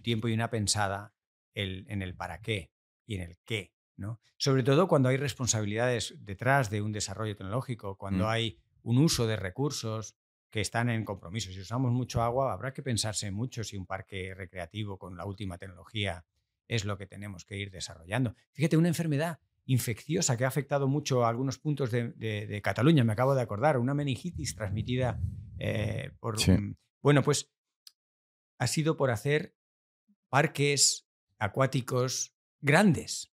tiempo 0.03 0.27
y 0.27 0.33
una 0.33 0.51
pensada 0.51 1.15
en 1.55 2.03
el 2.03 2.17
para 2.17 2.41
qué 2.41 2.73
y 3.07 3.15
en 3.15 3.23
el 3.23 3.39
qué. 3.45 3.73
¿no? 3.97 4.21
Sobre 4.37 4.63
todo 4.63 4.89
cuando 4.89 5.09
hay 5.09 5.17
responsabilidades 5.17 6.15
detrás 6.19 6.71
de 6.71 6.83
un 6.83 6.93
desarrollo 6.93 7.37
tecnológico, 7.37 7.97
cuando 7.97 8.25
mm. 8.25 8.29
hay 8.29 8.59
un 8.83 8.99
uso 8.99 9.27
de 9.27 9.37
recursos 9.37 10.17
que 10.51 10.61
están 10.61 10.91
en 10.91 11.05
compromiso. 11.05 11.53
Si 11.53 11.61
usamos 11.61 11.93
mucho 11.93 12.23
agua, 12.23 12.53
habrá 12.53 12.73
que 12.73 12.83
pensarse 12.83 13.31
mucho 13.31 13.65
si 13.65 13.77
un 13.77 13.87
parque 13.87 14.35
recreativo 14.35 14.99
con 14.99 15.17
la 15.17 15.25
última 15.25 15.59
tecnología 15.59 16.25
es 16.69 16.85
lo 16.85 16.99
que 16.99 17.07
tenemos 17.07 17.45
que 17.45 17.57
ir 17.57 17.71
desarrollando. 17.71 18.35
Fíjate, 18.53 18.77
una 18.77 18.89
enfermedad 18.89 19.39
infecciosa 19.67 20.37
que 20.37 20.45
ha 20.45 20.49
afectado 20.49 20.89
mucho 20.89 21.25
a 21.25 21.29
algunos 21.29 21.59
puntos 21.59 21.91
de, 21.91 22.61
Cataluña, 22.63 23.05
me 23.05 23.13
acabo 23.13 23.35
de 23.35 23.43
acordar, 23.43 23.79
una 23.79 23.95
meningitis 23.95 24.55
transmitida 24.55 25.21
eh, 25.59 26.13
por... 26.21 26.37
bueno, 27.03 27.23
pues 27.23 27.51
ha 28.59 28.67
sido 28.67 28.97
por 28.97 29.11
hacer 29.11 29.55
parques 30.29 31.09
acuáticos 31.39 32.35
grandes. 32.61 33.33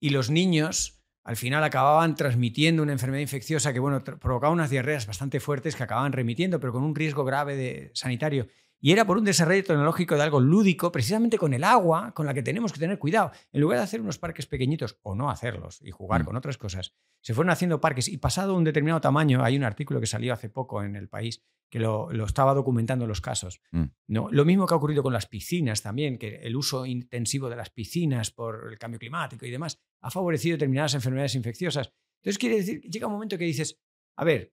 Y 0.00 0.10
los 0.10 0.30
niños 0.30 0.96
al 1.24 1.36
final 1.36 1.64
acababan 1.64 2.14
transmitiendo 2.14 2.82
una 2.82 2.92
enfermedad 2.92 3.22
infecciosa 3.22 3.72
que 3.72 3.80
bueno, 3.80 4.02
provocaba 4.04 4.52
unas 4.52 4.70
diarreas 4.70 5.06
bastante 5.06 5.40
fuertes 5.40 5.74
que 5.74 5.82
acababan 5.82 6.12
remitiendo, 6.12 6.60
pero 6.60 6.72
con 6.72 6.84
un 6.84 6.94
riesgo 6.94 7.24
grave 7.24 7.56
de 7.56 7.90
sanitario. 7.94 8.46
Y 8.80 8.92
era 8.92 9.06
por 9.06 9.16
un 9.16 9.24
desarrollo 9.24 9.64
tecnológico 9.64 10.16
de 10.16 10.22
algo 10.22 10.38
lúdico, 10.38 10.92
precisamente 10.92 11.38
con 11.38 11.54
el 11.54 11.64
agua, 11.64 12.12
con 12.12 12.26
la 12.26 12.34
que 12.34 12.42
tenemos 12.42 12.72
que 12.72 12.78
tener 12.78 12.98
cuidado. 12.98 13.32
En 13.52 13.60
lugar 13.62 13.78
de 13.78 13.84
hacer 13.84 14.00
unos 14.00 14.18
parques 14.18 14.46
pequeñitos 14.46 14.98
o 15.02 15.14
no 15.14 15.30
hacerlos 15.30 15.80
y 15.82 15.90
jugar 15.90 16.22
Mm. 16.22 16.24
con 16.26 16.36
otras 16.36 16.58
cosas, 16.58 16.94
se 17.22 17.32
fueron 17.34 17.50
haciendo 17.50 17.80
parques 17.80 18.08
y 18.08 18.18
pasado 18.18 18.54
un 18.54 18.64
determinado 18.64 19.00
tamaño, 19.00 19.42
hay 19.42 19.56
un 19.56 19.64
artículo 19.64 19.98
que 19.98 20.06
salió 20.06 20.32
hace 20.34 20.50
poco 20.50 20.82
en 20.82 20.94
el 20.94 21.08
país 21.08 21.42
que 21.70 21.80
lo, 21.80 22.12
lo 22.12 22.26
estaba 22.26 22.54
documentando 22.54 23.06
los 23.06 23.20
casos. 23.20 23.60
Mm. 23.72 23.84
¿no? 24.08 24.28
Lo 24.30 24.44
mismo 24.44 24.66
que 24.66 24.74
ha 24.74 24.76
ocurrido 24.76 25.02
con 25.02 25.12
las 25.12 25.26
piscinas 25.26 25.82
también, 25.82 26.18
que 26.18 26.36
el 26.36 26.54
uso 26.54 26.86
intensivo 26.86 27.48
de 27.48 27.56
las 27.56 27.70
piscinas 27.70 28.30
por 28.30 28.68
el 28.70 28.78
cambio 28.78 29.00
climático 29.00 29.46
y 29.46 29.50
demás 29.50 29.80
ha 30.02 30.10
favorecido 30.10 30.54
determinadas 30.54 30.94
enfermedades 30.94 31.34
infecciosas. 31.34 31.92
Entonces 32.22 32.38
quiere 32.38 32.56
decir, 32.56 32.80
llega 32.82 33.06
un 33.06 33.14
momento 33.14 33.36
que 33.38 33.44
dices, 33.44 33.80
a 34.16 34.24
ver, 34.24 34.52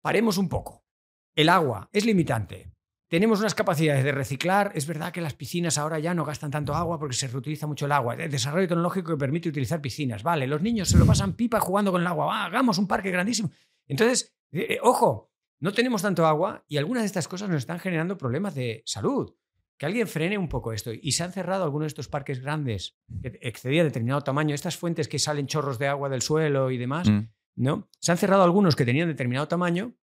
paremos 0.00 0.38
un 0.38 0.48
poco. 0.48 0.84
El 1.36 1.50
agua 1.50 1.88
es 1.92 2.04
limitante. 2.04 2.72
Tenemos 3.08 3.40
unas 3.40 3.54
capacidades 3.54 4.04
de 4.04 4.12
reciclar. 4.12 4.70
Es 4.74 4.86
verdad 4.86 5.12
que 5.12 5.22
las 5.22 5.32
piscinas 5.32 5.78
ahora 5.78 5.98
ya 5.98 6.12
no 6.12 6.26
gastan 6.26 6.50
tanto 6.50 6.74
agua 6.74 6.98
porque 6.98 7.16
se 7.16 7.26
reutiliza 7.26 7.66
mucho 7.66 7.86
el 7.86 7.92
agua. 7.92 8.14
El 8.14 8.30
desarrollo 8.30 8.68
tecnológico 8.68 9.12
que 9.12 9.16
permite 9.16 9.48
utilizar 9.48 9.80
piscinas. 9.80 10.22
Vale, 10.22 10.46
los 10.46 10.60
niños 10.60 10.90
se 10.90 10.98
lo 10.98 11.06
pasan 11.06 11.32
pipa 11.32 11.58
jugando 11.58 11.90
con 11.90 12.02
el 12.02 12.06
agua. 12.06 12.26
Va, 12.26 12.44
hagamos 12.44 12.76
un 12.76 12.86
parque 12.86 13.10
grandísimo. 13.10 13.50
Entonces, 13.86 14.36
eh, 14.52 14.74
eh, 14.74 14.78
ojo, 14.82 15.32
no 15.60 15.72
tenemos 15.72 16.02
tanto 16.02 16.26
agua 16.26 16.64
y 16.68 16.76
algunas 16.76 17.02
de 17.02 17.06
estas 17.06 17.28
cosas 17.28 17.48
nos 17.48 17.58
están 17.58 17.78
generando 17.78 18.18
problemas 18.18 18.54
de 18.54 18.82
salud. 18.84 19.34
Que 19.78 19.86
alguien 19.86 20.06
frene 20.06 20.36
un 20.36 20.48
poco 20.48 20.72
esto. 20.74 20.90
Y 20.92 21.12
se 21.12 21.22
han 21.24 21.32
cerrado 21.32 21.64
algunos 21.64 21.84
de 21.84 21.88
estos 21.88 22.08
parques 22.08 22.40
grandes 22.40 22.98
que 23.22 23.38
excedían 23.40 23.86
determinado 23.86 24.20
tamaño. 24.20 24.54
Estas 24.54 24.76
fuentes 24.76 25.08
que 25.08 25.18
salen 25.18 25.46
chorros 25.46 25.78
de 25.78 25.86
agua 25.86 26.10
del 26.10 26.20
suelo 26.20 26.70
y 26.70 26.76
demás. 26.76 27.08
Mm. 27.08 27.28
¿no? 27.58 27.88
Se 28.00 28.12
han 28.12 28.18
cerrado 28.18 28.42
algunos 28.42 28.76
que 28.76 28.84
tenían 28.84 29.08
determinado 29.08 29.48
tamaño 29.48 29.94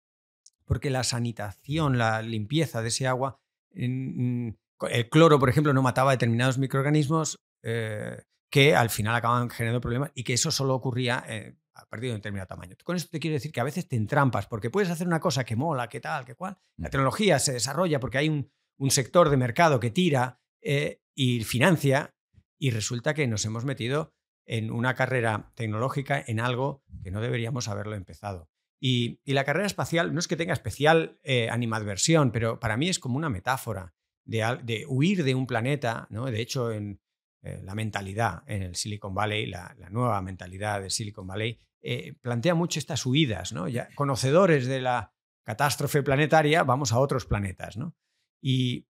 porque 0.66 0.90
la 0.90 1.04
sanitación, 1.04 1.98
la 1.98 2.22
limpieza 2.22 2.82
de 2.82 2.90
ese 2.90 3.08
agua, 3.08 3.40
mm, 3.74 4.50
el 4.90 5.10
cloro, 5.10 5.40
por 5.40 5.50
ejemplo, 5.50 5.74
no 5.74 5.82
mataba 5.82 6.12
determinados 6.12 6.58
microorganismos 6.58 7.40
eh, 7.64 8.22
que 8.52 8.76
al 8.76 8.90
final 8.90 9.16
acaban 9.16 9.50
generando 9.50 9.82
problemas 9.82 10.12
y 10.14 10.24
que 10.24 10.34
eso 10.34 10.52
solo 10.52 10.76
ocurría 10.76 11.24
eh, 11.28 11.56
a 11.74 11.86
partir 11.88 12.10
de 12.10 12.16
un 12.16 12.20
determinado 12.20 12.48
tamaño. 12.48 12.76
Con 12.84 12.96
esto 12.96 13.10
te 13.12 13.20
quiero 13.20 13.34
decir 13.34 13.52
que 13.52 13.60
a 13.60 13.64
veces 13.66 13.88
te 13.88 13.96
entrampas 13.96 14.48
porque 14.48 14.70
puedes 14.70 14.90
hacer 14.90 15.08
una 15.08 15.20
cosa 15.20 15.44
que 15.44 15.56
mola, 15.56 15.90
que 15.90 16.00
tal, 16.00 16.26
que 16.26 16.36
cual. 16.36 16.58
La 16.78 16.88
Mm. 16.88 16.92
tecnología 16.92 17.40
se 17.40 17.54
desarrolla 17.54 18.00
porque 18.00 18.18
hay 18.20 18.30
un, 18.30 18.52
un 18.78 18.92
sector 18.92 19.30
de 19.30 19.38
mercado 19.38 19.80
que 19.80 19.92
tira 19.92 20.40
eh, 20.62 21.02
y 21.16 21.44
financia 21.44 22.14
y 22.58 22.72
resulta 22.72 23.14
que 23.14 23.28
nos 23.28 23.44
hemos 23.46 23.66
metido 23.66 24.14
en 24.46 24.72
una 24.72 24.94
carrera 24.94 25.52
tecnológica 25.56 26.24
en 26.26 26.40
algo 26.40 26.84
que 27.04 27.12
no 27.12 27.20
deberíamos 27.22 27.68
haberlo 27.68 27.96
empezado. 27.96 28.50
Y, 28.80 29.20
la 29.26 29.44
carrera 29.44 29.66
espacial 29.66 30.14
no 30.14 30.20
es 30.20 30.28
que 30.28 30.36
tenga 30.36 30.54
especial 30.54 31.20
eh, 31.24 31.50
animadversión, 31.50 32.32
pero 32.32 32.60
para 32.60 32.78
mí 32.78 32.90
es 32.90 33.00
como 33.00 33.18
una 33.18 33.30
metáfora 33.30 33.94
de, 34.26 34.86
huir 34.88 35.24
de 35.24 35.36
un 35.36 35.48
planeta. 35.48 36.08
¿no? 36.10 36.26
De 36.26 36.42
hecho, 36.42 36.72
en 36.72 37.00
eh, 37.42 37.62
la 37.64 37.76
mentalidad 37.76 38.44
en 38.48 38.64
el 38.64 38.76
Silicon 38.76 39.14
Valley, 39.14 39.46
la, 39.46 39.76
la 39.78 39.90
nueva 39.90 40.22
mentalidad 40.22 40.82
de 40.82 40.90
Silicon 40.90 41.28
Valley, 41.28 41.60
eh, 41.82 42.16
plantea 42.22 42.56
mucho 42.56 42.80
estas 42.80 43.06
huidas. 43.06 43.54
¿no? 43.54 43.68
Ya, 43.68 43.90
conocedores 43.96 44.66
de 44.66 44.82
la 44.82 45.14
catástrofe 45.44 46.02
planetaria, 46.02 46.64
vamos 46.64 46.92
a 46.92 47.00
otros 47.00 47.26
planetas. 47.26 47.78
¿no? 47.78 47.96
Y 48.42 48.88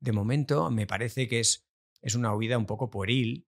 de 0.00 0.12
momento 0.12 0.70
me 0.70 0.86
parece 0.86 1.28
que 1.28 1.40
es, 1.40 1.66
es 2.02 2.14
una 2.14 2.34
huida 2.34 2.58
un 2.58 2.66
poco 2.66 2.90
pueril, 2.90 3.48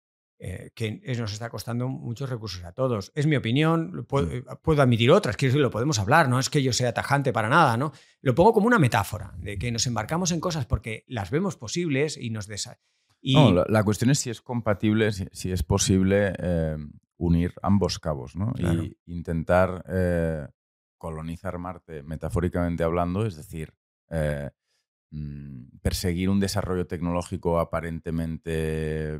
eh, 0.44 0.72
que 0.74 1.00
nos 1.20 1.34
está 1.34 1.52
costando 1.52 1.88
muchos 1.88 2.28
recursos 2.28 2.64
a 2.64 2.72
todos. 2.72 3.12
Es 3.14 3.28
mi 3.28 3.36
opinión, 3.36 4.08
puedo, 4.10 4.32
eh, 4.32 4.44
puedo 4.64 4.82
admitir 4.82 5.12
otras, 5.12 5.38
quiero 5.38 5.52
decir, 5.52 5.62
lo 5.62 5.70
podemos 5.70 6.00
hablar, 6.00 6.30
no 6.30 6.40
es 6.40 6.50
que 6.50 6.64
yo 6.64 6.74
sea 6.74 6.96
tajante 6.96 7.32
para 7.32 7.48
nada, 7.48 7.78
¿no? 7.78 7.92
Lo 8.22 8.34
pongo 8.34 8.52
como 8.52 8.66
una 8.66 8.80
metáfora, 8.80 9.36
de 9.38 9.60
que 9.60 9.72
nos 9.72 9.86
embarcamos 9.86 10.32
en 10.32 10.40
cosas 10.40 10.66
porque 10.66 11.06
las 11.08 11.30
vemos 11.30 11.58
posibles 11.58 12.18
y 12.18 12.32
nos 12.32 12.48
desa... 12.48 12.80
Y, 13.22 13.36
No, 13.36 13.54
la, 13.54 13.66
la 13.70 13.84
cuestión 13.84 14.10
es 14.10 14.18
si 14.18 14.32
es 14.32 14.42
compatible, 14.42 15.12
si, 15.12 15.28
si 15.32 15.52
es 15.52 15.62
posible 15.62 16.34
eh, 16.40 16.76
unir 17.18 17.54
ambos 17.62 18.00
cabos, 18.00 18.36
¿no? 18.36 18.52
Claro. 18.54 18.82
Y 18.84 18.98
intentar 19.06 19.86
eh, 19.90 20.48
colonizar 20.98 21.60
Marte, 21.60 22.02
metafóricamente 22.02 22.84
hablando, 22.84 23.28
es 23.28 23.36
decir, 23.36 23.76
mm, 25.12 25.78
perseguir 25.84 26.32
un 26.32 26.40
desarrollo 26.40 26.88
tecnológico 26.88 27.60
aparentemente 27.60 29.20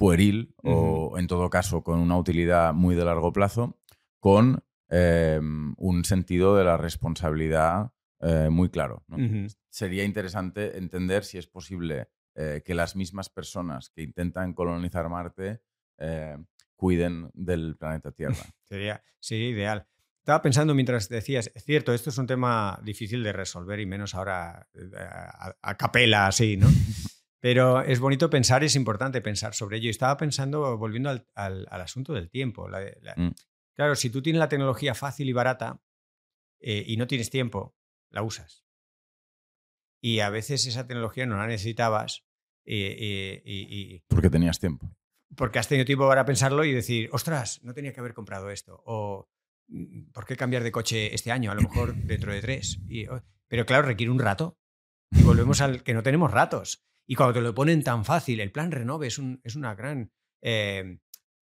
pueril 0.00 0.54
o, 0.64 1.18
en 1.18 1.26
todo 1.26 1.50
caso, 1.50 1.84
con 1.84 2.00
una 2.00 2.16
utilidad 2.16 2.72
muy 2.72 2.94
de 2.94 3.04
largo 3.04 3.34
plazo, 3.34 3.78
con 4.18 4.64
eh, 4.88 5.38
un 5.38 6.04
sentido 6.06 6.56
de 6.56 6.64
la 6.64 6.78
responsabilidad 6.78 7.92
eh, 8.20 8.48
muy 8.50 8.70
claro. 8.70 9.04
sería 9.68 10.04
interesante 10.04 10.78
entender 10.78 11.22
si 11.22 11.36
es 11.36 11.46
posible 11.46 12.08
eh, 12.34 12.62
que 12.64 12.74
las 12.74 12.96
mismas 12.96 13.28
personas 13.28 13.90
que 13.90 14.00
intentan 14.00 14.54
colonizar 14.54 15.06
Marte 15.10 15.60
eh, 15.98 16.38
cuiden 16.76 17.30
del 17.34 17.76
planeta 17.76 18.10
Tierra. 18.10 18.42
Sería, 18.64 19.02
ideal. 19.28 19.86
Estaba 20.20 20.40
pensando 20.40 20.74
mientras 20.74 21.10
decías, 21.10 21.52
es 21.54 21.64
cierto, 21.64 21.92
esto 21.92 22.08
es 22.08 22.16
un 22.16 22.26
tema 22.26 22.80
difícil 22.82 23.22
de 23.22 23.34
resolver 23.34 23.78
y 23.80 23.84
menos 23.84 24.14
ahora 24.14 24.66
eh, 24.72 24.96
a, 24.98 25.56
a 25.60 25.76
capela 25.76 26.26
así, 26.26 26.56
¿no? 26.56 26.68
Pero 27.40 27.80
es 27.82 28.00
bonito 28.00 28.28
pensar, 28.28 28.62
es 28.64 28.76
importante 28.76 29.20
pensar 29.22 29.54
sobre 29.54 29.78
ello. 29.78 29.86
Y 29.86 29.90
estaba 29.90 30.16
pensando, 30.16 30.76
volviendo 30.76 31.08
al, 31.10 31.26
al- 31.34 31.66
al 31.70 31.80
asunto 31.80 32.12
del 32.12 32.28
tiempo. 32.30 32.68
la- 32.68 32.80
la- 33.00 33.14
Mm. 33.16 33.32
Claro, 33.76 33.96
si 33.96 34.10
tú 34.10 34.20
tienes 34.22 34.38
la 34.40 34.48
tecnología 34.48 34.94
fácil 34.94 35.28
y 35.28 35.32
barata 35.32 35.80
eh, 36.60 36.84
y 36.86 36.96
no 36.98 37.06
tienes 37.06 37.30
tiempo, 37.30 37.74
la 38.10 38.22
usas. 38.22 38.66
Y 40.02 40.20
a 40.20 40.30
veces 40.30 40.66
esa 40.66 40.86
tecnología 40.86 41.24
no 41.26 41.36
la 41.36 41.46
necesitabas 41.46 42.24
eh, 42.66 42.96
eh, 43.00 43.42
y- 43.44 44.00
Porque 44.08 44.28
tenías 44.30 44.58
tiempo. 44.60 44.94
porque 45.36 45.58
has 45.58 45.68
tenido 45.68 45.86
tiempo 45.86 46.06
para 46.08 46.24
pensarlo 46.26 46.64
y 46.64 46.72
decir, 46.72 47.08
ostras, 47.12 47.62
no 47.62 47.72
tenía 47.72 47.92
que 47.94 48.00
haber 48.00 48.12
comprado 48.14 48.50
esto. 48.50 48.82
O, 48.84 49.30
"Mm, 49.68 50.10
¿por 50.12 50.26
qué 50.26 50.36
cambiar 50.36 50.62
de 50.62 50.72
coche 50.72 51.14
este 51.14 51.30
año? 51.32 51.50
A 51.50 51.54
lo 51.54 51.62
mejor 51.62 51.94
dentro 51.94 52.32
de 52.32 52.40
tres. 52.42 52.78
Y, 52.88 53.06
pero 53.48 53.64
claro, 53.64 53.86
requiere 53.86 54.10
un 54.12 54.18
rato. 54.18 54.58
Y 55.12 55.22
volvemos 55.22 55.60
al 55.62 55.82
que 55.82 55.94
no 55.94 56.02
tenemos 56.02 56.30
ratos. 56.30 56.84
Y 57.10 57.16
cuando 57.16 57.34
te 57.34 57.40
lo 57.40 57.52
ponen 57.52 57.82
tan 57.82 58.04
fácil, 58.04 58.38
el 58.38 58.52
plan 58.52 58.70
Renove 58.70 59.08
es, 59.08 59.18
un- 59.18 59.40
es 59.42 59.56
una 59.56 59.74
gran... 59.74 60.12
eh, 60.42 60.98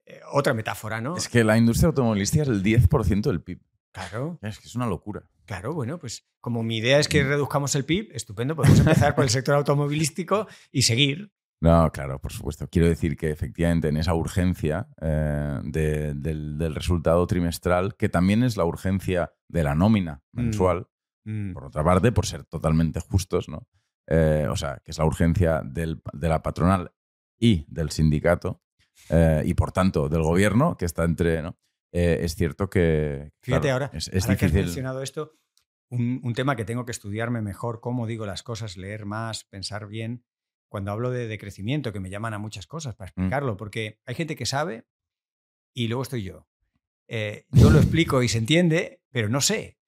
eh, 0.07 0.21
otra 0.33 0.55
metáfora, 0.55 1.03
¿no? 1.03 1.15
Es 1.15 1.29
que 1.29 1.45
la 1.45 1.59
industria 1.59 1.89
automovilística 1.89 2.43
es 2.45 2.49
el 2.49 2.63
10% 2.63 3.21
del 3.29 3.43
PIB. 3.43 3.61
Claro, 3.93 4.39
Es 4.41 4.59
que 4.59 4.67
es 4.67 4.75
una 4.75 4.87
locura. 4.87 5.29
claro, 5.45 5.75
bueno, 5.75 5.99
pues 5.99 6.27
como 6.41 6.63
mi 6.63 6.79
idea 6.79 6.99
es 6.99 7.07
que 7.09 7.23
reduzcamos 7.23 7.75
el 7.75 7.85
PIB, 7.85 8.13
estupendo, 8.15 8.57
podemos 8.57 8.79
empezar 8.81 9.15
por 9.15 9.25
el 9.25 9.31
sector 9.31 9.57
automovilístico 9.57 10.47
y 10.73 10.83
seguir. 10.83 11.31
No, 11.61 11.91
claro, 11.93 12.19
por 12.19 12.33
supuesto. 12.33 12.67
Quiero 12.71 12.89
decir 12.89 13.17
que 13.19 13.31
efectivamente 13.31 13.89
en 13.89 13.99
esa 13.99 14.15
urgencia 14.15 14.89
eh, 15.03 15.61
de- 15.65 16.15
del, 16.15 16.57
del 16.57 16.75
resultado 16.75 17.27
trimestral, 17.27 17.95
que 17.97 18.09
también 18.09 18.43
es 18.43 18.57
la 18.57 18.65
urgencia 18.65 19.33
de 19.49 19.65
la 19.65 19.75
nómina 19.75 20.23
Mm. 20.33 20.41
mensual, 20.41 20.87
Mm, 21.25 21.53
por 21.53 21.65
otra 21.65 21.85
parte, 21.85 22.11
por 22.13 22.25
ser 22.25 22.45
totalmente 22.45 23.01
justos, 23.01 23.51
¿no? 23.51 23.67
Eh, 24.11 24.47
o 24.51 24.57
sea, 24.57 24.81
que 24.85 24.91
es 24.93 24.99
la 24.99 25.05
urgencia 25.05 25.61
del- 25.63 26.01
de 26.15 26.29
la 26.29 26.43
patronal 26.43 26.93
y 27.39 27.67
del 27.69 27.91
sindicato, 27.91 28.63
eh, 29.11 29.43
y 29.45 29.55
por 29.55 29.71
tanto 29.73 30.09
del 30.09 30.23
gobierno, 30.23 30.77
que 30.77 30.87
está 30.87 31.05
entre, 31.05 31.43
¿no? 31.43 31.59
Eh, 31.93 32.21
es 32.23 32.35
cierto 32.35 32.69
que... 32.71 33.33
Fíjate 33.43 33.69
claro, 33.69 33.85
ahora, 33.87 33.91
es, 33.99 34.09
es 34.09 34.25
ahora 34.25 34.37
que 34.37 34.45
has 34.47 34.53
difícil. 34.53 34.67
mencionado 34.67 35.03
esto, 35.03 35.35
un, 35.91 36.21
un 36.23 36.35
tema 36.35 36.57
que 36.57 36.65
tengo 36.65 36.85
que 36.85 36.93
estudiarme 36.93 37.41
mejor, 37.43 37.81
cómo 37.81 38.07
digo 38.07 38.25
las 38.27 38.43
cosas, 38.43 38.77
leer 38.77 39.05
más, 39.07 39.45
pensar 39.45 39.87
bien. 39.87 40.25
Cuando 40.71 40.91
hablo 40.93 41.11
de 41.11 41.27
decrecimiento, 41.29 41.93
que 41.95 42.01
me 42.01 42.11
llaman 42.11 42.35
a 42.35 42.39
muchas 42.39 42.67
cosas 42.67 42.95
para 42.95 43.09
Mm. 43.09 43.13
explicarlo, 43.21 43.57
porque 43.57 44.01
hay 44.05 44.15
gente 44.15 44.37
que 44.37 44.45
sabe 44.47 44.87
y 45.75 45.89
luego 45.89 46.03
estoy 46.03 46.23
yo. 46.25 46.47
Eh, 47.09 47.47
yo 47.51 47.71
lo 47.71 47.79
explico 47.79 48.23
y 48.23 48.29
se 48.29 48.37
entiende, 48.39 49.03
pero 49.11 49.29
no 49.31 49.41
sé. 49.41 49.79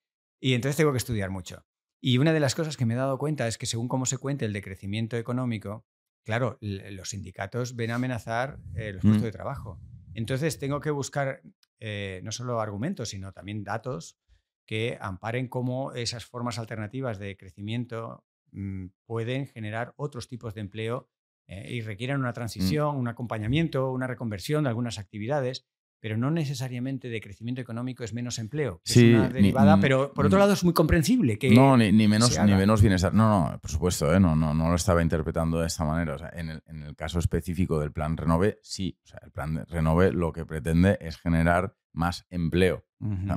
Y 0.41 0.55
entonces 0.55 0.77
tengo 0.77 0.93
que 0.93 0.99
estudiar 0.99 1.29
mucho. 1.31 1.67
Y 2.01 2.19
una 2.19 2.33
de 2.33 2.41
las 2.41 2.55
cosas 2.55 2.77
que 2.77 2.87
me 2.87 2.95
he 2.95 2.97
dado 2.97 3.19
cuenta 3.19 3.47
es 3.47 3.59
que 3.59 3.67
según 3.67 3.89
cómo 3.89 4.07
se 4.07 4.19
cuente 4.19 4.45
el 4.45 4.53
decrecimiento 4.53 5.17
económico, 5.17 5.85
claro, 6.25 6.59
los 6.61 7.11
sindicatos 7.11 7.77
ven 7.77 7.91
a 7.91 7.97
amenazar 7.97 8.59
eh, 8.75 8.93
los 8.93 9.03
puestos 9.03 9.23
Mm. 9.23 9.25
de 9.27 9.33
trabajo. 9.33 9.81
Entonces 10.15 10.59
tengo 10.59 10.81
que 10.81 10.91
buscar 10.91 11.43
eh, 11.79 12.21
no 12.25 12.33
solo 12.33 12.61
argumentos, 12.61 13.11
sino 13.11 13.33
también 13.33 13.65
datos 13.65 14.19
que 14.67 14.99
amparen 15.01 15.49
cómo 15.49 15.93
esas 15.93 16.25
formas 16.25 16.59
alternativas 16.59 17.19
de 17.19 17.37
crecimiento 17.37 18.25
mm, 18.53 18.87
pueden 19.07 19.47
generar 19.47 19.95
otros 19.97 20.29
tipos 20.29 20.55
de 20.55 20.61
empleo 20.61 21.09
eh, 21.47 21.67
y 21.73 21.81
requieran 21.81 22.21
una 22.21 22.33
transición, 22.33 22.97
un 22.97 23.09
acompañamiento, 23.09 23.91
una 23.91 24.07
reconversión 24.07 24.65
de 24.65 24.71
algunas 24.71 24.99
actividades, 24.99 25.67
pero 26.01 26.17
no 26.17 26.31
necesariamente 26.31 27.09
de 27.09 27.21
crecimiento 27.21 27.61
económico 27.61 28.03
es 28.03 28.13
menos 28.15 28.39
empleo. 28.39 28.81
que 28.85 28.93
Sí, 28.93 29.11
es 29.13 29.19
una 29.19 29.29
derivada, 29.29 29.79
pero 29.81 30.13
por 30.13 30.27
otro 30.27 30.39
lado 30.39 30.55
es 30.55 30.65
muy 30.65 30.73
comprensible 30.75 31.39
que 31.39 31.51
No, 31.51 31.77
ni, 31.77 31.93
ni 31.93 32.09
menos, 32.09 32.37
ni 32.45 32.55
menos 32.55 32.81
bienestar. 32.81 33.13
No, 33.15 33.51
no, 33.53 33.59
por 33.61 33.71
supuesto, 33.71 34.13
¿eh? 34.15 34.19
no, 34.19 34.35
no, 34.35 34.55
no 34.55 34.71
lo 34.71 34.75
estaba 34.77 35.03
interpretando 35.03 35.61
de 35.61 35.67
esta 35.67 35.85
manera. 35.85 36.15
O 36.15 36.19
sea, 36.19 36.31
en, 36.35 36.49
el, 36.51 36.63
en 36.67 36.83
el 36.83 36.97
caso 36.97 37.19
específico 37.19 37.79
del 37.79 37.93
plan 37.93 38.17
Renove, 38.17 38.59
sí. 38.63 38.99
O 39.05 39.07
sea, 39.07 39.21
el 39.23 39.31
plan 39.31 39.65
Renove 39.69 40.13
lo 40.13 40.33
que 40.33 40.45
pretende 40.47 40.99
es 41.01 41.19
generar 41.19 41.77
más 41.93 42.27
empleo. 42.31 42.85
O 43.01 43.27
sea, 43.27 43.37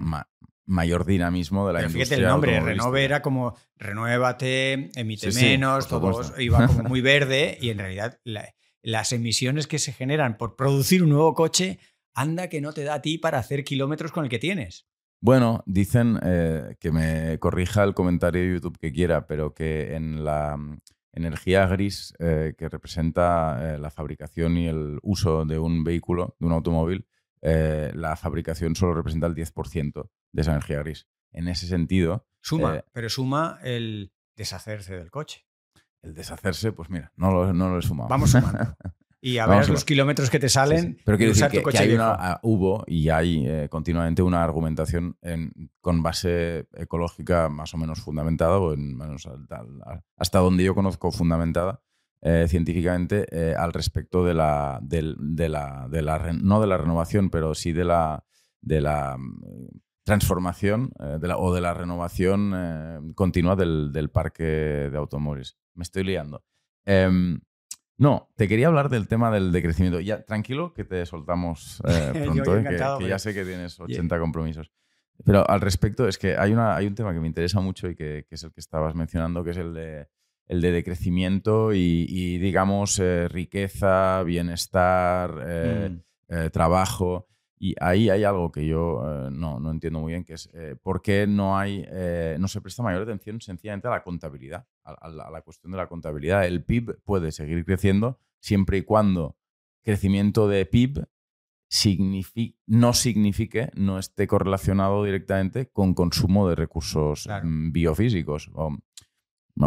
mayor 0.65 1.05
dinamismo 1.05 1.67
de 1.67 1.73
la 1.73 1.79
Pero 1.79 1.89
industria. 1.91 2.05
fíjate 2.17 2.21
el 2.23 2.29
nombre. 2.29 2.59
Renove 2.61 3.03
era 3.03 3.21
como 3.21 3.53
renuévate, 3.77 4.89
emite 4.95 5.31
Sí, 5.31 5.43
menos, 5.45 5.87
todo 5.87 6.21
iba 6.39 6.67
como 6.67 6.83
muy 6.89 7.01
verde 7.01 7.57
y 7.61 7.69
en 7.69 7.79
realidad 7.79 8.19
la- 8.23 8.53
las 8.81 9.13
emisiones 9.13 9.65
que 9.67 9.79
se 9.79 9.93
generan 9.93 10.35
por 10.37 10.57
producir 10.57 11.03
un 11.03 11.09
nuevo 11.11 11.33
coche, 11.33 11.79
anda 12.13 12.47
que 12.47 12.61
no 12.61 12.73
te 12.73 12.83
da 12.83 12.95
a 12.95 13.01
ti 13.01 13.17
para 13.17 13.39
hacer 13.39 13.63
kilómetros 13.63 14.11
con 14.11 14.23
el 14.23 14.29
que 14.29 14.39
tienes. 14.39 14.87
Bueno, 15.23 15.63
dicen 15.65 16.19
eh, 16.21 16.75
que 16.81 16.91
me 16.91 17.39
corrija 17.39 17.83
el 17.83 17.93
comentario 17.93 18.41
de 18.41 18.53
YouTube 18.55 18.77
que 18.77 18.91
quiera, 18.91 19.25
pero 19.25 19.53
que 19.53 19.95
en 19.95 20.25
la 20.25 20.57
mm, 20.57 20.81
energía 21.13 21.65
gris 21.65 22.13
eh, 22.19 22.55
que 22.57 22.67
representa 22.67 23.75
eh, 23.75 23.79
la 23.79 23.89
fabricación 23.89 24.57
y 24.57 24.67
el 24.67 24.99
uso 25.01 25.45
de 25.45 25.57
un 25.59 25.85
vehículo, 25.85 26.35
de 26.39 26.47
un 26.47 26.51
automóvil, 26.51 27.07
la 27.41 28.15
fabricación 28.15 28.73
solo 28.73 28.93
representa 28.93 29.27
el 29.27 29.35
10% 29.35 30.09
de 30.31 30.41
esa 30.41 30.51
energía 30.51 30.79
gris. 30.79 31.07
En 31.31 31.49
ese 31.49 31.67
sentido, 31.67 32.25
Suma, 32.41 32.83
pero 32.93 33.09
suma 33.09 33.59
el 33.63 34.13
deshacerse 34.37 34.95
del 34.95 35.11
coche. 35.11 35.45
el 36.01 36.13
deshacerse, 36.13 36.71
pues 36.71 36.89
mira, 36.89 37.11
no 37.15 37.31
lo, 37.31 37.53
no 37.53 37.69
lo 37.69 37.79
he 37.79 37.81
sumado. 37.81 38.09
Vamos 38.09 38.31
sumando. 38.31 38.77
Y 39.25 39.37
a 39.37 39.45
ver 39.47 39.69
los 39.73 39.85
kilómetros 39.85 40.29
que 40.29 40.37
te 40.39 40.49
salen. 40.49 40.81
Sí, 40.81 40.87
sí. 40.89 41.01
Pero 41.05 41.15
de 41.15 41.19
quiero 41.19 41.29
decir 41.33 41.43
que, 41.49 41.77
hay 41.77 41.93
una, 41.95 42.11
ah, 42.33 42.39
hubo 42.43 42.83
y 42.87 43.07
hay 43.07 43.47
eh, 43.47 43.69
continuamente 43.69 44.21
una 44.21 44.43
argumentación 44.43 45.17
en- 45.21 45.53
con 45.79 46.03
base 46.03 46.67
ecológica 46.73 47.47
más 47.47 47.73
o 47.73 47.77
menos 47.77 48.01
fundamentada, 48.01 48.57
o 48.59 48.73
en, 48.73 48.97
menos 48.97 49.25
hasta 50.17 50.39
donde 50.39 50.65
yo 50.65 50.75
conozco 50.75 51.09
fundamentada 51.11 51.81
eh, 52.21 52.47
científicamente, 52.49 53.25
eh, 53.31 53.55
al 53.57 53.71
respecto 53.71 54.25
de 54.25 54.33
la, 54.33 54.79
del- 54.81 55.15
de 55.19 55.47
la, 55.47 55.87
de 55.89 56.01
la 56.01 56.33
no 56.33 56.59
de 56.59 56.67
la 56.67 56.77
renovación, 56.77 57.29
pero 57.29 57.55
sí 57.55 57.71
de 57.71 57.85
la, 57.85 58.25
de 58.61 58.81
la 58.81 59.15
mm, 59.17 59.67
transformación 60.05 60.91
de 61.21 61.27
la- 61.29 61.37
o 61.37 61.53
de 61.53 61.61
la 61.61 61.73
renovación 61.73 63.13
continua 63.15 63.55
del, 63.55 63.91
del 63.93 64.09
parque 64.09 64.43
de 64.43 64.97
automóviles. 64.97 65.57
Me 65.75 65.83
estoy 65.83 66.03
liando. 66.03 66.43
No, 67.97 68.29
te 68.35 68.47
quería 68.47 68.67
hablar 68.67 68.89
del 68.89 69.07
tema 69.07 69.29
del 69.31 69.51
decrecimiento. 69.51 69.99
Ya, 69.99 70.23
tranquilo, 70.23 70.73
que 70.73 70.83
te 70.83 71.05
soltamos 71.05 71.81
eh, 71.87 72.11
Yo 72.15 72.23
pronto, 72.25 72.57
eh, 72.57 72.63
que- 72.99 73.07
ya 73.07 73.19
sé 73.19 73.33
que 73.33 73.45
tienes 73.45 73.79
80 73.79 74.19
compromisos. 74.19 74.71
Pero 75.23 75.47
al 75.49 75.61
respecto, 75.61 76.07
es 76.07 76.17
que 76.17 76.35
hay, 76.35 76.51
una, 76.53 76.75
hay 76.75 76.87
un 76.87 76.95
tema 76.95 77.13
que 77.13 77.19
me 77.19 77.27
interesa 77.27 77.59
mucho 77.61 77.87
y 77.87 77.95
que, 77.95 78.25
que 78.27 78.35
es 78.35 78.43
el 78.43 78.51
que 78.51 78.59
estabas 78.59 78.95
mencionando, 78.95 79.43
que 79.43 79.51
es 79.51 79.57
el 79.57 79.73
de, 79.73 80.07
el 80.47 80.59
de 80.59 80.71
decrecimiento 80.71 81.71
y, 81.73 82.05
y, 82.09 82.39
digamos, 82.39 82.97
eh, 82.99 83.27
riqueza, 83.29 84.23
bienestar, 84.23 85.31
Mm. 86.29 86.49
trabajo. 86.51 87.27
Y 87.65 87.75
ahí 87.79 88.09
hay 88.09 88.25
algo 88.25 88.51
que 88.51 88.65
yo 88.67 89.01
eh, 89.05 89.29
no, 89.31 89.57
no 89.57 89.71
entiendo 89.71 89.99
muy 90.01 90.11
bien, 90.11 90.25
que 90.25 90.33
es 90.33 90.49
eh, 90.53 90.75
por 90.81 91.01
qué 91.01 91.25
no, 91.27 91.57
hay, 91.57 91.85
eh, 91.87 92.35
no 92.37 92.49
se 92.49 92.59
presta 92.59 92.83
mayor 92.83 93.03
atención 93.03 93.39
sencillamente 93.39 93.87
a 93.87 93.91
la 93.91 94.03
contabilidad, 94.03 94.67
a, 94.83 94.91
a 94.91 95.07
la, 95.09 95.23
a 95.23 95.31
la 95.31 95.41
cuestión 95.43 95.71
de 95.71 95.77
la 95.77 95.87
contabilidad. 95.87 96.45
El 96.45 96.65
PIB 96.65 96.99
puede 97.05 97.31
seguir 97.31 97.63
creciendo 97.63 98.19
siempre 98.41 98.79
y 98.79 98.81
cuando 98.81 99.37
crecimiento 99.81 100.49
de 100.49 100.65
PIB 100.65 101.05
no 102.67 102.93
signifique, 102.93 103.71
no 103.75 103.97
esté 103.97 104.27
correlacionado 104.27 105.03
directamente 105.05 105.69
con 105.71 105.93
consumo 105.93 106.49
de 106.49 106.55
recursos 106.55 107.23
Claro. 107.23 107.47
mm, 107.47 107.71
biofísicos. 107.71 108.49
o- 108.53 108.77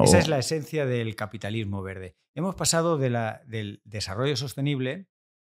Esa 0.03 0.19
es 0.19 0.29
la 0.29 0.39
esencia 0.39 0.85
del 0.85 1.17
capitalismo 1.17 1.81
verde. 1.83 2.17
Hemos 2.35 2.55
pasado 2.57 2.99
de 2.99 3.09
la- 3.09 3.41
del 3.47 3.81
desarrollo 3.85 4.37
sostenible, 4.37 5.07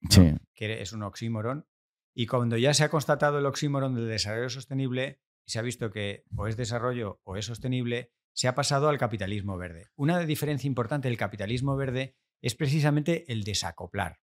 Sí, 0.10 0.34
que 0.56 0.82
es 0.82 0.94
un 0.94 1.04
oxímoron, 1.04 1.68
y 2.14 2.28
cuando 2.28 2.58
ya 2.58 2.74
se 2.74 2.84
ha 2.84 2.90
constatado 2.90 3.40
el 3.40 3.46
oxímoron 3.46 3.96
del 3.96 4.08
desarrollo 4.08 4.50
sostenible 4.50 5.20
y 5.46 5.52
se 5.52 5.60
ha 5.60 5.62
visto 5.62 5.92
que 5.92 6.24
o 6.36 6.48
es 6.48 6.58
desarrollo 6.58 7.20
o 7.24 7.38
es 7.38 7.46
sostenible, 7.46 8.12
se 8.34 8.48
ha 8.48 8.56
pasado 8.56 8.90
al 8.90 8.98
capitalismo 8.98 9.58
verde. 9.58 9.88
Una 9.96 10.20
diferencia 10.20 10.68
importante 10.68 11.08
del 11.08 11.18
capitalismo 11.18 11.76
verde 11.76 12.16
es 12.42 12.56
precisamente 12.56 13.32
el 13.32 13.44
desacoplar. 13.44 14.20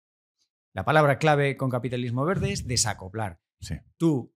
La 0.73 0.85
palabra 0.85 1.18
clave 1.18 1.57
con 1.57 1.69
capitalismo 1.69 2.23
verde 2.26 2.51
es 2.51 2.68
desacoplar. 2.68 3.39
sí. 3.61 3.76
Tú 3.97 4.34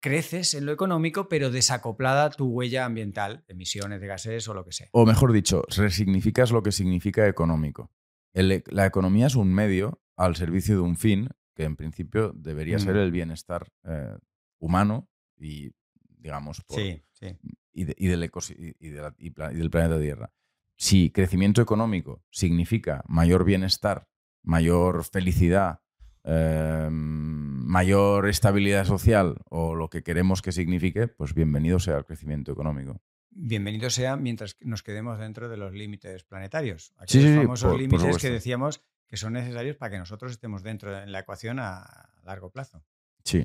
creces 0.00 0.54
en 0.54 0.64
lo 0.64 0.72
económico, 0.72 1.28
pero 1.28 1.50
desacoplada 1.50 2.30
tu 2.30 2.46
huella 2.46 2.84
ambiental, 2.84 3.44
emisiones 3.48 4.00
de 4.00 4.06
gases 4.06 4.46
o 4.48 4.54
lo 4.54 4.64
que 4.64 4.72
sea. 4.72 4.88
O 4.92 5.04
mejor 5.04 5.32
dicho, 5.32 5.64
resignificas 5.76 6.52
lo 6.52 6.62
que 6.62 6.70
significa 6.70 7.26
económico. 7.26 7.90
El 8.32 8.52
e- 8.52 8.64
la 8.68 8.86
economía 8.86 9.26
es 9.26 9.34
un 9.34 9.52
medio 9.52 10.00
al 10.16 10.36
servicio 10.36 10.76
de 10.76 10.82
un 10.82 10.96
fin 10.96 11.28
que 11.58 11.64
en 11.64 11.74
principio 11.74 12.32
debería 12.36 12.78
ser 12.78 12.94
Mm. 12.94 12.98
el 12.98 13.10
bienestar 13.10 13.66
eh, 13.84 14.16
humano 14.60 15.08
y, 15.36 15.72
digamos, 16.16 16.60
por- 16.62 16.78
Sí, 16.78 17.02
sí. 17.10 17.36
y, 17.72 17.82
de- 17.84 17.96
y 17.98 18.06
del 18.06 18.22
ecosi- 18.30 18.76
y- 18.78 18.88
de 18.90 19.02
la- 19.02 19.48
del 19.50 19.68
planeta 19.68 20.00
Tierra. 20.00 20.32
Si 20.76 21.10
crecimiento 21.10 21.60
económico 21.60 22.22
significa 22.30 23.02
mayor 23.08 23.44
bienestar, 23.44 24.06
mayor 24.44 25.02
felicidad, 25.02 25.80
eh, 26.22 26.88
mayor 26.92 28.28
estabilidad 28.28 28.84
social 28.84 29.38
o 29.50 29.74
lo 29.74 29.90
que 29.90 30.04
queremos 30.04 30.42
que 30.42 30.52
signifique, 30.52 31.08
pues 31.08 31.34
bienvenido 31.34 31.80
sea 31.80 31.96
el 31.98 32.04
crecimiento 32.04 32.52
económico. 32.52 33.00
Bienvenido 33.30 33.90
sea 33.90 34.16
mientras 34.16 34.56
nos 34.60 34.84
quedemos 34.84 35.18
dentro 35.18 35.48
de 35.48 35.56
los 35.56 35.72
límites 35.72 36.22
planetarios. 36.22 36.92
Aquellos 36.98 37.30
Sí, 37.32 37.36
famosos 37.36 37.64
por- 37.64 37.72
por 37.72 37.80
límites 37.80 38.18
que 38.18 38.30
decíamos 38.30 38.80
que 39.08 39.16
son 39.16 39.32
necesarios 39.34 39.76
para 39.76 39.90
que 39.92 39.98
nosotros 39.98 40.32
estemos 40.32 40.62
dentro 40.62 40.94
de 40.94 41.06
la 41.06 41.20
ecuación 41.20 41.58
a 41.60 42.10
largo 42.22 42.50
plazo. 42.50 42.84
Sí, 43.24 43.44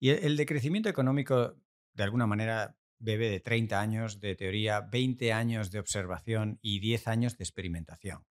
Y 0.00 0.10
el, 0.10 0.24
el 0.24 0.36
decrecimiento 0.36 0.88
económico, 0.88 1.56
de 1.94 2.02
alguna 2.02 2.26
manera, 2.26 2.76
bebe 2.98 3.28
de 3.30 3.40
30 3.40 3.80
años 3.80 4.20
de 4.20 4.34
teoría, 4.36 4.80
20 4.80 5.32
años 5.32 5.70
de 5.70 5.78
observación 5.78 6.58
y 6.62 6.80
10 6.80 7.08
años 7.08 7.36
de 7.38 7.44
experimentación. 7.44 8.24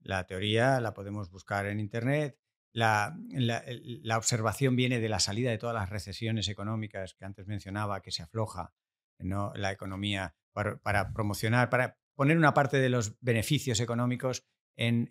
La 0.00 0.26
teoría 0.26 0.80
la 0.80 0.94
podemos 0.94 1.30
buscar 1.30 1.66
en 1.66 1.80
Internet. 1.80 2.38
La, 2.72 3.16
la- 3.30 3.64
la 3.66 4.18
observación 4.18 4.76
viene 4.76 5.00
de 5.00 5.08
la 5.08 5.18
salida 5.20 5.50
de 5.50 5.58
todas 5.58 5.74
las 5.74 5.90
recesiones 5.90 6.48
económicas 6.48 7.14
que 7.14 7.24
antes 7.24 7.46
mencionaba, 7.46 8.02
que 8.02 8.10
se 8.12 8.22
afloja 8.22 8.74
¿no? 9.18 9.52
la 9.54 9.72
economía 9.72 10.34
para, 10.52 10.76
para 10.78 11.12
promocionar, 11.12 11.70
para 11.70 11.98
poner 12.14 12.36
una 12.36 12.54
parte 12.54 12.78
de 12.78 12.88
los 12.90 13.16
beneficios 13.20 13.80
económicos 13.80 14.44
en, 14.76 15.08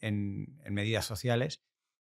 medidas 0.69 1.06
sociales. 1.06 1.64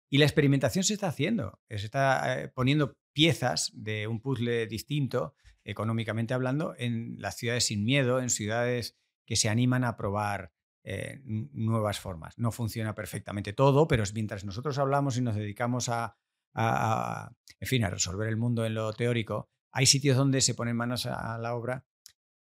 Y 0.10 0.18
la 0.18 0.26
experimentación 0.26 0.84
se 0.84 0.94
está 0.94 1.08
haciendo, 1.08 1.62
se 1.70 1.86
está 1.86 2.42
eh, 2.42 2.48
poniendo 2.50 2.98
piezas 3.14 3.72
de 3.74 4.08
un 4.08 4.20
puzzle 4.20 4.68
distinto, 4.68 5.36
económicamente 5.64 6.34
hablando, 6.34 6.76
en 6.78 7.16
las 7.20 7.38
ciudades 7.38 7.66
sin 7.66 7.86
miedo, 7.86 8.20
en 8.20 8.30
ciudades 8.30 8.98
que 9.26 9.36
se 9.36 9.48
animan 9.48 9.86
a 9.86 9.96
probar 9.96 10.52
eh, 10.84 11.22
nuevas 11.24 12.00
formas. 12.00 12.38
No 12.38 12.52
funciona 12.52 12.94
perfectamente 12.94 13.54
todo, 13.54 13.88
pero 13.88 14.04
mientras 14.14 14.44
nosotros 14.44 14.78
hablamos 14.80 15.18
y 15.18 15.22
nos 15.22 15.36
dedicamos 15.36 15.88
a, 15.88 16.18
en 16.54 17.68
fin, 17.68 17.86
a 17.86 17.90
resolver 17.90 18.28
el 18.28 18.36
mundo 18.36 18.66
en 18.66 18.74
lo 18.74 18.92
teórico, 18.92 19.50
hay 19.72 19.86
sitios 19.86 20.18
donde 20.18 20.42
se 20.42 20.56
ponen 20.56 20.76
manos 20.76 21.06
a 21.06 21.38
la 21.38 21.56
obra 21.56 21.86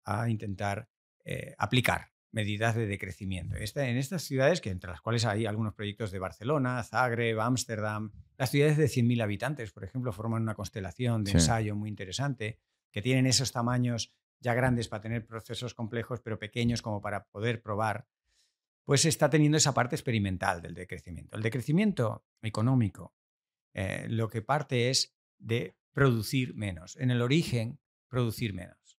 a 0.04 0.28
intentar 0.28 0.88
eh, 1.24 1.54
aplicar 1.58 2.12
medidas 2.32 2.74
de 2.74 2.86
decrecimiento. 2.86 3.56
Esta- 3.56 3.88
en 3.88 3.96
estas 3.96 4.22
ciudades, 4.22 4.60
que 4.60 4.70
entre 4.70 4.90
las 4.90 5.00
cuales 5.00 5.24
hay 5.24 5.46
algunos 5.46 5.74
proyectos 5.74 6.10
de 6.10 6.18
Barcelona, 6.18 6.82
Zagreb, 6.82 7.40
Ámsterdam, 7.40 8.12
las 8.36 8.50
ciudades 8.50 8.76
de 8.76 8.88
100.000 8.88 9.20
habitantes, 9.22 9.72
por 9.72 9.84
ejemplo, 9.84 10.12
forman 10.12 10.42
una 10.42 10.54
constelación 10.54 11.24
de 11.24 11.30
Sí. 11.32 11.36
ensayo 11.38 11.74
muy 11.76 11.88
interesante, 11.88 12.58
que 12.92 13.02
tienen 13.02 13.26
esos 13.26 13.52
tamaños 13.52 14.14
ya 14.40 14.52
grandes 14.54 14.88
para 14.88 15.00
tener 15.00 15.26
procesos 15.26 15.72
complejos, 15.74 16.20
pero 16.20 16.38
pequeños 16.38 16.82
como 16.82 17.00
para 17.00 17.24
poder 17.28 17.62
probar, 17.62 18.06
pues 18.84 19.04
está 19.04 19.30
teniendo 19.30 19.56
esa 19.58 19.72
parte 19.74 19.96
experimental 19.96 20.60
del 20.62 20.74
decrecimiento. 20.74 21.36
El 21.36 21.42
decrecimiento 21.42 22.24
económico 22.42 23.14
eh, 23.78 24.06
lo 24.08 24.28
que 24.28 24.40
parte 24.42 24.88
es 24.90 25.14
de 25.38 25.76
producir 25.92 26.54
menos. 26.54 26.96
En 26.96 27.10
el 27.10 27.20
origen, 27.20 27.78
producir 28.08 28.54
menos. 28.54 28.98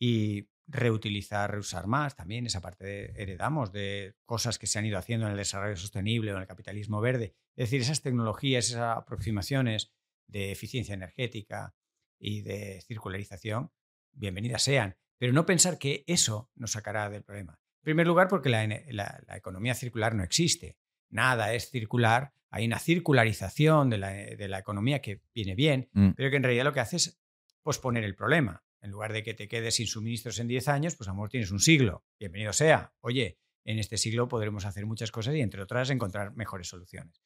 Y 0.00 0.48
reutilizar, 0.66 1.50
reusar 1.50 1.86
más, 1.86 2.16
también 2.16 2.46
esa 2.46 2.60
parte 2.60 2.84
de- 2.84 3.12
heredamos 3.16 3.72
de 3.72 4.14
cosas 4.24 4.58
que 4.58 4.66
se 4.66 4.78
han 4.78 4.86
ido 4.86 4.98
haciendo 4.98 5.26
en 5.26 5.32
el 5.32 5.38
desarrollo 5.38 5.76
sostenible 5.76 6.32
o 6.32 6.36
en 6.36 6.42
el 6.42 6.48
capitalismo 6.48 7.00
verde. 7.00 7.34
Es 7.56 7.66
decir, 7.70 7.80
esas 7.82 8.02
tecnologías, 8.02 8.66
esas 8.68 8.96
aproximaciones 8.98 9.92
de 10.26 10.52
eficiencia 10.52 10.94
energética 10.94 11.74
y 12.18 12.42
de 12.42 12.80
circularización, 12.86 13.70
bienvenidas 14.12 14.62
sean. 14.62 14.96
Pero 15.18 15.32
no 15.32 15.46
pensar 15.46 15.78
que 15.78 16.02
eso 16.06 16.50
nos 16.54 16.72
sacará 16.72 17.08
del 17.10 17.22
problema. 17.22 17.58
En 17.80 17.84
primer 17.84 18.06
lugar, 18.06 18.28
porque 18.28 18.48
la, 18.48 18.64
ene- 18.64 18.86
la- 18.90 19.22
la 19.26 19.36
economía 19.36 19.74
circular 19.74 20.14
no 20.14 20.24
existe. 20.24 20.78
Nada 21.10 21.52
es 21.52 21.70
circular. 21.70 22.32
Hay 22.50 22.66
una 22.66 22.78
circularización 22.78 23.90
de 23.90 23.98
la, 23.98 24.10
de 24.10 24.48
la 24.48 24.58
economía 24.58 25.00
que 25.02 25.20
viene 25.34 25.54
bien, 25.54 25.88
Mm. 25.92 26.10
pero 26.16 26.30
que 26.30 26.36
en 26.36 26.42
realidad 26.42 26.64
lo 26.64 26.72
que 26.72 26.80
hace 26.80 26.96
es 26.96 27.20
posponer 27.62 28.02
el 28.04 28.14
problema. 28.14 28.64
En 28.84 28.90
lugar 28.90 29.14
de 29.14 29.22
que 29.22 29.32
te 29.32 29.48
quedes 29.48 29.76
sin 29.76 29.86
suministros 29.86 30.38
en 30.38 30.46
10 30.46 30.68
años, 30.68 30.94
pues 30.94 31.08
a 31.08 31.12
lo 31.12 31.14
mejor 31.14 31.30
tienes 31.30 31.50
un 31.50 31.58
siglo. 31.58 32.04
Bienvenido 32.20 32.52
sea. 32.52 32.92
Oye, 33.00 33.38
en 33.64 33.78
este 33.78 33.96
siglo 33.96 34.28
podremos 34.28 34.66
hacer 34.66 34.84
muchas 34.84 35.10
cosas 35.10 35.34
y 35.34 35.40
entre 35.40 35.62
otras 35.62 35.88
encontrar 35.88 36.36
mejores 36.36 36.68
soluciones. 36.68 37.22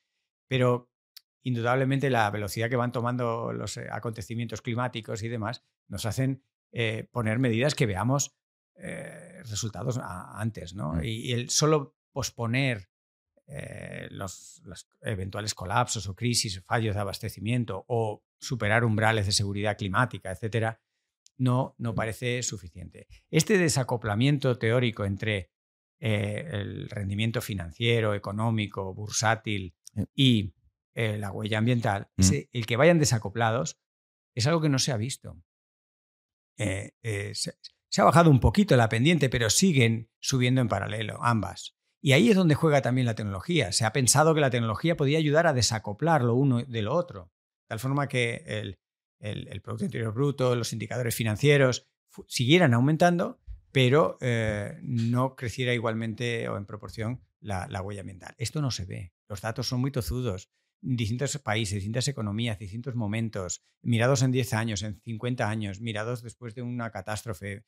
Pero 0.46 0.92
indudablemente 1.42 2.10
la 2.10 2.30
velocidad 2.30 2.70
que 2.70 2.76
van 2.76 2.92
tomando 2.92 3.52
los 3.52 3.76
eh, 3.76 3.88
acontecimientos 3.90 4.62
climáticos 4.62 5.24
y 5.24 5.28
demás 5.28 5.64
nos 5.88 6.06
hacen 6.06 6.44
eh, 6.70 7.08
poner 7.10 7.40
medidas 7.40 7.74
que 7.74 7.86
veamos 7.86 8.36
eh, 8.76 9.42
resultados 9.42 9.98
antes, 10.00 10.74
¿no? 10.74 10.92
Mm. 10.92 11.00
Y, 11.02 11.32
el 11.32 11.50
solo 11.50 11.96
posponer 12.12 12.88
los, 14.10 14.62
eventuales 15.00 15.54
colapsos 15.54 16.06
o 16.06 16.14
crisis, 16.14 16.62
fallos 16.64 16.94
de 16.94 17.00
abastecimiento 17.00 17.84
o 17.88 18.22
superar 18.38 18.84
umbrales 18.84 19.26
de 19.26 19.32
seguridad 19.32 19.76
climática, 19.76 20.30
etcétera, 20.30 20.80
no, 21.38 21.74
no 21.78 21.94
parece 21.94 22.42
suficiente. 22.42 23.06
Este 23.30 23.56
desacoplamiento 23.58 24.58
teórico 24.58 25.04
entre 25.04 25.50
el 26.00 26.88
rendimiento 26.88 27.40
financiero, 27.40 28.14
económico, 28.14 28.94
bursátil 28.94 29.74
y 30.14 30.54
la 30.94 31.32
huella 31.32 31.58
ambiental, 31.58 32.08
Mm. 32.16 32.30
el 32.52 32.66
que 32.66 32.76
vayan 32.76 33.00
desacoplados 33.00 33.80
es 34.34 34.46
algo 34.46 34.60
que 34.60 34.68
no 34.68 34.78
se 34.78 34.92
ha 34.92 34.96
visto. 34.96 35.42
Eh, 36.58 36.92
eh, 37.02 37.32
se, 37.34 37.52
ha 38.00 38.04
bajado 38.04 38.30
un 38.30 38.40
poquito 38.40 38.76
la 38.76 38.88
pendiente, 38.88 39.28
pero 39.28 39.48
siguen 39.50 40.10
subiendo 40.20 40.60
en 40.60 40.68
paralelo, 40.68 41.18
ambas. 41.22 41.76
Y 42.00 42.12
ahí 42.12 42.30
es 42.30 42.36
donde 42.36 42.54
juega 42.54 42.82
también 42.82 43.06
la 43.06 43.14
tecnología. 43.14 43.72
Se 43.72 43.84
ha 43.84 43.92
pensado 43.92 44.34
que 44.34 44.40
la 44.40 44.50
tecnología 44.50 44.96
podía 44.96 45.18
ayudar 45.18 45.46
a 45.46 45.52
desacoplar 45.52 46.22
lo 46.22 46.34
uno 46.34 46.62
de 46.62 46.82
lo 46.82 46.94
otro, 46.94 47.32
de 47.62 47.68
tal 47.68 47.80
forma 47.80 48.08
que 48.08 48.44
el, 48.46 48.78
Producto 49.18 49.84
Interior 49.84 50.12
Bruto, 50.12 50.54
los 50.54 50.72
indicadores 50.72 51.14
financieros 51.14 51.88
siguieran 52.26 52.74
aumentando, 52.74 53.40
pero 53.72 54.18
eh, 54.20 54.78
no 54.82 55.36
creciera 55.36 55.74
igualmente 55.74 56.48
o 56.48 56.56
en 56.56 56.66
proporción 56.66 57.22
la, 57.40 57.66
la, 57.68 57.82
huella 57.82 58.00
ambiental. 58.00 58.34
Esto 58.38 58.60
no 58.62 58.70
se 58.70 58.84
ve. 58.84 59.12
Los 59.28 59.40
datos 59.40 59.68
son 59.68 59.80
muy 59.80 59.90
tozudos 59.90 60.50
distintos 60.80 61.36
países, 61.38 61.76
distintas 61.76 62.08
economías, 62.08 62.58
distintos 62.58 62.94
momentos, 62.94 63.64
mirados 63.82 64.22
en 64.22 64.30
10 64.30 64.54
años, 64.54 64.82
en 64.82 65.00
50 65.00 65.48
años, 65.48 65.80
mirados 65.80 66.22
después 66.22 66.54
de 66.54 66.62
una 66.62 66.90
catástrofe, 66.90 67.64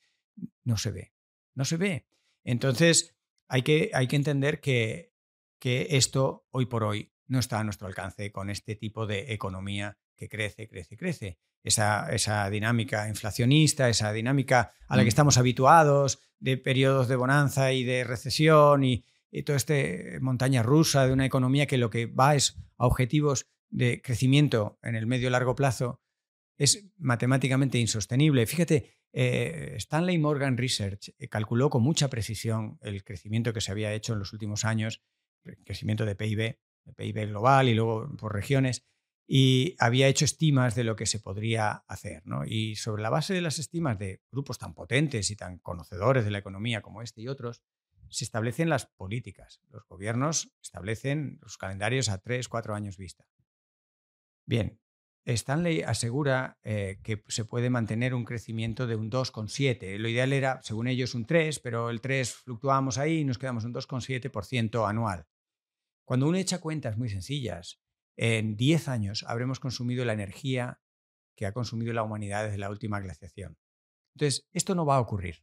no 0.65 0.77
se 0.77 0.91
ve, 0.91 1.13
no 1.55 1.65
se 1.65 1.77
ve. 1.77 2.07
Entonces, 2.45 3.17
hay 3.49 3.63
que, 3.63 3.91
hay 3.95 4.07
que 4.07 4.17
entender 4.17 4.61
que, 4.61 5.13
que 5.59 5.89
esto 5.91 6.47
hoy 6.51 6.67
por 6.67 6.85
hoy 6.85 7.13
no 7.27 7.39
está 7.39 7.61
a 7.61 7.65
nuestro 7.65 7.87
alcance 7.87 8.33
con 8.33 8.51
este 8.51 8.77
tipo 8.77 9.07
de 9.07 9.33
economía 9.33 9.99
que 10.21 10.29
crece, 10.29 10.69
crece, 10.69 10.99
crece. 10.99 11.39
Esa, 11.63 12.11
esa, 12.13 12.49
dinámica 12.51 13.09
inflacionista, 13.09 13.89
esa 13.89 14.13
dinámica 14.13 14.73
a 14.87 14.97
la 14.97 15.03
que 15.03 15.07
mm. 15.07 15.09
estamos 15.09 15.39
habituados, 15.39 16.21
de 16.39 16.59
periodos 16.59 17.09
de 17.09 17.17
bonanza 17.17 17.73
y 17.73 17.85
de 17.85 18.05
recesión 18.05 18.85
y, 18.85 19.05
y 19.31 19.43
toda 19.45 19.57
esta 19.57 19.75
montaña 20.21 20.63
rusa 20.63 21.07
de 21.07 21.13
una 21.13 21.25
economía 21.25 21.67
que 21.67 21.79
lo 21.79 21.89
que 21.89 22.05
va 22.07 22.35
es 22.35 22.57
a 22.77 22.87
objetivos 22.87 23.47
de 23.71 24.03
crecimiento 24.03 24.79
en 24.83 24.95
el 24.95 25.07
medio 25.07 25.31
largo 25.31 25.55
plazo, 25.55 26.03
es 26.59 26.87
matemáticamente 26.99 27.79
insostenible. 27.79 28.47
Fíjate, 28.47 28.91
eh, 29.13 29.75
Stanley 29.77 30.19
Morgan 30.19 30.59
Research 30.59 31.15
eh, 31.19 31.29
calculó 31.29 31.71
con 31.71 31.83
mucha 31.83 32.09
precisión 32.09 32.79
el 32.83 33.03
crecimiento 33.05 33.55
que 33.55 33.63
se 33.63 33.73
había 33.73 33.95
hecho 33.95 34.13
en 34.13 34.19
los 34.19 34.35
últimos 34.35 34.67
años, 34.67 35.03
el 35.45 35.57
crecimiento 35.65 36.05
de 36.05 36.15
PIB, 36.15 36.59
de 36.85 36.93
PIB 36.95 37.29
global 37.29 37.69
y 37.69 37.75
luego 37.75 38.15
por 38.17 38.35
regiones, 38.35 38.85
y 39.33 39.77
había 39.79 40.09
hecho 40.09 40.25
estimas 40.25 40.75
de 40.75 40.83
lo 40.83 40.97
que 40.97 41.07
se 41.07 41.21
podría 41.21 41.85
hacer. 41.87 42.25
Y 42.47 42.75
sobre 42.75 43.01
la 43.01 43.11
base 43.11 43.33
de 43.33 43.41
las 43.41 43.61
estimas 43.61 43.97
de 43.97 44.21
grupos 44.33 44.59
tan 44.59 44.75
potentes 44.75 45.31
y 45.31 45.37
tan 45.37 45.59
conocedores 45.59 46.25
de 46.25 46.33
la 46.33 46.39
economía 46.39 46.83
como 46.83 47.01
este 47.01 47.23
y 47.23 47.29
otros, 47.29 47.63
se 48.09 48.25
establecen 48.25 48.69
las 48.69 48.87
políticas. 48.87 49.61
Los 49.69 49.87
gobiernos 49.87 50.53
establecen 50.61 51.39
los 51.43 51.59
calendarios 51.59 52.09
a 52.09 52.19
tres, 52.19 52.49
cuatro 52.49 52.75
años 52.75 52.97
vista. 52.97 53.25
Bien, 54.47 54.81
Stanley 55.25 55.83
asegura 55.83 56.59
eh, 56.65 56.99
que 57.05 57.23
se 57.29 57.45
puede 57.45 57.71
mantener 57.71 58.15
un 58.15 58.25
crecimiento 58.25 58.89
de 58.89 58.97
un 58.97 59.13
2,7. 59.13 59.97
Lo 59.99 60.09
ideal 60.09 60.33
era, 60.33 60.61
según 60.65 60.89
ellos, 60.89 61.15
un 61.15 61.25
3, 61.25 61.61
pero 61.61 61.91
el 61.91 62.01
3 62.01 62.35
fluctuamos 62.35 62.99
ahí 62.99 63.19
y 63.19 63.25
nos 63.25 63.39
quedamos 63.39 63.65
un 63.65 63.75
2,7% 63.75 64.89
anual. 64.89 65.29
Cuando 66.05 66.27
uno 66.27 66.37
echa 66.37 66.59
cuentas 66.59 66.99
muy 66.99 67.11
sencillas, 67.11 67.81
en 68.23 68.55
10 68.55 68.89
años 68.89 69.25
habremos 69.27 69.61
consumido 69.61 70.05
la 70.05 70.13
energía 70.13 70.79
que 71.35 71.47
ha 71.47 71.53
consumido 71.53 71.95
la 71.95 72.03
humanidad 72.03 72.45
desde 72.45 72.59
la 72.59 72.69
última 72.69 73.01
glaciación. 73.01 73.57
Entonces, 74.15 74.47
esto 74.53 74.75
no 74.75 74.85
va 74.85 74.97
a 74.97 75.01
ocurrir. 75.01 75.43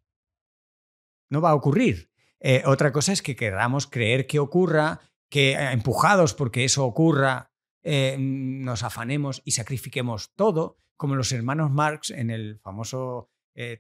No 1.32 1.42
va 1.42 1.50
a 1.50 1.56
ocurrir. 1.56 2.12
Eh, 2.40 2.62
otra 2.68 2.92
cosa 2.92 3.14
es 3.14 3.24
que 3.24 3.36
queramos 3.36 3.88
creer 3.88 4.28
que 4.28 4.38
ocurra, 4.38 5.00
que 5.28 5.54
eh, 5.54 5.72
empujados 5.72 6.36
porque 6.36 6.66
eso 6.66 6.86
ocurra, 6.86 7.52
eh, 7.82 8.16
nos 8.20 8.84
afanemos 8.84 9.42
y 9.44 9.52
sacrifiquemos 9.52 10.36
todo, 10.36 10.78
como 10.98 11.16
los 11.16 11.32
hermanos 11.32 11.72
Marx 11.72 12.12
en 12.12 12.30
el 12.30 12.60
famoso 12.60 13.32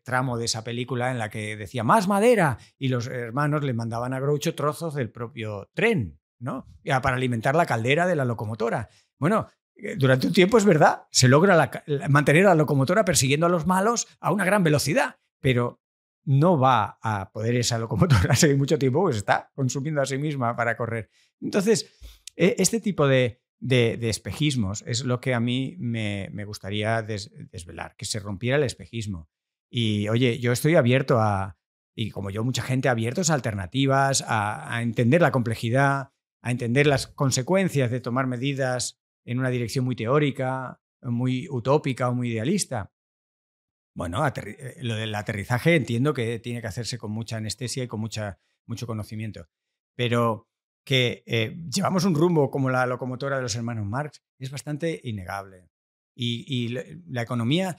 tramo 0.03 0.39
de 0.39 0.45
esa 0.45 0.63
película 0.63 1.11
en 1.11 1.19
la 1.19 1.29
que 1.29 1.55
decía 1.55 1.83
más 1.83 2.07
madera 2.07 2.57
y 2.79 2.87
los 2.87 3.05
hermanos 3.05 3.63
le 3.63 3.73
mandaban 3.75 4.11
a 4.11 4.19
Groucho 4.19 4.55
trozos 4.55 4.95
del 4.95 5.11
propio 5.11 5.69
tren, 5.75 6.19
¿no? 6.39 6.67
Para 6.83 7.15
alimentar 7.15 7.55
la 7.55 7.65
caldera 7.65 8.05
de 8.07 8.15
la 8.15 8.25
locomotora. 8.25 8.89
Bueno, 9.19 9.49
durante 9.97 10.27
un 10.27 10.33
tiempo 10.33 10.57
es 10.57 10.65
verdad, 10.65 11.03
se 11.11 11.27
logra 11.27 11.71
mantener 12.09 12.45
la 12.45 12.55
locomotora 12.55 13.05
persiguiendo 13.05 13.45
a 13.45 13.49
los 13.49 13.67
malos 13.67 14.07
a 14.19 14.31
una 14.31 14.45
gran 14.45 14.63
velocidad, 14.63 15.17
pero 15.39 15.81
no 16.25 16.59
va 16.59 16.97
a 17.01 17.31
poder 17.31 17.55
esa 17.55 17.77
locomotora 17.77 18.35
seguir 18.35 18.57
mucho 18.57 18.77
tiempo, 18.77 19.01
pues 19.01 19.17
está 19.17 19.51
consumiendo 19.55 20.01
a 20.01 20.05
sí 20.05 20.17
misma 20.17 20.55
para 20.55 20.75
correr. 20.75 21.09
Entonces, 21.41 21.95
e, 22.35 22.55
este 22.59 22.79
tipo 22.79 23.07
de, 23.07 23.41
espejismos 23.61 24.83
es 24.85 25.05
lo 25.05 25.19
que 25.21 25.33
a 25.33 25.39
mí 25.39 25.75
me, 25.79 26.45
gustaría 26.45 27.01
desvelar, 27.01 27.95
que 27.97 28.05
se 28.05 28.19
rompiera 28.19 28.57
el 28.57 28.63
espejismo. 28.63 29.29
Y 29.69 30.09
oye, 30.09 30.39
yo 30.39 30.51
estoy 30.51 30.75
abierto 30.75 31.19
a, 31.19 31.57
y 31.95 32.11
como 32.11 32.29
yo, 32.29 32.43
mucha 32.43 32.61
gente 32.61 32.89
abiertos 32.89 33.29
a 33.29 33.33
alternativas, 33.33 34.23
a 34.27 34.81
entender 34.81 35.21
la 35.21 35.31
complejidad, 35.31 36.11
a 36.47 36.51
entender 36.51 36.87
las 36.87 37.07
consecuencias 37.07 37.91
de 37.91 37.99
tomar 37.99 38.25
medidas 38.25 38.97
en 39.25 39.37
una 39.37 39.49
dirección 39.49 39.83
muy 39.83 39.97
teórica, 39.97 40.79
muy 41.01 41.49
utópica 41.49 42.07
o 42.07 42.15
muy 42.15 42.31
idealista. 42.31 42.93
Bueno, 43.93 44.25
eh, 44.25 44.77
lo 44.79 44.95
del 44.95 45.13
aterrizaje 45.13 45.75
entiendo 45.75 46.13
que 46.13 46.39
tiene 46.39 46.61
que 46.61 46.67
hacerse 46.67 46.97
con 46.97 47.11
mucha 47.11 47.35
anestesia 47.35 47.83
y 47.83 47.87
con 47.89 47.99
mucha, 47.99 48.39
mucho 48.65 48.87
conocimiento, 48.87 49.49
pero 49.93 50.47
que 50.85 51.21
eh, 51.25 51.57
llevamos 51.69 52.05
un 52.05 52.15
rumbo 52.15 52.49
como 52.49 52.69
la 52.69 52.85
locomotora 52.85 53.35
de 53.35 53.41
los 53.41 53.55
hermanos 53.57 53.85
Marx 53.85 54.23
es 54.39 54.49
bastante 54.49 55.01
innegable. 55.03 55.69
Y, 56.19 56.69
la 56.69 57.21
economía 57.21 57.77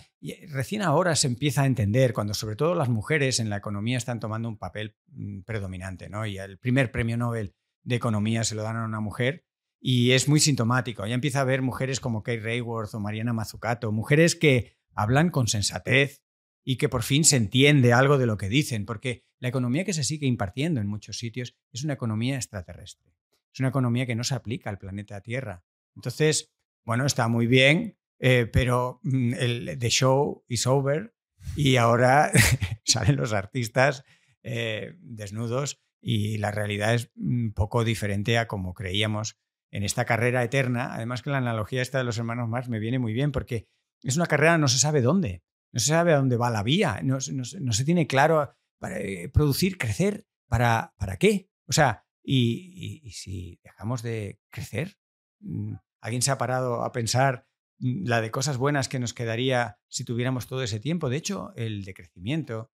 recién 0.50 0.82
ahora 0.82 1.16
se 1.16 1.26
empieza 1.26 1.62
a 1.62 1.66
entender, 1.66 2.12
cuando 2.12 2.34
sobre 2.34 2.54
todo 2.54 2.76
las 2.76 2.88
mujeres 2.88 3.40
en 3.40 3.50
la 3.50 3.56
economía 3.56 3.98
están 3.98 4.20
tomando 4.20 4.48
un 4.48 4.58
papel 4.58 4.94
mm, 5.08 5.40
predominante, 5.40 6.08
¿no? 6.08 6.24
Y 6.24 6.38
el 6.38 6.56
primer 6.58 6.92
premio 6.92 7.16
Nobel 7.16 7.56
de 7.82 7.96
economía 7.96 8.44
se 8.44 8.54
lo 8.54 8.62
dan 8.62 8.76
a 8.76 8.84
una 8.84 9.00
mujer 9.00 9.44
y 9.80 10.12
es 10.12 10.28
muy 10.28 10.40
sintomático. 10.40 11.06
Ya 11.06 11.14
empieza 11.14 11.38
a 11.38 11.42
haber 11.42 11.62
mujeres 11.62 12.00
como 12.00 12.22
Kate 12.22 12.40
Rayworth 12.40 12.94
o 12.94 13.00
Mariana 13.00 13.32
Mazzucato, 13.32 13.92
mujeres 13.92 14.34
que 14.34 14.76
hablan 14.94 15.30
con 15.30 15.48
sensatez 15.48 16.22
y 16.64 16.76
que 16.76 16.88
por 16.88 17.02
fin 17.02 17.24
se 17.24 17.36
entiende 17.36 17.92
algo 17.92 18.18
de 18.18 18.26
lo 18.26 18.36
que 18.36 18.48
dicen, 18.48 18.84
porque 18.84 19.24
la 19.38 19.48
economía 19.48 19.84
que 19.84 19.94
se 19.94 20.04
sigue 20.04 20.26
impartiendo 20.26 20.80
en 20.80 20.86
muchos 20.86 21.18
sitios 21.18 21.56
es 21.72 21.84
una 21.84 21.94
economía 21.94 22.36
extraterrestre. 22.36 23.14
Es 23.52 23.60
una 23.60 23.68
economía 23.68 24.06
que 24.06 24.16
no 24.16 24.24
se 24.24 24.34
aplica 24.34 24.68
al 24.68 24.78
planeta 24.78 25.20
Tierra. 25.20 25.64
Entonces, 25.94 26.52
bueno, 26.84 27.06
está 27.06 27.28
muy 27.28 27.46
bien, 27.46 27.98
eh, 28.18 28.46
pero 28.52 29.00
mm, 29.02 29.34
el 29.34 29.78
the 29.78 29.90
show 29.90 30.44
is 30.48 30.66
over 30.66 31.14
y 31.56 31.76
ahora 31.76 32.32
salen 32.84 33.16
los 33.16 33.32
artistas 33.32 34.04
eh, 34.42 34.94
desnudos 35.00 35.80
y 36.00 36.38
la 36.38 36.50
realidad 36.50 36.94
es 36.94 37.10
un 37.16 37.52
poco 37.52 37.84
diferente 37.84 38.38
a 38.38 38.46
como 38.46 38.74
creíamos 38.74 39.36
en 39.70 39.82
esta 39.82 40.04
carrera 40.04 40.42
eterna. 40.42 40.94
Además 40.94 41.22
que 41.22 41.30
la 41.30 41.38
analogía 41.38 41.82
esta 41.82 41.98
de 41.98 42.04
los 42.04 42.18
hermanos 42.18 42.48
Marx 42.48 42.68
me 42.68 42.78
viene 42.78 42.98
muy 42.98 43.12
bien 43.12 43.32
porque 43.32 43.68
es 44.02 44.16
una 44.16 44.26
carrera, 44.26 44.58
no 44.58 44.68
se 44.68 44.78
sabe 44.78 45.02
dónde, 45.02 45.42
no 45.72 45.80
se 45.80 45.88
sabe 45.88 46.12
a 46.12 46.18
dónde 46.18 46.36
va 46.36 46.50
la 46.50 46.62
vía, 46.62 47.00
no, 47.02 47.20
se 47.20 47.84
tiene 47.84 48.06
claro 48.06 48.54
para 48.78 49.00
eh, 49.00 49.28
producir, 49.28 49.76
crecer, 49.76 50.26
¿para, 50.46 50.94
para 50.98 51.16
qué? 51.16 51.50
O 51.66 51.72
sea, 51.72 52.06
y, 52.22 53.10
si 53.12 53.58
dejamos 53.64 54.02
de 54.02 54.38
crecer, 54.50 54.98
mm, 55.40 55.74
¿alguien 56.00 56.22
se 56.22 56.30
ha 56.30 56.38
parado 56.38 56.84
a 56.84 56.92
pensar 56.92 57.46
mm, 57.78 58.06
la 58.06 58.20
de 58.20 58.30
cosas 58.30 58.56
buenas 58.56 58.88
que 58.88 58.98
nos 58.98 59.14
quedaría 59.14 59.78
si 59.88 60.04
tuviéramos 60.04 60.46
todo 60.46 60.62
ese 60.62 60.78
tiempo? 60.78 61.08
De 61.08 61.16
hecho, 61.16 61.52
el 61.56 61.84
decrecimiento 61.84 62.70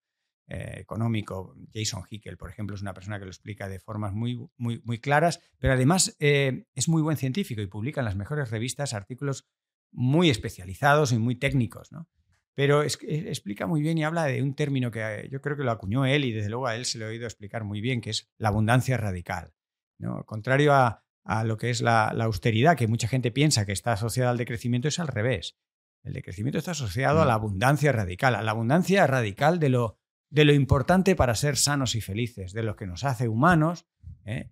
eh, 0.48 0.76
económico, 0.78 1.56
Jason 1.74 2.04
Hickel, 2.10 2.38
por 2.38 2.50
ejemplo, 2.50 2.76
es 2.76 2.82
una 2.82 2.94
persona 2.94 3.20
que 3.20 3.26
lo 3.26 3.32
explica 3.32 3.68
de 3.70 3.80
formas 3.80 4.14
muy, 4.14 4.40
muy, 4.58 4.82
muy 4.84 5.00
claras, 5.00 5.40
pero 5.58 5.74
además 5.74 6.16
eh, 6.20 6.66
es 6.76 6.90
muy 6.90 7.02
buen 7.02 7.18
científico 7.18 7.62
y 7.62 7.68
publica 7.68 8.02
en 8.02 8.06
las 8.06 8.16
mejores 8.16 8.52
revistas 8.52 8.94
artículos 8.94 9.48
muy 9.92 10.30
especializados 10.30 11.12
y 11.12 11.18
muy 11.18 11.36
técnicos, 11.36 11.92
¿no? 11.92 12.10
Pero 12.56 12.84
explica 12.84 13.66
muy 13.66 13.82
bien 13.82 13.98
y 13.98 14.04
habla 14.04 14.26
de 14.26 14.44
un 14.44 14.54
término 14.54 14.92
que 14.92 15.00
eh, 15.02 15.30
yo 15.32 15.42
creo 15.42 15.58
que 15.58 15.64
lo 15.64 15.72
acuñó 15.72 16.06
él 16.06 16.24
y 16.24 16.32
desde 16.32 16.50
luego 16.50 16.68
a 16.68 16.76
él 16.76 16.86
se 16.86 17.00
lo 17.00 17.06
he 17.06 17.10
oído 17.10 17.26
explicar 17.26 17.64
muy 17.64 17.82
bien, 17.82 18.00
que 18.00 18.12
es 18.12 18.32
la 18.38 18.50
abundancia 18.50 18.96
radical. 18.98 19.54
¿no? 19.98 20.24
Contrario 20.26 20.74
a, 20.74 21.04
a 21.24 21.44
lo 21.44 21.58
que 21.58 21.70
es 21.70 21.82
la, 21.82 22.10
austeridad, 22.10 22.78
que 22.78 22.88
mucha 22.88 23.08
gente 23.08 23.32
piensa 23.32 23.66
que 23.66 23.72
está 23.72 23.94
asociada 23.94 24.32
al 24.32 24.38
decrecimiento, 24.38 24.88
es 24.88 25.00
al 25.00 25.08
revés. 25.08 25.58
El 26.04 26.14
decrecimiento 26.14 26.60
está 26.60 26.72
asociado 26.72 27.22
a 27.22 27.26
la 27.26 27.34
mm. 27.34 27.42
abundancia 27.42 27.92
radical, 27.92 28.36
a 28.36 28.42
la 28.42 28.52
abundancia 28.52 29.08
radical 29.08 29.60
de 29.60 29.70
lo, 29.70 30.00
de 30.34 30.46
lo 30.46 30.54
importante 30.54 31.16
para 31.16 31.36
ser 31.36 31.58
sanos 31.58 31.94
y 31.94 32.02
felices, 32.02 32.54
de 32.54 32.64
lo 32.64 32.76
que 32.76 32.88
nos 32.88 33.04
hace 33.04 33.28
humanos, 33.28 33.86
¿eh? 34.26 34.50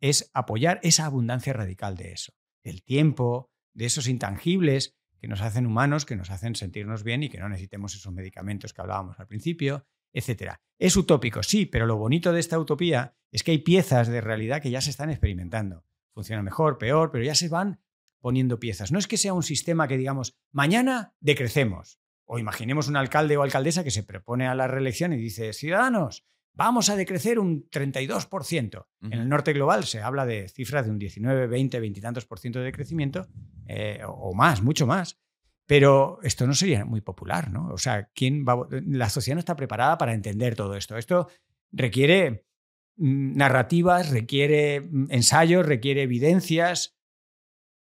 es 0.00 0.28
apoyar 0.34 0.80
esa 0.82 1.06
abundancia 1.06 1.52
radical 1.52 1.96
de 1.96 2.10
eso, 2.10 2.32
del 2.64 2.82
tiempo, 2.82 3.48
de 3.74 3.86
esos 3.86 4.08
intangibles 4.08 4.96
que 5.20 5.28
nos 5.28 5.40
hacen 5.40 5.66
humanos, 5.66 6.04
que 6.04 6.16
nos 6.16 6.30
hacen 6.30 6.56
sentirnos 6.56 7.04
bien 7.04 7.22
y 7.22 7.28
que 7.28 7.38
no 7.38 7.48
necesitemos 7.48 7.94
esos 7.94 8.12
medicamentos 8.12 8.72
que 8.72 8.80
hablábamos 8.80 9.20
al 9.20 9.28
principio, 9.28 9.86
etc. 10.12 10.54
Es 10.80 10.96
utópico, 10.96 11.44
sí, 11.44 11.64
pero 11.64 11.86
lo 11.86 11.96
bonito 11.96 12.32
de 12.32 12.40
esta 12.40 12.58
utopía 12.58 13.14
es 13.30 13.44
que 13.44 13.52
hay 13.52 13.58
piezas 13.58 14.08
de 14.08 14.20
realidad 14.20 14.60
que 14.60 14.72
ya 14.72 14.80
se 14.80 14.90
están 14.90 15.10
experimentando. 15.10 15.84
Funciona 16.12 16.42
mejor, 16.42 16.76
peor, 16.76 17.12
pero 17.12 17.22
ya 17.22 17.36
se 17.36 17.48
van 17.48 17.80
poniendo 18.20 18.58
piezas. 18.58 18.90
No 18.90 18.98
es 18.98 19.06
que 19.06 19.16
sea 19.16 19.32
un 19.32 19.44
sistema 19.44 19.86
que 19.86 19.96
digamos, 19.96 20.36
mañana 20.50 21.14
decrecemos. 21.20 22.00
O 22.30 22.38
imaginemos 22.38 22.88
un 22.88 22.96
alcalde 22.96 23.36
o 23.38 23.42
alcaldesa 23.42 23.82
que 23.82 23.90
se 23.90 24.02
propone 24.02 24.46
a 24.46 24.54
la 24.54 24.68
reelección 24.68 25.14
y 25.14 25.16
dice, 25.16 25.54
ciudadanos, 25.54 26.26
vamos 26.52 26.90
a 26.90 26.96
decrecer 26.96 27.38
un 27.38 27.68
32%. 27.70 28.86
En 29.00 29.12
el 29.14 29.28
norte 29.30 29.54
global 29.54 29.84
se 29.84 30.02
habla 30.02 30.26
de 30.26 30.48
cifras 30.48 30.84
de 30.84 30.90
un 30.90 30.98
19, 30.98 31.46
20, 31.46 31.80
20 31.80 31.98
y 31.98 32.02
tantos 32.02 32.26
por 32.26 32.38
ciento 32.38 32.60
de 32.60 32.70
crecimiento, 32.70 33.26
eh, 33.66 34.02
o 34.06 34.34
más, 34.34 34.60
mucho 34.62 34.86
más. 34.86 35.18
Pero 35.64 36.18
esto 36.22 36.46
no 36.46 36.54
sería 36.54 36.84
muy 36.84 37.00
popular, 37.00 37.50
¿no? 37.50 37.68
O 37.68 37.78
sea, 37.78 38.10
¿quién 38.14 38.44
va 38.44 38.66
la 38.70 39.08
sociedad 39.08 39.36
no 39.36 39.40
está 39.40 39.56
preparada 39.56 39.96
para 39.96 40.12
entender 40.12 40.54
todo 40.54 40.74
esto. 40.74 40.96
Esto 40.98 41.28
requiere 41.72 42.46
mm, 42.96 43.36
narrativas, 43.36 44.10
requiere 44.10 44.82
mm, 44.82 45.06
ensayos, 45.10 45.64
requiere 45.64 46.02
evidencias 46.02 46.97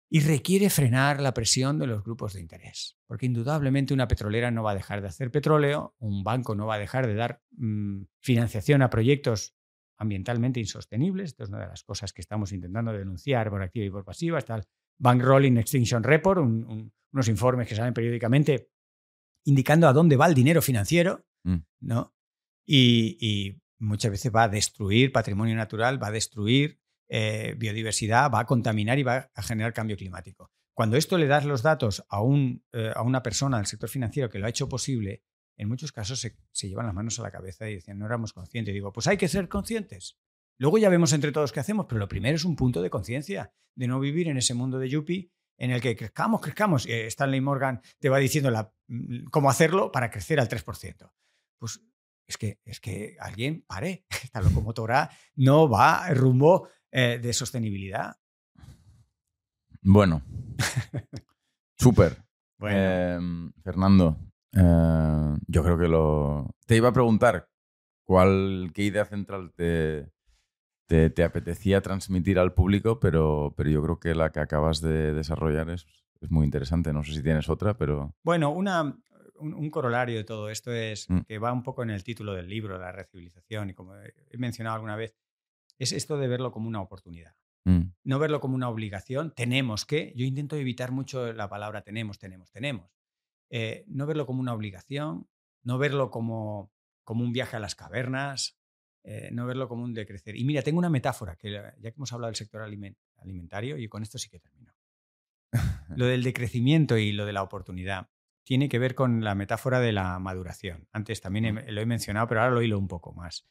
y 0.10 0.22
requiere 0.22 0.70
frenar 0.70 1.20
la 1.20 1.34
presión 1.34 1.80
de 1.80 1.88
los 1.88 2.04
grupos 2.04 2.34
de 2.34 2.40
interés. 2.40 2.98
Porque 3.08 3.26
indudablemente 3.26 3.94
una 3.94 4.08
petrolera 4.08 4.52
no 4.52 4.64
va 4.64 4.72
a 4.72 4.76
dejar 4.76 5.02
de 5.02 5.08
hacer 5.08 5.32
petróleo, 5.32 5.96
un 6.00 6.24
banco 6.24 6.56
no 6.56 6.66
va 6.66 6.76
a 6.76 6.80
dejar 6.80 7.08
de 7.08 7.16
dar 7.16 7.42
mm, 7.52 8.04
financiación 8.22 8.82
a 8.82 8.90
proyectos 8.90 9.56
ambientalmente 9.98 10.60
insostenibles. 10.60 11.32
Esto 11.32 11.44
es 11.44 11.50
una 11.50 11.60
de 11.60 11.68
las 11.68 11.84
cosas 11.84 12.14
que 12.14 12.22
estamos 12.22 12.52
intentando 12.54 12.94
denunciar 12.94 13.50
por 13.50 13.62
activa 13.62 13.86
y 13.86 13.90
por 13.90 14.06
pasiva. 14.06 14.40
Está 14.40 14.56
el 14.56 14.64
Bank 14.98 15.22
Rolling 15.22 15.58
Extinction 15.58 16.04
Report, 16.04 16.40
unos 16.40 17.28
informes 17.28 17.68
que 17.68 17.76
salen 17.76 17.94
periódicamente 17.94 18.70
indicando 19.46 19.88
a 19.88 19.94
dónde 19.94 20.18
va 20.18 20.28
el 20.28 20.34
dinero 20.34 20.62
financiero, 20.62 21.26
mm. 21.44 21.58
¿no? 21.82 22.14
Y, 22.66 23.58
muchas 23.80 24.10
veces 24.10 24.32
va 24.36 24.44
a 24.44 24.50
destruir 24.50 25.12
patrimonio 25.12 25.56
natural, 25.56 26.02
va 26.02 26.08
a 26.08 26.12
destruir 26.12 26.80
eh, 27.10 27.56
biodiversidad, 27.58 28.32
va 28.32 28.42
a 28.42 28.46
contaminar 28.46 29.00
y 29.00 29.04
va 29.04 29.30
a 29.34 29.44
generar 29.44 29.74
cambio 29.74 29.98
climático. 29.98 30.52
Cuando 30.74 30.98
esto 30.98 31.18
le 31.18 31.28
das 31.28 31.46
los 31.46 31.64
datos 31.64 32.06
a, 32.10 32.22
un, 32.22 32.64
eh, 32.74 32.92
a 32.96 33.02
una 33.02 33.24
persona 33.24 33.58
del 33.58 33.66
sector 33.66 33.90
financiero 33.90 34.30
que 34.30 34.40
lo 34.40 34.46
ha 34.46 34.50
hecho 34.50 34.70
posible, 34.70 35.24
en 35.58 35.70
muchos 35.70 35.92
casos 35.92 36.20
se, 36.20 36.38
se, 36.52 36.70
llevan 36.70 36.86
las 36.86 36.94
manos 36.94 37.20
a 37.20 37.24
la 37.24 37.32
cabeza 37.32 37.68
y 37.68 37.76
dicen, 37.76 37.98
no 37.98 38.06
éramos 38.06 38.32
conscientes. 38.32 38.74
Digo, 38.74 38.94
pues 38.94 39.08
hay 39.08 39.18
que 39.18 39.28
ser 39.28 39.50
conscientes. 39.50 40.20
Luego 40.60 40.78
ya 40.78 40.90
vemos 40.90 41.14
entre 41.14 41.32
todos 41.32 41.52
qué 41.52 41.60
hacemos, 41.60 41.86
pero 41.88 42.00
lo 42.00 42.08
primero 42.08 42.36
es 42.36 42.46
un 42.46 42.56
punto 42.56 42.82
de 42.82 42.90
conciencia, 42.90 43.54
de 43.76 43.88
no 43.88 44.00
vivir 44.00 44.28
en 44.28 44.38
ese 44.38 44.54
mundo 44.54 44.78
de 44.78 44.90
Yuppie 44.90 45.32
en 45.58 45.72
el 45.72 45.82
que 45.82 45.96
crezcamos, 45.96 46.42
crezcamos. 46.42 46.86
Eh, 46.86 47.08
Stanley 47.08 47.42
Morgan 47.42 47.82
te 48.00 48.10
va 48.10 48.18
diciendo 48.20 48.52
mm, 48.88 49.26
cómo 49.32 49.50
hacerlo 49.50 49.92
para 49.92 50.10
crecer 50.10 50.40
al 50.40 50.48
3%. 50.48 51.12
Pues 51.58 51.82
es 52.28 52.38
que, 52.38 52.60
es 52.66 52.80
que 52.80 53.18
alguien 53.20 53.64
pare. 53.68 54.06
Esta 54.24 54.42
locomotora 54.42 55.10
no 55.36 55.68
va 55.70 56.10
rumbo 56.14 56.70
eh, 56.92 57.20
de 57.22 57.34
sostenibilidad. 57.34 58.16
Bueno, 59.82 60.22
súper. 61.78 62.24
Em, 62.60 63.52
Fernando, 63.64 64.18
eh, 64.54 65.38
yo 65.48 65.64
creo 65.64 65.78
que 65.78 65.88
lo... 65.88 66.56
Te 66.66 66.76
iba 66.76 66.90
a 66.90 66.94
preguntar 66.94 67.50
cuál, 68.04 68.72
qué 68.74 68.84
idea 68.84 69.06
central 69.06 69.54
te, 69.56 70.12
te, 70.88 71.24
apetecía 71.24 71.82
transmitir 71.82 72.40
al 72.40 72.54
público, 72.54 73.00
pero, 73.00 73.54
pero 73.56 73.70
yo 73.70 73.84
creo 73.84 74.00
que 74.00 74.16
la 74.16 74.32
que 74.32 74.40
acabas 74.40 74.82
de 74.82 75.14
desarrollar 75.14 75.70
es, 75.70 75.86
es 76.22 76.32
muy 76.32 76.46
interesante. 76.46 76.94
No 76.94 77.04
sé 77.04 77.14
si 77.14 77.24
tienes 77.24 77.50
otra, 77.50 77.78
pero... 77.78 78.16
Bueno, 78.24 78.52
una, 78.52 78.98
un, 79.40 79.70
corolario 79.70 80.18
de 80.18 80.24
todo 80.24 80.50
esto 80.50 80.72
es 80.72 81.10
mm. 81.10 81.20
que 81.28 81.40
va 81.40 81.54
un 81.54 81.64
poco 81.64 81.84
en 81.84 81.90
el 81.90 82.04
título 82.04 82.34
del 82.34 82.50
libro, 82.50 82.78
la 82.78 82.92
recivilización, 82.92 83.70
y 83.70 83.74
como 83.74 83.96
he 83.96 84.38
mencionado 84.38 84.76
alguna 84.76 84.96
vez, 84.96 85.16
es 85.78 85.92
esto 85.92 86.18
de 86.18 86.28
verlo 86.28 86.52
como 86.52 86.68
una 86.68 86.82
oportunidad. 86.82 87.36
Mm. 87.66 87.92
No 88.04 88.20
verlo 88.20 88.40
como 88.40 88.56
una 88.56 88.70
obligación, 88.70 89.34
tenemos 89.36 89.86
que, 89.86 90.14
yo 90.16 90.26
intento 90.26 90.56
evitar 90.56 90.92
mucho 90.92 91.34
la 91.34 91.50
palabra 91.50 91.82
tenemos, 91.82 92.18
tenemos, 92.18 92.52
tenemos. 92.52 92.90
Eh, 93.50 93.86
no 93.88 94.06
verlo 94.06 94.26
como 94.26 94.42
una 94.42 94.54
obligación, 94.54 95.28
no 95.64 95.78
verlo 95.78 96.10
como, 96.10 96.72
como 97.04 97.24
un 97.24 97.34
viaje 97.34 97.56
a 97.56 97.60
las 97.60 97.76
cavernas, 97.76 98.58
eh, 99.04 99.30
no 99.32 99.46
verlo 99.46 99.68
como 99.68 99.84
un 99.84 99.94
decrecer. 99.94 100.36
Y 100.36 100.44
mira, 100.44 100.62
tengo 100.62 100.80
una 100.80 100.90
metáfora, 100.90 101.36
que 101.36 101.52
ya 101.52 101.74
que 101.74 101.88
hemos 101.96 102.12
hablado 102.14 102.30
del 102.30 102.36
sector 102.36 102.62
alimentario, 102.62 103.78
y 103.78 103.88
con 103.88 104.04
esto 104.04 104.18
sí 104.18 104.30
que 104.30 104.40
termino. 104.40 104.74
lo 105.96 106.06
del 106.06 106.24
decrecimiento 106.24 106.98
y 106.98 107.12
lo 107.12 107.26
de 107.26 107.34
la 107.34 107.44
oportunidad 107.44 108.10
tiene 108.44 108.70
que 108.70 108.80
ver 108.80 108.96
con 108.96 109.24
la 109.24 109.36
metáfora 109.36 109.80
de 109.80 109.92
la 109.92 110.20
maduración. 110.20 110.88
Antes 110.94 111.20
también 111.20 111.66
lo 111.68 111.82
he 111.82 111.86
mencionado, 111.86 112.28
pero 112.28 112.42
ahora 112.42 112.54
lo 112.54 112.62
hilo 112.62 112.80
un 112.80 112.88
poco 112.88 113.14
más. 113.14 113.46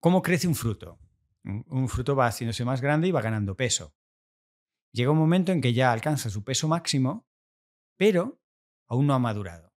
¿Cómo 0.00 0.22
crece 0.22 0.48
un 0.48 0.54
fruto? 0.54 0.98
Un 1.48 1.88
fruto 1.88 2.14
va 2.14 2.26
haciéndose 2.26 2.64
más 2.64 2.82
grande 2.82 3.08
y 3.08 3.10
va 3.10 3.22
ganando 3.22 3.56
peso. 3.56 3.94
Llega 4.92 5.10
un 5.10 5.18
momento 5.18 5.50
en 5.50 5.60
que 5.60 5.72
ya 5.72 5.92
alcanza 5.92 6.28
su 6.28 6.44
peso 6.44 6.68
máximo, 6.68 7.26
pero 7.96 8.40
aún 8.86 9.06
no 9.06 9.14
ha 9.14 9.18
madurado. 9.18 9.74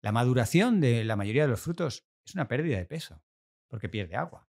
La 0.00 0.12
maduración 0.12 0.80
de 0.80 1.04
la 1.04 1.16
mayoría 1.16 1.42
de 1.42 1.48
los 1.48 1.60
frutos 1.60 2.06
es 2.24 2.34
una 2.34 2.48
pérdida 2.48 2.78
de 2.78 2.86
peso 2.86 3.22
porque 3.68 3.88
pierde 3.88 4.16
agua. 4.16 4.48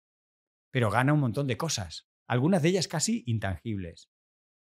Pero 0.70 0.90
gana 0.90 1.12
un 1.12 1.20
montón 1.20 1.46
de 1.46 1.56
cosas, 1.56 2.08
algunas 2.26 2.62
de 2.62 2.68
ellas 2.68 2.88
casi 2.88 3.24
intangibles. 3.26 4.10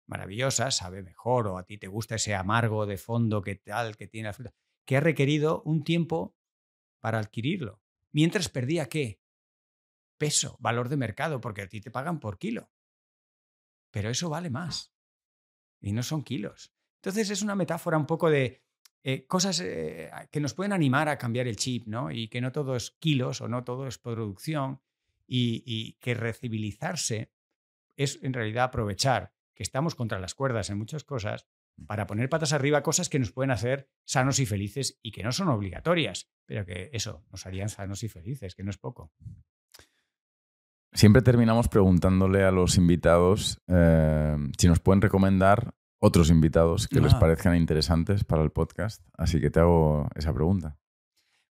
Maravillosas, 0.07 0.77
sabe 0.77 1.03
mejor, 1.03 1.49
o 1.49 1.59
a 1.59 1.65
ti 1.65 1.77
te 1.77 1.89
gusta 1.89 2.15
ese 2.15 2.35
amargo 2.35 2.87
de 2.87 2.97
fondo 2.97 3.43
que 3.43 3.57
tal, 3.57 3.97
que 3.97 4.07
tiene 4.07 4.29
la 4.29 4.33
fruta, 4.33 4.55
que 4.87 4.97
ha 4.97 5.01
requerido 5.01 5.63
un 5.65 5.85
tiempo 5.85 6.35
para 7.01 7.19
adquirirlo. 7.19 7.83
Mientras 8.13 8.49
perdía 8.49 8.89
qué? 8.89 9.21
Peso, 10.19 10.57
valor 10.61 10.89
de 10.89 10.97
mercado, 10.97 11.41
porque 11.41 11.63
a 11.63 11.69
ti 11.69 11.81
te 11.81 11.91
pagan 11.91 12.21
por 12.21 12.39
kilo. 12.39 12.71
Pero 13.91 14.11
eso 14.11 14.29
vale 14.29 14.51
más. 14.51 14.93
Y 15.81 15.93
no 15.93 16.03
son 16.03 16.23
kilos. 16.23 16.75
Entonces 16.97 17.31
es 17.31 17.43
una 17.43 17.55
metáfora 17.55 17.97
un 17.97 18.07
poco 18.07 18.29
de 18.29 18.65
eh, 19.05 19.27
cosas 19.27 19.61
eh, 19.61 20.11
que 20.31 20.41
nos 20.41 20.55
pueden 20.55 20.73
animar 20.73 21.09
a 21.09 21.17
cambiar 21.17 21.47
el 21.47 21.57
chip, 21.57 21.87
¿no? 21.87 22.11
Y 22.11 22.29
que 22.29 22.41
no 22.41 22.53
todo 22.53 22.75
es 22.75 22.91
kilos 22.91 23.41
o 23.41 23.49
no 23.49 23.63
todo 23.65 23.87
es 23.87 23.99
producción 23.99 24.83
y, 25.27 25.93
que 26.01 26.15
recibilizarse 26.15 27.33
es 27.97 28.19
en 28.23 28.33
realidad 28.33 28.65
aprovechar 28.65 29.33
que 29.55 29.63
estamos 29.63 29.95
contra 29.95 30.19
las 30.19 30.35
cuerdas 30.35 30.71
en 30.71 30.79
muchas 30.79 31.05
cosas 31.05 31.47
mm. 31.77 31.87
para 31.87 32.07
poner 32.07 32.29
patas 32.29 32.53
arriba 32.53 32.83
cosas 32.83 33.09
que 33.09 33.19
nos 33.19 33.33
pueden 33.33 33.51
hacer 33.51 33.89
sanos 34.05 34.41
y 34.41 34.47
felices 34.47 34.99
y 35.03 35.13
que 35.13 35.23
no 35.23 35.33
son 35.33 35.49
obligatorias, 35.49 36.31
pero 36.45 36.65
que 36.65 36.91
eso 36.93 37.25
nos 37.31 37.47
harían 37.47 37.69
sanos 37.69 38.03
y 38.03 38.09
felices, 38.09 38.55
que 38.55 38.65
no 38.65 38.71
es 38.71 38.79
poco. 38.79 39.13
Siempre 40.93 41.23
terminamos 41.23 41.69
preguntándole 41.69 42.45
a 42.45 42.51
los 42.51 42.77
invitados 42.77 43.61
eh, 43.69 44.37
si 44.59 44.69
nos 44.69 44.81
pueden 44.81 45.03
recomendar 45.03 45.75
otros 46.01 46.31
invitados 46.31 46.89
que 46.89 47.01
les 47.01 47.15
ah. 47.15 47.19
parezcan 47.19 47.57
interesantes 47.57 48.25
para 48.25 48.43
el 48.43 48.51
podcast. 48.51 49.05
Así 49.17 49.41
que 49.41 49.51
te 49.51 49.61
hago 49.61 50.09
esa 50.15 50.33
pregunta. 50.33 50.79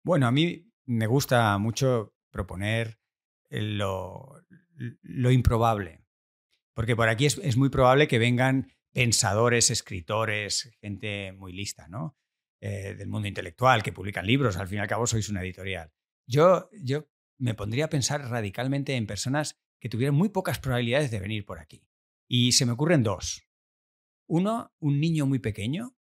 Bueno, 0.04 0.28
a 0.28 0.32
mí 0.32 0.72
me 0.86 1.08
gusta 1.08 1.58
mucho 1.58 2.16
proponer 2.32 3.00
lo, 3.50 4.42
lo 5.02 5.32
improbable. 5.32 6.06
Porque 6.74 6.96
por 6.96 7.08
aquí 7.08 7.26
es, 7.26 7.58
muy 7.58 7.70
probable 7.70 8.08
que 8.08 8.20
vengan 8.20 8.72
pensadores, 8.92 9.72
escritores, 9.72 10.76
gente 10.82 11.32
muy 11.32 11.54
lista, 11.54 11.88
¿no? 11.88 12.18
Eh, 12.62 12.96
del 12.96 13.08
mundo 13.08 13.28
intelectual, 13.28 13.82
que 13.82 13.94
publican 13.94 14.26
libros, 14.26 14.58
al 14.58 14.68
fin 14.68 14.80
y 14.80 14.82
al 14.82 14.88
cabo 14.88 15.08
sois 15.08 15.30
una 15.30 15.42
editorial. 15.42 15.92
Yo, 16.28 16.70
yo 16.74 17.08
me 17.38 17.54
pondría 17.54 17.86
a 17.86 17.90
pensar 17.90 18.22
radicalmente 18.30 18.96
en 18.96 19.08
personas 19.08 19.60
que 19.80 19.90
tuvieran 19.90 20.16
muy 20.16 20.30
pocas 20.30 20.60
probabilidades 20.60 21.12
de 21.12 21.20
venir 21.20 21.46
por 21.46 21.60
aquí. 21.60 21.88
Y 22.28 22.54
se 22.54 22.66
me 22.66 22.72
ocurren 22.72 23.04
dos. 23.04 23.48
Uno, 24.28 24.74
un 24.80 25.00
niño 25.00 25.26
muy 25.26 25.40
pequeño. 25.40 25.96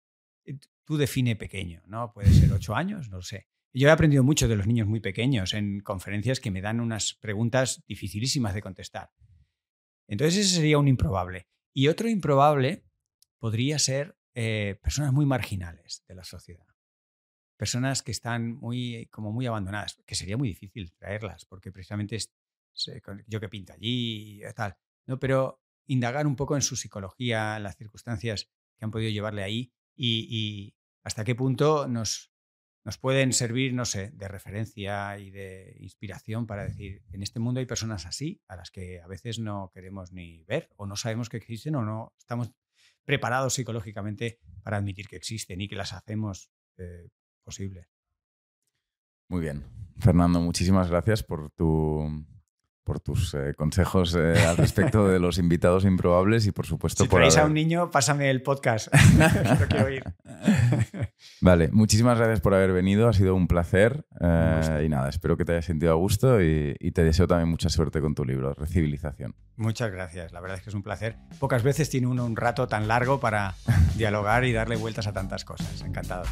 Eh, 0.45 0.59
tú 0.85 0.97
define 0.97 1.37
pequeño, 1.37 1.83
¿no? 1.87 2.13
Puede 2.13 2.33
ser 2.33 2.53
ocho 2.53 2.75
años, 2.75 3.09
no 3.09 3.17
lo 3.17 3.23
sé. 3.23 3.49
Yo 3.75 3.89
he 3.89 3.91
aprendido 3.91 4.23
mucho 4.23 4.49
de 4.49 4.57
los 4.57 4.67
niños 4.67 4.87
muy 4.87 5.01
pequeños 5.01 5.55
en 5.55 5.81
conferencias 5.81 6.41
que 6.41 6.51
me 6.51 6.61
dan 6.61 6.81
unas 6.81 7.15
preguntas 7.15 7.83
dificilísimas 7.87 8.55
de 8.55 8.61
contestar. 8.61 9.11
Entonces 10.07 10.47
ese 10.47 10.57
sería 10.57 10.79
un 10.79 10.89
improbable. 10.89 11.49
Y 11.75 11.89
otro 11.89 12.09
improbable 12.09 12.85
podría 13.39 13.79
ser 13.79 14.19
eh, 14.35 14.79
personas 14.83 15.13
muy 15.13 15.25
marginales 15.25 16.05
de 16.07 16.15
la 16.15 16.25
sociedad. 16.25 16.72
Personas 17.63 18.03
que 18.03 18.11
están 18.11 18.57
muy, 18.57 19.07
como 19.13 19.31
muy 19.31 19.47
abandonadas, 19.47 20.03
que 20.05 20.17
sería 20.17 20.37
muy 20.37 20.49
difícil 20.49 20.93
traerlas, 20.95 21.45
porque 21.45 21.71
precisamente 21.71 22.17
es, 22.17 22.35
yo 23.29 23.39
que 23.39 23.49
pinto 23.49 23.73
allí 23.73 24.43
y 24.45 24.53
tal. 24.53 24.77
No, 25.07 25.21
pero 25.21 25.63
indagar 25.87 26.27
un 26.27 26.35
poco 26.35 26.57
en 26.57 26.63
su 26.63 26.75
psicología, 26.75 27.61
las 27.61 27.77
circunstancias 27.77 28.51
que 28.77 28.85
han 28.85 28.91
podido 28.91 29.13
llevarle 29.13 29.45
ahí 29.45 29.73
y, 29.95 30.75
hasta 31.05 31.23
qué 31.23 31.37
punto 31.37 31.87
nos, 31.87 32.33
nos 32.83 32.99
pueden 32.99 33.33
servir, 33.33 33.75
no 33.75 33.85
sé, 33.85 34.11
de 34.11 34.27
referencia 34.27 35.17
y 35.21 35.31
de 35.31 35.77
inspiración 35.79 36.49
para 36.49 36.65
decir, 36.65 37.05
en 37.13 37.23
este 37.23 37.39
mundo 37.39 37.61
hay 37.61 37.67
personas 37.67 38.07
así, 38.07 38.43
a 38.49 38.57
las 38.57 38.73
que 38.73 39.01
a 39.01 39.07
veces 39.07 39.39
no 39.39 39.71
queremos 39.73 40.11
ni 40.11 40.43
ver 40.49 40.69
o 40.75 40.87
no 40.87 40.97
sabemos 40.97 41.29
que 41.29 41.37
existen 41.37 41.77
o 41.77 41.83
no 41.85 42.13
estamos 42.19 42.51
preparados 43.05 43.55
psicológicamente 43.55 44.41
para 44.65 44.79
admitir 44.79 45.07
que 45.07 45.15
existen 45.15 45.61
y 45.61 45.69
que 45.69 45.77
las 45.77 45.93
hacemos 45.93 46.51
eh, 46.79 47.09
posibles. 47.43 47.87
Muy 49.29 49.41
bien. 49.41 49.65
Fernando, 49.99 50.41
muchísimas 50.41 50.89
gracias 50.89 51.23
por 51.23 51.51
tu 51.51 52.25
por 52.85 53.01
tus 53.01 53.35
eh, 53.35 53.55
consejos 53.57 54.15
eh, 54.19 54.35
al 54.45 54.57
respecto 54.57 55.07
de 55.07 55.21
los 55.21 55.39
invitados 55.39 55.85
improbables 55.85 56.47
y 56.47 56.53
por 56.53 56.67
supuesto 56.67 57.05
si 57.05 57.09
por 57.09 57.23
a 57.23 57.45
un 57.45 57.55
niño, 57.55 57.91
pásame 57.91 58.31
el 58.31 58.43
podcast. 58.43 58.89
Lo 59.61 59.69
quiero 59.69 59.87
oír. 59.87 60.03
Vale, 61.41 61.69
muchísimas 61.73 62.19
gracias 62.19 62.41
por 62.41 62.55
haber 62.55 62.73
venido, 62.73 63.09
ha 63.09 63.13
sido 63.13 63.35
un 63.35 63.47
placer 63.47 64.05
eh, 64.21 64.83
y 64.85 64.89
nada, 64.89 65.09
espero 65.09 65.37
que 65.37 65.45
te 65.45 65.53
hayas 65.53 65.65
sentido 65.65 65.93
a 65.93 65.95
gusto 65.95 66.43
y, 66.43 66.75
y, 66.79 66.91
te 66.91 67.05
deseo 67.05 67.27
también 67.27 67.49
mucha 67.49 67.69
suerte 67.69 68.01
con 68.01 68.15
tu 68.15 68.25
libro, 68.25 68.55
Recivilización. 68.55 69.35
Muchas 69.57 69.93
gracias, 69.93 70.33
la 70.33 70.41
verdad 70.41 70.59
es 70.59 70.65
que 70.65 70.71
es 70.71 70.75
un 70.75 70.83
placer. 70.83 71.17
Pocas 71.39 71.63
veces 71.63 71.89
tiene 71.89 72.09
uno 72.09 72.25
un 72.25 72.37
rato 72.37 72.67
tan 72.67 72.89
largo 72.89 73.21
para 73.21 73.55
dialogar 73.97 74.45
y 74.45 74.53
darle 74.53 74.77
vueltas 74.77 75.07
a 75.07 75.13
tantas 75.13 75.45
cosas. 75.45 75.83
Encantado. 75.83 76.25